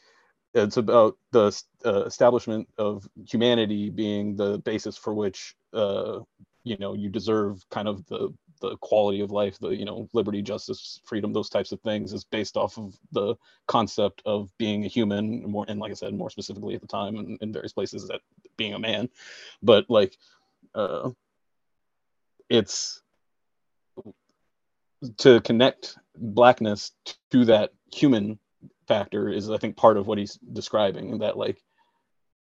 it's 0.55 0.77
about 0.77 1.17
the 1.31 1.57
uh, 1.85 2.05
establishment 2.05 2.69
of 2.79 3.09
humanity 3.27 3.91
being 3.91 4.37
the 4.37 4.59
basis 4.59 4.97
for 4.97 5.15
which 5.15 5.55
uh, 5.73 6.21
you 6.65 6.77
know 6.79 6.95
you 6.95 7.09
deserve 7.09 7.65
kind 7.71 7.89
of 7.89 8.05
the 8.07 8.33
the 8.61 8.77
quality 8.79 9.23
of 9.23 9.31
life 9.31 9.59
the 9.59 9.71
you 9.71 9.87
know 9.87 10.07
liberty 10.13 10.43
justice 10.43 11.01
freedom 11.05 11.33
those 11.33 11.49
types 11.49 11.73
of 11.73 11.81
things 11.81 12.13
is 12.13 12.25
based 12.25 12.59
off 12.59 12.77
of 12.77 12.95
the 13.13 13.35
concept 13.67 14.21
of 14.27 14.51
being 14.59 14.85
a 14.85 14.89
human 14.89 15.51
more 15.51 15.65
and 15.69 15.81
like 15.81 15.91
i 15.91 15.95
said 15.95 16.13
more 16.13 16.29
specifically 16.29 16.75
at 16.75 16.83
the 16.83 16.87
time 16.87 17.17
and 17.17 17.39
in 17.41 17.53
various 17.53 17.73
places 17.73 18.07
that 18.07 18.21
being 18.61 18.75
a 18.75 18.79
man. 18.79 19.09
But 19.63 19.89
like 19.89 20.17
uh 20.75 21.11
it's 22.51 23.01
to 25.17 25.41
connect 25.41 25.97
blackness 26.15 26.93
to 27.31 27.47
that 27.47 27.71
human 27.93 28.39
factor 28.91 29.29
is 29.29 29.49
I 29.49 29.59
think 29.59 29.77
part 29.77 29.97
of 29.97 30.09
what 30.09 30.19
he's 30.19 30.35
describing 30.53 31.13
and 31.13 31.23
that 31.23 31.37
like 31.37 31.63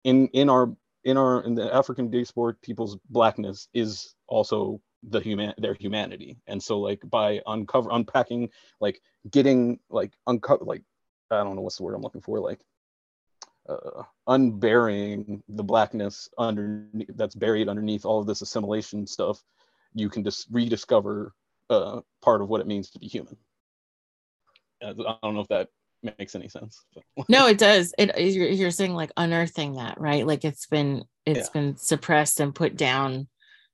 in 0.03 0.27
in 0.29 0.51
our 0.51 0.75
in 1.05 1.17
our 1.17 1.45
in 1.45 1.55
the 1.55 1.73
African 1.73 2.11
diasporic 2.11 2.61
people's 2.61 2.99
blackness 3.09 3.69
is 3.73 4.17
also 4.27 4.81
the 5.05 5.20
human 5.20 5.55
their 5.59 5.75
humanity 5.75 6.39
and 6.49 6.61
so 6.61 6.81
like 6.81 7.01
by 7.09 7.41
uncover 7.47 7.91
unpacking 7.93 8.51
like 8.81 9.01
getting 9.31 9.79
like 9.91 10.12
uncover 10.27 10.65
like 10.65 10.83
I 11.31 11.45
don't 11.45 11.55
know 11.55 11.62
what's 11.62 11.77
the 11.77 11.85
word 11.85 11.95
I'm 11.95 12.03
looking 12.03 12.20
for 12.20 12.41
like 12.41 12.61
uh, 13.69 14.03
unburying 14.27 15.43
the 15.49 15.62
blackness 15.62 16.29
under 16.37 16.85
that's 17.15 17.37
buried 17.37 17.69
underneath 17.69 18.05
all 18.05 18.20
of 18.20 18.27
this 18.27 18.43
assimilation 18.43 19.07
stuff, 19.07 19.41
you 19.95 20.09
can 20.09 20.25
just 20.25 20.49
rediscover 20.51 21.33
uh, 21.69 22.01
part 22.20 22.43
of 22.43 22.49
what 22.49 22.61
it 22.61 22.67
means 22.67 22.91
to 22.91 22.99
be 22.99 23.07
human. 23.07 23.37
I 24.83 24.93
don't 25.23 25.35
know 25.35 25.41
if 25.41 25.49
that 25.49 25.69
makes 26.03 26.35
any 26.35 26.49
sense. 26.49 26.85
no, 27.29 27.47
it 27.47 27.59
does. 27.59 27.95
It 27.99 28.19
you're, 28.19 28.49
you're 28.49 28.70
saying 28.70 28.95
like 28.95 29.12
unearthing 29.17 29.75
that, 29.75 30.01
right? 30.01 30.27
Like 30.27 30.45
it's 30.45 30.67
been 30.67 31.05
it's 31.27 31.49
yeah. 31.49 31.53
been 31.53 31.77
suppressed 31.77 32.41
and 32.41 32.55
put 32.55 32.77
down 32.77 33.29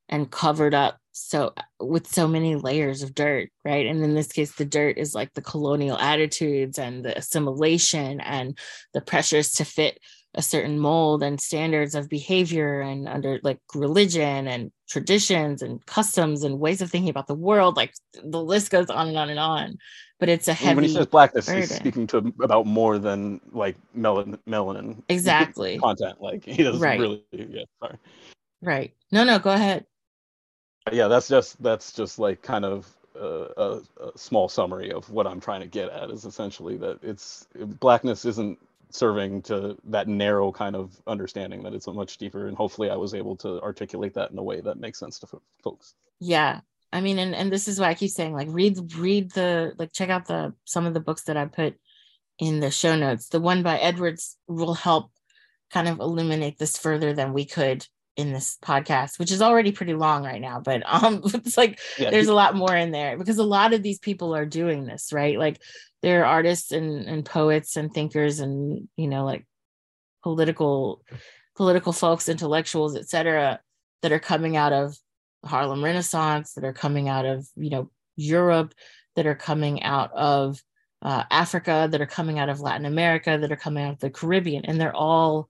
and 0.08 0.30
covered 0.30 0.74
up 0.74 0.98
so 1.12 1.52
with 1.80 2.06
so 2.06 2.28
many 2.28 2.56
layers 2.56 3.02
of 3.02 3.14
dirt 3.14 3.48
right 3.64 3.86
and 3.86 4.04
in 4.04 4.14
this 4.14 4.30
case 4.30 4.52
the 4.52 4.66
dirt 4.66 4.98
is 4.98 5.14
like 5.14 5.32
the 5.32 5.42
colonial 5.42 5.98
attitudes 5.98 6.78
and 6.78 7.04
the 7.04 7.16
assimilation 7.16 8.20
and 8.20 8.58
the 8.92 9.00
pressures 9.00 9.50
to 9.52 9.64
fit 9.64 9.98
a 10.36 10.42
certain 10.42 10.78
mold 10.78 11.22
and 11.22 11.40
standards 11.40 11.94
of 11.94 12.08
behavior 12.08 12.80
and 12.80 13.08
under 13.08 13.40
like 13.42 13.58
religion 13.74 14.46
and 14.46 14.70
traditions 14.88 15.62
and 15.62 15.84
customs 15.86 16.44
and 16.44 16.60
ways 16.60 16.82
of 16.82 16.90
thinking 16.90 17.08
about 17.08 17.26
the 17.26 17.34
world 17.34 17.76
like 17.76 17.94
the 18.22 18.42
list 18.42 18.70
goes 18.70 18.90
on 18.90 19.08
and 19.08 19.16
on 19.16 19.30
and 19.30 19.40
on. 19.40 19.78
But 20.20 20.28
it's 20.28 20.48
a 20.48 20.54
heavy 20.54 20.76
when 20.76 20.84
he 20.84 20.92
says 20.92 21.06
blackness 21.06 21.46
burden. 21.46 21.62
he's 21.62 21.74
speaking 21.74 22.06
to 22.08 22.32
about 22.42 22.66
more 22.66 22.98
than 22.98 23.40
like 23.52 23.76
melanin 23.96 24.38
melanin 24.48 25.02
exactly. 25.08 25.78
content 25.82 26.20
like 26.20 26.44
he 26.44 26.62
doesn't 26.62 26.80
right. 26.80 27.00
really 27.00 27.24
yeah 27.32 27.64
sorry. 27.82 27.96
Right. 28.62 28.94
No 29.10 29.24
no 29.24 29.38
go 29.38 29.50
ahead. 29.50 29.86
Yeah 30.92 31.08
that's 31.08 31.28
just 31.28 31.62
that's 31.62 31.92
just 31.92 32.18
like 32.18 32.42
kind 32.42 32.64
of 32.64 32.86
a, 33.18 33.48
a, 33.56 33.80
a, 34.08 34.18
small 34.18 34.46
summary 34.46 34.92
of 34.92 35.08
what 35.08 35.26
i'm 35.26 35.40
trying 35.40 35.62
to 35.62 35.66
get 35.66 35.88
at 35.88 36.10
is 36.10 36.26
essentially 36.26 36.76
that 36.76 36.98
it's 37.02 37.48
blackness 37.80 38.26
isn't 38.26 38.58
serving 38.90 39.42
to 39.42 39.76
that 39.84 40.08
narrow 40.08 40.52
kind 40.52 40.76
of 40.76 41.00
understanding 41.06 41.62
that 41.62 41.74
it's 41.74 41.86
much 41.86 42.18
deeper 42.18 42.46
and 42.46 42.56
hopefully 42.56 42.88
i 42.88 42.96
was 42.96 43.14
able 43.14 43.36
to 43.36 43.60
articulate 43.62 44.14
that 44.14 44.30
in 44.30 44.38
a 44.38 44.42
way 44.42 44.60
that 44.60 44.78
makes 44.78 44.98
sense 44.98 45.18
to 45.18 45.26
folks. 45.62 45.94
Yeah. 46.20 46.60
I 46.92 47.00
mean 47.00 47.18
and, 47.18 47.34
and 47.34 47.52
this 47.52 47.68
is 47.68 47.80
why 47.80 47.88
i 47.88 47.94
keep 47.94 48.10
saying 48.10 48.32
like 48.32 48.48
read 48.50 48.78
read 48.94 49.32
the 49.32 49.74
like 49.78 49.92
check 49.92 50.08
out 50.08 50.26
the 50.26 50.54
some 50.64 50.86
of 50.86 50.94
the 50.94 51.00
books 51.00 51.24
that 51.24 51.36
i 51.36 51.44
put 51.46 51.76
in 52.38 52.60
the 52.60 52.70
show 52.70 52.96
notes. 52.96 53.28
The 53.28 53.40
one 53.40 53.62
by 53.62 53.78
edwards 53.78 54.36
will 54.46 54.74
help 54.74 55.10
kind 55.70 55.88
of 55.88 56.00
illuminate 56.00 56.58
this 56.58 56.76
further 56.76 57.12
than 57.12 57.32
we 57.32 57.44
could 57.44 57.86
in 58.16 58.32
this 58.32 58.56
podcast, 58.62 59.18
which 59.18 59.30
is 59.30 59.42
already 59.42 59.72
pretty 59.72 59.94
long 59.94 60.24
right 60.24 60.40
now, 60.40 60.60
but 60.60 60.82
um 60.86 61.22
it's 61.34 61.56
like 61.56 61.78
yeah. 61.98 62.10
there's 62.10 62.28
a 62.28 62.34
lot 62.34 62.54
more 62.56 62.74
in 62.74 62.90
there 62.90 63.16
because 63.16 63.38
a 63.38 63.44
lot 63.44 63.72
of 63.72 63.82
these 63.82 63.98
people 63.98 64.34
are 64.34 64.46
doing 64.46 64.84
this, 64.84 65.12
right? 65.12 65.38
Like 65.38 65.60
they're 66.02 66.24
artists 66.24 66.72
and, 66.72 67.06
and 67.06 67.24
poets 67.24 67.76
and 67.76 67.92
thinkers 67.92 68.40
and 68.40 68.88
you 68.96 69.08
know 69.08 69.24
like 69.24 69.46
political 70.22 71.02
political 71.56 71.92
folks, 71.92 72.28
intellectuals, 72.28 72.96
etc., 72.96 73.60
that 74.02 74.12
are 74.12 74.20
coming 74.20 74.56
out 74.56 74.72
of 74.72 74.96
Harlem 75.44 75.82
Renaissance, 75.82 76.52
that 76.52 76.64
are 76.64 76.72
coming 76.72 77.08
out 77.08 77.24
of, 77.24 77.46
you 77.56 77.70
know, 77.70 77.90
Europe, 78.16 78.74
that 79.16 79.26
are 79.26 79.34
coming 79.34 79.82
out 79.82 80.12
of 80.12 80.62
uh, 81.02 81.24
Africa, 81.30 81.88
that 81.90 82.00
are 82.00 82.06
coming 82.06 82.38
out 82.38 82.48
of 82.48 82.60
Latin 82.60 82.86
America, 82.86 83.38
that 83.40 83.50
are 83.50 83.56
coming 83.56 83.84
out 83.84 83.94
of 83.94 84.00
the 84.00 84.10
Caribbean, 84.10 84.64
and 84.64 84.80
they're 84.80 84.94
all 84.94 85.48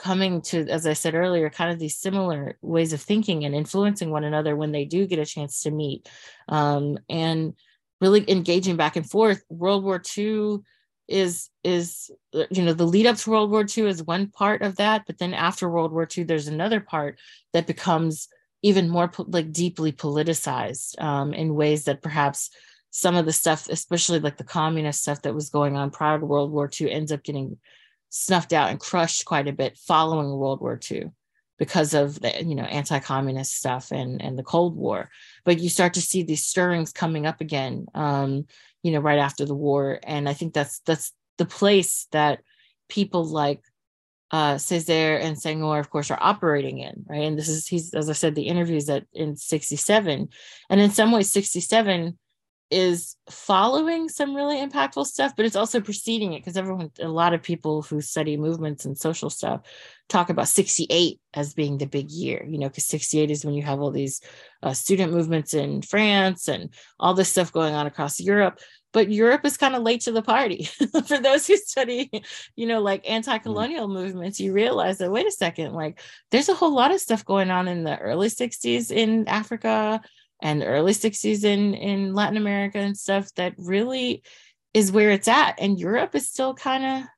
coming 0.00 0.40
to, 0.42 0.66
as 0.68 0.86
I 0.86 0.94
said 0.94 1.14
earlier, 1.14 1.50
kind 1.50 1.72
of 1.72 1.78
these 1.78 1.96
similar 1.96 2.56
ways 2.62 2.92
of 2.92 3.00
thinking 3.00 3.44
and 3.44 3.54
influencing 3.54 4.10
one 4.10 4.24
another 4.24 4.56
when 4.56 4.72
they 4.72 4.84
do 4.84 5.06
get 5.06 5.18
a 5.18 5.26
chance 5.26 5.62
to 5.62 5.70
meet. 5.70 6.08
Um, 6.48 6.98
and 7.08 7.54
really 8.00 8.28
engaging 8.30 8.76
back 8.76 8.96
and 8.96 9.08
forth. 9.08 9.44
World 9.48 9.84
War 9.84 10.02
II 10.16 10.58
is 11.08 11.50
is 11.64 12.10
you 12.32 12.62
know 12.62 12.72
the 12.72 12.86
lead 12.86 13.06
up 13.06 13.16
to 13.16 13.30
World 13.30 13.50
War 13.50 13.66
II 13.66 13.88
is 13.88 14.02
one 14.02 14.28
part 14.28 14.62
of 14.62 14.76
that, 14.76 15.04
but 15.06 15.18
then 15.18 15.34
after 15.34 15.68
World 15.68 15.92
War 15.92 16.08
II, 16.16 16.24
there's 16.24 16.48
another 16.48 16.80
part 16.80 17.18
that 17.52 17.66
becomes 17.66 18.28
even 18.62 18.88
more 18.88 19.10
like 19.26 19.52
deeply 19.52 19.92
politicized 19.92 21.00
um, 21.00 21.34
in 21.34 21.54
ways 21.54 21.84
that 21.84 22.02
perhaps 22.02 22.50
some 22.90 23.16
of 23.16 23.24
the 23.24 23.32
stuff, 23.32 23.68
especially 23.68 24.18
like 24.18 24.36
the 24.36 24.44
communist 24.44 25.02
stuff 25.02 25.22
that 25.22 25.34
was 25.34 25.50
going 25.50 25.76
on 25.76 25.90
prior 25.90 26.18
to 26.18 26.26
World 26.26 26.50
War 26.50 26.70
II, 26.80 26.90
ends 26.90 27.12
up 27.12 27.22
getting 27.22 27.58
snuffed 28.10 28.52
out 28.52 28.70
and 28.70 28.78
crushed 28.78 29.24
quite 29.24 29.48
a 29.48 29.52
bit 29.52 29.78
following 29.78 30.30
World 30.30 30.60
War 30.60 30.78
II 30.90 31.10
because 31.58 31.94
of 31.94 32.20
the 32.20 32.44
you 32.44 32.54
know 32.54 32.64
anti-communist 32.64 33.54
stuff 33.54 33.92
and 33.92 34.20
and 34.20 34.38
the 34.38 34.42
Cold 34.42 34.76
War. 34.76 35.08
But 35.44 35.60
you 35.60 35.68
start 35.68 35.94
to 35.94 36.02
see 36.02 36.22
these 36.22 36.44
stirrings 36.44 36.92
coming 36.92 37.26
up 37.26 37.40
again, 37.40 37.86
um, 37.94 38.46
you 38.82 38.92
know, 38.92 39.00
right 39.00 39.18
after 39.18 39.46
the 39.46 39.54
war, 39.54 40.00
and 40.02 40.28
I 40.28 40.32
think 40.32 40.52
that's 40.52 40.80
that's 40.80 41.12
the 41.38 41.46
place 41.46 42.06
that 42.12 42.40
people 42.88 43.24
like 43.24 43.62
uh, 44.32 44.54
Césaire 44.54 45.20
and 45.20 45.36
Senghor, 45.36 45.80
of 45.80 45.90
course, 45.90 46.10
are 46.10 46.18
operating 46.20 46.78
in, 46.78 47.04
right? 47.08 47.22
And 47.22 47.38
this 47.38 47.48
is 47.48 47.66
he's 47.66 47.94
as 47.94 48.08
I 48.08 48.14
said, 48.14 48.34
the 48.34 48.48
interviews 48.48 48.86
that 48.86 49.04
in 49.12 49.36
'67, 49.36 50.28
and 50.68 50.80
in 50.80 50.90
some 50.90 51.12
ways, 51.12 51.30
'67 51.30 52.18
is 52.70 53.16
following 53.28 54.08
some 54.08 54.34
really 54.34 54.56
impactful 54.56 55.04
stuff, 55.04 55.34
but 55.36 55.44
it's 55.44 55.56
also 55.56 55.80
preceding 55.80 56.32
it 56.32 56.40
because 56.40 56.56
everyone, 56.56 56.90
a 57.00 57.08
lot 57.08 57.34
of 57.34 57.42
people 57.42 57.82
who 57.82 58.00
study 58.00 58.36
movements 58.36 58.84
and 58.84 58.96
social 58.96 59.28
stuff 59.28 59.62
talk 60.08 60.30
about 60.30 60.48
68 60.48 61.20
as 61.34 61.54
being 61.54 61.78
the 61.78 61.86
big 61.86 62.10
year, 62.10 62.44
you 62.48 62.58
know, 62.58 62.68
because 62.68 62.86
68 62.86 63.30
is 63.30 63.44
when 63.44 63.54
you 63.54 63.62
have 63.62 63.80
all 63.80 63.90
these 63.90 64.20
uh, 64.62 64.72
student 64.72 65.12
movements 65.12 65.52
in 65.52 65.82
France 65.82 66.48
and 66.48 66.72
all 66.98 67.14
this 67.14 67.28
stuff 67.28 67.52
going 67.52 67.74
on 67.74 67.86
across 67.86 68.20
Europe. 68.20 68.60
But 68.92 69.10
Europe 69.10 69.44
is 69.44 69.56
kind 69.56 69.76
of 69.76 69.82
late 69.82 70.02
to 70.02 70.12
the 70.12 70.22
party. 70.22 70.64
For 71.06 71.18
those 71.18 71.46
who 71.46 71.56
study, 71.56 72.10
you 72.56 72.66
know, 72.66 72.80
like 72.80 73.08
anti 73.08 73.38
colonial 73.38 73.88
mm. 73.88 73.94
movements, 73.94 74.40
you 74.40 74.52
realize 74.52 74.98
that, 74.98 75.12
wait 75.12 75.26
a 75.26 75.32
second, 75.32 75.74
like 75.74 76.00
there's 76.30 76.48
a 76.48 76.54
whole 76.54 76.74
lot 76.74 76.92
of 76.92 77.00
stuff 77.00 77.24
going 77.24 77.50
on 77.50 77.68
in 77.68 77.84
the 77.84 77.96
early 77.98 78.28
60s 78.28 78.90
in 78.90 79.28
Africa 79.28 80.00
and 80.42 80.60
the 80.60 80.66
early 80.66 80.92
60s 80.92 81.44
in 81.44 81.74
in 81.74 82.14
Latin 82.14 82.36
America 82.36 82.78
and 82.78 82.96
stuff 82.96 83.32
that 83.34 83.54
really 83.58 84.22
is 84.74 84.92
where 84.92 85.10
it's 85.10 85.28
at 85.28 85.54
and 85.58 85.78
Europe 85.78 86.14
is 86.14 86.28
still 86.28 86.54
kind 86.54 86.84
of 86.84 87.08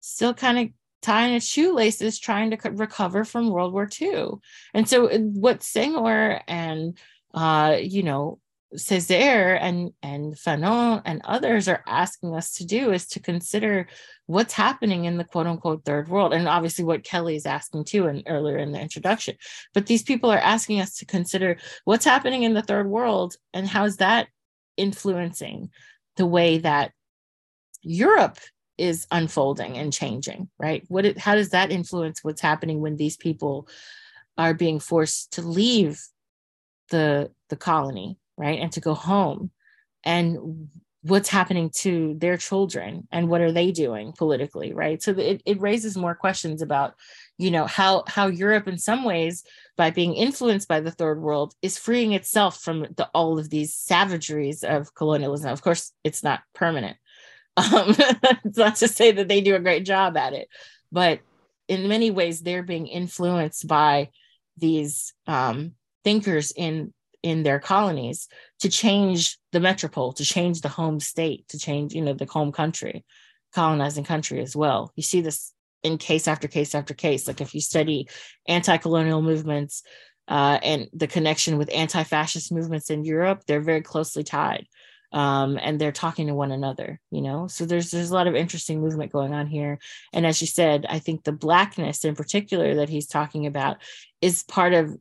still 0.00 0.34
kind 0.34 0.58
of 0.58 0.68
tying 1.02 1.34
its 1.34 1.46
shoelaces 1.46 2.18
trying 2.18 2.50
to 2.50 2.70
recover 2.70 3.24
from 3.24 3.50
World 3.50 3.72
War 3.72 3.88
II. 4.00 4.32
And 4.74 4.88
so 4.88 5.08
uh, 5.08 5.18
what 5.18 5.60
Senghor 5.60 6.40
and 6.48 6.98
uh 7.34 7.76
you 7.80 8.02
know 8.02 8.38
Césaire 8.74 9.58
and 9.60 9.92
and 10.02 10.34
Fanon 10.34 11.00
and 11.04 11.20
others 11.24 11.68
are 11.68 11.84
asking 11.86 12.34
us 12.34 12.52
to 12.54 12.66
do 12.66 12.90
is 12.90 13.06
to 13.08 13.20
consider 13.20 13.86
what's 14.26 14.52
happening 14.52 15.04
in 15.04 15.16
the 15.16 15.24
quote 15.24 15.46
unquote 15.46 15.84
third 15.84 16.08
world. 16.08 16.34
And 16.34 16.48
obviously 16.48 16.84
what 16.84 17.04
Kelley 17.04 17.36
is 17.36 17.46
asking 17.46 17.84
too 17.84 18.06
and 18.06 18.24
earlier 18.26 18.58
in 18.58 18.72
the 18.72 18.80
introduction. 18.80 19.36
But 19.72 19.86
these 19.86 20.02
people 20.02 20.30
are 20.30 20.38
asking 20.38 20.80
us 20.80 20.96
to 20.96 21.06
consider 21.06 21.58
what's 21.84 22.04
happening 22.04 22.42
in 22.42 22.54
the 22.54 22.62
third 22.62 22.88
world 22.88 23.36
and 23.54 23.68
how 23.68 23.84
is 23.84 23.98
that 23.98 24.28
influencing 24.76 25.70
the 26.16 26.26
way 26.26 26.58
that 26.58 26.92
Europe 27.82 28.38
is 28.78 29.06
unfolding 29.12 29.78
and 29.78 29.92
changing 29.92 30.50
right? 30.58 30.84
What 30.88 31.04
it, 31.04 31.18
how 31.18 31.36
does 31.36 31.50
that 31.50 31.70
influence 31.70 32.24
what's 32.24 32.42
happening 32.42 32.80
when 32.80 32.96
these 32.96 33.16
people 33.16 33.68
are 34.36 34.54
being 34.54 34.80
forced 34.80 35.34
to 35.34 35.42
leave 35.42 36.02
the 36.90 37.30
the 37.48 37.56
colony 37.56 38.18
right? 38.36 38.60
And 38.60 38.72
to 38.72 38.80
go 38.80 38.94
home. 38.94 39.50
And 40.04 40.68
what's 41.02 41.28
happening 41.28 41.70
to 41.70 42.16
their 42.18 42.36
children 42.36 43.06
and 43.12 43.28
what 43.28 43.40
are 43.40 43.52
they 43.52 43.70
doing 43.70 44.12
politically 44.12 44.72
right? 44.74 45.02
So 45.02 45.12
it, 45.12 45.42
it 45.44 45.60
raises 45.60 45.96
more 45.96 46.14
questions 46.14 46.62
about 46.62 46.94
you 47.38 47.50
know 47.50 47.66
how 47.66 48.02
how 48.08 48.26
europe 48.26 48.66
in 48.66 48.78
some 48.78 49.04
ways 49.04 49.44
by 49.76 49.90
being 49.90 50.14
influenced 50.14 50.66
by 50.66 50.80
the 50.80 50.90
third 50.90 51.20
world 51.20 51.54
is 51.62 51.78
freeing 51.78 52.12
itself 52.12 52.60
from 52.60 52.86
the, 52.96 53.08
all 53.14 53.38
of 53.38 53.50
these 53.50 53.74
savageries 53.74 54.64
of 54.64 54.94
colonialism. 54.94 55.50
Of 55.50 55.62
course 55.62 55.92
it's 56.02 56.22
not 56.22 56.40
permanent. 56.54 56.96
Um, 57.58 57.94
it's 58.44 58.58
not 58.58 58.76
to 58.76 58.88
say 58.88 59.12
that 59.12 59.28
they 59.28 59.40
do 59.40 59.54
a 59.54 59.60
great 59.60 59.86
job 59.86 60.14
at 60.18 60.34
it 60.34 60.48
but 60.92 61.20
in 61.68 61.88
many 61.88 62.10
ways 62.10 62.40
they're 62.40 62.62
being 62.62 62.86
influenced 62.86 63.66
by 63.66 64.10
these 64.56 65.12
um, 65.26 65.72
thinkers 66.04 66.52
in 66.52 66.92
in 67.26 67.42
their 67.42 67.58
colonies 67.58 68.28
to 68.60 68.68
change 68.68 69.36
the 69.50 69.58
metropole, 69.58 70.12
to 70.12 70.24
change 70.24 70.60
the 70.60 70.68
home 70.68 71.00
state, 71.00 71.42
to 71.48 71.58
change, 71.58 71.92
you 71.92 72.00
know, 72.00 72.12
the 72.12 72.24
home 72.24 72.52
country, 72.52 73.04
colonizing 73.52 74.04
country 74.04 74.40
as 74.40 74.54
well. 74.54 74.92
You 74.94 75.02
see 75.02 75.22
this 75.22 75.52
in 75.82 75.98
case 75.98 76.28
after 76.28 76.46
case 76.46 76.72
after 76.72 76.94
case. 76.94 77.26
Like 77.26 77.40
if 77.40 77.52
you 77.52 77.60
study 77.60 78.08
anti-colonial 78.46 79.22
movements 79.22 79.82
uh, 80.28 80.60
and 80.62 80.88
the 80.92 81.08
connection 81.08 81.58
with 81.58 81.74
anti-fascist 81.74 82.52
movements 82.52 82.90
in 82.90 83.04
Europe, 83.04 83.42
they're 83.46 83.60
very 83.72 83.82
closely 83.82 84.22
tied. 84.22 84.66
Um, 85.12 85.58
and 85.60 85.80
they're 85.80 86.00
talking 86.04 86.28
to 86.28 86.34
one 86.34 86.52
another, 86.52 87.00
you 87.10 87.22
know. 87.22 87.48
So 87.48 87.64
there's 87.64 87.90
there's 87.90 88.10
a 88.10 88.14
lot 88.14 88.26
of 88.26 88.34
interesting 88.34 88.80
movement 88.80 89.12
going 89.12 89.32
on 89.32 89.46
here. 89.46 89.78
And 90.12 90.26
as 90.26 90.40
you 90.40 90.46
said, 90.46 90.84
I 90.88 90.98
think 90.98 91.22
the 91.22 91.32
blackness 91.32 92.04
in 92.04 92.14
particular 92.14 92.74
that 92.76 92.88
he's 92.88 93.06
talking 93.06 93.46
about 93.46 93.76
is 94.20 94.42
part 94.42 94.74
of 94.74 94.96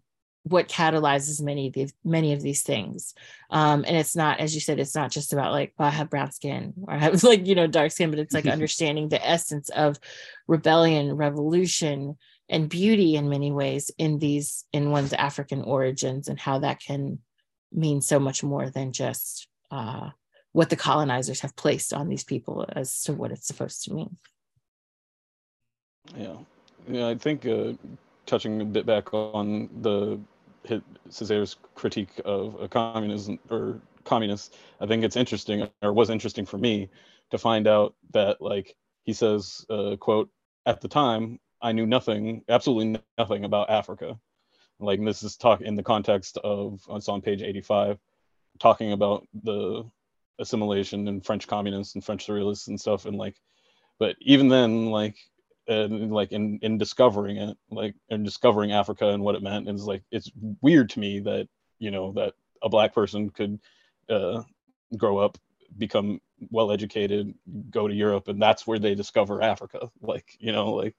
what 0.47 0.69
catalyzes 0.69 1.41
many 1.41 1.67
of 1.67 1.73
these 1.73 1.91
many 2.03 2.31
of 2.31 2.41
these 2.41 2.61
things. 2.61 3.15
Um 3.49 3.83
and 3.85 3.97
it's 3.97 4.15
not 4.15 4.39
as 4.39 4.53
you 4.53 4.61
said 4.61 4.79
it's 4.79 4.93
not 4.93 5.09
just 5.09 5.33
about 5.33 5.51
like 5.51 5.73
well, 5.77 5.87
i 5.87 5.91
have 5.91 6.09
brown 6.09 6.31
skin 6.31 6.73
or 6.87 6.93
i 6.93 6.97
have 6.97 7.23
like 7.23 7.47
you 7.47 7.55
know 7.55 7.67
dark 7.67 7.91
skin 7.91 8.11
but 8.11 8.19
it's 8.19 8.33
like 8.33 8.45
understanding 8.57 9.09
the 9.09 9.27
essence 9.27 9.69
of 9.69 9.99
rebellion 10.47 11.13
revolution 11.13 12.15
and 12.47 12.69
beauty 12.69 13.15
in 13.15 13.27
many 13.27 13.51
ways 13.51 13.89
in 13.97 14.19
these 14.19 14.65
in 14.71 14.91
one's 14.91 15.13
african 15.13 15.63
origins 15.63 16.27
and 16.27 16.39
how 16.39 16.59
that 16.59 16.79
can 16.79 17.17
mean 17.71 17.99
so 17.99 18.19
much 18.19 18.43
more 18.43 18.69
than 18.69 18.91
just 18.91 19.47
uh 19.71 20.09
what 20.51 20.69
the 20.69 20.75
colonizers 20.75 21.41
have 21.41 21.55
placed 21.55 21.91
on 21.91 22.07
these 22.07 22.23
people 22.23 22.65
as 22.73 23.01
to 23.01 23.11
what 23.11 23.29
it's 23.29 23.45
supposed 23.45 23.83
to 23.83 23.93
mean. 23.93 24.15
Yeah. 26.15 26.37
Yeah 26.87 27.07
i 27.07 27.15
think 27.15 27.47
uh 27.47 27.73
touching 28.27 28.61
a 28.61 28.65
bit 28.65 28.85
back 28.85 29.13
on 29.13 29.69
the 29.81 30.19
Césaire's 31.09 31.55
critique 31.75 32.19
of 32.25 32.59
a 32.61 32.67
communism 32.67 33.39
or 33.49 33.81
communists, 34.03 34.55
I 34.79 34.85
think 34.85 35.03
it's 35.03 35.15
interesting, 35.15 35.67
or 35.81 35.93
was 35.93 36.09
interesting 36.09 36.45
for 36.45 36.57
me, 36.57 36.89
to 37.31 37.37
find 37.37 37.67
out 37.67 37.95
that 38.11 38.41
like 38.41 38.75
he 39.03 39.13
says, 39.13 39.65
uh, 39.69 39.95
"quote 39.97 40.29
At 40.65 40.81
the 40.81 40.87
time, 40.87 41.39
I 41.61 41.71
knew 41.71 41.85
nothing, 41.85 42.43
absolutely 42.49 43.01
nothing 43.17 43.45
about 43.45 43.69
Africa." 43.69 44.19
Like 44.79 45.03
this 45.03 45.23
is 45.23 45.37
talk 45.37 45.61
in 45.61 45.75
the 45.75 45.83
context 45.83 46.37
of 46.43 46.81
it's 46.89 47.09
on 47.09 47.21
page 47.21 47.41
85, 47.41 47.99
talking 48.59 48.91
about 48.91 49.27
the 49.43 49.85
assimilation 50.39 51.07
and 51.07 51.25
French 51.25 51.47
communists 51.47 51.95
and 51.95 52.03
French 52.03 52.27
surrealists 52.27 52.67
and 52.67 52.79
stuff, 52.79 53.05
and 53.05 53.17
like, 53.17 53.35
but 53.99 54.15
even 54.21 54.47
then, 54.49 54.91
like 54.91 55.15
and 55.67 56.11
like 56.11 56.31
in 56.31 56.59
in 56.61 56.77
discovering 56.77 57.37
it 57.37 57.57
like 57.71 57.95
and 58.09 58.23
discovering 58.23 58.71
africa 58.71 59.09
and 59.09 59.23
what 59.23 59.35
it 59.35 59.41
meant 59.41 59.67
and 59.67 59.77
it's 59.77 59.87
like 59.87 60.03
it's 60.11 60.31
weird 60.61 60.89
to 60.89 60.99
me 60.99 61.19
that 61.19 61.47
you 61.79 61.91
know 61.91 62.11
that 62.13 62.33
a 62.61 62.69
black 62.69 62.93
person 62.93 63.29
could 63.29 63.59
uh, 64.09 64.41
grow 64.97 65.17
up 65.17 65.37
become 65.77 66.21
well 66.51 66.71
educated 66.71 67.33
go 67.69 67.87
to 67.87 67.93
europe 67.93 68.27
and 68.27 68.41
that's 68.41 68.67
where 68.67 68.79
they 68.79 68.95
discover 68.95 69.41
africa. 69.41 69.89
Like 70.01 70.37
you 70.39 70.51
know 70.51 70.73
like 70.73 70.95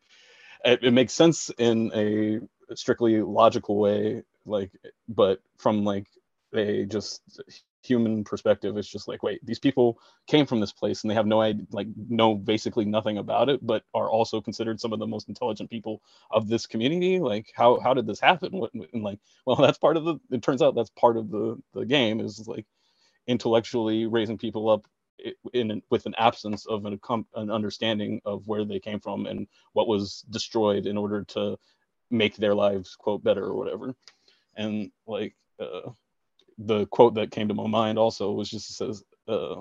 it, 0.65 0.83
it 0.83 0.91
makes 0.93 1.12
sense 1.12 1.51
in 1.59 1.91
a 1.95 2.75
strictly 2.75 3.23
logical 3.23 3.78
way 3.78 4.23
like 4.45 4.73
but 5.09 5.41
from 5.59 5.85
like 5.85 6.07
a 6.55 6.85
just 6.86 7.23
human 7.87 8.25
perspective 8.25 8.77
it's 8.77 8.89
just 8.89 9.09
like 9.09 9.23
wait 9.23 9.45
these 9.45 9.59
people 9.59 9.99
came 10.27 10.47
from 10.47 10.61
this 10.61 10.73
place 10.73 11.03
and 11.03 11.11
they 11.11 11.15
have 11.15 11.27
no 11.27 11.41
idea 11.41 11.65
like 11.71 11.87
know 12.09 12.35
basically 12.35 12.85
nothing 12.85 13.19
about 13.19 13.49
it 13.49 13.65
but 13.65 13.85
are 13.95 14.11
also 14.11 14.41
considered 14.41 14.81
some 14.81 14.93
of 14.93 14.99
the 14.99 15.07
most 15.07 15.29
intelligent 15.29 15.71
people 15.71 16.03
of 16.31 16.49
this 16.49 16.67
community? 16.67 17.19
Like 17.19 17.53
how 17.55 17.81
how 17.81 17.95
did 17.95 18.07
this 18.07 18.21
happen? 18.21 18.63
And 18.93 19.03
like 19.03 19.19
well 19.45 19.57
that's 19.61 19.79
part 19.79 19.97
of 19.97 20.05
the 20.05 20.17
it 20.31 20.43
turns 20.43 20.63
out 20.63 20.75
that's 20.75 20.91
part 20.91 21.17
of 21.17 21.31
the 21.31 21.61
the 21.75 21.85
game 21.85 22.21
is 22.21 22.47
like 22.47 22.67
intellectually 23.27 24.07
raising 24.07 24.39
people 24.39 24.71
up 24.71 24.87
in 25.53 25.83
with 25.91 26.07
an 26.07 26.15
absence 26.19 26.67
of 26.67 26.85
an, 26.85 27.01
an 27.35 27.51
understanding 27.51 28.21
of 28.25 28.47
where 28.47 28.65
they 28.65 28.79
came 28.79 29.01
from 29.01 29.27
and 29.27 29.47
what 29.73 29.89
was 29.89 30.25
destroyed 30.31 30.87
in 30.87 30.97
order 30.97 31.25
to 31.25 31.59
make 32.11 32.37
their 32.37 32.55
lives 32.55 32.95
quote 32.97 33.25
better 33.25 33.45
or 33.45 33.55
whatever. 33.55 33.95
And 34.55 34.91
like 35.07 35.35
uh, 35.59 35.91
the 36.59 36.86
quote 36.86 37.15
that 37.15 37.31
came 37.31 37.49
to 37.49 37.55
my 37.55 37.67
mind 37.67 37.99
also 37.99 38.33
was 38.33 38.51
just 38.51 38.76
says 38.76 39.02
uh, 39.28 39.57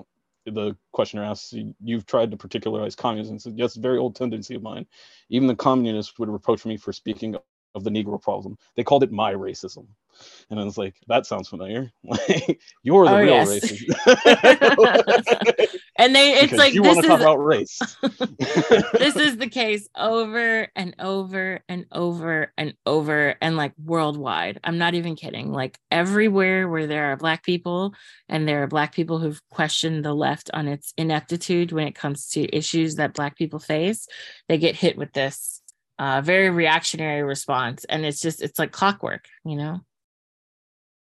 the 0.46 0.76
questioner 0.92 1.24
asks 1.24 1.54
you've 1.82 2.06
tried 2.06 2.30
to 2.30 2.36
particularize 2.36 2.96
communism. 2.96 3.54
Yes 3.56 3.76
very 3.76 3.98
old 3.98 4.14
tendency 4.16 4.54
of 4.54 4.62
mine. 4.62 4.86
Even 5.28 5.48
the 5.48 5.56
communists 5.56 6.18
would 6.18 6.28
reproach 6.28 6.64
me 6.64 6.76
for 6.76 6.92
speaking 6.92 7.36
of 7.76 7.84
the 7.84 7.90
negro 7.90 8.20
problem 8.20 8.58
they 8.74 8.82
called 8.82 9.04
it 9.04 9.12
my 9.12 9.32
racism 9.32 9.86
and 10.50 10.60
I 10.60 10.64
was 10.64 10.78
like, 10.78 10.94
that 11.08 11.26
sounds 11.26 11.48
familiar. 11.48 11.92
Like 12.06 12.60
you're 12.84 13.04
the 13.04 13.10
oh, 13.10 13.18
real 13.18 13.30
yes. 13.30 13.48
racist. 13.50 13.88
and 15.98 16.14
they 16.14 16.34
it's 16.34 16.42
because 16.44 16.58
like 16.58 16.72
you 16.72 16.82
want 16.82 17.02
to 17.02 17.08
talk 17.08 17.20
about 17.20 17.44
race. 17.44 17.80
this 18.92 19.16
is 19.16 19.36
the 19.38 19.48
case 19.50 19.88
over 19.96 20.68
and 20.76 20.94
over 21.00 21.60
and 21.68 21.86
over 21.90 22.52
and 22.56 22.74
over 22.86 23.34
and 23.40 23.56
like 23.56 23.72
worldwide. 23.82 24.60
I'm 24.62 24.78
not 24.78 24.94
even 24.94 25.16
kidding. 25.16 25.50
Like 25.50 25.78
everywhere 25.90 26.68
where 26.68 26.86
there 26.86 27.06
are 27.06 27.16
black 27.16 27.42
people 27.42 27.92
and 28.28 28.46
there 28.46 28.62
are 28.62 28.68
black 28.68 28.94
people 28.94 29.18
who've 29.18 29.42
questioned 29.50 30.04
the 30.04 30.14
left 30.14 30.48
on 30.54 30.68
its 30.68 30.94
ineptitude 30.96 31.72
when 31.72 31.88
it 31.88 31.96
comes 31.96 32.28
to 32.30 32.56
issues 32.56 32.94
that 32.94 33.14
black 33.14 33.36
people 33.36 33.58
face, 33.58 34.06
they 34.48 34.58
get 34.58 34.76
hit 34.76 34.96
with 34.96 35.12
this 35.12 35.60
uh, 35.98 36.20
very 36.20 36.50
reactionary 36.50 37.22
response. 37.22 37.84
And 37.84 38.04
it's 38.04 38.20
just, 38.20 38.42
it's 38.42 38.58
like 38.58 38.72
clockwork, 38.72 39.28
you 39.44 39.56
know? 39.56 39.80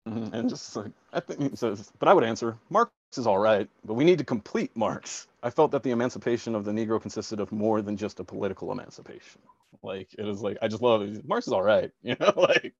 Mm-hmm. 0.07 0.33
And 0.33 0.49
just 0.49 0.75
like, 0.75 0.91
I 1.13 1.19
think 1.19 1.51
he 1.51 1.55
says, 1.55 1.91
but 1.99 2.07
I 2.07 2.13
would 2.13 2.23
answer, 2.23 2.57
Marx 2.69 2.91
is 3.17 3.27
all 3.27 3.37
right, 3.37 3.69
but 3.85 3.93
we 3.93 4.03
need 4.03 4.17
to 4.19 4.23
complete 4.23 4.75
Marx. 4.75 5.27
I 5.43 5.49
felt 5.49 5.71
that 5.71 5.83
the 5.83 5.91
emancipation 5.91 6.55
of 6.55 6.65
the 6.65 6.71
Negro 6.71 7.01
consisted 7.01 7.39
of 7.39 7.51
more 7.51 7.81
than 7.81 7.97
just 7.97 8.19
a 8.19 8.23
political 8.23 8.71
emancipation. 8.71 9.41
Like 9.83 10.13
it 10.17 10.23
was 10.23 10.41
like 10.41 10.57
I 10.61 10.67
just 10.67 10.81
love 10.81 11.01
it. 11.03 11.27
Marx 11.27 11.47
is 11.47 11.53
all 11.53 11.61
right, 11.61 11.91
you 12.01 12.15
know. 12.19 12.33
like 12.35 12.73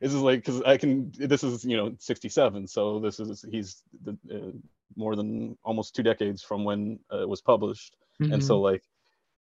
this 0.00 0.14
is 0.14 0.20
like 0.20 0.40
because 0.40 0.62
I 0.62 0.76
can. 0.76 1.12
This 1.18 1.42
is 1.42 1.64
you 1.64 1.76
know 1.76 1.94
'67, 1.98 2.68
so 2.68 3.00
this 3.00 3.20
is 3.20 3.44
he's 3.50 3.82
the, 4.04 4.16
uh, 4.32 4.52
more 4.96 5.16
than 5.16 5.58
almost 5.64 5.94
two 5.94 6.02
decades 6.02 6.42
from 6.42 6.64
when 6.64 7.00
uh, 7.12 7.22
it 7.22 7.28
was 7.28 7.40
published, 7.40 7.96
mm-hmm. 8.20 8.32
and 8.32 8.44
so 8.44 8.54
mm-hmm. 8.54 8.64
like 8.64 8.82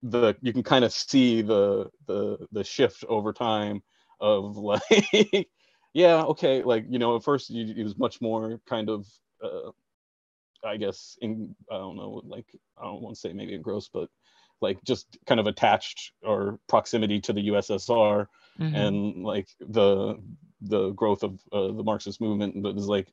the 0.03 0.35
you 0.41 0.53
can 0.53 0.63
kind 0.63 0.85
of 0.85 0.91
see 0.93 1.41
the 1.41 1.89
the 2.05 2.47
the 2.51 2.63
shift 2.63 3.03
over 3.07 3.33
time 3.33 3.81
of 4.19 4.57
like 4.57 5.49
yeah, 5.97 6.21
okay, 6.25 6.61
like 6.61 6.85
you 6.89 6.99
know, 6.99 7.15
at 7.15 7.23
first 7.23 7.49
it 7.49 7.83
was 7.83 7.97
much 7.97 8.21
more 8.21 8.61
kind 8.67 8.87
of, 8.87 9.07
uh, 9.43 9.71
I 10.63 10.77
guess, 10.77 11.17
in 11.21 11.55
I 11.71 11.77
don't 11.77 11.95
know, 11.95 12.21
like 12.23 12.45
I 12.77 12.83
don't 12.83 13.01
want 13.01 13.15
to 13.15 13.19
say 13.19 13.33
maybe 13.33 13.55
engrossed, 13.55 13.89
but 13.93 14.07
like 14.61 14.77
just 14.83 15.17
kind 15.25 15.39
of 15.39 15.47
attached 15.47 16.11
or 16.21 16.59
proximity 16.69 17.19
to 17.21 17.33
the 17.33 17.47
USSR 17.47 18.27
mm-hmm. 18.59 18.75
and 18.75 19.23
like 19.23 19.47
the 19.59 20.21
the 20.61 20.91
growth 20.91 21.23
of 21.23 21.39
uh, 21.51 21.71
the 21.71 21.83
Marxist 21.83 22.21
movement, 22.21 22.61
but 22.61 22.75
it's 22.75 22.85
like 22.85 23.11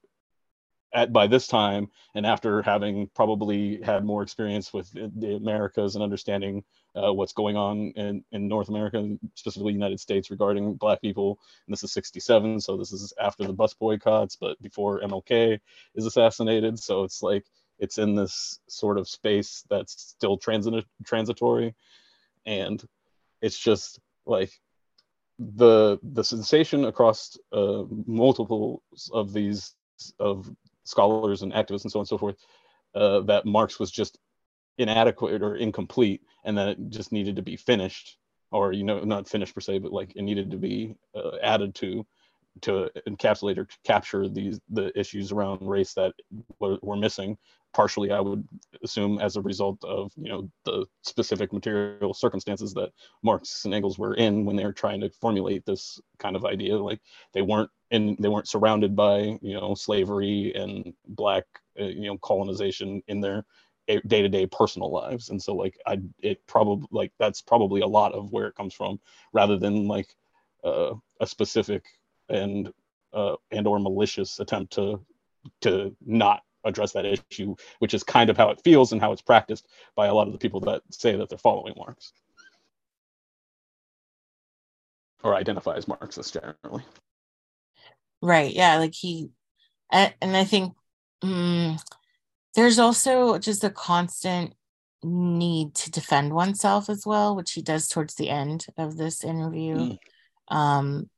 at 0.95 1.13
by 1.13 1.27
this 1.27 1.47
time 1.47 1.91
and 2.15 2.25
after 2.25 2.63
having 2.63 3.09
probably 3.15 3.83
had 3.83 4.05
more 4.05 4.23
experience 4.23 4.73
with 4.73 4.91
the 4.93 5.35
Americas 5.35 5.97
and 5.97 6.05
understanding 6.05 6.63
uh, 6.95 7.13
what's 7.13 7.33
going 7.33 7.57
on 7.57 7.93
in, 7.97 8.25
in 8.31 8.47
North 8.47 8.69
America, 8.69 9.17
specifically 9.35 9.73
United 9.73 9.99
States 9.99 10.31
regarding 10.31 10.75
black 10.75 11.03
people. 11.03 11.39
And 11.67 11.73
this 11.73 11.83
is 11.83 11.93
67, 11.93 12.61
so 12.61 12.77
this 12.77 12.93
is 12.93 13.13
after 13.21 13.45
the 13.45 13.53
bus 13.53 13.75
boycotts, 13.75 14.37
but 14.37 14.61
before 14.63 15.01
MLK 15.01 15.59
is 15.97 16.07
assassinated. 16.07 16.79
So 16.79 17.03
it's 17.03 17.23
like 17.23 17.45
it's 17.81 17.99
in 17.99 18.15
this 18.15 18.61
sort 18.69 18.97
of 18.97 19.09
space 19.09 19.65
that's 19.69 20.01
still 20.01 20.39
transit 20.39 20.85
transitory. 21.05 21.75
And 22.47 22.83
it's 23.43 23.59
just 23.59 23.99
like 24.27 24.53
the 25.39 25.99
the 26.03 26.23
sensation 26.23 26.85
across 26.85 27.37
uh, 27.53 27.83
multiple 28.07 28.83
of 29.13 29.33
these 29.33 29.75
of 30.21 30.49
scholars 30.85 31.43
and 31.43 31.53
activists 31.53 31.83
and 31.83 31.93
so 31.93 31.99
on 31.99 32.03
and 32.03 32.09
so 32.09 32.19
forth 32.19 32.37
uh, 32.95 33.21
that 33.21 33.47
Marx 33.47 33.79
was 33.79 33.91
just 33.91 34.19
inadequate 34.79 35.43
or 35.43 35.57
incomplete 35.57 36.23
and 36.45 36.57
that 36.59 36.69
it 36.69 36.91
just 36.91 37.13
needed 37.13 37.37
to 37.37 37.43
be 37.43 37.57
finished 37.57 38.19
or 38.51 38.73
you 38.73 38.85
know 38.85 39.01
not 39.01 39.29
finished 39.29 39.55
per 39.55 39.61
se 39.61 39.79
but 39.79 39.93
like 39.93 40.15
it 40.17 40.23
needed 40.23 40.51
to 40.51 40.57
be 40.57 40.95
uh, 41.15 41.37
added 41.43 41.75
to 41.75 42.05
to 42.61 42.89
encapsulate 43.09 43.59
or 43.59 43.65
to 43.65 43.77
capture 43.85 44.29
these 44.29 44.61
the 44.71 44.97
issues 44.99 45.33
around 45.33 45.61
race 45.63 45.95
that 45.95 46.13
were, 46.61 46.79
were 46.83 46.97
missing 46.97 47.37
partially 47.75 48.13
i 48.13 48.21
would 48.21 48.47
assume 48.83 49.19
as 49.19 49.37
a 49.37 49.43
result 49.43 49.83
of 49.85 50.13
you 50.17 50.29
know 50.29 50.49
the 50.65 50.87
specific 51.03 51.53
material 51.53 52.15
circumstances 52.15 52.73
that 52.73 52.91
marx 53.23 53.65
and 53.65 53.75
engels 53.75 53.99
were 53.99 54.15
in 54.15 54.45
when 54.45 54.57
they 54.57 54.65
were 54.65 54.73
trying 54.73 55.01
to 55.01 55.11
formulate 55.21 55.65
this 55.67 56.01
kind 56.19 56.37
of 56.37 56.45
idea. 56.45 56.77
Like 56.77 57.01
they 57.33 57.43
weren't 57.43 57.71
in 57.91 58.17
they 58.21 58.29
weren't 58.29 58.49
surrounded 58.49 58.95
by 58.95 59.39
you 59.43 59.55
know 59.55 59.75
slavery 59.75 60.53
and 60.55 60.93
black 61.09 61.45
uh, 61.81 61.85
you 61.85 62.07
know 62.07 62.19
colonization 62.19 63.03
in 63.09 63.21
their 63.21 63.45
day-to-day 64.07 64.47
personal 64.47 64.91
lives. 64.91 65.29
And 65.29 65.43
so 65.43 65.55
like 65.55 65.77
i 65.87 65.99
it 66.21 66.47
probably 66.47 66.87
like 66.91 67.13
that's 67.19 67.43
probably 67.43 67.83
a 67.83 67.87
lot 67.87 68.13
of 68.13 68.33
where 68.33 68.47
it 68.47 68.55
comes 68.55 68.75
from 68.75 69.01
rather 69.33 69.59
than 69.59 69.87
like 69.87 70.15
uh, 70.65 70.95
a 71.21 71.27
specific 71.27 71.85
and 72.29 72.73
uh, 73.13 73.37
and 73.51 73.67
or 73.67 73.79
malicious 73.79 74.41
attempt 74.41 74.73
to 74.75 75.01
to 75.61 75.95
not 76.05 76.43
address 76.65 76.93
that 76.93 77.05
issue, 77.05 77.55
which 77.79 77.95
is 77.95 78.03
kind 78.03 78.31
of 78.31 78.37
how 78.37 78.51
it 78.51 78.61
feels 78.63 78.93
and 78.93 79.01
how 79.01 79.13
it's 79.13 79.23
practiced 79.23 79.67
by 79.97 80.07
a 80.07 80.15
lot 80.15 80.27
of 80.27 80.33
the 80.33 80.39
people 80.39 80.61
that 80.61 80.83
say 80.91 81.17
that 81.17 81.29
they're 81.29 81.39
following 81.39 81.75
Marx 81.77 82.13
or 85.23 85.35
identify 85.35 85.75
as 85.75 85.89
Marxists 85.89 86.31
generally. 86.31 86.85
Right. 88.23 88.55
Yeah. 88.55 88.79
Like 88.79 88.95
he, 88.95 89.31
and, 89.91 90.15
and 90.21 90.37
I 90.37 90.45
think 90.45 90.75
um, 91.23 91.79
there's 92.55 92.79
also 92.79 93.39
just 93.39 93.65
a 93.65 93.71
constant 93.71 94.55
need 95.03 95.75
to 95.75 95.91
defend 95.91 96.33
oneself 96.33 96.89
as 96.89 97.05
well, 97.07 97.35
which 97.35 97.53
he 97.53 97.63
does 97.63 97.89
towards 97.89 98.15
the 98.15 98.31
end 98.31 98.67
of 98.77 98.97
this 98.97 99.25
interview 99.25 99.77
mm. 99.77 99.99
um, 100.49 101.09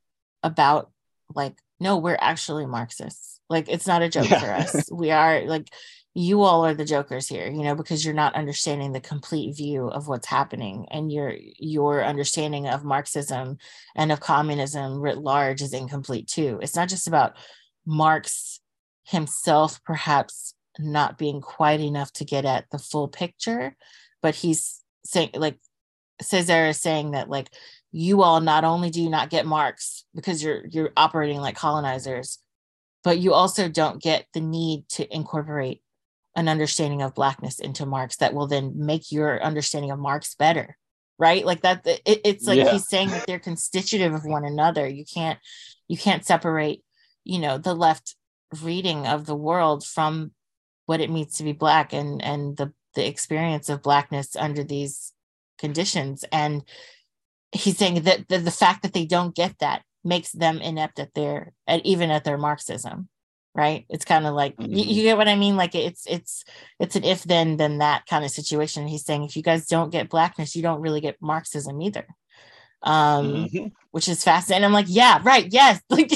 about 0.43 0.91
like 1.35 1.57
no, 1.81 1.97
we're 1.97 2.19
actually 2.21 2.67
Marxists. 2.67 3.41
Like 3.49 3.69
it's 3.69 3.87
not 3.87 4.03
a 4.03 4.09
joke 4.09 4.31
yeah. 4.31 4.41
for 4.41 4.53
us. 4.79 4.91
We 4.91 5.11
are 5.11 5.43
like 5.45 5.69
you 6.19 6.43
all 6.43 6.65
are 6.65 6.73
the 6.73 6.85
jokers 6.87 7.29
here, 7.29 7.47
you 7.47 7.63
know, 7.63 7.75
because 7.75 8.03
you're 8.03 8.15
not 8.15 8.35
understanding 8.35 8.93
the 8.93 9.01
complete 9.01 9.55
view 9.55 9.89
of 9.89 10.09
what's 10.09 10.27
happening 10.27 10.87
and 10.91 11.13
your 11.13 11.35
your 11.59 12.03
understanding 12.03 12.67
of 12.67 12.85
Marxism 12.85 13.59
and 13.95 14.11
of 14.11 14.21
communism 14.21 14.99
writ 14.99 15.19
large 15.19 15.61
is 15.61 15.75
incomplete 15.75 16.27
too. 16.27 16.59
It's 16.63 16.75
not 16.75 16.89
just 16.89 17.07
about 17.07 17.37
Marx 17.85 18.61
himself 19.05 19.83
perhaps 19.85 20.55
not 20.79 21.19
being 21.19 21.43
quite 21.43 21.81
enough 21.81 22.13
to 22.15 22.25
get 22.25 22.47
at 22.47 22.65
the 22.71 22.79
full 22.79 23.09
picture, 23.09 23.77
but 24.23 24.35
he's 24.35 24.81
saying 25.05 25.31
like 25.35 25.59
Césaire 26.23 26.71
is 26.71 26.81
saying 26.81 27.11
that 27.11 27.29
like 27.29 27.51
you 27.99 28.23
all 28.23 28.43
not 28.43 28.63
only 28.63 28.91
do 28.91 29.03
you 29.03 29.09
not 29.09 29.31
get 29.31 29.47
Marx 29.47 30.05
because 30.15 30.43
you're 30.43 30.67
you're 30.67 30.93
operating 30.99 31.41
like 31.41 31.57
colonizers, 31.57 32.39
but 33.03 33.19
you 33.19 33.33
also 33.33 33.71
don't 33.71 34.03
get 34.03 34.27
the 34.35 34.41
need 34.41 34.87
to 34.91 35.15
incorporate 35.15 35.81
an 36.35 36.47
understanding 36.47 37.01
of 37.01 37.15
blackness 37.15 37.59
into 37.59 37.87
Marx 37.87 38.17
that 38.17 38.35
will 38.35 38.49
then 38.49 38.75
make 38.77 39.11
your 39.11 39.43
understanding 39.43 39.91
of 39.91 39.99
Marx 39.99 40.35
better. 40.35 40.77
Right. 41.19 41.47
Like 41.47 41.63
that 41.63 41.87
it, 41.87 42.21
it's 42.23 42.47
like 42.47 42.59
yeah. 42.59 42.73
he's 42.73 42.87
saying 42.87 43.09
that 43.09 43.27
they're 43.27 43.39
constitutive 43.39 44.13
of 44.13 44.27
one 44.27 44.45
another. 44.45 44.87
You 44.87 45.07
can't 45.07 45.39
you 45.89 45.97
can't 45.97 46.23
separate, 46.23 46.83
you 47.25 47.39
know, 47.39 47.57
the 47.57 47.75
left 47.75 48.15
reading 48.61 49.07
of 49.07 49.25
the 49.25 49.35
world 49.35 49.87
from 49.87 50.33
what 50.85 51.01
it 51.01 51.11
means 51.11 51.39
to 51.39 51.45
be 51.45 51.53
black 51.53 51.95
and 51.95 52.23
and 52.23 52.59
the 52.59 52.75
the 52.95 53.07
experience 53.07 53.71
of 53.71 53.83
blackness 53.83 54.37
under 54.37 54.63
these 54.63 55.15
conditions 55.59 56.27
and 56.31 56.63
he's 57.53 57.79
saying 57.79 58.03
that 58.03 58.29
the, 58.29 58.39
the 58.39 58.51
fact 58.51 58.83
that 58.83 58.93
they 58.93 59.07
don't 59.07 59.35
get 59.35 59.59
that 59.61 59.83
makes 60.05 60.33
them 60.33 60.61
inept 60.61 60.99
at 60.99 61.15
their 61.15 61.53
at 61.67 61.85
even 61.85 62.11
at 62.11 62.25
their 62.25 62.39
marxism 62.39 63.09
right? 63.57 63.87
It's 63.89 64.05
kind 64.05 64.27
of 64.27 64.35
like 64.35 64.55
mm-hmm. 64.57 64.71
you, 64.71 64.85
you, 64.85 65.03
get 65.03 65.17
what 65.17 65.29
i 65.29 65.35
mean? 65.35 65.57
Like 65.57 65.75
it's 65.75 66.05
it's 66.07 66.45
it's 66.79 66.95
an 66.95 67.05
if 67.05 67.23
then 67.25 67.57
then 67.57 67.79
that 67.79 68.05
kind 68.07 68.23
of 68.23 68.31
situation. 68.31 68.87
He's 68.87 69.05
saying 69.05 69.25
if 69.25 69.35
you 69.35 69.43
guys 69.43 69.67
don't 69.67 69.91
get 69.91 70.11
blackness 70.11 70.55
you 70.55 70.63
don't 70.63 70.83
really 70.83 71.01
get 71.01 71.17
marxism 71.23 71.81
either 71.81 72.07
um 72.83 73.47
mm-hmm. 73.47 73.67
which 73.91 74.09
is 74.09 74.23
fascinating. 74.23 74.65
I'm 74.65 74.73
like 74.73 74.87
yeah 74.89 75.21
right 75.25 75.47
yes 75.51 75.81
like 75.91 76.13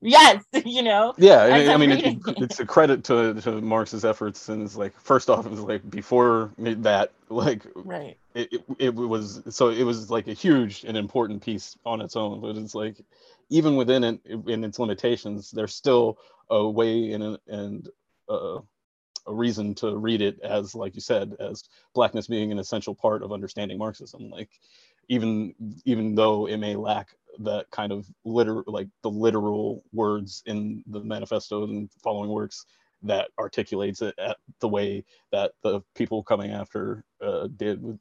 yes 0.00 0.44
you 0.64 0.82
know? 0.82 1.14
Yeah 1.16 1.42
i, 1.42 1.72
I 1.72 1.76
mean 1.76 1.92
it, 1.92 2.18
it's 2.38 2.60
a 2.60 2.66
credit 2.66 3.04
to 3.04 3.34
to 3.42 3.60
marx's 3.60 4.04
efforts 4.04 4.48
and 4.48 4.62
it's 4.62 4.76
like 4.76 4.98
first 5.00 5.30
off 5.30 5.46
it 5.46 5.50
was 5.50 5.60
like 5.60 5.88
before 5.90 6.50
that 6.58 7.12
like 7.28 7.66
right. 7.74 8.16
it, 8.34 8.52
it, 8.52 8.64
it 8.78 8.94
was 8.94 9.42
so 9.48 9.68
it 9.70 9.84
was 9.84 10.10
like 10.10 10.28
a 10.28 10.34
huge 10.34 10.84
and 10.84 10.96
important 10.96 11.42
piece 11.42 11.76
on 11.86 12.00
its 12.00 12.16
own 12.16 12.40
but 12.40 12.56
it's 12.56 12.74
like 12.74 12.96
even 13.48 13.76
within 13.76 14.04
it 14.04 14.20
in 14.46 14.64
its 14.64 14.78
limitations 14.78 15.50
there's 15.50 15.74
still 15.74 16.18
a 16.50 16.68
way 16.68 17.12
and 17.12 17.22
a, 17.22 17.38
and 17.48 17.88
uh, 18.28 18.58
a 19.26 19.32
reason 19.32 19.74
to 19.74 19.96
read 19.96 20.20
it 20.20 20.40
as 20.40 20.74
like 20.74 20.94
you 20.94 21.00
said 21.00 21.34
as 21.38 21.64
blackness 21.94 22.26
being 22.26 22.50
an 22.50 22.58
essential 22.58 22.94
part 22.94 23.22
of 23.22 23.32
understanding 23.32 23.78
marxism 23.78 24.30
like 24.30 24.50
even 25.12 25.54
even 25.84 26.14
though 26.14 26.46
it 26.46 26.56
may 26.56 26.74
lack 26.74 27.08
that 27.40 27.70
kind 27.70 27.92
of 27.92 28.06
liter 28.24 28.64
like 28.66 28.88
the 29.02 29.10
literal 29.10 29.84
words 29.92 30.42
in 30.46 30.82
the 30.86 31.00
manifesto 31.00 31.64
and 31.64 31.90
following 32.02 32.30
works 32.30 32.64
that 33.02 33.28
articulates 33.38 34.00
it 34.00 34.14
at 34.18 34.38
the 34.60 34.68
way 34.68 35.04
that 35.30 35.52
the 35.62 35.80
people 35.94 36.22
coming 36.22 36.50
after 36.52 37.04
uh, 37.20 37.46
did 37.56 37.82
with 37.82 37.98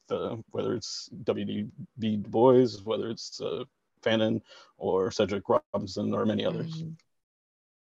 whether 0.51 0.73
it's 0.75 1.09
W.E.B. 1.23 1.67
Du 1.99 2.29
Bois, 2.29 2.67
whether 2.83 3.09
it's 3.09 3.41
uh, 3.41 3.63
Fanon 4.03 4.41
or 4.77 5.09
Cedric 5.09 5.43
Robinson 5.49 6.13
or 6.13 6.23
many 6.25 6.45
others. 6.45 6.71
Mm-hmm. 6.71 6.91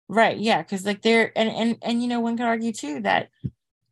Right. 0.08 0.38
Yeah. 0.38 0.62
Because 0.62 0.86
like 0.86 1.02
they're 1.02 1.36
and 1.36 1.50
and 1.50 1.78
and 1.82 2.02
you 2.02 2.08
know 2.08 2.20
one 2.20 2.36
could 2.36 2.46
argue 2.46 2.72
too 2.72 3.00
that 3.00 3.30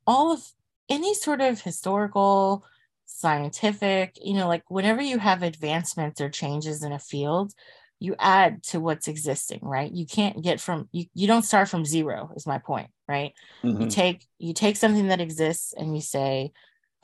all 0.07 0.33
of 0.33 0.53
any 0.89 1.15
sort 1.15 1.41
of 1.41 1.63
historical 1.63 2.65
scientific, 3.11 4.17
you 4.23 4.35
know, 4.35 4.49
like 4.49 4.63
whenever 4.69 5.03
you 5.03 5.19
have 5.19 5.43
advancements 5.43 6.21
or 6.21 6.29
changes 6.29 6.83
in 6.83 6.93
a 6.93 6.99
field, 6.99 7.53
you 7.99 8.17
add 8.19 8.63
to 8.63 8.81
what's 8.81 9.09
existing, 9.09 9.61
right? 9.63 9.93
You 9.93 10.07
can't 10.07 10.43
get 10.43 10.61
from 10.61 10.89
you 10.91 11.05
you 11.15 11.27
don't 11.27 11.45
start 11.45 11.69
from 11.69 11.85
zero 11.85 12.31
is 12.35 12.47
my 12.47 12.59
point, 12.59 12.89
right? 13.07 13.33
Mm-hmm. 13.63 13.83
You 13.83 13.89
take 13.89 14.27
you 14.39 14.55
take 14.55 14.77
something 14.77 15.09
that 15.09 15.21
exists 15.21 15.75
and 15.77 15.95
you 15.95 16.01
say, 16.01 16.53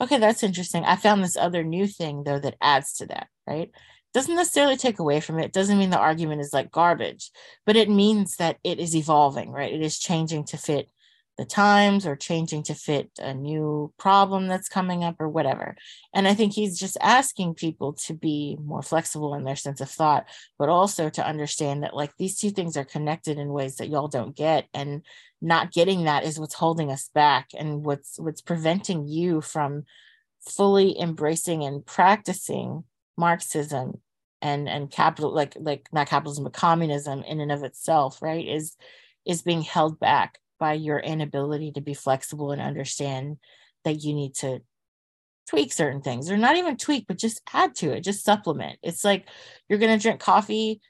okay, 0.01 0.17
that's 0.17 0.43
interesting. 0.43 0.83
I 0.83 0.95
found 0.95 1.23
this 1.23 1.37
other 1.37 1.63
new 1.63 1.87
thing 1.87 2.23
though 2.23 2.39
that 2.39 2.57
adds 2.61 2.93
to 2.93 3.05
that, 3.07 3.27
right? 3.45 3.69
Doesn't 4.13 4.35
necessarily 4.35 4.77
take 4.77 4.97
away 4.97 5.19
from 5.19 5.37
it. 5.37 5.53
Doesn't 5.53 5.77
mean 5.77 5.91
the 5.91 5.99
argument 5.99 6.41
is 6.41 6.53
like 6.53 6.71
garbage, 6.71 7.29
but 7.65 7.75
it 7.75 7.89
means 7.89 8.37
that 8.37 8.57
it 8.63 8.79
is 8.79 8.95
evolving, 8.95 9.51
right? 9.51 9.73
It 9.73 9.81
is 9.81 9.99
changing 9.99 10.45
to 10.45 10.57
fit 10.57 10.89
the 11.37 11.45
times 11.45 12.07
or 12.07 12.15
changing 12.15 12.63
to 12.63 12.73
fit 12.73 13.11
a 13.19 13.33
new 13.33 13.93
problem 13.99 14.47
that's 14.47 14.67
coming 14.67 15.03
up 15.03 15.15
or 15.19 15.29
whatever. 15.29 15.75
And 16.13 16.27
I 16.27 16.33
think 16.33 16.53
he's 16.53 16.79
just 16.79 16.97
asking 16.99 17.53
people 17.53 17.93
to 18.05 18.15
be 18.15 18.57
more 18.63 18.81
flexible 18.81 19.35
in 19.35 19.43
their 19.43 19.55
sense 19.55 19.79
of 19.79 19.89
thought, 19.89 20.25
but 20.57 20.69
also 20.69 21.09
to 21.09 21.25
understand 21.25 21.83
that 21.83 21.95
like 21.95 22.11
these 22.17 22.39
two 22.39 22.49
things 22.49 22.75
are 22.75 22.83
connected 22.83 23.37
in 23.37 23.53
ways 23.53 23.75
that 23.75 23.89
y'all 23.89 24.07
don't 24.07 24.35
get. 24.35 24.67
And 24.73 25.03
not 25.39 25.71
getting 25.71 26.05
that 26.05 26.23
is 26.23 26.39
what's 26.39 26.55
holding 26.55 26.91
us 26.91 27.09
back 27.13 27.49
and 27.55 27.85
what's 27.85 28.17
what's 28.17 28.41
preventing 28.41 29.07
you 29.07 29.41
from 29.41 29.83
fully 30.41 30.99
embracing 30.99 31.63
and 31.63 31.85
practicing 31.85 32.83
Marxism 33.15 34.01
and 34.41 34.67
and 34.67 34.89
capital 34.89 35.33
like 35.33 35.55
like 35.59 35.87
not 35.91 36.07
capitalism 36.07 36.43
but 36.43 36.53
communism 36.53 37.21
in 37.21 37.39
and 37.39 37.51
of 37.51 37.63
itself, 37.63 38.21
right? 38.23 38.47
Is 38.47 38.75
is 39.25 39.43
being 39.43 39.61
held 39.61 39.99
back 39.99 40.39
by 40.59 40.73
your 40.73 40.99
inability 40.99 41.71
to 41.73 41.81
be 41.81 41.93
flexible 41.93 42.51
and 42.51 42.61
understand 42.61 43.37
that 43.83 44.03
you 44.03 44.13
need 44.13 44.35
to 44.35 44.61
tweak 45.49 45.71
certain 45.71 46.01
things 46.01 46.29
or 46.29 46.37
not 46.37 46.57
even 46.57 46.75
tweak 46.75 47.05
but 47.07 47.17
just 47.17 47.41
add 47.53 47.73
to 47.75 47.91
it 47.91 48.01
just 48.01 48.25
supplement. 48.25 48.77
It's 48.83 49.03
like 49.03 49.27
you're 49.69 49.79
going 49.79 49.97
to 49.97 50.01
drink 50.01 50.19
coffee 50.19 50.81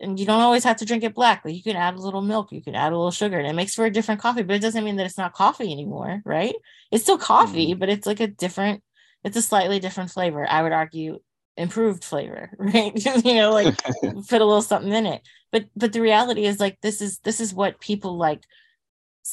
and 0.00 0.18
you 0.18 0.26
don't 0.26 0.40
always 0.40 0.64
have 0.64 0.76
to 0.78 0.84
drink 0.84 1.04
it 1.04 1.14
black 1.14 1.44
like 1.44 1.54
you 1.54 1.62
can 1.62 1.76
add 1.76 1.94
a 1.94 2.00
little 2.00 2.20
milk 2.20 2.52
you 2.52 2.62
can 2.62 2.74
add 2.74 2.92
a 2.92 2.96
little 2.96 3.10
sugar 3.10 3.38
and 3.38 3.46
it 3.46 3.54
makes 3.54 3.74
for 3.74 3.86
a 3.86 3.90
different 3.90 4.20
coffee 4.20 4.42
but 4.42 4.56
it 4.56 4.62
doesn't 4.62 4.84
mean 4.84 4.96
that 4.96 5.06
it's 5.06 5.18
not 5.18 5.32
coffee 5.32 5.70
anymore 5.70 6.22
right? 6.24 6.54
It's 6.90 7.04
still 7.04 7.18
coffee 7.18 7.74
mm. 7.74 7.78
but 7.78 7.88
it's 7.88 8.06
like 8.06 8.20
a 8.20 8.26
different 8.26 8.82
it's 9.24 9.36
a 9.36 9.42
slightly 9.42 9.80
different 9.80 10.10
flavor. 10.10 10.46
I 10.48 10.62
would 10.62 10.72
argue 10.72 11.20
improved 11.56 12.04
flavor 12.04 12.50
right? 12.58 12.92
You 13.24 13.34
know 13.34 13.52
like 13.52 13.76
put 14.02 14.40
a 14.40 14.44
little 14.44 14.62
something 14.62 14.92
in 14.92 15.06
it. 15.06 15.22
But 15.52 15.66
but 15.76 15.92
the 15.92 16.00
reality 16.00 16.46
is 16.46 16.58
like 16.58 16.78
this 16.80 17.02
is 17.02 17.18
this 17.18 17.40
is 17.40 17.52
what 17.52 17.80
people 17.80 18.16
like 18.16 18.42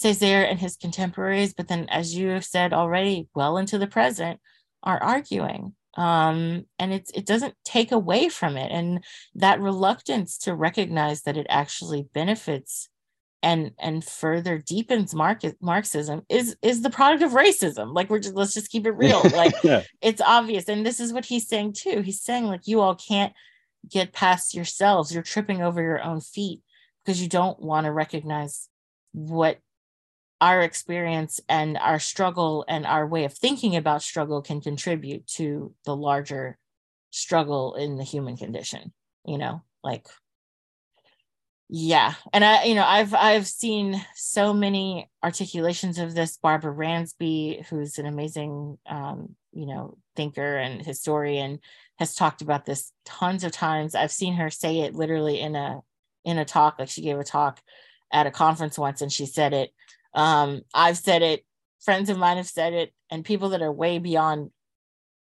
Césaire 0.01 0.49
and 0.49 0.59
his 0.59 0.75
contemporaries, 0.75 1.53
but 1.53 1.67
then, 1.67 1.87
as 1.89 2.15
you 2.15 2.29
have 2.29 2.45
said 2.45 2.73
already, 2.73 3.27
well 3.35 3.57
into 3.57 3.77
the 3.77 3.87
present, 3.87 4.39
are 4.81 5.01
arguing. 5.01 5.75
Um, 5.95 6.65
and 6.79 6.91
it's 6.91 7.11
it 7.11 7.25
doesn't 7.25 7.53
take 7.63 7.91
away 7.91 8.29
from 8.29 8.57
it, 8.57 8.71
and 8.71 9.03
that 9.35 9.61
reluctance 9.61 10.37
to 10.39 10.55
recognize 10.55 11.21
that 11.23 11.37
it 11.37 11.45
actually 11.49 12.07
benefits 12.13 12.89
and 13.43 13.71
and 13.77 14.03
further 14.03 14.57
deepens 14.57 15.13
Mark- 15.13 15.41
Marxism 15.61 16.23
is 16.29 16.55
is 16.63 16.81
the 16.81 16.89
product 16.89 17.21
of 17.21 17.33
racism. 17.33 17.93
Like 17.93 18.09
we're 18.09 18.19
just 18.19 18.35
let's 18.35 18.53
just 18.53 18.71
keep 18.71 18.87
it 18.87 18.91
real. 18.91 19.21
Like 19.33 19.53
yeah. 19.63 19.83
it's 20.01 20.21
obvious, 20.21 20.67
and 20.69 20.85
this 20.85 20.99
is 20.99 21.13
what 21.13 21.25
he's 21.25 21.47
saying 21.47 21.73
too. 21.73 22.01
He's 22.01 22.21
saying 22.21 22.45
like 22.45 22.61
you 22.65 22.81
all 22.81 22.95
can't 22.95 23.33
get 23.87 24.13
past 24.13 24.55
yourselves. 24.55 25.13
You're 25.13 25.23
tripping 25.23 25.61
over 25.61 25.81
your 25.81 26.01
own 26.01 26.21
feet 26.21 26.61
because 27.03 27.21
you 27.21 27.27
don't 27.27 27.59
want 27.59 27.85
to 27.85 27.91
recognize 27.91 28.69
what 29.11 29.59
our 30.43 30.61
experience 30.61 31.39
and 31.47 31.77
our 31.77 31.99
struggle 31.99 32.65
and 32.67 32.85
our 32.85 33.07
way 33.07 33.23
of 33.23 33.33
thinking 33.33 33.77
about 33.77 34.01
struggle 34.01 34.41
can 34.41 34.59
contribute 34.59 35.25
to 35.25 35.73
the 35.85 35.95
larger 35.95 36.57
struggle 37.11 37.75
in 37.75 37.97
the 37.97 38.03
human 38.03 38.35
condition 38.35 38.91
you 39.25 39.37
know 39.37 39.61
like 39.83 40.05
yeah. 41.75 42.13
And 42.31 42.45
i 42.45 42.65
you 42.65 42.75
know 42.75 42.85
i've 42.85 43.15
i've 43.15 43.47
seen 43.47 44.05
so 44.13 44.53
many 44.53 45.09
articulations 45.23 45.97
of 45.97 46.13
this. 46.13 46.37
Barbara 46.37 46.71
ransby 46.71 47.65
who's 47.67 47.97
an 47.97 48.05
amazing 48.05 48.77
um 48.85 49.35
you 49.53 49.65
know 49.65 49.97
thinker 50.15 50.57
and 50.57 50.85
historian 50.85 51.59
has 51.97 52.13
talked 52.13 52.43
about 52.43 52.65
this 52.65 52.91
tons 53.05 53.43
of 53.43 53.53
times. 53.53 53.95
I've 53.95 54.11
seen 54.11 54.35
her 54.35 54.51
say 54.51 54.81
it 54.81 54.93
literally 54.93 55.39
in 55.39 55.55
a 55.55 55.81
in 56.23 56.37
a 56.37 56.45
talk 56.45 56.77
like 56.77 56.89
she 56.89 57.01
gave 57.01 57.17
a 57.17 57.23
talk 57.23 57.59
at 58.11 58.27
a 58.27 58.31
conference 58.31 58.77
once 58.77 59.01
and 59.01 59.11
she 59.11 59.25
said 59.25 59.53
it 59.53 59.71
um, 60.13 60.61
I've 60.73 60.97
said 60.97 61.21
it, 61.21 61.45
friends 61.81 62.09
of 62.09 62.17
mine 62.17 62.37
have 62.37 62.47
said 62.47 62.73
it, 62.73 62.93
and 63.09 63.25
people 63.25 63.49
that 63.49 63.61
are 63.61 63.71
way 63.71 63.99
beyond, 63.99 64.51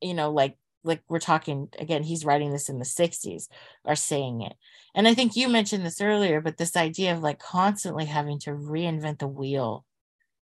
you 0.02 0.14
know, 0.14 0.32
like 0.32 0.58
like 0.84 1.02
we're 1.10 1.20
talking 1.20 1.70
again, 1.78 2.04
he's 2.04 2.26
writing 2.26 2.52
this 2.52 2.70
in 2.70 2.80
the 2.80 2.86
60s, 2.86 3.48
are 3.86 3.96
saying 3.96 4.42
it. 4.42 4.54
And 4.96 5.08
I 5.08 5.14
think 5.14 5.36
you 5.36 5.50
mentioned 5.50 5.86
this 5.86 6.02
earlier, 6.02 6.42
but 6.42 6.58
this 6.58 6.76
idea 6.76 7.14
of 7.14 7.22
like 7.22 7.40
constantly 7.40 8.06
having 8.06 8.40
to 8.40 8.52
reinvent 8.52 9.20
the 9.20 9.28
wheel 9.28 9.86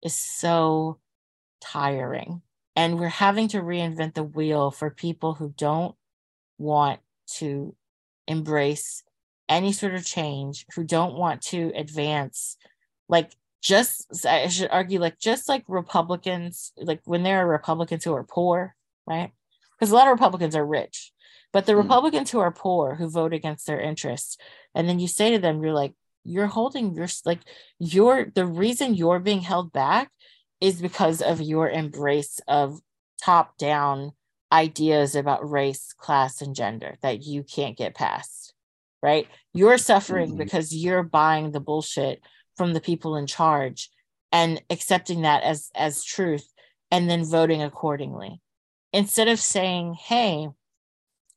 is 0.01 0.15
so 0.15 0.99
tiring. 1.59 2.41
And 2.75 2.99
we're 2.99 3.09
having 3.09 3.49
to 3.49 3.61
reinvent 3.61 4.13
the 4.13 4.23
wheel 4.23 4.71
for 4.71 4.89
people 4.89 5.33
who 5.33 5.53
don't 5.57 5.95
want 6.57 7.01
to 7.35 7.75
embrace 8.27 9.03
any 9.49 9.73
sort 9.73 9.93
of 9.93 10.05
change, 10.05 10.65
who 10.75 10.85
don't 10.85 11.15
want 11.15 11.41
to 11.41 11.73
advance, 11.75 12.55
like 13.09 13.35
just 13.61 14.25
I 14.25 14.47
should 14.47 14.69
argue, 14.71 14.99
like 14.99 15.19
just 15.19 15.47
like 15.47 15.63
Republicans, 15.67 16.73
like 16.77 17.01
when 17.05 17.23
there 17.23 17.45
are 17.45 17.49
Republicans 17.49 18.03
who 18.03 18.13
are 18.13 18.23
poor, 18.23 18.75
right? 19.07 19.31
Because 19.77 19.91
a 19.91 19.95
lot 19.95 20.07
of 20.07 20.11
Republicans 20.11 20.55
are 20.55 20.65
rich, 20.65 21.11
but 21.53 21.65
the 21.65 21.73
mm. 21.73 21.83
Republicans 21.83 22.31
who 22.31 22.39
are 22.39 22.51
poor 22.51 22.95
who 22.95 23.09
vote 23.09 23.33
against 23.33 23.67
their 23.67 23.79
interests, 23.79 24.37
and 24.73 24.89
then 24.89 24.99
you 24.99 25.07
say 25.07 25.31
to 25.31 25.39
them, 25.39 25.63
you're 25.63 25.73
like, 25.73 25.93
you're 26.23 26.47
holding 26.47 26.93
your 26.93 27.07
like 27.25 27.39
you're 27.79 28.25
the 28.33 28.45
reason 28.45 28.95
you're 28.95 29.19
being 29.19 29.41
held 29.41 29.71
back 29.71 30.11
is 30.59 30.81
because 30.81 31.21
of 31.21 31.41
your 31.41 31.69
embrace 31.69 32.39
of 32.47 32.79
top 33.23 33.57
down 33.57 34.11
ideas 34.51 35.15
about 35.15 35.49
race, 35.49 35.93
class, 35.97 36.41
and 36.41 36.55
gender 36.55 36.97
that 37.01 37.23
you 37.23 37.43
can't 37.43 37.77
get 37.77 37.95
past, 37.95 38.53
right? 39.01 39.27
You're 39.53 39.77
suffering 39.77 40.29
mm-hmm. 40.29 40.37
because 40.37 40.75
you're 40.75 41.03
buying 41.03 41.51
the 41.51 41.59
bullshit 41.59 42.21
from 42.55 42.73
the 42.73 42.81
people 42.81 43.15
in 43.15 43.27
charge 43.27 43.89
and 44.31 44.61
accepting 44.69 45.21
that 45.21 45.43
as 45.43 45.69
as 45.75 46.03
truth 46.03 46.47
and 46.89 47.09
then 47.09 47.25
voting 47.25 47.61
accordingly. 47.61 48.41
Instead 48.93 49.27
of 49.27 49.39
saying 49.39 49.93
hey 49.93 50.47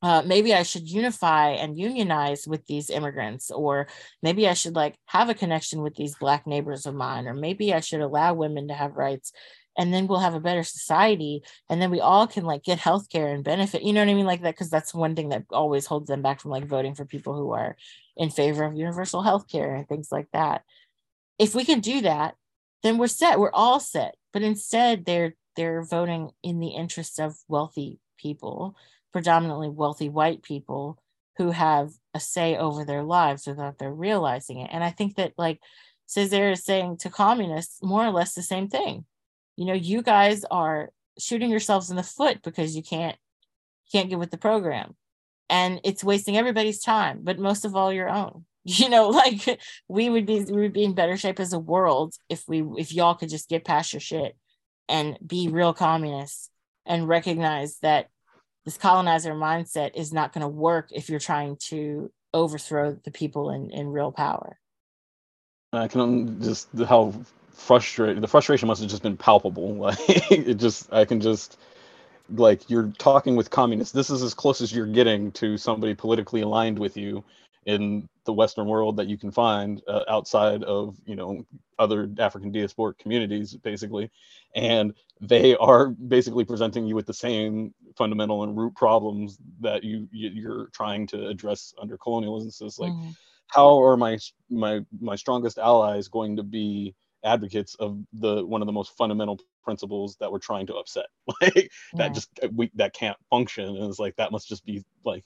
uh, 0.02 0.22
maybe 0.26 0.52
I 0.52 0.64
should 0.64 0.86
unify 0.86 1.52
and 1.52 1.78
unionize 1.78 2.46
with 2.46 2.66
these 2.66 2.90
immigrants, 2.90 3.50
or 3.50 3.88
maybe 4.22 4.46
I 4.46 4.52
should 4.52 4.74
like 4.74 4.96
have 5.06 5.30
a 5.30 5.34
connection 5.34 5.80
with 5.80 5.94
these 5.94 6.14
black 6.16 6.46
neighbors 6.46 6.84
of 6.84 6.94
mine, 6.94 7.26
or 7.26 7.32
maybe 7.32 7.72
I 7.72 7.80
should 7.80 8.02
allow 8.02 8.34
women 8.34 8.68
to 8.68 8.74
have 8.74 8.96
rights 8.96 9.32
and 9.76 9.92
then 9.92 10.06
we'll 10.06 10.20
have 10.20 10.34
a 10.34 10.40
better 10.40 10.62
society 10.62 11.42
and 11.68 11.80
then 11.80 11.90
we 11.90 12.00
all 12.00 12.26
can 12.26 12.44
like 12.44 12.62
get 12.62 12.78
healthcare 12.78 13.34
and 13.34 13.44
benefit 13.44 13.82
you 13.82 13.92
know 13.92 14.00
what 14.00 14.08
i 14.08 14.14
mean 14.14 14.26
like 14.26 14.42
that 14.42 14.54
because 14.54 14.70
that's 14.70 14.94
one 14.94 15.14
thing 15.14 15.30
that 15.30 15.44
always 15.50 15.86
holds 15.86 16.08
them 16.08 16.22
back 16.22 16.40
from 16.40 16.50
like 16.50 16.66
voting 16.66 16.94
for 16.94 17.04
people 17.04 17.34
who 17.34 17.52
are 17.52 17.76
in 18.16 18.30
favor 18.30 18.64
of 18.64 18.76
universal 18.76 19.22
healthcare 19.22 19.76
and 19.76 19.88
things 19.88 20.08
like 20.12 20.28
that 20.32 20.62
if 21.38 21.54
we 21.54 21.64
can 21.64 21.80
do 21.80 22.00
that 22.02 22.36
then 22.84 22.98
we're 22.98 23.08
set. 23.08 23.40
We're 23.40 23.50
all 23.50 23.80
set. 23.80 24.14
But 24.32 24.42
instead 24.42 25.04
they're 25.04 25.34
they're 25.56 25.82
voting 25.82 26.30
in 26.42 26.60
the 26.60 26.68
interest 26.68 27.18
of 27.18 27.36
wealthy 27.48 27.98
people 28.18 28.76
predominantly 29.12 29.68
wealthy 29.68 30.08
white 30.08 30.42
people 30.42 30.98
who 31.36 31.52
have 31.52 31.92
a 32.14 32.20
say 32.20 32.56
over 32.56 32.84
their 32.84 33.02
lives 33.02 33.46
without 33.46 33.78
their 33.78 33.92
realizing 33.92 34.60
it. 34.60 34.70
And 34.72 34.84
i 34.84 34.90
think 34.90 35.16
that 35.16 35.32
like 35.38 35.60
Césaire 36.06 36.52
is 36.52 36.64
saying 36.64 36.98
to 36.98 37.10
communists 37.10 37.82
more 37.82 38.04
or 38.04 38.10
less 38.10 38.34
the 38.34 38.42
same 38.42 38.68
thing. 38.68 39.06
You 39.56 39.64
know 39.64 39.72
you 39.72 40.02
guys 40.02 40.44
are 40.50 40.90
shooting 41.18 41.50
yourselves 41.50 41.90
in 41.90 41.96
the 41.96 42.02
foot 42.02 42.42
because 42.42 42.76
you 42.76 42.82
can't 42.82 43.16
can't 43.90 44.10
get 44.10 44.18
with 44.18 44.30
the 44.30 44.36
program. 44.36 44.94
And 45.48 45.80
it's 45.84 46.04
wasting 46.04 46.36
everybody's 46.36 46.82
time 46.82 47.20
but 47.22 47.38
most 47.38 47.64
of 47.64 47.74
all 47.74 47.92
your 47.92 48.10
own 48.10 48.44
you 48.64 48.88
know 48.88 49.08
like 49.10 49.60
we 49.88 50.10
would 50.10 50.26
be 50.26 50.40
we 50.44 50.62
would 50.62 50.72
be 50.72 50.84
in 50.84 50.94
better 50.94 51.16
shape 51.16 51.40
as 51.40 51.52
a 51.52 51.58
world 51.58 52.14
if 52.28 52.44
we 52.48 52.62
if 52.76 52.92
y'all 52.92 53.14
could 53.14 53.28
just 53.28 53.48
get 53.48 53.64
past 53.64 53.92
your 53.92 54.00
shit 54.00 54.36
and 54.88 55.18
be 55.24 55.48
real 55.48 55.72
communists 55.72 56.50
and 56.86 57.08
recognize 57.08 57.78
that 57.78 58.08
this 58.64 58.76
colonizer 58.76 59.34
mindset 59.34 59.92
is 59.94 60.12
not 60.12 60.32
going 60.32 60.42
to 60.42 60.48
work 60.48 60.88
if 60.90 61.08
you're 61.08 61.20
trying 61.20 61.56
to 61.68 62.10
overthrow 62.32 62.96
the 63.04 63.10
people 63.10 63.50
in, 63.50 63.70
in 63.70 63.88
real 63.88 64.10
power. 64.10 64.58
I 65.72 65.88
can 65.88 66.42
just 66.42 66.68
how 66.86 67.14
frustrated 67.52 68.22
the 68.22 68.28
frustration 68.28 68.66
must 68.66 68.80
have 68.80 68.90
just 68.90 69.02
been 69.02 69.16
palpable 69.16 69.74
like 69.76 69.96
it 70.30 70.54
just 70.54 70.92
i 70.92 71.04
can 71.04 71.20
just 71.20 71.56
like 72.30 72.68
you're 72.68 72.92
talking 72.98 73.36
with 73.36 73.48
communists 73.48 73.92
this 73.92 74.10
is 74.10 74.22
as 74.22 74.34
close 74.34 74.60
as 74.60 74.72
you're 74.72 74.86
getting 74.86 75.30
to 75.30 75.56
somebody 75.56 75.94
politically 75.94 76.40
aligned 76.40 76.76
with 76.76 76.96
you 76.96 77.22
in 77.66 78.08
the 78.24 78.32
western 78.32 78.66
world 78.66 78.96
that 78.96 79.08
you 79.08 79.16
can 79.16 79.30
find 79.30 79.82
uh, 79.88 80.02
outside 80.08 80.62
of 80.64 80.96
you 81.06 81.16
know 81.16 81.44
other 81.78 82.08
african 82.18 82.52
diasporic 82.52 82.98
communities 82.98 83.54
basically 83.54 84.10
and 84.54 84.94
they 85.20 85.56
are 85.56 85.88
basically 85.88 86.44
presenting 86.44 86.86
you 86.86 86.94
with 86.94 87.06
the 87.06 87.14
same 87.14 87.72
fundamental 87.96 88.42
and 88.42 88.56
root 88.56 88.74
problems 88.74 89.38
that 89.60 89.82
you 89.84 90.08
you're 90.12 90.68
trying 90.72 91.06
to 91.06 91.28
address 91.28 91.74
under 91.80 91.96
colonialism 91.96 92.50
so 92.50 92.66
it's 92.66 92.78
like 92.78 92.92
mm-hmm. 92.92 93.10
how 93.48 93.80
are 93.82 93.96
my 93.96 94.18
my 94.50 94.80
my 95.00 95.16
strongest 95.16 95.58
allies 95.58 96.08
going 96.08 96.36
to 96.36 96.42
be 96.42 96.94
advocates 97.24 97.74
of 97.76 97.98
the 98.12 98.44
one 98.44 98.60
of 98.60 98.66
the 98.66 98.72
most 98.72 98.96
fundamental 98.96 99.40
principles 99.64 100.16
that 100.20 100.30
we're 100.30 100.38
trying 100.38 100.66
to 100.66 100.74
upset 100.74 101.06
like 101.40 101.54
yeah. 101.56 101.68
that 101.94 102.14
just 102.14 102.28
we 102.52 102.70
that 102.74 102.92
can't 102.92 103.16
function 103.30 103.64
and 103.64 103.88
it's 103.88 103.98
like 103.98 104.14
that 104.16 104.30
must 104.30 104.46
just 104.46 104.64
be 104.64 104.84
like 105.04 105.24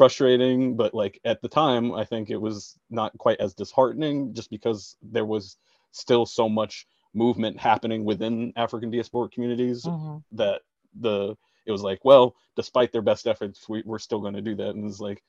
frustrating 0.00 0.76
but 0.76 0.94
like 0.94 1.20
at 1.26 1.42
the 1.42 1.48
time 1.62 1.92
i 1.92 2.02
think 2.02 2.30
it 2.30 2.40
was 2.40 2.78
not 2.88 3.12
quite 3.18 3.38
as 3.38 3.52
disheartening 3.52 4.32
just 4.32 4.48
because 4.48 4.96
there 5.02 5.26
was 5.26 5.58
still 5.90 6.24
so 6.24 6.48
much 6.48 6.86
movement 7.12 7.60
happening 7.60 8.02
within 8.02 8.50
african 8.56 8.90
diasporic 8.90 9.30
communities 9.30 9.84
mm-hmm. 9.84 10.16
that 10.32 10.62
the 11.00 11.36
it 11.66 11.70
was 11.70 11.82
like 11.82 12.02
well 12.02 12.34
despite 12.56 12.90
their 12.92 13.02
best 13.02 13.26
efforts 13.26 13.68
we, 13.68 13.82
we're 13.84 13.98
still 13.98 14.20
going 14.20 14.32
to 14.32 14.40
do 14.40 14.56
that 14.56 14.70
and 14.70 14.88
it's 14.88 15.00
like 15.00 15.22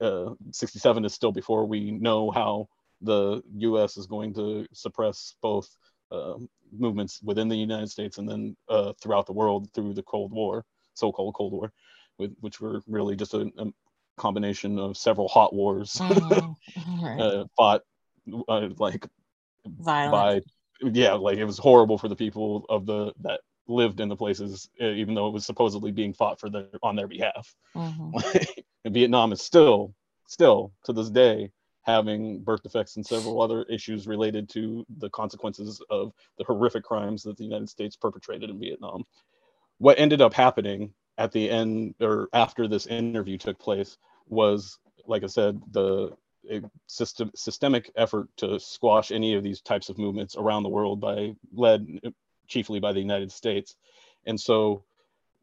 uh, 0.00 0.30
67 0.52 1.04
is 1.04 1.12
still 1.12 1.32
before 1.32 1.66
we 1.66 1.90
know 1.90 2.30
how 2.30 2.66
the 3.02 3.42
U.S. 3.56 3.98
is 3.98 4.06
going 4.06 4.32
to 4.34 4.64
suppress 4.72 5.34
both 5.42 5.68
uh, 6.10 6.34
movements 6.72 7.20
within 7.22 7.48
the 7.48 7.56
United 7.56 7.90
States 7.90 8.16
and 8.16 8.26
then 8.26 8.56
uh, 8.70 8.92
throughout 9.02 9.26
the 9.26 9.32
world 9.32 9.68
through 9.74 9.92
the 9.92 10.02
Cold 10.04 10.32
War, 10.32 10.64
so-called 10.94 11.34
Cold 11.34 11.52
War, 11.52 11.72
with, 12.16 12.32
which 12.40 12.60
were 12.60 12.80
really 12.86 13.16
just 13.16 13.34
a, 13.34 13.50
a 13.58 13.66
combination 14.18 14.78
of 14.78 14.96
several 14.96 15.28
hot 15.28 15.54
wars 15.54 15.94
mm-hmm. 15.94 17.04
right. 17.04 17.20
uh, 17.20 17.44
fought 17.56 17.82
uh, 18.48 18.68
like 18.78 19.06
Violent. 19.66 20.44
by 20.82 20.88
yeah, 20.92 21.14
like 21.14 21.38
it 21.38 21.44
was 21.44 21.58
horrible 21.58 21.98
for 21.98 22.08
the 22.08 22.16
people 22.16 22.64
of 22.68 22.86
the 22.86 23.12
that 23.22 23.40
lived 23.66 24.00
in 24.00 24.08
the 24.08 24.16
places, 24.16 24.68
even 24.80 25.14
though 25.14 25.28
it 25.28 25.32
was 25.32 25.44
supposedly 25.44 25.92
being 25.92 26.14
fought 26.14 26.40
for 26.40 26.48
their 26.48 26.66
on 26.82 26.96
their 26.96 27.08
behalf. 27.08 27.54
Mm-hmm. 27.74 28.90
Vietnam 28.92 29.32
is 29.32 29.42
still 29.42 29.94
still 30.26 30.72
to 30.84 30.92
this 30.92 31.10
day 31.10 31.50
having 31.82 32.40
birth 32.40 32.62
defects 32.62 32.96
and 32.96 33.06
several 33.06 33.40
other 33.40 33.62
issues 33.64 34.06
related 34.06 34.46
to 34.50 34.84
the 34.98 35.08
consequences 35.08 35.80
of 35.88 36.12
the 36.36 36.44
horrific 36.44 36.84
crimes 36.84 37.22
that 37.22 37.36
the 37.38 37.44
United 37.44 37.68
States 37.68 37.96
perpetrated 37.96 38.50
in 38.50 38.60
Vietnam. 38.60 39.04
What 39.78 39.98
ended 39.98 40.20
up 40.20 40.34
happening 40.34 40.92
at 41.18 41.32
the 41.32 41.50
end 41.50 41.94
or 42.00 42.28
after 42.32 42.68
this 42.68 42.86
interview 42.86 43.36
took 43.36 43.58
place 43.58 43.98
was, 44.28 44.78
like 45.06 45.24
I 45.24 45.26
said, 45.26 45.60
the 45.72 46.16
system, 46.86 47.30
systemic 47.34 47.90
effort 47.96 48.28
to 48.38 48.58
squash 48.58 49.10
any 49.10 49.34
of 49.34 49.42
these 49.42 49.60
types 49.60 49.88
of 49.88 49.98
movements 49.98 50.36
around 50.36 50.62
the 50.62 50.68
world 50.68 51.00
by 51.00 51.34
led 51.52 52.00
chiefly 52.46 52.80
by 52.80 52.92
the 52.92 53.00
United 53.00 53.32
States. 53.32 53.74
And 54.24 54.40
so 54.40 54.84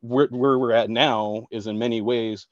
where, 0.01 0.27
where 0.27 0.57
we're 0.57 0.71
at 0.71 0.89
now 0.89 1.47
is 1.51 1.67
in 1.67 1.77
many 1.77 2.01
ways 2.01 2.47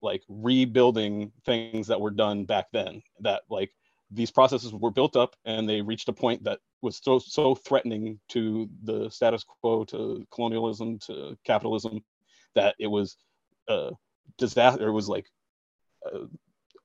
like 0.00 0.22
rebuilding 0.28 1.32
things 1.44 1.88
that 1.88 2.00
were 2.00 2.10
done 2.10 2.44
back 2.44 2.68
then 2.72 3.02
that 3.20 3.42
like 3.50 3.70
these 4.10 4.30
processes 4.30 4.72
were 4.72 4.90
built 4.90 5.16
up 5.16 5.36
and 5.44 5.68
they 5.68 5.82
reached 5.82 6.08
a 6.08 6.12
point 6.12 6.42
that 6.44 6.60
was 6.82 7.00
so 7.02 7.18
so 7.18 7.54
threatening 7.54 8.18
to 8.28 8.68
the 8.84 9.10
status 9.10 9.44
quo 9.44 9.84
to 9.84 10.26
colonialism 10.32 10.98
to 10.98 11.36
capitalism 11.44 12.02
that 12.54 12.74
it 12.78 12.86
was 12.86 13.16
uh 13.68 13.90
disaster 14.38 14.88
it 14.88 14.92
was 14.92 15.08
like 15.08 15.26
uh, 16.06 16.24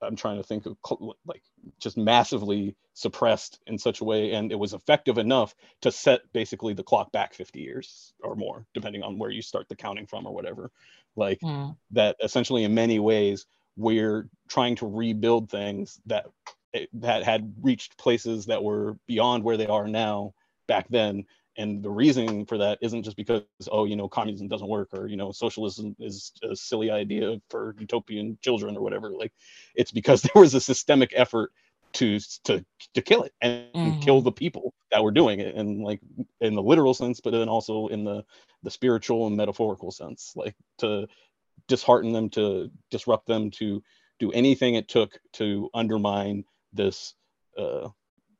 i'm 0.01 0.15
trying 0.15 0.37
to 0.37 0.43
think 0.43 0.65
of 0.65 0.77
like 1.25 1.41
just 1.79 1.97
massively 1.97 2.75
suppressed 2.93 3.59
in 3.67 3.77
such 3.77 4.01
a 4.01 4.03
way 4.03 4.33
and 4.33 4.51
it 4.51 4.59
was 4.59 4.73
effective 4.73 5.17
enough 5.17 5.55
to 5.81 5.91
set 5.91 6.21
basically 6.33 6.73
the 6.73 6.83
clock 6.83 7.11
back 7.11 7.33
50 7.33 7.59
years 7.59 8.13
or 8.21 8.35
more 8.35 8.65
depending 8.73 9.03
on 9.03 9.17
where 9.17 9.29
you 9.29 9.41
start 9.41 9.67
the 9.69 9.75
counting 9.75 10.07
from 10.07 10.25
or 10.25 10.33
whatever 10.33 10.71
like 11.15 11.39
mm. 11.39 11.75
that 11.91 12.15
essentially 12.21 12.63
in 12.63 12.73
many 12.73 12.99
ways 12.99 13.45
we're 13.77 14.29
trying 14.47 14.75
to 14.75 14.87
rebuild 14.87 15.49
things 15.49 15.99
that 16.05 16.25
eh, 16.73 16.85
that 16.93 17.23
had 17.23 17.53
reached 17.61 17.97
places 17.97 18.45
that 18.45 18.63
were 18.63 18.97
beyond 19.07 19.43
where 19.43 19.57
they 19.57 19.67
are 19.67 19.87
now 19.87 20.33
back 20.67 20.87
then 20.89 21.25
and 21.57 21.81
the 21.83 21.89
reason 21.89 22.45
for 22.45 22.57
that 22.57 22.77
isn't 22.81 23.03
just 23.03 23.17
because 23.17 23.43
oh 23.71 23.85
you 23.85 23.95
know 23.95 24.07
communism 24.07 24.47
doesn't 24.47 24.67
work 24.67 24.89
or 24.93 25.07
you 25.07 25.17
know 25.17 25.31
socialism 25.31 25.95
is 25.99 26.31
a 26.43 26.55
silly 26.55 26.91
idea 26.91 27.39
for 27.49 27.75
utopian 27.79 28.37
children 28.41 28.77
or 28.77 28.81
whatever 28.81 29.11
like 29.11 29.33
it's 29.75 29.91
because 29.91 30.21
there 30.33 30.41
was 30.41 30.53
a 30.53 30.61
systemic 30.61 31.11
effort 31.15 31.51
to 31.93 32.19
to 32.43 32.63
to 32.93 33.01
kill 33.01 33.23
it 33.23 33.33
and 33.41 33.71
mm-hmm. 33.73 33.99
kill 34.01 34.21
the 34.21 34.31
people 34.31 34.73
that 34.91 35.03
were 35.03 35.11
doing 35.11 35.39
it 35.39 35.55
and 35.55 35.81
like 35.81 36.01
in 36.41 36.53
the 36.55 36.61
literal 36.61 36.93
sense 36.93 37.21
but 37.21 37.31
then 37.31 37.49
also 37.49 37.87
in 37.87 38.03
the 38.03 38.23
the 38.63 38.71
spiritual 38.71 39.27
and 39.27 39.37
metaphorical 39.37 39.91
sense 39.91 40.33
like 40.35 40.55
to 40.77 41.07
dishearten 41.67 42.11
them 42.11 42.29
to 42.29 42.69
disrupt 42.91 43.27
them 43.27 43.49
to 43.49 43.81
do 44.19 44.31
anything 44.31 44.75
it 44.75 44.87
took 44.87 45.17
to 45.31 45.69
undermine 45.73 46.43
this 46.73 47.13
uh 47.57 47.87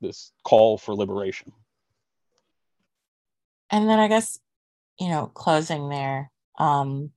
this 0.01 0.33
call 0.43 0.77
for 0.77 0.93
liberation 0.93 1.53
and 3.75 3.89
then 3.89 3.99
i 3.99 4.07
guess 4.07 4.39
you 4.99 5.09
know 5.09 5.27
closing 5.27 5.89
there 5.89 6.31
um 6.57 7.11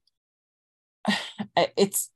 it's 1.77 2.11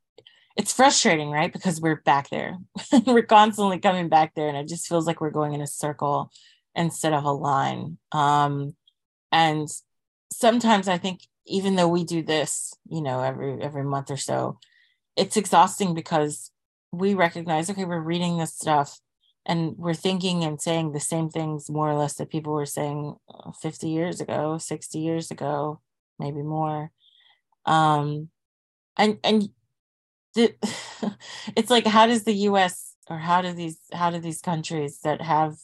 it's 0.56 0.72
frustrating, 0.72 1.30
right? 1.30 1.52
Because 1.52 1.80
we're 1.80 2.02
back 2.02 2.28
there. 2.30 2.58
we're 3.06 3.22
constantly 3.22 3.78
coming 3.78 4.08
back 4.08 4.34
there 4.34 4.48
and 4.48 4.56
it 4.56 4.68
just 4.68 4.86
feels 4.86 5.06
like 5.06 5.20
we're 5.20 5.30
going 5.30 5.54
in 5.54 5.62
a 5.62 5.66
circle 5.66 6.30
instead 6.74 7.12
of 7.12 7.24
a 7.24 7.32
line. 7.32 7.98
Um, 8.12 8.76
and 9.30 9.68
sometimes 10.30 10.88
I 10.88 10.98
think 10.98 11.20
even 11.46 11.74
though 11.74 11.88
we 11.88 12.04
do 12.04 12.22
this, 12.22 12.74
you 12.88 13.00
know, 13.00 13.22
every 13.22 13.60
every 13.62 13.84
month 13.84 14.10
or 14.10 14.16
so, 14.16 14.58
it's 15.16 15.36
exhausting 15.36 15.94
because 15.94 16.50
we 16.92 17.14
recognize, 17.14 17.70
okay, 17.70 17.84
we're 17.84 18.00
reading 18.00 18.38
this 18.38 18.54
stuff 18.54 19.00
and 19.44 19.76
we're 19.76 19.94
thinking 19.94 20.44
and 20.44 20.60
saying 20.60 20.92
the 20.92 21.00
same 21.00 21.28
things 21.28 21.68
more 21.68 21.90
or 21.90 21.94
less 21.94 22.14
that 22.14 22.30
people 22.30 22.52
were 22.52 22.66
saying 22.66 23.16
uh, 23.28 23.50
50 23.52 23.88
years 23.88 24.20
ago, 24.20 24.58
60 24.58 24.98
years 24.98 25.30
ago, 25.30 25.80
maybe 26.18 26.42
more. 26.42 26.90
Um, 27.66 28.28
and 28.96 29.18
and 29.24 29.48
the, 30.34 30.54
it's 31.56 31.70
like 31.70 31.86
how 31.86 32.06
does 32.06 32.24
the 32.24 32.34
US 32.48 32.94
or 33.08 33.18
how 33.18 33.42
do 33.42 33.52
these 33.52 33.78
how 33.92 34.10
do 34.10 34.20
these 34.20 34.40
countries 34.40 35.00
that 35.02 35.20
have 35.20 35.56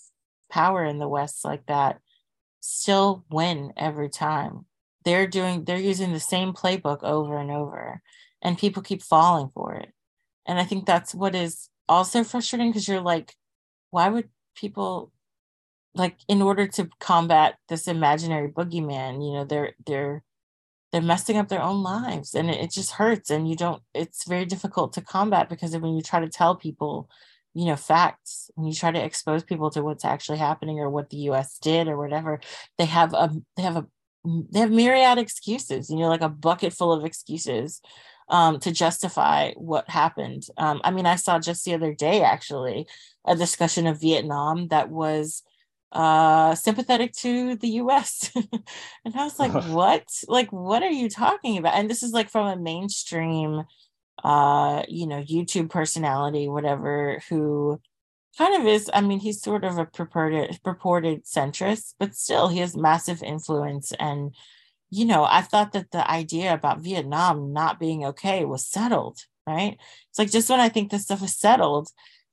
power 0.50 0.84
in 0.84 0.98
the 0.98 1.08
West 1.08 1.44
like 1.44 1.66
that 1.66 2.00
still 2.60 3.24
win 3.30 3.72
every 3.76 4.08
time? 4.08 4.66
They're 5.04 5.26
doing 5.26 5.64
they're 5.64 5.78
using 5.78 6.12
the 6.12 6.20
same 6.20 6.52
playbook 6.52 7.02
over 7.02 7.38
and 7.38 7.50
over 7.50 8.02
and 8.42 8.58
people 8.58 8.82
keep 8.82 9.02
falling 9.02 9.50
for 9.54 9.74
it. 9.74 9.92
And 10.46 10.58
I 10.58 10.64
think 10.64 10.86
that's 10.86 11.14
what 11.14 11.34
is 11.34 11.68
also 11.88 12.24
frustrating 12.24 12.70
because 12.70 12.88
you're 12.88 13.00
like, 13.00 13.34
why 13.90 14.08
would 14.08 14.28
people 14.54 15.12
like 15.94 16.18
in 16.28 16.42
order 16.42 16.66
to 16.66 16.88
combat 17.00 17.56
this 17.68 17.88
imaginary 17.88 18.48
boogeyman, 18.48 19.24
you 19.24 19.32
know, 19.32 19.44
they're 19.44 19.72
they're 19.86 20.22
they're 20.92 21.02
messing 21.02 21.36
up 21.36 21.48
their 21.48 21.62
own 21.62 21.82
lives 21.82 22.34
and 22.34 22.48
it, 22.48 22.60
it 22.60 22.70
just 22.70 22.92
hurts 22.92 23.30
and 23.30 23.48
you 23.48 23.56
don't 23.56 23.82
it's 23.94 24.26
very 24.26 24.44
difficult 24.44 24.92
to 24.92 25.00
combat 25.00 25.48
because 25.48 25.76
when 25.76 25.94
you 25.94 26.02
try 26.02 26.20
to 26.20 26.28
tell 26.28 26.56
people 26.56 27.08
you 27.54 27.66
know 27.66 27.76
facts 27.76 28.50
when 28.54 28.66
you 28.66 28.72
try 28.72 28.90
to 28.90 29.04
expose 29.04 29.42
people 29.42 29.70
to 29.70 29.82
what's 29.82 30.04
actually 30.04 30.38
happening 30.38 30.78
or 30.78 30.88
what 30.88 31.10
the 31.10 31.18
us 31.18 31.58
did 31.58 31.88
or 31.88 31.98
whatever 31.98 32.40
they 32.78 32.86
have 32.86 33.12
a 33.14 33.30
they 33.56 33.62
have 33.62 33.76
a 33.76 33.86
they 34.50 34.60
have 34.60 34.70
myriad 34.70 35.18
excuses 35.18 35.90
you 35.90 35.96
know 35.96 36.08
like 36.08 36.22
a 36.22 36.28
bucket 36.28 36.72
full 36.72 36.92
of 36.92 37.04
excuses 37.04 37.80
um, 38.28 38.60
to 38.60 38.72
justify 38.72 39.52
what 39.52 39.88
happened. 39.88 40.46
Um, 40.56 40.80
i 40.84 40.90
mean 40.90 41.06
i 41.06 41.16
saw 41.16 41.38
just 41.38 41.64
the 41.64 41.74
other 41.74 41.94
day 41.94 42.22
actually 42.22 42.86
a 43.24 43.34
discussion 43.34 43.86
of 43.86 44.00
vietnam 44.00 44.68
that 44.68 44.90
was 44.90 45.42
uh 45.92 46.54
sympathetic 46.54 47.12
to 47.12 47.56
the 47.56 47.68
US 47.68 48.30
and 49.04 49.14
I 49.14 49.24
was 49.24 49.38
like 49.38 49.52
what? 49.68 50.06
Like 50.26 50.52
what 50.52 50.82
are 50.82 50.90
you 50.90 51.08
talking 51.08 51.56
about? 51.56 51.74
And 51.74 51.88
this 51.88 52.02
is 52.02 52.12
like 52.12 52.28
from 52.28 52.46
a 52.46 52.56
mainstream 52.56 53.62
uh 54.22 54.82
you 54.88 55.06
know 55.06 55.22
YouTube 55.22 55.70
personality 55.70 56.48
whatever 56.48 57.22
who 57.28 57.80
kind 58.36 58.60
of 58.60 58.66
is 58.66 58.90
I 58.92 59.00
mean 59.00 59.20
he's 59.20 59.40
sort 59.40 59.64
of 59.64 59.78
a 59.78 59.86
purported 59.86 60.58
purported 60.62 61.24
centrist 61.24 61.94
but 61.98 62.14
still 62.14 62.48
he 62.48 62.58
has 62.58 62.76
massive 62.76 63.22
influence 63.22 63.92
and 63.98 64.34
you 64.90 65.04
know 65.04 65.24
I 65.24 65.42
thought 65.42 65.72
that 65.72 65.90
the 65.90 66.08
idea 66.10 66.54
about 66.54 66.80
Vietnam 66.80 67.52
not 67.52 67.80
being 67.80 68.04
okay 68.06 68.44
was 68.44 68.66
settled 68.66 69.18
right? 69.46 69.78
It's 70.10 70.18
like 70.18 70.30
just 70.30 70.50
when 70.50 70.60
I 70.60 70.68
think 70.68 70.90
this 70.90 71.04
stuff 71.04 71.22
is 71.22 71.36
settled 71.36 71.88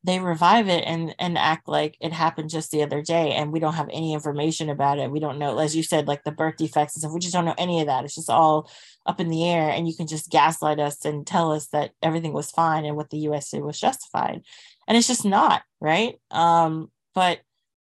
they 0.05 0.19
revive 0.19 0.67
it 0.67 0.83
and 0.85 1.15
and 1.17 1.35
act 1.35 1.67
like 1.67 1.97
it 1.99 2.13
happened 2.13 2.49
just 2.51 2.69
the 2.69 2.83
other 2.83 3.01
day 3.01 3.31
and 3.31 3.51
we 3.51 3.59
don't 3.59 3.73
have 3.73 3.89
any 3.91 4.13
information 4.13 4.69
about 4.69 4.99
it. 4.99 5.09
We 5.09 5.19
don't 5.19 5.39
know 5.39 5.57
as 5.57 5.75
you 5.75 5.81
said 5.81 6.07
like 6.07 6.23
the 6.23 6.31
birth 6.31 6.57
defects 6.57 6.95
and 6.95 7.01
stuff 7.01 7.13
we 7.13 7.19
just 7.19 7.33
don't 7.33 7.45
know 7.45 7.55
any 7.57 7.81
of 7.81 7.87
that. 7.87 8.05
It's 8.05 8.15
just 8.15 8.29
all 8.29 8.69
up 9.07 9.19
in 9.19 9.29
the 9.29 9.49
air 9.49 9.69
and 9.69 9.87
you 9.87 9.95
can 9.95 10.05
just 10.05 10.29
gaslight 10.29 10.79
us 10.79 11.03
and 11.05 11.25
tell 11.25 11.51
us 11.51 11.67
that 11.67 11.91
everything 12.03 12.33
was 12.33 12.51
fine 12.51 12.85
and 12.85 12.95
what 12.95 13.09
the 13.09 13.17
us 13.17 13.49
did 13.49 13.63
was 13.63 13.79
justified. 13.79 14.41
And 14.87 14.95
it's 14.95 15.07
just 15.07 15.25
not 15.25 15.63
right? 15.81 16.15
Um 16.29 16.91
but 17.15 17.39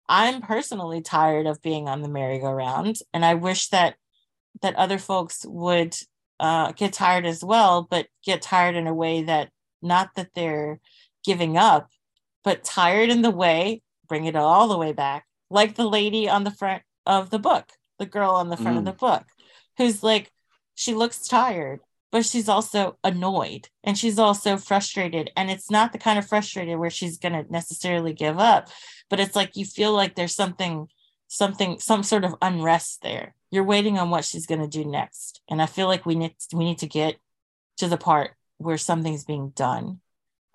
i'm 0.08 0.40
personally 0.40 1.02
tired 1.02 1.48
of 1.48 1.64
being 1.64 1.90
on 1.90 2.03
the 2.03 2.08
merry-go-round 2.08 2.95
and 3.11 3.26
i 3.26 3.34
wish 3.34 3.69
that 3.69 3.95
that 4.61 4.75
other 4.75 4.98
folks 4.98 5.45
would 5.48 5.95
uh, 6.40 6.72
get 6.74 6.93
tired 6.93 7.25
as 7.25 7.43
well 7.43 7.88
but 7.90 8.08
get 8.24 8.42
tired 8.42 8.75
in 8.75 8.88
a 8.88 8.93
way 8.93 9.24
that 9.24 9.50
not 9.82 10.09
that 10.16 10.30
they're 10.35 10.80
giving 11.24 11.58
up 11.58 11.90
but 12.45 12.64
tired 12.64 13.09
in 13.09 13.24
the 13.24 13.32
way, 13.32 13.82
bring 14.08 14.25
it 14.25 14.35
all 14.38 14.69
the 14.69 14.77
way 14.77 14.93
back, 14.93 15.25
like 15.50 15.75
the 15.75 15.90
lady 15.90 16.30
on 16.30 16.45
the 16.45 16.51
front 16.51 16.84
of 17.06 17.32
the 17.32 17.40
book, 17.40 17.66
the 18.00 18.06
girl 18.06 18.32
on 18.32 18.50
the 18.50 18.56
front 18.56 18.75
mm. 18.75 18.80
of 18.80 18.85
the 18.85 18.93
book, 18.93 19.25
who's 19.77 20.03
like, 20.03 20.32
she 20.75 20.93
looks 20.93 21.27
tired, 21.27 21.80
but 22.11 22.24
she's 22.24 22.48
also 22.48 22.98
annoyed 23.03 23.67
and 23.84 23.98
she's 23.98 24.19
also 24.19 24.58
frustrated. 24.58 25.32
And 25.35 25.50
it's 25.50 25.72
not 25.72 25.92
the 25.92 25.98
kind 25.98 26.19
of 26.19 26.27
frustrated 26.27 26.77
where 26.77 26.92
she's 26.92 27.17
going 27.17 27.34
to 27.34 27.51
necessarily 27.51 28.14
give 28.14 28.38
up, 28.38 28.69
but 29.09 29.19
it's 29.19 29.35
like 29.35 29.58
you 29.58 29.66
feel 29.66 29.93
like 29.93 30.14
there's 30.14 30.35
something, 30.35 30.88
something, 31.28 31.80
some 31.80 32.04
sort 32.04 32.24
of 32.24 32.36
unrest 32.42 33.02
there. 33.02 33.36
You're 33.52 33.64
waiting 33.64 33.98
on 33.98 34.10
what 34.10 34.26
she's 34.26 34.45
going 34.45 34.62
to 34.62 34.68
do 34.68 34.86
next. 34.86 35.42
And 35.50 35.62
I 35.62 35.66
feel 35.66 35.88
like 35.88 36.06
we 36.06 36.16
need, 36.16 36.36
we 36.54 36.66
need 36.66 36.80
to 36.80 36.88
get 36.88 37.16
to 37.78 37.88
the 37.88 37.98
part 37.98 38.32
where 38.58 38.78
something's 38.78 39.24
being 39.24 39.50
done. 39.50 40.00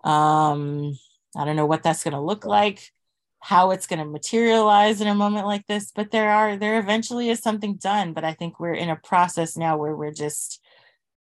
Um, 0.05 0.99
I 1.37 1.45
don't 1.45 1.57
know 1.57 1.67
what 1.67 1.83
that's 1.83 2.03
going 2.03 2.15
to 2.15 2.21
look 2.21 2.45
like, 2.45 2.93
how 3.41 3.71
it's 3.71 3.87
going 3.87 3.99
to 3.99 4.05
materialize 4.05 5.01
in 5.01 5.09
a 5.09 5.15
moment 5.15 5.47
like 5.47 5.67
this, 5.67 5.93
but 5.95 6.11
there 6.11 6.31
are 6.31 6.57
there 6.57 6.79
eventually 6.79 7.31
is 7.31 7.41
something 7.41 7.77
done, 7.77 8.13
but 8.13 8.25
I 8.25 8.33
think 8.35 8.59
we're 8.59 8.75
in 8.75 8.91
a 8.91 8.97
process 8.97 9.57
now 9.57 9.77
where 9.77 9.95
we're 9.95 10.13
just 10.13 10.61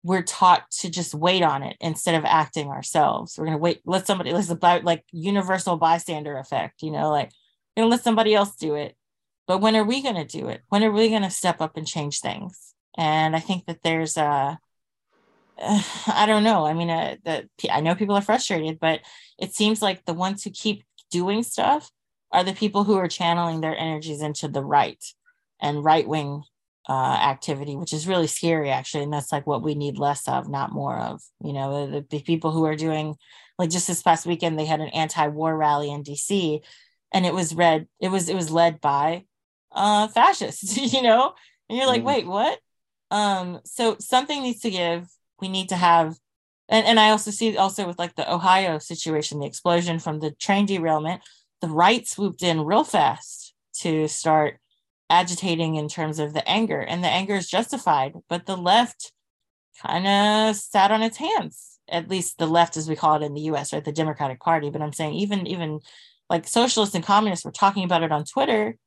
we're 0.03 0.23
taught 0.23 0.69
to 0.71 0.89
just 0.89 1.13
wait 1.13 1.43
on 1.43 1.61
it 1.61 1.77
instead 1.79 2.15
of 2.15 2.25
acting 2.25 2.69
ourselves. 2.69 3.37
We're 3.37 3.45
going 3.45 3.57
to 3.57 3.61
wait 3.61 3.81
let 3.85 4.07
somebody 4.07 4.33
let's 4.33 4.49
about 4.49 4.83
like 4.83 5.03
universal 5.11 5.77
bystander 5.77 6.37
effect, 6.37 6.81
you 6.81 6.91
know, 6.91 7.09
like 7.11 7.31
you 7.75 7.83
know 7.83 7.89
let 7.89 8.03
somebody 8.03 8.33
else 8.33 8.55
do 8.55 8.75
it. 8.75 8.95
But 9.47 9.59
when 9.59 9.75
are 9.75 9.83
we 9.83 10.01
going 10.01 10.15
to 10.15 10.25
do 10.25 10.47
it? 10.47 10.61
When 10.69 10.83
are 10.83 10.91
we 10.91 11.09
going 11.09 11.23
to 11.23 11.29
step 11.29 11.61
up 11.61 11.77
and 11.77 11.87
change 11.87 12.19
things? 12.19 12.73
And 12.97 13.35
I 13.35 13.39
think 13.39 13.65
that 13.65 13.83
there's 13.83 14.17
a 14.17 14.23
uh, 14.23 14.55
I 16.07 16.25
don't 16.25 16.43
know. 16.43 16.65
I 16.65 16.73
mean, 16.73 16.89
uh, 16.89 17.15
the, 17.23 17.47
I 17.69 17.81
know 17.81 17.95
people 17.95 18.15
are 18.15 18.21
frustrated, 18.21 18.79
but 18.79 19.01
it 19.37 19.53
seems 19.53 19.81
like 19.81 20.05
the 20.05 20.13
ones 20.13 20.43
who 20.43 20.49
keep 20.49 20.83
doing 21.11 21.43
stuff 21.43 21.89
are 22.31 22.43
the 22.43 22.53
people 22.53 22.83
who 22.83 22.95
are 22.95 23.07
channeling 23.07 23.61
their 23.61 23.77
energies 23.77 24.21
into 24.21 24.47
the 24.47 24.63
right 24.63 25.03
and 25.61 25.83
right 25.83 26.07
wing 26.07 26.43
uh, 26.89 27.19
activity, 27.21 27.75
which 27.75 27.93
is 27.93 28.07
really 28.07 28.27
scary, 28.27 28.69
actually. 28.69 29.03
And 29.03 29.13
that's 29.13 29.31
like 29.31 29.45
what 29.45 29.61
we 29.61 29.75
need 29.75 29.99
less 29.99 30.27
of, 30.27 30.49
not 30.49 30.71
more 30.71 30.97
of. 30.97 31.21
You 31.43 31.53
know, 31.53 31.91
the, 31.91 32.05
the 32.09 32.21
people 32.21 32.51
who 32.51 32.65
are 32.65 32.75
doing, 32.75 33.15
like 33.59 33.69
just 33.69 33.87
this 33.87 34.01
past 34.01 34.25
weekend, 34.25 34.57
they 34.57 34.65
had 34.65 34.81
an 34.81 34.89
anti 34.89 35.27
war 35.27 35.55
rally 35.55 35.91
in 35.91 36.03
DC, 36.03 36.61
and 37.13 37.25
it 37.25 37.33
was 37.33 37.53
read, 37.53 37.87
it 37.99 38.09
was, 38.09 38.29
it 38.29 38.35
was 38.35 38.49
led 38.49 38.81
by 38.81 39.25
uh, 39.71 40.07
fascists, 40.07 40.77
you 40.93 41.01
know? 41.01 41.33
And 41.69 41.77
you're 41.77 41.87
like, 41.87 42.01
mm. 42.01 42.05
wait, 42.05 42.27
what? 42.27 42.59
Um, 43.09 43.59
so 43.65 43.97
something 43.99 44.41
needs 44.41 44.61
to 44.61 44.71
give 44.71 45.07
we 45.41 45.49
need 45.49 45.69
to 45.69 45.75
have 45.75 46.15
and, 46.69 46.87
and 46.87 46.99
I 46.99 47.09
also 47.09 47.31
see 47.31 47.57
also 47.57 47.85
with 47.85 47.99
like 47.99 48.15
the 48.15 48.31
Ohio 48.33 48.79
situation, 48.79 49.39
the 49.39 49.45
explosion 49.45 49.99
from 49.99 50.19
the 50.19 50.31
train 50.31 50.65
derailment, 50.65 51.21
the 51.59 51.67
right 51.67 52.07
swooped 52.07 52.43
in 52.43 52.61
real 52.61 52.85
fast 52.85 53.53
to 53.81 54.07
start 54.07 54.57
agitating 55.09 55.75
in 55.75 55.89
terms 55.89 56.17
of 56.17 56.33
the 56.33 56.47
anger. 56.47 56.79
And 56.79 57.03
the 57.03 57.09
anger 57.09 57.35
is 57.35 57.49
justified, 57.49 58.13
but 58.29 58.45
the 58.45 58.55
left 58.55 59.11
kind 59.85 60.07
of 60.07 60.55
sat 60.55 60.91
on 60.91 61.01
its 61.01 61.17
hands, 61.17 61.77
at 61.89 62.09
least 62.09 62.37
the 62.37 62.47
left 62.47 62.77
as 62.77 62.87
we 62.87 62.95
call 62.95 63.15
it 63.15 63.25
in 63.25 63.33
the 63.33 63.41
US, 63.41 63.73
right? 63.73 63.83
The 63.83 63.91
Democratic 63.91 64.39
Party. 64.39 64.69
But 64.69 64.81
I'm 64.81 64.93
saying 64.93 65.15
even 65.15 65.47
even 65.47 65.81
like 66.29 66.47
socialists 66.47 66.95
and 66.95 67.03
communists 67.03 67.43
were 67.43 67.51
talking 67.51 67.83
about 67.83 68.03
it 68.03 68.13
on 68.13 68.23
Twitter, 68.23 68.77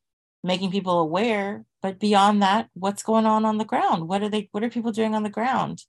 making 0.45 0.71
people 0.71 1.01
aware. 1.01 1.65
But 1.83 1.99
beyond 1.99 2.43
that, 2.43 2.69
what's 2.75 3.03
going 3.03 3.27
on 3.27 3.45
on 3.45 3.59
the 3.59 3.65
ground? 3.65 4.09
What 4.09 4.23
are 4.23 4.29
they 4.29 4.49
what 4.53 4.63
are 4.63 4.71
people 4.71 4.93
doing 4.93 5.15
on 5.15 5.25
the 5.25 5.31
ground? 5.31 5.83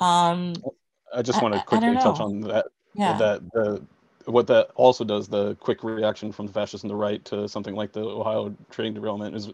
Um, 0.00 0.54
I 1.14 1.22
just 1.22 1.42
want 1.42 1.54
to 1.54 1.60
quickly 1.60 1.94
touch 1.94 2.20
on 2.20 2.40
that. 2.42 2.66
Yeah. 2.94 3.16
That 3.16 3.52
the 3.52 3.82
what 4.26 4.46
that 4.48 4.70
also 4.74 5.04
does, 5.04 5.28
the 5.28 5.54
quick 5.56 5.82
reaction 5.82 6.32
from 6.32 6.46
the 6.46 6.52
fascists 6.52 6.84
and 6.84 6.90
the 6.90 6.96
right 6.96 7.24
to 7.26 7.48
something 7.48 7.74
like 7.74 7.92
the 7.92 8.02
Ohio 8.02 8.54
train 8.70 8.94
derailment, 8.94 9.34
is 9.34 9.50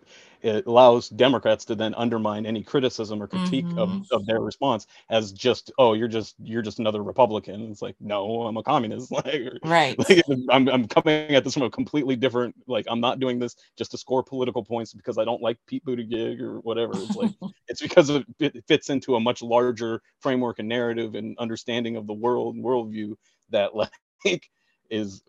it 0.47 0.67
allows 0.67 1.09
Democrats 1.09 1.65
to 1.65 1.75
then 1.75 1.93
undermine 1.97 2.47
any 2.47 2.63
criticism 2.63 3.21
or 3.21 3.27
critique 3.27 3.67
mm-hmm. 3.67 3.79
of, 3.79 4.07
of 4.13 4.27
their 4.27 4.41
response 4.41 4.87
as 5.11 5.33
just, 5.33 5.73
oh, 5.77 5.95
you're 5.95 6.07
just 6.07 6.37
you're 6.39 6.63
just 6.63 6.79
another 6.79 7.03
Republican. 7.03 7.69
It's 7.71 7.83
like, 7.83 7.97
no, 7.99 8.43
I'm 8.43 8.57
a 8.57 8.63
communist. 8.63 9.11
like, 9.13 9.43
right. 9.65 9.99
Like, 9.99 10.23
I'm 10.51 10.69
I'm 10.69 10.87
coming 10.87 11.35
at 11.35 11.43
this 11.43 11.55
from 11.55 11.65
a 11.65 11.71
completely 11.71 12.15
different. 12.15 12.55
Like, 12.69 12.87
I'm 12.89 13.01
not 13.01 13.19
doing 13.19 13.41
this 13.41 13.57
just 13.77 13.91
to 13.91 13.99
score 13.99 14.23
political 14.23 14.65
points 14.65 14.95
because 14.95 15.19
I 15.19 15.25
don't 15.25 15.43
like 15.43 15.59
Pete 15.67 15.85
Buttigieg 15.85 16.41
or 16.41 16.61
whatever. 16.61 16.93
It's 16.95 17.17
like 17.17 17.33
it's 17.69 17.83
because 17.83 18.11
it, 18.11 18.25
it 18.39 18.65
fits 18.69 18.89
into 18.89 19.17
a 19.17 19.21
much 19.21 19.43
larger 19.43 20.01
framework 20.21 20.61
and 20.61 20.69
narrative 20.69 21.17
and 21.17 21.37
understanding 21.39 21.97
of 21.97 22.07
the 22.07 22.15
world 22.15 22.55
and 22.55 22.65
worldview 22.65 23.17
that 23.51 23.75
like 24.25 24.49
is 24.91 25.23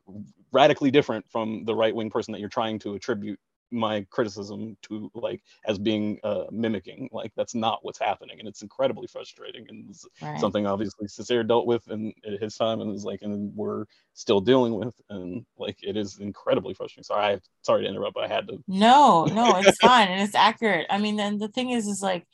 radically 0.52 0.92
different 0.92 1.26
from 1.30 1.66
the 1.66 1.76
right 1.76 1.96
wing 1.96 2.12
person 2.12 2.32
that 2.32 2.40
you're 2.40 2.50
trying 2.50 2.78
to 2.80 2.94
attribute 2.94 3.40
my 3.72 4.06
criticism 4.10 4.78
to 4.84 5.12
like 5.14 5.42
as 5.66 5.78
being 5.78 6.20
uh, 6.24 6.46
mimicking. 6.52 7.10
Like 7.12 7.32
that's 7.36 7.56
not 7.56 7.80
what's 7.84 8.00
happening, 8.00 8.40
and 8.40 8.48
it's 8.48 8.62
incredibly 8.62 9.08
frustrating 9.08 9.66
and 9.70 9.96
right. 10.22 10.40
something 10.40 10.66
obviously 10.66 11.08
Césaire 11.08 11.48
dealt 11.48 11.68
with 11.68 11.90
in, 11.90 12.14
in 12.24 12.38
his 12.40 12.56
time, 12.56 12.82
and 12.82 12.94
is 12.94 13.06
like, 13.06 13.22
and 13.22 13.56
we're 13.56 13.86
still 14.14 14.40
dealing 14.40 14.76
with, 14.76 14.96
and 15.10 15.46
like 15.58 15.78
it 15.84 15.98
is 15.98 16.20
incredibly 16.20 16.74
frustrating. 16.74 17.04
Sorry, 17.04 17.36
I 17.36 17.40
sorry 17.62 17.84
to 17.84 17.90
interrupt, 17.90 18.16
but 18.16 18.24
I 18.24 18.34
had 18.34 18.48
to. 18.48 18.64
No, 18.68 19.26
no, 19.26 19.58
it's 19.58 19.78
fine 19.82 20.08
and 20.10 20.22
it's 20.22 20.36
accurate. 20.36 20.88
I 20.90 20.98
mean, 20.98 21.16
then 21.16 21.38
the 21.38 21.50
thing 21.50 21.72
is, 21.72 21.88
is 21.88 22.02
like 22.02 22.26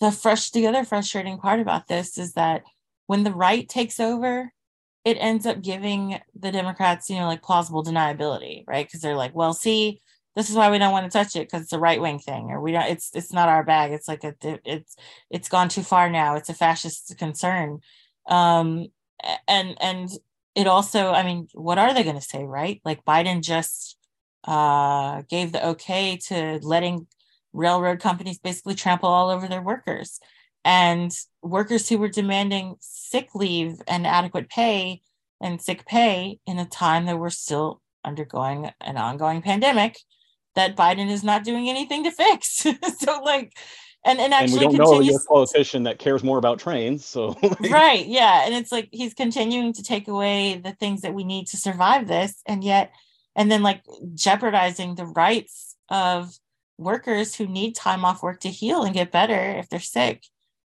the 0.00 0.10
fresh. 0.10 0.50
The 0.50 0.66
other 0.66 0.84
frustrating 0.84 1.38
part 1.38 1.60
about 1.60 1.88
this 1.88 2.18
is 2.18 2.32
that 2.34 2.62
when 3.06 3.22
the 3.22 3.32
right 3.32 3.68
takes 3.68 4.00
over, 4.00 4.52
it 5.06 5.16
ends 5.20 5.46
up 5.46 5.62
giving 5.62 6.18
the 6.34 6.50
Democrats, 6.50 7.08
you 7.08 7.16
know, 7.16 7.26
like 7.26 7.40
plausible 7.40 7.84
deniability, 7.84 8.64
right? 8.66 8.84
Because 8.84 9.00
they're 9.00 9.14
like, 9.14 9.36
well, 9.36 9.54
see, 9.54 10.00
this 10.36 10.50
is 10.50 10.54
why 10.54 10.70
we 10.70 10.78
don't 10.78 10.92
want 10.92 11.10
to 11.10 11.18
touch 11.18 11.34
it 11.34 11.48
because 11.48 11.62
it's 11.62 11.72
a 11.72 11.78
right 11.78 12.00
wing 12.00 12.18
thing, 12.18 12.50
or 12.50 12.60
we 12.60 12.70
don't. 12.70 12.84
It's 12.84 13.10
it's 13.14 13.32
not 13.32 13.48
our 13.48 13.64
bag. 13.64 13.92
It's 13.92 14.06
like 14.06 14.22
a 14.22 14.34
it's 14.42 14.94
it's 15.30 15.48
gone 15.48 15.70
too 15.70 15.82
far 15.82 16.10
now. 16.10 16.36
It's 16.36 16.50
a 16.50 16.54
fascist 16.54 17.16
concern, 17.18 17.80
um, 18.28 18.86
and 19.48 19.76
and 19.80 20.10
it 20.54 20.66
also. 20.66 21.10
I 21.10 21.22
mean, 21.22 21.48
what 21.54 21.78
are 21.78 21.94
they 21.94 22.02
going 22.02 22.16
to 22.16 22.22
say, 22.22 22.44
right? 22.44 22.82
Like 22.84 23.04
Biden 23.06 23.42
just 23.42 23.96
uh, 24.44 25.22
gave 25.22 25.52
the 25.52 25.68
okay 25.68 26.18
to 26.28 26.60
letting 26.62 27.06
railroad 27.54 28.00
companies 28.00 28.38
basically 28.38 28.74
trample 28.74 29.08
all 29.08 29.30
over 29.30 29.48
their 29.48 29.62
workers, 29.62 30.20
and 30.66 31.16
workers 31.42 31.88
who 31.88 31.96
were 31.96 32.08
demanding 32.08 32.76
sick 32.80 33.30
leave 33.34 33.80
and 33.88 34.06
adequate 34.06 34.50
pay 34.50 35.00
and 35.40 35.62
sick 35.62 35.86
pay 35.86 36.40
in 36.46 36.58
a 36.58 36.66
time 36.66 37.06
that 37.06 37.18
we're 37.18 37.30
still 37.30 37.80
undergoing 38.04 38.70
an 38.82 38.98
ongoing 38.98 39.40
pandemic 39.40 39.96
that 40.56 40.76
Biden 40.76 41.08
is 41.10 41.22
not 41.22 41.44
doing 41.44 41.68
anything 41.68 42.04
to 42.04 42.10
fix. 42.10 42.48
so 42.98 43.20
like 43.22 43.56
and, 44.06 44.20
and 44.20 44.32
actually 44.32 44.64
and 44.64 44.72
we 44.72 44.78
don't 44.78 45.06
know 45.06 45.14
a 45.14 45.20
politician 45.28 45.82
that 45.82 45.98
cares 45.98 46.22
more 46.22 46.38
about 46.38 46.58
trains 46.58 47.04
so 47.04 47.36
like... 47.42 47.60
right 47.70 48.06
yeah 48.06 48.44
and 48.46 48.54
it's 48.54 48.70
like 48.70 48.88
he's 48.92 49.14
continuing 49.14 49.72
to 49.72 49.82
take 49.82 50.08
away 50.08 50.60
the 50.62 50.72
things 50.72 51.02
that 51.02 51.12
we 51.12 51.24
need 51.24 51.46
to 51.48 51.56
survive 51.56 52.06
this 52.06 52.40
and 52.46 52.62
yet 52.62 52.92
and 53.34 53.50
then 53.50 53.62
like 53.62 53.82
jeopardizing 54.14 54.94
the 54.94 55.06
rights 55.06 55.76
of 55.90 56.32
workers 56.78 57.34
who 57.34 57.46
need 57.46 57.74
time 57.74 58.04
off 58.04 58.22
work 58.22 58.40
to 58.40 58.48
heal 58.48 58.84
and 58.84 58.94
get 58.94 59.10
better 59.10 59.58
if 59.58 59.68
they're 59.68 59.80
sick 59.80 60.24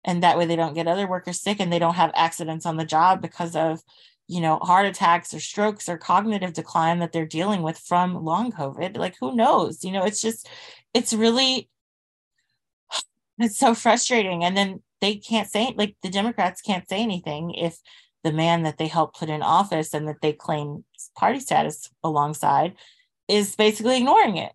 and 0.05 0.23
that 0.23 0.39
way 0.39 0.47
they 0.47 0.57
don't 0.57 0.75
get 0.75 0.89
other 0.89 1.07
workers 1.07 1.41
sick 1.41 1.61
and 1.61 1.73
they 1.73 1.79
don't 1.79 1.95
have 1.95 2.11
accidents 2.15 2.65
on 2.65 2.77
the 2.77 2.85
job 2.85 3.21
because 3.21 3.55
of 3.55 3.81
you 4.29 4.41
know 4.41 4.59
heart 4.59 4.87
attacks 4.87 5.35
or 5.35 5.41
strokes 5.41 5.89
or 5.89 5.99
cognitive 5.99 6.53
decline 6.53 7.01
that 7.01 7.13
they're 7.13 7.27
dealing 7.27 7.63
with 7.63 7.79
from 7.79 8.25
long 8.25 8.53
covid 8.53 8.97
like 8.97 9.17
who 9.21 9.35
knows? 9.35 9.85
You 9.85 9.93
know 9.93 10.05
it's 10.05 10.21
just 10.21 10.49
it's 10.95 11.13
really 11.13 11.69
it's 13.39 13.59
so 13.59 13.75
frustrating. 13.75 14.45
And 14.45 14.57
then 14.57 14.83
they 15.01 15.17
can't 15.17 15.49
say 15.49 15.75
like 15.77 15.97
the 16.03 16.11
democrats 16.11 16.61
can't 16.61 16.89
say 16.89 17.01
anything 17.01 17.55
if 17.55 17.79
the 18.25 18.33
man 18.33 18.65
that 18.65 18.79
they 18.79 18.89
helped 18.89 19.19
put 19.19 19.29
in 19.29 19.43
office 19.43 19.95
and 19.95 20.09
that 20.09 20.21
they 20.21 20.33
claim 20.33 20.85
party 21.17 21.39
status 21.41 21.89
alongside 22.03 22.75
is 23.29 23.55
basically 23.55 23.99
ignoring 23.99 24.37
it 24.37 24.53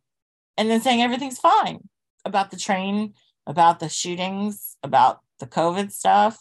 and 0.58 0.70
then 0.70 0.82
saying 0.82 1.02
everything's 1.02 1.40
fine 1.40 1.80
about 2.26 2.52
the 2.52 2.58
train 2.58 3.14
about 3.48 3.80
the 3.80 3.90
shootings 3.90 4.78
about 4.84 5.20
the 5.40 5.48
covid 5.48 5.92
stuff. 5.92 6.38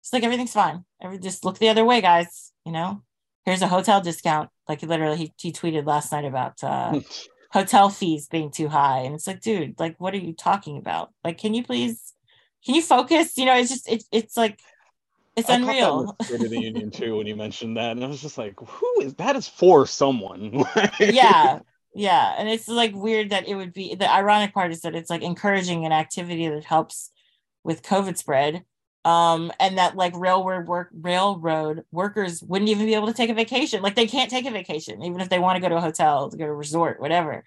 It's 0.00 0.12
like 0.12 0.22
everything's 0.22 0.52
fine. 0.52 0.84
Every, 1.02 1.18
just 1.18 1.44
look 1.44 1.58
the 1.58 1.68
other 1.68 1.84
way 1.84 2.00
guys 2.00 2.49
you 2.64 2.72
know? 2.72 3.02
Here's 3.44 3.62
a 3.62 3.68
hotel 3.68 4.00
discount. 4.00 4.50
Like 4.68 4.82
literally 4.82 5.16
he, 5.16 5.32
he 5.38 5.52
tweeted 5.52 5.86
last 5.86 6.12
night 6.12 6.24
about 6.24 6.62
uh, 6.62 7.00
hotel 7.52 7.88
fees 7.88 8.28
being 8.28 8.50
too 8.50 8.68
high. 8.68 9.00
And 9.00 9.14
it's 9.14 9.26
like 9.26 9.40
dude 9.40 9.78
like 9.78 9.96
what 9.98 10.14
are 10.14 10.18
you 10.18 10.34
talking 10.34 10.78
about? 10.78 11.10
Like 11.24 11.38
can 11.38 11.54
you 11.54 11.64
please 11.64 12.14
can 12.64 12.74
you 12.74 12.82
focus? 12.82 13.36
You 13.36 13.46
know 13.46 13.56
it's 13.56 13.70
just 13.70 13.88
it's 13.88 14.06
it's 14.12 14.36
like 14.36 14.60
it's 15.36 15.48
I 15.48 15.54
unreal. 15.56 16.16
State 16.22 16.40
of 16.44 16.50
the 16.50 16.60
union 16.60 16.90
too 16.90 17.16
when 17.16 17.26
you 17.26 17.36
mentioned 17.36 17.76
that. 17.76 17.92
And 17.92 18.04
i 18.04 18.06
was 18.06 18.20
just 18.20 18.38
like 18.38 18.54
who 18.60 19.00
is 19.00 19.14
that 19.14 19.36
is 19.36 19.48
for 19.48 19.86
someone. 19.86 20.64
Yeah. 21.00 21.60
Yeah. 21.94 22.34
And 22.38 22.48
it's 22.48 22.68
like 22.68 22.94
weird 22.94 23.30
that 23.30 23.48
it 23.48 23.56
would 23.56 23.72
be 23.72 23.94
the 23.94 24.10
ironic 24.10 24.54
part 24.54 24.70
is 24.70 24.82
that 24.82 24.94
it's 24.94 25.10
like 25.10 25.22
encouraging 25.22 25.84
an 25.86 25.92
activity 25.92 26.48
that 26.48 26.64
helps 26.64 27.10
with 27.64 27.82
covid 27.82 28.16
spread 28.16 28.64
um 29.04 29.50
and 29.58 29.78
that 29.78 29.96
like 29.96 30.12
railroad 30.14 30.66
work 30.66 30.90
railroad 30.92 31.84
workers 31.90 32.42
wouldn't 32.42 32.68
even 32.68 32.84
be 32.84 32.94
able 32.94 33.06
to 33.06 33.14
take 33.14 33.30
a 33.30 33.34
vacation. 33.34 33.82
Like 33.82 33.94
they 33.94 34.06
can't 34.06 34.30
take 34.30 34.46
a 34.46 34.50
vacation 34.50 35.02
even 35.02 35.20
if 35.20 35.28
they 35.28 35.38
want 35.38 35.56
to 35.56 35.60
go 35.60 35.68
to 35.68 35.76
a 35.76 35.80
hotel 35.80 36.30
to 36.30 36.36
go 36.36 36.44
to 36.44 36.50
a 36.50 36.54
resort 36.54 37.00
whatever. 37.00 37.44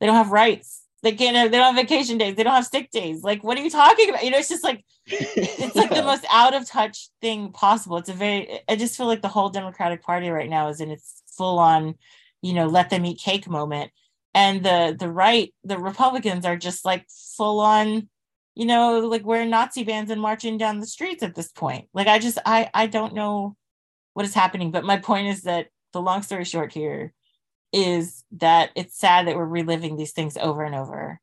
They 0.00 0.06
don't 0.06 0.16
have 0.16 0.32
rights. 0.32 0.82
They 1.02 1.12
can't 1.12 1.36
have, 1.36 1.50
they 1.52 1.58
don't 1.58 1.74
have 1.74 1.88
vacation 1.88 2.18
days. 2.18 2.34
They 2.34 2.42
don't 2.42 2.54
have 2.54 2.66
sick 2.66 2.90
days. 2.90 3.22
Like 3.22 3.44
what 3.44 3.56
are 3.56 3.62
you 3.62 3.70
talking 3.70 4.08
about? 4.08 4.24
You 4.24 4.32
know 4.32 4.38
it's 4.38 4.48
just 4.48 4.64
like 4.64 4.84
it's 5.06 5.76
like 5.76 5.90
the 5.90 6.02
most 6.04 6.26
out 6.30 6.54
of 6.54 6.66
touch 6.66 7.08
thing 7.20 7.52
possible. 7.52 7.98
It's 7.98 8.08
a 8.08 8.12
very 8.12 8.60
i 8.68 8.74
just 8.74 8.96
feel 8.96 9.06
like 9.06 9.22
the 9.22 9.28
whole 9.28 9.50
democratic 9.50 10.02
party 10.02 10.28
right 10.28 10.50
now 10.50 10.68
is 10.68 10.80
in 10.80 10.90
its 10.90 11.22
full 11.36 11.58
on 11.58 11.94
you 12.42 12.52
know 12.52 12.66
let 12.66 12.90
them 12.90 13.06
eat 13.06 13.20
cake 13.20 13.48
moment. 13.48 13.92
And 14.34 14.64
the 14.64 14.96
the 14.98 15.10
right 15.10 15.54
the 15.62 15.78
republicans 15.78 16.44
are 16.44 16.56
just 16.56 16.84
like 16.84 17.06
full 17.36 17.60
on 17.60 18.08
you 18.56 18.64
know, 18.64 19.00
like 19.00 19.24
wearing 19.24 19.50
Nazi 19.50 19.84
bands 19.84 20.10
and 20.10 20.20
marching 20.20 20.56
down 20.56 20.80
the 20.80 20.86
streets 20.86 21.22
at 21.22 21.34
this 21.34 21.52
point. 21.52 21.88
Like 21.92 22.08
I 22.08 22.18
just 22.18 22.38
I 22.44 22.70
I 22.72 22.86
don't 22.86 23.14
know 23.14 23.54
what 24.14 24.24
is 24.24 24.34
happening. 24.34 24.70
But 24.70 24.84
my 24.84 24.96
point 24.96 25.28
is 25.28 25.42
that 25.42 25.68
the 25.92 26.00
long 26.00 26.22
story 26.22 26.44
short 26.44 26.72
here 26.72 27.12
is 27.70 28.24
that 28.32 28.70
it's 28.74 28.98
sad 28.98 29.26
that 29.26 29.36
we're 29.36 29.44
reliving 29.44 29.96
these 29.96 30.12
things 30.12 30.38
over 30.38 30.64
and 30.64 30.74
over. 30.74 31.20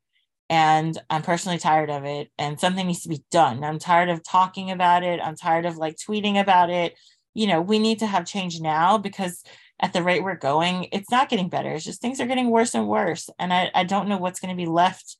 And 0.48 0.96
I'm 1.10 1.22
personally 1.22 1.58
tired 1.58 1.90
of 1.90 2.04
it. 2.04 2.30
And 2.38 2.60
something 2.60 2.86
needs 2.86 3.02
to 3.02 3.08
be 3.08 3.24
done. 3.32 3.64
I'm 3.64 3.80
tired 3.80 4.10
of 4.10 4.22
talking 4.22 4.70
about 4.70 5.02
it. 5.02 5.18
I'm 5.20 5.34
tired 5.34 5.66
of 5.66 5.76
like 5.76 5.96
tweeting 5.96 6.40
about 6.40 6.70
it. 6.70 6.94
You 7.34 7.48
know, 7.48 7.60
we 7.60 7.80
need 7.80 7.98
to 7.98 8.06
have 8.06 8.26
change 8.26 8.60
now 8.60 8.96
because 8.96 9.42
at 9.80 9.92
the 9.92 10.04
rate 10.04 10.22
we're 10.22 10.36
going, 10.36 10.86
it's 10.92 11.10
not 11.10 11.28
getting 11.28 11.48
better. 11.48 11.72
It's 11.72 11.84
just 11.84 12.00
things 12.00 12.20
are 12.20 12.26
getting 12.26 12.50
worse 12.50 12.74
and 12.74 12.86
worse. 12.86 13.28
And 13.40 13.52
I, 13.52 13.72
I 13.74 13.82
don't 13.82 14.08
know 14.08 14.18
what's 14.18 14.38
going 14.38 14.56
to 14.56 14.62
be 14.62 14.70
left 14.70 15.16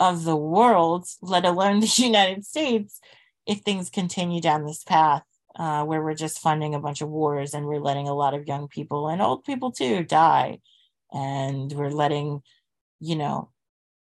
of 0.00 0.24
the 0.24 0.36
world, 0.36 1.06
let 1.20 1.44
alone 1.44 1.80
the 1.80 1.86
United 1.96 2.44
States, 2.44 3.00
if 3.46 3.60
things 3.60 3.90
continue 3.90 4.40
down 4.40 4.64
this 4.64 4.84
path 4.84 5.24
uh, 5.56 5.84
where 5.84 6.02
we're 6.02 6.14
just 6.14 6.38
funding 6.38 6.74
a 6.74 6.80
bunch 6.80 7.00
of 7.00 7.08
wars 7.08 7.54
and 7.54 7.66
we're 7.66 7.80
letting 7.80 8.08
a 8.08 8.14
lot 8.14 8.34
of 8.34 8.46
young 8.46 8.68
people 8.68 9.08
and 9.08 9.20
old 9.20 9.44
people 9.44 9.70
too 9.70 10.02
die. 10.04 10.58
And 11.12 11.70
we're 11.72 11.90
letting, 11.90 12.42
you 13.00 13.16
know, 13.16 13.50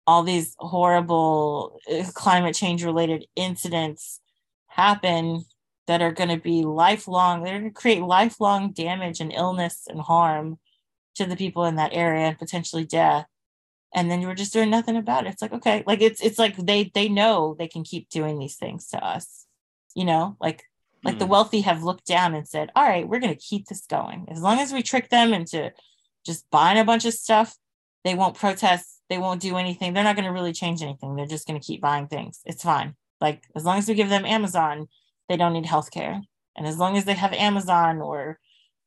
all 0.08 0.24
these 0.24 0.56
horrible 0.58 1.80
uh, 1.92 2.04
climate 2.14 2.56
change 2.56 2.84
related 2.84 3.26
incidents 3.36 4.22
happen 4.68 5.46
that 5.88 6.02
are 6.02 6.12
going 6.12 6.30
to 6.30 6.40
be 6.40 6.64
lifelong, 6.64 7.44
they're 7.44 7.60
going 7.60 7.72
to 7.72 7.80
create 7.80 8.02
lifelong 8.02 8.72
damage 8.72 9.20
and 9.20 9.32
illness 9.32 9.84
and 9.88 10.02
harm 10.02 10.58
to 11.16 11.26
the 11.26 11.36
people 11.36 11.66
in 11.66 11.76
that 11.76 11.94
area 11.94 12.26
and 12.26 12.40
potentially 12.40 12.86
death 12.86 13.28
and 13.96 14.12
then 14.12 14.22
you 14.22 14.28
were 14.28 14.36
just 14.36 14.54
doing 14.54 14.70
nothing 14.70 14.98
about 14.98 15.26
it. 15.26 15.30
It's 15.30 15.42
like 15.42 15.54
okay 15.54 15.84
like 15.88 16.02
it's 16.02 16.22
it's 16.22 16.38
like 16.38 16.56
they 16.58 16.92
they 16.94 17.10
know 17.10 17.56
they 17.58 17.68
can 17.68 17.84
keep 17.84 18.10
doing 18.10 18.38
these 18.38 18.56
things 18.56 18.88
to 18.90 19.04
us 19.04 19.46
you 19.96 20.06
know? 20.06 20.38
Like 20.40 20.64
like 21.04 21.16
mm. 21.16 21.20
the 21.20 21.26
hmm. 21.26 21.32
wealthy 21.32 21.62
have 21.62 21.84
looked 21.84 22.06
down 22.06 22.36
and 22.36 22.48
said 22.48 22.72
all 22.76 22.84
right 22.84 23.08
we're 23.08 23.20
going 23.20 23.34
to 23.34 23.40
keep 23.40 23.66
this 23.66 23.86
going. 23.88 24.28
As 24.30 24.42
long 24.42 24.60
as 24.60 24.72
we 24.72 24.84
trick 24.84 25.10
them 25.10 25.34
into 25.34 25.72
just 26.26 26.48
buying 26.52 26.78
a 26.78 26.86
bunch 26.86 27.06
of 27.06 27.14
stuff 27.14 27.56
they 28.04 28.14
won't 28.14 28.38
protest 28.38 29.02
they 29.10 29.18
won't 29.18 29.42
do 29.42 29.58
anything 29.58 29.94
they're 29.94 30.04
not 30.04 30.16
going 30.16 30.26
to 30.26 30.32
really 30.32 30.54
change 30.54 30.84
anything 30.84 31.16
they're 31.16 31.26
just 31.26 31.48
going 31.48 31.60
to 31.60 31.66
keep 31.66 31.82
buying 31.82 32.08
things. 32.08 32.42
It's 32.46 32.64
fine. 32.64 32.96
Like 33.20 33.44
as 33.56 33.64
long 33.64 33.80
as 33.80 33.88
we 33.88 33.96
give 33.96 34.10
them 34.10 34.26
amazon 34.26 34.88
they 35.30 35.38
don't 35.38 35.54
need 35.54 35.66
healthcare. 35.66 36.22
And 36.58 36.68
as 36.68 36.78
long 36.78 36.98
as 36.98 37.06
they 37.06 37.14
have 37.14 37.34
amazon 37.34 38.02
or 38.02 38.40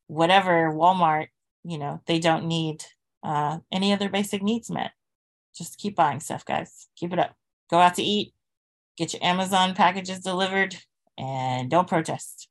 whatever 0.06 0.72
walmart 0.72 1.28
you 1.64 1.78
know 1.78 2.00
they 2.06 2.18
don't 2.18 2.46
need 2.46 2.84
uh, 3.22 3.58
any 3.72 3.92
other 3.92 4.08
basic 4.08 4.42
needs 4.42 4.70
met 4.70 4.92
just 5.58 5.78
keep 5.78 5.96
buying 5.96 6.20
stuff, 6.20 6.44
guys. 6.44 6.86
Keep 6.96 7.12
it 7.12 7.18
up. 7.18 7.34
Go 7.68 7.78
out 7.78 7.96
to 7.96 8.02
eat, 8.02 8.32
get 8.96 9.12
your 9.12 9.22
Amazon 9.22 9.74
packages 9.74 10.20
delivered, 10.20 10.76
and 11.18 11.68
don't 11.70 11.88
protest. 11.88 12.48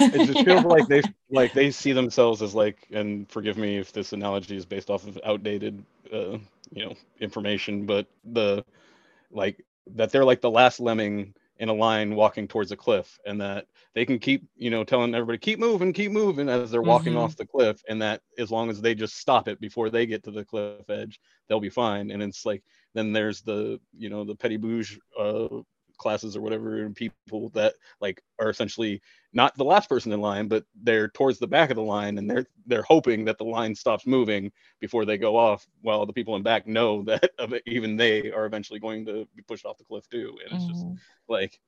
it 0.00 0.26
just 0.26 0.44
feels 0.44 0.64
like 0.66 0.86
they 0.86 1.02
like 1.30 1.52
they 1.54 1.70
see 1.70 1.92
themselves 1.92 2.42
as 2.42 2.54
like, 2.54 2.86
and 2.92 3.28
forgive 3.30 3.56
me 3.56 3.78
if 3.78 3.92
this 3.92 4.12
analogy 4.12 4.56
is 4.56 4.66
based 4.66 4.90
off 4.90 5.06
of 5.06 5.18
outdated, 5.24 5.82
uh, 6.12 6.38
you 6.70 6.84
know, 6.84 6.94
information, 7.20 7.86
but 7.86 8.06
the 8.24 8.64
like 9.32 9.64
that 9.94 10.10
they're 10.10 10.24
like 10.24 10.40
the 10.40 10.50
last 10.50 10.78
lemming 10.80 11.34
in 11.58 11.68
a 11.68 11.72
line 11.72 12.14
walking 12.14 12.46
towards 12.46 12.72
a 12.72 12.76
cliff 12.76 13.18
and 13.26 13.40
that 13.40 13.66
they 13.94 14.04
can 14.04 14.18
keep 14.18 14.46
you 14.56 14.70
know 14.70 14.84
telling 14.84 15.14
everybody 15.14 15.38
keep 15.38 15.58
moving 15.58 15.92
keep 15.92 16.12
moving 16.12 16.48
as 16.48 16.70
they're 16.70 16.82
walking 16.82 17.14
mm-hmm. 17.14 17.22
off 17.22 17.36
the 17.36 17.46
cliff 17.46 17.82
and 17.88 18.02
that 18.02 18.20
as 18.38 18.50
long 18.50 18.68
as 18.68 18.80
they 18.80 18.94
just 18.94 19.16
stop 19.16 19.48
it 19.48 19.60
before 19.60 19.88
they 19.88 20.06
get 20.06 20.22
to 20.22 20.30
the 20.30 20.44
cliff 20.44 20.88
edge 20.90 21.18
they'll 21.48 21.60
be 21.60 21.70
fine 21.70 22.10
and 22.10 22.22
it's 22.22 22.44
like 22.44 22.62
then 22.94 23.12
there's 23.12 23.40
the 23.42 23.80
you 23.96 24.10
know 24.10 24.24
the 24.24 24.34
petty 24.34 24.56
bouge 24.56 24.98
uh, 25.18 25.48
classes 25.98 26.36
or 26.36 26.40
whatever 26.40 26.82
and 26.82 26.94
people 26.94 27.50
that 27.50 27.74
like 28.00 28.22
are 28.38 28.50
essentially 28.50 29.00
not 29.32 29.56
the 29.56 29.64
last 29.64 29.88
person 29.88 30.12
in 30.12 30.20
line 30.20 30.48
but 30.48 30.64
they're 30.82 31.08
towards 31.08 31.38
the 31.38 31.46
back 31.46 31.70
of 31.70 31.76
the 31.76 31.82
line 31.82 32.18
and 32.18 32.28
they're 32.28 32.46
they're 32.66 32.82
hoping 32.82 33.24
that 33.24 33.38
the 33.38 33.44
line 33.44 33.74
stops 33.74 34.06
moving 34.06 34.50
before 34.80 35.04
they 35.04 35.18
go 35.18 35.36
off 35.36 35.66
while 35.82 36.04
the 36.04 36.12
people 36.12 36.36
in 36.36 36.42
back 36.42 36.66
know 36.66 37.02
that 37.04 37.30
even 37.66 37.96
they 37.96 38.30
are 38.32 38.46
eventually 38.46 38.80
going 38.80 39.04
to 39.04 39.26
be 39.34 39.42
pushed 39.42 39.64
off 39.64 39.78
the 39.78 39.84
cliff 39.84 40.08
too. 40.08 40.36
And 40.44 40.54
it's 40.54 40.64
mm-hmm. 40.64 40.94
just 40.94 41.04
like 41.28 41.58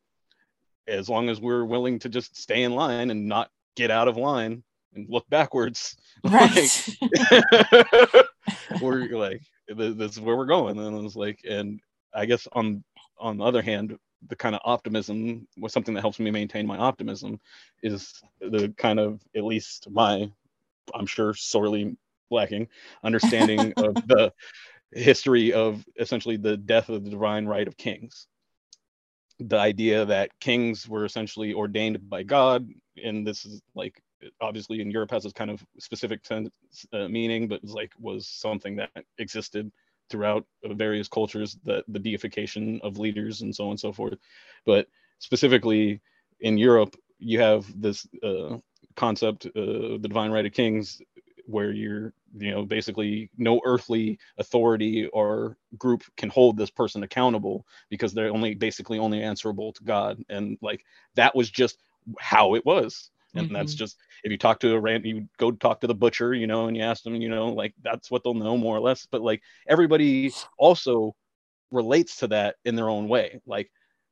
as 0.86 1.08
long 1.08 1.28
as 1.28 1.40
we're 1.40 1.64
willing 1.64 1.98
to 2.00 2.08
just 2.08 2.36
stay 2.36 2.62
in 2.62 2.72
line 2.72 3.10
and 3.10 3.26
not 3.26 3.50
get 3.76 3.90
out 3.90 4.08
of 4.08 4.16
line 4.16 4.62
and 4.94 5.06
look 5.08 5.28
backwards 5.28 5.96
right. 6.24 6.88
like, 7.00 8.26
we're 8.80 9.08
like 9.16 9.42
this 9.68 10.12
is 10.12 10.20
where 10.20 10.36
we're 10.36 10.46
going. 10.46 10.78
And 10.78 11.04
it's 11.04 11.16
like 11.16 11.40
and 11.48 11.80
i 12.14 12.24
guess 12.24 12.48
on 12.52 12.82
on 13.18 13.36
the 13.36 13.44
other 13.44 13.60
hand 13.60 13.98
the 14.26 14.36
kind 14.36 14.54
of 14.54 14.60
optimism 14.64 15.46
was 15.58 15.72
something 15.72 15.94
that 15.94 16.00
helps 16.00 16.18
me 16.18 16.30
maintain 16.30 16.66
my 16.66 16.76
optimism 16.76 17.40
is 17.82 18.12
the 18.40 18.72
kind 18.76 18.98
of 18.98 19.20
at 19.36 19.44
least 19.44 19.88
my 19.90 20.30
i'm 20.94 21.06
sure 21.06 21.34
sorely 21.34 21.96
lacking 22.30 22.68
understanding 23.04 23.72
of 23.76 23.94
the 23.94 24.32
history 24.92 25.52
of 25.52 25.84
essentially 25.98 26.36
the 26.36 26.56
death 26.56 26.88
of 26.88 27.04
the 27.04 27.10
divine 27.10 27.46
right 27.46 27.68
of 27.68 27.76
kings. 27.76 28.26
The 29.38 29.58
idea 29.58 30.04
that 30.06 30.30
kings 30.40 30.88
were 30.88 31.04
essentially 31.04 31.54
ordained 31.54 32.08
by 32.08 32.22
god 32.22 32.68
and 33.02 33.26
this 33.26 33.44
is 33.44 33.62
like 33.74 34.02
obviously 34.40 34.80
in 34.80 34.90
Europe 34.90 35.12
has 35.12 35.22
this 35.22 35.32
kind 35.32 35.48
of 35.48 35.64
specific 35.78 36.26
sense, 36.26 36.50
uh, 36.92 37.06
meaning, 37.06 37.46
but 37.46 37.60
it's 37.62 37.72
like 37.72 37.92
was 38.00 38.26
something 38.26 38.74
that 38.74 38.90
existed 39.18 39.70
throughout 40.10 40.46
various 40.64 41.08
cultures 41.08 41.58
that 41.64 41.84
the 41.88 41.98
deification 41.98 42.80
of 42.82 42.98
leaders 42.98 43.42
and 43.42 43.54
so 43.54 43.64
on 43.64 43.70
and 43.70 43.80
so 43.80 43.92
forth. 43.92 44.18
But 44.64 44.88
specifically 45.18 46.00
in 46.40 46.58
Europe, 46.58 46.96
you 47.18 47.40
have 47.40 47.66
this 47.80 48.06
uh, 48.22 48.58
concept, 48.96 49.46
uh, 49.46 49.98
the 50.00 50.08
divine 50.08 50.30
right 50.30 50.46
of 50.46 50.52
kings, 50.52 51.00
where 51.46 51.72
you're, 51.72 52.12
you 52.36 52.50
know, 52.50 52.64
basically 52.64 53.30
no 53.38 53.60
earthly 53.64 54.18
authority 54.36 55.06
or 55.06 55.56
group 55.78 56.02
can 56.16 56.28
hold 56.28 56.56
this 56.58 56.70
person 56.70 57.02
accountable 57.02 57.66
because 57.88 58.12
they're 58.12 58.30
only 58.30 58.54
basically 58.54 58.98
only 58.98 59.22
answerable 59.22 59.72
to 59.72 59.82
God. 59.82 60.22
And 60.28 60.58
like 60.60 60.84
that 61.14 61.34
was 61.34 61.50
just 61.50 61.82
how 62.20 62.54
it 62.54 62.66
was 62.66 63.10
and 63.34 63.46
mm-hmm. 63.46 63.54
that's 63.54 63.74
just 63.74 63.98
if 64.24 64.32
you 64.32 64.38
talk 64.38 64.58
to 64.60 64.74
a 64.74 64.80
rant 64.80 65.04
you 65.04 65.28
go 65.38 65.50
talk 65.50 65.80
to 65.80 65.86
the 65.86 65.94
butcher 65.94 66.34
you 66.34 66.46
know 66.46 66.66
and 66.66 66.76
you 66.76 66.82
ask 66.82 67.02
them 67.02 67.14
you 67.14 67.28
know 67.28 67.48
like 67.48 67.74
that's 67.82 68.10
what 68.10 68.24
they'll 68.24 68.34
know 68.34 68.56
more 68.56 68.76
or 68.76 68.80
less. 68.80 69.06
But 69.10 69.22
like 69.22 69.42
everybody 69.68 70.32
also 70.58 71.14
relates 71.70 72.16
to 72.16 72.28
that 72.28 72.56
in 72.64 72.76
their 72.76 72.88
own 72.88 73.08
way. 73.08 73.40
Like 73.46 73.70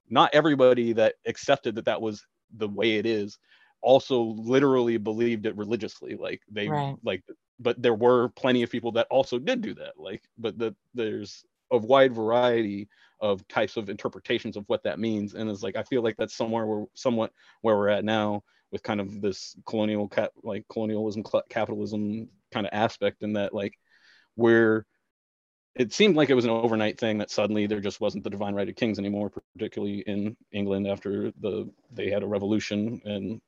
not 0.09 0.35
everybody 0.35 0.93
that 0.95 1.15
accepted 1.27 1.77
that 1.77 1.86
that 1.86 2.01
was 2.01 2.25
the 2.57 2.69
way 2.69 2.97
it 2.97 3.07
is 3.07 3.39
also 3.81 4.20
literally 4.23 4.97
believed 4.97 5.47
it 5.47 5.57
religiously. 5.57 6.17
Like 6.17 6.43
they 6.51 6.69
right. 6.69 6.97
like 7.03 7.23
but 7.59 7.81
there 7.81 7.95
were 7.95 8.28
plenty 8.31 8.62
of 8.62 8.70
people 8.70 8.93
that 8.93 9.07
also 9.11 9.39
did 9.39 9.62
do 9.62 9.75
that. 9.75 9.95
Like 9.97 10.23
but 10.39 10.59
that 10.59 10.75
there's 10.95 11.45
a 11.73 11.78
wide 11.78 12.15
variety 12.15 12.89
of 13.20 13.47
types 13.49 13.77
of 13.78 13.89
interpretations 13.89 14.57
of 14.57 14.65
what 14.67 14.83
that 14.83 14.99
means. 14.99 15.35
And 15.35 15.51
it's 15.51 15.62
like 15.62 15.77
i 15.77 15.83
feel 15.83 16.03
like 16.03 16.17
that's 16.17 16.36
somewhere 16.36 16.67
where 16.67 16.85
somewhat 16.95 17.33
where 17.62 17.77
we're 17.77 17.89
at 17.89 18.05
now 18.05 18.43
with 18.73 18.83
kind 18.83 19.01
of 19.01 19.20
this 19.20 19.57
colonial 19.67 20.09
cap 20.09 20.31
like 20.43 20.65
colonialism 20.69 21.25
capitalism 21.49 22.28
kind 22.53 22.67
of 22.67 22.70
aspect 22.73 23.23
in 23.23 23.35
that 23.35 23.55
like 23.55 23.75
where 24.35 24.86
it 25.75 25.93
seemed 25.93 26.17
like 26.17 26.31
it 26.31 26.35
was 26.35 26.45
an 26.45 26.51
overnight 26.51 26.99
thing 26.99 27.19
that 27.19 27.31
suddenly 27.31 27.67
there 27.67 27.81
just 27.81 28.01
wasn't 28.01 28.25
the 28.25 28.31
divine 28.31 28.55
right 28.55 28.69
of 28.69 28.77
kings 28.77 28.99
anymore 28.99 29.31
particularly 29.55 30.01
in 30.07 30.36
england 30.53 30.86
after 30.86 31.33
the 31.41 31.69
they 31.93 32.11
had 32.11 32.23
a 32.23 32.27
revolution 32.27 33.01
and 33.05 33.41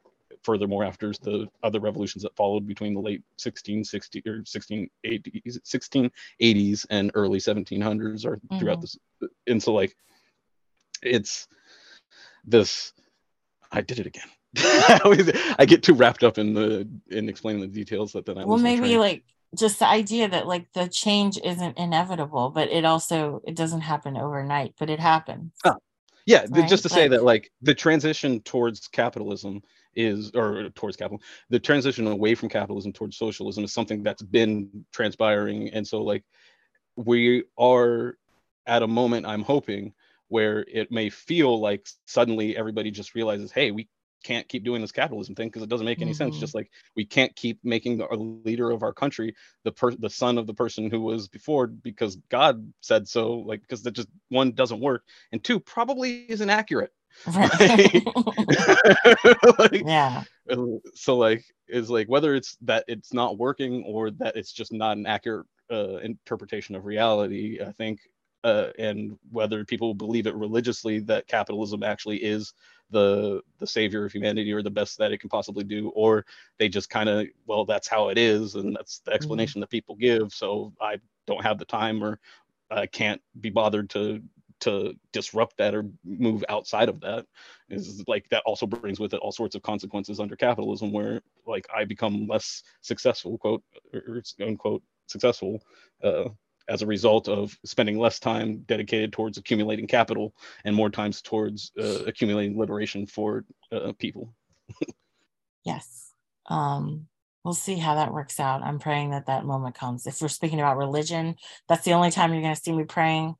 furthermore 0.43 0.85
after 0.85 1.13
the 1.23 1.49
other 1.63 1.81
revolutions 1.81 2.23
that 2.23 2.37
followed 2.37 2.67
between 2.67 2.95
the 2.95 3.01
late 3.01 3.23
1660 3.43 4.23
or 4.27 4.43
1680s 4.43 6.11
1680s 6.41 6.87
and 6.91 7.11
early 7.15 7.39
1700s 7.39 8.25
or 8.25 8.39
throughout 8.59 8.81
mm-hmm. 8.81 8.81
this 8.81 8.99
and 9.47 9.63
so 9.63 9.73
like 9.73 9.97
it's 11.03 11.49
this 12.45 12.93
i 13.73 13.81
did 13.81 13.99
it 13.99 14.07
again 14.07 14.29
I, 14.57 15.01
always, 15.05 15.31
I 15.59 15.67
get 15.67 15.83
too 15.83 15.95
wrapped 15.95 16.25
up 16.25 16.39
in 16.39 16.55
the 16.55 16.89
in 17.11 17.29
explaining 17.29 17.61
the 17.61 17.69
details 17.69 18.13
that 18.13 18.27
then 18.27 18.39
I 18.39 18.45
well 18.45 18.59
maybe 18.59 18.97
like 18.99 19.25
just 19.59 19.79
the 19.79 19.87
idea 19.87 20.29
that 20.29 20.47
like 20.47 20.73
the 20.73 20.89
change 20.89 21.39
isn't 21.43 21.79
inevitable, 21.79 22.51
but 22.51 22.69
it 22.69 22.85
also 22.85 23.43
it 23.47 23.55
doesn't 23.55 23.83
happen 23.83 24.17
overnight, 24.17 24.75
but 24.79 24.91
it 24.91 25.01
happens. 25.01 25.53
Oh, 25.65 25.77
yeah, 26.27 26.45
right? 26.51 26.69
just 26.69 26.83
to 26.83 26.93
like, 26.93 26.99
say 26.99 27.09
that 27.09 27.25
like 27.25 27.51
the 27.63 27.75
transition 27.75 28.41
towards 28.41 28.89
capitalism 28.89 29.63
is 29.95 30.31
or 30.35 30.69
towards 30.71 30.97
capital 30.97 31.21
the 31.49 31.59
transition 31.59 32.07
away 32.07 32.35
from 32.35 32.49
capitalism 32.49 32.93
towards 32.93 33.17
socialism 33.17 33.65
is 33.65 33.73
something 33.73 34.03
that's 34.03 34.23
been 34.23 34.85
transpiring 34.93 35.71
and 35.71 35.87
so 35.87 36.03
like 36.03 36.23
we 36.97 37.43
are 37.59 38.17
at 38.67 38.83
a 38.83 38.87
moment 38.87 39.27
i'm 39.27 39.43
hoping 39.43 39.93
where 40.29 40.65
it 40.69 40.93
may 40.93 41.09
feel 41.11 41.59
like 41.59 41.89
suddenly 42.07 42.57
everybody 42.57 42.91
just 42.91 43.15
realizes 43.15 43.51
hey 43.51 43.71
we 43.71 43.89
can't 44.23 44.49
keep 44.49 44.65
doing 44.65 44.81
this 44.81 44.93
capitalism 44.93 45.35
thing 45.35 45.49
because 45.49 45.63
it 45.63 45.69
doesn't 45.69 45.87
make 45.87 46.01
any 46.01 46.13
mm-hmm. 46.13 46.17
sense. 46.17 46.39
Just 46.39 46.55
like 46.55 46.71
we 46.97 47.05
can't 47.05 47.35
keep 47.37 47.59
making 47.65 47.99
the 47.99 48.07
leader 48.07 48.71
of 48.71 48.83
our 48.83 48.93
country 48.93 49.35
the 49.65 49.73
per 49.73 49.93
the 49.93 50.11
son 50.11 50.39
of 50.39 50.47
the 50.47 50.55
person 50.55 50.91
who 50.91 51.01
was 51.01 51.29
before 51.29 51.67
because 51.67 52.17
God 52.29 52.73
said 52.81 53.09
so. 53.09 53.35
Like 53.35 53.63
because 53.63 53.83
that 53.83 53.93
just 53.93 54.09
one 54.29 54.53
doesn't 54.53 54.81
work, 54.81 55.05
and 55.33 55.43
two 55.43 55.61
probably 55.61 56.31
isn't 56.31 56.51
accurate. 56.51 56.93
Right. 57.27 58.05
like, 59.59 59.83
yeah. 59.85 60.23
So 60.95 61.17
like 61.17 61.45
is 61.67 61.91
like 61.91 62.09
whether 62.09 62.35
it's 62.35 62.57
that 62.63 62.85
it's 62.87 63.13
not 63.13 63.39
working 63.39 63.83
or 63.85 64.11
that 64.13 64.37
it's 64.37 64.53
just 64.53 64.73
not 64.73 64.97
an 64.97 65.07
accurate 65.07 65.47
uh, 65.71 65.97
interpretation 65.97 66.75
of 66.77 66.85
reality. 66.85 67.59
I 67.61 67.73
think 67.73 68.01
uh, 68.45 68.69
and 68.79 69.19
whether 69.31 69.65
people 69.65 69.95
believe 69.95 70.27
it 70.27 70.35
religiously 70.35 71.01
that 71.01 71.27
capitalism 71.27 71.83
actually 71.83 72.19
is 72.19 72.55
the 72.91 73.41
the 73.59 73.67
savior 73.67 74.05
of 74.05 74.13
humanity 74.13 74.53
or 74.53 74.63
the 74.63 74.71
best 74.71 74.99
that 74.99 75.13
it 75.13 75.19
can 75.19 75.29
possibly 75.29 75.65
do 75.65 75.91
or 75.91 76.25
they 76.59 76.69
just 76.69 76.91
kind 76.91 77.09
of 77.09 77.27
well 77.47 77.65
that's 77.65 77.89
how 77.89 78.09
it 78.09 78.19
is 78.19 78.55
and 78.55 78.77
that's 78.77 79.01
the 79.01 79.11
mm-hmm. 79.11 79.17
explanation 79.17 79.59
mm-hmm. 79.59 79.63
that 79.63 79.71
people 79.71 79.95
give 79.97 80.33
so 80.33 80.73
i 80.81 80.97
don't 81.27 81.43
have 81.43 81.59
the 81.59 81.65
time 81.65 82.03
or 82.03 82.19
i 82.71 82.87
can't 82.87 83.21
be 83.41 83.51
bothered 83.51 83.91
to 83.91 84.23
to 84.61 84.93
disrupt 85.13 85.57
that 85.57 85.75
or 85.75 85.85
move 86.05 86.45
outside 86.49 86.89
of 86.89 87.01
that 87.01 87.25
is 87.71 88.03
like 88.09 88.29
that 88.29 88.43
also 88.45 88.67
brings 88.67 88.99
with 88.99 89.15
it 89.15 89.21
all 89.21 89.31
sorts 89.31 89.55
of 89.55 89.63
consequences 89.63 90.19
under 90.19 90.35
capitalism 90.35 90.91
where 90.93 91.21
like 91.47 91.67
i 91.75 91.85
become 91.85 92.27
less 92.27 92.63
successful 92.81 93.39
quote 93.39 93.63
or 93.95 94.23
unquote 94.41 94.83
successful 95.07 95.61
uh, 96.03 96.25
as 96.69 96.83
a 96.83 96.87
result 96.87 97.29
of 97.29 97.57
spending 97.65 97.99
less 97.99 98.19
time 98.19 98.59
dedicated 98.67 99.13
towards 99.13 99.39
accumulating 99.39 99.87
capital 99.87 100.35
and 100.65 100.77
more 100.77 100.91
times 100.91 101.23
towards 101.23 101.73
uh, 101.79 102.05
accumulating 102.07 102.59
liberation 102.59 103.07
for 103.07 103.45
uh, 103.73 103.93
people. 103.99 104.35
yes. 105.65 106.13
Um, 106.47 107.07
we'll 107.45 107.55
see 107.55 107.77
how 107.77 107.95
that 107.95 108.13
works 108.13 108.39
out. 108.39 108.63
I'm 108.63 108.79
praying 108.79 109.11
that 109.11 109.27
that 109.27 109.45
moment 109.45 109.75
comes. 109.75 110.07
If 110.07 110.21
we're 110.21 110.29
speaking 110.29 110.61
about 110.61 110.77
religion, 110.77 111.37
that's 111.69 111.85
the 111.85 111.93
only 111.93 112.11
time 112.11 112.33
you're 112.33 112.43
going 112.43 112.55
to 112.55 112.61
see 112.61 112.73
me 112.73 112.85
praying. 112.85 113.35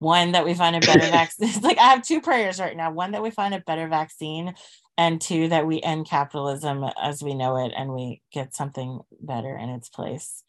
One, 0.00 0.32
that 0.32 0.44
we 0.44 0.54
find 0.54 0.76
a 0.76 0.80
better 0.80 1.00
vaccine. 1.10 1.50
like 1.62 1.78
I 1.78 1.90
have 1.90 2.02
two 2.02 2.20
prayers 2.20 2.60
right 2.60 2.76
now. 2.76 2.90
One, 2.90 3.12
that 3.12 3.22
we 3.22 3.30
find 3.30 3.54
a 3.54 3.60
better 3.60 3.88
vaccine, 3.88 4.54
and 4.98 5.20
two, 5.20 5.48
that 5.48 5.66
we 5.66 5.80
end 5.80 6.06
capitalism 6.06 6.84
as 7.02 7.22
we 7.22 7.34
know 7.34 7.64
it 7.64 7.72
and 7.76 7.92
we 7.92 8.20
get 8.32 8.54
something 8.54 9.00
better 9.20 9.56
in 9.56 9.70
its 9.70 9.88
place 9.88 10.44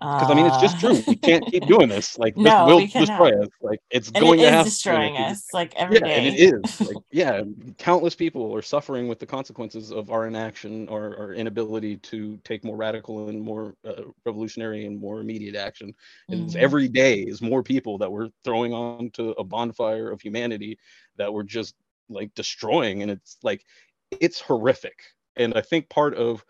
because 0.00 0.30
I 0.30 0.34
mean 0.34 0.46
it's 0.46 0.58
just 0.58 0.80
true. 0.80 1.00
We 1.06 1.14
can't 1.14 1.46
keep 1.46 1.66
doing 1.66 1.88
this. 1.88 2.18
Like 2.24 2.36
this 2.36 2.44
no, 2.44 2.66
will 2.66 2.86
destroy 2.86 3.42
us. 3.42 3.48
Like 3.60 3.80
it's 3.90 4.08
and 4.08 4.20
going 4.20 4.40
it 4.40 4.44
to 4.44 4.50
have 4.50 4.64
destroying 4.64 5.16
us. 5.16 5.52
Like 5.52 5.74
every 5.74 5.96
yeah, 5.96 6.06
day. 6.06 6.14
and 6.14 6.26
it 6.26 6.40
is. 6.40 6.80
Like 6.94 6.96
yeah, 7.10 7.42
countless 7.78 8.14
people 8.14 8.54
are 8.54 8.62
suffering 8.62 9.08
with 9.08 9.18
the 9.18 9.26
consequences 9.26 9.90
of 9.90 10.10
our 10.10 10.26
inaction 10.26 10.88
or 10.88 11.16
our 11.18 11.34
inability 11.34 11.96
to 11.98 12.38
take 12.44 12.64
more 12.64 12.76
radical 12.76 13.28
and 13.28 13.40
more 13.40 13.74
uh, 13.86 14.02
revolutionary 14.24 14.86
and 14.86 14.98
more 14.98 15.20
immediate 15.20 15.54
action. 15.54 15.92
And 16.28 16.48
mm-hmm. 16.48 16.58
every 16.58 16.88
day 16.88 17.20
is 17.20 17.42
more 17.42 17.62
people 17.62 17.98
that 17.98 18.10
we're 18.10 18.30
throwing 18.42 18.72
onto 18.72 19.30
a 19.30 19.44
bonfire 19.44 20.10
of 20.10 20.20
humanity 20.20 20.78
that 21.16 21.32
we're 21.32 21.42
just 21.42 21.74
like 22.08 22.34
destroying, 22.34 23.02
and 23.02 23.10
it's 23.10 23.38
like 23.42 23.64
it's 24.10 24.40
horrific. 24.40 24.98
And 25.36 25.54
I 25.54 25.60
think 25.60 25.88
part 25.88 26.14
of 26.14 26.44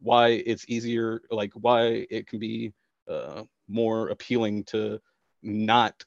why 0.00 0.28
it's 0.28 0.64
easier, 0.68 1.22
like 1.30 1.52
why 1.54 2.06
it 2.10 2.26
can 2.26 2.38
be 2.38 2.72
uh, 3.08 3.42
more 3.68 4.08
appealing 4.08 4.64
to 4.64 5.00
not 5.42 6.04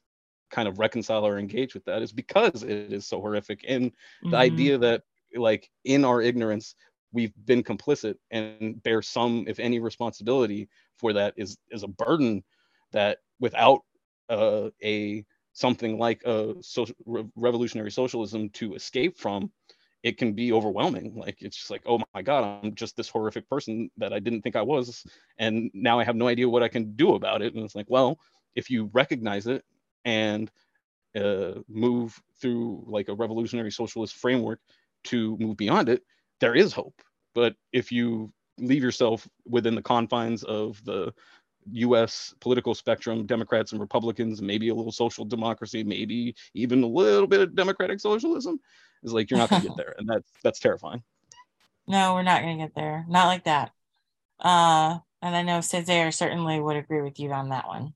kind 0.51 0.67
of 0.67 0.79
reconcile 0.79 1.25
or 1.25 1.37
engage 1.37 1.73
with 1.73 1.85
that 1.85 2.01
is 2.01 2.11
because 2.11 2.63
it 2.63 2.93
is 2.93 3.05
so 3.05 3.19
horrific 3.19 3.65
and 3.67 3.91
mm-hmm. 3.91 4.29
the 4.31 4.37
idea 4.37 4.77
that 4.77 5.03
like 5.35 5.69
in 5.83 6.05
our 6.05 6.21
ignorance 6.21 6.75
we've 7.11 7.33
been 7.45 7.63
complicit 7.63 8.15
and 8.31 8.81
bear 8.83 9.01
some 9.01 9.45
if 9.47 9.59
any 9.59 9.79
responsibility 9.79 10.69
for 10.97 11.13
that 11.13 11.33
is 11.35 11.57
is 11.71 11.83
a 11.83 11.87
burden 11.87 12.43
that 12.91 13.17
without 13.39 13.81
uh, 14.29 14.69
a 14.83 15.25
something 15.53 15.97
like 15.97 16.21
a 16.25 16.53
social 16.61 16.95
re- 17.05 17.25
revolutionary 17.35 17.91
socialism 17.91 18.49
to 18.49 18.75
escape 18.75 19.17
from 19.17 19.51
it 20.05 20.19
can 20.19 20.33
be 20.33 20.53
overwhelming. 20.53 21.15
Like 21.15 21.41
it's 21.41 21.57
just 21.57 21.71
like 21.71 21.81
oh 21.87 21.99
my 22.13 22.21
god 22.21 22.59
i'm 22.63 22.75
just 22.75 22.95
this 22.95 23.09
horrific 23.09 23.49
person 23.49 23.89
that 23.97 24.13
i 24.13 24.19
didn't 24.19 24.43
think 24.43 24.55
i 24.55 24.61
was 24.61 25.03
and 25.39 25.71
now 25.73 25.99
i 25.99 26.03
have 26.03 26.15
no 26.15 26.27
idea 26.27 26.47
what 26.47 26.61
i 26.63 26.67
can 26.67 26.95
do 26.95 27.15
about 27.15 27.41
it. 27.41 27.55
And 27.55 27.65
it's 27.65 27.75
like 27.75 27.89
well 27.89 28.19
if 28.55 28.69
you 28.69 28.89
recognize 28.93 29.47
it 29.47 29.63
and 30.05 30.49
uh, 31.19 31.53
move 31.67 32.21
through 32.39 32.85
like 32.87 33.09
a 33.09 33.15
revolutionary 33.15 33.71
socialist 33.71 34.15
framework 34.15 34.59
to 35.05 35.35
move 35.39 35.57
beyond 35.57 35.89
it 35.89 36.03
there 36.39 36.55
is 36.55 36.71
hope. 36.71 37.01
But 37.33 37.55
if 37.71 37.91
you 37.91 38.31
leave 38.59 38.83
yourself 38.83 39.27
within 39.47 39.73
the 39.73 39.81
confines 39.81 40.43
of 40.43 40.83
the 40.85 41.13
US 41.71 42.35
political 42.41 42.75
spectrum, 42.75 43.25
Democrats 43.25 43.71
and 43.71 43.81
Republicans, 43.81 44.41
maybe 44.41 44.69
a 44.69 44.75
little 44.75 44.91
social 44.91 45.25
democracy, 45.25 45.83
maybe 45.83 46.35
even 46.53 46.83
a 46.83 46.87
little 46.87 47.27
bit 47.27 47.41
of 47.41 47.55
democratic 47.55 47.99
socialism, 47.99 48.59
is 49.03 49.13
like 49.13 49.29
you're 49.29 49.37
not 49.37 49.49
gonna 49.49 49.63
get 49.63 49.77
there. 49.77 49.95
And 49.97 50.07
that's 50.07 50.31
that's 50.43 50.59
terrifying. 50.59 51.03
No, 51.87 52.13
we're 52.13 52.23
not 52.23 52.41
gonna 52.41 52.57
get 52.57 52.75
there. 52.75 53.05
Not 53.07 53.27
like 53.27 53.45
that. 53.45 53.71
Uh 54.39 54.99
and 55.21 55.35
I 55.35 55.41
know 55.41 55.59
Césaire 55.59 56.13
certainly 56.13 56.59
would 56.59 56.77
agree 56.77 57.01
with 57.01 57.19
you 57.19 57.31
on 57.31 57.49
that 57.49 57.67
one. 57.67 57.93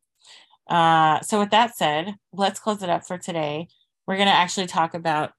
Uh, 0.68 1.20
so 1.22 1.40
with 1.40 1.50
that 1.50 1.76
said, 1.76 2.16
let's 2.34 2.60
close 2.60 2.84
it 2.84 2.90
up 2.90 3.06
for 3.06 3.18
today. 3.18 3.68
We're 4.08 4.16
going 4.16 4.28
to 4.28 4.34
actually 4.34 4.68
talk 4.68 4.94
about 4.94 5.32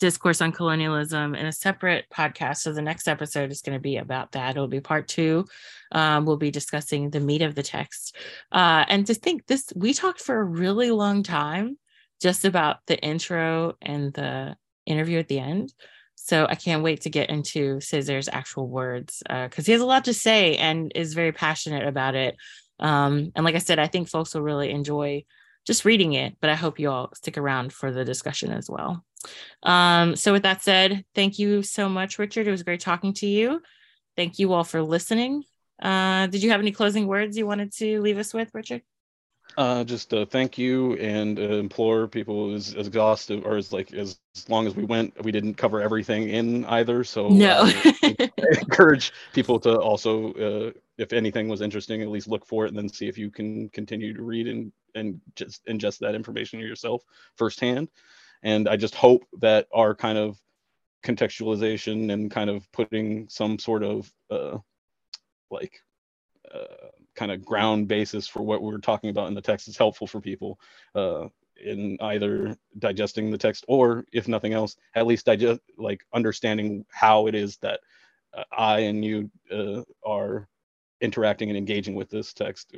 discourse 0.00 0.40
on 0.40 0.52
colonialism 0.52 1.34
in 1.34 1.46
a 1.46 1.52
separate 1.52 2.04
podcast. 2.12 2.58
So 2.58 2.72
the 2.72 2.82
next 2.82 3.08
episode 3.08 3.50
is 3.50 3.62
going 3.62 3.76
to 3.76 3.80
be 3.80 3.96
about 3.96 4.32
that. 4.32 4.50
It'll 4.50 4.68
be 4.68 4.80
part 4.80 5.08
two. 5.08 5.46
Um, 5.92 6.24
we'll 6.24 6.36
be 6.36 6.50
discussing 6.50 7.10
the 7.10 7.20
meat 7.20 7.42
of 7.42 7.54
the 7.54 7.62
text. 7.62 8.16
Uh, 8.52 8.84
and 8.88 9.06
to 9.06 9.14
think 9.14 9.46
this, 9.46 9.72
we 9.74 9.94
talked 9.94 10.20
for 10.20 10.38
a 10.38 10.44
really 10.44 10.90
long 10.90 11.22
time 11.22 11.78
just 12.20 12.44
about 12.44 12.78
the 12.86 12.98
intro 12.98 13.76
and 13.80 14.12
the 14.12 14.56
interview 14.88 15.18
at 15.18 15.28
the 15.28 15.38
end. 15.38 15.72
So 16.16 16.46
I 16.48 16.56
can't 16.56 16.82
wait 16.82 17.02
to 17.02 17.10
get 17.10 17.30
into 17.30 17.76
Césaire's 17.76 18.28
actual 18.30 18.68
words 18.68 19.22
because 19.22 19.64
uh, 19.64 19.66
he 19.66 19.72
has 19.72 19.80
a 19.80 19.86
lot 19.86 20.04
to 20.06 20.14
say 20.14 20.56
and 20.56 20.92
is 20.94 21.14
very 21.14 21.32
passionate 21.32 21.86
about 21.86 22.14
it. 22.14 22.36
Um, 22.80 23.32
and 23.34 23.44
like 23.44 23.54
I 23.54 23.58
said, 23.58 23.78
I 23.78 23.86
think 23.86 24.08
folks 24.08 24.34
will 24.34 24.42
really 24.42 24.70
enjoy 24.70 25.24
just 25.66 25.84
reading 25.84 26.14
it, 26.14 26.36
but 26.40 26.50
I 26.50 26.54
hope 26.54 26.78
you 26.78 26.90
all 26.90 27.10
stick 27.14 27.38
around 27.38 27.72
for 27.72 27.92
the 27.92 28.04
discussion 28.04 28.52
as 28.52 28.68
well. 28.68 29.04
Um, 29.62 30.16
so, 30.16 30.32
with 30.32 30.42
that 30.44 30.62
said, 30.62 31.04
thank 31.14 31.38
you 31.38 31.62
so 31.62 31.88
much, 31.88 32.18
Richard. 32.18 32.46
It 32.46 32.50
was 32.50 32.62
great 32.62 32.80
talking 32.80 33.12
to 33.14 33.26
you. 33.26 33.60
Thank 34.16 34.38
you 34.38 34.52
all 34.52 34.64
for 34.64 34.82
listening. 34.82 35.44
Uh, 35.80 36.26
did 36.26 36.42
you 36.42 36.50
have 36.50 36.60
any 36.60 36.72
closing 36.72 37.06
words 37.06 37.36
you 37.36 37.46
wanted 37.46 37.72
to 37.74 38.00
leave 38.00 38.18
us 38.18 38.32
with, 38.32 38.50
Richard? 38.54 38.82
Uh, 39.56 39.82
just 39.82 40.14
uh, 40.14 40.24
thank 40.24 40.56
you 40.56 40.94
and 40.98 41.38
uh, 41.38 41.42
implore 41.42 42.06
people 42.06 42.54
as, 42.54 42.74
as 42.74 42.86
exhaustive 42.86 43.44
or 43.44 43.56
as 43.56 43.72
like 43.72 43.92
as, 43.92 44.18
as, 44.36 44.48
long 44.48 44.68
as 44.68 44.76
we 44.76 44.84
went, 44.84 45.12
we 45.24 45.32
didn't 45.32 45.54
cover 45.54 45.80
everything 45.82 46.28
in 46.28 46.64
either. 46.66 47.02
So 47.02 47.28
no, 47.28 47.62
I 47.64 48.30
encourage 48.60 49.12
people 49.32 49.58
to 49.60 49.76
also, 49.80 50.32
uh, 50.34 50.70
if 50.96 51.12
anything 51.12 51.48
was 51.48 51.60
interesting, 51.60 52.02
at 52.02 52.08
least 52.08 52.28
look 52.28 52.46
for 52.46 52.66
it 52.66 52.68
and 52.68 52.78
then 52.78 52.88
see 52.88 53.08
if 53.08 53.18
you 53.18 53.30
can 53.30 53.68
continue 53.70 54.14
to 54.14 54.22
read 54.22 54.46
and 54.46 54.70
and 54.94 55.20
just 55.34 55.64
ingest 55.66 55.98
that 55.98 56.14
information 56.14 56.60
yourself 56.60 57.02
firsthand. 57.36 57.88
And 58.42 58.68
I 58.68 58.76
just 58.76 58.94
hope 58.94 59.24
that 59.40 59.66
our 59.74 59.94
kind 59.94 60.18
of 60.18 60.38
contextualization 61.02 62.12
and 62.12 62.30
kind 62.30 62.50
of 62.50 62.70
putting 62.72 63.28
some 63.28 63.58
sort 63.58 63.82
of 63.82 64.12
uh, 64.30 64.58
like 65.50 65.82
uh, 66.52 66.87
kind 67.18 67.32
of 67.32 67.44
ground 67.44 67.88
basis 67.88 68.28
for 68.28 68.42
what 68.42 68.62
we're 68.62 68.78
talking 68.78 69.10
about 69.10 69.26
in 69.26 69.34
the 69.34 69.42
text 69.42 69.66
is 69.66 69.76
helpful 69.76 70.06
for 70.06 70.20
people 70.20 70.60
uh, 70.94 71.26
in 71.62 71.98
either 72.00 72.56
digesting 72.78 73.30
the 73.30 73.38
text 73.38 73.64
or, 73.66 74.04
if 74.12 74.28
nothing 74.28 74.52
else, 74.52 74.76
at 74.94 75.06
least 75.06 75.26
digest 75.26 75.60
like 75.76 76.04
understanding 76.14 76.84
how 76.90 77.26
it 77.26 77.34
is 77.34 77.56
that 77.58 77.80
uh, 78.36 78.44
I 78.52 78.80
and 78.80 79.04
you 79.04 79.30
uh, 79.52 79.82
are 80.06 80.48
interacting 81.00 81.48
and 81.50 81.58
engaging 81.58 81.96
with 81.96 82.08
this 82.08 82.32
text 82.32 82.76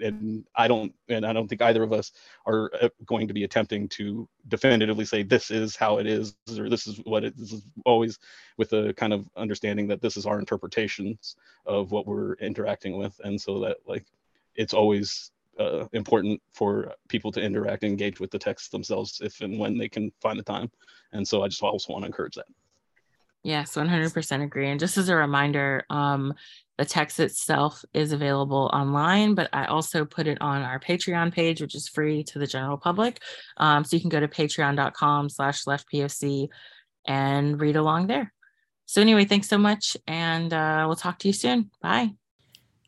and 0.00 0.44
I 0.56 0.68
don't 0.68 0.92
and 1.08 1.24
I 1.24 1.32
don't 1.32 1.48
think 1.48 1.62
either 1.62 1.82
of 1.82 1.92
us 1.92 2.12
are 2.46 2.70
uh, 2.80 2.88
going 3.06 3.28
to 3.28 3.34
be 3.34 3.44
attempting 3.44 3.88
to 3.90 4.28
definitively 4.48 5.04
say 5.04 5.22
this 5.22 5.50
is 5.50 5.76
how 5.76 5.98
it 5.98 6.06
is 6.06 6.34
or 6.58 6.68
this 6.68 6.86
is 6.86 7.00
what 7.04 7.24
it 7.24 7.36
this 7.36 7.52
is 7.52 7.66
always 7.84 8.18
with 8.58 8.72
a 8.72 8.92
kind 8.94 9.12
of 9.12 9.28
understanding 9.36 9.86
that 9.88 10.00
this 10.00 10.16
is 10.16 10.26
our 10.26 10.38
interpretations 10.38 11.36
of 11.66 11.90
what 11.90 12.06
we're 12.06 12.34
interacting 12.34 12.96
with 12.96 13.18
and 13.24 13.40
so 13.40 13.60
that 13.60 13.78
like 13.86 14.06
it's 14.56 14.74
always 14.74 15.30
uh, 15.58 15.86
important 15.92 16.40
for 16.52 16.92
people 17.08 17.30
to 17.30 17.40
interact 17.40 17.82
and 17.82 17.92
engage 17.92 18.18
with 18.20 18.30
the 18.30 18.38
text 18.38 18.72
themselves 18.72 19.20
if 19.22 19.40
and 19.40 19.58
when 19.58 19.76
they 19.76 19.88
can 19.88 20.10
find 20.20 20.38
the 20.38 20.42
time 20.42 20.70
and 21.12 21.26
so 21.26 21.42
I 21.42 21.48
just 21.48 21.62
also 21.62 21.92
want 21.92 22.02
to 22.02 22.06
encourage 22.06 22.34
that. 22.34 22.46
Yes, 23.44 23.74
100% 23.74 24.42
agree. 24.44 24.70
And 24.70 24.78
just 24.78 24.96
as 24.96 25.08
a 25.08 25.16
reminder, 25.16 25.84
um, 25.90 26.34
the 26.82 26.88
text 26.88 27.20
itself 27.20 27.84
is 27.94 28.10
available 28.10 28.68
online, 28.72 29.36
but 29.36 29.48
I 29.52 29.66
also 29.66 30.04
put 30.04 30.26
it 30.26 30.40
on 30.40 30.62
our 30.62 30.80
Patreon 30.80 31.32
page, 31.32 31.60
which 31.60 31.76
is 31.76 31.86
free 31.86 32.24
to 32.24 32.40
the 32.40 32.46
general 32.46 32.76
public. 32.76 33.22
Um, 33.56 33.84
so 33.84 33.94
you 33.94 34.00
can 34.00 34.10
go 34.10 34.18
to 34.18 34.26
patreon.com 34.26 35.28
slash 35.28 35.62
leftpoc 35.62 36.48
and 37.06 37.60
read 37.60 37.76
along 37.76 38.08
there. 38.08 38.32
So 38.86 39.00
anyway, 39.00 39.26
thanks 39.26 39.48
so 39.48 39.58
much. 39.58 39.96
And 40.08 40.52
uh, 40.52 40.82
we'll 40.88 40.96
talk 40.96 41.20
to 41.20 41.28
you 41.28 41.32
soon. 41.32 41.70
Bye. 41.80 42.14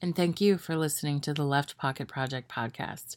And 0.02 0.16
thank 0.16 0.40
you 0.40 0.58
for 0.58 0.76
listening 0.76 1.20
to 1.20 1.32
the 1.32 1.44
Left 1.44 1.78
POCket 1.78 2.08
Project 2.08 2.50
podcast. 2.50 3.14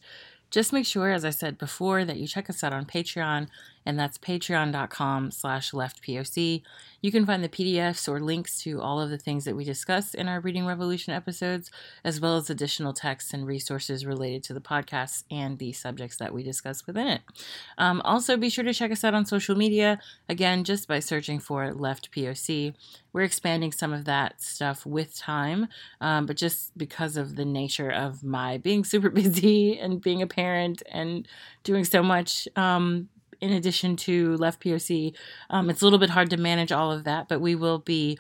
Just 0.52 0.74
make 0.74 0.86
sure, 0.86 1.10
as 1.10 1.26
I 1.26 1.32
said 1.32 1.58
before, 1.58 2.06
that 2.06 2.18
you 2.18 2.28
check 2.28 2.52
us 2.52 2.64
out 2.64 2.72
on 2.72 2.86
Patreon 2.86 3.48
and 3.88 3.98
that's 3.98 4.18
patreon.com 4.18 5.32
slash 5.32 5.72
leftpoc. 5.72 6.62
You 7.02 7.12
can 7.12 7.26
find 7.26 7.42
the 7.42 7.48
PDFs 7.48 8.10
or 8.10 8.20
links 8.20 8.62
to 8.64 8.82
all 8.82 9.00
of 9.00 9.10
the 9.10 9.18
things 9.18 9.46
that 9.46 9.56
we 9.56 9.64
discuss 9.64 10.14
in 10.14 10.28
our 10.28 10.42
Reading 10.42 10.66
Revolution 10.66 11.14
episodes, 11.14 11.72
as 12.04 12.20
well 12.20 12.36
as 12.36 12.50
additional 12.50 12.92
texts 12.92 13.34
and 13.34 13.48
resources 13.48 14.06
related 14.06 14.44
to 14.44 14.54
the 14.54 14.60
podcast 14.60 15.24
and 15.32 15.58
the 15.58 15.72
subjects 15.72 16.18
that 16.18 16.34
we 16.34 16.44
discuss 16.44 16.86
within 16.86 17.08
it. 17.08 17.22
Um, 17.78 18.02
also, 18.02 18.36
be 18.36 18.50
sure 18.50 18.66
to 18.66 18.74
check 18.74 18.92
us 18.92 19.06
out 19.06 19.14
on 19.14 19.26
social 19.26 19.56
media, 19.56 20.00
again, 20.28 20.66
just 20.66 20.86
by 20.86 21.00
searching 21.00 21.40
for 21.40 21.74
Left 21.74 22.12
POC. 22.12 22.74
We're 23.14 23.22
expanding 23.22 23.72
some 23.72 23.94
of 23.94 24.04
that 24.04 24.42
stuff 24.42 24.86
with 24.86 25.18
time, 25.18 25.70
um, 26.02 26.26
but 26.26 26.36
just 26.36 26.78
because 26.78 27.16
of 27.16 27.38
the 27.38 27.46
nature 27.46 27.90
of 27.90 28.22
my 28.22 28.58
being 28.58 28.84
super 28.84 29.10
busy 29.22 29.80
and 29.80 30.02
being 30.02 30.22
a 30.22 30.28
parent 30.28 30.84
and 30.92 31.26
doing 31.64 31.86
so 31.86 32.04
much, 32.04 32.50
um, 32.58 33.08
in 33.42 33.52
addition 33.52 33.96
to 33.98 34.36
left 34.38 34.62
POC. 34.62 35.14
Um, 35.50 35.70
it's 35.70 35.82
a 35.82 35.86
little 35.86 36.00
bit 36.00 36.12
hard 36.12 36.30
to 36.32 36.38
manage 36.38 36.72
all 36.72 36.92
of 36.92 37.04
that, 37.06 37.28
but 37.28 37.42
we 37.42 37.56
will 37.56 37.80
be 37.80 38.18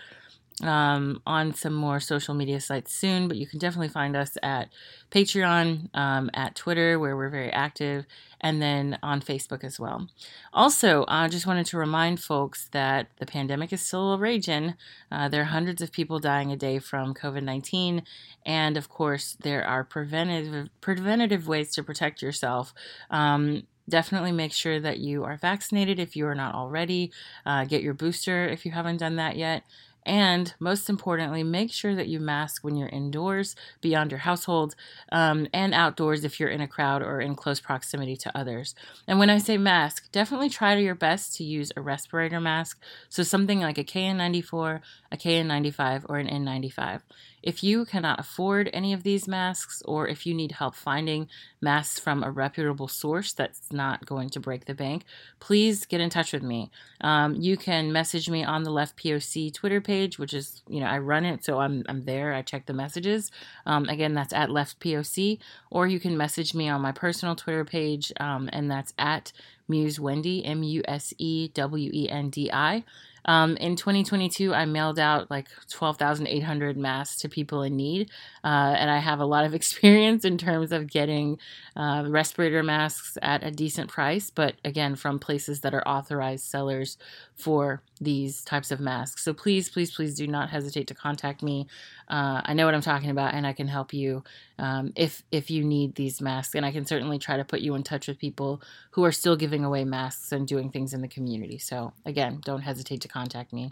um, 0.63 1.21
on 1.25 1.53
some 1.53 1.73
more 1.73 1.99
social 1.99 2.33
media 2.33 2.59
sites 2.59 2.93
soon. 2.93 3.27
But 3.27 3.37
you 3.37 3.45
can 3.47 3.59
definitely 3.59 3.89
find 3.89 4.15
us 4.15 4.37
at 4.41 4.69
Patreon, 5.11 5.95
um, 5.95 6.29
at 6.33 6.55
Twitter, 6.55 6.99
where 6.99 7.15
we're 7.15 7.29
very 7.29 7.51
active, 7.51 8.05
and 8.41 8.61
then 8.61 8.97
on 9.03 9.21
Facebook 9.21 9.63
as 9.63 9.79
well. 9.79 10.07
Also, 10.53 11.05
I 11.07 11.27
just 11.27 11.47
wanted 11.47 11.65
to 11.67 11.77
remind 11.77 12.21
folks 12.21 12.69
that 12.71 13.07
the 13.19 13.25
pandemic 13.25 13.71
is 13.71 13.81
still 13.81 14.17
raging. 14.17 14.75
Uh, 15.11 15.29
there 15.29 15.41
are 15.41 15.45
hundreds 15.45 15.81
of 15.81 15.91
people 15.91 16.19
dying 16.19 16.51
a 16.51 16.57
day 16.57 16.79
from 16.79 17.13
COVID 17.13 17.43
19. 17.43 18.03
And 18.45 18.77
of 18.77 18.89
course, 18.89 19.37
there 19.41 19.63
are 19.63 19.83
preventative, 19.83 20.69
preventative 20.81 21.47
ways 21.47 21.71
to 21.73 21.83
protect 21.83 22.21
yourself. 22.21 22.73
Um, 23.09 23.63
Definitely 23.90 24.32
make 24.32 24.51
sure 24.51 24.80
that 24.80 24.99
you 24.99 25.24
are 25.24 25.38
vaccinated 25.38 25.99
if 25.99 26.16
you 26.16 26.27
are 26.27 26.35
not 26.35 26.56
already. 26.56 27.11
Uh, 27.45 27.66
get 27.66 27.82
your 27.82 27.93
booster 27.93 28.48
if 28.48 28.66
you 28.66 28.72
haven't 28.72 28.98
done 28.98 29.16
that 29.16 29.38
yet. 29.38 29.64
And 30.07 30.53
most 30.57 30.90
importantly, 30.90 31.43
make 31.43 31.69
sure 31.69 31.93
that 31.93 32.07
you 32.07 32.22
mask 32.22 32.64
when 32.64 32.77
you're 32.77 32.88
indoors, 32.88 33.57
beyond 33.82 34.09
your 34.11 34.22
household, 34.22 34.74
um, 35.11 35.48
and 35.51 35.74
outdoors 35.74 36.24
if 36.24 36.40
you're 36.40 36.49
in 36.49 36.61
a 36.61 36.67
crowd 36.67 37.01
or 37.03 37.19
in 37.19 37.35
close 37.35 37.59
proximity 37.59 38.16
to 38.16 38.35
others. 38.35 38.74
And 39.06 39.19
when 39.19 39.30
I 39.30 39.38
say 39.38 39.57
mask, 39.57 40.09
definitely 40.14 40.48
try 40.48 40.75
to 40.75 40.82
your 40.82 40.95
best 40.95 41.35
to 41.35 41.43
use 41.43 41.74
a 41.75 41.82
respirator 41.82 42.40
mask. 42.40 42.82
So 43.09 43.22
something 43.22 43.59
like 43.59 43.77
a 43.77 43.83
KF94, 43.83 44.80
a 45.11 45.17
KN95, 45.17 46.06
or 46.07 46.19
an 46.19 46.27
N95. 46.27 47.01
If 47.48 47.64
you 47.64 47.85
cannot 47.85 48.19
afford 48.19 48.69
any 48.74 48.92
of 48.92 49.03
these 49.03 49.26
masks, 49.26 49.82
or 49.85 50.06
if 50.06 50.26
you 50.26 50.34
need 50.34 50.51
help 50.51 50.76
finding 50.76 51.30
masks 51.61 51.98
from 51.98 52.22
a 52.22 52.30
reputable 52.30 52.90
source 52.90 53.32
that's 53.32 53.72
not 53.72 54.06
going 54.06 54.30
to 54.32 54.42
break 54.42 54.66
the 54.66 54.74
bank, 54.74 55.06
please 55.40 55.85
get 55.85 56.01
in 56.01 56.09
touch 56.09 56.34
with 56.34 56.43
me. 56.43 56.69
Um, 57.00 57.35
you 57.35 57.56
can 57.56 57.93
message 57.93 58.30
me 58.30 58.43
on 58.43 58.64
the 58.64 58.69
Left 58.69 58.98
POC 58.98 59.53
Twitter 59.53 59.80
page, 59.80 60.19
which 60.19 60.34
is, 60.34 60.61
you 60.67 60.82
know, 60.82 60.88
I 60.88 60.98
run 60.98 61.24
it, 61.24 61.45
so 61.45 61.59
I'm, 61.59 61.85
I'm 61.88 62.03
there. 62.03 62.34
I 62.34 62.42
check 62.42 62.66
the 62.66 62.74
messages. 62.74 63.32
Um, 63.66 63.88
again, 63.88 64.14
that's 64.14 64.34
at 64.34 64.51
Left 64.51 64.77
POC, 64.82 65.40
or 65.72 65.88
you 65.88 66.01
can 66.01 66.17
message 66.17 66.53
me 66.53 66.67
on 66.67 66.82
my 66.82 66.92
personal 66.92 67.38
Twitter 67.38 67.64
page, 67.64 68.11
um, 68.19 68.50
and 68.51 68.69
that's 68.69 68.93
at 69.00 69.32
Muse 69.67 69.99
Wendi, 69.99 70.41
M 70.45 70.63
U 70.63 70.81
S 70.87 71.13
E 71.17 71.49
W 71.49 71.91
E 71.93 72.09
N 72.09 72.29
D 72.29 72.49
I. 72.51 72.83
Um, 73.27 73.57
in 73.57 73.75
2022, 73.75 74.53
I 74.53 74.65
mailed 74.65 74.97
out 74.97 75.29
like 75.29 75.47
12,800 75.69 76.77
masks 76.77 77.17
to 77.21 77.29
people 77.29 77.61
in 77.61 77.75
need. 77.75 78.09
Uh, 78.43 78.73
and 78.77 78.89
I 78.89 78.99
have 78.99 79.19
a 79.19 79.25
lot 79.25 79.43
of 79.43 79.53
experience 79.53 80.23
in 80.23 80.37
terms 80.37 80.71
of 80.71 80.89
getting 80.89 81.37
uh, 81.75 82.05
respirator 82.07 82.63
masks 82.63 83.17
at 83.21 83.43
a 83.43 83.51
decent 83.51 83.89
price, 83.89 84.31
but 84.31 84.55
again, 84.63 84.95
from 84.95 85.19
places 85.19 85.59
that 85.61 85.73
are 85.73 85.87
authorized 85.87 86.45
sellers 86.45 86.97
for 87.35 87.81
these 87.99 88.43
types 88.43 88.71
of 88.71 88.79
masks. 88.79 89.23
So 89.23 89.33
please, 89.33 89.69
please, 89.69 89.93
please 89.93 90.15
do 90.15 90.27
not 90.27 90.49
hesitate 90.49 90.87
to 90.87 90.95
contact 90.95 91.43
me. 91.43 91.67
Uh, 92.07 92.41
I 92.45 92.53
know 92.53 92.65
what 92.65 92.75
I'm 92.75 92.81
talking 92.81 93.09
about, 93.09 93.33
and 93.33 93.45
I 93.45 93.53
can 93.53 93.67
help 93.67 93.93
you 93.93 94.23
um, 94.60 94.94
if 94.95 95.24
if 95.32 95.50
you 95.50 95.64
need 95.64 95.95
these 95.95 96.22
masks. 96.22 96.56
And 96.56 96.66
I 96.66 96.72
can 96.72 96.86
certainly 96.86 97.19
try 97.19 97.38
to 97.38 97.45
put 97.45 97.61
you 97.61 97.76
in 97.76 97.84
touch 97.84 98.08
with 98.08 98.18
people 98.18 98.61
who 98.92 99.03
are 99.03 99.11
still 99.11 99.36
giving 99.36 99.64
away 99.64 99.84
masks 99.84 100.32
and 100.32 100.48
doing 100.48 100.69
things 100.69 100.94
in 100.94 101.02
the 101.02 101.08
community. 101.08 101.58
So 101.58 101.94
again, 102.06 102.42
don't 102.44 102.61
hesitate 102.61 103.02
to 103.02 103.08
contact 103.08 103.53
me. 103.53 103.72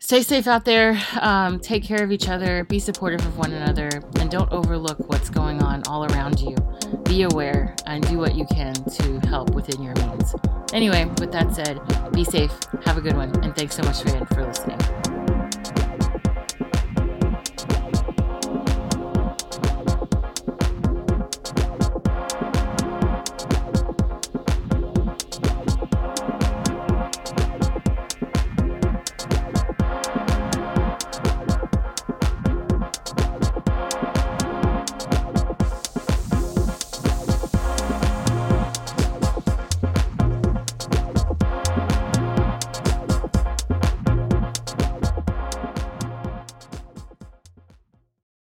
Stay 0.00 0.22
safe 0.22 0.46
out 0.46 0.64
there. 0.64 1.00
Um, 1.20 1.58
take 1.58 1.82
care 1.82 2.02
of 2.02 2.12
each 2.12 2.28
other. 2.28 2.64
Be 2.64 2.78
supportive 2.78 3.24
of 3.26 3.36
one 3.36 3.52
another, 3.52 3.88
and 4.20 4.30
don't 4.30 4.50
overlook 4.52 4.98
what's 5.08 5.28
going 5.28 5.60
on 5.62 5.82
all 5.88 6.04
around 6.12 6.40
you. 6.40 6.56
Be 7.04 7.22
aware 7.22 7.74
and 7.84 8.06
do 8.06 8.16
what 8.16 8.36
you 8.36 8.46
can 8.46 8.74
to 8.74 9.20
help 9.28 9.54
within 9.54 9.82
your 9.82 9.94
means. 9.96 10.34
Anyway, 10.72 11.04
with 11.18 11.32
that 11.32 11.52
said, 11.54 11.80
be 12.12 12.24
safe. 12.24 12.52
Have 12.84 12.96
a 12.96 13.00
good 13.00 13.16
one, 13.16 13.34
and 13.42 13.54
thanks 13.56 13.74
so 13.74 13.82
much 13.82 14.02
for, 14.02 14.24
for 14.34 14.46
listening. 14.46 15.17